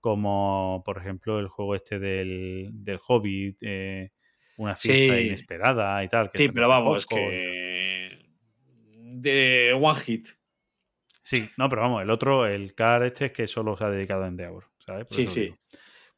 como 0.00 0.82
por 0.84 0.98
ejemplo 0.98 1.38
el 1.38 1.46
juego 1.46 1.76
este 1.76 2.00
del, 2.00 2.70
del 2.72 2.98
Hobbit, 3.06 3.58
eh, 3.60 4.10
una 4.56 4.74
fiesta 4.74 5.16
Sí. 5.16 5.26
inesperada 5.28 6.02
y 6.02 6.08
tal. 6.08 6.32
que 6.32 6.38
Sí, 6.38 6.48
pero 6.48 6.68
vamos, 6.68 7.06
que. 7.06 8.18
De 8.96 9.78
One 9.80 10.00
Hit. 10.00 10.41
Sí, 11.24 11.48
no, 11.56 11.68
pero 11.68 11.82
vamos, 11.82 12.02
el 12.02 12.10
otro, 12.10 12.46
el 12.46 12.74
Car 12.74 13.04
este 13.04 13.26
es 13.26 13.32
que 13.32 13.46
solo 13.46 13.76
se 13.76 13.84
ha 13.84 13.90
dedicado 13.90 14.24
a 14.24 14.28
Endeavor, 14.28 14.64
¿sabes? 14.86 15.06
Por 15.06 15.16
Sí, 15.16 15.26
sí. 15.28 15.40
digo. 15.42 15.56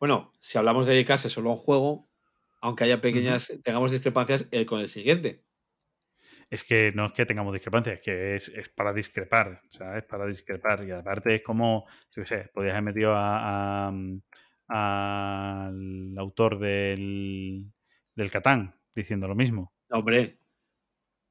Bueno, 0.00 0.32
si 0.40 0.58
hablamos 0.58 0.86
de 0.86 0.92
dedicarse 0.94 1.28
solo 1.28 1.50
a 1.50 1.52
un 1.52 1.58
juego, 1.58 2.08
aunque 2.60 2.84
haya 2.84 3.00
pequeñas, 3.00 3.60
tengamos 3.62 3.90
discrepancias 3.90 4.48
eh, 4.50 4.64
con 4.66 4.80
el 4.80 4.88
siguiente. 4.88 5.44
Es 6.50 6.64
que 6.64 6.92
no 6.92 7.06
es 7.06 7.12
que 7.12 7.26
tengamos 7.26 7.52
discrepancias, 7.52 7.96
es 7.96 8.02
que 8.02 8.34
es, 8.36 8.48
es 8.48 8.68
para 8.68 8.92
discrepar, 8.92 9.60
¿sabes? 9.70 10.04
Para 10.04 10.26
discrepar. 10.26 10.84
Y 10.84 10.90
aparte 10.90 11.34
es 11.34 11.42
como, 11.42 11.86
yo 12.14 12.22
qué 12.22 12.26
sé, 12.26 12.50
podías 12.52 12.72
haber 12.72 12.84
metido 12.84 13.12
a- 13.14 13.88
a, 13.88 13.90
mm, 13.90 14.20
al 14.68 16.14
autor 16.18 16.58
del, 16.58 17.66
del 18.14 18.30
Catán 18.30 18.74
diciendo 18.94 19.26
lo 19.28 19.34
mismo. 19.34 19.72
No, 19.90 19.98
hombre, 19.98 20.38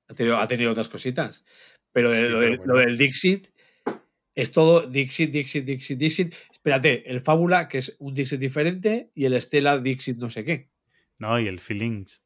ha 0.09 0.13
tenido, 0.13 0.37
ha 0.37 0.47
tenido 0.47 0.71
otras 0.71 0.89
cositas. 0.89 1.45
Pero 1.91 2.09
Sí, 2.11 2.15
de- 2.15 2.29
lo, 2.29 2.39
pero 2.39 2.51
de- 2.51 2.57
bueno. 2.57 2.73
lo 2.73 2.79
del 2.79 2.97
Dixit 2.97 3.47
es 4.35 4.51
todo 4.51 4.81
Dixit, 4.87 5.31
Dixit, 5.31 5.65
Dixit, 5.65 5.97
Dixit. 5.97 6.35
Espérate, 6.51 7.09
el 7.09 7.21
Fábula, 7.21 7.67
que 7.67 7.77
es 7.79 7.95
un 7.99 8.13
Dixit 8.13 8.39
diferente, 8.39 9.11
y 9.13 9.25
el 9.25 9.33
Estela 9.33 9.77
Dixit 9.77 10.17
no 10.17 10.29
sé 10.29 10.43
qué. 10.43 10.69
¿No? 11.19 11.39
Y 11.39 11.47
el 11.47 11.59
Feelings. 11.59 12.23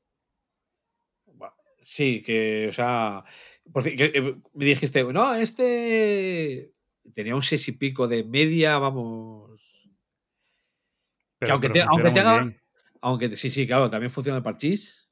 Sí, 1.82 2.22
que, 2.22 2.68
o 2.68 2.72
sea, 2.72 3.24
por 3.72 3.84
que, 3.84 4.12
eh, 4.14 4.36
me 4.54 4.66
dijiste, 4.66 5.04
no, 5.06 5.34
este 5.36 6.74
tenía 7.14 7.34
un 7.34 7.42
seis 7.42 7.66
y 7.70 7.72
pico 7.74 8.08
de 8.10 8.26
media, 8.26 8.78
vamos. 8.78 9.90
Pero, 11.40 11.54
aunque 11.54 11.70
te- 11.70 11.82
aunque 11.82 12.12
te 12.12 12.20
haga-. 12.20 12.54
Aunque 13.00 13.36
sí, 13.38 13.50
sí, 13.50 13.66
claro, 13.66 13.90
también 13.90 14.12
funciona 14.12 14.38
el 14.38 14.44
parchís. 14.44 15.10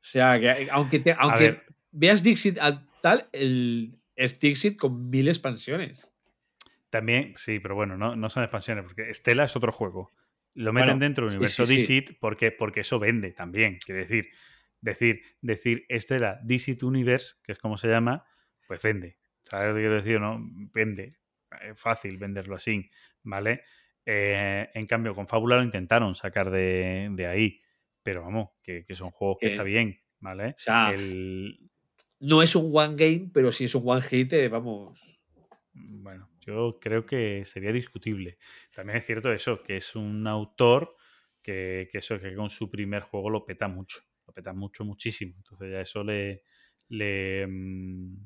O 0.00 0.04
sea, 0.04 0.40
que 0.40 0.50
eh, 0.50 0.68
aunque, 0.72 0.98
te, 0.98 1.12
aunque 1.12 1.62
veas 1.92 2.22
Dixit 2.22 2.58
a 2.58 2.84
tal, 3.00 3.28
el, 3.32 3.96
es 4.16 4.38
Dixit 4.40 4.76
con 4.78 5.10
mil 5.10 5.28
expansiones. 5.28 6.08
También, 6.90 7.34
sí, 7.36 7.58
pero 7.58 7.74
bueno, 7.74 7.96
no, 7.96 8.16
no 8.16 8.28
son 8.28 8.42
expansiones, 8.42 8.84
porque 8.84 9.12
Stella 9.14 9.44
es 9.44 9.56
otro 9.56 9.72
juego. 9.72 10.10
Lo 10.54 10.72
Bueno, 10.72 10.86
meten 10.88 10.98
dentro 10.98 11.24
del 11.26 11.36
universo 11.36 11.64
sí, 11.64 11.78
sí. 11.80 11.94
Dixit 11.94 12.18
porque, 12.20 12.50
porque 12.52 12.80
eso 12.80 12.98
vende 12.98 13.32
también. 13.32 13.78
Quiere 13.84 14.02
decir, 14.02 14.28
decir, 14.80 15.22
decir 15.40 15.86
Stella 15.90 16.38
Dixit 16.44 16.82
Universe, 16.82 17.36
que 17.42 17.52
es 17.52 17.58
como 17.58 17.78
se 17.78 17.88
llama, 17.88 18.24
pues 18.66 18.82
vende. 18.82 19.16
¿Sabes 19.40 19.70
lo 19.70 19.74
que 19.76 19.80
quiero 19.80 19.94
decir? 19.96 20.20
No? 20.20 20.38
Vende. 20.74 21.16
Es 21.62 21.80
fácil 21.80 22.18
venderlo 22.18 22.56
así, 22.56 22.90
¿vale? 23.22 23.62
Eh, 24.04 24.68
en 24.74 24.86
cambio, 24.86 25.14
con 25.14 25.26
Fábula 25.26 25.56
lo 25.56 25.62
intentaron 25.62 26.14
sacar 26.14 26.50
de, 26.50 27.08
de 27.12 27.26
ahí. 27.26 27.62
Pero 28.02 28.22
vamos, 28.22 28.50
que, 28.62 28.84
que 28.84 28.94
son 28.96 29.10
juegos 29.12 29.38
que 29.40 29.46
Que- 29.46 29.52
está 29.52 29.62
bien, 29.62 30.00
¿vale? 30.20 30.48
O 30.48 30.54
sea, 30.58 30.90
El, 30.90 31.70
no 32.22 32.40
es 32.40 32.54
un 32.54 32.70
one 32.72 32.94
game, 32.96 33.30
pero 33.32 33.50
sí 33.50 33.64
es 33.64 33.74
un 33.74 33.82
one 33.84 34.00
hit, 34.02 34.32
eh, 34.32 34.48
vamos. 34.48 34.98
Bueno, 35.72 36.30
yo 36.40 36.78
creo 36.80 37.04
que 37.04 37.44
sería 37.44 37.72
discutible. 37.72 38.38
También 38.72 38.98
es 38.98 39.06
cierto 39.06 39.32
eso, 39.32 39.62
que 39.62 39.76
es 39.76 39.96
un 39.96 40.26
autor 40.28 40.96
que, 41.42 41.88
que 41.90 41.98
eso 41.98 42.18
que 42.20 42.34
con 42.34 42.48
su 42.48 42.70
primer 42.70 43.02
juego 43.02 43.28
lo 43.28 43.44
peta 43.44 43.66
mucho. 43.66 44.00
Lo 44.26 44.32
peta 44.32 44.52
mucho, 44.52 44.84
muchísimo. 44.84 45.34
Entonces 45.36 45.72
ya 45.72 45.80
eso 45.80 46.04
le, 46.04 46.42
le, 46.88 47.44
mm, 47.48 48.16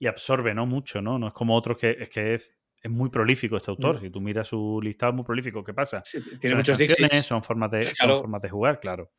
le 0.00 0.08
absorbe, 0.08 0.52
¿no? 0.52 0.66
Mucho, 0.66 1.00
¿no? 1.00 1.16
No 1.18 1.28
es 1.28 1.32
como 1.32 1.56
otros 1.56 1.78
que 1.78 1.96
es 2.00 2.08
que 2.08 2.34
es, 2.34 2.52
es 2.82 2.90
muy 2.90 3.10
prolífico 3.10 3.56
este 3.56 3.70
autor. 3.70 3.98
Mm. 3.98 4.00
Si 4.00 4.10
tú 4.10 4.20
miras 4.20 4.48
su 4.48 4.80
listado, 4.82 5.12
es 5.12 5.16
muy 5.16 5.24
prolífico. 5.24 5.62
¿Qué 5.62 5.72
pasa? 5.72 6.02
Sí, 6.04 6.20
tiene 6.40 6.64
Son 6.64 6.76
muchos 6.76 7.26
son 7.26 7.42
formas 7.44 7.70
de, 7.70 7.94
son 7.94 8.10
formas 8.10 8.42
de 8.42 8.48
jugar, 8.48 8.80
claro. 8.80 9.12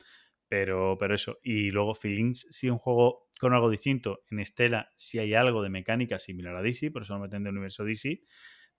Pero, 0.51 0.97
pero 0.99 1.15
eso. 1.15 1.39
Y 1.43 1.71
luego 1.71 1.95
Feelings, 1.95 2.45
sí 2.49 2.69
un 2.69 2.77
juego 2.77 3.29
con 3.39 3.53
algo 3.53 3.69
distinto. 3.69 4.23
En 4.29 4.39
Estela 4.39 4.91
sí 4.95 5.17
hay 5.17 5.33
algo 5.33 5.63
de 5.63 5.69
mecánica 5.69 6.19
similar 6.19 6.55
a 6.57 6.61
DC, 6.61 6.91
por 6.91 7.03
eso 7.03 7.13
lo 7.13 7.21
meten 7.21 7.43
de 7.43 7.49
universo 7.51 7.85
DC. 7.85 8.23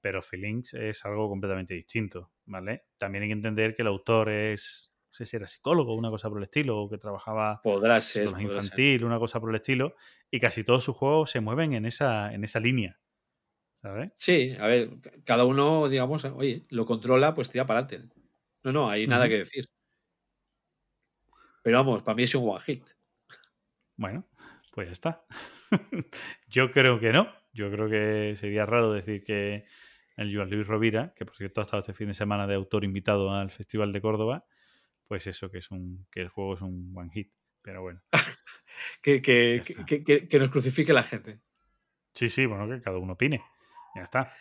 Pero 0.00 0.20
Feelings 0.22 0.74
es 0.74 1.04
algo 1.06 1.28
completamente 1.30 1.74
distinto, 1.74 2.32
¿vale? 2.44 2.84
También 2.98 3.22
hay 3.22 3.28
que 3.30 3.34
entender 3.34 3.74
que 3.74 3.82
el 3.82 3.88
autor 3.88 4.28
es, 4.30 4.92
no 5.08 5.14
sé 5.14 5.24
si 5.26 5.36
era 5.36 5.46
psicólogo, 5.46 5.94
una 5.96 6.10
cosa 6.10 6.28
por 6.28 6.38
el 6.38 6.44
estilo, 6.44 6.78
o 6.80 6.90
que 6.90 6.98
trabajaba 6.98 7.62
Podrá 7.62 8.00
ser. 8.00 8.30
infantil, 8.38 9.04
una 9.04 9.18
cosa 9.18 9.40
por 9.40 9.50
el 9.50 9.56
estilo. 9.56 9.96
Y 10.30 10.40
casi 10.40 10.64
todos 10.64 10.84
sus 10.84 10.96
juegos 10.96 11.30
se 11.30 11.40
mueven 11.40 11.72
en 11.74 11.86
esa, 11.86 12.34
en 12.34 12.44
esa 12.44 12.60
línea, 12.60 13.00
¿sabes? 13.82 14.12
Sí, 14.16 14.54
a 14.58 14.66
ver, 14.66 15.00
ca- 15.00 15.12
cada 15.24 15.44
uno, 15.44 15.88
digamos, 15.88 16.24
oye, 16.24 16.66
lo 16.70 16.86
controla, 16.86 17.34
pues 17.34 17.50
tira 17.50 17.66
para 17.66 17.80
adelante. 17.80 18.14
No, 18.62 18.72
no, 18.72 18.88
hay 18.90 19.06
nada 19.06 19.28
que 19.28 19.38
decir. 19.38 19.66
Pero 21.62 21.78
vamos, 21.78 22.02
para 22.02 22.14
mí 22.16 22.24
es 22.24 22.34
un 22.34 22.48
one 22.48 22.60
hit. 22.60 22.84
Bueno, 23.96 24.26
pues 24.72 24.88
ya 24.88 24.92
está. 24.92 25.24
Yo 26.48 26.70
creo 26.72 26.98
que 26.98 27.12
no. 27.12 27.28
Yo 27.52 27.70
creo 27.70 27.88
que 27.88 28.34
sería 28.36 28.66
raro 28.66 28.92
decir 28.92 29.22
que 29.24 29.64
el 30.16 30.34
Joan 30.34 30.50
Luis 30.50 30.66
Rovira, 30.66 31.12
que 31.14 31.24
por 31.24 31.36
cierto 31.36 31.60
ha 31.60 31.64
estado 31.64 31.80
este 31.80 31.94
fin 31.94 32.08
de 32.08 32.14
semana 32.14 32.46
de 32.46 32.54
autor 32.54 32.84
invitado 32.84 33.30
al 33.34 33.50
Festival 33.50 33.92
de 33.92 34.00
Córdoba, 34.00 34.44
pues 35.06 35.26
eso, 35.26 35.50
que 35.50 35.58
es 35.58 35.70
un 35.70 36.06
que 36.10 36.20
el 36.20 36.28
juego 36.28 36.54
es 36.54 36.62
un 36.62 36.92
one 36.94 37.10
hit. 37.12 37.32
Pero 37.62 37.82
bueno. 37.82 38.00
Que, 39.02 39.20
que, 39.22 39.62
que- 39.86 40.02
que- 40.02 40.28
que 40.28 40.38
nos 40.38 40.48
crucifique 40.48 40.92
la 40.92 41.02
gente. 41.04 41.40
Sí, 42.14 42.28
sí, 42.28 42.46
bueno, 42.46 42.66
que 42.68 42.80
cada 42.82 42.98
uno 42.98 43.12
opine. 43.12 43.42
Ya 43.94 44.02
está. 44.02 44.32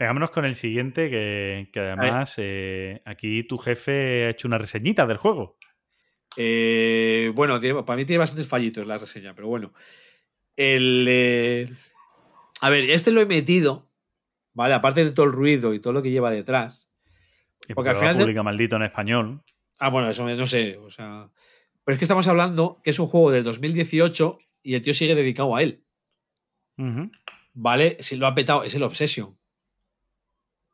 Vengámonos 0.00 0.30
con 0.30 0.44
el 0.46 0.54
siguiente, 0.56 1.10
que, 1.10 1.68
que 1.72 1.80
además 1.80 2.34
eh, 2.38 3.02
aquí 3.04 3.44
tu 3.46 3.56
jefe 3.58 4.24
ha 4.24 4.30
hecho 4.30 4.48
una 4.48 4.58
reseñita 4.58 5.06
del 5.06 5.18
juego. 5.18 5.58
Eh, 6.36 7.30
bueno, 7.34 7.60
tiene- 7.60 7.82
para 7.82 7.96
mí 7.96 8.04
tiene 8.04 8.18
bastantes 8.18 8.46
fallitos 8.48 8.86
la 8.86 8.98
reseña, 8.98 9.34
pero 9.34 9.48
bueno. 9.48 9.72
El, 10.56 11.06
eh, 11.08 11.66
a 12.60 12.70
ver, 12.70 12.90
este 12.90 13.10
lo 13.10 13.20
he 13.20 13.26
metido, 13.26 13.90
¿vale? 14.52 14.74
Aparte 14.74 15.04
de 15.04 15.10
todo 15.12 15.26
el 15.26 15.32
ruido 15.32 15.74
y 15.74 15.80
todo 15.80 15.92
lo 15.92 16.02
que 16.02 16.10
lleva 16.10 16.30
detrás. 16.30 16.90
Y 17.68 17.74
Porque 17.74 17.90
al 17.90 17.96
final 17.96 18.18
de- 18.18 18.42
maldito 18.42 18.76
en 18.76 18.82
español. 18.82 19.42
Ah, 19.78 19.88
bueno, 19.90 20.08
eso 20.10 20.24
no 20.26 20.46
sé, 20.46 20.76
o 20.76 20.90
sea. 20.90 21.30
Pero 21.84 21.94
es 21.94 21.98
que 21.98 22.04
estamos 22.04 22.28
hablando 22.28 22.80
que 22.82 22.90
es 22.90 22.98
un 22.98 23.06
juego 23.06 23.30
del 23.30 23.42
2018 23.44 24.38
y 24.62 24.74
el 24.74 24.82
tío 24.82 24.94
sigue 24.94 25.14
dedicado 25.14 25.54
a 25.56 25.62
él. 25.62 25.84
¿vale? 27.52 27.96
Si 28.00 28.16
lo 28.16 28.26
ha 28.26 28.34
petado, 28.34 28.64
es 28.64 28.74
el 28.74 28.82
Obsession. 28.82 29.38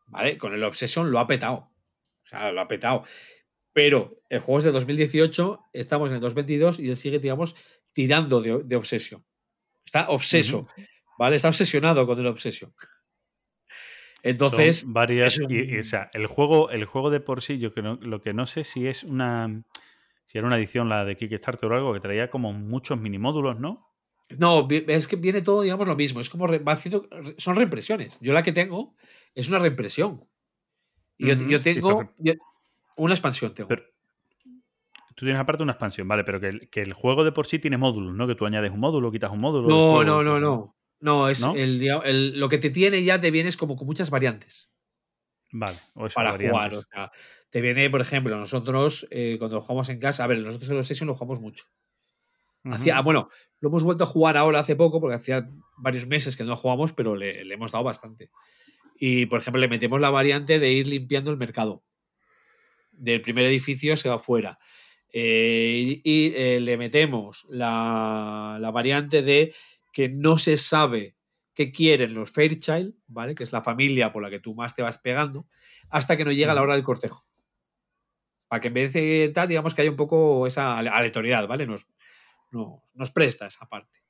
¿Vale? 0.07 0.39
Con 0.39 0.55
el 0.55 0.63
Obsession 0.65 1.11
lo 1.11 1.19
ha 1.19 1.27
petado. 1.27 1.55
O 2.23 2.27
sea, 2.27 2.51
lo 2.53 2.61
ha 2.61 2.69
petado. 2.69 3.05
Pero 3.73 4.23
el 4.29 4.41
juego 4.41 4.59
es 4.59 4.65
de 4.65 4.73
2018, 4.73 5.61
estamos 5.73 6.09
en 6.09 6.17
el 6.17 6.21
2022 6.21 6.81
y 6.81 6.89
él 6.89 6.97
sigue, 6.97 7.19
digamos, 7.19 7.55
tirando 7.93 8.41
de, 8.43 8.63
de 8.65 8.77
Obsession. 8.77 9.25
Está 9.85 10.09
obseso, 10.11 10.67
¿vale? 11.19 11.37
Está 11.37 11.49
obsesionado 11.49 12.07
con 12.07 12.19
el 12.19 12.27
Obsession. 12.27 12.73
Entonces, 14.23 14.81
Son 14.81 14.93
varias. 14.93 15.35
es 15.35 15.41
un- 15.47 15.53
y- 15.53 15.75
y, 15.75 15.79
o 15.79 15.83
sea, 15.83 16.11
el 16.13 16.27
juego, 16.27 16.71
el 16.71 16.85
juego 16.85 17.11
de 17.11 17.21
por 17.21 17.43
sí, 17.43 17.59
yo 17.59 17.73
que 17.73 17.81
no- 17.83 17.99
lo 18.03 18.21
que 18.21 18.33
no 18.35 18.47
sé 18.47 18.65
si 18.65 18.87
es 18.87 19.03
una. 19.05 19.63
Si 20.27 20.39
era 20.39 20.47
una 20.47 20.59
edición 20.59 20.89
la 20.89 21.05
de 21.05 21.17
Kickstarter 21.17 21.71
o 21.73 21.75
algo 21.75 21.93
que 21.95 22.01
traía 22.01 22.31
como 22.31 22.53
muchos 22.53 23.01
minimódulos, 23.01 23.59
¿no? 23.59 23.89
No, 24.39 24.69
es 24.71 25.09
que 25.09 25.17
viene 25.17 25.43
todo, 25.43 25.63
digamos, 25.63 25.89
lo 25.89 25.97
mismo. 25.97 26.21
Es 26.21 26.31
como 26.31 26.47
re- 26.47 26.61
va 26.61 26.73
haciendo, 26.75 27.09
son 27.37 27.57
reimpresiones. 27.57 28.19
Yo 28.21 28.33
la 28.33 28.45
que 28.45 28.53
tengo 28.53 28.95
es 29.35 29.49
una 29.49 29.59
reimpresión. 29.59 30.25
Y 31.19 31.27
yo, 31.49 31.61
tengo 31.61 32.13
yo- 32.19 32.35
una 33.05 33.15
expansión. 33.15 33.55
Tengo. 33.55 33.69
Pero- 33.69 33.83
Tú 35.17 35.27
tienes 35.27 35.41
aparte 35.41 35.63
una 35.63 35.73
expansión, 35.73 36.09
vale, 36.09 36.25
pero 36.25 36.41
que 36.41 36.49
el, 36.49 36.71
que 36.71 36.81
el 36.81 36.95
juego 36.95 37.25
de 37.25 37.33
por 37.33 37.47
sí 37.47 37.59
tiene 37.59 37.77
módulos, 37.77 38.15
¿no? 38.15 38.27
Que 38.27 38.35
tú 38.35 38.47
añades 38.47 38.71
un 38.73 38.81
módulo, 38.81 39.11
quitas 39.13 39.31
un 39.31 39.41
módulo. 39.41 39.69
no, 39.69 40.03
no, 40.05 40.23
no, 40.23 40.41
no. 40.41 40.77
No, 41.01 41.29
es 41.29 41.41
¿No? 41.41 41.55
El, 41.55 41.83
el- 42.05 42.39
lo 42.39 42.49
que 42.49 42.59
te 42.59 42.71
tiene 42.71 43.03
ya 43.03 43.21
te 43.21 43.31
vienes 43.31 43.57
como 43.57 43.75
con 43.77 43.87
muchas 43.87 44.11
variantes 44.11 44.71
Vale, 45.53 45.77
o 45.95 46.07
eso, 46.07 46.15
para 46.15 46.33
variantes. 46.33 46.51
jugar. 46.53 46.75
O 46.75 46.83
sea, 46.83 47.13
te 47.51 47.61
viene, 47.61 47.89
por 47.91 48.01
ejemplo, 48.03 48.37
nosotros 48.39 49.07
eh, 49.11 49.37
cuando 49.39 49.61
jugamos 49.61 49.89
en 49.89 49.99
casa, 49.99 50.25
a 50.25 50.27
ver, 50.27 50.39
nosotros 50.41 50.71
en 50.71 50.77
los 50.77 50.87
Session 50.87 51.07
lo 51.09 51.15
jugamos 51.15 51.41
mucho. 51.41 51.65
Ujú. 52.65 52.75
Hacía, 52.75 52.99
ah, 52.99 53.03
bueno, 53.03 53.29
lo 53.61 53.69
hemos 53.71 53.83
vuelto 53.83 54.05
a 54.05 54.07
jugar 54.07 54.37
ahora 54.37 54.61
hace 54.61 54.77
poco, 54.77 55.01
porque 55.01 55.17
hacía 55.17 55.51
varios 55.79 56.07
meses 56.07 56.37
que 56.37 56.45
no 56.45 56.55
jugamos, 56.57 56.93
pero 56.93 57.17
le, 57.17 57.45
le 57.45 57.55
hemos 57.55 57.73
dado 57.73 57.85
bastante. 57.85 58.31
Y, 58.97 59.25
por 59.27 59.41
ejemplo, 59.41 59.59
le 59.61 59.69
metemos 59.69 60.01
la 60.01 60.11
variante 60.11 60.59
de 60.59 60.71
ir 60.71 60.87
limpiando 60.87 61.31
el 61.31 61.39
mercado. 61.39 61.83
Del 63.01 63.23
primer 63.23 63.45
edificio 63.47 63.97
se 63.97 64.09
va 64.09 64.17
afuera. 64.17 64.59
Eh, 65.13 66.01
y 66.05 66.33
eh, 66.37 66.61
le 66.61 66.77
metemos 66.77 67.45
la, 67.49 68.59
la 68.61 68.71
variante 68.71 69.23
de 69.23 69.53
que 69.93 70.09
no 70.09 70.39
se 70.39 70.57
sabe 70.57 71.17
qué 71.55 71.73
quieren 71.73 72.15
los 72.15 72.31
Fairchild, 72.31 72.95
¿vale? 73.09 73.35
Que 73.35 73.43
es 73.43 73.53
la 73.53 73.63
familia 73.63 74.13
por 74.13 74.23
la 74.23 74.31
que 74.31 74.39
tú 74.41 74.55
más 74.55 74.75
te 74.75 74.83
vas 74.83 74.99
pegando, 74.99 75.47
hasta 75.89 76.17
que 76.17 76.25
no 76.25 76.33
llega 76.33 76.55
la 76.55 76.63
hora 76.63 76.75
del 76.75 76.85
cortejo. 76.85 77.27
Para 78.49 78.61
que 78.61 78.69
en 78.69 78.75
vez 78.75 78.93
de 78.93 79.31
tal, 79.35 79.49
digamos 79.49 79.75
que 79.75 79.83
haya 79.83 79.91
un 79.91 79.97
poco 79.97 80.47
esa 80.47 80.79
ale- 80.79 80.91
aleatoriedad, 80.91 81.47
¿vale? 81.47 81.67
Nos, 81.67 81.87
no- 82.51 82.83
nos 82.95 83.11
presta 83.11 83.47
esa 83.47 83.67
parte. 83.67 84.01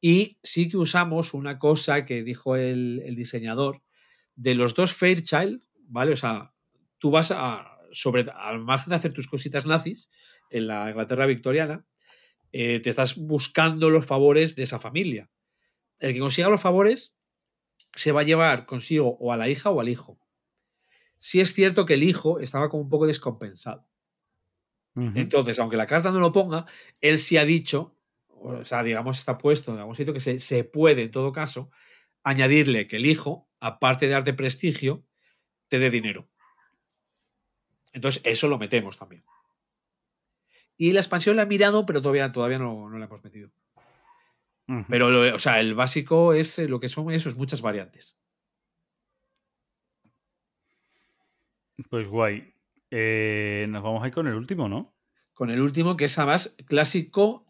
Y 0.00 0.38
sí 0.42 0.68
que 0.68 0.76
usamos 0.78 1.34
una 1.34 1.58
cosa 1.58 2.04
que 2.04 2.22
dijo 2.22 2.56
el, 2.56 3.02
el 3.04 3.16
diseñador 3.16 3.82
de 4.34 4.54
los 4.54 4.74
dos 4.74 4.94
Fairchild, 4.94 5.62
¿vale? 5.88 6.12
O 6.12 6.16
sea, 6.16 6.54
tú 6.98 7.10
vas 7.10 7.30
a, 7.30 7.71
sobre, 7.92 8.24
al 8.34 8.60
margen 8.60 8.90
de 8.90 8.96
hacer 8.96 9.12
tus 9.12 9.28
cositas 9.28 9.66
nazis 9.66 10.10
en 10.50 10.66
la 10.66 10.90
Inglaterra 10.90 11.26
victoriana, 11.26 11.86
eh, 12.52 12.80
te 12.80 12.90
estás 12.90 13.16
buscando 13.16 13.90
los 13.90 14.04
favores 14.04 14.56
de 14.56 14.64
esa 14.64 14.78
familia. 14.78 15.30
El 16.00 16.12
que 16.12 16.20
consiga 16.20 16.48
los 16.48 16.60
favores 16.60 17.18
se 17.94 18.12
va 18.12 18.20
a 18.20 18.24
llevar 18.24 18.66
consigo 18.66 19.16
o 19.18 19.32
a 19.32 19.36
la 19.36 19.48
hija 19.48 19.70
o 19.70 19.80
al 19.80 19.88
hijo. 19.88 20.18
Sí 21.18 21.40
es 21.40 21.52
cierto 21.52 21.86
que 21.86 21.94
el 21.94 22.02
hijo 22.02 22.40
estaba 22.40 22.68
como 22.68 22.82
un 22.82 22.88
poco 22.88 23.06
descompensado. 23.06 23.88
Entonces, 24.94 25.58
aunque 25.58 25.78
la 25.78 25.86
carta 25.86 26.10
no 26.10 26.20
lo 26.20 26.32
ponga, 26.32 26.66
él 27.00 27.18
sí 27.18 27.38
ha 27.38 27.46
dicho, 27.46 27.96
o 28.28 28.62
sea, 28.62 28.82
digamos, 28.82 29.18
está 29.18 29.38
puesto 29.38 29.72
en 29.72 29.78
algún 29.78 29.94
sitio 29.94 30.12
que 30.12 30.20
se, 30.20 30.38
se 30.38 30.64
puede, 30.64 31.04
en 31.04 31.10
todo 31.10 31.32
caso, 31.32 31.70
añadirle 32.22 32.88
que 32.88 32.96
el 32.96 33.06
hijo, 33.06 33.48
aparte 33.58 34.06
de 34.06 34.12
darte 34.12 34.34
prestigio, 34.34 35.06
te 35.68 35.78
dé 35.78 35.88
dinero. 35.88 36.28
Entonces, 37.92 38.22
eso 38.24 38.48
lo 38.48 38.58
metemos 38.58 38.98
también. 38.98 39.24
Y 40.76 40.92
la 40.92 41.00
expansión 41.00 41.36
la 41.36 41.42
he 41.42 41.46
mirado, 41.46 41.86
pero 41.86 42.00
todavía, 42.02 42.32
todavía 42.32 42.58
no, 42.58 42.88
no 42.88 42.98
la 42.98 43.04
hemos 43.06 43.22
metido. 43.22 43.50
Pero, 44.88 45.10
lo- 45.10 45.34
o 45.34 45.38
sea, 45.38 45.60
el 45.60 45.74
básico 45.74 46.32
es 46.32 46.58
eh, 46.58 46.68
lo 46.68 46.80
que 46.80 46.88
son 46.88 47.10
esos, 47.10 47.36
muchas 47.36 47.60
variantes. 47.60 48.16
Pues 51.90 52.08
guay. 52.08 52.54
Eh, 52.90 53.66
nos 53.68 53.82
vamos 53.82 54.02
a 54.02 54.08
ir 54.08 54.14
con 54.14 54.26
el 54.26 54.34
último, 54.34 54.68
¿no? 54.68 54.94
Con 55.34 55.50
el 55.50 55.60
último, 55.60 55.96
que 55.96 56.04
es 56.04 56.18
además 56.18 56.54
clásico 56.66 57.46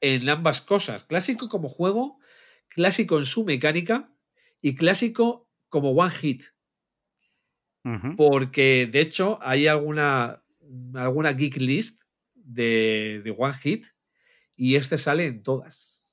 en 0.00 0.28
ambas 0.28 0.60
cosas. 0.60 1.04
Clásico 1.04 1.48
como 1.48 1.68
juego, 1.68 2.18
clásico 2.68 3.18
en 3.18 3.26
su 3.26 3.44
mecánica 3.44 4.10
y 4.60 4.74
clásico 4.74 5.48
como 5.68 5.90
one 5.92 6.10
hit. 6.12 6.44
Porque 8.16 8.88
de 8.90 9.00
hecho 9.00 9.38
hay 9.42 9.66
alguna, 9.66 10.42
alguna 10.94 11.32
geek 11.32 11.56
list 11.58 12.02
de, 12.34 13.20
de 13.22 13.34
one 13.36 13.52
hit 13.54 13.86
y 14.56 14.76
este 14.76 14.96
sale 14.96 15.26
en 15.26 15.42
todas. 15.42 16.08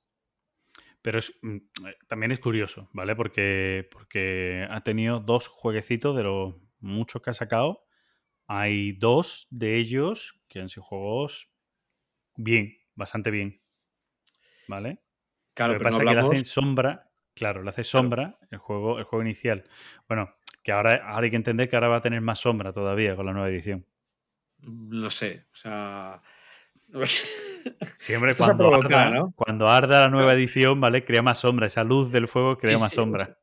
Pero 1.01 1.19
es, 1.19 1.33
mm, 1.41 1.56
eh, 1.56 1.95
también 2.08 2.32
es 2.32 2.40
curioso, 2.40 2.90
¿vale? 2.93 3.16
Porque, 3.16 3.88
porque 3.91 4.67
ha 4.69 4.82
tenido 4.82 5.19
dos 5.19 5.48
jueguecitos 5.48 6.16
de 6.16 6.24
los 6.24 6.56
muchos 6.80 7.22
que 7.22 7.30
ha 7.32 7.33
sacado. 7.33 7.85
Hay 8.48 8.93
dos 8.93 9.48
de 9.50 9.77
ellos 9.77 10.40
que 10.48 10.59
han 10.59 10.69
sido 10.69 10.83
juegos 10.83 11.50
bien, 12.35 12.77
bastante 12.95 13.32
bien. 13.32 13.61
¿Vale? 14.67 15.01
Claro, 15.53 15.74
Lo 15.74 15.80
que 15.80 15.83
pero 15.83 15.91
no 15.91 15.98
pasa 15.98 16.03
es 16.03 16.16
que 16.16 16.22
le 16.22 16.32
hacen 16.33 16.45
sombra, 16.45 17.11
claro, 17.33 17.64
le 17.64 17.69
hace 17.69 17.83
sombra 17.83 18.40
el 18.51 18.58
juego, 18.58 19.00
el 19.00 19.06
juego 19.06 19.24
inicial. 19.24 19.67
Bueno, 20.08 20.35
que 20.64 20.72
ahora, 20.72 21.01
ahora 21.07 21.25
hay 21.25 21.30
que 21.31 21.35
entender 21.38 21.69
que 21.69 21.75
ahora 21.75 21.88
va 21.88 21.98
a 21.98 22.01
tener 22.01 22.22
más 22.22 22.40
sombra 22.40 22.72
todavía 22.73 23.15
con 23.15 23.25
la 23.25 23.33
nueva 23.33 23.49
edición. 23.49 23.85
No 24.61 25.09
sé, 25.09 25.45
o 25.51 25.56
sea. 25.56 26.22
Siempre 27.98 28.33
cuando 28.35 28.69
provocar, 28.69 29.07
arda, 29.07 29.09
¿no? 29.15 29.33
cuando 29.35 29.67
arda 29.67 30.01
la 30.01 30.09
nueva 30.09 30.33
edición, 30.33 30.80
¿vale? 30.81 31.06
Crea 31.06 31.22
más 31.22 31.40
sombra. 31.40 31.67
Esa 31.67 31.83
luz 31.83 32.11
del 32.11 32.27
fuego 32.27 32.57
crea 32.57 32.77
Sí, 32.77 32.81
más 32.81 32.90
sí, 32.91 32.95
sombra. 32.95 33.38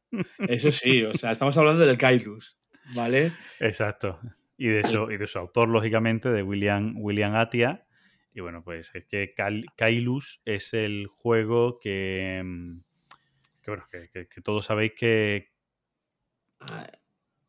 Eso 0.49 0.71
sí, 0.73 1.05
o 1.05 1.15
sea, 1.15 1.31
estamos 1.31 1.57
hablando 1.57 1.85
del 1.87 1.97
Kairus, 1.99 2.59
¿vale? 2.95 3.33
Exacto. 3.61 4.21
Y 4.57 4.67
de, 4.69 4.83
su, 4.85 5.11
y 5.11 5.17
de 5.17 5.27
su 5.27 5.39
autor, 5.39 5.69
lógicamente, 5.69 6.31
de 6.31 6.43
William, 6.43 6.95
William 6.97 7.35
Atia. 7.37 7.87
Y 8.35 8.41
bueno, 8.41 8.63
pues 8.65 8.91
es 8.95 9.05
que 9.07 9.33
Kailus 9.77 10.41
es 10.45 10.75
el 10.75 11.07
juego 11.07 11.79
que, 11.79 12.43
mm, 12.45 12.81
que, 13.63 13.71
bueno, 13.71 13.87
que, 13.91 14.09
que- 14.11 14.29
que 14.29 14.41
todos 14.41 14.67
sabéis 14.67 14.93
que 14.97 15.53
Ah, 16.61 16.89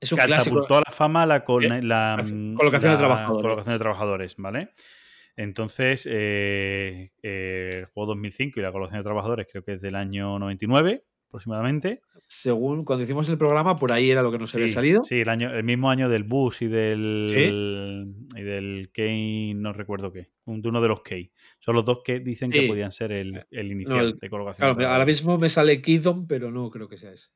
Es 0.02 0.12
un 0.14 0.18
clásico. 0.20 0.56
catapultó 0.62 0.76
a 0.78 0.84
la 0.88 0.92
fama 0.92 1.26
la, 1.26 1.44
col- 1.44 1.66
Eh, 1.72 1.82
la, 1.84 2.16
hace- 2.16 2.34
mm, 2.34 2.56
colocación 2.56 2.92
de 2.94 2.98
trabajadores. 2.98 3.42
colocación 3.42 3.76
de 3.76 3.80
trabajadores, 3.80 4.36
¿vale? 4.38 4.70
Entonces, 5.36 6.06
eh, 6.10 7.12
eh, 7.24 7.70
el 7.80 7.86
juego 7.86 8.08
2005 8.08 8.60
y 8.60 8.64
la 8.64 8.72
colocación 8.72 9.00
de 9.00 9.04
trabajadores 9.04 9.48
creo 9.52 9.64
que 9.64 9.74
es 9.74 9.82
del 9.82 9.96
año 9.96 10.38
99 10.40 11.04
aproximadamente. 11.28 12.02
Según 12.26 12.84
cuando 12.86 13.04
hicimos 13.04 13.30
el 13.30 13.38
programa, 13.38 13.76
por 13.76 13.92
ahí 13.92 14.10
era 14.12 14.22
lo 14.24 14.32
que 14.32 14.40
nos 14.40 14.54
había 14.56 14.68
salido. 14.68 15.04
Sí, 15.04 15.22
el, 15.22 15.30
año, 15.30 15.54
el 15.54 15.64
mismo 15.64 15.90
año 15.90 16.10
del 16.10 16.24
Bus 16.24 16.62
y 16.62 16.68
del, 16.68 17.26
Sí. 17.28 18.40
y 18.40 18.44
del 18.44 18.90
Key, 18.94 19.54
no 19.54 19.72
recuerdo 19.74 20.12
qué, 20.12 20.30
un- 20.46 20.62
de 20.62 20.70
uno 20.70 20.82
de 20.82 20.88
los 20.88 21.02
Key. 21.02 21.32
Son 21.60 21.76
los 21.76 21.86
dos 21.86 22.00
que 22.04 22.20
dicen 22.20 22.52
que 22.52 22.68
podían 22.68 22.92
ser 22.92 23.12
el, 23.12 23.46
el 23.52 23.72
inicial 23.72 24.06
el- 24.08 24.18
de 24.18 24.30
colocación. 24.30 24.66
Claro, 24.68 24.80
de 24.80 24.86
ahora 24.86 25.06
mismo 25.06 25.38
me 25.38 25.50
sale 25.50 25.82
Kidon, 25.82 26.28
pero 26.28 26.52
no 26.52 26.70
creo 26.70 26.88
que 26.90 26.98
sea 26.98 27.12
ese. 27.12 27.30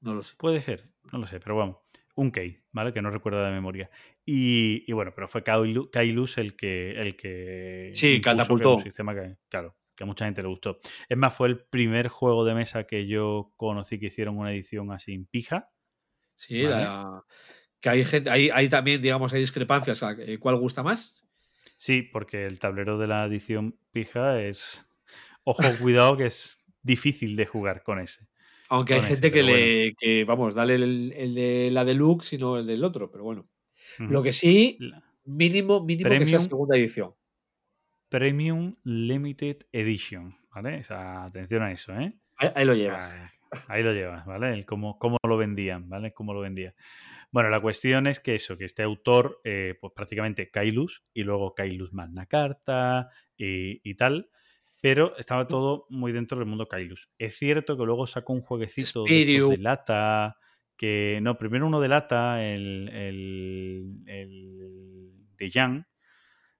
No 0.00 0.14
lo 0.14 0.22
sé. 0.22 0.34
Puede 0.36 0.60
ser, 0.60 0.88
no 1.12 1.18
lo 1.18 1.26
sé, 1.26 1.40
pero 1.40 1.56
vamos. 1.56 1.76
Un 2.18 2.32
Key, 2.32 2.58
¿vale? 2.72 2.92
Que 2.92 3.00
no 3.00 3.10
recuerdo 3.10 3.44
de 3.44 3.52
memoria. 3.52 3.90
Y, 4.24 4.82
y 4.88 4.92
bueno, 4.92 5.12
pero 5.14 5.28
fue 5.28 5.44
Kailu- 5.44 5.88
Kailus 5.90 6.36
el 6.38 6.56
que, 6.56 6.90
el 7.00 7.16
que 7.16 7.90
Sí, 7.92 8.14
que 8.16 8.20
catapultó. 8.22 8.74
un 8.76 8.82
sistema 8.82 9.14
que, 9.14 9.36
claro, 9.48 9.76
que 9.94 10.02
a 10.02 10.06
mucha 10.06 10.24
gente 10.24 10.42
le 10.42 10.48
gustó. 10.48 10.78
Es 11.08 11.16
más, 11.16 11.32
fue 11.34 11.46
el 11.46 11.60
primer 11.60 12.08
juego 12.08 12.44
de 12.44 12.54
mesa 12.54 12.84
que 12.88 13.06
yo 13.06 13.52
conocí 13.56 14.00
que 14.00 14.06
hicieron 14.06 14.36
una 14.36 14.52
edición 14.52 14.90
así 14.90 15.12
en 15.14 15.26
pija. 15.26 15.70
Sí, 16.34 16.62
Vale. 16.64 16.82
la- 16.84 17.22
que 17.80 17.88
hay 17.88 18.04
gente, 18.04 18.30
hay, 18.30 18.50
hay 18.50 18.68
también, 18.68 19.00
digamos, 19.00 19.32
hay 19.32 19.38
discrepancias. 19.40 20.02
a, 20.02 20.16
eh, 20.18 20.38
¿Cuál 20.40 20.56
gusta 20.56 20.82
más? 20.82 21.24
Sí, 21.76 22.02
porque 22.02 22.46
el 22.46 22.58
tablero 22.58 22.98
de 22.98 23.06
la 23.06 23.24
edición 23.26 23.78
pija 23.92 24.42
es. 24.42 24.84
Ojo, 25.44 25.62
cuidado, 25.80 26.16
que 26.16 26.26
es 26.26 26.58
difícil 26.82 27.36
de 27.36 27.46
jugar 27.46 27.84
con 27.84 28.00
ese. 28.00 28.26
Aunque 28.68 28.94
hay 28.94 29.00
gente 29.02 29.30
que 29.30 29.42
le, 29.42 29.94
que, 29.98 30.24
vamos, 30.24 30.54
dale 30.54 30.74
el, 30.74 31.12
el 31.16 31.34
de 31.34 31.70
la 31.72 31.84
deluxe 31.84 32.34
y 32.34 32.38
no 32.38 32.58
el 32.58 32.66
del 32.66 32.84
otro, 32.84 33.10
pero 33.10 33.24
bueno. 33.24 33.48
Lo 33.98 34.22
que 34.22 34.32
sí, 34.32 34.78
mínimo, 35.24 35.84
mínimo 35.84 36.10
que 36.10 36.26
sea 36.26 36.38
Premium. 36.38 36.48
segunda 36.48 36.76
edición. 36.76 37.14
Premium 38.08 38.76
Limited 38.84 39.58
Edition, 39.72 40.36
¿vale? 40.54 40.80
O 40.80 40.82
sea, 40.82 41.24
atención 41.24 41.62
a 41.62 41.72
eso, 41.72 41.92
¿eh? 41.98 42.12
Ahí, 42.36 42.50
ahí 42.54 42.64
lo 42.64 42.74
llevas. 42.74 43.04
Ah, 43.06 43.30
Ahí 43.68 43.82
lo 43.82 43.92
llevas, 43.94 44.26
¿vale? 44.26 44.52
El 44.52 44.66
cómo, 44.66 44.98
cómo 44.98 45.16
lo 45.26 45.38
vendían, 45.38 45.88
¿vale? 45.88 46.12
Cómo 46.12 46.34
lo 46.34 46.40
vendían. 46.40 46.74
Bueno, 47.30 47.48
la 47.48 47.60
cuestión 47.60 48.06
es 48.06 48.20
que 48.20 48.34
eso, 48.34 48.58
que 48.58 48.66
este 48.66 48.82
autor, 48.82 49.40
eh, 49.44 49.74
pues 49.80 49.92
prácticamente 49.94 50.50
Kailus 50.50 51.04
y 51.14 51.22
luego 51.24 51.54
Kailus 51.54 51.92
Magna 51.94 52.26
Carta 52.26 53.08
y, 53.36 53.80
y 53.88 53.94
tal, 53.94 54.30
pero 54.80 55.16
estaba 55.16 55.46
todo 55.46 55.86
muy 55.88 56.12
dentro 56.12 56.38
del 56.38 56.46
mundo 56.46 56.68
Kailus. 56.68 57.08
Es 57.18 57.36
cierto 57.36 57.76
que 57.76 57.84
luego 57.84 58.06
sacó 58.06 58.32
un 58.32 58.42
jueguecito 58.42 59.04
de, 59.04 59.56
lata, 59.58 60.36
que 60.76 61.18
no, 61.22 61.36
primero 61.36 61.66
uno 61.66 61.80
de 61.80 61.88
lata, 61.88 62.44
el, 62.44 62.88
el, 62.88 64.02
el 64.06 65.12
de 65.36 65.50
Jan, 65.50 65.86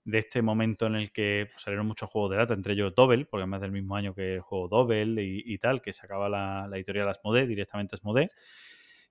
de 0.05 0.19
este 0.19 0.41
momento 0.41 0.87
en 0.87 0.97
el 0.97 1.13
que 1.13 1.49
pues, 1.53 1.63
salieron 1.63 1.87
muchos 1.87 2.11
juegos 2.11 2.31
de 2.31 2.39
lata, 2.39 2.55
entre 2.55 2.73
ellos 2.73 2.95
Double, 2.95 3.27
porque 3.27 3.43
además 3.43 3.61
del 3.61 3.73
mismo 3.73 3.95
año 3.95 4.15
que 4.15 4.37
el 4.37 4.41
juego 4.41 4.69
Double 4.69 5.23
y, 5.23 5.43
y 5.45 5.59
tal, 5.59 5.83
que 5.83 5.93
sacaba 5.93 6.29
la, 6.29 6.67
la 6.69 6.77
editorial 6.77 7.09
Asmodee, 7.09 7.47
directamente 7.47 7.95
Asmodee, 7.95 8.31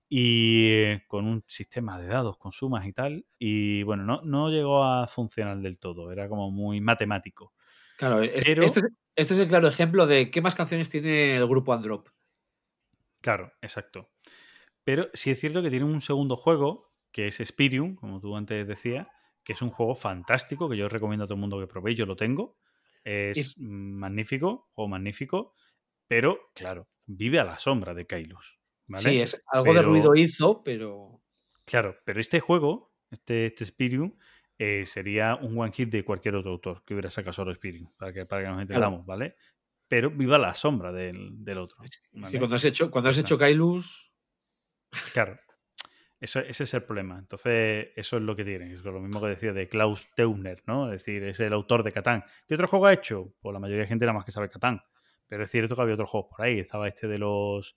y 0.08 0.70
eh, 0.70 1.04
con 1.06 1.26
un 1.26 1.44
sistema 1.46 2.00
de 2.00 2.08
dados 2.08 2.36
con 2.38 2.50
sumas 2.50 2.86
y 2.86 2.92
tal, 2.92 3.26
y 3.38 3.82
bueno, 3.84 4.04
no, 4.04 4.22
no 4.22 4.50
llegó 4.50 4.82
a 4.82 5.06
funcionar 5.06 5.58
del 5.58 5.78
todo, 5.78 6.10
era 6.10 6.28
como 6.28 6.50
muy 6.50 6.80
matemático. 6.80 7.52
Claro, 7.98 8.22
es- 8.22 8.44
Pero- 8.46 8.62
este, 8.62 8.78
es, 8.80 8.86
este 9.16 9.34
es 9.34 9.40
el 9.40 9.48
claro 9.48 9.66
ejemplo 9.66 10.06
de 10.06 10.30
qué 10.30 10.40
más 10.40 10.54
canciones 10.54 10.88
tiene 10.88 11.36
el 11.36 11.46
grupo 11.48 11.72
Androp. 11.74 12.08
Claro, 13.20 13.52
exacto. 13.60 14.10
Pero 14.84 15.08
sí 15.12 15.30
es 15.32 15.40
cierto 15.40 15.60
que 15.62 15.70
tiene 15.70 15.84
un 15.84 16.00
segundo 16.00 16.36
juego, 16.36 16.92
que 17.10 17.26
es 17.26 17.38
Spirium, 17.44 17.96
como 17.96 18.20
tú 18.20 18.36
antes 18.36 18.66
decías, 18.66 19.08
que 19.42 19.52
es 19.54 19.62
un 19.62 19.70
juego 19.70 19.94
fantástico, 19.96 20.68
que 20.68 20.76
yo 20.76 20.88
recomiendo 20.88 21.24
a 21.24 21.26
todo 21.26 21.34
el 21.34 21.40
mundo 21.40 21.58
que 21.58 21.66
probéis, 21.66 21.98
yo 21.98 22.06
lo 22.06 22.14
tengo. 22.16 22.56
Es 23.04 23.56
magnífico, 23.58 24.68
juego 24.72 24.88
magnífico, 24.88 25.54
pero 26.06 26.38
claro, 26.54 26.88
vive 27.06 27.40
a 27.40 27.44
la 27.44 27.58
sombra 27.58 27.94
de 27.94 28.06
Kailus. 28.06 28.60
¿vale? 28.86 29.02
Sí, 29.10 29.20
es 29.20 29.42
algo 29.46 29.74
de 29.74 29.82
ruido 29.82 30.14
hizo, 30.14 30.62
pero. 30.62 31.20
Claro, 31.64 31.96
pero 32.04 32.20
este 32.20 32.38
juego, 32.40 32.92
este, 33.10 33.46
este 33.46 33.64
Spirium, 33.64 34.14
eh, 34.58 34.84
sería 34.86 35.36
un 35.36 35.56
one 35.58 35.72
hit 35.72 35.88
de 35.88 36.04
cualquier 36.04 36.34
otro 36.34 36.50
autor 36.50 36.82
que 36.84 36.94
hubiera 36.94 37.10
sacado 37.10 37.32
solo 37.32 37.54
Spirium, 37.54 37.90
para 37.96 38.12
que, 38.12 38.26
para 38.26 38.42
que 38.42 38.48
nos 38.48 38.60
entendamos, 38.60 39.06
¿vale? 39.06 39.36
Pero 39.86 40.10
viva 40.10 40.36
la 40.36 40.52
sombra 40.52 40.92
del, 40.92 41.44
del 41.44 41.58
otro. 41.58 41.78
Sí, 42.24 42.38
cuando 42.38 42.56
has 42.56 42.64
hecho, 42.64 42.90
cuando 42.90 43.08
has 43.08 43.16
Ya 43.16 43.22
hecho. 43.22 43.38
Kailus. 43.38 44.12
Claro. 45.12 45.38
Eso, 46.20 46.40
ese 46.40 46.64
es 46.64 46.74
el 46.74 46.82
problema. 46.82 47.18
Entonces, 47.18 47.88
eso 47.94 48.16
es 48.16 48.22
lo 48.22 48.34
que 48.34 48.44
tiene. 48.44 48.74
Es 48.74 48.82
lo 48.82 49.00
mismo 49.00 49.20
que 49.20 49.28
decía 49.28 49.52
de 49.52 49.68
Klaus 49.68 50.08
Teuner, 50.16 50.62
¿no? 50.66 50.92
Es 50.92 51.04
decir, 51.04 51.22
es 51.22 51.38
el 51.40 51.52
autor 51.52 51.84
de 51.84 51.92
Catán. 51.92 52.24
¿Qué 52.46 52.54
otro 52.54 52.66
juego 52.66 52.86
ha 52.86 52.92
hecho? 52.92 53.32
Pues 53.40 53.52
la 53.52 53.60
mayoría 53.60 53.82
de 53.82 53.88
gente 53.88 54.04
nada 54.04 54.18
más 54.18 54.24
que 54.24 54.32
sabe 54.32 54.48
Catán. 54.50 54.82
Pero 55.28 55.44
es 55.44 55.50
cierto 55.50 55.76
que 55.76 55.82
había 55.82 55.94
otros 55.94 56.10
juegos 56.10 56.30
por 56.36 56.44
ahí. 56.44 56.58
Estaba 56.58 56.88
este 56.88 57.06
de 57.06 57.18
los 57.18 57.76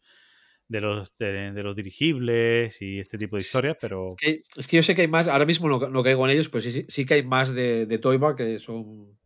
de 0.71 0.79
los 0.81 1.15
de, 1.17 1.51
de 1.51 1.63
los 1.63 1.75
dirigibles 1.75 2.81
y 2.81 2.99
este 2.99 3.17
tipo 3.17 3.35
de 3.35 3.41
historias, 3.41 3.77
pero 3.79 4.15
que- 4.17 4.43
es 4.55 4.67
que 4.67 4.77
yo 4.77 4.83
sé 4.83 4.95
que 4.95 5.01
hay 5.01 5.07
más, 5.07 5.27
ahora 5.27 5.45
mismo 5.45 5.67
no, 5.67 5.89
no 5.89 6.01
caigo 6.03 6.25
en 6.25 6.31
ellos, 6.31 6.47
pero 6.49 6.61
sí, 6.61 6.85
sí, 6.87 7.05
que 7.05 7.15
hay 7.15 7.23
más 7.23 7.53
de, 7.53 7.85
de 7.85 7.97
Toyba 7.99 8.35
que 8.35 8.57
son, 8.57 9.17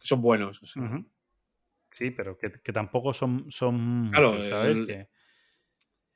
que 0.00 0.06
son 0.06 0.22
buenos. 0.22 0.62
o 0.62 0.66
sea. 0.66 0.82
Ujú. 0.82 1.04
sí, 1.90 2.10
pero 2.10 2.38
que, 2.38 2.50
que 2.52 2.72
tampoco 2.72 3.12
son, 3.12 3.50
son 3.50 4.08
Claro, 4.10 4.32
muchos, 4.32 4.48
¿sabes? 4.48 4.76
el- 4.78 4.86
Que, 4.86 5.08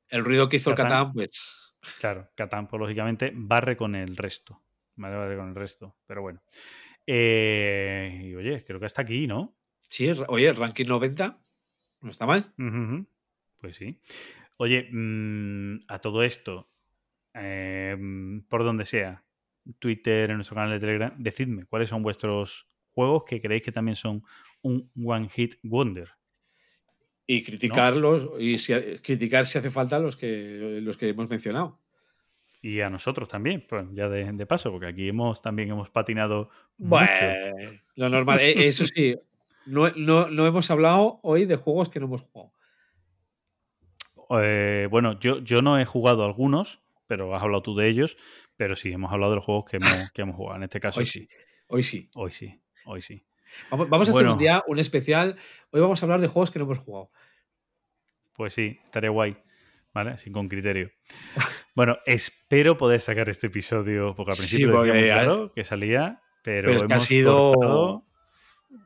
El 0.09 0.25
ruido 0.25 0.49
que 0.49 0.57
hizo 0.57 0.71
el 0.71 0.77
Catán. 0.77 0.91
Catán, 0.93 1.13
pues. 1.13 1.75
Claro, 2.01 2.31
Catán, 2.35 2.67
pues 2.69 2.81
lógicamente 2.81 3.31
barre 3.35 3.77
con 3.77 3.95
el 3.95 4.17
resto. 4.17 4.63
Barre 4.95 5.37
con 5.37 5.49
el 5.51 5.55
resto. 5.55 5.97
Pero 6.07 6.23
bueno. 6.23 6.41
Eh, 7.07 8.23
y 8.25 8.35
oye, 8.35 8.65
creo 8.65 8.81
que 8.81 8.87
hasta 8.87 9.03
aquí, 9.03 9.27
¿no? 9.27 9.55
Sí, 9.91 10.11
oye, 10.29 10.49
el 10.49 10.57
ranking 10.57 10.87
90 10.87 11.39
no 12.01 12.11
está 12.11 12.25
mal. 12.27 12.53
Pues 13.61 13.77
sí. 13.77 14.01
Oye, 14.59 14.89
mm, 14.91 15.85
a 15.89 15.99
todo 16.01 16.23
esto, 16.23 16.71
eh, 17.35 17.97
mm, 17.99 18.41
por 18.49 18.65
donde 18.65 18.85
sea, 18.85 19.25
Twitter, 19.79 20.31
en 20.31 20.37
nuestro 20.37 20.55
canal 20.55 20.71
de 20.71 20.81
Telegram, 20.81 21.15
decidme 21.19 21.67
cuáles 21.67 21.89
son 21.89 22.03
vuestros 22.03 22.69
juegos 22.93 23.25
que 23.25 23.41
creéis 23.41 23.63
que 23.63 23.73
también 23.73 23.97
son 23.97 24.23
un 24.63 24.91
One 25.05 25.29
Hit 25.29 25.57
Wonder. 25.63 26.11
Y 27.27 27.43
criticarlos, 27.43 28.31
y 28.39 28.57
si, 28.59 28.73
criticar 29.03 29.47
si 29.47 29.59
hace 29.59 29.71
falta 29.71 29.99
los 29.99 30.17
que, 30.17 30.79
los 30.81 30.97
que 30.97 31.09
hemos 31.09 31.29
mencionado. 31.29 31.81
Y 32.63 32.81
a 32.81 32.89
nosotros 32.89 33.29
también, 33.29 33.67
pues 33.69 33.85
ya 33.93 34.09
de, 34.09 34.33
de 34.33 34.47
paso, 34.47 34.71
porque 34.71 34.87
aquí 34.87 35.09
hemos 35.09 35.43
también 35.43 35.71
hemos 35.71 35.91
patinado 35.91 36.51
Bueno, 36.79 37.09
mucho. 37.09 37.81
lo 37.97 38.09
normal. 38.09 38.41
Eh, 38.41 38.67
Eso 38.67 38.85
sí, 38.87 39.17
no, 39.67 39.91
no, 39.91 40.29
no 40.31 40.47
hemos 40.47 40.71
hablado 40.71 41.21
hoy 41.23 41.45
de 41.45 41.57
juegos 41.57 41.89
que 41.89 42.01
no 42.01 42.07
hemos 42.07 42.23
jugado. 42.23 42.53
Eh, 44.31 44.89
bueno, 44.91 45.19
yo, 45.21 45.39
yo 45.41 45.63
no 45.63 45.79
he 45.79 45.85
jugado 45.85 46.25
algunos, 46.25 46.83
pero 47.07 47.35
has 47.35 47.43
hablado 47.43 47.63
tú 47.63 47.75
de 47.77 47.89
ellos, 47.89 48.17
pero 48.57 48.77
sí, 48.77 48.93
hemos 48.93 49.13
hablado 49.13 49.33
de 49.33 49.37
los 49.37 49.45
juegos 49.45 49.65
que 49.71 49.77
hemos, 49.79 50.11
que 50.13 50.23
hemos 50.23 50.37
jugado. 50.37 50.57
En 50.57 50.63
este 50.65 50.81
caso 50.81 51.01
Hoy 51.01 51.07
sí. 51.07 51.21
sí. 51.21 51.29
Hoy 51.69 51.83
sí. 51.83 52.11
Hoy 52.15 52.33
sí, 52.33 52.61
hoy 52.85 53.03
sí. 53.03 53.27
Vamos, 53.71 53.89
vamos 53.89 54.09
a 54.09 54.13
hacer 54.13 54.27
un 54.27 54.39
día, 54.39 54.63
un 54.67 54.79
especial. 54.79 55.37
Hoy 55.71 55.81
vamos 55.81 56.03
a 56.03 56.07
hablar 56.07 56.21
de 56.21 56.27
juegos 56.29 56.51
que 56.51 56.59
no 56.59 56.65
hemos 56.65 56.79
jugado. 56.79 57.11
Pues 58.35 58.53
sí, 58.55 58.79
estaría 58.85 59.11
guay. 59.11 59.37
¿Vale? 59.95 60.11
Así 60.11 60.31
con 60.31 60.47
criterio. 60.49 60.91
Bueno, 61.75 61.97
espero 62.05 62.77
poder 62.77 63.01
sacar 63.01 63.31
este 63.31 63.47
episodio, 63.47 64.15
porque 64.15 64.33
al 64.33 64.37
Sí, 64.37 64.43
principio 64.43 64.73
porque, 64.75 64.93
decíamos, 64.93 65.11
eh, 65.23 65.25
claro, 65.25 65.53
que 65.55 65.65
salía, 65.65 66.23
pero, 66.43 66.67
pero 66.69 66.77
es 66.77 66.83
que 66.83 66.93
ha 66.93 66.97
hemos 66.97 67.07
sido- 67.07 67.53
cortado. 67.55 68.07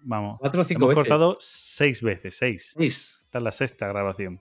Vamos, 0.03 0.39
Cuatro 0.39 0.61
o 0.61 0.65
cinco 0.65 0.85
hemos 0.85 0.95
veces. 0.95 1.09
cortado 1.11 1.37
seis 1.41 2.01
veces, 2.01 2.37
seis. 2.37 2.77
Esta 2.79 3.39
es 3.39 3.43
la 3.45 3.51
sexta 3.51 3.89
grabación. 3.89 4.41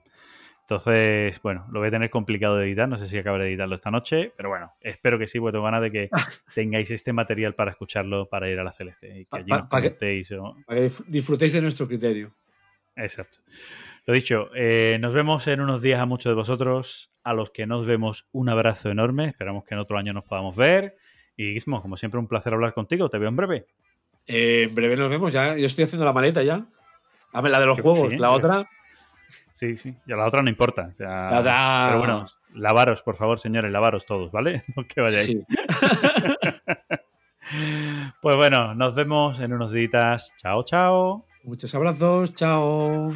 Entonces, 0.74 1.42
bueno, 1.42 1.66
lo 1.72 1.80
voy 1.80 1.88
a 1.88 1.90
tener 1.90 2.10
complicado 2.10 2.56
de 2.56 2.66
editar. 2.66 2.88
No 2.88 2.96
sé 2.96 3.08
si 3.08 3.18
acabaré 3.18 3.42
de 3.42 3.50
editarlo 3.50 3.74
esta 3.74 3.90
noche, 3.90 4.32
pero 4.36 4.50
bueno, 4.50 4.72
espero 4.80 5.18
que 5.18 5.26
sí, 5.26 5.40
porque 5.40 5.54
tengo 5.54 5.64
ganas 5.64 5.82
de 5.82 5.90
que 5.90 6.10
tengáis 6.54 6.88
este 6.92 7.12
material 7.12 7.56
para 7.56 7.72
escucharlo 7.72 8.28
para 8.28 8.48
ir 8.48 8.56
a 8.60 8.62
la 8.62 8.70
CLC 8.70 9.02
y 9.02 9.24
que 9.24 9.26
Pa- 9.28 9.36
allí 9.38 9.48
pa- 9.50 9.58
nos 9.58 9.68
pa 9.68 9.82
que- 9.82 9.88
comentéis. 9.88 10.30
o- 10.30 10.56
para 10.64 10.78
que 10.78 10.86
dif- 10.86 11.04
disfrutéis 11.08 11.52
de 11.54 11.60
nuestro 11.62 11.88
criterio. 11.88 12.32
Exacto. 12.94 13.38
Lo 14.06 14.14
dicho, 14.14 14.48
eh, 14.54 14.96
nos 15.00 15.12
vemos 15.12 15.44
en 15.48 15.60
unos 15.60 15.82
días 15.82 15.98
a 15.98 16.06
muchos 16.06 16.30
de 16.30 16.34
vosotros. 16.34 17.12
A 17.24 17.34
los 17.34 17.50
que 17.50 17.66
nos 17.66 17.84
vemos, 17.84 18.28
un 18.30 18.48
abrazo 18.48 18.90
enorme. 18.90 19.26
Esperamos 19.26 19.64
que 19.64 19.74
en 19.74 19.80
otro 19.80 19.98
año 19.98 20.12
nos 20.12 20.22
podamos 20.22 20.54
ver. 20.54 20.96
Y 21.36 21.52
Gizmo, 21.52 21.82
como 21.82 21.96
siempre, 21.96 22.20
un 22.20 22.28
placer 22.28 22.54
hablar 22.54 22.74
contigo. 22.74 23.08
Te 23.10 23.18
veo 23.18 23.28
en 23.28 23.34
breve. 23.36 23.66
Eh, 24.28 24.66
en 24.68 24.74
breve 24.76 24.96
nos 24.96 25.10
vemos 25.10 25.32
ya. 25.32 25.56
Yo 25.56 25.66
estoy 25.66 25.82
haciendo 25.84 26.04
la 26.06 26.12
maleta 26.12 26.44
ya. 26.44 26.64
A 27.32 27.40
ver, 27.40 27.50
la 27.50 27.58
de 27.58 27.66
los 27.66 27.76
Yo- 27.78 27.82
juegos. 27.82 28.10
sí, 28.12 28.18
la 28.18 28.30
otra. 28.30 28.68
Sí, 29.52 29.76
sí. 29.76 29.94
Y 30.06 30.12
a 30.12 30.16
la 30.16 30.26
otra 30.26 30.42
no 30.42 30.48
importa. 30.50 30.88
o 30.92 30.94
sea, 30.96 31.30
La 31.30 31.40
otra- 31.40 31.86
Pero 31.88 31.98
bueno, 31.98 32.26
lavaros, 32.54 33.02
por 33.02 33.16
favor, 33.16 33.38
señores, 33.38 33.70
lavaros 33.72 34.06
todos, 34.06 34.30
¿vale? 34.32 34.64
No 34.76 34.86
que 34.86 35.00
vayáis. 35.00 35.26
Sí. 35.26 35.44
Pues 38.22 38.36
bueno, 38.36 38.76
nos 38.76 38.94
vemos 38.94 39.40
en 39.40 39.52
unos 39.52 39.72
días. 39.72 40.32
Chao, 40.38 40.62
chao. 40.64 41.24
Muchos 41.42 41.74
abrazos. 41.74 42.32
Chao. 42.32 43.12